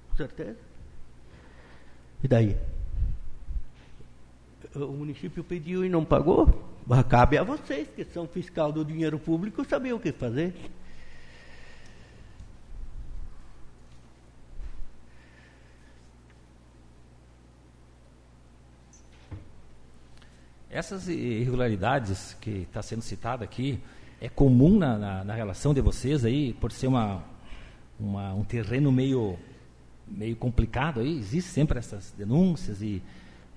Com 0.09 0.17
certeza. 0.17 0.57
E 2.23 2.27
daí? 2.27 2.57
O 4.75 4.87
município 4.87 5.43
pediu 5.43 5.85
e 5.85 5.89
não 5.89 6.03
pagou? 6.03 6.47
Cabe 7.09 7.37
a 7.37 7.43
vocês, 7.43 7.87
que 7.95 8.03
são 8.05 8.27
fiscal 8.27 8.71
do 8.71 8.83
dinheiro 8.83 9.19
público, 9.19 9.63
saber 9.63 9.93
o 9.93 9.99
que 9.99 10.11
fazer. 10.11 10.53
Essas 20.73 21.07
irregularidades 21.07 22.35
que 22.41 22.65
está 22.67 22.81
sendo 22.81 23.03
citada 23.03 23.43
aqui, 23.43 23.79
é 24.19 24.27
comum 24.27 24.79
na, 24.79 24.97
na, 24.97 25.23
na, 25.23 25.35
relação 25.35 25.71
de 25.71 25.81
vocês 25.81 26.25
aí, 26.25 26.51
por 26.53 26.71
ser 26.71 26.87
uma, 26.87 27.23
uma, 27.99 28.33
um 28.33 28.43
terreno 28.43 28.91
meio, 28.91 29.37
meio 30.07 30.35
complicado 30.35 30.99
aí, 30.99 31.15
existe 31.19 31.51
sempre 31.51 31.77
essas 31.77 32.11
denúncias 32.17 32.81
e, 32.81 33.03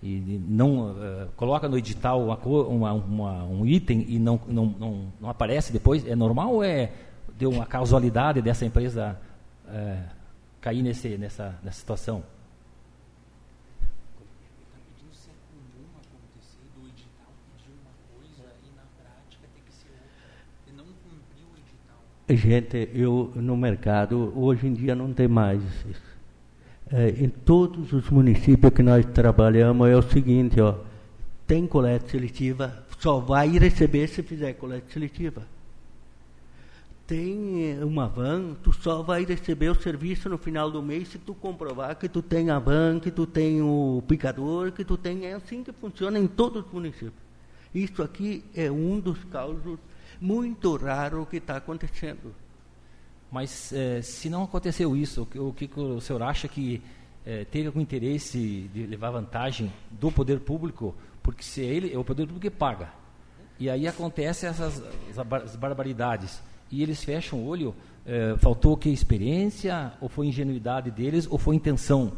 e 0.02 0.42
não 0.46 0.90
uh, 0.90 1.28
coloca 1.36 1.66
no 1.70 1.78
edital 1.78 2.22
uma, 2.68 2.92
uma, 2.92 3.44
um 3.44 3.64
item 3.64 4.04
e 4.06 4.18
não, 4.18 4.38
não, 4.46 4.66
não, 4.66 5.12
não, 5.18 5.30
aparece 5.30 5.72
depois, 5.72 6.06
é 6.06 6.14
normal 6.14 6.56
ou 6.56 6.62
é 6.62 6.92
deu 7.38 7.48
uma 7.48 7.64
causalidade 7.64 8.42
dessa 8.42 8.66
empresa 8.66 9.18
uh, 9.64 10.02
cair 10.60 10.82
nesse, 10.82 11.16
nessa, 11.16 11.58
nessa 11.64 11.78
situação? 11.78 12.22
Gente, 22.28 22.88
eu 22.92 23.30
no 23.36 23.56
mercado, 23.56 24.32
hoje 24.36 24.66
em 24.66 24.74
dia 24.74 24.96
não 24.96 25.12
tem 25.12 25.28
mais 25.28 25.62
isso. 25.88 26.16
É, 26.90 27.10
em 27.10 27.28
todos 27.28 27.92
os 27.92 28.10
municípios 28.10 28.72
que 28.72 28.82
nós 28.82 29.06
trabalhamos 29.06 29.88
é 29.88 29.96
o 29.96 30.02
seguinte, 30.02 30.60
ó, 30.60 30.74
tem 31.46 31.68
coleta 31.68 32.08
seletiva, 32.08 32.84
só 32.98 33.20
vai 33.20 33.56
receber 33.58 34.08
se 34.08 34.24
fizer 34.24 34.54
coleta 34.54 34.92
seletiva. 34.92 35.42
Tem 37.06 37.78
uma 37.84 38.08
van, 38.08 38.54
tu 38.60 38.72
só 38.72 39.02
vai 39.02 39.24
receber 39.24 39.68
o 39.68 39.80
serviço 39.80 40.28
no 40.28 40.36
final 40.36 40.68
do 40.68 40.82
mês 40.82 41.06
se 41.06 41.18
tu 41.18 41.32
comprovar 41.32 41.94
que 41.94 42.08
tu 42.08 42.20
tem 42.20 42.50
a 42.50 42.58
van, 42.58 42.98
que 42.98 43.12
tu 43.12 43.24
tem 43.24 43.62
o 43.62 44.02
picador, 44.08 44.72
que 44.72 44.84
tu 44.84 44.96
tem. 44.96 45.26
É 45.26 45.34
assim 45.34 45.62
que 45.62 45.70
funciona 45.70 46.18
em 46.18 46.26
todos 46.26 46.66
os 46.66 46.72
municípios. 46.72 47.12
Isso 47.72 48.02
aqui 48.02 48.42
é 48.52 48.68
um 48.68 48.98
dos 48.98 49.22
causos 49.24 49.78
muito 50.20 50.76
raro 50.76 51.22
o 51.22 51.26
que 51.26 51.36
está 51.36 51.56
acontecendo. 51.56 52.34
Mas 53.30 53.72
é, 53.72 54.00
se 54.02 54.30
não 54.30 54.44
aconteceu 54.44 54.96
isso, 54.96 55.22
o 55.22 55.26
que, 55.26 55.38
o, 55.38 55.52
que 55.52 55.80
o 55.80 56.00
senhor 56.00 56.22
acha 56.22 56.48
que 56.48 56.82
é, 57.24 57.44
teve 57.44 57.66
algum 57.66 57.80
interesse 57.80 58.70
de 58.72 58.86
levar 58.86 59.10
vantagem 59.10 59.72
do 59.90 60.10
poder 60.12 60.40
público? 60.40 60.94
Porque 61.22 61.42
se 61.42 61.62
é 61.62 61.64
ele, 61.64 61.92
é 61.92 61.98
o 61.98 62.04
poder 62.04 62.26
público 62.26 62.40
que 62.40 62.50
paga. 62.50 62.88
E 63.58 63.68
aí 63.68 63.88
acontecem 63.88 64.48
essas 64.48 64.82
as 65.16 65.56
barbaridades. 65.56 66.40
E 66.70 66.82
eles 66.82 67.02
fecham 67.02 67.40
o 67.40 67.46
olho. 67.46 67.74
É, 68.04 68.36
faltou 68.38 68.74
o 68.74 68.76
que? 68.76 68.88
Experiência? 68.88 69.92
Ou 70.00 70.08
foi 70.08 70.26
ingenuidade 70.26 70.90
deles? 70.90 71.26
Ou 71.28 71.38
foi 71.38 71.56
intenção? 71.56 72.12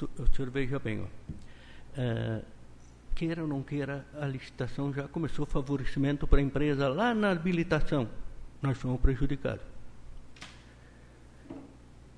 O 0.00 0.34
senhor 0.34 0.50
veja 0.50 0.78
bem. 0.78 1.02
Ó. 1.02 1.06
Queira 3.20 3.42
ou 3.42 3.46
não 3.46 3.62
queira, 3.62 4.06
a 4.18 4.26
licitação 4.26 4.94
já 4.94 5.06
começou 5.06 5.44
favorecimento 5.44 6.26
para 6.26 6.38
a 6.38 6.42
empresa 6.42 6.88
lá 6.88 7.14
na 7.14 7.32
habilitação. 7.32 8.08
Nós 8.62 8.78
fomos 8.78 8.98
prejudicados. 8.98 9.62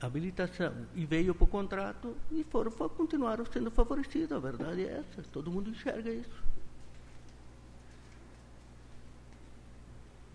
Habilitação. 0.01 0.73
E 0.95 1.05
veio 1.05 1.35
para 1.35 1.43
o 1.43 1.49
contrato 1.49 2.17
e 2.31 2.45
foram, 2.45 2.71
continuaram 2.71 3.45
sendo 3.47 3.69
favorecidos. 3.69 4.31
A 4.31 4.39
verdade 4.39 4.83
é 4.83 5.03
essa. 5.03 5.29
Todo 5.33 5.51
mundo 5.51 5.71
enxerga 5.71 6.09
isso. 6.09 6.45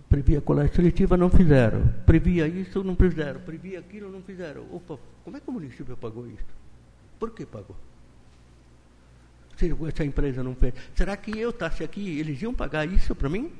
Previa 0.09 0.41
colégio 0.41 0.75
seletiva, 0.75 1.15
não 1.15 1.29
fizeram. 1.29 1.87
Previa 2.05 2.45
isso, 2.45 2.83
não 2.83 2.97
fizeram. 2.97 3.39
Previa 3.39 3.79
aquilo, 3.79 4.11
não 4.11 4.21
fizeram. 4.21 4.67
Opa, 4.69 4.99
como 5.23 5.37
é 5.37 5.39
que 5.39 5.49
o 5.49 5.53
município 5.53 5.95
pagou 5.95 6.27
isso? 6.27 6.43
Por 7.17 7.31
que 7.31 7.45
pagou? 7.45 7.77
Se 9.57 9.75
essa 9.87 10.05
empresa 10.05 10.43
não 10.43 10.55
fez. 10.55 10.73
Será 10.95 11.17
que 11.17 11.37
eu 11.37 11.49
estasse 11.49 11.83
aqui, 11.83 12.19
eles 12.19 12.41
iam 12.41 12.53
pagar 12.53 12.85
isso 12.87 13.15
para 13.15 13.27
mim? 13.27 13.51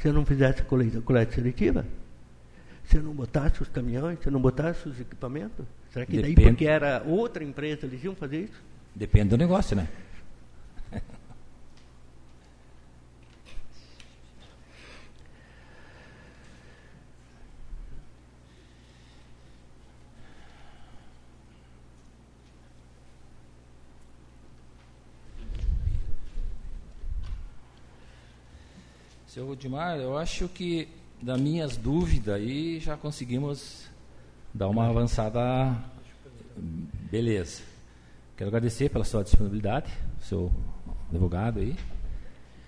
Se 0.00 0.08
eu 0.08 0.12
não 0.12 0.24
fizesse 0.24 0.62
coleta, 0.62 1.00
coleta 1.00 1.34
seletiva? 1.34 1.86
Se 2.84 2.96
eu 2.96 3.02
não 3.02 3.12
botasse 3.12 3.62
os 3.62 3.68
caminhões, 3.68 4.18
se 4.20 4.26
eu 4.26 4.32
não 4.32 4.40
botasse 4.40 4.88
os 4.88 5.00
equipamentos? 5.00 5.64
Será 5.90 6.04
que 6.04 6.16
Depende. 6.16 6.34
daí 6.34 6.44
porque 6.46 6.66
era 6.66 7.02
outra 7.06 7.42
empresa, 7.42 7.86
eles 7.86 8.02
iam 8.04 8.14
fazer 8.14 8.44
isso? 8.44 8.62
Depende 8.94 9.30
do 9.30 9.38
negócio, 9.38 9.74
né? 9.74 9.88
Seu 29.32 29.46
Rudimar, 29.46 29.96
eu 29.96 30.18
acho 30.18 30.46
que 30.46 30.86
das 31.22 31.40
minhas 31.40 31.74
dúvidas 31.74 32.34
aí 32.34 32.78
já 32.78 32.98
conseguimos 32.98 33.88
dar 34.52 34.68
uma 34.68 34.86
avançada. 34.86 35.74
Beleza. 37.10 37.62
Quero 38.36 38.48
agradecer 38.48 38.90
pela 38.90 39.06
sua 39.06 39.24
disponibilidade, 39.24 39.90
seu 40.20 40.52
advogado 41.08 41.60
aí. 41.60 41.74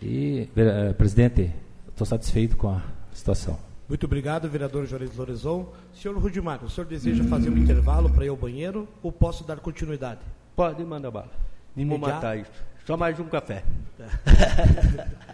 E, 0.01 0.49
eh, 0.57 0.95
presidente, 0.95 1.53
estou 1.87 2.07
satisfeito 2.07 2.57
com 2.57 2.71
a 2.71 2.83
situação. 3.13 3.59
Muito 3.87 4.07
obrigado, 4.07 4.49
vereador 4.49 4.87
Juarez 4.87 5.15
Lorezon. 5.15 5.71
Senhor 5.93 6.17
Rudimar, 6.17 6.65
o 6.65 6.71
senhor 6.71 6.87
deseja 6.87 7.25
fazer 7.25 7.51
um 7.51 7.59
intervalo 7.59 8.09
para 8.09 8.25
ir 8.25 8.29
ao 8.29 8.39
banheiro 8.39 8.89
ou 9.03 9.13
posso 9.13 9.45
dar 9.45 9.61
continuidade? 9.61 10.21
Pode 10.57 10.83
mandar 10.83 11.11
bala. 11.11 11.33
Vamos 11.77 12.01
matar 12.01 12.39
isso. 12.39 12.65
Só 12.87 12.97
mais 12.97 13.21
um 13.21 13.29
café. 13.29 13.63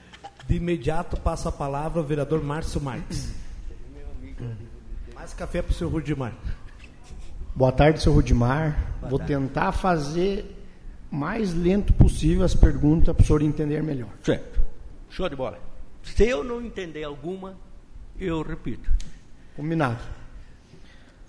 De 0.51 0.57
imediato 0.57 1.17
passa 1.17 1.49
a 1.49 1.53
palavra 1.53 2.01
ao 2.01 2.05
vereador 2.05 2.43
Márcio 2.43 2.81
Marques. 2.81 3.33
Mais 5.15 5.33
café 5.33 5.63
para 5.63 5.71
o 5.71 5.73
senhor 5.73 5.93
Rudimar. 5.93 6.35
Boa 7.55 7.71
tarde, 7.71 8.03
senhor 8.03 8.17
Rudimar. 8.17 8.97
Boa 8.99 9.11
Vou 9.11 9.19
tarde. 9.21 9.33
tentar 9.33 9.71
fazer 9.71 10.61
mais 11.09 11.55
lento 11.55 11.93
possível 11.93 12.45
as 12.45 12.53
perguntas 12.53 13.15
para 13.15 13.23
o 13.23 13.25
senhor 13.25 13.43
entender 13.43 13.81
melhor. 13.81 14.09
Certo. 14.25 14.61
Show 15.09 15.29
de 15.29 15.37
bola. 15.37 15.57
Se 16.03 16.25
eu 16.25 16.43
não 16.43 16.61
entender 16.61 17.05
alguma, 17.05 17.57
eu 18.19 18.43
repito. 18.43 18.91
Combinado. 19.55 20.01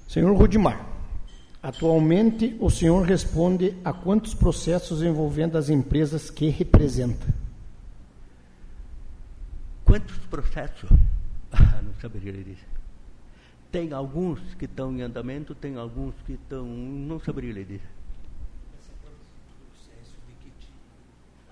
Senhor 0.07 0.35
Rudimar, 0.35 0.83
atualmente 1.61 2.57
o 2.59 2.71
senhor 2.71 3.03
responde 3.03 3.77
a 3.85 3.93
quantos 3.93 4.33
processos 4.33 5.03
envolvendo 5.03 5.59
as 5.59 5.69
empresas 5.69 6.31
que 6.31 6.49
representa? 6.49 7.40
Quantos 9.91 10.17
processos? 10.29 10.89
Ah, 11.53 11.81
não 11.83 11.93
saberia 12.01 12.31
lhe 12.31 12.45
dizer. 12.45 12.65
Tem 13.69 13.91
alguns 13.91 14.39
que 14.53 14.63
estão 14.63 14.95
em 14.95 15.01
andamento, 15.01 15.53
tem 15.53 15.75
alguns 15.75 16.15
que 16.25 16.31
estão. 16.31 16.65
Não 16.65 17.19
saberia 17.19 17.51
lhe 17.51 17.65
dizer. 17.65 17.89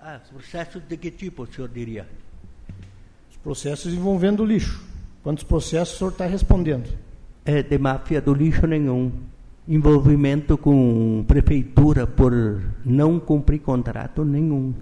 Ah, 0.00 0.18
processos 0.32 0.82
de 0.88 0.96
que 0.96 1.10
tipo, 1.10 1.42
o 1.42 1.46
senhor 1.46 1.68
diria? 1.68 2.08
Os 3.30 3.36
processos 3.36 3.92
envolvendo 3.92 4.42
lixo. 4.42 4.82
Quantos 5.22 5.44
processos 5.44 5.96
o 5.96 5.98
senhor 5.98 6.12
está 6.12 6.24
respondendo? 6.24 6.88
É 7.44 7.62
de 7.62 7.76
máfia 7.76 8.22
do 8.22 8.32
lixo 8.32 8.66
nenhum. 8.66 9.12
Envolvimento 9.68 10.56
com 10.56 11.26
prefeitura 11.28 12.06
por 12.06 12.32
não 12.86 13.20
cumprir 13.20 13.60
contrato 13.60 14.24
nenhum. 14.24 14.72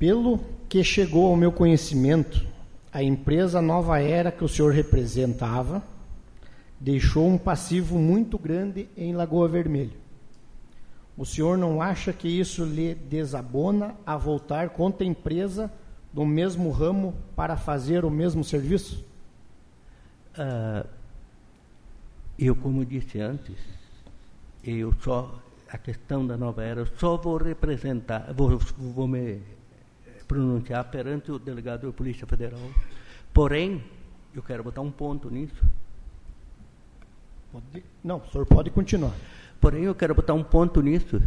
Pelo 0.00 0.40
que 0.66 0.82
chegou 0.82 1.26
ao 1.26 1.36
meu 1.36 1.52
conhecimento, 1.52 2.42
a 2.90 3.02
empresa 3.02 3.60
Nova 3.60 4.00
Era 4.00 4.32
que 4.32 4.42
o 4.42 4.48
senhor 4.48 4.72
representava 4.72 5.82
deixou 6.80 7.28
um 7.28 7.36
passivo 7.36 7.98
muito 7.98 8.38
grande 8.38 8.88
em 8.96 9.12
Lagoa 9.12 9.46
Vermelha. 9.46 9.92
O 11.18 11.26
senhor 11.26 11.58
não 11.58 11.82
acha 11.82 12.14
que 12.14 12.26
isso 12.28 12.64
lhe 12.64 12.94
desabona 12.94 13.94
a 14.06 14.16
voltar 14.16 14.70
contra 14.70 15.04
a 15.04 15.06
empresa 15.06 15.70
do 16.10 16.24
mesmo 16.24 16.70
ramo 16.70 17.14
para 17.36 17.58
fazer 17.58 18.02
o 18.02 18.10
mesmo 18.10 18.42
serviço? 18.42 19.04
Uh, 20.32 20.88
eu, 22.38 22.56
como 22.56 22.86
disse 22.86 23.20
antes, 23.20 23.58
eu 24.64 24.94
só 25.02 25.38
a 25.68 25.76
questão 25.76 26.26
da 26.26 26.38
nova 26.38 26.64
era, 26.64 26.80
eu 26.80 26.88
só 26.96 27.18
vou 27.18 27.36
representar, 27.36 28.32
vou, 28.32 28.58
vou 28.78 29.06
me 29.06 29.42
pronunciar 30.30 30.84
perante 30.84 31.32
o 31.32 31.40
delegado 31.40 31.88
da 31.88 31.92
Polícia 31.92 32.24
Federal. 32.24 32.60
Porém, 33.34 33.82
eu 34.32 34.40
quero 34.40 34.62
botar 34.62 34.80
um 34.80 34.90
ponto 34.90 35.28
nisso. 35.28 35.60
Pode, 37.50 37.84
não, 38.04 38.18
o 38.18 38.30
senhor 38.30 38.46
pode 38.46 38.70
continuar. 38.70 39.12
Porém, 39.60 39.82
eu 39.82 39.94
quero 39.94 40.14
botar 40.14 40.34
um 40.34 40.44
ponto 40.44 40.80
nisso. 40.80 41.20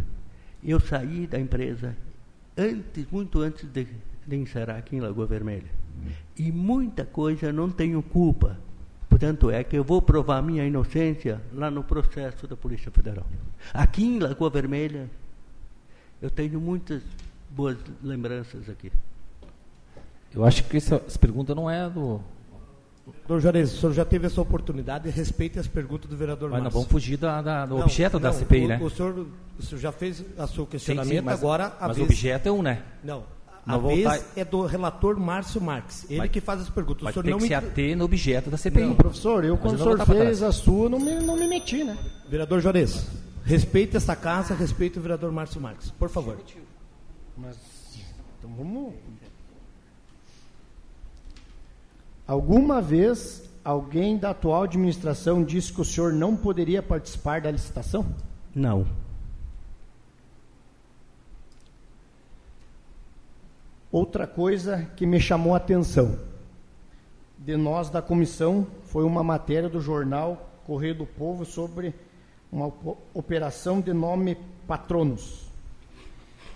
Eu 0.64 0.80
saí 0.80 1.26
da 1.26 1.38
empresa 1.38 1.94
antes, 2.56 3.06
muito 3.10 3.42
antes 3.42 3.68
de, 3.70 3.86
de 4.26 4.36
encerrar 4.36 4.78
aqui 4.78 4.96
em 4.96 5.00
Lagoa 5.00 5.26
Vermelha. 5.26 5.70
E 6.34 6.50
muita 6.50 7.04
coisa 7.04 7.52
não 7.52 7.70
tenho 7.70 8.02
culpa. 8.02 8.58
Portanto, 9.10 9.50
é 9.50 9.62
que 9.62 9.76
eu 9.76 9.84
vou 9.84 10.00
provar 10.00 10.42
minha 10.42 10.64
inocência 10.64 11.42
lá 11.52 11.70
no 11.70 11.84
processo 11.84 12.46
da 12.46 12.56
Polícia 12.56 12.90
Federal. 12.90 13.26
Aqui 13.74 14.02
em 14.02 14.18
Lagoa 14.18 14.48
Vermelha, 14.48 15.10
eu 16.22 16.30
tenho 16.30 16.58
muitas 16.58 17.02
boas 17.54 17.76
lembranças 18.02 18.68
aqui. 18.68 18.90
Eu 20.34 20.44
acho 20.44 20.64
que 20.64 20.76
essa, 20.76 21.00
essa 21.06 21.18
pergunta 21.18 21.54
não 21.54 21.70
é 21.70 21.88
do. 21.88 22.20
Doutor 23.06 23.40
Juarez, 23.40 23.72
o 23.74 23.76
senhor 23.80 23.92
já 23.92 24.04
teve 24.04 24.26
essa 24.26 24.40
oportunidade, 24.40 25.10
respeite 25.10 25.58
as 25.58 25.66
perguntas 25.66 26.08
do 26.08 26.16
vereador 26.16 26.48
Mas 26.48 26.56
não 26.58 26.64
Márcio. 26.64 26.80
vamos 26.80 26.90
fugir 26.90 27.18
da, 27.18 27.42
da- 27.42 27.66
do 27.66 27.74
Não, 27.76 27.82
objeto 27.82 28.18
da 28.18 28.30
não, 28.32 28.38
CPI, 28.38 28.64
o, 28.64 28.68
né? 28.68 28.78
O 28.82 28.88
senhor, 28.90 29.26
o 29.58 29.62
senhor 29.62 29.78
já 29.80 29.92
fez 29.92 30.20
o 30.20 30.46
seu 30.46 30.64
Sim, 30.64 30.70
questionamento, 30.70 31.18
sim, 31.18 31.20
mas, 31.20 31.38
agora 31.38 31.76
a 31.78 31.88
mas 31.88 31.96
vez... 31.98 32.08
o 32.08 32.10
objeto 32.10 32.48
é 32.48 32.52
um, 32.52 32.62
né? 32.62 32.82
Não, 33.04 33.24
a 33.66 33.72
Não 33.72 33.86
vez 33.88 34.04
voltar- 34.04 34.24
é 34.36 34.44
do 34.44 34.64
relator 34.64 35.20
Márcio 35.20 35.60
Marques, 35.60 36.06
ele 36.08 36.18
Mas- 36.18 36.30
que 36.30 36.40
faz 36.40 36.62
as 36.62 36.70
perguntas. 36.70 37.06
O 37.06 37.12
senhor 37.12 37.22
tem 37.22 37.30
não 37.32 37.38
que 37.38 37.44
se 37.44 37.50
me... 37.50 37.54
ater 37.54 37.94
no 37.96 38.04
objeto 38.06 38.48
da 38.50 38.56
CPI. 38.56 38.84
Não, 38.86 38.94
professor, 38.94 39.44
eu 39.44 39.52
Mas 39.54 39.62
quando 39.62 39.74
eu 39.80 39.80
o 39.80 39.96
senhor 39.98 40.06
fez 40.06 40.42
a 40.42 40.50
sua, 40.50 40.88
não 40.88 40.98
me, 40.98 41.14
não 41.16 41.36
me 41.36 41.46
meti, 41.46 41.84
né? 41.84 41.98
Vereador 42.26 42.58
Juarez, 42.62 43.06
respeite 43.44 43.98
essa 43.98 44.16
casa, 44.16 44.54
respeite 44.54 44.98
o 44.98 45.02
vereador 45.02 45.30
Márcio 45.30 45.60
Marques, 45.60 45.90
por 45.90 46.08
favor. 46.08 46.38
Mas, 47.36 47.56
então 48.38 48.50
vamos... 48.54 48.94
Alguma 52.26 52.80
vez 52.80 53.42
alguém 53.62 54.16
da 54.16 54.30
atual 54.30 54.62
administração 54.62 55.44
disse 55.44 55.72
que 55.72 55.80
o 55.80 55.84
senhor 55.84 56.12
não 56.12 56.36
poderia 56.36 56.82
participar 56.82 57.40
da 57.40 57.50
licitação? 57.50 58.06
Não. 58.54 58.86
Outra 63.92 64.26
coisa 64.26 64.90
que 64.96 65.06
me 65.06 65.20
chamou 65.20 65.54
a 65.54 65.58
atenção 65.58 66.18
de 67.38 67.56
nós 67.56 67.90
da 67.90 68.00
comissão 68.00 68.66
foi 68.86 69.04
uma 69.04 69.22
matéria 69.22 69.68
do 69.68 69.80
jornal 69.80 70.50
Correio 70.66 70.94
do 70.94 71.06
Povo 71.06 71.44
sobre 71.44 71.94
uma 72.50 72.66
op- 72.66 72.98
operação 73.12 73.80
de 73.80 73.92
nome 73.92 74.36
Patronos, 74.66 75.43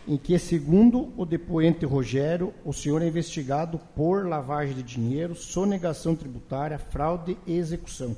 em 0.08 0.16
que, 0.16 0.38
segundo 0.38 1.12
o 1.18 1.26
depoente 1.26 1.84
Rogério, 1.84 2.54
o 2.64 2.72
senhor 2.72 3.02
é 3.02 3.06
investigado 3.06 3.78
por 3.94 4.26
lavagem 4.26 4.74
de 4.74 4.82
dinheiro, 4.82 5.34
sonegação 5.34 6.16
tributária, 6.16 6.78
fraude 6.78 7.36
e 7.46 7.56
execução. 7.58 8.16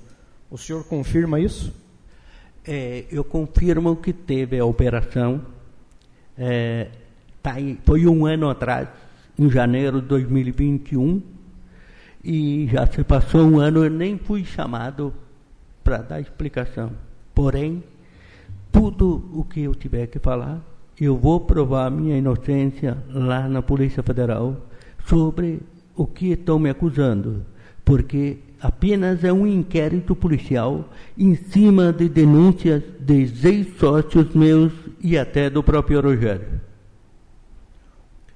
O 0.48 0.56
senhor 0.56 0.84
confirma 0.84 1.40
isso? 1.40 1.74
É, 2.64 3.06
eu 3.10 3.24
confirmo 3.24 3.96
que 3.96 4.12
teve 4.12 4.58
a 4.58 4.64
operação. 4.64 5.44
é, 6.42 6.88
tá 7.42 7.54
aí- 7.54 7.78
foi 7.84 8.06
um 8.06 8.24
ano 8.24 8.48
atrás, 8.48 8.88
em 9.38 9.50
janeiro 9.50 10.00
de 10.00 10.08
2021, 10.08 11.20
e 12.24 12.66
já 12.72 12.86
se 12.86 13.02
passou 13.04 13.42
um 13.42 13.58
ano, 13.58 13.84
eu 13.84 13.90
nem 13.90 14.16
fui 14.16 14.42
chamado 14.44 15.12
para 15.84 15.98
dar 15.98 16.20
explicação. 16.20 16.92
Porém, 17.34 17.82
tudo 18.72 19.28
o 19.34 19.44
que 19.44 19.60
eu 19.60 19.74
tiver 19.74 20.06
que 20.06 20.18
falar, 20.18 20.62
eu 21.04 21.16
vou 21.16 21.40
provar 21.40 21.90
minha 21.90 22.16
inocência 22.16 22.98
lá 23.08 23.48
na 23.48 23.62
Polícia 23.62 24.02
Federal 24.02 24.56
sobre 25.06 25.60
o 25.96 26.06
que 26.06 26.32
estão 26.32 26.58
me 26.58 26.70
acusando, 26.70 27.44
porque 27.84 28.38
apenas 28.60 29.24
é 29.24 29.32
um 29.32 29.46
inquérito 29.46 30.14
policial 30.14 30.88
em 31.16 31.34
cima 31.34 31.92
de 31.92 32.08
denúncias 32.08 32.82
de 33.00 33.28
ex-sócios 33.46 34.34
meus 34.34 34.72
e 35.02 35.16
até 35.16 35.48
do 35.48 35.62
próprio 35.62 36.00
Rogério. 36.00 36.60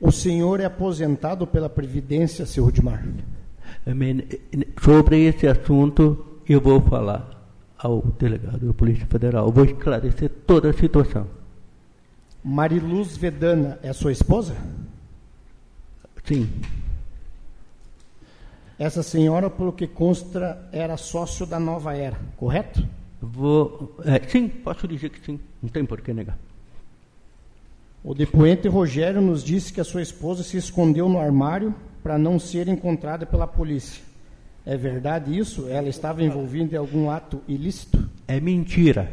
O 0.01 0.10
senhor 0.10 0.60
é 0.60 0.65
aposentado 0.65 1.47
pela 1.47 1.68
Previdência, 1.68 2.44
seu 2.47 2.65
Rudimar? 2.65 3.07
Men- 3.86 4.25
Sobre 4.83 5.25
esse 5.25 5.47
assunto, 5.47 6.25
eu 6.49 6.60
vou 6.60 6.81
falar 6.81 7.31
ao 7.78 8.02
delegado 8.18 8.67
da 8.67 8.75
Polícia 8.75 9.07
Federal, 9.07 9.51
vou 9.52 9.65
esclarecer 9.65 10.31
toda 10.47 10.70
a 10.70 10.73
situação. 10.73 11.26
Mariluz 12.44 13.16
Vedana 13.16 13.78
é 13.82 13.92
sua 13.92 14.12
esposa? 14.12 14.55
Sim, 16.24 16.48
Essa 18.78 19.02
senhora, 19.02 19.50
pelo 19.50 19.73
que 19.73 19.86
consta, 19.86 20.66
era 20.73 20.97
sócio 20.97 21.44
da 21.47 21.60
Nova 21.60 21.94
Era, 21.97 22.18
correto? 22.36 22.86
vou. 23.20 23.94
é, 24.05 24.26
sim, 24.28 24.48
posso 24.48 24.86
dizer 24.89 25.10
que 25.10 25.24
sim, 25.24 25.39
não 25.62 25.68
tem 25.68 25.84
por 25.84 26.00
que 26.00 26.12
negar. 26.12 26.39
O 28.02 28.14
depoente 28.14 28.68
Rogério 28.68 29.20
nos 29.20 29.42
disse 29.42 29.73
que 29.73 29.81
a 29.81 29.84
sua 29.84 30.02
esposa 30.02 30.42
se 30.42 30.56
escondeu 30.58 31.08
no 31.08 31.18
armário 31.18 31.74
para 32.02 32.18
não 32.18 32.39
ser 32.39 32.68
encontrada 32.68 33.24
pela 33.24 33.47
polícia. 33.47 34.02
É 34.66 34.76
verdade 34.76 35.36
isso? 35.36 35.68
Ela 35.68 35.89
estava 35.89 36.23
envolvida 36.23 36.74
em 36.74 36.78
algum 36.78 37.10
ato 37.10 37.40
ilícito? 37.48 38.08
É 38.28 38.40
mentira. 38.40 39.10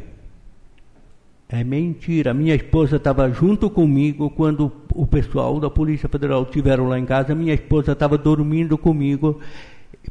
É 1.52 1.66
mentira. 1.66 2.34
Minha 2.34 2.56
esposa 2.56 2.96
estava 2.96 3.30
junto 3.30 3.70
comigo 3.70 4.30
quando 4.30 4.72
o 4.96 5.06
pessoal 5.06 5.60
da 5.60 5.70
Polícia 5.70 6.08
Federal 6.08 6.44
estiveram 6.44 6.88
lá 6.88 6.98
em 6.98 7.06
casa. 7.06 7.36
Minha 7.36 7.54
esposa 7.54 7.92
estava 7.92 8.18
dormindo 8.18 8.78
comigo. 8.78 9.42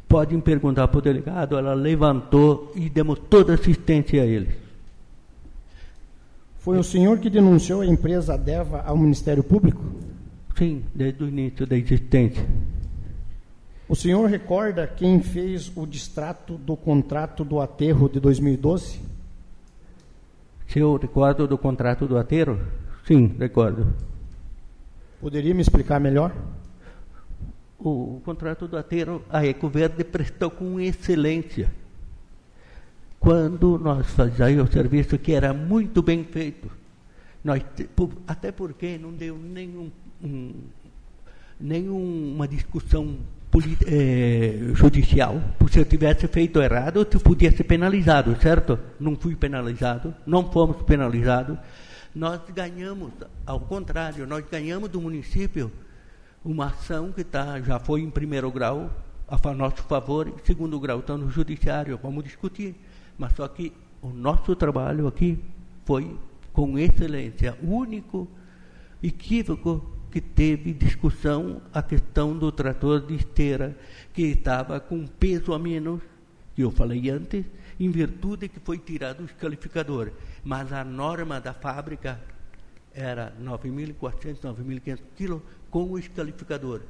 Podem 0.07 0.39
perguntar 0.39 0.87
para 0.87 0.99
o 0.99 1.01
delegado. 1.01 1.57
Ela 1.57 1.73
levantou 1.73 2.71
e 2.75 2.87
demos 2.87 3.17
toda 3.27 3.55
assistência 3.55 4.21
a 4.21 4.25
eles. 4.25 4.53
Foi 6.59 6.77
o 6.77 6.83
senhor 6.83 7.17
que 7.17 7.27
denunciou 7.27 7.81
a 7.81 7.87
empresa 7.87 8.37
Deva 8.37 8.81
ao 8.81 8.95
Ministério 8.95 9.43
Público? 9.43 9.83
Sim, 10.55 10.83
desde 10.93 11.23
o 11.23 11.27
início 11.27 11.65
da 11.65 11.75
existência. 11.75 12.45
O 13.89 13.95
senhor 13.95 14.29
recorda 14.29 14.85
quem 14.85 15.19
fez 15.23 15.71
o 15.75 15.87
distrato 15.87 16.53
do 16.59 16.77
contrato 16.77 17.43
do 17.43 17.59
aterro 17.59 18.07
de 18.07 18.19
2012? 18.19 19.10
Se 20.71 20.79
eu 20.79 20.95
recordo 20.95 21.45
do 21.45 21.57
contrato 21.57 22.07
do 22.07 22.17
ateiro? 22.17 22.57
Sim, 23.05 23.35
recordo. 23.37 23.93
Poderia 25.19 25.53
me 25.53 25.61
explicar 25.61 25.99
melhor? 25.99 26.33
O, 27.77 28.15
o 28.15 28.21
contrato 28.23 28.69
do 28.69 28.77
ateiro, 28.77 29.21
a 29.29 29.45
Eco 29.45 29.67
Verde 29.67 30.05
prestou 30.05 30.49
com 30.49 30.79
excelência. 30.79 31.69
Quando 33.19 33.77
nós 33.77 34.07
fazíamos 34.11 34.69
o 34.69 34.71
serviço 34.71 35.17
que 35.17 35.33
era 35.33 35.53
muito 35.53 36.01
bem 36.01 36.23
feito, 36.23 36.71
nós, 37.43 37.61
até 38.25 38.49
porque 38.49 38.97
não 38.97 39.11
deu 39.11 39.37
nenhum, 39.37 39.91
um, 40.23 40.53
nenhuma 41.59 42.47
discussão 42.47 43.17
eh, 43.85 44.71
judicial. 44.73 45.41
Se 45.69 45.79
eu 45.79 45.85
tivesse 45.85 46.27
feito 46.27 46.61
errado, 46.61 47.07
eu 47.11 47.19
podia 47.19 47.51
ser 47.51 47.63
penalizado, 47.63 48.35
certo? 48.41 48.79
Não 48.99 49.15
fui 49.15 49.35
penalizado, 49.35 50.13
não 50.25 50.51
fomos 50.51 50.81
penalizados. 50.83 51.57
Nós 52.13 52.41
ganhamos, 52.53 53.11
ao 53.45 53.59
contrário, 53.59 54.25
nós 54.27 54.45
ganhamos 54.49 54.89
do 54.89 55.01
município 55.01 55.71
uma 56.43 56.67
ação 56.67 57.11
que 57.11 57.23
tá, 57.23 57.61
já 57.61 57.79
foi 57.79 58.01
em 58.01 58.09
primeiro 58.09 58.51
grau, 58.51 58.89
a 59.27 59.53
nosso 59.53 59.83
favor, 59.83 60.27
em 60.27 60.33
segundo 60.43 60.79
grau 60.79 60.99
está 60.99 61.17
no 61.17 61.29
judiciário, 61.29 61.97
vamos 62.01 62.23
discutir. 62.23 62.75
Mas 63.17 63.33
só 63.33 63.47
que 63.47 63.71
o 64.01 64.09
nosso 64.09 64.55
trabalho 64.55 65.07
aqui 65.07 65.39
foi 65.85 66.17
com 66.51 66.77
excelência. 66.77 67.57
Único 67.61 68.27
equívoco 69.01 70.00
que 70.11 70.19
teve 70.19 70.73
discussão 70.73 71.61
a 71.73 71.81
questão 71.81 72.37
do 72.37 72.51
trator 72.51 72.99
de 72.99 73.15
esteira, 73.15 73.77
que 74.13 74.23
estava 74.23 74.79
com 74.79 75.07
peso 75.07 75.53
a 75.53 75.59
menos, 75.59 76.01
que 76.53 76.61
eu 76.61 76.69
falei 76.69 77.09
antes, 77.09 77.45
em 77.79 77.89
virtude 77.89 78.49
que 78.49 78.59
foi 78.59 78.77
tirado 78.77 79.21
o 79.21 79.25
descalificador. 79.25 80.11
Mas 80.43 80.73
a 80.73 80.83
norma 80.83 81.39
da 81.39 81.53
fábrica 81.53 82.19
era 82.93 83.33
9.400, 83.41 84.41
9.500 84.41 84.99
quilos 85.15 85.41
com 85.69 85.85
o 85.85 85.97
escalificador. 85.97 86.81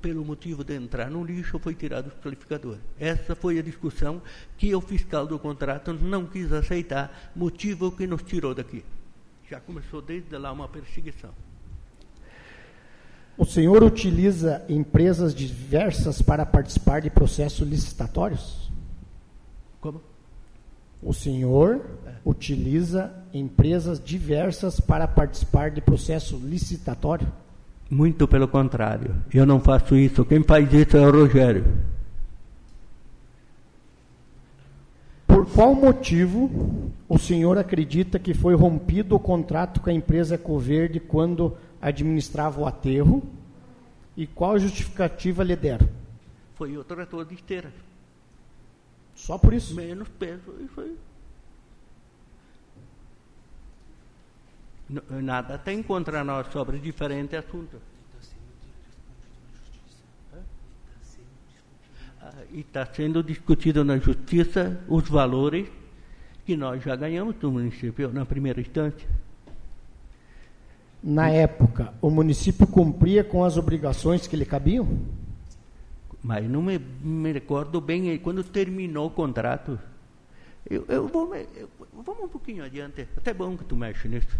Pelo 0.00 0.24
motivo 0.24 0.64
de 0.64 0.74
entrar 0.74 1.10
no 1.10 1.24
lixo, 1.24 1.58
foi 1.58 1.74
tirado 1.74 2.06
o 2.06 2.08
escalificador. 2.08 2.78
Essa 2.98 3.34
foi 3.34 3.58
a 3.58 3.62
discussão 3.62 4.22
que 4.56 4.74
o 4.74 4.80
fiscal 4.80 5.26
do 5.26 5.38
contrato 5.38 5.92
não 5.92 6.24
quis 6.24 6.52
aceitar, 6.52 7.32
motivo 7.34 7.90
que 7.92 8.06
nos 8.06 8.22
tirou 8.22 8.54
daqui. 8.54 8.84
Já 9.50 9.60
começou 9.60 10.00
desde 10.00 10.38
lá 10.38 10.52
uma 10.52 10.68
perseguição. 10.68 11.34
O 13.40 13.46
senhor 13.46 13.82
utiliza 13.82 14.62
empresas 14.68 15.34
diversas 15.34 16.20
para 16.20 16.44
participar 16.44 17.00
de 17.00 17.08
processos 17.08 17.66
licitatórios? 17.66 18.70
Como? 19.80 19.98
O 21.02 21.14
senhor 21.14 21.80
utiliza 22.22 23.10
empresas 23.32 23.98
diversas 23.98 24.78
para 24.78 25.08
participar 25.08 25.70
de 25.70 25.80
processo 25.80 26.36
licitatório? 26.36 27.32
Muito 27.90 28.28
pelo 28.28 28.46
contrário. 28.46 29.14
Eu 29.32 29.46
não 29.46 29.58
faço 29.58 29.96
isso. 29.96 30.22
Quem 30.22 30.42
faz 30.42 30.70
isso 30.74 30.98
é 30.98 31.08
o 31.08 31.10
Rogério. 31.10 31.64
Por 35.26 35.46
qual 35.46 35.74
motivo 35.74 36.92
o 37.08 37.18
senhor 37.18 37.56
acredita 37.56 38.18
que 38.18 38.34
foi 38.34 38.54
rompido 38.54 39.16
o 39.16 39.18
contrato 39.18 39.80
com 39.80 39.88
a 39.88 39.94
empresa 39.94 40.34
Ecoverde 40.34 41.00
quando 41.00 41.56
administrava 41.80 42.60
o 42.60 42.66
aterro? 42.66 43.22
E 44.16 44.26
qual 44.26 44.58
justificativa 44.58 45.42
lhe 45.42 45.56
deram? 45.56 45.88
Foi 46.54 46.76
o 46.76 46.84
trator 46.84 47.24
de 47.24 47.34
esteira. 47.34 47.72
Só 49.14 49.38
por 49.38 49.52
isso? 49.54 49.74
Menos 49.74 50.08
peso 50.08 50.54
e 50.60 50.68
foi. 50.68 50.96
Nada 55.22 55.56
tem 55.56 55.82
contra 55.82 56.24
nós 56.24 56.48
sobre 56.48 56.78
diferente 56.78 57.36
assunto. 57.36 57.80
Ah, 62.20 62.32
E 62.50 62.60
está 62.60 62.84
sendo 62.86 63.22
discutido 63.22 63.84
na 63.84 63.98
justiça 63.98 64.82
os 64.88 65.08
valores 65.08 65.68
que 66.44 66.56
nós 66.56 66.82
já 66.82 66.96
ganhamos 66.96 67.36
do 67.36 67.52
município 67.52 68.12
na 68.12 68.26
primeira 68.26 68.60
instância. 68.60 69.08
Na 71.02 71.30
época, 71.30 71.94
o 72.00 72.10
município 72.10 72.66
cumpria 72.66 73.24
com 73.24 73.42
as 73.44 73.56
obrigações 73.56 74.26
que 74.26 74.36
lhe 74.36 74.44
cabiam? 74.44 74.98
Mas 76.22 76.44
não 76.48 76.60
me, 76.62 76.78
me 76.78 77.32
recordo 77.32 77.80
bem 77.80 78.18
quando 78.18 78.44
terminou 78.44 79.06
o 79.06 79.10
contrato. 79.10 79.78
Eu, 80.68 80.84
eu 80.88 81.08
vou, 81.08 81.34
eu- 81.34 81.70
vamos 82.04 82.24
um 82.24 82.28
pouquinho 82.28 82.62
adiante. 82.62 83.08
Até 83.16 83.32
bom 83.32 83.56
que 83.56 83.64
tu 83.64 83.74
mexe 83.74 84.06
nisso. 84.08 84.38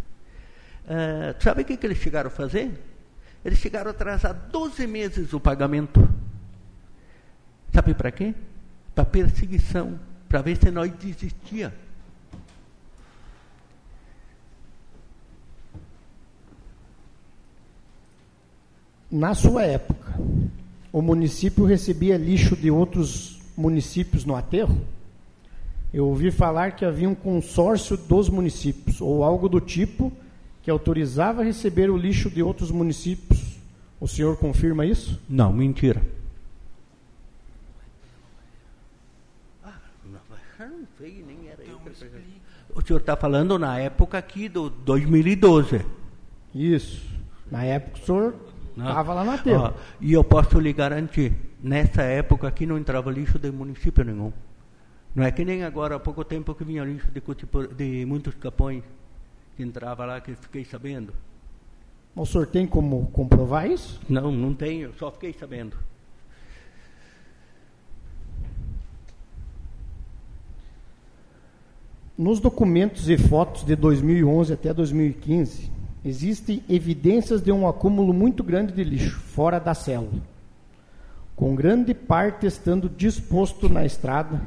Ah, 0.86 1.34
sabe 1.40 1.62
o 1.62 1.64
que, 1.64 1.76
que 1.78 1.86
eles 1.86 1.96
chegaram 1.98 2.28
a 2.28 2.30
fazer? 2.30 2.70
Eles 3.42 3.58
chegaram 3.58 3.88
a 3.88 3.94
atrasar 3.94 4.34
12 4.52 4.86
meses 4.86 5.32
o 5.32 5.40
pagamento. 5.40 6.06
Sabe 7.72 7.94
para 7.94 8.10
quê? 8.10 8.34
Para 8.94 9.06
perseguição, 9.06 9.98
para 10.28 10.42
ver 10.42 10.58
se 10.58 10.70
nós 10.70 10.92
desistia. 10.92 11.72
Na 19.10 19.34
sua 19.34 19.64
época, 19.64 20.14
o 20.92 21.02
município 21.02 21.64
recebia 21.64 22.16
lixo 22.16 22.54
de 22.54 22.70
outros 22.70 23.40
municípios 23.56 24.24
no 24.24 24.36
aterro? 24.36 24.80
Eu 25.92 26.06
ouvi 26.06 26.30
falar 26.30 26.76
que 26.76 26.84
havia 26.84 27.08
um 27.08 27.14
consórcio 27.14 27.96
dos 27.96 28.28
municípios, 28.28 29.00
ou 29.00 29.24
algo 29.24 29.48
do 29.48 29.60
tipo, 29.60 30.12
que 30.62 30.70
autorizava 30.70 31.42
receber 31.42 31.90
o 31.90 31.96
lixo 31.96 32.30
de 32.30 32.40
outros 32.42 32.70
municípios. 32.70 33.56
O 34.00 34.06
senhor 34.06 34.36
confirma 34.36 34.86
isso? 34.86 35.20
Não, 35.28 35.52
mentira. 35.52 36.00
Ah, 39.64 39.74
O 42.72 42.80
senhor 42.80 43.00
está 43.00 43.16
falando 43.16 43.58
na 43.58 43.76
época 43.78 44.16
aqui 44.18 44.48
do 44.48 44.70
2012. 44.70 45.84
Isso. 46.54 47.04
Na 47.50 47.64
época 47.64 47.98
o 48.00 48.06
senhor. 48.06 48.49
Estava 48.88 49.14
lá 49.14 49.24
no 49.24 49.30
aterro. 49.32 49.64
Ó, 49.64 49.72
e 50.00 50.12
eu 50.12 50.24
posso 50.24 50.58
lhe 50.58 50.72
garantir, 50.72 51.32
nessa 51.62 52.02
época 52.02 52.48
aqui 52.48 52.66
não 52.66 52.78
entrava 52.78 53.10
lixo 53.10 53.38
de 53.38 53.50
município 53.50 54.04
nenhum. 54.04 54.32
Não 55.14 55.24
é 55.24 55.30
que 55.30 55.44
nem 55.44 55.64
agora, 55.64 55.96
há 55.96 56.00
pouco 56.00 56.24
tempo 56.24 56.54
que 56.54 56.64
vinha 56.64 56.84
lixo 56.84 57.08
de, 57.10 57.22
de 57.74 58.06
muitos 58.06 58.34
capões, 58.34 58.84
que 59.56 59.62
entrava 59.62 60.04
lá, 60.04 60.20
que 60.20 60.34
fiquei 60.34 60.64
sabendo. 60.64 61.12
O 62.14 62.26
senhor 62.26 62.46
tem 62.46 62.66
como 62.66 63.06
comprovar 63.12 63.70
isso? 63.70 64.00
Não, 64.08 64.30
não 64.30 64.54
tenho, 64.54 64.92
só 64.98 65.10
fiquei 65.10 65.32
sabendo. 65.32 65.76
Nos 72.16 72.38
documentos 72.38 73.08
e 73.08 73.16
fotos 73.16 73.64
de 73.64 73.74
2011 73.74 74.52
até 74.52 74.74
2015, 74.74 75.70
existem 76.04 76.62
evidências 76.68 77.42
de 77.42 77.52
um 77.52 77.68
acúmulo 77.68 78.12
muito 78.12 78.42
grande 78.42 78.72
de 78.72 78.82
lixo 78.82 79.18
fora 79.18 79.58
da 79.58 79.74
célula, 79.74 80.20
com 81.36 81.54
grande 81.54 81.94
parte 81.94 82.46
estando 82.46 82.88
disposto 82.88 83.68
na 83.68 83.84
estrada, 83.84 84.40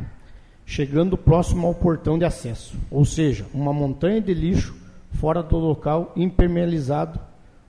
chegando 0.65 1.17
próximo 1.17 1.67
ao 1.67 1.75
portão 1.75 2.17
de 2.17 2.25
acesso, 2.25 2.75
ou 2.89 3.05
seja, 3.05 3.45
uma 3.53 3.73
montanha 3.73 4.21
de 4.21 4.33
lixo 4.33 4.75
fora 5.13 5.43
do 5.43 5.57
local 5.57 6.11
impermeabilizado. 6.15 7.19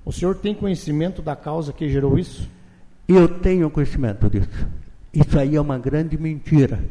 O 0.04 0.12
senhor 0.12 0.36
tem 0.36 0.54
conhecimento 0.54 1.22
da 1.22 1.34
causa 1.34 1.72
que 1.72 1.88
gerou 1.88 2.18
isso? 2.18 2.48
Eu 3.06 3.28
tenho 3.28 3.70
conhecimento 3.70 4.28
disso. 4.30 4.66
Isso 5.12 5.38
aí 5.38 5.56
é 5.56 5.60
uma 5.60 5.78
grande 5.78 6.16
mentira. 6.18 6.82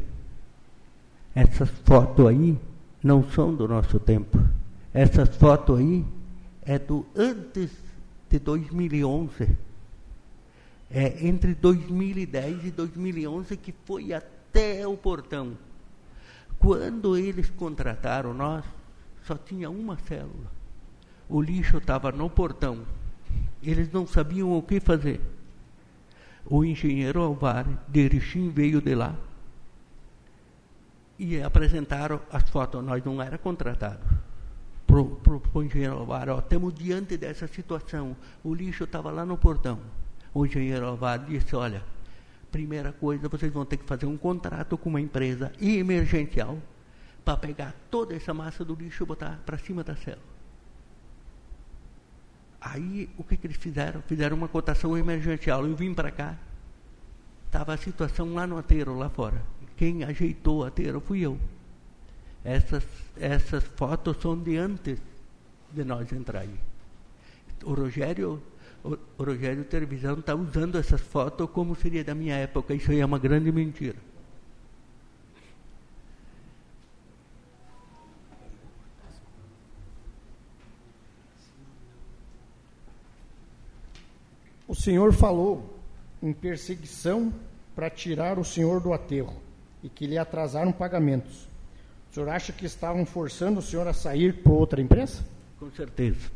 Essas 1.34 1.68
fotos 1.84 2.26
aí 2.26 2.56
não 3.02 3.22
são 3.30 3.54
do 3.54 3.66
nosso 3.66 3.98
tempo. 3.98 4.38
Essas 4.92 5.28
fotos 5.36 5.78
aí 5.78 6.04
é 6.64 6.78
do 6.78 7.06
antes 7.14 7.70
de 8.28 8.38
2011. 8.38 9.48
É 10.90 11.26
entre 11.26 11.54
2010 11.54 12.66
e 12.66 12.70
2011 12.70 13.56
que 13.56 13.74
foi 13.84 14.12
até 14.12 14.86
o 14.86 14.96
portão. 14.96 15.56
Quando 16.58 17.16
eles 17.16 17.50
contrataram 17.50 18.32
nós, 18.32 18.64
só 19.26 19.36
tinha 19.36 19.68
uma 19.68 19.98
célula. 19.98 20.52
O 21.28 21.40
lixo 21.40 21.78
estava 21.78 22.12
no 22.12 22.30
portão. 22.30 22.84
Eles 23.62 23.90
não 23.90 24.06
sabiam 24.06 24.56
o 24.56 24.62
que 24.62 24.78
fazer. 24.78 25.20
O 26.46 26.64
engenheiro 26.64 27.22
Alvar 27.22 27.66
de 27.88 28.00
Erechim 28.00 28.50
veio 28.50 28.80
de 28.80 28.94
lá 28.94 29.16
e 31.18 31.40
apresentaram 31.40 32.20
as 32.30 32.48
fotos. 32.50 32.84
Nós 32.84 33.02
não 33.04 33.20
era 33.20 33.38
contratado. 33.38 34.04
Para 34.86 35.00
o 35.00 35.62
engenheiro 35.62 35.94
Alvar, 35.94 36.28
ó, 36.28 36.38
estamos 36.38 36.74
diante 36.74 37.16
dessa 37.16 37.46
situação. 37.48 38.16
O 38.42 38.54
lixo 38.54 38.84
estava 38.84 39.10
lá 39.10 39.24
no 39.24 39.36
portão. 39.36 39.80
O 40.32 40.44
engenheiro 40.44 40.86
Alvar 40.86 41.20
disse, 41.20 41.56
olha, 41.56 41.82
primeira 42.50 42.92
coisa, 42.92 43.28
vocês 43.28 43.52
vão 43.52 43.64
ter 43.64 43.76
que 43.76 43.84
fazer 43.84 44.06
um 44.06 44.16
contrato 44.16 44.78
com 44.78 44.88
uma 44.88 45.00
empresa 45.00 45.52
emergencial 45.60 46.58
para 47.24 47.36
pegar 47.36 47.74
toda 47.90 48.14
essa 48.14 48.34
massa 48.34 48.64
do 48.64 48.74
lixo 48.74 49.02
e 49.02 49.06
botar 49.06 49.40
para 49.44 49.58
cima 49.58 49.82
da 49.82 49.96
célula. 49.96 50.34
Aí, 52.60 53.10
o 53.18 53.24
que, 53.24 53.36
que 53.36 53.46
eles 53.46 53.56
fizeram? 53.56 54.00
Fizeram 54.02 54.36
uma 54.36 54.48
cotação 54.48 54.96
emergencial. 54.96 55.66
Eu 55.66 55.76
vim 55.76 55.92
para 55.92 56.10
cá, 56.10 56.38
estava 57.46 57.74
a 57.74 57.76
situação 57.76 58.32
lá 58.34 58.46
no 58.46 58.56
aterro, 58.56 58.96
lá 58.96 59.08
fora. 59.08 59.42
Quem 59.76 60.02
ajeitou 60.04 60.60
o 60.60 60.64
aterro 60.64 61.00
fui 61.00 61.20
eu. 61.20 61.38
Essas, 62.42 62.84
essas 63.18 63.64
fotos 63.64 64.16
são 64.20 64.38
de 64.38 64.56
antes 64.56 64.98
de 65.72 65.84
nós 65.84 66.12
entrar. 66.12 66.46
O 67.64 67.74
Rogério, 67.74 68.42
o, 68.82 68.98
o 69.18 69.24
Rogério 69.24 69.64
Televisão 69.64 70.18
está 70.18 70.34
usando 70.34 70.78
essas 70.78 71.00
fotos 71.00 71.48
como 71.50 71.74
seria 71.74 72.04
da 72.04 72.14
minha 72.14 72.36
época. 72.36 72.74
Isso 72.74 72.90
aí 72.90 73.00
é 73.00 73.06
uma 73.06 73.18
grande 73.18 73.50
mentira. 73.50 73.96
O 84.66 84.74
senhor 84.74 85.12
falou 85.12 85.78
em 86.22 86.32
perseguição 86.32 87.32
para 87.76 87.90
tirar 87.90 88.38
o 88.38 88.44
senhor 88.44 88.80
do 88.80 88.92
aterro 88.92 89.40
e 89.82 89.88
que 89.88 90.06
lhe 90.06 90.16
atrasaram 90.16 90.72
pagamentos. 90.72 91.53
O 92.14 92.22
senhor 92.22 92.28
acha 92.28 92.52
que 92.52 92.64
estavam 92.64 93.04
forçando 93.04 93.58
o 93.58 93.62
senhor 93.62 93.88
a 93.88 93.92
sair 93.92 94.34
por 94.34 94.52
outra 94.52 94.80
empresa? 94.80 95.20
Com 95.58 95.68
certeza. 95.72 96.30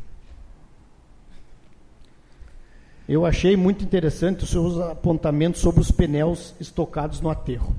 Eu 3.08 3.24
achei 3.24 3.56
muito 3.56 3.84
interessante 3.84 4.42
os 4.42 4.50
seus 4.50 4.76
apontamentos 4.80 5.60
sobre 5.60 5.80
os 5.80 5.92
pneus 5.92 6.52
estocados 6.58 7.20
no 7.20 7.30
aterro. 7.30 7.76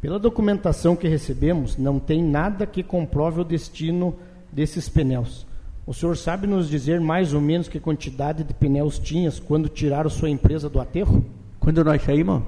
Pela 0.00 0.18
documentação 0.18 0.96
que 0.96 1.06
recebemos, 1.06 1.76
não 1.76 2.00
tem 2.00 2.22
nada 2.22 2.66
que 2.66 2.82
comprove 2.82 3.42
o 3.42 3.44
destino 3.44 4.16
desses 4.50 4.88
pneus. 4.88 5.46
O 5.86 5.92
senhor 5.92 6.16
sabe 6.16 6.46
nos 6.46 6.70
dizer 6.70 7.02
mais 7.02 7.34
ou 7.34 7.40
menos 7.42 7.68
que 7.68 7.78
quantidade 7.78 8.42
de 8.42 8.54
pneus 8.54 8.98
tinhas 8.98 9.38
quando 9.38 9.68
tiraram 9.68 10.08
sua 10.08 10.30
empresa 10.30 10.70
do 10.70 10.80
aterro? 10.80 11.22
Quando 11.60 11.84
nós 11.84 12.02
saímos, 12.02 12.42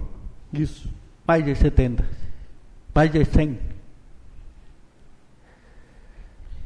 Isso. 0.50 0.88
mais 1.28 1.44
de 1.44 1.54
70, 1.54 2.08
mais 2.94 3.12
de 3.12 3.22
100. 3.22 3.75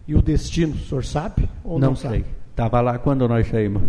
E 0.06 0.14
o 0.14 0.22
destino, 0.22 0.74
o 0.74 0.78
senhor 0.78 1.04
sabe? 1.04 1.48
Ou 1.62 1.78
não 1.78 1.90
não, 1.90 1.96
sei. 1.96 2.10
sabe? 2.10 2.24
Estava 2.50 2.80
lá 2.80 2.98
quando 2.98 3.28
nós 3.28 3.46
saímos. 3.48 3.82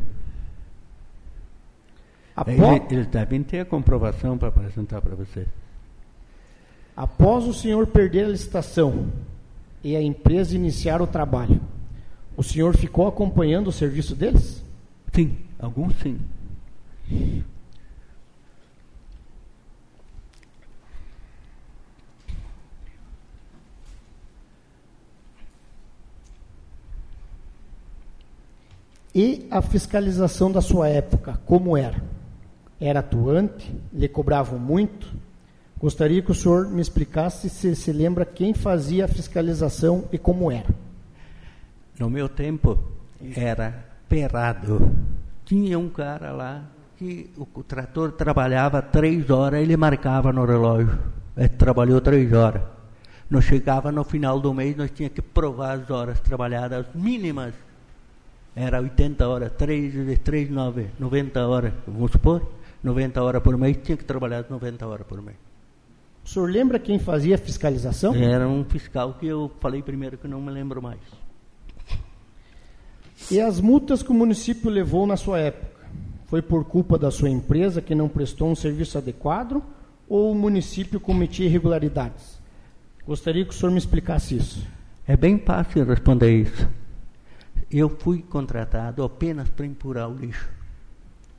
Apó- 2.36 2.52
Eles, 2.52 2.92
eles 2.92 3.08
devem 3.08 3.44
ter 3.44 3.60
a 3.62 3.66
comprovação 3.66 4.38
para 4.38 4.48
apresentar 4.50 5.02
para 5.02 5.16
você. 5.16 5.46
Após 6.96 7.46
o 7.46 7.54
senhor 7.54 7.88
perder 7.88 8.26
a 8.26 8.30
licitação 8.30 9.08
e 9.84 9.96
a 9.96 10.02
empresa 10.02 10.56
iniciar 10.56 11.02
o 11.02 11.08
trabalho, 11.08 11.60
o 12.38 12.44
senhor 12.44 12.76
ficou 12.78 13.08
acompanhando 13.08 13.68
o 13.68 13.72
serviço 13.72 14.16
deles? 14.16 14.64
Sim, 15.14 15.38
alguns 15.60 15.94
sim. 16.00 16.20
E 29.14 29.48
a 29.52 29.62
fiscalização 29.62 30.52
da 30.52 30.62
sua 30.62 30.88
época, 30.88 31.40
como 31.46 31.76
era? 31.76 32.02
Era 32.80 33.02
atuante? 33.02 33.72
Lhe 33.94 34.08
cobravam 34.08 34.58
muito? 34.58 35.08
Gostaria 35.78 36.22
que 36.22 36.32
o 36.32 36.36
senhor 36.36 36.70
me 36.70 36.82
explicasse 36.82 37.50
se 37.50 37.76
se 37.76 37.92
lembra 37.92 38.26
quem 38.26 38.54
fazia 38.54 39.06
a 39.06 39.08
fiscalização 39.08 40.06
e 40.12 40.18
como 40.18 40.52
era. 40.52 40.70
No 42.00 42.10
meu 42.10 42.30
tempo, 42.30 42.78
era 43.36 43.86
perado. 44.08 44.92
Tinha 45.44 45.78
um 45.78 45.90
cara 45.90 46.32
lá 46.32 46.64
que 46.98 47.30
o, 47.36 47.48
o 47.54 47.64
trator 47.64 48.12
trabalhava 48.12 48.82
três 48.82 49.30
horas, 49.30 49.62
ele 49.62 49.76
marcava 49.76 50.32
no 50.32 50.46
relógio. 50.46 50.98
Ele 51.36 51.50
trabalhou 51.50 52.00
três 52.00 52.32
horas. 52.32 52.62
Nós 53.30 53.44
chegava 53.44 53.92
no 53.92 54.04
final 54.04 54.40
do 54.40 54.54
mês, 54.54 54.76
nós 54.78 54.92
tínhamos 54.92 55.16
que 55.16 55.22
provar 55.22 55.80
as 55.80 55.90
horas 55.90 56.20
trabalhadas 56.20 56.86
mínimas. 56.94 57.54
Era 58.56 58.82
80 58.82 59.28
horas, 59.28 59.52
3 59.58 59.94
vezes 59.94 60.20
3, 60.20 60.50
9, 60.50 60.88
90 61.00 61.48
horas, 61.48 61.74
vamos 61.88 62.12
supor. 62.12 62.46
90 62.84 63.22
horas 63.22 63.44
por 63.44 63.58
mês, 63.58 63.78
tinha 63.84 63.96
que 63.96 64.04
trabalhar 64.04 64.46
90 64.50 64.86
horas 64.88 65.08
por 65.08 65.22
mês. 65.22 65.38
O 66.24 66.30
senhor 66.30 66.50
lembra 66.50 66.80
quem 66.80 67.00
fazia 67.00 67.36
a 67.36 67.38
fiscalização? 67.38 68.14
Era 68.14 68.48
um 68.48 68.64
fiscal 68.64 69.16
que 69.20 69.28
eu 69.28 69.52
falei 69.60 69.82
primeiro 69.82 70.18
que 70.18 70.28
não 70.28 70.42
me 70.42 70.52
lembro 70.52 70.82
mais. 70.82 71.00
E 73.30 73.40
as 73.40 73.60
multas 73.60 74.04
que 74.04 74.12
o 74.12 74.14
município 74.14 74.70
levou 74.70 75.06
na 75.06 75.16
sua 75.16 75.40
época? 75.40 75.82
Foi 76.28 76.42
por 76.42 76.66
culpa 76.66 76.98
da 76.98 77.12
sua 77.12 77.30
empresa 77.30 77.82
que 77.82 77.94
não 77.94 78.08
prestou 78.08 78.50
um 78.50 78.56
serviço 78.56 78.98
adequado 78.98 79.62
ou 80.08 80.32
o 80.32 80.36
município 80.36 81.00
cometia 81.00 81.46
irregularidades? 81.46 82.40
Gostaria 83.06 83.44
que 83.44 83.52
o 83.52 83.54
senhor 83.54 83.72
me 83.72 83.78
explicasse 83.78 84.36
isso. 84.36 84.68
É 85.08 85.18
bem 85.18 85.38
fácil 85.38 85.86
responder 85.86 86.42
isso. 86.42 86.70
Eu 87.74 87.88
fui 87.88 88.22
contratado 88.22 89.02
apenas 89.02 89.50
para 89.50 89.66
empurrar 89.66 90.10
o 90.10 90.14
lixo. 90.14 90.50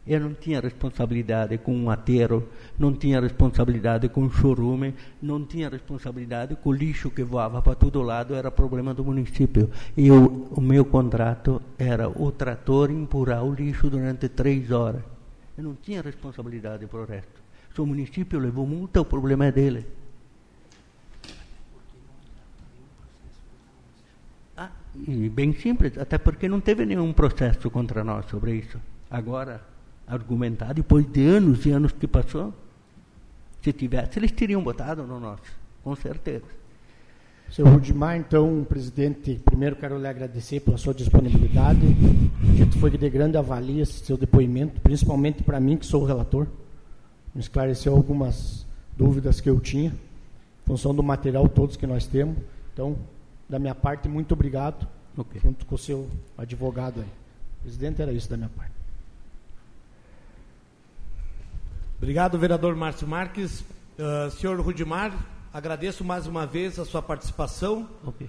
Eu 0.06 0.18
não 0.18 0.32
tinha 0.32 0.60
responsabilidade 0.60 1.58
com 1.58 1.76
um 1.76 1.90
ateiro, 1.90 2.48
não 2.76 2.92
tinha 2.92 3.20
responsabilidade 3.20 4.08
com 4.08 4.24
o 4.24 4.30
chorume, 4.30 4.94
não 5.20 5.44
tinha 5.44 5.68
responsabilidade 5.68 6.56
com 6.56 6.70
o 6.70 6.72
lixo 6.72 7.10
que 7.10 7.22
voava 7.22 7.60
para 7.60 7.74
todo 7.74 8.02
lado, 8.02 8.34
era 8.34 8.50
problema 8.50 8.94
do 8.94 9.04
município. 9.04 9.70
E 9.96 10.08
eu, 10.08 10.48
o 10.50 10.60
meu 10.60 10.84
contrato 10.84 11.60
era 11.78 12.08
o 12.08 12.32
trator 12.32 12.90
empurrar 12.90 13.44
o 13.44 13.54
lixo 13.54 13.90
durante 13.90 14.28
três 14.28 14.70
horas. 14.70 15.02
Eu 15.56 15.64
não 15.64 15.74
tinha 15.74 16.00
responsabilidade 16.00 16.86
para 16.86 17.00
o 17.02 17.04
resto. 17.04 17.42
Se 17.74 17.80
o 17.80 17.86
município 17.86 18.40
levou 18.40 18.66
multa, 18.66 19.02
o 19.02 19.04
problema 19.04 19.46
é 19.46 19.52
dele. 19.52 19.86
E 24.94 25.28
bem 25.28 25.54
simples, 25.54 25.96
até 25.96 26.18
porque 26.18 26.48
não 26.48 26.60
teve 26.60 26.84
nenhum 26.84 27.12
processo 27.12 27.70
contra 27.70 28.04
nós 28.04 28.26
sobre 28.26 28.56
isso. 28.56 28.78
Agora, 29.10 29.62
argumentar, 30.06 30.72
depois 30.74 31.10
de 31.10 31.24
anos 31.26 31.64
e 31.64 31.70
anos 31.70 31.92
que 31.92 32.06
passou, 32.06 32.52
se 33.62 33.72
tivesse, 33.72 34.18
eles 34.18 34.32
teriam 34.32 34.62
botado 34.62 35.04
no 35.04 35.18
nosso, 35.18 35.42
com 35.82 35.94
certeza. 35.96 36.44
Seu 37.50 37.66
Rudimar, 37.66 38.16
então, 38.16 38.64
presidente, 38.66 39.38
primeiro 39.44 39.76
quero 39.76 39.98
lhe 39.98 40.06
agradecer 40.06 40.60
pela 40.60 40.78
sua 40.78 40.94
disponibilidade. 40.94 41.80
Gente 42.56 42.78
foi 42.78 42.90
de 42.90 43.10
grande 43.10 43.36
avalia 43.36 43.82
esse 43.82 44.04
seu 44.04 44.16
depoimento, 44.16 44.80
principalmente 44.80 45.42
para 45.42 45.60
mim, 45.60 45.76
que 45.76 45.84
sou 45.84 46.02
o 46.02 46.06
relator. 46.06 46.46
Me 47.34 47.42
esclareceu 47.42 47.94
algumas 47.94 48.66
dúvidas 48.96 49.38
que 49.38 49.50
eu 49.50 49.60
tinha, 49.60 49.90
em 49.90 50.66
função 50.66 50.94
do 50.94 51.02
material 51.02 51.46
todos 51.46 51.76
que 51.76 51.86
nós 51.86 52.06
temos. 52.06 52.38
Então, 52.72 52.96
da 53.52 53.58
minha 53.58 53.74
parte, 53.74 54.08
muito 54.08 54.32
obrigado, 54.32 54.89
Ok. 55.14 55.39
junto 55.39 55.66
com 55.66 55.74
o 55.74 55.78
seu 55.78 56.08
advogado 56.39 57.02
aí. 57.02 57.08
Presidente, 57.60 58.00
era 58.00 58.10
isso 58.10 58.31
da 58.31 58.36
minha 58.39 58.48
parte. 58.48 58.72
Obrigado, 61.98 62.39
vereador 62.39 62.74
Márcio 62.74 63.06
Marques. 63.06 63.62
Ah, 63.98 64.31
senhor 64.31 64.58
Rudimar, 64.58 65.12
agradeço 65.52 66.02
mais 66.02 66.26
uma 66.26 66.47
vez 66.47 66.78
a 66.78 66.86
sua 66.86 67.02
participação. 67.02 67.86
Ok. 68.06 68.26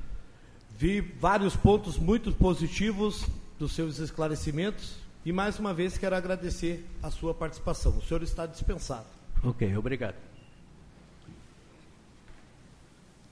Vi 0.77 1.00
vários 1.00 1.56
pontos 1.56 1.98
muito 1.98 2.34
positivos 2.34 3.26
dos 3.58 3.72
seus 3.74 4.00
esclarecimentos 4.00 4.98
e 5.26 5.32
mais 5.32 5.58
uma 5.58 5.74
vez 5.74 5.98
quero 5.98 6.18
agradecer 6.18 6.85
a 7.02 7.10
sua 7.10 7.34
participação. 7.34 7.98
O 7.98 8.02
senhor 8.02 8.22
está 8.24 8.45
dispensado. 8.45 9.06
Ok, 9.42 9.77
obrigado. 9.77 10.16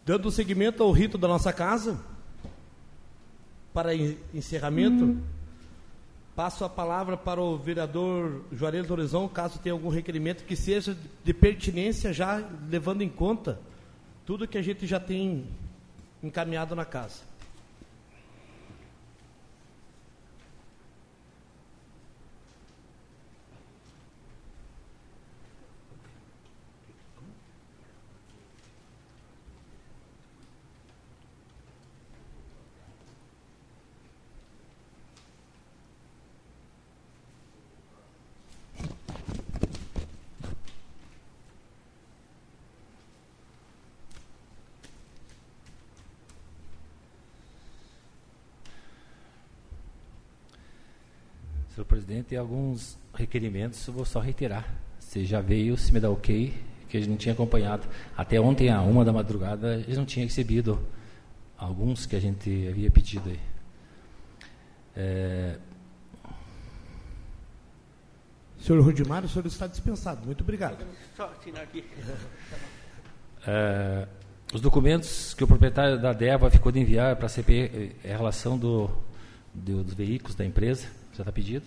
Dando 0.06 0.32
seguimento 0.32 0.82
ao 0.84 0.92
rito 0.92 1.18
da 1.18 1.28
nossa 1.28 1.54
casa, 1.54 2.00
para 3.74 3.96
en- 3.96 4.18
encerramento, 4.34 5.18
passo 6.36 6.66
a 6.66 6.70
palavra 6.70 7.16
para 7.16 7.40
o 7.42 7.58
vereador 7.58 8.44
Juarez 8.52 8.88
Lorizão, 8.88 9.28
caso 9.28 9.60
tenha 9.60 9.74
algum 9.74 9.90
requerimento 9.90 10.44
que 10.44 10.56
seja 10.56 10.98
de 11.24 11.34
pertinência, 11.34 12.12
já 12.12 12.44
levando 12.70 13.02
em 13.02 13.10
conta 13.10 13.60
tudo 14.26 14.48
que 14.48 14.58
a 14.58 14.62
gente 14.62 14.88
já 14.88 15.00
tem 15.00 15.46
encaminhado 16.24 16.76
na 16.76 16.86
casa. 16.86 17.31
Senhor 51.82 51.86
presidente, 51.88 52.36
alguns 52.36 52.96
requerimentos, 53.12 53.88
eu 53.88 53.94
vou 53.94 54.06
só 54.06 54.20
reiterar. 54.20 54.68
Você 55.00 55.26
já 55.26 55.42
veio, 55.42 55.76
se 55.76 55.92
me 55.92 56.00
dá 56.00 56.12
ok, 56.12 56.54
que 56.88 56.96
a 56.96 57.00
gente 57.00 57.10
não 57.10 57.18
tinha 57.18 57.34
acompanhado. 57.34 57.88
Até 58.16 58.40
ontem, 58.40 58.70
a 58.70 58.82
uma 58.82 59.04
da 59.04 59.12
madrugada, 59.12 59.76
eles 59.78 59.98
não 59.98 60.06
tinham 60.06 60.28
recebido 60.28 60.80
alguns 61.58 62.06
que 62.06 62.16
a 62.16 62.20
gente 62.20 62.68
havia 62.70 62.92
pedido 62.92 63.28
aí. 63.30 63.40
É, 64.96 65.58
Senhor 68.60 68.80
Rudimar, 68.84 69.26
o 69.26 69.28
senhor 69.30 69.48
está 69.48 69.66
dispensado. 69.66 70.24
Muito 70.24 70.42
obrigado. 70.42 70.86
Só 71.18 71.26
assinar 71.40 71.64
aqui. 71.64 71.84
É, 73.48 74.08
os 74.54 74.62
documentos 74.62 75.34
que 75.34 75.44
o 75.44 75.48
proprietário 75.48 76.00
da 76.00 76.14
DEVA 76.14 76.52
ficou 76.52 76.72
de 76.72 76.80
enviar 76.80 77.16
para 77.16 77.26
a 77.26 77.30
CPI 77.30 77.96
é 78.04 78.14
a 78.14 78.18
relação 78.18 78.56
do, 78.56 78.88
do- 79.52 79.84
dos 79.84 79.96
veículos 79.96 80.36
da 80.36 80.46
empresa. 80.46 81.01
Já 81.14 81.22
está 81.24 81.32
pedido? 81.32 81.66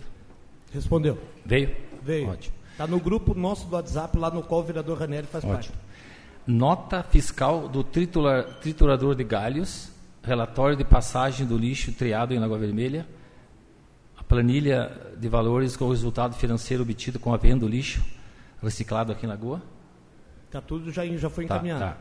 Respondeu. 0.73 1.17
Veio? 1.45 1.75
Veio. 2.03 2.29
Ótimo. 2.29 2.55
Está 2.71 2.85
no 2.87 2.99
grupo 2.99 3.33
nosso 3.33 3.67
do 3.67 3.75
WhatsApp, 3.75 4.17
lá 4.17 4.29
no 4.29 4.43
qual 4.43 4.61
o 4.61 4.63
vereador 4.63 4.97
Ranieri 4.99 5.27
faz 5.27 5.45
parte. 5.45 5.69
Ótimo. 5.69 5.75
Nota 6.47 7.01
fiscal 7.03 7.67
do 7.69 7.83
tritura- 7.83 8.43
triturador 8.61 9.15
de 9.15 9.23
galhos, 9.23 9.89
relatório 10.21 10.75
de 10.75 10.83
passagem 10.83 11.45
do 11.45 11.57
lixo 11.57 11.91
triado 11.93 12.33
em 12.33 12.39
Lagoa 12.39 12.57
Vermelha, 12.59 13.07
a 14.17 14.23
planilha 14.23 14.91
de 15.17 15.27
valores 15.29 15.75
com 15.77 15.85
o 15.85 15.91
resultado 15.91 16.35
financeiro 16.35 16.83
obtido 16.83 17.19
com 17.19 17.33
a 17.33 17.37
venda 17.37 17.61
do 17.61 17.67
lixo 17.67 18.03
reciclado 18.61 19.11
aqui 19.11 19.25
em 19.25 19.29
Lagoa. 19.29 19.61
Está 20.47 20.59
tudo 20.61 20.91
já, 20.91 21.05
já 21.05 21.29
foi 21.29 21.45
Tá, 21.45 21.55
encaminhado. 21.55 21.79
tá. 21.81 21.97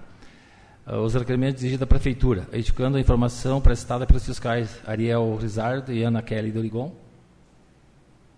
Ah, 0.87 0.99
Os 0.99 1.15
requerimentos 1.15 1.61
exigidos 1.63 1.81
da 1.81 1.87
Prefeitura, 1.87 2.47
edificando 2.53 2.97
a 2.97 3.01
informação 3.01 3.61
prestada 3.61 4.07
pelos 4.07 4.27
fiscais 4.27 4.79
Ariel 4.87 5.37
Rizardo 5.41 5.93
e 5.93 6.03
Ana 6.03 6.21
Kelly 6.23 6.51
Dorigon, 6.53 6.93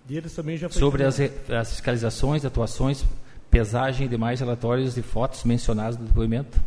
Deles 0.06 0.34
também 0.34 0.56
já 0.56 0.68
foi 0.68 0.78
sobre 0.78 1.04
as, 1.04 1.18
as 1.20 1.70
fiscalizações, 1.72 2.44
atuações, 2.44 3.04
pesagem 3.50 4.06
e 4.06 4.08
demais 4.08 4.38
relatórios 4.38 4.96
e 4.96 5.02
fotos 5.02 5.42
mencionados 5.42 5.98
no 5.98 6.04
depoimento. 6.04 6.60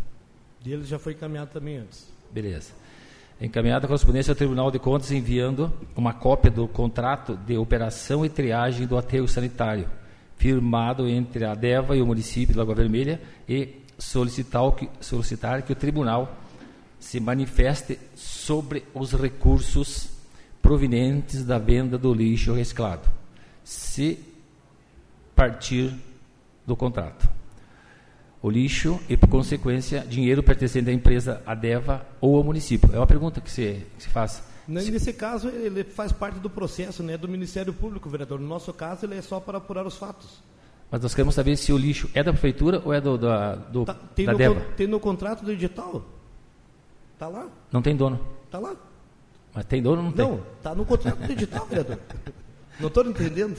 Deles 0.61 0.87
já 0.87 0.99
foi 0.99 1.13
encaminhado 1.13 1.51
também 1.51 1.77
antes. 1.77 2.07
Beleza. 2.31 2.71
Encaminhada 3.41 3.85
a 3.85 3.87
correspondência 3.87 4.31
ao 4.31 4.35
Tribunal 4.35 4.69
de 4.69 4.77
Contas 4.77 5.11
enviando 5.11 5.71
uma 5.95 6.13
cópia 6.13 6.51
do 6.51 6.67
contrato 6.67 7.37
de 7.37 7.57
operação 7.57 8.25
e 8.25 8.29
triagem 8.29 8.85
do 8.85 8.97
aterro 8.97 9.27
sanitário, 9.29 9.87
firmado 10.37 11.07
entre 11.07 11.45
a 11.45 11.55
DEVA 11.55 11.95
e 11.95 12.01
o 12.01 12.05
município 12.05 12.51
de 12.51 12.59
Lagoa 12.59 12.75
Vermelha 12.75 13.21
e 13.47 13.75
solicitar, 13.97 14.69
que, 14.73 14.89
solicitar 14.99 15.61
que 15.61 15.71
o 15.71 15.75
tribunal 15.75 16.35
se 16.99 17.21
manifeste 17.21 17.97
sobre 18.15 18.83
os 18.93 19.13
recursos 19.13 20.09
provenientes 20.61 21.45
da 21.45 21.57
venda 21.57 21.97
do 21.97 22.13
lixo 22.13 22.53
reciclado, 22.53 23.09
se 23.63 24.19
partir 25.35 25.93
do 26.65 26.75
contrato 26.75 27.27
o 28.41 28.49
lixo 28.49 28.99
e, 29.09 29.17
por 29.17 29.27
consequência, 29.27 29.99
dinheiro 30.07 30.41
pertencente 30.41 30.89
à 30.89 30.93
empresa 30.93 31.41
Adeva 31.45 32.05
ou 32.21 32.37
ao 32.37 32.43
município. 32.43 32.89
É 32.93 32.97
uma 32.97 33.07
pergunta 33.07 33.41
que 33.41 33.51
se, 33.51 33.85
que 33.97 34.03
se 34.03 34.09
faz. 34.09 34.41
Nesse 34.65 35.11
caso, 35.11 35.49
ele 35.49 35.83
faz 35.83 36.11
parte 36.13 36.39
do 36.39 36.49
processo 36.49 37.03
né, 37.03 37.17
do 37.17 37.27
Ministério 37.27 37.73
Público, 37.73 38.07
vereador. 38.09 38.39
No 38.39 38.47
nosso 38.47 38.71
caso, 38.71 39.05
ele 39.05 39.15
é 39.15 39.21
só 39.21 39.39
para 39.41 39.57
apurar 39.57 39.85
os 39.85 39.97
fatos. 39.97 40.41
Mas 40.89 41.01
nós 41.01 41.13
queremos 41.13 41.35
saber 41.35 41.57
se 41.57 41.73
o 41.73 41.77
lixo 41.77 42.09
é 42.13 42.23
da 42.23 42.31
prefeitura 42.31 42.81
ou 42.85 42.93
é 42.93 43.01
do, 43.01 43.17
da, 43.17 43.55
do, 43.55 43.83
Tá- 43.83 43.93
tem, 44.15 44.25
da 44.25 44.31
no, 44.31 44.37
DEVA. 44.37 44.61
tem 44.77 44.87
no 44.87 44.99
contrato 44.99 45.43
do 45.43 45.51
edital. 45.51 46.05
Tá 47.17 47.27
lá, 47.27 47.47
Não 47.71 47.81
tem 47.81 47.95
dono. 47.95 48.19
tá 48.49 48.57
lá. 48.57 48.73
Mas 49.53 49.65
tem 49.65 49.81
dono 49.81 49.97
ou 49.97 50.03
não 50.03 50.11
tem? 50.13 50.25
Não, 50.25 50.41
tá 50.63 50.73
no 50.73 50.85
contrato 50.85 51.17
do 51.17 51.31
edital, 51.31 51.65
vereador. 51.65 51.99
Não 52.79 52.87
estou 52.87 53.05
entendendo. 53.05 53.57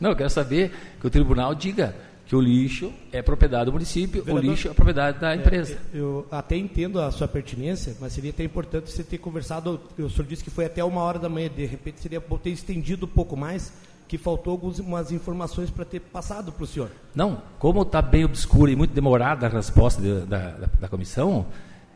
Não, 0.00 0.10
eu 0.10 0.16
quero 0.16 0.30
saber 0.30 0.72
que 1.00 1.06
o 1.06 1.10
tribunal 1.10 1.54
diga 1.54 1.94
que 2.26 2.34
o 2.36 2.40
lixo 2.40 2.92
é 3.12 3.20
propriedade 3.20 3.66
do 3.66 3.72
município, 3.72 4.22
Vereador, 4.24 4.48
o 4.48 4.50
lixo 4.52 4.68
é 4.68 4.72
propriedade 4.74 5.18
da 5.18 5.34
empresa. 5.36 5.74
É, 5.94 5.98
eu 5.98 6.26
até 6.30 6.56
entendo 6.56 7.00
a 7.00 7.10
sua 7.10 7.28
pertinência, 7.28 7.94
mas 8.00 8.12
seria 8.12 8.30
até 8.30 8.42
importante 8.44 8.90
você 8.90 9.02
ter 9.02 9.18
conversado. 9.18 9.80
O 9.98 10.08
senhor 10.08 10.26
disse 10.26 10.42
que 10.42 10.50
foi 10.50 10.64
até 10.64 10.82
uma 10.82 11.02
hora 11.02 11.18
da 11.18 11.28
manhã, 11.28 11.50
de 11.54 11.66
repente 11.66 12.00
seria 12.00 12.20
bom 12.20 12.38
ter 12.38 12.50
estendido 12.50 13.04
um 13.06 13.08
pouco 13.08 13.36
mais, 13.36 13.72
que 14.08 14.16
faltou 14.16 14.52
algumas 14.52 15.10
informações 15.12 15.70
para 15.70 15.84
ter 15.84 16.00
passado 16.00 16.52
para 16.52 16.64
o 16.64 16.66
senhor. 16.66 16.90
Não, 17.14 17.42
como 17.58 17.82
está 17.82 18.00
bem 18.00 18.24
obscura 18.24 18.70
e 18.70 18.76
muito 18.76 18.92
demorada 18.94 19.46
a 19.46 19.48
resposta 19.50 20.00
de- 20.00 20.26
da, 20.26 20.50
da, 20.52 20.68
da 20.80 20.88
comissão, 20.88 21.46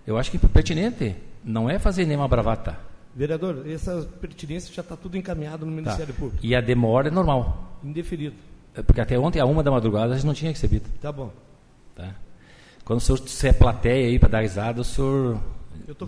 eu 0.07 0.17
acho 0.18 0.31
que 0.31 0.39
pertinente 0.39 1.15
não 1.44 1.68
é 1.70 1.78
fazer 1.78 2.05
nenhuma 2.07 2.28
bravata. 2.28 2.78
Vereador, 3.17 3.67
essa 3.67 4.07
pertinência 4.20 4.75
já 4.75 4.83
está 4.83 4.95
tudo 4.95 5.17
encaminhado 5.17 5.65
no 5.65 5.73
tá? 5.73 5.81
Ministério 5.81 6.12
Público. 6.12 6.45
E 6.45 6.55
a 6.55 6.61
demora 6.61 7.09
é 7.09 7.11
normal. 7.11 7.81
Indeferido. 7.83 8.36
É 8.75 8.83
Porque 8.83 9.01
até 9.01 9.19
ontem, 9.19 9.41
a 9.41 9.47
uma 9.47 9.62
da 9.62 9.70
madrugada, 9.70 10.12
a 10.12 10.17
gente 10.17 10.27
não 10.27 10.35
tinha 10.35 10.51
recebido. 10.51 10.85
Tá 11.01 11.11
bom. 11.11 11.33
Tá? 11.95 12.15
Quando 12.85 12.99
o 12.99 13.03
senhor 13.03 13.19
disser 13.19 13.55
plateia 13.55 14.09
aí 14.09 14.19
para 14.19 14.28
dar 14.28 14.41
risada, 14.43 14.83
o 14.83 14.85
senhor 14.85 15.41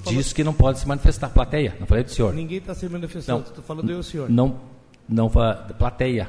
diz 0.06 0.34
que 0.34 0.44
não 0.44 0.52
pode 0.52 0.80
se 0.80 0.86
manifestar. 0.86 1.30
Plateia, 1.30 1.74
não 1.80 1.86
falei 1.86 2.04
do 2.04 2.10
senhor. 2.10 2.34
Ninguém 2.34 2.58
está 2.58 2.74
se 2.74 2.86
manifestando, 2.86 3.48
estou 3.48 3.64
falando 3.64 3.90
eu, 3.90 4.02
senhor. 4.02 4.28
Não, 4.28 4.60
não 5.08 5.30
plateia. 5.78 6.28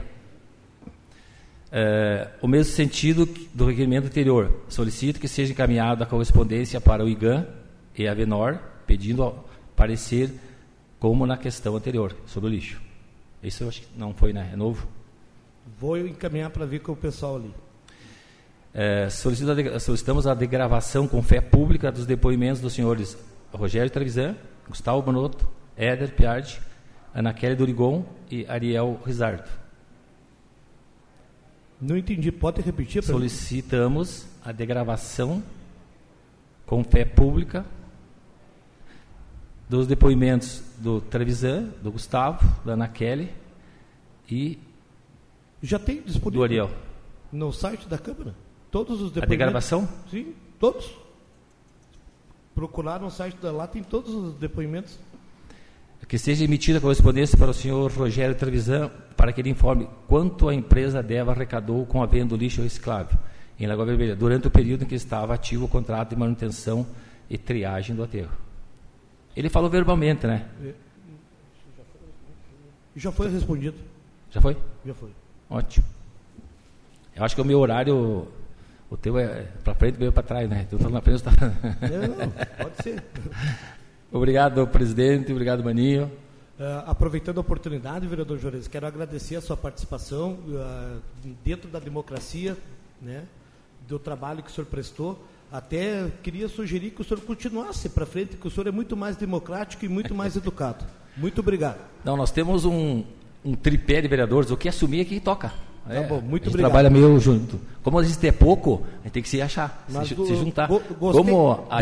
É, 1.74 2.30
o 2.41 2.48
mesmo 2.48 2.74
sentido 2.74 3.27
do 3.53 3.66
requerimento 3.66 4.06
anterior. 4.06 4.61
Solicito 4.69 5.19
que 5.19 5.27
seja 5.27 5.51
encaminhada 5.51 6.06
a 6.06 6.08
correspondência 6.08 6.80
para 6.80 7.03
o 7.03 7.09
IGAN 7.09 7.45
e 7.98 8.08
a 8.08 8.14
Venor, 8.14 8.59
pedindo 8.88 9.35
parecer 9.75 10.32
como 10.99 11.25
na 11.25 11.37
questão 11.37 11.75
anterior, 11.75 12.15
sobre 12.27 12.49
o 12.49 12.53
lixo. 12.53 12.81
Isso 13.41 13.63
eu 13.63 13.69
acho 13.69 13.81
que 13.81 13.87
não 13.97 14.13
foi, 14.13 14.33
né? 14.33 14.49
É 14.53 14.55
novo. 14.55 14.87
Vou 15.79 15.97
encaminhar 15.97 16.49
para 16.49 16.65
ver 16.65 16.79
com 16.79 16.91
o 16.91 16.95
pessoal 16.95 17.37
ali. 17.37 17.53
É, 18.73 19.09
solicitamos 19.09 20.27
a 20.27 20.33
degravação 20.33 21.07
com 21.07 21.23
fé 21.23 21.41
pública 21.41 21.91
dos 21.91 22.05
depoimentos 22.05 22.61
dos 22.61 22.73
senhores 22.73 23.17
Rogério 23.51 23.89
Trevisan, 23.89 24.35
Gustavo 24.67 25.01
Bonotto, 25.01 25.47
Éder 25.75 26.13
Piardi, 26.13 26.61
Ana 27.13 27.33
Kelly 27.33 27.55
Durigon 27.55 28.05
e 28.29 28.45
Ariel 28.47 28.99
Rizardo. 29.03 29.49
Não 31.81 31.97
entendi, 31.97 32.31
pode 32.31 32.61
repetir 32.61 33.01
para 33.01 33.13
mim? 33.13 33.19
Solicitamos 33.19 34.27
a 34.43 34.51
degravação 34.51 35.41
com 36.65 36.83
fé 36.83 37.05
pública 37.05 37.65
dos 39.69 39.85
depoimentos 39.85 40.64
do 40.80 40.99
Trevisan, 40.99 41.69
do 41.81 41.91
Gustavo, 41.91 42.43
da 42.65 42.73
Ana 42.73 42.88
Kelly 42.88 43.31
e 44.30 44.57
Já 45.61 45.77
tem 45.77 45.98
do 45.98 46.06
disponível 46.07 46.43
Ariel. 46.43 46.72
no 47.31 47.53
site 47.53 47.88
da 47.88 47.98
Câmara? 47.98 48.33
Todos 48.72 48.95
os 48.95 49.11
A 49.11 49.14
depoimentos? 49.15 49.30
degravação? 49.30 49.89
Sim, 50.09 50.33
todos. 50.59 50.91
Procurar 52.56 52.99
no 52.99 53.09
site 53.11 53.38
da 53.38 53.51
lá, 53.51 53.67
tem 53.67 53.83
todos 53.83 54.14
os 54.14 54.33
depoimentos. 54.35 54.98
Que 56.07 56.17
seja 56.17 56.43
emitida 56.43 56.80
correspondência 56.81 57.38
para 57.38 57.51
o 57.51 57.53
senhor 57.53 57.91
Rogério 57.91 58.33
Trevisan 58.35 58.89
para 59.15 59.31
que 59.31 59.41
ele 59.41 59.49
informe 59.49 59.88
quanto 60.07 60.49
a 60.49 60.56
empresa 60.56 61.03
Deva 61.03 61.31
arrecadou 61.31 61.85
com 61.85 62.01
a 62.01 62.06
venda 62.07 62.30
do 62.30 62.38
lixo 62.38 62.61
reciclável 62.64 63.17
em 63.59 63.67
Lagoa 63.67 63.85
Vermelha 63.85 64.15
durante 64.15 64.48
o 64.48 64.51
período 64.51 64.83
em 64.83 64.88
que 64.88 64.95
estava 64.95 65.33
ativo 65.35 65.65
o 65.65 65.67
contrato 65.67 66.09
de 66.11 66.15
manutenção 66.15 66.88
e 67.30 67.38
triagem 67.38 67.95
do 67.95 68.01
aterro. 68.03 68.31
Ele 69.39 69.49
falou 69.49 69.69
verbalmente, 69.69 70.27
né? 70.27 70.45
Já 72.93 73.09
foi 73.09 73.29
respondido. 73.29 73.77
Já 74.29 74.41
foi? 74.41 74.57
Já 74.85 74.93
foi. 74.93 75.11
Ótimo. 75.49 75.85
Eu 77.15 77.23
acho 77.23 77.35
que 77.35 77.41
o 77.41 77.45
meu 77.45 77.57
horário, 77.57 78.27
o 78.89 78.97
teu 78.97 79.17
é 79.17 79.43
para 79.63 79.73
frente 79.75 79.95
o 79.95 79.99
meu 80.01 80.11
para 80.11 80.23
trás, 80.23 80.49
né? 80.49 80.67
Tu 80.69 80.77
tá 80.77 80.89
na 80.89 80.99
frente, 80.99 81.23
tá... 81.23 81.31
Não, 81.31 82.63
pode 82.63 82.83
ser. 82.83 83.01
Obrigado, 84.11 84.67
presidente. 84.67 85.31
Obrigado, 85.31 85.63
Maninho. 85.63 86.11
Ah, 86.59 86.83
aproveitando 86.87 87.37
a 87.37 87.41
oportunidade, 87.41 88.05
vereador 88.07 88.37
Juarez, 88.37 88.67
quero 88.67 88.87
agradecer 88.87 89.37
a 89.37 89.41
sua 89.41 89.55
participação 89.55 90.37
ah, 90.57 90.97
dentro 91.45 91.69
da 91.69 91.79
democracia, 91.79 92.57
né, 93.01 93.23
do 93.87 93.97
trabalho 93.97 94.43
que 94.43 94.51
o 94.51 94.53
senhor 94.53 94.67
prestou. 94.67 95.17
Até 95.51 96.07
queria 96.21 96.47
sugerir 96.47 96.91
que 96.91 97.01
o 97.01 97.03
senhor 97.03 97.19
continuasse 97.21 97.89
para 97.89 98.05
frente, 98.05 98.37
que 98.37 98.47
o 98.47 98.51
senhor 98.51 98.67
é 98.67 98.71
muito 98.71 98.95
mais 98.95 99.15
democrático 99.15 99.83
e 99.83 99.87
muito 99.87 100.13
mais 100.13 100.35
educado. 100.35 100.85
Muito 101.17 101.39
obrigado. 101.41 101.77
Não, 102.05 102.15
nós 102.15 102.29
temos 102.31 102.65
um, 102.65 103.03
um 103.43 103.55
tripé 103.55 103.99
de 104.01 104.07
vereadores. 104.07 104.51
O 104.51 104.57
que 104.57 104.69
assumir 104.69 105.01
é 105.01 105.05
que 105.05 105.19
toca. 105.19 105.51
Tá 105.87 106.01
bom, 106.03 106.21
muito 106.21 106.43
a 106.43 106.45
gente 106.45 106.49
obrigado. 106.49 106.69
trabalha 106.71 106.89
meio 106.91 107.19
junto. 107.19 107.59
Como 107.81 107.97
a 107.97 108.03
gente 108.03 108.27
é 108.27 108.31
pouco, 108.31 108.85
a 108.99 109.03
gente 109.05 109.13
tem 109.13 109.23
que 109.23 109.29
se 109.29 109.41
achar, 109.41 109.85
se, 110.05 110.13
do- 110.13 110.25
se 110.27 110.35
juntar. 110.35 110.67
go- 110.67 110.81
gostei- 110.99 111.23
Como 111.23 111.65
a, 111.67 111.79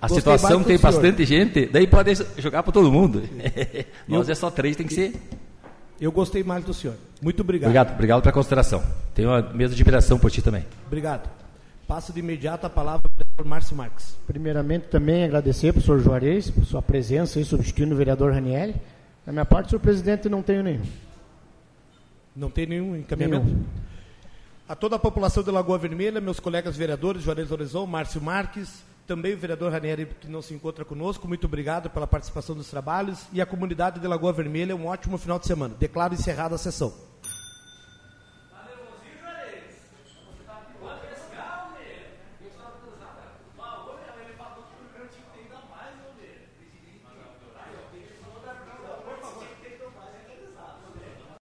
a 0.00 0.08
situação 0.08 0.64
tem 0.64 0.78
bastante 0.78 1.26
gente, 1.26 1.66
daí 1.66 1.86
pode 1.86 2.14
jogar 2.38 2.62
para 2.62 2.72
todo 2.72 2.90
mundo. 2.90 3.22
Nós 4.08 4.30
é 4.30 4.34
só 4.34 4.50
três, 4.50 4.76
tem 4.76 4.86
que 4.86 4.94
ser. 4.94 5.12
Eu 6.00 6.10
gostei 6.10 6.42
mais 6.42 6.64
do 6.64 6.72
senhor. 6.72 6.96
Muito 7.20 7.40
obrigado. 7.42 7.68
Obrigado, 7.68 7.92
obrigado 7.94 8.22
pela 8.22 8.32
consideração. 8.32 8.82
Tenho 9.14 9.28
uma 9.28 9.42
mesa 9.52 9.74
de 9.74 9.82
admiração 9.82 10.18
por 10.18 10.30
ti 10.30 10.40
também. 10.40 10.64
Obrigado. 10.86 11.28
Passo 11.90 12.12
de 12.12 12.20
imediato 12.20 12.64
a 12.64 12.70
palavra 12.70 13.02
ao 13.04 13.16
vereador 13.16 13.44
Márcio 13.44 13.74
Marques. 13.74 14.16
Primeiramente, 14.24 14.86
também 14.86 15.24
agradecer 15.24 15.72
para 15.72 15.80
o 15.80 15.82
senhor 15.82 15.98
Juarez, 15.98 16.48
por 16.48 16.64
sua 16.64 16.80
presença 16.80 17.40
aí, 17.40 17.44
substituindo 17.44 17.96
o 17.96 17.98
vereador 17.98 18.32
Ranielli. 18.32 18.76
Da 19.26 19.32
minha 19.32 19.44
parte, 19.44 19.70
senhor 19.70 19.80
presidente, 19.80 20.28
não 20.28 20.40
tenho 20.40 20.62
nenhum. 20.62 20.84
Não 22.36 22.48
tem 22.48 22.64
nenhum 22.64 22.94
encaminhamento? 22.94 23.44
Nenhum. 23.44 23.64
A 24.68 24.76
toda 24.76 24.94
a 24.94 24.98
população 25.00 25.42
de 25.42 25.50
Lagoa 25.50 25.78
Vermelha, 25.78 26.20
meus 26.20 26.38
colegas 26.38 26.76
vereadores, 26.76 27.24
Juarez 27.24 27.50
Horizon, 27.50 27.86
Márcio 27.86 28.22
Marques, 28.22 28.84
também 29.04 29.34
o 29.34 29.36
vereador 29.36 29.72
Ranieri, 29.72 30.06
que 30.06 30.28
não 30.28 30.42
se 30.42 30.54
encontra 30.54 30.84
conosco, 30.84 31.26
muito 31.26 31.48
obrigado 31.48 31.90
pela 31.90 32.06
participação 32.06 32.54
dos 32.54 32.70
trabalhos. 32.70 33.26
E 33.32 33.40
a 33.40 33.46
comunidade 33.46 33.98
de 33.98 34.06
Lagoa 34.06 34.32
Vermelha, 34.32 34.76
um 34.76 34.86
ótimo 34.86 35.18
final 35.18 35.40
de 35.40 35.48
semana. 35.48 35.74
Declaro 35.76 36.14
encerrada 36.14 36.54
a 36.54 36.58
sessão. 36.58 37.09